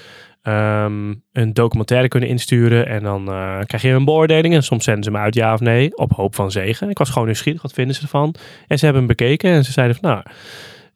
ehm, 0.47 1.13
een 1.31 1.53
documentaire 1.53 2.07
kunnen 2.07 2.29
insturen. 2.29 2.87
En 2.87 3.03
dan 3.03 3.27
eh, 3.27 3.59
krijg 3.65 3.83
je 3.83 3.89
een 3.89 4.05
beoordeling. 4.05 4.53
En 4.53 4.63
soms 4.63 4.83
zenden 4.83 5.03
ze 5.03 5.09
hem 5.09 5.19
uit, 5.19 5.35
ja 5.35 5.53
of 5.53 5.59
nee. 5.59 5.97
Op 5.97 6.11
hoop 6.11 6.35
van 6.35 6.51
zegen. 6.51 6.89
Ik 6.89 6.97
was 6.97 7.09
gewoon 7.09 7.25
nieuwsgierig. 7.25 7.61
Wat 7.61 7.73
vinden 7.73 7.95
ze 7.95 8.01
ervan? 8.01 8.35
En 8.67 8.77
ze 8.77 8.85
hebben 8.85 9.03
hem 9.03 9.15
bekeken. 9.15 9.51
En 9.51 9.65
ze 9.65 9.71
zeiden 9.71 9.95
van, 9.95 10.09
nou... 10.09 10.23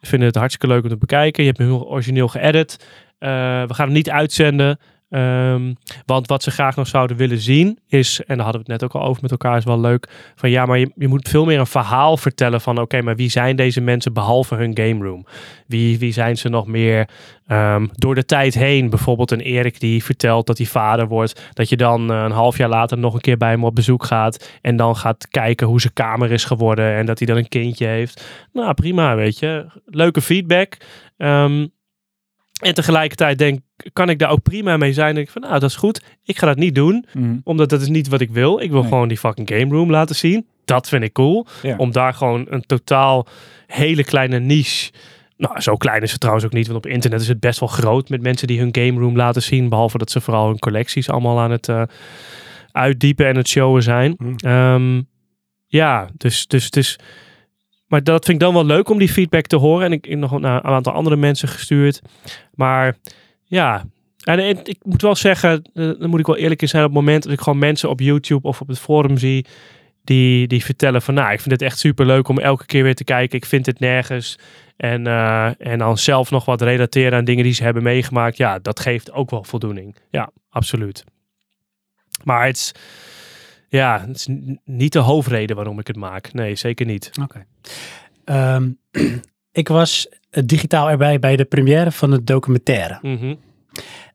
Vinden 0.02 0.28
het 0.28 0.38
hartstikke 0.38 0.68
leuk 0.68 0.84
om 0.84 0.90
te 0.90 0.98
bekijken. 0.98 1.44
Je 1.44 1.50
hebt 1.50 1.62
hem 1.62 1.72
heel 1.72 1.90
origineel 1.90 2.28
geëdit. 2.28 2.88
Eh, 3.18 3.30
we 3.64 3.74
gaan 3.74 3.86
hem 3.86 3.96
niet 3.96 4.10
uitzenden. 4.10 4.80
Ehm, 5.12 5.74
want 6.06 6.28
wat 6.28 6.44
ze 6.44 6.52
graag 6.52 6.76
nog 6.76 6.88
zouden 6.88 7.18
willen 7.18 7.40
zien 7.40 7.80
is, 7.88 8.20
en 8.20 8.36
daar 8.36 8.44
hadden 8.44 8.66
we 8.66 8.72
het 8.72 8.82
net 8.82 8.84
ook 8.84 9.02
al 9.02 9.08
over 9.08 9.22
met 9.22 9.32
elkaar, 9.32 9.58
is 9.58 9.64
wel 9.64 9.80
leuk. 9.80 10.32
Van 10.36 10.50
ja, 10.50 10.66
maar 10.66 10.80
je, 10.80 10.92
je 10.96 11.08
moet 11.08 11.30
veel 11.30 11.46
meer 11.46 11.60
een 11.60 11.68
verhaal 11.68 12.18
vertellen 12.18 12.62
van 12.62 12.80
oké, 12.80 13.02
maar 13.02 13.16
wie 13.16 13.30
zijn 13.30 13.56
deze 13.56 13.82
mensen 13.82 14.14
behalve 14.14 14.56
hun 14.56 14.78
game 14.78 15.06
room? 15.06 15.26
Wie, 15.68 16.00
wie 16.00 16.14
zijn 16.14 16.38
ze 16.38 16.50
nog 16.50 16.68
meer 16.68 17.10
ehm, 17.48 17.88
door 17.92 18.16
de 18.16 18.26
tijd 18.26 18.54
heen? 18.54 18.90
Bijvoorbeeld 18.90 19.32
een 19.32 19.40
Erik 19.40 19.80
die 19.80 20.04
vertelt 20.04 20.48
dat 20.48 20.58
hij 20.58 20.68
vader 20.68 21.08
wordt. 21.08 21.50
Dat 21.54 21.70
je 21.70 21.78
dan 21.78 22.12
eh, 22.12 22.24
een 22.24 22.32
half 22.32 22.58
jaar 22.58 22.70
later 22.70 22.98
nog 22.98 23.14
een 23.14 23.22
keer 23.22 23.38
bij 23.38 23.50
hem 23.50 23.64
op 23.64 23.76
bezoek 23.76 24.04
gaat. 24.04 24.60
En 24.62 24.76
dan 24.76 24.96
gaat 24.96 25.28
kijken 25.28 25.68
hoe 25.68 25.82
zijn 25.82 25.94
kamer 25.94 26.32
is 26.32 26.46
geworden. 26.46 26.96
En 26.96 27.06
dat 27.06 27.18
hij 27.18 27.28
dan 27.28 27.38
een 27.38 27.50
kindje 27.50 27.86
heeft. 27.86 28.26
Nou, 28.54 28.74
prima, 28.74 29.16
weet 29.16 29.40
je. 29.40 29.66
Leuke 29.86 30.22
feedback. 30.22 30.78
Ehm, 31.18 31.66
en 32.62 32.74
tegelijkertijd 32.74 33.38
denk 33.38 33.60
kan 33.94 34.10
ik 34.10 34.20
daar 34.20 34.30
ook 34.30 34.42
prima 34.44 34.78
mee 34.78 34.94
zijn. 34.94 35.16
Denk 35.16 35.26
ik 35.28 35.34
van, 35.34 35.42
nou, 35.42 35.60
dat 35.60 35.70
is 35.70 35.76
goed. 35.76 36.02
Ik 36.24 36.38
ga 36.38 36.46
dat 36.46 36.58
niet 36.58 36.76
doen, 36.76 37.06
Mm, 37.14 37.42
omdat 37.44 37.70
dat 37.70 37.82
is 37.82 37.88
niet 37.88 38.08
wat 38.08 38.22
ik 38.22 38.30
wil. 38.32 38.60
Ik 38.60 38.72
wil 38.72 38.80
Nee. 38.82 38.90
gewoon 38.90 39.08
die 39.08 39.18
fucking 39.18 39.50
game 39.50 39.76
room 39.76 39.90
laten 39.92 40.16
zien. 40.16 40.46
Dat 40.66 40.88
vind 40.90 41.04
ik 41.04 41.14
cool. 41.14 41.48
Ja. 41.62 41.76
Om 41.78 41.92
daar 41.92 42.14
gewoon 42.14 42.46
een 42.50 42.62
totaal 42.66 43.28
hele 43.68 44.04
kleine 44.04 44.40
niche. 44.40 44.92
Nou, 45.38 45.62
zo 45.62 45.76
klein 45.76 46.02
is 46.02 46.12
het 46.12 46.20
trouwens 46.20 46.46
ook 46.46 46.54
niet, 46.54 46.68
want 46.68 46.86
op 46.86 46.92
internet 46.92 47.22
is 47.22 47.28
het 47.28 47.40
best 47.40 47.60
wel 47.60 47.70
groot 47.70 48.10
met 48.10 48.22
mensen 48.22 48.48
die 48.48 48.60
hun 48.60 48.70
game 48.72 49.00
room 49.00 49.16
laten 49.16 49.42
zien. 49.42 49.70
Behalve 49.70 49.98
dat 49.98 50.12
ze 50.12 50.22
vooral 50.22 50.48
hun 50.48 50.60
collecties 50.60 51.10
allemaal 51.10 51.40
aan 51.40 51.52
het 51.52 51.70
eh, 51.70 51.84
uitdiepen 52.72 53.28
en 53.28 53.36
het 53.36 53.48
showen 53.48 53.84
zijn. 53.84 54.16
Hm. 54.18 54.48
Ehm, 54.48 55.02
ja, 55.68 56.10
dus, 56.18 56.48
dus, 56.48 56.70
dus. 56.70 57.00
Maar 57.92 58.04
dat 58.04 58.26
vind 58.26 58.38
ik 58.38 58.44
dan 58.44 58.54
wel 58.54 58.66
leuk 58.66 58.90
om 58.90 59.00
die 59.00 59.10
feedback 59.10 59.46
te 59.46 59.56
horen. 59.56 59.86
En 59.86 59.92
ik 59.92 60.06
heb 60.06 60.20
nog 60.20 60.40
naar 60.40 60.66
een 60.66 60.72
aantal 60.72 60.94
andere 60.94 61.16
mensen 61.16 61.48
gestuurd. 61.48 62.02
Maar 62.54 62.98
ja, 63.44 63.86
en, 64.24 64.66
ik 64.66 64.78
moet 64.84 65.02
wel 65.02 65.16
zeggen, 65.16 65.64
eh, 65.74 65.92
dan 66.00 66.10
moet 66.10 66.20
ik 66.20 66.26
wel 66.26 66.38
eerlijk 66.38 66.68
zijn, 66.68 66.84
op 66.84 66.90
het 66.90 67.00
moment 67.00 67.24
dat 67.24 67.32
ik 67.32 67.42
gewoon 67.42 67.60
mensen 67.60 67.90
op 67.90 68.00
YouTube 68.00 68.48
of 68.48 68.62
op 68.62 68.68
het 68.68 68.80
forum 68.80 69.18
zie. 69.18 69.46
Die, 70.04 70.48
die 70.48 70.66
vertellen 70.66 71.02
van, 71.02 71.14
nou, 71.14 71.32
ik 71.32 71.40
vind 71.40 71.52
het 71.52 71.62
echt 71.62 71.80
super 71.80 72.06
leuk 72.06 72.28
om 72.28 72.40
elke 72.40 72.66
keer 72.66 72.84
weer 72.84 72.96
te 72.96 73.04
kijken. 73.04 73.38
Ik 73.38 73.46
vind 73.46 73.66
het 73.66 73.80
nergens. 73.80 74.40
En, 74.78 75.08
eh, 75.08 75.52
en 75.58 75.78
dan 75.78 75.98
zelf 75.98 76.32
nog 76.32 76.46
wat 76.46 76.62
relateren 76.62 77.18
aan 77.18 77.26
dingen 77.26 77.44
die 77.44 77.54
ze 77.54 77.64
hebben 77.64 77.84
meegemaakt. 77.84 78.38
Ja, 78.38 78.60
dat 78.60 78.80
geeft 78.80 79.12
ook 79.12 79.30
wel 79.30 79.44
voldoening. 79.44 79.96
Ja, 80.12 80.32
absoluut. 80.50 81.04
Maar 82.24 82.46
het 82.46 82.74
ja, 83.72 84.04
het 84.08 84.16
is 84.16 84.28
niet 84.66 84.94
de 84.94 85.00
hoofdreden 85.00 85.56
waarom 85.56 85.80
ik 85.80 85.88
het 85.88 85.96
maak. 85.96 86.34
Nee, 86.34 86.56
zeker 86.56 86.86
niet. 86.86 87.12
Oké. 87.22 87.46
Ehm, 88.26 88.70
ik 89.62 89.68
was 89.68 90.08
eh, 90.30 90.44
digitaal 90.46 90.90
erbij 90.90 91.20
bij 91.20 91.36
de 91.36 91.46
première 91.46 91.92
van 91.92 92.12
het 92.12 92.28
documentaire. 92.28 93.00
Mhm. 93.02 93.36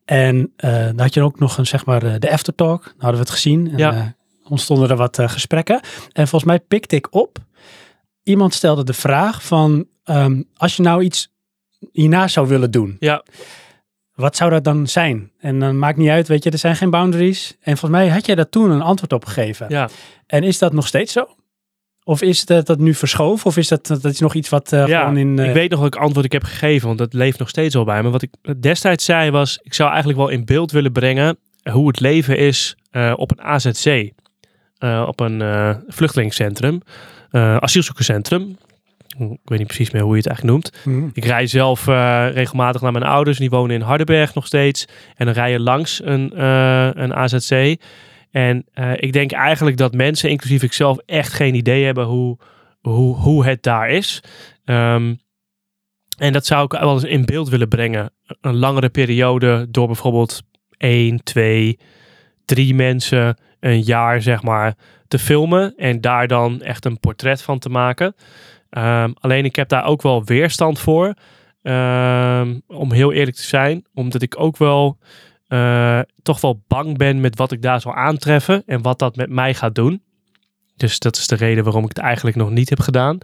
En 0.05 0.53
eh, 0.55 0.71
dan 0.85 0.99
had 0.99 1.13
je 1.13 1.21
ook 1.21 1.39
nog 1.39 1.57
een, 1.57 1.65
zeg 1.67 1.85
maar, 1.85 2.03
eh, 2.03 2.13
de 2.19 2.31
aftertalk. 2.31 2.83
Dan 2.83 2.93
hadden 2.97 3.13
we 3.13 3.19
het 3.25 3.29
gezien. 3.29 3.71
En, 3.71 3.77
Ja. 3.77 4.15
ontstonden 4.43 4.89
er 4.89 4.95
wat 4.95 5.19
gesprekken. 5.25 5.79
En 6.11 6.27
volgens 6.27 6.43
mij 6.51 6.59
pikte 6.59 6.95
ik 6.95 7.13
op. 7.13 7.37
Iemand 8.23 8.53
stelde 8.53 8.83
de 8.83 8.93
vraag 8.93 9.43
van, 9.43 9.87
ehm, 10.03 10.41
als 10.55 10.75
je 10.75 10.81
nou 10.83 11.03
iets 11.03 11.33
hierna 11.91 12.27
zou 12.27 12.47
willen 12.47 12.71
doen. 12.71 12.95
Ja. 12.99 13.23
Wat 14.17 14.35
zou 14.35 14.49
dat 14.51 14.63
dan 14.63 14.87
zijn? 14.87 15.31
En 15.39 15.59
dan 15.59 15.79
maakt 15.79 15.97
niet 15.97 16.09
uit, 16.09 16.27
weet 16.27 16.43
je, 16.43 16.49
er 16.51 16.57
zijn 16.57 16.75
geen 16.75 16.89
boundaries. 16.89 17.55
En 17.61 17.77
volgens 17.77 18.01
mij 18.01 18.09
had 18.09 18.25
jij 18.25 18.35
daar 18.35 18.49
toen 18.49 18.71
een 18.71 18.81
antwoord 18.81 19.13
op 19.13 19.25
gegeven. 19.25 19.65
Ja. 19.69 19.89
En 20.25 20.43
is 20.43 20.57
dat 20.59 20.73
nog 20.73 20.87
steeds 20.87 21.13
zo? 21.13 21.27
Of 22.03 22.21
is 22.21 22.45
dat, 22.45 22.65
dat 22.65 22.79
nu 22.79 22.93
verschoven? 22.93 23.45
Of 23.45 23.57
is 23.57 23.67
dat, 23.67 23.87
dat 23.87 24.05
is 24.05 24.19
nog 24.19 24.33
iets 24.33 24.49
wat 24.49 24.71
eh, 24.73 24.87
Ja, 24.87 24.99
gewoon 24.99 25.17
in... 25.17 25.39
eh, 25.39 25.47
Ik 25.47 25.53
weet 25.53 25.69
nog 25.69 25.79
welk 25.79 25.95
antwoord 25.95 26.25
ik 26.25 26.31
heb 26.31 26.43
gegeven, 26.43 26.87
want 26.87 26.99
dat 26.99 27.13
leeft 27.13 27.39
nog 27.39 27.49
steeds 27.49 27.75
al 27.75 27.83
bij 27.83 28.03
me. 28.03 28.09
Wat 28.09 28.21
ik 28.21 28.31
destijds 28.61 29.05
zei 29.05 29.31
was, 29.31 29.59
ik 29.63 29.73
zou 29.73 29.89
eigenlijk 29.89 30.19
wel 30.19 30.29
in 30.29 30.45
beeld 30.45 30.71
willen 30.71 30.91
brengen 30.91 31.37
hoe 31.71 31.87
het 31.87 31.99
leven 31.99 32.37
is 32.37 32.75
eh, 32.91 33.13
op 33.15 33.31
een 33.31 33.41
AZC. 33.45 34.11
eh, 34.77 35.05
op 35.07 35.19
een 35.19 35.41
eh 35.41 35.75
vluchtelingscentrum, 35.87 36.81
eh 37.31 37.57
asielzoekerscentrum. 37.57 38.57
Ik 39.19 39.39
weet 39.43 39.57
niet 39.57 39.67
precies 39.67 39.91
meer 39.91 40.01
hoe 40.01 40.11
je 40.11 40.17
het 40.17 40.27
eigenlijk 40.27 40.57
noemt. 40.57 40.85
mhm. 40.85 41.09
Ik 41.13 41.25
rij 41.25 41.47
zelf 41.47 41.87
eh, 41.87 42.27
regelmatig 42.31 42.81
naar 42.81 42.91
mijn 42.91 43.03
ouders. 43.03 43.37
Die 43.37 43.49
wonen 43.49 43.75
in 43.75 43.81
Hardenberg 43.81 44.33
nog 44.33 44.45
steeds. 44.45 44.87
En 45.15 45.25
dan 45.25 45.33
rij 45.35 45.51
je 45.51 45.59
langs 45.59 46.01
een, 46.03 46.33
eh, 46.33 46.89
een 46.93 47.13
AZC. 47.13 47.81
En 48.31 48.65
eh, 48.73 48.91
ik 48.95 49.13
denk 49.13 49.31
eigenlijk 49.31 49.77
dat 49.77 49.93
mensen, 49.93 50.29
inclusief 50.29 50.63
ikzelf, 50.63 50.97
echt 51.05 51.33
geen 51.33 51.55
idee 51.55 51.85
hebben 51.85 52.05
hoe, 52.05 52.37
hoe, 52.81 53.15
hoe 53.15 53.45
het 53.45 53.63
daar 53.63 53.89
is. 53.89 54.23
Ehm, 54.65 55.13
en 56.17 56.33
dat 56.33 56.45
zou 56.45 56.63
ik 56.63 56.71
wel 56.71 56.93
eens 56.93 57.03
in 57.03 57.25
beeld 57.25 57.49
willen 57.49 57.67
brengen. 57.67 58.13
Een 58.41 58.55
langere 58.55 58.89
periode 58.89 59.67
door 59.69 59.87
bijvoorbeeld 59.87 60.41
één, 60.77 61.23
twee, 61.23 61.79
drie 62.45 62.75
mensen 62.75 63.37
een 63.59 63.81
jaar, 63.81 64.21
zeg 64.21 64.43
maar, 64.43 64.75
te 65.07 65.19
filmen. 65.19 65.73
En 65.75 66.01
daar 66.01 66.27
dan 66.27 66.61
echt 66.61 66.85
een 66.85 66.99
portret 66.99 67.41
van 67.41 67.59
te 67.59 67.69
maken. 67.69 68.15
Ehm, 68.69 69.11
alleen 69.19 69.45
ik 69.45 69.55
heb 69.55 69.69
daar 69.69 69.85
ook 69.85 70.01
wel 70.01 70.23
weerstand 70.23 70.79
voor. 70.79 71.13
Ehm, 71.61 72.59
om 72.67 72.91
heel 72.91 73.13
eerlijk 73.13 73.37
te 73.37 73.43
zijn. 73.43 73.85
Omdat 73.93 74.21
ik 74.21 74.39
ook 74.39 74.57
wel 74.57 74.97
eh, 75.47 75.99
toch 76.21 76.41
wel 76.41 76.63
bang 76.67 76.97
ben 76.97 77.21
met 77.21 77.37
wat 77.37 77.51
ik 77.51 77.61
daar 77.61 77.81
zal 77.81 77.93
aantreffen. 77.95 78.63
En 78.65 78.81
wat 78.81 78.99
dat 78.99 79.15
met 79.15 79.29
mij 79.29 79.53
gaat 79.53 79.75
doen. 79.75 80.01
Dus 80.75 80.99
dat 80.99 81.15
is 81.17 81.27
de 81.27 81.35
reden 81.35 81.63
waarom 81.63 81.83
ik 81.83 81.89
het 81.89 81.97
eigenlijk 81.97 82.35
nog 82.35 82.49
niet 82.49 82.69
heb 82.69 82.79
gedaan. 82.79 83.17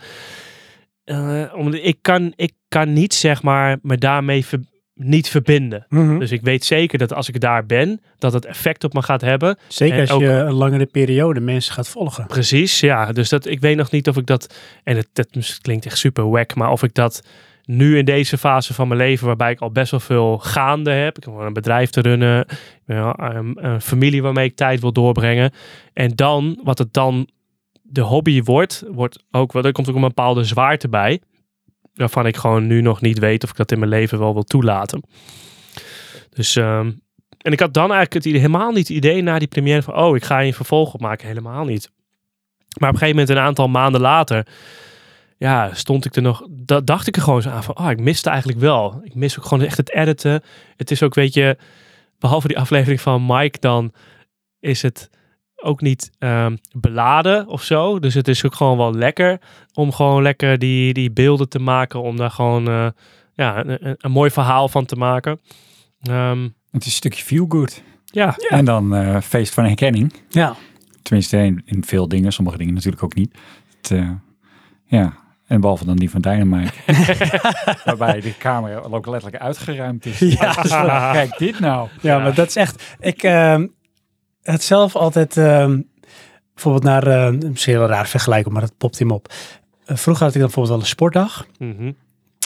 Eh, 1.04 1.44
omdat 1.56 1.80
ik 1.84 1.98
kan, 2.02 2.34
ik 2.36 2.54
kan 2.68 2.94
niet 2.94 3.14
zeg 3.14 3.44
maar 3.44 3.78
me 3.82 3.98
daarmee 3.98 4.46
ver- 4.46 4.72
niet 4.96 5.30
verbinden. 5.30 5.86
Mhm. 5.90 6.20
Dus 6.20 6.32
ik 6.32 6.42
weet 6.42 6.66
zeker 6.66 6.98
dat 6.98 7.14
als 7.14 7.30
ik 7.30 7.40
daar 7.40 7.66
ben, 7.66 8.02
dat 8.18 8.34
het 8.34 8.46
effect 8.46 8.84
op 8.84 8.94
me 8.94 9.02
gaat 9.02 9.22
hebben. 9.22 9.58
Zeker 9.68 9.96
en 9.96 10.02
als 10.02 10.12
ook- 10.12 10.22
je 10.22 10.28
een 10.28 10.54
langere 10.54 10.86
periode 10.86 11.40
mensen 11.40 11.74
gaat 11.74 11.90
volgen. 11.90 12.28
Precies, 12.28 12.80
ja. 12.80 13.12
Dus 13.12 13.30
dat, 13.30 13.46
ik 13.46 13.60
weet 13.60 13.78
nog 13.78 13.92
niet 13.92 14.08
of 14.08 14.18
ik 14.18 14.26
dat, 14.26 14.56
en 14.84 14.96
het, 14.96 15.08
het 15.14 15.58
klinkt 15.62 15.86
echt 15.86 15.98
super 15.98 16.30
wack, 16.30 16.56
maar 16.56 16.72
of 16.72 16.84
ik 16.84 16.94
dat 16.94 17.24
nu 17.66 17.98
in 17.98 18.06
deze 18.06 18.38
fase 18.38 18.74
van 18.74 18.88
mijn 18.88 19.00
leven, 19.00 19.28
waarbij 19.28 19.52
ik 19.52 19.60
al 19.60 19.72
best 19.72 19.92
wel 19.92 20.00
veel 20.00 20.38
gaande 20.38 20.92
heb. 20.92 21.18
Ik 21.18 21.24
heb 21.24 21.34
een 21.34 21.54
bedrijf 21.54 21.90
te 21.90 22.02
runnen, 22.02 22.46
ja, 22.86 23.14
een, 23.18 23.82
familie 23.82 24.22
waarmee 24.22 24.46
ik 24.46 24.56
tijd 24.56 24.82
wil 24.82 24.92
doorbrengen. 24.92 25.52
En 25.94 26.12
dan, 26.16 26.60
wat 26.64 26.78
het 26.78 26.94
dan 26.94 27.30
de 27.82 28.02
hobby 28.02 28.42
wordt, 28.42 28.84
wordt 28.88 29.24
ook, 29.32 29.54
er 29.54 29.72
komt 29.72 29.90
ook 29.90 29.96
een 29.96 30.02
bepaalde 30.02 30.44
zwaarte 30.44 30.90
bij. 30.90 31.22
Waarvan 31.94 32.26
ik 32.26 32.38
gewoon 32.38 32.68
nu 32.68 32.82
nog 32.82 33.02
niet 33.02 33.20
weet 33.20 33.44
of 33.44 33.50
ik 33.50 33.56
dat 33.56 33.72
in 33.72 33.80
mijn 33.80 33.92
leven 33.92 34.20
wel 34.20 34.34
wil 34.34 34.44
toelaten. 34.44 35.04
Dus, 36.30 36.56
ehm, 36.56 36.92
en 37.38 37.52
ik 37.52 37.60
had 37.60 37.74
dan 37.74 37.92
eigenlijk 37.92 38.26
het 38.26 38.36
helemaal 38.36 38.72
niet 38.72 38.88
het 38.88 38.98
idee 38.98 39.22
na 39.22 39.40
die 39.40 39.48
première 39.48 39.82
van, 39.82 39.96
oh, 39.96 40.16
ik 40.16 40.24
ga 40.24 40.38
hier 40.38 40.48
een 40.48 40.54
vervolg 40.54 40.94
op 40.94 41.02
maken. 41.02 41.28
Helemaal 41.28 41.66
niet. 41.66 41.92
Maar 42.80 42.90
op 42.90 42.96
een 42.96 43.02
gegeven 43.02 43.20
moment, 43.20 43.30
een 43.30 43.44
aantal 43.44 43.68
maanden 43.68 44.02
later, 44.02 44.48
ja, 45.38 45.74
stond 45.74 46.06
ik 46.06 46.16
er 46.16 46.22
nog, 46.22 46.48
da 46.50 46.82
dacht 46.82 47.08
ik 47.08 47.16
er 47.16 47.22
gewoon 47.22 47.42
zo 47.42 47.50
aan 47.50 47.64
van, 47.64 47.78
oh, 47.78 47.90
ik 47.90 48.00
miste 48.00 48.30
eigenlijk 48.30 48.60
wel. 48.60 49.02
Ik 49.04 49.16
mis 49.16 49.40
ook 49.40 49.46
gewoon 49.46 49.64
echt 49.64 49.78
het 49.78 49.92
editen. 49.92 50.44
Het 50.76 50.92
is 50.92 51.04
ook, 51.04 51.14
weet 51.14 51.34
je, 51.34 51.58
behalve 52.20 52.48
die 52.48 52.60
aflevering 52.60 53.02
van 53.02 53.26
Mike, 53.26 53.60
dan 53.60 53.94
is 54.60 54.82
het 54.82 55.10
ook 55.64 55.82
niet 55.82 56.12
ehm, 56.20 56.56
beladen 56.72 57.48
of 57.48 57.64
zo. 57.64 58.00
Dus 58.00 58.14
het 58.14 58.28
is 58.28 58.46
ook 58.46 58.56
gewoon 58.56 58.78
wel 58.78 58.94
lekker 58.94 59.40
om 59.74 59.92
gewoon 59.92 60.22
lekker 60.22 60.60
die, 60.60 60.94
die 60.94 61.12
beelden 61.12 61.50
te 61.50 61.60
maken, 61.60 62.02
om 62.02 62.18
daar 62.18 62.32
gewoon 62.32 62.68
eh, 62.68 62.88
ja, 63.34 63.66
een, 63.66 63.96
een, 63.98 64.12
mooi 64.12 64.32
verhaal 64.32 64.70
van 64.70 64.86
te 64.86 64.96
maken. 64.96 65.40
Ehm, 66.02 66.44
het 66.72 66.82
is 66.82 66.86
een 66.86 66.92
stukje 66.92 67.24
feel 67.24 67.46
good. 67.50 67.84
Ja. 68.06 68.36
En 68.50 68.66
dan 68.66 68.96
uh, 68.96 69.22
feest 69.22 69.54
van 69.54 69.64
herkenning. 69.64 70.14
Ja. 70.30 70.56
Tenminste, 71.02 71.38
in, 71.38 71.62
in, 71.66 71.84
veel 71.84 72.08
dingen, 72.08 72.34
sommige 72.34 72.58
dingen 72.58 72.74
natuurlijk 72.74 73.04
ook 73.04 73.16
niet. 73.16 73.38
Het, 73.82 73.90
uh, 73.90 74.10
ja, 74.86 75.14
en 75.48 75.62
behalve 75.62 75.86
dan 75.86 75.96
die 75.96 76.10
van 76.10 76.22
Dynamite. 76.22 76.74
Waarbij 77.86 78.22
de 78.22 78.38
camera 78.38 78.80
ook 78.80 79.08
letterlijk 79.08 79.44
uitgeruimd 79.44 80.06
is. 80.06 80.20
Ja. 80.20 80.54
Kijk 81.12 81.38
dit 81.38 81.60
nou. 81.60 81.90
Ja, 82.02 82.20
maar 82.20 82.34
dat 82.34 82.48
is 82.48 82.56
echt... 82.56 82.96
Ik 83.00 83.24
uh, 83.24 83.64
het 84.44 84.64
zelf 84.64 84.96
altijd... 84.96 85.38
Uh, 85.38 85.74
bijvoorbeeld 86.54 86.84
naar... 86.84 87.08
Uh, 87.08 87.50
misschien 87.50 87.74
heel 87.74 87.86
raar 87.86 88.08
vergelijken, 88.08 88.52
maar 88.52 88.62
dat 88.62 88.78
popt 88.78 89.00
hem 89.00 89.12
op. 89.12 89.34
vroeger 89.86 90.24
had 90.24 90.34
ik 90.34 90.40
dan 90.42 90.50
bijvoorbeeld 90.52 90.68
wel 90.68 90.80
een 90.80 90.86
sportdag. 90.86 91.48
Mm 91.58 91.76
-hmm. 91.78 91.96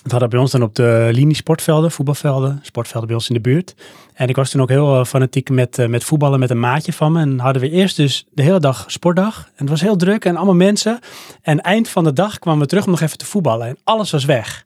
Dat 0.04 0.12
hadden 0.12 0.30
bij 0.30 0.40
ons 0.40 0.52
dan 0.52 0.64
op 0.64 0.76
de 0.76 1.10
linie 1.12 1.36
sportvelden, 1.36 1.92
voetbalvelden, 1.92 2.60
sportvelden 2.62 3.08
bij 3.08 3.18
ons 3.18 3.28
in 3.28 3.36
de 3.36 3.42
buurt. 3.42 3.76
En 4.14 4.28
ik 4.28 4.36
was 4.36 4.50
toen 4.50 4.62
ook 4.62 4.70
heel 4.70 5.06
fanatiek 5.06 5.50
met, 5.50 5.88
met 5.88 6.04
voetballen 6.04 6.40
met 6.40 6.50
een 6.50 6.60
maatje 6.60 6.94
van 6.94 7.12
me. 7.12 7.22
En 7.22 7.40
hadden 7.40 7.62
we 7.62 7.70
eerst 7.70 7.96
dus 7.96 8.28
de 8.34 8.42
hele 8.42 8.60
dag 8.60 8.86
sportdag. 8.88 9.46
En 9.46 9.52
het 9.56 9.70
was 9.70 9.82
heel 9.82 9.96
druk 9.96 10.26
en 10.26 10.36
allemaal 10.36 10.56
mensen. 10.56 11.00
En 11.42 11.62
eind 11.62 11.90
van 11.90 12.04
de 12.04 12.14
dag 12.14 12.40
kwamen 12.40 12.62
we 12.62 12.68
terug 12.68 12.86
om 12.86 12.92
nog 12.92 13.02
even 13.02 13.18
te 13.18 13.26
voetballen. 13.26 13.68
En 13.68 13.78
alles 13.84 14.12
was 14.12 14.26
weg. 14.26 14.66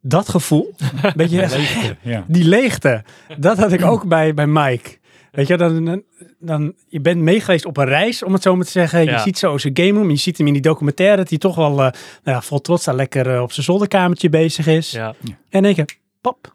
Dat 0.00 0.28
gevoel, 0.28 0.74
een 1.02 1.12
beetje 1.16 1.36
leegte, 1.36 1.96
ja. 2.02 2.24
die 2.26 2.44
leegte, 2.44 3.04
dat 3.38 3.58
had 3.58 3.72
ik 3.72 3.84
ook 3.84 4.08
bij, 4.08 4.34
bij 4.34 4.46
Mike. 4.46 4.98
Weet 5.32 5.46
je, 5.46 5.56
dan, 5.56 6.02
dan, 6.38 6.74
je 6.88 7.00
bent 7.00 7.20
meegeweest 7.20 7.64
op 7.64 7.76
een 7.76 7.84
reis, 7.84 8.22
om 8.22 8.32
het 8.32 8.42
zo 8.42 8.56
maar 8.56 8.64
te 8.64 8.70
zeggen. 8.70 9.04
Ja. 9.04 9.12
Je 9.12 9.18
ziet 9.18 9.38
zo 9.38 9.58
zijn 9.58 9.76
game 9.76 9.92
room, 9.98 10.10
je 10.10 10.16
ziet 10.16 10.38
hem 10.38 10.46
in 10.46 10.52
die 10.52 10.62
documentaire, 10.62 11.16
dat 11.16 11.28
hij 11.28 11.38
toch 11.38 11.54
wel 11.54 11.70
uh, 11.70 11.76
nou 11.76 11.92
ja, 12.22 12.40
vol 12.40 12.60
trots 12.60 12.84
daar 12.84 12.94
lekker 12.94 13.34
uh, 13.34 13.42
op 13.42 13.52
zijn 13.52 13.66
zolderkamertje 13.66 14.28
bezig 14.28 14.66
is. 14.66 14.90
Ja. 14.90 15.14
En 15.48 15.62
denk 15.62 15.76
je, 15.76 15.86
pop, 16.20 16.54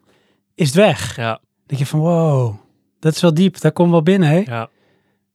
is 0.54 0.66
het 0.66 0.76
weg. 0.76 1.16
Ja. 1.16 1.30
Dan 1.32 1.40
denk 1.66 1.80
je 1.80 1.86
van, 1.86 2.00
wow, 2.00 2.54
dat 3.00 3.14
is 3.14 3.20
wel 3.20 3.34
diep, 3.34 3.60
daar 3.60 3.72
komt 3.72 3.90
wel 3.90 4.02
binnen, 4.02 4.28
hè? 4.28 4.38
Ja. 4.38 4.68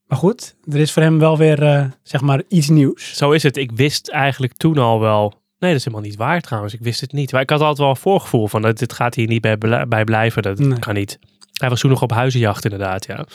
Maar 0.07 0.17
goed, 0.17 0.55
er 0.71 0.79
is 0.79 0.91
voor 0.91 1.01
hem 1.01 1.19
wel 1.19 1.37
weer, 1.37 1.63
uh, 1.63 1.85
zeg 2.03 2.21
maar, 2.21 2.41
iets 2.47 2.69
nieuws. 2.69 3.17
Zo 3.17 3.31
is 3.31 3.43
het. 3.43 3.57
Ik 3.57 3.71
wist 3.71 4.09
eigenlijk 4.09 4.53
toen 4.53 4.77
al 4.77 4.99
wel... 4.99 5.41
Nee, 5.59 5.71
dat 5.71 5.79
is 5.79 5.85
helemaal 5.85 6.07
niet 6.07 6.17
waar 6.17 6.41
trouwens. 6.41 6.73
Ik 6.73 6.79
wist 6.79 7.01
het 7.01 7.11
niet. 7.11 7.31
Maar 7.31 7.41
ik 7.41 7.49
had 7.49 7.59
altijd 7.59 7.77
wel 7.77 7.89
een 7.89 7.95
voorgevoel 7.95 8.47
van, 8.47 8.61
dat 8.61 8.77
dit 8.77 8.93
gaat 8.93 9.15
hier 9.15 9.27
niet 9.27 9.41
bij, 9.41 9.57
bij 9.87 10.03
blijven. 10.03 10.41
Dat 10.41 10.59
Nee. 10.59 10.79
kan 10.79 10.93
niet. 10.93 11.19
Hij 11.63 11.71
was 11.71 11.81
toen 11.81 11.89
nog 11.89 12.01
op 12.01 12.11
huizenjacht 12.11 12.63
inderdaad, 12.63 13.05
ja. 13.05 13.25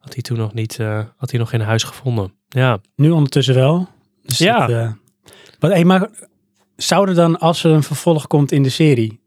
Had 0.00 0.12
hij 0.12 0.22
toen 0.22 0.38
nog 0.38 0.54
niet, 0.54 0.78
uh, 0.80 1.00
had 1.16 1.30
hij 1.30 1.38
nog 1.38 1.50
geen 1.50 1.60
huis 1.60 1.82
gevonden. 1.82 2.32
Ja. 2.48 2.78
Nu 2.96 3.10
ondertussen 3.10 3.54
wel. 3.54 3.88
Dus 4.22 4.38
Ja. 4.38 4.58
Dat, 4.58 4.70
uh, 4.70 4.92
maar, 5.58 5.70
hey, 5.70 5.84
maar 5.84 6.08
zou 6.76 7.08
er 7.08 7.14
dan, 7.14 7.38
als 7.38 7.64
er 7.64 7.70
een 7.70 7.82
vervolg 7.82 8.26
komt 8.26 8.52
in 8.52 8.62
de 8.62 8.68
serie, 8.68 9.20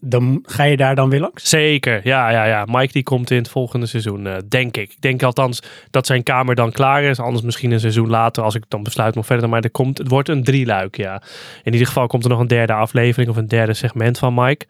dan 0.00 0.38
ga 0.42 0.62
je 0.62 0.76
daar 0.76 0.94
dan 0.94 1.10
weer 1.10 1.20
langs? 1.20 1.48
Zeker, 1.48 2.00
ja, 2.04 2.30
ja, 2.30 2.44
ja. 2.44 2.64
Mike 2.68 2.92
die 2.92 3.02
komt 3.02 3.30
in 3.30 3.36
het 3.36 3.48
volgende 3.48 3.86
seizoen, 3.86 4.26
uh, 4.26 4.36
denk 4.48 4.76
ik. 4.76 4.92
Ik 4.92 5.00
denk 5.00 5.22
althans 5.22 5.62
dat 5.90 6.06
zijn 6.06 6.22
kamer 6.22 6.54
dan 6.54 6.72
klaar 6.72 7.02
is. 7.02 7.18
Anders 7.20 7.44
misschien 7.44 7.70
een 7.70 7.80
seizoen 7.80 8.08
later 8.08 8.42
als 8.42 8.54
ik 8.54 8.64
dan 8.68 8.82
besluit 8.82 9.14
nog 9.14 9.26
verder. 9.26 9.48
Maar 9.48 9.62
er 9.62 9.70
komt, 9.70 9.98
het 9.98 10.08
wordt 10.08 10.28
een 10.28 10.44
drieluik, 10.44 10.96
ja. 10.96 11.22
In 11.62 11.72
ieder 11.72 11.86
geval 11.86 12.06
komt 12.06 12.24
er 12.24 12.30
nog 12.30 12.40
een 12.40 12.46
derde 12.46 12.72
aflevering 12.72 13.30
of 13.30 13.36
een 13.36 13.48
derde 13.48 13.74
segment 13.74 14.18
van 14.18 14.34
Mike. 14.34 14.66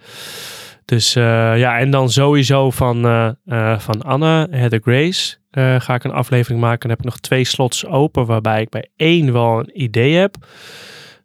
Dus 0.85 1.16
uh, 1.16 1.24
ja, 1.59 1.78
en 1.78 1.90
dan 1.90 2.11
sowieso 2.11 2.70
van, 2.70 3.06
uh, 3.06 3.31
uh, 3.47 3.78
van 3.78 4.02
Anne, 4.02 4.48
Heather 4.51 4.81
Grace, 4.82 5.36
ga 5.78 5.94
ik 5.94 6.05
een 6.05 6.11
aflevering 6.11 6.61
maken. 6.61 6.81
Dan 6.81 6.90
heb 6.90 6.98
ik 6.98 7.05
nog 7.05 7.19
twee 7.19 7.44
slots 7.44 7.86
open, 7.86 8.27
waarbij 8.27 8.61
ik 8.61 8.69
bij 8.69 8.89
één 8.97 9.32
wel 9.32 9.59
een 9.59 9.82
idee 9.82 10.15
heb. 10.15 10.36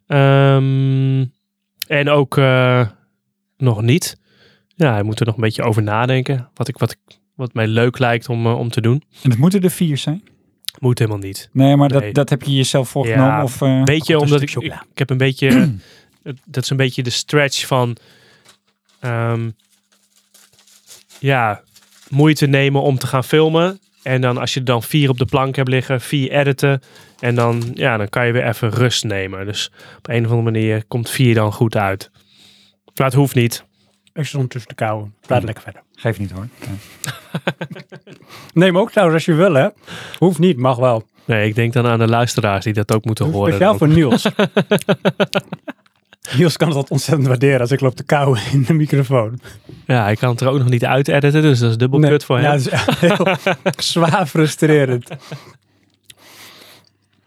Um, 0.06 1.32
en 1.86 2.08
ook 2.08 2.36
nog 3.56 3.82
niet. 3.82 4.18
Ja, 4.74 4.92
hij 4.92 5.02
moet 5.02 5.20
er 5.20 5.26
nog 5.26 5.34
een 5.34 5.40
beetje 5.40 5.62
over 5.62 5.82
nadenken. 5.82 6.48
Wat, 6.54 6.68
ik, 6.68 6.78
wat, 6.78 6.90
ik, 6.90 7.18
wat 7.34 7.54
mij 7.54 7.66
leuk 7.66 7.98
lijkt 7.98 8.28
om, 8.28 8.46
om 8.46 8.70
te 8.70 8.80
doen. 8.80 9.02
En 9.22 9.30
het 9.30 9.38
moeten 9.38 9.62
er 9.62 9.70
vier 9.70 9.96
zijn? 9.96 10.22
Moet 10.78 10.98
helemaal 10.98 11.20
niet. 11.20 11.48
Nee, 11.52 11.76
maar 11.76 11.88
nee. 11.88 12.00
Dat, 12.00 12.14
dat 12.14 12.28
heb 12.28 12.42
je 12.42 12.54
jezelf 12.54 12.88
voorgenomen? 12.88 13.34
Ja, 13.34 13.42
of, 13.42 13.58
weet 13.84 14.06
je, 14.06 14.18
omdat 14.18 14.40
ik, 14.40 14.50
ik, 14.50 14.62
ik 14.90 14.98
heb 14.98 15.10
een 15.10 15.16
beetje... 15.16 15.74
dat 16.44 16.62
is 16.62 16.70
een 16.70 16.76
beetje 16.76 17.02
de 17.02 17.10
stretch 17.10 17.66
van... 17.66 17.96
Um, 19.04 19.56
ja, 21.18 21.62
moeite 22.08 22.46
nemen 22.46 22.82
om 22.82 22.98
te 22.98 23.06
gaan 23.06 23.24
filmen. 23.24 23.80
En 24.02 24.20
dan 24.20 24.38
als 24.38 24.54
je 24.54 24.62
dan 24.62 24.82
vier 24.82 25.08
op 25.08 25.18
de 25.18 25.24
plank 25.24 25.56
hebt 25.56 25.68
liggen, 25.68 26.00
vier 26.00 26.30
editen. 26.30 26.82
En 27.18 27.34
dan, 27.34 27.70
ja, 27.74 27.96
dan 27.96 28.08
kan 28.08 28.26
je 28.26 28.32
weer 28.32 28.46
even 28.46 28.70
rust 28.70 29.04
nemen. 29.04 29.46
Dus 29.46 29.70
op 29.98 30.08
een 30.08 30.24
of 30.24 30.30
andere 30.30 30.50
manier 30.50 30.84
komt 30.88 31.10
vier 31.10 31.34
dan 31.34 31.52
goed 31.52 31.76
uit. 31.76 32.10
Maar 32.94 33.06
het 33.06 33.16
hoeft 33.16 33.34
niet. 33.34 33.64
Ik 34.12 34.24
stond 34.24 34.50
tussen 34.50 34.68
de 34.68 34.74
kou. 34.74 35.08
Praat 35.20 35.42
lekker 35.42 35.62
verder. 35.62 35.82
Geef 35.94 36.18
niet 36.18 36.30
hoor. 36.30 36.48
Neem 38.52 38.78
ook 38.78 38.90
trouwens 38.90 39.16
als 39.16 39.36
je 39.36 39.42
wil 39.42 39.54
hè. 39.54 39.68
Hoeft 40.18 40.38
niet, 40.38 40.56
mag 40.56 40.76
wel. 40.76 41.08
Nee, 41.24 41.48
ik 41.48 41.54
denk 41.54 41.72
dan 41.72 41.86
aan 41.86 41.98
de 41.98 42.08
luisteraars 42.08 42.64
die 42.64 42.72
dat 42.72 42.92
ook 42.92 43.04
moeten 43.04 43.30
horen. 43.30 43.52
Speciaal 43.52 43.78
voor 43.78 43.88
Niels. 43.88 44.26
Niels 46.36 46.56
kan 46.56 46.70
dat 46.70 46.90
ontzettend 46.90 47.28
waarderen 47.28 47.60
als 47.60 47.70
ik 47.70 47.80
loop 47.80 47.94
te 47.94 48.04
kauwen 48.04 48.40
in 48.52 48.62
de 48.62 48.72
microfoon. 48.72 49.40
Ja, 49.86 50.08
ik 50.08 50.18
kan 50.18 50.30
het 50.30 50.40
er 50.40 50.48
ook 50.48 50.58
nog 50.58 50.68
niet 50.68 50.84
uit 50.84 51.08
editen, 51.08 51.42
dus 51.42 51.58
dat 51.58 51.70
is 51.70 51.76
dubbel 51.76 51.98
nee, 51.98 52.10
kut 52.10 52.24
voor 52.24 52.38
hem. 52.38 52.44
Ja, 52.44 52.50
dat 52.52 52.60
is 52.60 52.98
heel 52.98 53.36
zwaar 53.92 54.26
frustrerend. 54.26 55.10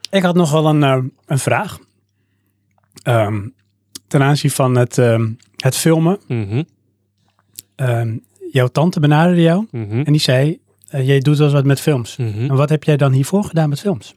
Ik 0.09 0.23
had 0.23 0.35
nog 0.35 0.51
wel 0.51 0.65
een, 0.65 0.81
uh, 0.81 0.97
een 1.25 1.39
vraag. 1.39 1.79
Um, 3.07 3.53
ten 4.07 4.21
aanzien 4.21 4.51
van 4.51 4.75
het, 4.75 4.97
um, 4.97 5.37
het 5.57 5.77
filmen. 5.77 6.19
Mm 6.27 6.47
-hmm. 6.49 6.65
um, 7.75 8.23
jouw 8.51 8.67
tante 8.67 8.99
benaderde 8.99 9.41
jou 9.41 9.67
mm 9.71 9.89
-hmm. 9.89 10.03
en 10.03 10.11
die 10.11 10.21
zei, 10.21 10.59
uh, 10.95 11.07
jij 11.07 11.19
doet 11.19 11.37
wel 11.37 11.45
eens 11.45 11.55
wat 11.55 11.65
met 11.65 11.81
films. 11.81 12.17
Mm 12.17 12.33
-hmm. 12.33 12.49
En 12.49 12.55
wat 12.55 12.69
heb 12.69 12.83
jij 12.83 12.97
dan 12.97 13.11
hiervoor 13.11 13.43
gedaan 13.43 13.69
met 13.69 13.79
films? 13.79 14.15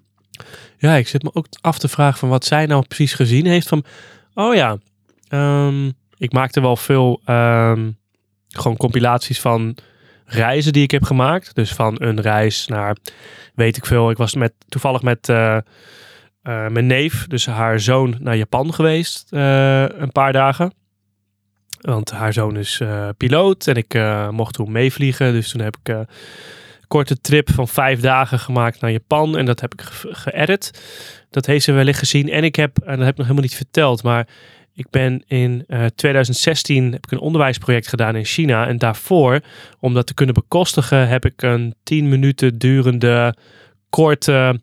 Ja, 0.78 0.94
ik 0.94 1.08
zit 1.08 1.22
me 1.22 1.30
ook 1.32 1.46
af 1.60 1.78
te 1.78 1.88
vragen 1.88 2.18
van 2.18 2.28
wat 2.28 2.44
zij 2.44 2.66
nou 2.66 2.84
precies 2.86 3.14
gezien 3.14 3.46
heeft 3.46 3.68
van... 3.68 3.84
Oh 4.38 4.54
ja, 4.54 4.78
um, 5.30 5.92
ik 6.16 6.32
maakte 6.32 6.60
wel 6.60 6.76
veel 6.76 7.20
um, 7.26 7.98
gewoon 8.48 8.76
compilaties 8.76 9.40
van 9.40 9.76
reizen 10.24 10.72
die 10.72 10.82
ik 10.82 10.90
heb 10.90 11.02
gemaakt. 11.02 11.54
Dus 11.54 11.72
van 11.72 11.94
een 11.98 12.20
reis 12.20 12.66
naar, 12.66 12.96
weet 13.54 13.76
ik 13.76 13.86
veel. 13.86 14.10
Ik 14.10 14.16
was 14.16 14.34
met, 14.34 14.52
toevallig 14.68 15.02
met 15.02 15.28
uh, 15.28 15.56
uh, 16.42 16.68
mijn 16.68 16.86
neef, 16.86 17.26
dus 17.26 17.46
haar 17.46 17.80
zoon, 17.80 18.16
naar 18.20 18.36
Japan 18.36 18.74
geweest. 18.74 19.26
Uh, 19.30 19.88
een 19.88 20.12
paar 20.12 20.32
dagen. 20.32 20.72
Want 21.80 22.10
haar 22.10 22.32
zoon 22.32 22.56
is 22.56 22.82
piloot 23.16 23.66
en 23.66 23.74
ik 23.74 23.98
mocht 24.30 24.54
toen 24.54 24.72
meevliegen. 24.72 25.32
Dus 25.32 25.50
toen 25.50 25.60
heb 25.60 25.76
ik 25.82 25.96
korte 26.88 27.20
trip 27.20 27.50
van 27.50 27.68
vijf 27.68 28.00
dagen 28.00 28.38
gemaakt 28.38 28.80
naar 28.80 28.90
Japan. 28.90 29.36
En 29.36 29.44
dat 29.44 29.60
heb 29.60 29.72
ik 29.72 29.80
ge 29.80 30.08
geëdit. 30.14 30.82
Dat 31.30 31.46
heeft 31.46 31.64
ze 31.64 31.72
wellicht 31.72 31.98
gezien. 31.98 32.30
En 32.30 32.44
ik 32.44 32.56
heb, 32.56 32.78
en 32.78 32.96
dat 32.96 33.04
heb 33.04 33.10
ik 33.10 33.16
nog 33.16 33.26
helemaal 33.26 33.48
niet 33.48 33.54
verteld, 33.54 34.02
maar 34.02 34.26
ik 34.76 34.90
ben 34.90 35.22
in 35.26 35.64
uh, 35.68 35.84
2016 35.94 36.92
heb 36.92 37.04
ik 37.04 37.10
een 37.10 37.18
onderwijsproject 37.18 37.88
gedaan 37.88 38.16
in 38.16 38.24
China. 38.24 38.66
En 38.66 38.78
daarvoor, 38.78 39.40
om 39.80 39.94
dat 39.94 40.06
te 40.06 40.14
kunnen 40.14 40.34
bekostigen, 40.34 41.08
heb 41.08 41.24
ik 41.24 41.42
een 41.42 41.74
10 41.82 42.08
minuten 42.08 42.58
durende 42.58 43.34
korte. 43.90 44.60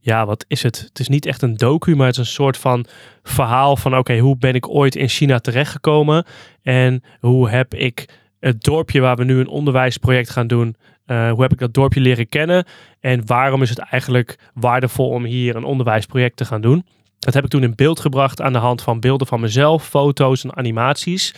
Ja, 0.00 0.26
wat 0.26 0.44
is 0.48 0.62
het? 0.62 0.78
Het 0.78 0.98
is 0.98 1.08
niet 1.08 1.26
echt 1.26 1.42
een 1.42 1.56
docu, 1.56 1.96
maar 1.96 2.06
het 2.06 2.14
is 2.14 2.20
een 2.20 2.32
soort 2.32 2.56
van 2.56 2.86
verhaal 3.22 3.76
van: 3.76 3.96
oké, 3.96 4.18
hoe 4.18 4.36
ben 4.36 4.54
ik 4.54 4.68
ooit 4.68 4.96
in 4.96 5.08
China 5.08 5.38
terechtgekomen? 5.38 6.24
En 6.62 7.02
hoe 7.20 7.50
heb 7.50 7.74
ik 7.74 8.08
het 8.40 8.62
dorpje 8.62 9.00
waar 9.00 9.16
we 9.16 9.24
nu 9.24 9.38
een 9.40 9.48
onderwijsproject 9.48 10.30
gaan 10.30 10.46
doen, 10.46 10.76
uh, 11.06 11.30
hoe 11.30 11.42
heb 11.42 11.52
ik 11.52 11.58
dat 11.58 11.74
dorpje 11.74 12.00
leren 12.00 12.28
kennen? 12.28 12.64
En 13.00 13.26
waarom 13.26 13.62
is 13.62 13.68
het 13.68 13.78
eigenlijk 13.78 14.38
waardevol 14.54 15.08
om 15.08 15.24
hier 15.24 15.56
een 15.56 15.64
onderwijsproject 15.64 16.36
te 16.36 16.44
gaan 16.44 16.60
doen? 16.60 16.84
Dat 17.18 17.34
heb 17.34 17.44
ik 17.44 17.50
toen 17.50 17.62
in 17.62 17.74
beeld 17.74 18.00
gebracht 18.00 18.40
aan 18.40 18.52
de 18.52 18.58
hand 18.58 18.82
van 18.82 19.00
beelden 19.00 19.26
van 19.26 19.40
mezelf, 19.40 19.88
foto's 19.88 20.44
en 20.44 20.56
animaties. 20.56 21.34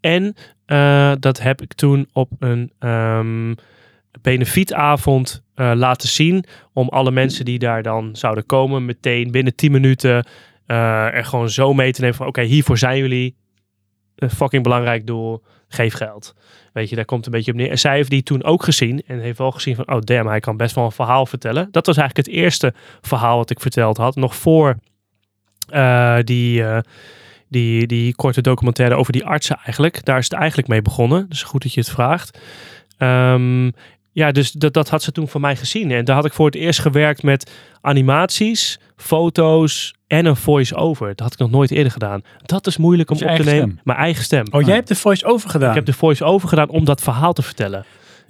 En 0.00 0.34
uh, 0.66 1.12
dat 1.18 1.40
heb 1.40 1.62
ik 1.62 1.72
toen 1.72 2.08
op 2.12 2.30
een 2.38 2.72
um, 2.78 3.54
benefietavond 4.22 5.42
uh, 5.54 5.72
laten 5.74 6.08
zien. 6.08 6.44
Om 6.72 6.88
alle 6.88 7.10
mensen 7.10 7.44
die 7.44 7.58
daar 7.58 7.82
dan 7.82 8.16
zouden 8.16 8.46
komen, 8.46 8.84
meteen 8.84 9.30
binnen 9.30 9.54
10 9.54 9.72
minuten 9.72 10.26
er 10.66 11.24
gewoon 11.24 11.50
zo 11.50 11.74
mee 11.74 11.92
te 11.92 12.00
nemen 12.00 12.16
van 12.16 12.26
oké, 12.26 12.42
hiervoor 12.42 12.78
zijn 12.78 12.98
jullie. 12.98 13.36
een 14.16 14.30
fucking 14.30 14.62
belangrijk 14.62 15.06
doel, 15.06 15.42
geef 15.74 15.94
geld. 15.94 16.34
Weet 16.72 16.88
je, 16.88 16.96
daar 16.96 17.04
komt 17.04 17.26
een 17.26 17.32
beetje 17.32 17.50
op 17.50 17.56
neer. 17.56 17.70
En 17.70 17.78
zij 17.78 17.96
heeft 17.96 18.10
die 18.10 18.22
toen 18.22 18.44
ook 18.44 18.62
gezien 18.62 19.02
en 19.06 19.20
heeft 19.20 19.38
wel 19.38 19.50
gezien 19.50 19.74
van, 19.74 19.92
oh 19.92 20.00
damn, 20.00 20.28
hij 20.28 20.40
kan 20.40 20.56
best 20.56 20.74
wel 20.74 20.84
een 20.84 20.92
verhaal 20.92 21.26
vertellen. 21.26 21.68
Dat 21.70 21.86
was 21.86 21.96
eigenlijk 21.96 22.26
het 22.26 22.36
eerste 22.36 22.74
verhaal 23.00 23.36
wat 23.36 23.50
ik 23.50 23.60
verteld 23.60 23.96
had, 23.96 24.16
nog 24.16 24.36
voor 24.36 24.76
eh, 25.68 26.18
die, 26.24 26.64
eh, 26.64 26.78
die, 27.48 27.86
die 27.86 28.14
korte 28.14 28.40
documentaire 28.40 28.94
over 28.94 29.12
die 29.12 29.24
artsen 29.24 29.56
eigenlijk. 29.56 30.04
Daar 30.04 30.18
is 30.18 30.24
het 30.24 30.38
eigenlijk 30.38 30.68
mee 30.68 30.82
begonnen. 30.82 31.28
Dus 31.28 31.42
goed 31.42 31.62
dat 31.62 31.74
je 31.74 31.80
het 31.80 31.90
vraagt. 31.90 32.38
Ehm, 32.98 33.70
ja, 34.12 34.32
dus 34.32 34.52
dat, 34.52 34.72
dat 34.72 34.88
had 34.88 35.02
ze 35.02 35.12
toen 35.12 35.28
van 35.28 35.40
mij 35.40 35.56
gezien. 35.56 35.90
En 35.90 36.04
daar 36.04 36.16
had 36.16 36.24
ik 36.24 36.32
voor 36.32 36.46
het 36.46 36.54
eerst 36.54 36.80
gewerkt 36.80 37.22
met 37.22 37.50
animaties, 37.80 38.78
foto's 38.96 39.94
en 40.06 40.26
een 40.26 40.36
voice-over. 40.36 41.08
Dat 41.08 41.20
had 41.20 41.32
ik 41.32 41.38
nog 41.38 41.50
nooit 41.50 41.70
eerder 41.70 41.92
gedaan. 41.92 42.22
Dat 42.42 42.66
is 42.66 42.76
moeilijk 42.76 43.10
om 43.10 43.16
je 43.16 43.28
op 43.28 43.36
te 43.36 43.42
nemen. 43.42 43.68
stem? 43.68 43.80
Mijn 43.84 43.98
eigen 43.98 44.24
stem. 44.24 44.46
Oh, 44.50 44.62
jij 44.62 44.74
hebt 44.74 44.88
de 44.88 44.94
voice-over 44.94 45.50
gedaan. 45.50 45.68
Ik 45.68 45.74
heb 45.74 45.84
de 45.86 45.92
voice-over 45.92 46.48
gedaan 46.48 46.68
om 46.68 46.84
dat 46.84 47.00
verhaal 47.00 47.32
te 47.32 47.42
vertellen. 47.42 47.84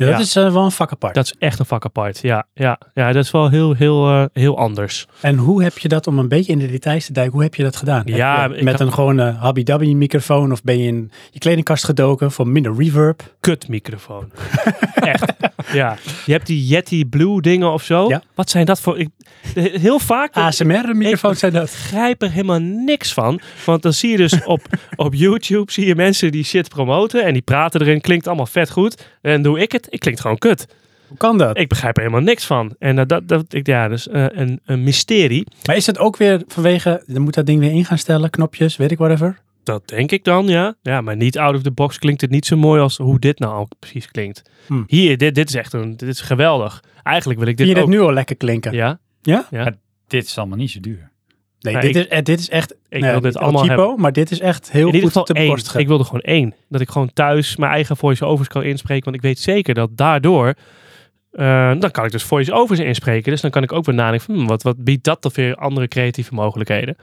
Ja, 0.05 0.11
dat 0.11 0.16
ja. 0.16 0.23
is 0.24 0.37
eh, 0.37 0.53
wel 0.53 0.65
een 0.65 0.70
vak 0.70 0.93
apart. 0.93 1.15
Dat 1.15 1.24
is 1.24 1.35
echt 1.39 1.59
een 1.59 1.66
vak 1.66 1.85
apart. 1.85 2.19
Ja, 2.23 2.47
ja, 2.55 2.79
ja 2.95 3.12
dat 3.12 3.24
is 3.24 3.31
wel 3.31 3.51
heel, 3.51 3.74
heel, 3.74 4.09
eh, 4.09 4.24
heel 4.33 4.59
anders. 4.59 5.07
En 5.20 5.37
hoe 5.37 5.62
heb 5.62 5.79
je 5.79 5.89
dat, 5.89 6.07
om 6.07 6.19
een 6.19 6.29
beetje 6.29 6.53
in 6.53 6.59
de 6.59 6.70
details 6.70 7.07
te 7.07 7.12
duiken, 7.12 7.35
hoe 7.35 7.45
heb 7.45 7.55
je 7.55 7.62
dat 7.62 7.77
gedaan? 7.77 8.03
Ja, 8.05 8.45
je 8.45 8.55
ik 8.55 8.62
met 8.62 8.73
had- 8.79 8.87
een 8.87 8.93
gewone 8.93 9.33
Habby 9.33 9.62
microfoon 9.95 10.53
of 10.53 10.62
ben 10.62 10.79
je 10.79 10.87
in 10.87 11.11
je 11.31 11.39
kledingkast 11.39 11.85
gedoken 11.85 12.33
voor 12.33 12.49
minder 12.49 12.74
reverb? 12.77 13.35
Kut 13.41 13.69
microfoon. 13.69 14.33
echt. 14.95 15.33
Ja. 15.73 15.97
Je 16.27 16.33
hebt 16.33 16.47
die 16.47 16.66
Yeti 16.66 17.05
Blue 17.07 17.41
dingen 17.41 17.73
of 17.73 17.83
zo. 17.83 18.09
Ja. 18.09 18.23
Wat 18.35 18.51
zijn 18.51 18.66
dat 18.66 18.81
voor... 18.81 18.99
Ik, 18.99 19.09
heel 19.55 19.99
vaak... 19.99 20.37
ASMR 20.37 20.97
microfoons 20.97 21.39
zijn 21.39 21.53
dat. 21.53 21.62
begrijp 21.62 22.23
er 22.23 22.31
helemaal 22.31 22.61
niks 22.61 23.12
van. 23.12 23.41
Want 23.65 23.83
dan 23.83 23.93
zie 23.93 24.11
je 24.11 24.16
dus 24.16 24.45
op, 24.45 24.61
op 24.97 25.15
YouTube 25.15 25.73
zie 25.73 25.87
je 25.87 25.95
mensen 25.95 26.33
die 26.33 26.45
shit 26.45 26.69
promoten 26.69 27.24
en 27.24 27.33
die 27.33 27.43
praten 27.43 27.81
erin, 27.81 28.01
klinkt 28.01 28.27
allemaal 28.27 28.47
vet 28.47 28.70
goed. 28.70 29.07
En 29.23 29.43
doe 29.43 29.61
ik 29.61 29.73
het, 29.73 29.87
ik 29.93 30.01
klinkt 30.01 30.20
gewoon 30.20 30.39
kut. 30.39 30.66
Hoe 31.09 31.16
kan 31.16 31.39
dat? 31.39 31.59
Ik 31.59 31.69
begrijp 31.69 31.97
er 31.97 32.02
helemaal 32.02 32.24
niks 32.24 32.44
van. 32.47 32.74
En 32.78 32.98
eh, 32.98 33.06
dat, 33.06 33.28
dat, 33.28 33.55
ik, 33.55 33.66
ja, 33.66 33.89
dus 33.89 34.09
eh, 34.09 34.24
een, 34.28 34.60
een 34.64 34.82
mysterie. 34.82 35.47
Maar 35.66 35.77
is 35.77 35.86
het 35.86 35.98
ook 35.98 36.16
weer 36.16 36.43
vanwege, 36.47 37.02
dan 37.06 37.23
moet 37.23 37.35
dat 37.35 37.47
ding 37.47 37.60
weer 37.60 37.70
in 37.70 37.85
gaan 37.85 37.98
stellen, 37.98 38.31
knopjes, 38.31 38.77
weet 38.77 38.90
ik 38.90 38.98
whatever? 38.98 39.39
Dat 39.64 39.89
denk 39.89 40.10
ik 40.12 40.24
dan, 40.24 40.47
ja. 40.47 40.74
Ja, 40.82 41.01
maar 41.01 41.16
niet 41.16 41.39
out 41.39 41.55
of 41.55 41.62
the 41.62 41.70
box 41.70 41.98
klinkt 41.98 42.20
het 42.20 42.31
niet 42.31 42.47
zo 42.47 42.56
mooi 42.56 42.81
als 42.81 42.97
hoe 42.97 43.19
dit 43.19 43.39
nou 43.39 43.55
ook 43.55 43.73
precies 43.78 44.10
klinkt. 44.10 44.43
Hm. 44.66 44.82
Hier, 44.86 45.16
dit, 45.19 45.35
dit 45.35 45.48
is 45.48 45.55
echt 45.55 45.73
een, 45.73 45.97
dit 45.97 46.09
is 46.09 46.20
geweldig. 46.20 46.82
Eigenlijk 47.02 47.39
wil 47.39 47.48
ik 47.48 47.56
dit 47.56 47.66
Vind 47.66 47.78
je 47.78 47.85
ook. 47.85 47.90
dit 47.90 48.01
nu 48.01 48.06
al 48.06 48.12
lekker 48.12 48.36
klinken? 48.36 48.73
Ja, 48.73 48.98
Ja? 49.23 49.47
ja. 49.51 49.74
Dit 50.06 50.24
is 50.24 50.39
allemaal 50.39 50.59
niet 50.59 50.70
zo 50.70 50.81
duur. 50.81 51.10
Nee, 51.62 51.74
Ja, 51.74 51.80
dit, 51.80 51.97
ik- 51.97 52.02
is, 52.05 52.09
eh, 52.09 52.22
dit 52.22 52.39
is 52.39 52.48
echt, 52.48 52.72
ik 52.89 53.01
nee, 53.01 53.10
wil 53.10 53.20
dit 53.20 53.36
allemaal 53.36 53.64
Cheapo, 53.64 53.80
hebben. 53.82 54.01
maar 54.01 54.12
dit 54.12 54.30
is 54.30 54.40
echt 54.40 54.70
heel 54.72 54.93
In 54.93 55.01
goed 55.10 55.26
te 55.26 55.32
bekostigen. 55.32 55.80
Ik 55.80 55.86
wilde 55.86 56.05
gewoon 56.05 56.20
één. 56.20 56.55
Dat 56.68 56.80
ik 56.80 56.89
gewoon 56.90 57.12
thuis 57.12 57.56
mijn 57.56 57.72
eigen 57.72 57.97
voice-overs 57.97 58.48
kan 58.48 58.62
inspreken. 58.62 59.05
Want 59.05 59.16
ik 59.16 59.22
weet 59.22 59.39
zeker 59.39 59.74
dat 59.74 59.97
daardoor... 59.97 60.55
eh, 61.32 61.72
dan 61.78 61.90
kan 61.90 62.05
ik 62.05 62.10
dus 62.12 62.22
voice-overs 62.22 62.78
inspreken. 62.80 63.30
Dus 63.32 63.40
dan 63.40 63.51
kan 63.51 63.62
ik 63.62 63.72
ook 63.72 63.84
weer 63.84 63.94
nadenken 63.94 64.26
van... 64.26 64.34
hmm, 64.34 64.47
wat, 64.47 64.62
wat 64.62 64.84
biedt 64.84 65.05
dat 65.05 65.20
toch 65.20 65.34
weer 65.34 65.55
andere 65.55 65.89
creatieve 65.89 66.34
mogelijkheden? 66.34 66.97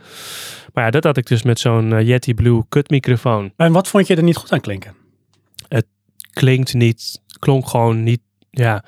Maar 0.73 0.83
ja, 0.83 0.89
dat 0.89 1.03
had 1.03 1.17
ik 1.17 1.25
dus 1.25 1.43
met 1.43 1.59
zo'n 1.59 1.93
eh, 1.93 2.07
Yeti 2.07 2.33
Blue 2.33 2.63
kutmicrofoon. 2.69 3.51
En 3.57 3.71
wat 3.71 3.87
vond 3.87 4.07
je 4.07 4.15
er 4.15 4.23
niet 4.23 4.35
goed 4.37 4.51
aan 4.51 4.61
klinken? 4.61 4.93
Klinkt 6.33 6.73
niet... 6.73 7.21
Klonk 7.39 7.67
gewoon 7.67 8.03
niet... 8.03 8.19
Ja, 8.51 8.83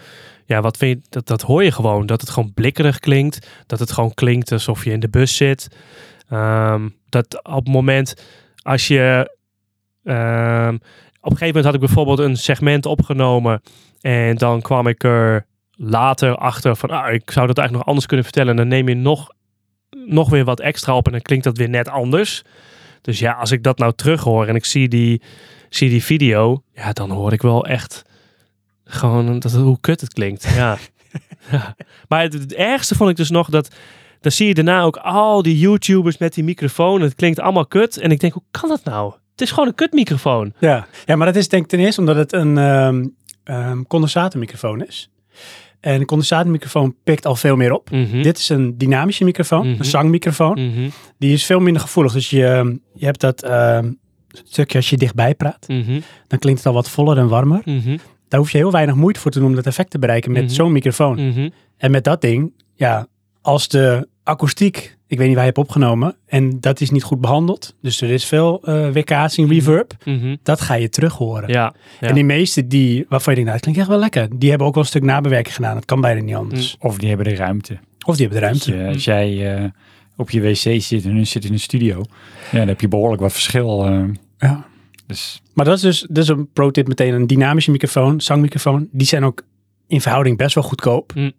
ja 0.51 0.61
wat 0.61 0.77
vind 0.77 1.03
je... 1.03 1.09
Dat, 1.09 1.27
dat 1.27 1.41
hoor 1.41 1.63
je 1.63 1.71
gewoon. 1.71 2.05
Dat 2.05 2.21
het 2.21 2.29
gewoon 2.29 2.53
blikkerig 2.53 2.99
klinkt. 2.99 3.47
Dat 3.65 3.79
het 3.79 3.91
gewoon 3.91 4.13
klinkt 4.13 4.51
alsof 4.51 4.83
je 4.83 4.91
in 4.91 4.99
de 4.99 5.09
bus 5.09 5.35
zit. 5.35 5.67
Ehm, 6.29 6.89
dat 7.09 7.43
op 7.43 7.65
het 7.65 7.73
moment 7.73 8.25
als 8.61 8.87
je... 8.87 9.35
ehm, 10.03 10.73
op 11.21 11.31
een 11.31 11.37
gegeven 11.37 11.47
moment 11.47 11.65
had 11.65 11.73
ik 11.73 11.79
bijvoorbeeld 11.79 12.19
een 12.19 12.37
segment 12.37 12.85
opgenomen. 12.85 13.61
En 14.01 14.35
dan 14.37 14.61
kwam 14.61 14.87
ik 14.87 15.03
er 15.03 15.45
later 15.71 16.35
achter 16.35 16.75
van... 16.75 16.89
Ah, 16.89 17.13
ik 17.13 17.31
zou 17.31 17.47
dat 17.47 17.57
eigenlijk 17.57 17.71
nog 17.71 17.85
anders 17.85 18.05
kunnen 18.05 18.25
vertellen. 18.25 18.49
En 18.49 18.57
dan 18.57 18.67
neem 18.67 18.87
je 18.87 18.95
nog, 18.95 19.29
nog 20.05 20.29
weer 20.29 20.45
wat 20.45 20.59
extra 20.59 20.95
op. 20.95 21.05
En 21.05 21.11
dan 21.11 21.21
klinkt 21.21 21.43
dat 21.43 21.57
weer 21.57 21.69
net 21.69 21.89
anders. 21.89 22.43
Dus 23.01 23.19
ja, 23.19 23.33
als 23.33 23.51
ik 23.51 23.63
dat 23.63 23.77
nou 23.77 23.93
terughoor 23.95 24.47
en 24.47 24.55
ik 24.55 24.65
zie 24.65 24.87
die, 24.87 25.21
zie 25.69 25.89
die 25.89 26.03
video... 26.03 26.63
Ja, 26.73 26.93
dan 26.93 27.11
hoor 27.11 27.33
ik 27.33 27.41
wel 27.41 27.65
echt 27.65 28.03
gewoon 28.91 29.39
dat, 29.39 29.51
hoe 29.51 29.77
kut 29.79 30.01
het 30.01 30.13
klinkt. 30.13 30.47
Ja. 30.55 30.77
ja. 31.51 31.75
Maar 32.07 32.21
het, 32.21 32.33
het 32.33 32.53
ergste 32.53 32.95
vond 32.95 33.09
ik 33.09 33.15
dus 33.15 33.29
nog 33.29 33.49
dat... 33.49 33.75
Dan 34.21 34.31
zie 34.31 34.47
je 34.47 34.53
daarna 34.53 34.81
ook 34.81 34.97
al 34.97 35.41
die 35.41 35.57
YouTubers 35.59 36.17
met 36.17 36.33
die 36.33 36.43
microfoon. 36.43 37.01
Het 37.01 37.15
klinkt 37.15 37.39
allemaal 37.39 37.65
kut. 37.65 37.97
En 37.97 38.11
ik 38.11 38.19
denk, 38.19 38.33
hoe 38.33 38.43
kan 38.51 38.69
dat 38.69 38.83
nou? 38.83 39.13
Het 39.31 39.41
is 39.41 39.49
gewoon 39.49 39.67
een 39.67 39.75
kutmicrofoon. 39.75 40.53
Ja. 40.59 40.87
ja, 41.05 41.15
maar 41.15 41.27
dat 41.27 41.35
is 41.35 41.47
denk 41.49 41.63
ik 41.63 41.69
ten 41.69 41.79
eerste 41.79 41.99
omdat 41.99 42.15
het 42.15 42.33
een 42.33 42.57
ehm, 42.57 43.05
ehm, 43.43 43.81
condensatormicrofoon 43.83 44.85
is. 44.85 45.09
En 45.79 45.99
een 45.99 46.05
condensatormicrofoon 46.05 46.95
pikt 47.03 47.25
al 47.25 47.35
veel 47.35 47.55
meer 47.55 47.71
op. 47.73 47.89
Mhm. 47.91 48.21
Dit 48.21 48.37
is 48.37 48.49
een 48.49 48.77
dynamische 48.77 49.23
microfoon, 49.23 49.67
Mhm. 49.69 49.79
een 49.79 49.85
zangmicrofoon. 49.85 50.67
Mhm. 50.69 50.89
Die 51.17 51.33
is 51.33 51.45
veel 51.45 51.59
minder 51.59 51.81
gevoelig. 51.81 52.13
Dus 52.13 52.29
je, 52.29 52.79
je 52.93 53.05
hebt 53.05 53.19
dat 53.19 53.43
ehm, 53.43 53.91
stukje 54.43 54.77
als 54.77 54.89
je 54.89 54.97
dichtbij 54.97 55.35
praat. 55.35 55.65
Dan 56.27 56.39
klinkt 56.39 56.59
het 56.59 56.67
al 56.67 56.73
wat 56.73 56.89
voller 56.89 57.17
en 57.17 57.27
warmer. 57.27 57.61
Daar 58.31 58.39
hoef 58.39 58.51
je 58.51 58.57
heel 58.57 58.71
weinig 58.71 58.95
moeite 58.95 59.19
voor 59.19 59.31
te 59.31 59.39
doen 59.39 59.47
om 59.47 59.55
dat 59.55 59.65
effect 59.65 59.89
te 59.91 59.99
bereiken 59.99 60.31
met 60.31 60.43
Mhm. 60.43 60.51
zo'n 60.53 60.71
microfoon. 60.71 61.27
Mhm. 61.27 61.49
En 61.77 61.91
met 61.91 62.03
dat 62.03 62.21
ding, 62.21 62.53
ja, 62.75 63.07
als 63.41 63.67
de 63.67 64.07
akoestiek, 64.23 64.97
ik 65.07 65.17
weet 65.17 65.25
niet 65.27 65.35
waar 65.35 65.45
je 65.45 65.51
hebt 65.55 65.67
opgenomen, 65.67 66.15
en 66.27 66.59
dat 66.59 66.81
is 66.81 66.89
niet 66.89 67.03
goed 67.03 67.21
behandeld. 67.21 67.75
Dus 67.81 68.01
er 68.01 68.09
is 68.09 68.25
veel 68.25 68.61
eh 68.63 68.89
weerkaatsing, 68.89 69.49
reverb. 69.49 69.93
Mhm. 70.05 70.35
Dat 70.43 70.61
ga 70.61 70.73
je 70.73 70.89
terug 70.89 71.13
horen. 71.13 71.49
Ja. 71.49 71.73
ja. 71.99 72.07
En 72.07 72.13
die 72.15 72.23
meeste 72.25 72.67
die, 72.67 73.05
waarvan 73.09 73.35
je 73.35 73.43
denkt, 73.43 73.49
nou, 73.49 73.51
dat 73.51 73.61
klinkt 73.61 73.79
echt 73.79 73.89
wel 73.89 73.99
lekker. 73.99 74.39
Die 74.39 74.49
hebben 74.49 74.67
ook 74.67 74.73
wel 74.73 74.83
een 74.83 74.89
stuk 74.89 75.03
nabewerking 75.03 75.55
gedaan. 75.55 75.73
Dat 75.75 75.85
kan 75.85 76.01
bijna 76.01 76.21
niet 76.21 76.35
anders. 76.35 76.75
Of 76.79 76.97
die 76.97 77.07
hebben 77.07 77.25
de 77.27 77.35
ruimte. 77.35 77.77
Of 78.05 78.15
die 78.17 78.27
hebben 78.27 78.43
de 78.43 78.53
Als, 78.53 78.65
ruimte. 78.67 78.83
je, 78.83 78.93
als 78.93 79.03
jij 79.03 79.55
eh, 79.57 79.63
op 80.17 80.29
je 80.29 80.41
wc 80.41 80.81
zit 80.81 81.05
en 81.05 81.11
hun 81.15 81.27
zit 81.27 81.45
in 81.45 81.53
een 81.53 81.59
studio, 81.59 82.03
ja, 82.51 82.57
dan 82.57 82.67
heb 82.67 82.81
je 82.81 82.87
behoorlijk 82.87 83.21
wat 83.21 83.33
verschil. 83.33 83.85
eh. 83.85 84.03
Ja. 84.37 84.65
Dus 85.11 85.41
Maar 85.53 85.65
dat 85.65 85.75
is 85.75 85.81
dus, 85.81 86.05
dat 86.09 86.17
is 86.23 86.27
een 86.29 86.49
pro 86.53 86.71
tip 86.71 86.87
meteen. 86.87 87.13
Een 87.13 87.27
dynamische 87.27 87.71
microfoon, 87.71 88.21
zangmicrofoon. 88.21 88.87
Die 88.91 89.07
zijn 89.07 89.23
ook 89.23 89.41
in 89.87 90.01
verhouding 90.01 90.37
best 90.37 90.55
wel 90.55 90.63
goedkoop. 90.63 91.11
Mm. 91.15 91.31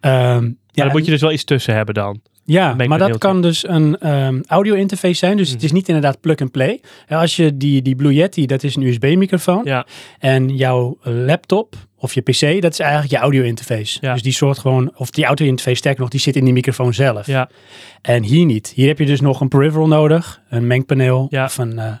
Ehm, 0.00 0.44
ja, 0.70 0.82
dan 0.84 0.92
moet 0.92 1.04
je 1.04 1.10
dus 1.10 1.20
wel 1.20 1.32
iets 1.32 1.44
tussen 1.44 1.74
hebben 1.74 1.94
dan. 1.94 2.20
Ja, 2.44 2.74
maar 2.74 2.98
dat 2.98 3.18
kan 3.18 3.42
dus 3.42 3.68
een 3.68 3.98
ehm, 3.98 4.40
audio 4.46 4.74
interface 4.74 5.14
zijn. 5.14 5.36
Dus 5.36 5.48
het 5.48 5.56
Mhm. 5.56 5.64
is 5.66 5.72
niet 5.72 5.88
inderdaad 5.88 6.20
plug 6.20 6.36
and 6.36 6.50
play. 6.50 6.80
Als 7.08 7.36
je 7.36 7.56
die, 7.56 7.82
die 7.82 7.94
Blue 7.96 8.14
Yeti, 8.14 8.46
dat 8.46 8.62
is 8.62 8.76
een 8.76 8.82
USB-microfoon. 8.82 9.60
Ja. 9.64 9.86
En 10.18 10.48
jouw 10.56 10.98
laptop 11.02 11.74
of 11.98 12.14
je 12.14 12.20
PC, 12.20 12.62
dat 12.62 12.72
is 12.72 12.78
eigenlijk 12.78 13.10
je 13.12 13.18
audio 13.18 13.42
interface. 13.42 13.98
Ja. 14.00 14.12
Dus 14.12 14.22
die 14.22 14.32
soort 14.32 14.58
gewoon, 14.58 14.92
of 14.96 15.10
die 15.10 15.24
audio 15.24 15.46
interface 15.46 15.76
sterker 15.76 16.00
nog, 16.00 16.10
die 16.10 16.20
zit 16.20 16.36
in 16.36 16.44
die 16.44 16.52
microfoon 16.52 16.94
zelf. 16.94 17.26
Ja. 17.26 17.48
En 18.02 18.22
hier 18.22 18.44
niet. 18.44 18.72
Hier 18.74 18.86
heb 18.88 18.98
je 18.98 19.06
dus 19.06 19.20
nog 19.20 19.40
een 19.40 19.48
peripheral 19.48 19.88
nodig, 19.88 20.40
een 20.48 20.66
mengpaneel 20.66 21.26
Ja. 21.30 21.44
of 21.44 21.58
een 21.58 21.78
eh, 21.78 21.92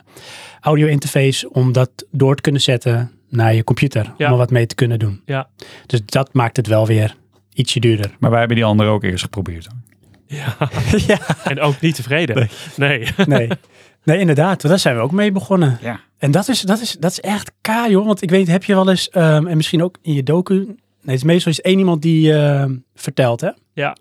audio 0.66 0.86
interface 0.86 1.50
om 1.50 1.72
dat 1.72 1.90
door 2.10 2.36
te 2.36 2.42
kunnen 2.42 2.60
zetten 2.60 3.10
naar 3.28 3.54
je 3.54 3.64
computer. 3.64 4.12
Ja. 4.16 4.26
Om 4.26 4.32
er 4.32 4.38
wat 4.38 4.50
mee 4.50 4.66
te 4.66 4.74
kunnen 4.74 4.98
doen. 4.98 5.22
Ja. 5.24 5.48
Dus 5.86 6.00
dat 6.04 6.32
maakt 6.32 6.56
het 6.56 6.66
wel 6.66 6.86
weer 6.86 7.16
ietsje 7.52 7.80
duurder. 7.80 8.16
Maar 8.18 8.30
wij 8.30 8.38
hebben 8.38 8.56
die 8.56 8.66
andere 8.66 8.90
ook 8.90 9.02
eerst 9.04 9.24
geprobeerd. 9.24 9.66
ja. 10.26 10.56
ja, 11.06 11.18
En 11.44 11.60
ook 11.60 11.80
niet 11.80 11.94
tevreden. 11.94 12.48
Nee. 12.76 13.08
nee. 13.26 13.48
Nee, 14.04 14.18
inderdaad. 14.18 14.60
Daar 14.60 14.78
zijn 14.78 14.96
we 14.96 15.02
ook 15.02 15.12
mee 15.12 15.32
begonnen. 15.32 15.78
Ja. 15.82 16.00
En 16.18 16.30
dat 16.30 16.48
is, 16.48 16.60
dat 16.60 16.80
is, 16.80 16.96
dat 17.00 17.10
is 17.10 17.20
echt 17.20 17.52
K, 17.60 17.68
joh. 17.88 18.06
Want 18.06 18.22
ik 18.22 18.30
weet, 18.30 18.46
heb 18.46 18.64
je 18.64 18.74
wel 18.74 18.90
eens, 18.90 19.08
ehm, 19.08 19.46
en 19.46 19.56
misschien 19.56 19.82
ook 19.82 19.98
in 20.02 20.12
je 20.12 20.22
docu, 20.22 20.54
nee, 20.54 20.76
het 21.00 21.14
is 21.14 21.22
meestal 21.22 21.52
is 21.52 21.60
één 21.60 21.78
iemand 21.78 22.02
die 22.02 22.32
ehm, 22.32 22.76
vertelt, 22.94 23.40
hè? 23.40 23.50
Ja. 23.72 23.96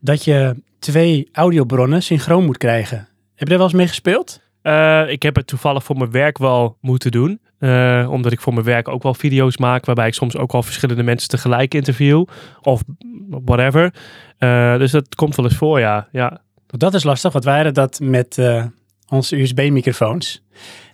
Dat 0.00 0.24
je 0.24 0.62
twee 0.78 1.28
audiobronnen 1.32 2.02
synchroon 2.02 2.44
moet 2.44 2.58
krijgen. 2.58 2.98
Heb 2.98 3.48
je 3.48 3.54
daar 3.54 3.56
wel 3.56 3.66
eens 3.66 3.76
mee 3.76 3.88
gespeeld? 3.88 4.40
Eh, 4.68 5.10
ik 5.10 5.22
heb 5.22 5.36
het 5.36 5.46
toevallig 5.46 5.84
voor 5.84 5.96
mijn 5.96 6.10
werk 6.10 6.38
wel 6.38 6.76
moeten 6.80 7.10
doen. 7.10 7.40
Eh, 7.58 8.08
omdat 8.10 8.32
ik 8.32 8.40
voor 8.40 8.52
mijn 8.52 8.64
werk 8.64 8.88
ook 8.88 9.02
wel 9.02 9.14
video's 9.14 9.56
maak. 9.56 9.84
Waarbij 9.84 10.06
ik 10.06 10.14
soms 10.14 10.36
ook 10.36 10.52
wel 10.52 10.62
verschillende 10.62 11.02
mensen 11.02 11.28
tegelijk 11.28 11.74
interview. 11.74 12.24
Of 12.62 12.82
whatever. 13.28 13.94
Eh, 14.38 14.78
dus 14.78 14.90
dat 14.90 15.14
komt 15.14 15.36
wel 15.36 15.44
eens 15.44 15.56
voor, 15.56 15.80
ja. 15.80 16.08
ja. 16.12 16.40
Dat 16.66 16.94
is 16.94 17.04
lastig, 17.04 17.32
want 17.32 17.44
wij 17.44 17.54
hadden 17.54 17.74
dat 17.74 18.00
met 18.02 18.38
onze 19.08 19.40
USB-microfoons. 19.40 20.42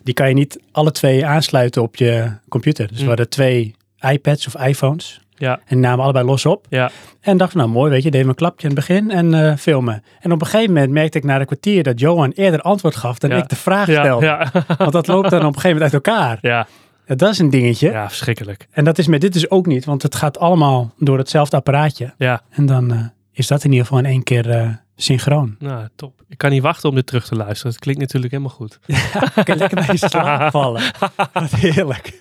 Die 0.03 0.15
kan 0.15 0.29
je 0.29 0.35
niet 0.35 0.61
alle 0.73 0.91
twee 0.91 1.27
aansluiten 1.27 1.83
op 1.83 1.97
je 1.97 2.33
computer. 2.49 2.89
Dus 2.89 2.97
Hm. 2.97 3.03
we 3.03 3.09
hadden 3.09 3.29
twee 3.29 3.75
iPads 4.01 4.47
of 4.47 4.67
iPhones. 4.67 5.21
Ja. 5.45 5.61
En 5.66 5.81
namen 5.81 6.05
allebei 6.05 6.25
los 6.27 6.47
op. 6.47 6.66
Ja. 6.69 6.91
En 7.21 7.37
dachten, 7.37 7.59
nou 7.59 7.71
mooi, 7.71 7.91
weet 7.91 8.03
je, 8.03 8.11
we 8.11 8.19
een 8.19 8.35
klapje 8.35 8.69
aan 8.69 8.75
het 8.75 8.87
begin 8.87 9.11
en 9.11 9.35
eh, 9.35 9.57
filmen. 9.57 10.03
En 10.21 10.33
op 10.33 10.41
een 10.41 10.47
gegeven 10.47 10.73
moment 10.75 10.93
merkte 10.93 11.19
ik 11.19 11.25
na 11.25 11.41
een 11.41 11.47
kwartier 11.47 11.83
dat 11.83 12.01
Johan 12.01 12.31
eerder 12.31 12.61
antwoord 12.61 12.97
gaf 12.97 13.19
dan 13.19 13.31
Ja. 13.31 13.37
ik 13.37 13.49
de 13.49 13.57
vraag 13.57 13.87
Ja, 13.87 14.03
stelde. 14.05 14.27
ja. 14.27 14.51
Want 14.79 14.93
dat 14.93 15.07
loopt 15.07 15.31
dan 15.31 15.39
op 15.41 15.47
een 15.55 15.61
gegeven 15.61 15.73
moment 15.73 15.93
uit 15.95 16.07
elkaar. 16.07 16.39
ja. 16.41 16.66
Ja, 17.07 17.15
dat 17.15 17.31
is 17.31 17.39
een 17.39 17.51
dingetje. 17.51 17.91
ja, 17.91 18.07
verschrikkelijk. 18.09 18.66
En 18.71 18.85
dat 18.85 18.99
is 18.99 19.07
met 19.07 19.21
dit 19.21 19.33
dus 19.33 19.51
ook 19.51 19.66
niet, 19.66 19.85
want 19.85 20.03
het 20.03 20.15
gaat 20.15 20.39
allemaal 20.39 20.93
door 20.99 21.19
hetzelfde 21.19 21.57
apparaatje. 21.57 22.15
Ja. 22.19 22.41
En 22.51 22.66
dan 22.66 22.93
eh, 22.93 22.99
is 23.33 23.47
dat 23.47 23.65
in 23.65 23.71
ieder 23.71 23.87
geval 23.87 24.01
in 24.01 24.07
één 24.11 24.23
keer, 24.23 24.51
eh, 24.51 24.69
Synchroon. 24.97 25.57
Nou, 25.59 25.89
top. 25.97 26.23
Ik 26.29 26.39
kan 26.39 26.51
niet 26.51 26.62
wachten 26.62 26.89
om 26.89 26.95
dit 26.95 27.07
terug 27.07 27.27
te 27.27 27.35
luisteren. 27.37 27.73
Het 27.73 27.81
klinkt 27.81 28.01
natuurlijk 28.01 28.33
helemaal 28.33 28.55
goed. 28.57 28.79
Kun 29.45 29.55
je 29.55 29.57
lekker 29.57 29.77
bij 29.87 29.97
je 30.01 30.09
slaap 30.09 30.51
vallen. 30.51 30.83
Wat 31.33 31.51
heerlijk. 31.51 32.12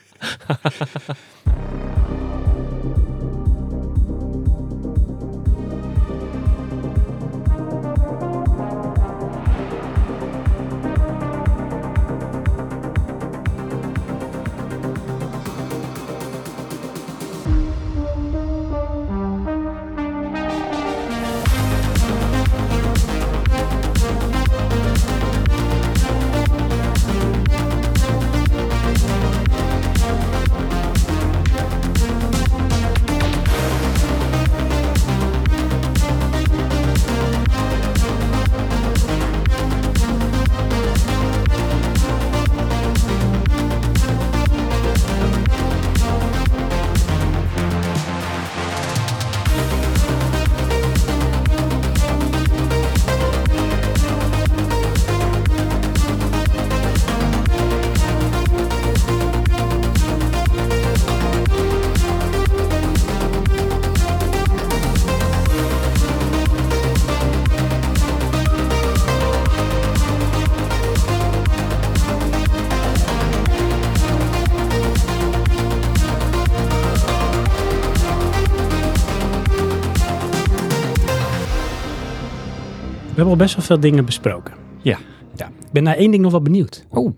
Hebben 83.24 83.40
al 83.40 83.45
best 83.45 83.56
wel 83.56 83.66
veel 83.66 83.80
dingen 83.80 84.06
besproken. 84.06 84.54
Ja. 84.82 84.98
ja. 85.36 85.48
Ik 85.48 85.72
ben 85.72 85.84
naar 85.84 85.95
één 85.95 86.12
ding 86.12 86.24
nog 86.24 86.32
wel 86.32 86.41
benieuwd. 86.41 86.86
Oh. 86.90 87.18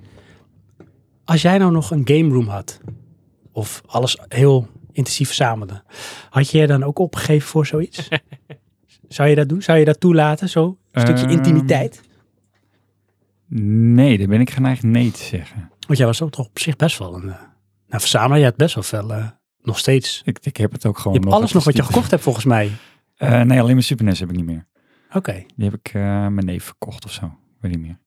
Als 1.24 1.42
jij 1.42 1.58
nou 1.58 1.72
nog 1.72 1.92
een 1.92 2.02
game 2.08 2.34
room 2.34 2.48
had, 2.48 2.80
of 3.52 3.82
alles 3.86 4.18
heel 4.28 4.68
intensief 4.92 5.28
verzamelde, 5.28 5.84
had 6.30 6.50
je 6.50 6.58
je 6.58 6.68
dan 6.68 6.84
ook 6.84 7.00
opgegeven 7.00 7.48
voor 7.48 7.66
zoiets? 7.66 8.08
Zou 9.08 9.30
je 9.30 9.36
dat 9.36 9.50
doen? 9.50 9.62
Zou 9.62 9.78
je 9.80 9.86
dat 9.86 10.00
toelaten? 10.00 10.50
Zo? 10.50 10.78
Een 10.92 11.02
stukje 11.02 11.24
Ehm, 11.26 11.32
intimiteit? 11.34 12.02
Nee, 13.48 14.18
daar 14.18 14.28
ben 14.28 14.42
ik 14.42 14.50
geneigd 14.50 14.84
nee 14.84 15.12
te 15.12 15.24
zeggen. 15.24 15.70
Want 15.88 15.98
jij 15.98 16.08
was 16.08 16.22
ook 16.22 16.32
toch 16.32 16.46
op 16.48 16.60
zich 16.60 16.76
best 16.76 16.98
wel 16.98 17.16
een... 17.16 17.30
eh, 17.30 17.40
nou, 17.88 18.02
verzamelaar, 18.02 18.38
je 18.40 18.44
had 18.46 18.56
best 18.56 18.76
wel 18.76 18.84
veel... 18.84 19.14
eh, 19.14 19.28
nog 19.62 19.78
steeds. 19.80 20.22
Ik, 20.26 20.38
ik 20.42 20.58
heb 20.58 20.72
het 20.72 20.86
ook 20.86 20.98
gewoon 20.98 21.14
Je 21.14 21.20
hebt 21.20 21.34
alles 21.34 21.52
nog 21.52 21.64
wat 21.64 21.76
je 21.76 21.84
gekocht 21.84 22.12
hebt 22.12 22.24
volgens 22.24 22.46
mij. 22.46 22.72
Eh, 23.16 23.42
nee, 23.42 23.60
alleen 23.60 23.72
mijn 23.74 23.84
Super 23.84 24.06
NES 24.06 24.20
heb 24.20 24.30
ik 24.30 24.36
niet 24.36 24.46
meer. 24.46 24.68
Oké. 25.16 25.44
Die 25.56 25.70
heb 25.70 25.74
ik 25.74 25.88
eh, 25.94 26.02
mijn 26.28 26.46
neef 26.46 26.64
verkocht 26.64 27.06
of 27.06 27.12
zo. 27.12 27.38
Weet 27.60 27.72
niet 27.72 27.82
meer. 27.82 28.00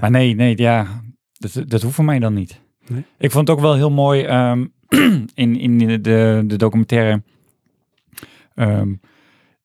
Maar 0.00 0.10
nee, 0.10 0.34
nee, 0.34 0.58
ja, 0.58 1.02
dat, 1.32 1.62
dat 1.66 1.82
hoeft 1.82 1.94
voor 1.94 2.04
mij 2.04 2.18
dan 2.18 2.34
niet. 2.34 2.60
Nee? 2.86 3.04
Ik 3.18 3.30
vond 3.30 3.48
het 3.48 3.56
ook 3.56 3.62
wel 3.62 3.74
heel 3.74 3.90
mooi 3.90 4.22
ehm, 4.22 4.66
in, 5.34 5.56
in 5.56 5.78
de, 5.78 6.00
de, 6.00 6.42
de 6.46 6.56
documentaire. 6.56 7.22
ehm, 8.54 8.94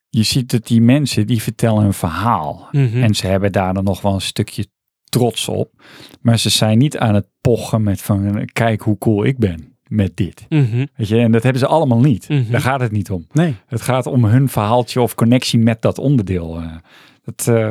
je 0.09 0.23
ziet 0.23 0.51
dat 0.51 0.67
die 0.67 0.81
mensen 0.81 1.27
die 1.27 1.41
vertellen 1.41 1.83
een 1.85 1.93
verhaal. 1.93 2.67
Mhm. 2.71 3.03
En 3.03 3.15
ze 3.15 3.27
hebben 3.27 3.51
daar 3.51 3.73
dan 3.73 3.83
nog 3.83 4.01
wel 4.01 4.13
een 4.13 4.21
stukje 4.21 4.67
trots 5.03 5.47
op. 5.47 5.83
Maar 6.21 6.39
ze 6.39 6.49
zijn 6.49 6.77
niet 6.77 6.97
aan 6.97 7.15
het 7.15 7.27
pochen 7.41 7.83
met 7.83 8.01
van 8.01 8.45
kijk 8.53 8.81
hoe 8.81 8.97
cool 8.97 9.25
ik 9.25 9.37
ben 9.37 9.77
met 9.89 10.17
dit. 10.17 10.45
Mhm. 10.49 10.85
Weet 10.95 11.07
je, 11.07 11.17
en 11.17 11.31
dat 11.31 11.43
hebben 11.43 11.61
ze 11.61 11.67
allemaal 11.67 11.99
niet. 11.99 12.29
Mhm. 12.29 12.51
Daar 12.51 12.61
gaat 12.61 12.79
het 12.79 12.91
niet 12.91 13.11
om. 13.11 13.25
Nee. 13.31 13.55
Het 13.67 13.81
gaat 13.81 14.05
om 14.05 14.25
hun 14.25 14.49
verhaaltje 14.49 15.01
of 15.01 15.15
connectie 15.15 15.59
met 15.59 15.81
dat 15.81 15.97
onderdeel. 15.97 16.57
eh. 16.57 16.75
dat, 17.23 17.47
eh, 17.55 17.69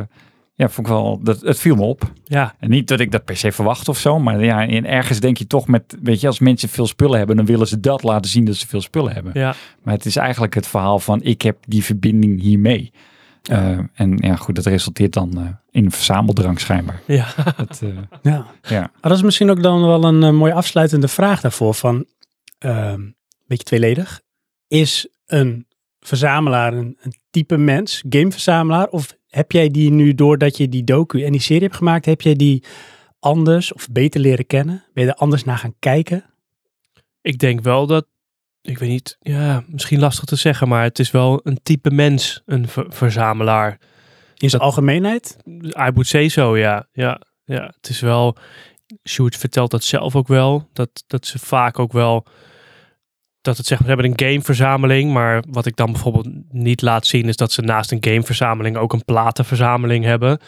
ja, 0.55 0.69
vond 0.69 0.87
ik 0.87 0.93
wel, 0.93 1.19
dat, 1.23 1.41
het 1.41 1.59
viel 1.59 1.75
me 1.75 1.81
op. 1.81 2.11
Ja, 2.23 2.55
En 2.59 2.69
niet 2.69 2.87
dat 2.87 2.99
ik 2.99 3.11
dat 3.11 3.25
per 3.25 3.37
se 3.37 3.51
verwacht 3.51 3.89
of 3.89 3.97
zo, 3.97 4.19
maar 4.19 4.43
ja, 4.43 4.61
in 4.61 4.85
ergens 4.85 5.19
denk 5.19 5.37
je 5.37 5.47
toch 5.47 5.67
met, 5.67 5.97
weet 6.01 6.21
je, 6.21 6.27
als 6.27 6.39
mensen 6.39 6.69
veel 6.69 6.87
spullen 6.87 7.17
hebben, 7.17 7.35
dan 7.35 7.45
willen 7.45 7.67
ze 7.67 7.79
dat 7.79 8.03
laten 8.03 8.31
zien 8.31 8.45
dat 8.45 8.55
ze 8.55 8.67
veel 8.67 8.81
spullen 8.81 9.13
hebben. 9.13 9.31
ja. 9.35 9.55
Maar 9.83 9.93
het 9.93 10.05
is 10.05 10.15
eigenlijk 10.15 10.53
het 10.53 10.67
verhaal 10.67 10.99
van 10.99 11.23
ik 11.23 11.41
heb 11.41 11.57
die 11.67 11.83
verbinding 11.83 12.41
hiermee. 12.41 12.91
Eh, 13.43 13.79
en 13.93 14.17
ja, 14.17 14.35
goed, 14.35 14.55
dat 14.55 14.65
resulteert 14.65 15.13
dan 15.13 15.37
eh, 15.37 15.45
in 15.71 15.85
een 15.85 15.91
verzameldrang 15.91 16.59
schijnbaar. 16.59 17.01
ja. 17.05 17.27
Dat, 17.57 17.81
eh, 17.81 17.89
Ja. 18.31 18.45
ja. 18.61 18.79
Maar 18.79 18.91
dat 19.01 19.17
is 19.17 19.21
misschien 19.21 19.49
ook 19.49 19.63
dan 19.63 19.81
wel 19.81 20.03
een 20.03 20.35
mooie 20.35 20.53
afsluitende 20.53 21.07
vraag 21.07 21.41
daarvoor. 21.41 21.73
Van, 21.73 22.05
ehm, 22.57 23.01
een 23.01 23.15
beetje 23.47 23.63
tweeledig. 23.63 24.21
Is 24.67 25.07
een 25.25 25.67
verzamelaar 25.99 26.73
een, 26.73 26.97
een 27.01 27.13
type 27.29 27.57
mens, 27.57 28.03
gameverzamelaar? 28.09 28.87
Of 28.87 29.15
heb 29.27 29.51
jij 29.51 29.69
die 29.69 29.91
nu, 29.91 30.15
doordat 30.15 30.57
je 30.57 30.69
die 30.69 30.83
docu 30.83 31.23
en 31.23 31.31
die 31.31 31.41
serie 31.41 31.63
hebt 31.63 31.75
gemaakt, 31.75 32.05
heb 32.05 32.21
jij 32.21 32.35
die 32.35 32.63
anders 33.19 33.73
of 33.73 33.87
beter 33.91 34.21
leren 34.21 34.45
kennen? 34.45 34.83
Ben 34.93 35.03
je 35.03 35.09
er 35.09 35.15
anders 35.15 35.43
naar 35.43 35.57
gaan 35.57 35.75
kijken? 35.79 36.25
Ik 37.21 37.39
denk 37.39 37.61
wel 37.61 37.87
dat, 37.87 38.07
ik 38.69 38.77
weet 38.77 38.89
niet, 38.89 39.17
ja, 39.19 39.63
misschien 39.67 39.99
lastig 39.99 40.25
te 40.25 40.35
zeggen, 40.35 40.67
maar 40.67 40.83
het 40.83 40.99
is 40.99 41.11
wel 41.11 41.39
een 41.43 41.59
type 41.63 41.91
mens, 41.91 42.41
een 42.45 42.67
ver- 42.67 42.85
verzamelaar. 42.89 43.79
In 44.37 44.49
zijn 44.49 44.61
algemeenheid? 44.61 45.37
I 45.63 45.91
would 45.93 46.07
say 46.07 46.29
zo, 46.29 46.57
ja. 46.57 46.87
ja. 46.91 47.21
Ja, 47.45 47.73
het 47.75 47.89
is 47.89 47.99
wel, 47.99 48.37
Sjoerd 49.09 49.37
vertelt 49.37 49.71
dat 49.71 49.83
zelf 49.83 50.15
ook 50.15 50.27
wel, 50.27 50.69
dat, 50.73 51.03
dat 51.07 51.25
ze 51.25 51.39
vaak 51.39 51.79
ook 51.79 51.91
wel, 51.91 52.25
dat 53.41 53.57
het 53.57 53.65
zeg 53.65 53.79
maar, 53.79 53.87
ze 53.87 53.93
hebben 53.93 54.11
een 54.11 54.27
gameverzameling, 54.27 55.13
maar 55.13 55.43
wat 55.49 55.65
ik 55.65 55.75
dan 55.75 55.91
bijvoorbeeld 55.91 56.27
niet 56.49 56.81
laat 56.81 57.07
zien 57.07 57.27
is 57.27 57.35
dat 57.35 57.51
ze 57.51 57.61
naast 57.61 57.91
een 57.91 58.03
gameverzameling 58.03 58.77
ook 58.77 58.93
een 58.93 59.05
platenverzameling 59.05 60.05
hebben. 60.05 60.39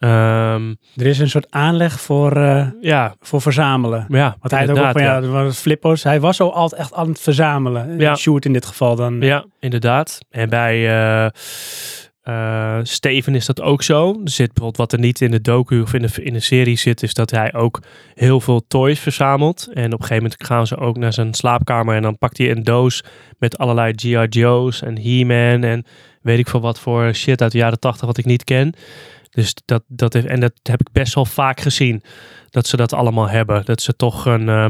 Ehm, 0.00 0.74
Er 0.96 1.06
is 1.06 1.18
een 1.18 1.30
soort 1.30 1.46
aanleg 1.50 2.00
voor, 2.00 2.36
eh, 2.36 2.66
ja, 2.80 3.14
voor 3.20 3.40
verzamelen. 3.40 4.06
ja. 4.08 4.36
Want 4.40 4.52
hij 4.52 4.60
had 4.60 4.70
ook, 4.78 4.92
van, 4.92 5.02
ja, 5.02 5.18
ja. 5.18 5.94
Hij 6.02 6.20
was 6.20 6.36
zo 6.36 6.48
altijd 6.48 6.80
echt 6.80 6.94
aan 6.94 7.08
het 7.08 7.20
verzamelen. 7.20 7.98
Ja. 7.98 8.16
Sjoerd 8.16 8.44
in 8.44 8.52
dit 8.52 8.66
geval 8.66 8.96
dan. 8.96 9.20
Ja, 9.20 9.44
inderdaad. 9.58 10.18
En 10.30 10.48
bij 10.48 10.88
eh, 10.88 11.28
eh, 12.22 12.78
Steven 12.82 13.34
is 13.34 13.46
dat 13.46 13.60
ook 13.60 13.82
zo. 13.82 14.10
Er 14.10 14.30
zit 14.30 14.46
bijvoorbeeld 14.46 14.76
wat 14.76 14.92
er 14.92 14.98
niet 14.98 15.20
in 15.20 15.30
de 15.30 15.40
docu 15.40 15.80
of 15.80 15.94
in 15.94 16.02
de, 16.02 16.22
in 16.22 16.32
de 16.32 16.40
serie 16.40 16.76
zit, 16.78 17.02
is 17.02 17.14
dat 17.14 17.30
hij 17.30 17.54
ook 17.54 17.80
heel 18.14 18.40
veel 18.40 18.66
toys 18.68 19.00
verzamelt. 19.00 19.68
En 19.72 19.84
op 19.84 20.00
een 20.00 20.06
gegeven 20.06 20.22
moment 20.22 20.44
gaan 20.44 20.66
ze 20.66 20.76
ook 20.76 20.96
naar 20.96 21.12
zijn 21.12 21.34
slaapkamer 21.34 21.96
en 21.96 22.02
dan 22.02 22.18
pakt 22.18 22.38
hij 22.38 22.50
een 22.50 22.64
doos 22.64 23.04
met 23.38 23.58
allerlei 23.58 23.92
G.I. 23.96 24.26
Joe's 24.28 24.82
en 24.82 24.98
He-Man 25.00 25.62
en 25.62 25.84
weet 26.22 26.38
ik 26.38 26.48
veel 26.48 26.60
wat 26.60 26.80
voor 26.80 27.14
shit 27.14 27.42
uit 27.42 27.52
de 27.52 27.58
jaren 27.58 27.78
tachtig 27.80 28.06
wat 28.06 28.18
ik 28.18 28.24
niet 28.24 28.44
ken. 28.44 28.74
Dus 29.30 29.54
dat, 29.64 29.82
dat 29.86 30.12
heeft, 30.12 30.26
en 30.26 30.40
dat 30.40 30.52
heb 30.62 30.80
ik 30.80 30.92
best 30.92 31.14
wel 31.14 31.24
vaak 31.24 31.60
gezien, 31.60 32.02
dat 32.48 32.66
ze 32.66 32.76
dat 32.76 32.92
allemaal 32.92 33.28
hebben. 33.28 33.64
Dat 33.64 33.82
ze 33.82 33.96
toch 33.96 34.24
een... 34.24 34.48
eh, 34.48 34.64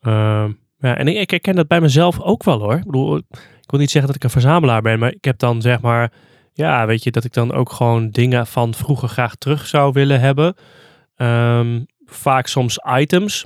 eh, 0.00 0.50
ja, 0.78 0.96
en 0.96 1.08
ik, 1.08 1.16
ik 1.16 1.30
herken 1.30 1.54
dat 1.54 1.68
bij 1.68 1.80
mezelf 1.80 2.20
ook 2.20 2.44
wel 2.44 2.58
hoor. 2.58 2.76
Ik 2.76 2.84
bedoel, 2.84 3.16
ik 3.16 3.70
wil 3.70 3.80
niet 3.80 3.90
zeggen 3.90 4.06
dat 4.06 4.16
ik 4.16 4.24
een 4.24 4.40
verzamelaar 4.40 4.82
ben, 4.82 4.98
maar 4.98 5.12
ik 5.12 5.24
heb 5.24 5.38
dan 5.38 5.62
zeg 5.62 5.80
maar, 5.80 6.12
ja, 6.52 6.86
weet 6.86 7.02
je, 7.02 7.10
dat 7.10 7.24
ik 7.24 7.32
dan 7.32 7.52
ook 7.52 7.72
gewoon 7.72 8.10
dingen 8.10 8.46
van 8.46 8.74
vroeger 8.74 9.08
graag 9.08 9.34
terug 9.34 9.66
zou 9.66 9.92
willen 9.92 10.20
hebben. 10.20 10.54
Ehm, 11.16 11.84
vaak 12.04 12.46
soms 12.46 12.78
items. 12.98 13.44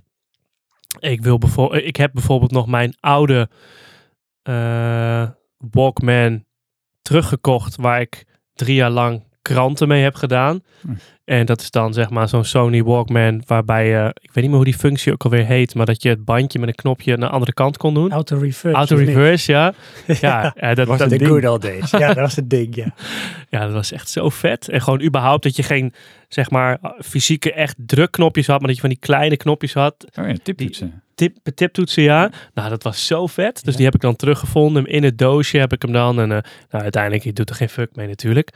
Ik, 0.99 1.23
wil 1.23 1.39
bijvoorbeeld, 1.39 1.85
ik 1.85 1.97
heb 1.97 2.13
bijvoorbeeld 2.13 2.51
nog 2.51 2.67
mijn 2.67 2.95
oude 3.01 3.49
eh, 4.43 5.29
Walkman 5.57 6.45
teruggekocht, 7.03 7.77
waar 7.77 8.01
ik 8.01 8.25
drie 8.55 8.75
jaar 8.75 8.91
lang 8.91 9.25
kranten 9.43 9.89
mee 9.89 10.03
heb 10.03 10.15
gedaan. 10.15 10.63
Hm. 10.81 10.89
En 11.25 11.47
dat 11.47 11.61
is 11.61 11.71
dan 11.71 11.93
zeg 11.93 12.11
maar 12.11 12.29
zo'n 12.29 12.45
Sony 12.45 12.83
Walkman, 12.83 13.43
waarbij 13.47 13.89
je, 13.89 14.09
ik 14.21 14.27
weet 14.33 14.35
niet 14.35 14.47
meer 14.47 14.55
hoe 14.55 14.65
die 14.65 14.75
functie 14.75 15.13
ook 15.13 15.25
alweer 15.25 15.45
heet, 15.45 15.75
maar 15.75 15.87
dat 15.87 16.03
je 16.03 16.09
het 16.09 16.25
bandje 16.25 16.59
met 16.59 16.69
een 16.69 16.75
knopje 16.75 17.17
naar 17.17 17.29
de 17.29 17.35
andere 17.35 17.53
kant 17.53 17.77
kon 17.77 17.95
doen. 17.95 18.11
Auto 18.13 18.39
reverse. 18.39 18.77
Auto 18.77 18.97
reverse, 18.97 19.53
ja. 19.53 19.73
Ja, 20.21 20.55
ja, 20.61 20.75
dat, 20.75 20.87
Was 20.87 20.99
dat, 20.99 21.11
De 21.11 21.19
ding. 21.19 21.31
good 21.31 21.45
old 21.47 21.63
days. 21.63 21.91
Ja, 21.91 22.07
dat 22.07 22.17
was 22.17 22.37
het 22.37 22.51
ding, 22.51 22.75
ja. 22.75 22.95
ja, 23.51 23.61
dat 23.65 23.73
was 23.73 23.93
echt 23.93 24.09
zo 24.11 24.29
vet. 24.29 24.69
En 24.69 24.81
gewoon 24.83 25.03
überhaupt 25.03 25.43
dat 25.43 25.57
je 25.57 25.63
geen, 25.63 25.93
zeg 26.29 26.51
maar, 26.51 26.79
fysieke 27.05 27.53
echt 27.53 27.75
drukknopjes 27.79 28.47
had, 28.47 28.59
maar 28.59 28.67
dat 28.67 28.77
je 28.77 28.81
van 28.81 28.91
die 28.91 28.99
kleine 28.99 29.37
knopjes 29.37 29.75
had. 29.75 29.95
Oh 30.21 30.27
ja, 30.29 30.35
tiptoetsen. 30.43 31.03
Tip, 31.29 31.55
tiptoetsen, 31.55 32.03
ja. 32.03 32.31
Nou, 32.55 32.69
dat 32.69 32.83
was 32.83 33.07
zo 33.07 33.27
vet. 33.27 33.55
Dus 33.55 33.71
Ja. 33.71 33.77
die 33.77 33.85
heb 33.85 33.95
ik 33.95 34.01
dan 34.01 34.17
teruggevonden. 34.17 34.87
In 34.87 35.03
het 35.05 35.19
doosje 35.19 35.59
heb 35.59 35.73
ik 35.73 35.83
hem 35.83 35.93
dan. 35.93 36.21
En 36.21 36.33
eh, 36.33 36.39
nou, 36.71 36.83
uiteindelijk, 36.83 37.25
je 37.25 37.33
doet 37.33 37.51
er 37.51 37.57
geen 37.57 37.69
fuck 37.69 37.97
mee 37.97 38.07
natuurlijk. 38.07 38.51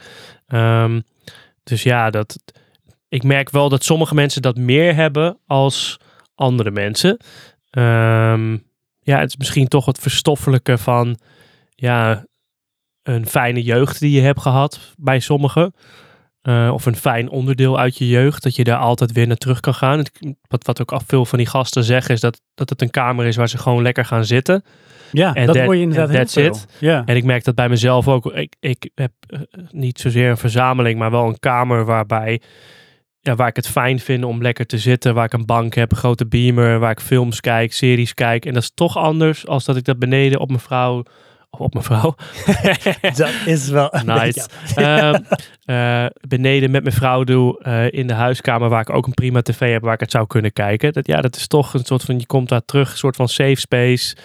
Ehm, 0.46 1.00
dus 1.62 1.82
ja, 1.82 2.10
dat, 2.10 2.36
ik 3.08 3.22
merk 3.22 3.50
wel 3.50 3.68
dat 3.68 3.84
sommige 3.84 4.14
mensen 4.14 4.42
dat 4.42 4.56
meer 4.56 4.94
hebben 4.94 5.38
als 5.46 6.00
andere 6.34 6.70
mensen. 6.70 7.16
Ehm, 7.70 8.52
ja, 9.00 9.18
het 9.18 9.28
is 9.28 9.36
misschien 9.36 9.68
toch 9.68 9.86
het 9.86 9.98
verstoffelijke 9.98 10.78
van 10.78 11.18
ja, 11.74 12.24
een 13.02 13.26
fijne 13.26 13.62
jeugd 13.62 14.00
die 14.00 14.10
je 14.10 14.20
hebt 14.20 14.40
gehad 14.40 14.94
bij 14.96 15.20
sommigen. 15.20 15.74
Eh, 16.46 16.70
of 16.72 16.86
een 16.86 16.96
fijn 16.96 17.28
onderdeel 17.30 17.78
uit 17.78 17.98
je 17.98 18.08
jeugd, 18.08 18.42
dat 18.42 18.56
je 18.56 18.64
daar 18.64 18.76
altijd 18.78 19.12
weer 19.12 19.26
naar 19.26 19.36
terug 19.36 19.60
kan 19.60 19.74
gaan. 19.74 19.98
Het- 19.98 20.10
Wat, 20.48 20.66
wat 20.66 20.80
ook 20.80 20.92
af 20.92 21.02
veel 21.06 21.24
van 21.24 21.38
die 21.38 21.46
gasten 21.46 21.84
zeggen, 21.84 22.14
is 22.14 22.20
dat, 22.20 22.40
dat 22.54 22.70
het 22.70 22.82
een 22.82 22.90
kamer 22.90 23.26
is 23.26 23.36
waar 23.36 23.48
ze 23.48 23.58
gewoon 23.58 23.82
lekker 23.82 24.04
gaan 24.04 24.24
zitten. 24.24 24.64
Ja, 25.12 25.34
En 25.34 25.46
dat 25.46 25.54
that- 25.54 25.64
hoor 25.64 25.74
je 25.76 25.80
inderdaad 25.82 26.08
heel 26.10 26.18
veel. 26.54 26.54
it. 26.54 26.66
En 27.06 27.16
ik 27.16 27.24
merk 27.24 27.44
dat 27.44 27.54
bij 27.54 27.68
mezelf 27.68 28.08
ook. 28.08 28.26
Ik, 28.26 28.56
ik 28.60 28.90
heb 28.94 29.12
eh, 29.26 29.40
niet 29.70 29.98
zozeer 29.98 30.30
een 30.30 30.36
verzameling, 30.36 30.98
maar 30.98 31.10
wel 31.10 31.26
een 31.26 31.38
kamer 31.38 31.84
waarbij. 31.84 32.40
Ja, 33.20 33.34
waar 33.34 33.48
ik 33.48 33.56
het 33.56 33.68
fijn 33.68 33.98
vind 34.00 34.24
om 34.24 34.42
lekker 34.42 34.66
te 34.66 34.78
zitten. 34.78 35.14
Waar 35.14 35.24
ik 35.24 35.32
een 35.32 35.46
bank 35.46 35.74
heb, 35.74 35.90
een 35.90 35.96
grote 35.96 36.26
beamer. 36.26 36.78
Waar 36.78 36.90
ik 36.90 37.00
films 37.00 37.40
kijk, 37.40 37.72
series 37.72 38.14
kijk. 38.14 38.44
En 38.46 38.54
dat 38.54 38.62
is 38.62 38.70
toch 38.74 38.96
anders 38.96 39.46
als 39.46 39.64
dat 39.64 39.76
ik 39.76 39.84
dat 39.84 39.98
beneden 39.98 40.40
op 40.40 40.48
mijn 40.48 40.60
vrouw. 40.60 41.02
Op 41.58 41.72
mijn 41.72 41.84
vrouw. 41.84 42.14
Dat 43.16 43.30
is 43.44 43.68
wel 43.68 43.94
Nice. 44.04 44.48
Ehm, 44.74 45.22
eh, 45.64 46.06
beneden 46.28 46.70
met 46.70 46.82
mijn 46.82 46.94
vrouw 46.94 47.24
doe. 47.24 47.62
eh, 47.62 47.92
in 47.92 48.06
de 48.06 48.12
huiskamer 48.12 48.68
waar 48.68 48.80
ik 48.80 48.90
ook 48.90 49.06
een 49.06 49.14
prima 49.14 49.42
tv 49.42 49.72
heb 49.72 49.82
waar 49.82 49.94
ik 49.94 50.00
het 50.00 50.10
zou 50.10 50.26
kunnen 50.26 50.52
kijken. 50.52 50.92
Dat, 50.92 51.06
ja, 51.06 51.20
dat 51.20 51.36
is 51.36 51.46
toch 51.46 51.74
een 51.74 51.84
soort 51.84 52.02
van, 52.02 52.18
je 52.18 52.26
komt 52.26 52.48
daar 52.48 52.64
terug, 52.64 52.90
een 52.90 52.96
soort 52.98 53.16
van 53.16 53.28
safe 53.28 53.54
space. 53.60 54.16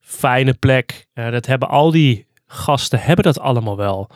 Fijne 0.00 0.54
plek. 0.54 1.06
Eh, 1.12 1.30
dat 1.30 1.46
hebben 1.46 1.68
al 1.68 1.90
die 1.90 2.26
gasten, 2.46 3.00
hebben 3.00 3.24
dat 3.24 3.40
allemaal 3.40 3.76
wel. 3.76 4.10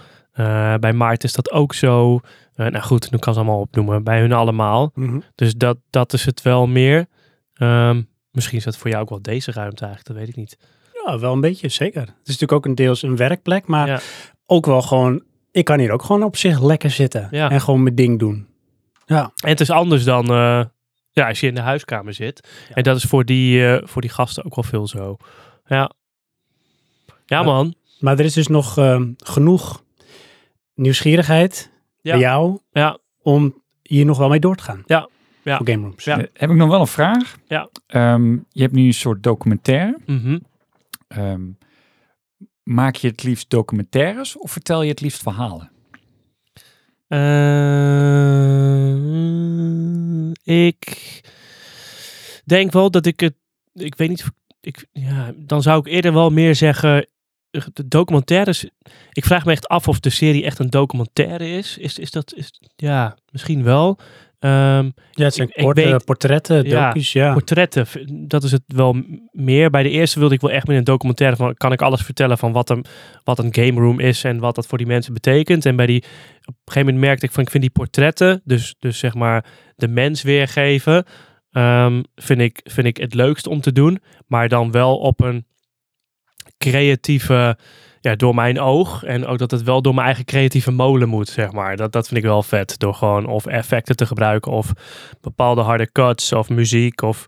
Bij 0.80 0.92
Maarten 0.92 1.28
is 1.28 1.34
dat 1.34 1.50
ook 1.50 1.74
zo. 1.74 2.20
Nou 2.54 2.80
goed, 2.80 3.10
nu 3.10 3.18
kan 3.18 3.32
ze 3.34 3.40
allemaal 3.40 3.60
opnoemen. 3.60 4.04
Bij 4.04 4.20
hun 4.20 4.32
allemaal. 4.32 4.90
Mhm. 4.94 5.20
Dus 5.34 5.54
dat, 5.54 5.76
dat 5.90 6.12
is 6.12 6.24
het 6.24 6.42
wel 6.42 6.66
meer. 6.66 7.06
Ehm, 7.54 8.02
misschien 8.30 8.58
is 8.58 8.64
dat 8.64 8.76
voor 8.76 8.90
jou 8.90 9.02
ook 9.02 9.08
wel 9.08 9.22
deze 9.22 9.52
ruimte 9.52 9.84
eigenlijk, 9.84 10.06
dat 10.06 10.16
weet 10.16 10.28
ik 10.28 10.36
niet. 10.36 10.56
Ja, 11.10 11.18
wel 11.18 11.32
een 11.32 11.40
beetje, 11.40 11.68
zeker. 11.68 12.00
Het 12.00 12.08
is 12.10 12.14
natuurlijk 12.26 12.52
ook 12.52 12.64
een 12.66 12.74
deels 12.74 13.02
een 13.02 13.16
werkplek, 13.16 13.66
maar 13.66 13.86
Ja. 13.88 14.00
ook 14.46 14.66
wel 14.66 14.82
gewoon... 14.82 15.22
Ik 15.50 15.64
kan 15.64 15.78
hier 15.78 15.90
ook 15.92 16.02
gewoon 16.02 16.22
op 16.22 16.36
zich 16.36 16.62
lekker 16.62 16.90
zitten 16.90 17.28
Ja. 17.30 17.50
en 17.50 17.60
gewoon 17.60 17.82
mijn 17.82 17.94
ding 17.94 18.18
doen. 18.18 18.46
Ja, 19.06 19.32
En 19.42 19.48
het 19.48 19.60
is 19.60 19.70
anders 19.70 20.04
dan 20.04 20.24
eh, 20.30 20.64
ja, 21.10 21.28
als 21.28 21.40
je 21.40 21.46
in 21.46 21.54
de 21.54 21.60
huiskamer 21.60 22.14
zit. 22.14 22.48
Ja. 22.68 22.74
En 22.74 22.82
dat 22.82 22.96
is 22.96 23.02
voor 23.04 23.24
die, 23.24 23.66
eh, 23.66 23.86
voor 23.88 24.00
die 24.02 24.10
gasten 24.10 24.44
ook 24.44 24.54
wel 24.54 24.64
veel 24.64 24.86
zo. 24.86 25.16
Ja, 25.66 25.90
ja 27.26 27.42
man. 27.42 27.74
maar 27.98 28.18
er 28.18 28.24
is 28.24 28.32
dus 28.34 28.46
nog 28.46 28.78
ehm, 28.78 29.12
genoeg 29.16 29.82
nieuwsgierigheid 30.74 31.70
Ja. 32.00 32.12
bij 32.12 32.20
jou 32.20 32.58
Ja. 32.72 32.98
om 33.22 33.62
hier 33.82 34.04
nog 34.04 34.18
wel 34.18 34.28
mee 34.28 34.40
door 34.40 34.56
te 34.56 34.62
gaan. 34.62 34.82
Ja. 34.86 35.08
Ja. 35.42 35.60
Game 35.64 35.82
Rooms. 35.86 36.04
Ja. 36.04 36.18
Eh, 36.18 36.24
heb 36.32 36.50
ik 36.50 36.56
nog 36.56 36.68
wel 36.68 36.80
een 36.80 36.86
vraag? 36.86 37.36
Ja. 37.48 37.68
Ehm, 37.86 38.32
je 38.32 38.62
hebt 38.62 38.72
nu 38.72 38.86
een 38.86 38.94
soort 38.94 39.22
documentaire. 39.22 39.98
Mhm. 40.06 40.38
Ehm, 41.10 41.50
maak 42.62 42.94
je 42.96 43.08
het 43.08 43.22
liefst 43.22 43.50
documentaires 43.50 44.38
of 44.38 44.50
vertel 44.52 44.82
je 44.82 44.90
het 44.90 45.00
liefst 45.00 45.22
verhalen? 45.22 45.70
Eh, 50.40 50.42
ik 50.42 51.20
denk 52.44 52.72
wel 52.72 52.90
dat 52.90 53.06
ik 53.06 53.20
het. 53.20 53.34
Ik 53.72 53.94
weet 53.94 54.08
niet. 54.08 54.24
Ik, 54.60 54.86
ja, 54.92 55.32
dan 55.36 55.62
zou 55.62 55.80
ik 55.80 55.86
eerder 55.86 56.12
wel 56.12 56.30
meer 56.30 56.54
zeggen. 56.54 57.06
eh, 57.50 57.62
De 57.72 57.88
documentaires. 57.88 58.64
Ik 59.12 59.24
vraag 59.24 59.44
me 59.44 59.50
echt 59.52 59.68
af 59.68 59.88
of 59.88 60.00
de 60.00 60.10
serie 60.10 60.44
echt 60.44 60.58
een 60.58 60.70
documentaire 60.70 61.48
is. 61.48 61.78
Is, 61.78 61.98
is 61.98 62.10
dat. 62.10 62.34
Is, 62.34 62.60
ja, 62.76 63.16
misschien 63.32 63.62
wel. 63.62 63.98
Ehm, 64.40 64.84
Ja, 65.10 65.24
het 65.24 65.34
zijn 65.34 65.48
Ik- 65.48 65.54
ik 65.56 65.64
korte 65.64 65.82
weet- 65.82 66.04
portretten, 66.04 66.64
Ja, 66.68 66.86
docu's, 66.86 67.12
ja. 67.12 67.32
portretten, 67.32 67.86
dat 68.28 68.42
is 68.42 68.52
het 68.52 68.62
wel 68.66 69.02
meer. 69.30 69.70
Bij 69.70 69.82
de 69.82 69.90
eerste 69.90 70.18
wilde 70.18 70.34
ik 70.34 70.40
wel 70.40 70.50
echt 70.50 70.66
meer 70.66 70.76
een 70.78 70.84
documentaire 70.84 71.36
van, 71.36 71.54
kan 71.54 71.72
ik 71.72 71.82
alles 71.82 72.02
vertellen 72.02 72.38
van 72.38 72.52
wat 72.52 72.70
een, 72.70 72.84
wat 73.24 73.38
een 73.38 73.54
game 73.54 73.80
room 73.80 74.00
is 74.00 74.24
en 74.24 74.38
wat 74.38 74.54
dat 74.54 74.66
voor 74.66 74.78
die 74.78 74.86
mensen 74.86 75.12
betekent. 75.12 75.66
En 75.66 75.76
bij 75.76 75.86
die, 75.86 76.02
op 76.40 76.46
een 76.46 76.54
gegeven 76.64 76.84
moment 76.84 77.04
merkte 77.06 77.26
ik 77.26 77.32
van, 77.32 77.42
ik 77.42 77.50
vind 77.50 77.62
die 77.62 77.72
portretten, 77.72 78.40
dus, 78.44 78.74
dus 78.78 78.98
zeg 78.98 79.14
maar 79.14 79.44
de 79.76 79.88
mens 79.88 80.22
weergeven, 80.22 81.04
ehm, 81.50 82.02
vind, 82.14 82.40
ik, 82.40 82.60
vind 82.64 82.86
ik 82.86 82.96
het 82.96 83.14
leukst 83.14 83.46
om 83.46 83.60
te 83.60 83.72
doen. 83.72 83.98
Maar 84.26 84.48
dan 84.48 84.70
wel 84.70 84.98
op 84.98 85.20
een 85.20 85.46
creatieve, 86.58 87.58
ja, 88.00 88.14
door 88.14 88.34
mijn 88.34 88.60
oog. 88.60 89.04
En 89.04 89.26
ook 89.26 89.38
dat 89.38 89.50
het 89.50 89.62
wel 89.62 89.82
door 89.82 89.94
mijn 89.94 90.06
eigen 90.06 90.24
creatieve 90.24 90.70
molen 90.70 91.08
moet, 91.08 91.28
zeg 91.28 91.52
maar. 91.52 91.76
Dat, 91.76 91.92
dat 91.92 92.06
vind 92.08 92.20
ik 92.20 92.26
wel 92.26 92.42
vet. 92.42 92.78
Door 92.78 92.94
gewoon 92.94 93.26
of 93.26 93.46
effecten 93.46 93.96
te 93.96 94.06
gebruiken 94.06 94.52
of 94.52 94.72
bepaalde 95.20 95.60
harde 95.60 95.92
cuts 95.92 96.32
of 96.32 96.48
muziek 96.48 97.02
of... 97.02 97.26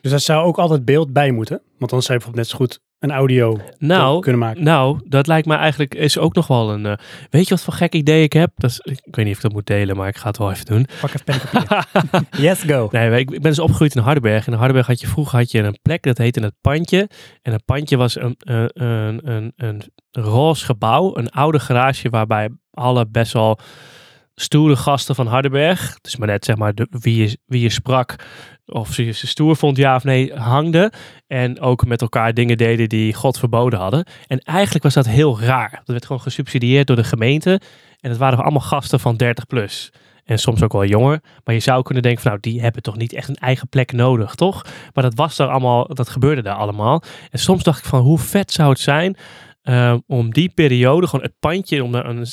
Dus 0.00 0.10
daar 0.10 0.20
zou 0.20 0.44
ook 0.46 0.58
altijd 0.58 0.84
beeld 0.84 1.12
bij 1.12 1.30
moeten. 1.30 1.60
Want 1.78 1.90
dan 1.90 2.02
zou 2.02 2.18
je 2.18 2.24
bijvoorbeeld 2.24 2.36
net 2.36 2.48
zo 2.48 2.56
goed 2.56 2.80
een 2.98 3.10
audio 3.10 3.58
Nou, 3.78 4.20
kunnen 4.20 4.40
maken. 4.40 4.64
nou, 4.64 5.00
dat 5.04 5.26
lijkt 5.26 5.46
me 5.46 5.54
eigenlijk 5.54 5.94
is 5.94 6.18
ook 6.18 6.34
nog 6.34 6.46
wel 6.46 6.72
een... 6.72 6.86
eh, 6.86 6.92
weet 7.30 7.48
je 7.48 7.54
wat 7.54 7.64
voor 7.64 7.72
gek 7.74 7.92
idee 7.94 8.22
ik 8.22 8.32
heb? 8.32 8.50
Dat 8.56 8.70
is, 8.70 8.78
ik 8.80 9.14
weet 9.14 9.24
niet 9.24 9.30
of 9.30 9.36
ik 9.36 9.42
dat 9.42 9.52
moet 9.52 9.66
delen, 9.66 9.96
maar 9.96 10.08
ik 10.08 10.16
ga 10.16 10.28
het 10.28 10.38
wel 10.38 10.50
even 10.50 10.64
doen. 10.66 10.86
Pak 11.00 11.10
even 11.14 11.24
pen 11.24 11.40
papier. 11.52 11.86
yes, 12.48 12.62
go. 12.62 12.88
Nee, 12.92 13.10
ik, 13.10 13.30
ik 13.30 13.40
ben 13.40 13.50
dus 13.50 13.58
opgegroeid 13.58 13.94
in 13.94 14.02
Hardenberg. 14.02 14.46
En 14.46 14.52
in 14.52 14.58
Hardenberg 14.58 14.86
had 14.86 15.00
je 15.00 15.06
vroeger 15.06 15.38
had 15.38 15.50
je 15.50 15.62
een 15.62 15.78
plek, 15.82 16.02
dat 16.02 16.18
heette 16.18 16.40
het 16.40 16.54
Pandje. 16.60 17.08
En 17.42 17.52
het 17.52 17.64
Pandje 17.64 17.96
was 17.96 18.16
een, 18.20 18.34
een, 18.38 18.70
een, 18.82 19.20
een, 19.30 19.52
een 19.56 19.82
roze 20.12 20.64
gebouw, 20.64 21.16
een 21.16 21.30
oude 21.30 21.60
garage 21.60 22.10
waarbij 22.10 22.48
alle 22.70 23.06
best 23.06 23.32
wel 23.32 23.58
stoere 24.34 24.76
gasten 24.76 25.14
van 25.14 25.26
Hardenberg, 25.26 25.98
dus 26.00 26.16
maar 26.16 26.28
net 26.28 26.44
zeg 26.44 26.56
maar 26.56 26.72
wie, 26.90 27.22
je, 27.22 27.38
wie 27.46 27.60
je 27.60 27.70
sprak, 27.70 28.16
of 28.66 28.92
ze 28.92 29.10
ze 29.10 29.26
stoer 29.26 29.56
vond, 29.56 29.76
ja 29.76 29.94
of 29.94 30.04
nee, 30.04 30.34
hangden. 30.34 30.92
En 31.26 31.60
ook 31.60 31.86
met 31.86 32.00
elkaar 32.00 32.34
dingen 32.34 32.56
deden 32.56 32.88
die 32.88 33.14
God 33.14 33.38
verboden 33.38 33.78
hadden. 33.78 34.06
En 34.26 34.38
eigenlijk 34.38 34.84
was 34.84 34.94
dat 34.94 35.06
heel 35.06 35.40
raar. 35.40 35.70
Dat 35.70 35.86
werd 35.86 36.06
gewoon 36.06 36.22
gesubsidieerd 36.22 36.86
door 36.86 36.96
de 36.96 37.04
gemeente. 37.04 37.60
En 38.00 38.10
het 38.10 38.18
waren 38.18 38.38
allemaal 38.38 38.60
gasten 38.60 39.00
van 39.00 39.16
30 39.16 39.46
plus. 39.46 39.92
En 40.24 40.38
soms 40.38 40.62
ook 40.62 40.72
wel 40.72 40.84
jonger. 40.84 41.20
Maar 41.44 41.54
je 41.54 41.60
zou 41.60 41.82
kunnen 41.82 42.02
denken 42.02 42.22
van 42.22 42.30
nou, 42.30 42.42
die 42.42 42.60
hebben 42.60 42.82
toch 42.82 42.96
niet 42.96 43.12
echt 43.12 43.28
een 43.28 43.34
eigen 43.36 43.68
plek 43.68 43.92
nodig, 43.92 44.34
toch? 44.34 44.64
Maar 44.92 45.04
dat 45.04 45.14
was 45.14 45.38
er 45.38 45.48
allemaal, 45.48 45.94
dat 45.94 46.08
gebeurde 46.08 46.42
daar 46.42 46.56
allemaal. 46.56 47.02
En 47.30 47.38
soms 47.38 47.62
dacht 47.62 47.78
ik 47.78 47.84
van 47.84 48.00
hoe 48.00 48.18
vet 48.18 48.52
zou 48.52 48.70
het 48.70 48.80
zijn 48.80 49.16
eh, 49.62 49.94
om 50.06 50.32
die 50.32 50.52
periode, 50.54 51.06
gewoon 51.06 51.24
het 51.24 51.38
pandje, 51.38 51.84
om 51.84 51.94
er 51.94 52.06
een 52.06 52.26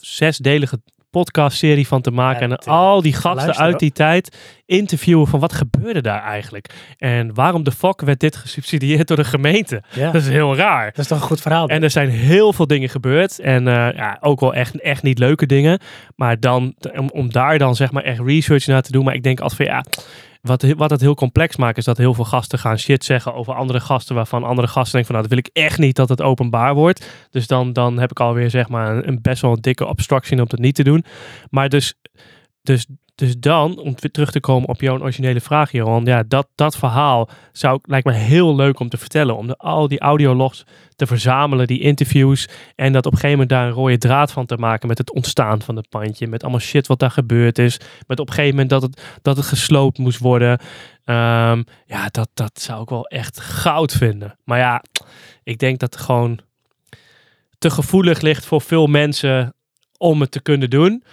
zesdelige 0.00 0.80
podcastserie 1.10 1.86
van 1.86 2.00
te 2.00 2.10
maken. 2.10 2.48
Ja, 2.48 2.56
en 2.56 2.58
eh, 2.58 2.72
al 2.72 3.02
die 3.02 3.12
gasten 3.12 3.34
luisteren, 3.34 3.70
uit 3.70 3.78
die 3.78 3.92
tijd 3.92 4.36
interviewen 4.66 5.26
van 5.26 5.40
wat 5.40 5.52
gebeurde 5.52 6.00
daar 6.00 6.22
eigenlijk? 6.22 6.94
En 6.98 7.34
waarom 7.34 7.62
de 7.62 7.72
fuck 7.72 8.00
werd 8.00 8.20
dit 8.20 8.36
gesubsidieerd 8.36 9.08
door 9.08 9.16
de 9.16 9.24
gemeente? 9.24 9.82
Ja. 9.92 10.10
Dat 10.10 10.22
is 10.22 10.28
heel 10.28 10.56
raar. 10.56 10.84
Dat 10.84 10.98
is 10.98 11.06
toch 11.06 11.20
een 11.20 11.26
goed 11.26 11.40
verhaal. 11.40 11.68
En 11.68 11.82
er 11.82 11.90
zijn 11.90 12.08
heel 12.08 12.52
veel 12.52 12.66
dingen 12.66 12.88
gebeurd. 12.88 13.38
En 13.38 13.68
eh, 13.68 13.96
ja, 13.96 14.18
ook 14.20 14.40
wel 14.40 14.54
echt, 14.54 14.80
echt 14.80 15.02
niet 15.02 15.18
leuke 15.18 15.46
dingen. 15.46 15.78
Maar 16.16 16.40
dan, 16.40 16.74
om, 16.96 17.10
om 17.12 17.32
daar 17.32 17.58
dan 17.58 17.76
zeg 17.76 17.92
maar 17.92 18.04
echt 18.04 18.20
research 18.20 18.66
naar 18.66 18.82
te 18.82 18.92
doen. 18.92 19.04
Maar 19.04 19.14
ik 19.14 19.22
denk 19.22 19.40
altijd 19.40 19.68
van 19.68 19.76
ja, 19.76 19.84
wat, 20.42 20.62
wat 20.76 20.90
het 20.90 21.00
heel 21.00 21.14
complex 21.14 21.56
maakt 21.56 21.78
is 21.78 21.84
dat 21.84 21.96
heel 21.96 22.14
veel 22.14 22.24
gasten 22.24 22.58
gaan 22.58 22.78
shit 22.78 23.04
zeggen 23.04 23.34
over 23.34 23.54
andere 23.54 23.80
gasten. 23.80 24.14
Waarvan 24.14 24.44
andere 24.44 24.68
gasten 24.68 24.92
denken 24.92 25.04
van 25.04 25.14
nou, 25.14 25.28
dat 25.28 25.38
wil 25.38 25.52
ik 25.52 25.64
echt 25.64 25.78
niet 25.78 25.96
dat 25.96 26.08
het 26.08 26.22
openbaar 26.22 26.74
wordt. 26.74 27.28
Dus 27.30 27.46
dan, 27.46 27.72
dan 27.72 27.98
heb 27.98 28.10
ik 28.10 28.20
alweer 28.20 28.50
zeg 28.50 28.68
maar 28.68 29.06
een, 29.06 29.18
best 29.22 29.42
wel 29.42 29.52
een 29.52 29.60
dikke 29.60 29.86
obstruction 29.86 30.40
om 30.40 30.46
dat 30.48 30.58
niet 30.58 30.74
te 30.74 30.84
doen. 30.84 31.04
Maar 31.50 31.68
dus, 31.68 31.94
dus, 32.62 32.86
dus 33.20 33.38
dan, 33.38 33.78
om 33.78 33.94
terug 33.94 34.30
te 34.30 34.40
komen 34.40 34.68
op 34.68 34.80
jouw 34.80 34.98
originele 34.98 35.40
vraag, 35.40 35.72
Johan. 35.72 36.04
Ja, 36.04 36.22
dat, 36.28 36.48
dat 36.54 36.76
verhaal 36.76 37.28
zou, 37.52 37.78
lijkt 37.82 38.06
me 38.06 38.12
heel 38.12 38.56
leuk 38.56 38.80
om 38.80 38.88
te 38.88 38.96
vertellen. 38.96 39.36
Om 39.36 39.46
de, 39.46 39.56
al 39.56 39.88
die 39.88 39.98
audiologs 39.98 40.64
te 40.96 41.06
verzamelen, 41.06 41.66
die 41.66 41.80
interviews. 41.80 42.48
En 42.74 42.92
dat 42.92 43.06
op 43.06 43.12
een 43.12 43.18
gegeven 43.18 43.38
moment 43.38 43.48
daar 43.48 43.66
een 43.66 43.72
rode 43.72 43.98
draad 43.98 44.32
van 44.32 44.46
te 44.46 44.56
maken 44.56 44.88
met 44.88 44.98
het 44.98 45.12
ontstaan 45.12 45.62
van 45.62 45.76
het 45.76 45.88
pandje. 45.88 46.26
Met 46.26 46.42
allemaal 46.42 46.60
shit 46.60 46.86
wat 46.86 46.98
daar 46.98 47.10
gebeurd 47.10 47.58
is. 47.58 47.80
Met 48.06 48.20
op 48.20 48.28
een 48.28 48.34
gegeven 48.34 48.54
moment 48.54 48.70
dat 48.70 48.82
het, 48.82 49.02
dat 49.22 49.36
het 49.36 49.46
gesloopt 49.46 49.98
moest 49.98 50.18
worden. 50.18 50.58
Ehm, 51.04 51.62
ja, 51.86 52.08
dat, 52.10 52.28
dat 52.34 52.60
zou 52.60 52.82
ik 52.82 52.88
wel 52.88 53.06
echt 53.06 53.40
goud 53.40 53.92
vinden. 53.92 54.36
Maar 54.44 54.58
ja, 54.58 54.82
ik 55.42 55.58
denk 55.58 55.78
dat 55.78 55.94
het 55.94 56.02
gewoon 56.02 56.40
te 57.58 57.70
gevoelig 57.70 58.20
ligt 58.20 58.46
voor 58.46 58.60
veel 58.60 58.86
mensen 58.86 59.54
om 59.98 60.20
het 60.20 60.30
te 60.30 60.42
kunnen 60.42 60.70
doen. 60.70 61.04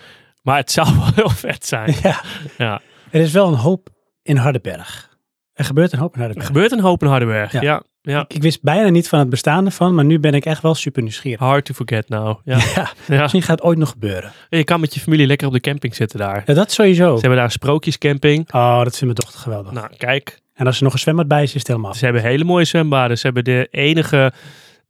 Maar 0.48 0.58
het 0.58 0.72
zou 0.72 0.88
wel 0.98 1.10
heel 1.16 1.30
vet 1.30 1.66
zijn. 1.66 1.96
Ja. 2.04 2.22
Ja. 2.58 2.82
Er 3.12 3.22
is 3.22 3.32
wel 3.32 3.48
een 3.48 3.54
hoop 3.54 3.90
in 4.24 4.38
Hardenberg. 4.38 5.18
Er 5.54 5.66
gebeurt 5.66 5.92
een 5.94 6.00
hoop 6.00 6.08
in 6.10 6.14
Er 6.16 6.20
Hardenberg. 6.20 6.48
gebeurt 6.48 6.72
een 6.72 6.80
hoop 6.80 7.02
in 7.02 7.08
Hardenberg. 7.08 7.52
Ja. 7.52 7.62
Ja, 7.62 7.82
ja. 8.02 8.22
Ik, 8.22 8.34
ik 8.34 8.42
wist 8.42 8.62
bijna 8.62 8.90
niet 8.90 9.08
van 9.10 9.20
het 9.20 9.30
bestaan 9.30 9.66
ervan, 9.66 9.96
maar 9.96 10.06
nu 10.06 10.20
ben 10.20 10.34
ik 10.34 10.46
echt 10.46 10.62
wel 10.62 10.76
super 10.76 11.02
nieuwsgierig. 11.02 11.40
Hard 11.40 11.66
to 11.66 11.74
forget 11.74 12.10
now. 12.10 12.38
Ja. 12.44 12.58
Ja, 12.76 12.90
Ja. 13.08 13.22
misschien 13.22 13.42
gaat 13.42 13.58
het 13.60 13.68
ooit 13.68 13.78
nog 13.78 13.90
gebeuren. 13.90 14.32
Je 14.50 14.64
kan 14.64 14.80
met 14.80 14.94
je 14.94 15.00
familie 15.00 15.28
lekker 15.28 15.48
op 15.48 15.54
de 15.54 15.60
camping 15.60 15.96
zitten 15.96 16.20
daar. 16.20 16.44
Ja, 16.46 16.54
dat 16.54 16.72
sowieso. 16.72 17.06
Ze 17.14 17.20
hebben 17.20 17.36
daar 17.36 17.46
een 17.46 17.52
sprookjescamping. 17.52 18.54
Oh, 18.54 18.76
dat 18.78 18.98
vindt 18.98 19.02
mijn 19.02 19.14
dochter 19.16 19.40
geweldig. 19.40 19.72
Nou, 19.72 19.88
kijk. 19.98 20.40
En 20.54 20.66
als 20.66 20.78
er 20.78 20.84
nog 20.84 20.94
een 20.94 21.00
zwembad 21.00 21.28
bij 21.28 21.44
is, 21.44 21.50
is 21.54 21.54
het 21.60 21.68
helemaal. 21.68 21.94
Ze 21.94 22.04
hebben 22.06 22.22
hele 22.24 22.44
mooie 22.44 22.66
zwembaden. 22.66 23.18
Ze 23.18 23.26
hebben 23.26 23.44
de 23.44 23.68
enige... 23.72 24.34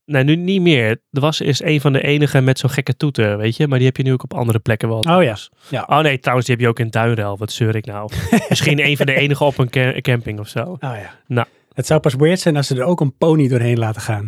Nee, 0.08 0.24
nu 0.24 0.36
niet 0.36 0.62
meer. 0.62 0.90
Er 1.12 1.22
was 1.22 1.42
is 1.42 1.62
een 1.64 1.82
van 1.82 1.94
de 1.94 2.02
enige 2.02 2.42
met 2.42 2.60
zo'n 2.60 2.70
gekke 2.70 2.98
toeter, 2.98 3.38
weet 3.38 3.56
je. 3.56 3.68
Maar 3.68 3.78
die 3.78 3.88
heb 3.88 3.98
je 3.98 4.04
nu 4.04 4.14
ook 4.14 4.24
op 4.24 4.34
andere 4.34 4.60
plekken 4.60 4.88
wel. 4.90 5.00
Oh 5.00 5.24
ja. 5.24 5.38
ja. 5.70 5.86
Oh 5.90 6.00
nee, 6.00 6.20
trouwens, 6.20 6.48
die 6.48 6.56
heb 6.56 6.64
je 6.66 6.70
ook 6.70 6.80
in 6.80 6.90
Duinrel. 6.90 7.38
Wat 7.38 7.52
zeur 7.52 7.76
ik 7.76 7.86
nou? 7.86 8.12
Misschien 8.50 8.86
een 8.86 8.98
van 8.98 9.06
de 9.06 9.14
enige 9.14 9.44
op 9.44 9.58
een 9.58 9.70
ca- 9.70 10.02
camping 10.02 10.40
of 10.40 10.48
zo. 10.48 10.62
Oh 10.64 10.78
ja. 10.80 11.16
Nou. 11.28 11.48
Het 11.74 11.86
zou 11.88 12.00
pas 12.00 12.14
weird 12.16 12.40
zijn 12.40 12.56
als 12.56 12.68
ze 12.68 12.76
er 12.76 12.84
ook 12.84 13.02
een 13.02 13.18
pony 13.18 13.48
doorheen 13.48 13.78
laten 13.80 14.02
gaan. 14.02 14.26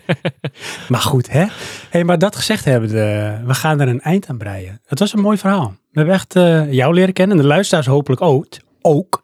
maar 0.88 1.00
goed, 1.00 1.30
hè? 1.30 1.44
Hey, 1.90 2.04
maar 2.04 2.18
dat 2.18 2.36
gezegd 2.36 2.64
hebben, 2.64 2.88
de, 2.88 3.36
we 3.46 3.54
gaan 3.54 3.80
er 3.80 3.88
een 3.88 4.00
eind 4.00 4.28
aan 4.28 4.38
breien. 4.38 4.80
Het 4.86 4.98
was 4.98 5.12
een 5.12 5.20
mooi 5.20 5.36
verhaal. 5.38 5.74
We 5.90 5.98
hebben 5.98 6.14
echt 6.14 6.36
eh, 6.36 6.72
jou 6.72 6.94
leren 6.94 7.12
kennen 7.12 7.36
en 7.36 7.42
de 7.42 7.48
luisteraars 7.48 7.86
hopelijk 7.86 8.20
ook. 8.20 8.46
Ook. 8.82 9.22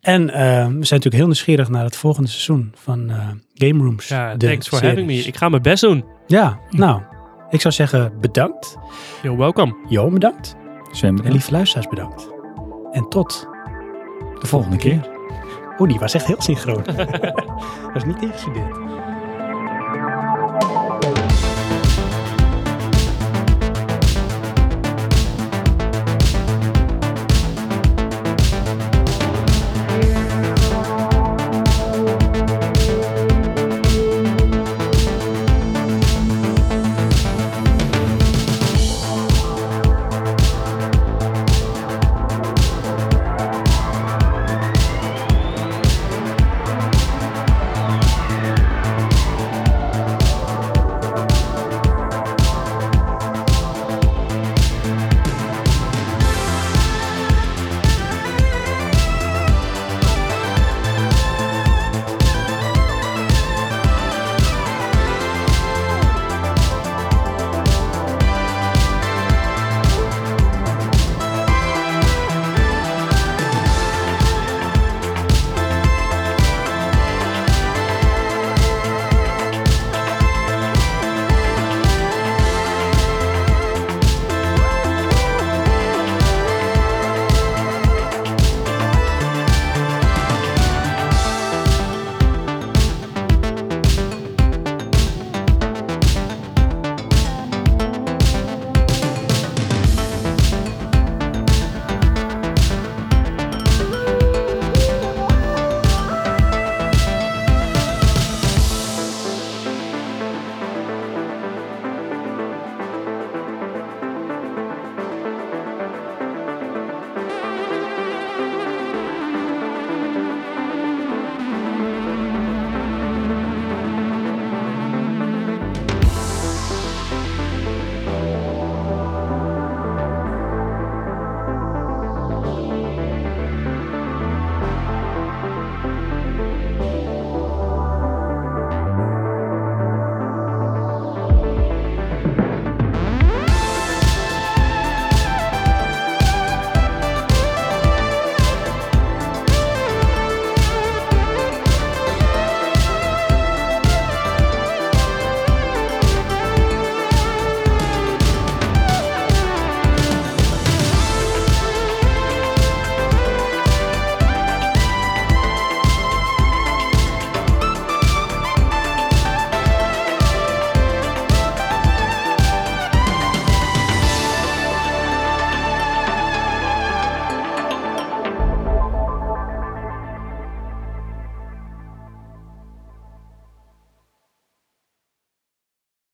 En 0.00 0.30
eh, 0.30 0.38
we 0.38 0.62
zijn 0.62 0.72
natuurlijk 0.72 1.14
heel 1.14 1.24
nieuwsgierig 1.24 1.68
naar 1.68 1.84
het 1.84 1.96
volgende 1.96 2.28
seizoen 2.28 2.72
van 2.74 3.10
eh, 3.10 3.28
Game 3.54 3.82
Rooms. 3.82 4.08
Ja, 4.08 4.36
thanks 4.36 4.68
for 4.68 4.78
series. 4.78 4.98
having 4.98 5.06
me. 5.06 5.28
Ik 5.28 5.36
ga 5.36 5.48
mijn 5.48 5.62
best 5.62 5.82
doen. 5.82 6.04
Ja, 6.26 6.58
nou, 6.70 7.02
ik 7.50 7.60
zou 7.60 7.74
zeggen 7.74 8.12
bedankt. 8.20 8.76
You're 9.22 9.38
welcome. 9.38 9.76
Jo, 9.88 10.10
bedankt. 10.10 10.54
Zwem 10.92 11.18
En 11.18 11.32
lieve 11.32 11.50
luisteraars, 11.50 11.88
bedankt. 11.88 12.28
En 12.92 13.08
tot 13.08 13.48
de 14.40 14.46
volgende 14.46 14.76
keer. 14.76 15.08
Oeh, 15.78 15.90
die 15.90 15.98
was 15.98 16.14
echt 16.14 16.26
heel 16.26 16.42
synchroon. 16.42 16.82
dat 17.86 17.94
is 17.94 18.04
niet 18.04 18.22
ingestudeerd. 18.22 18.76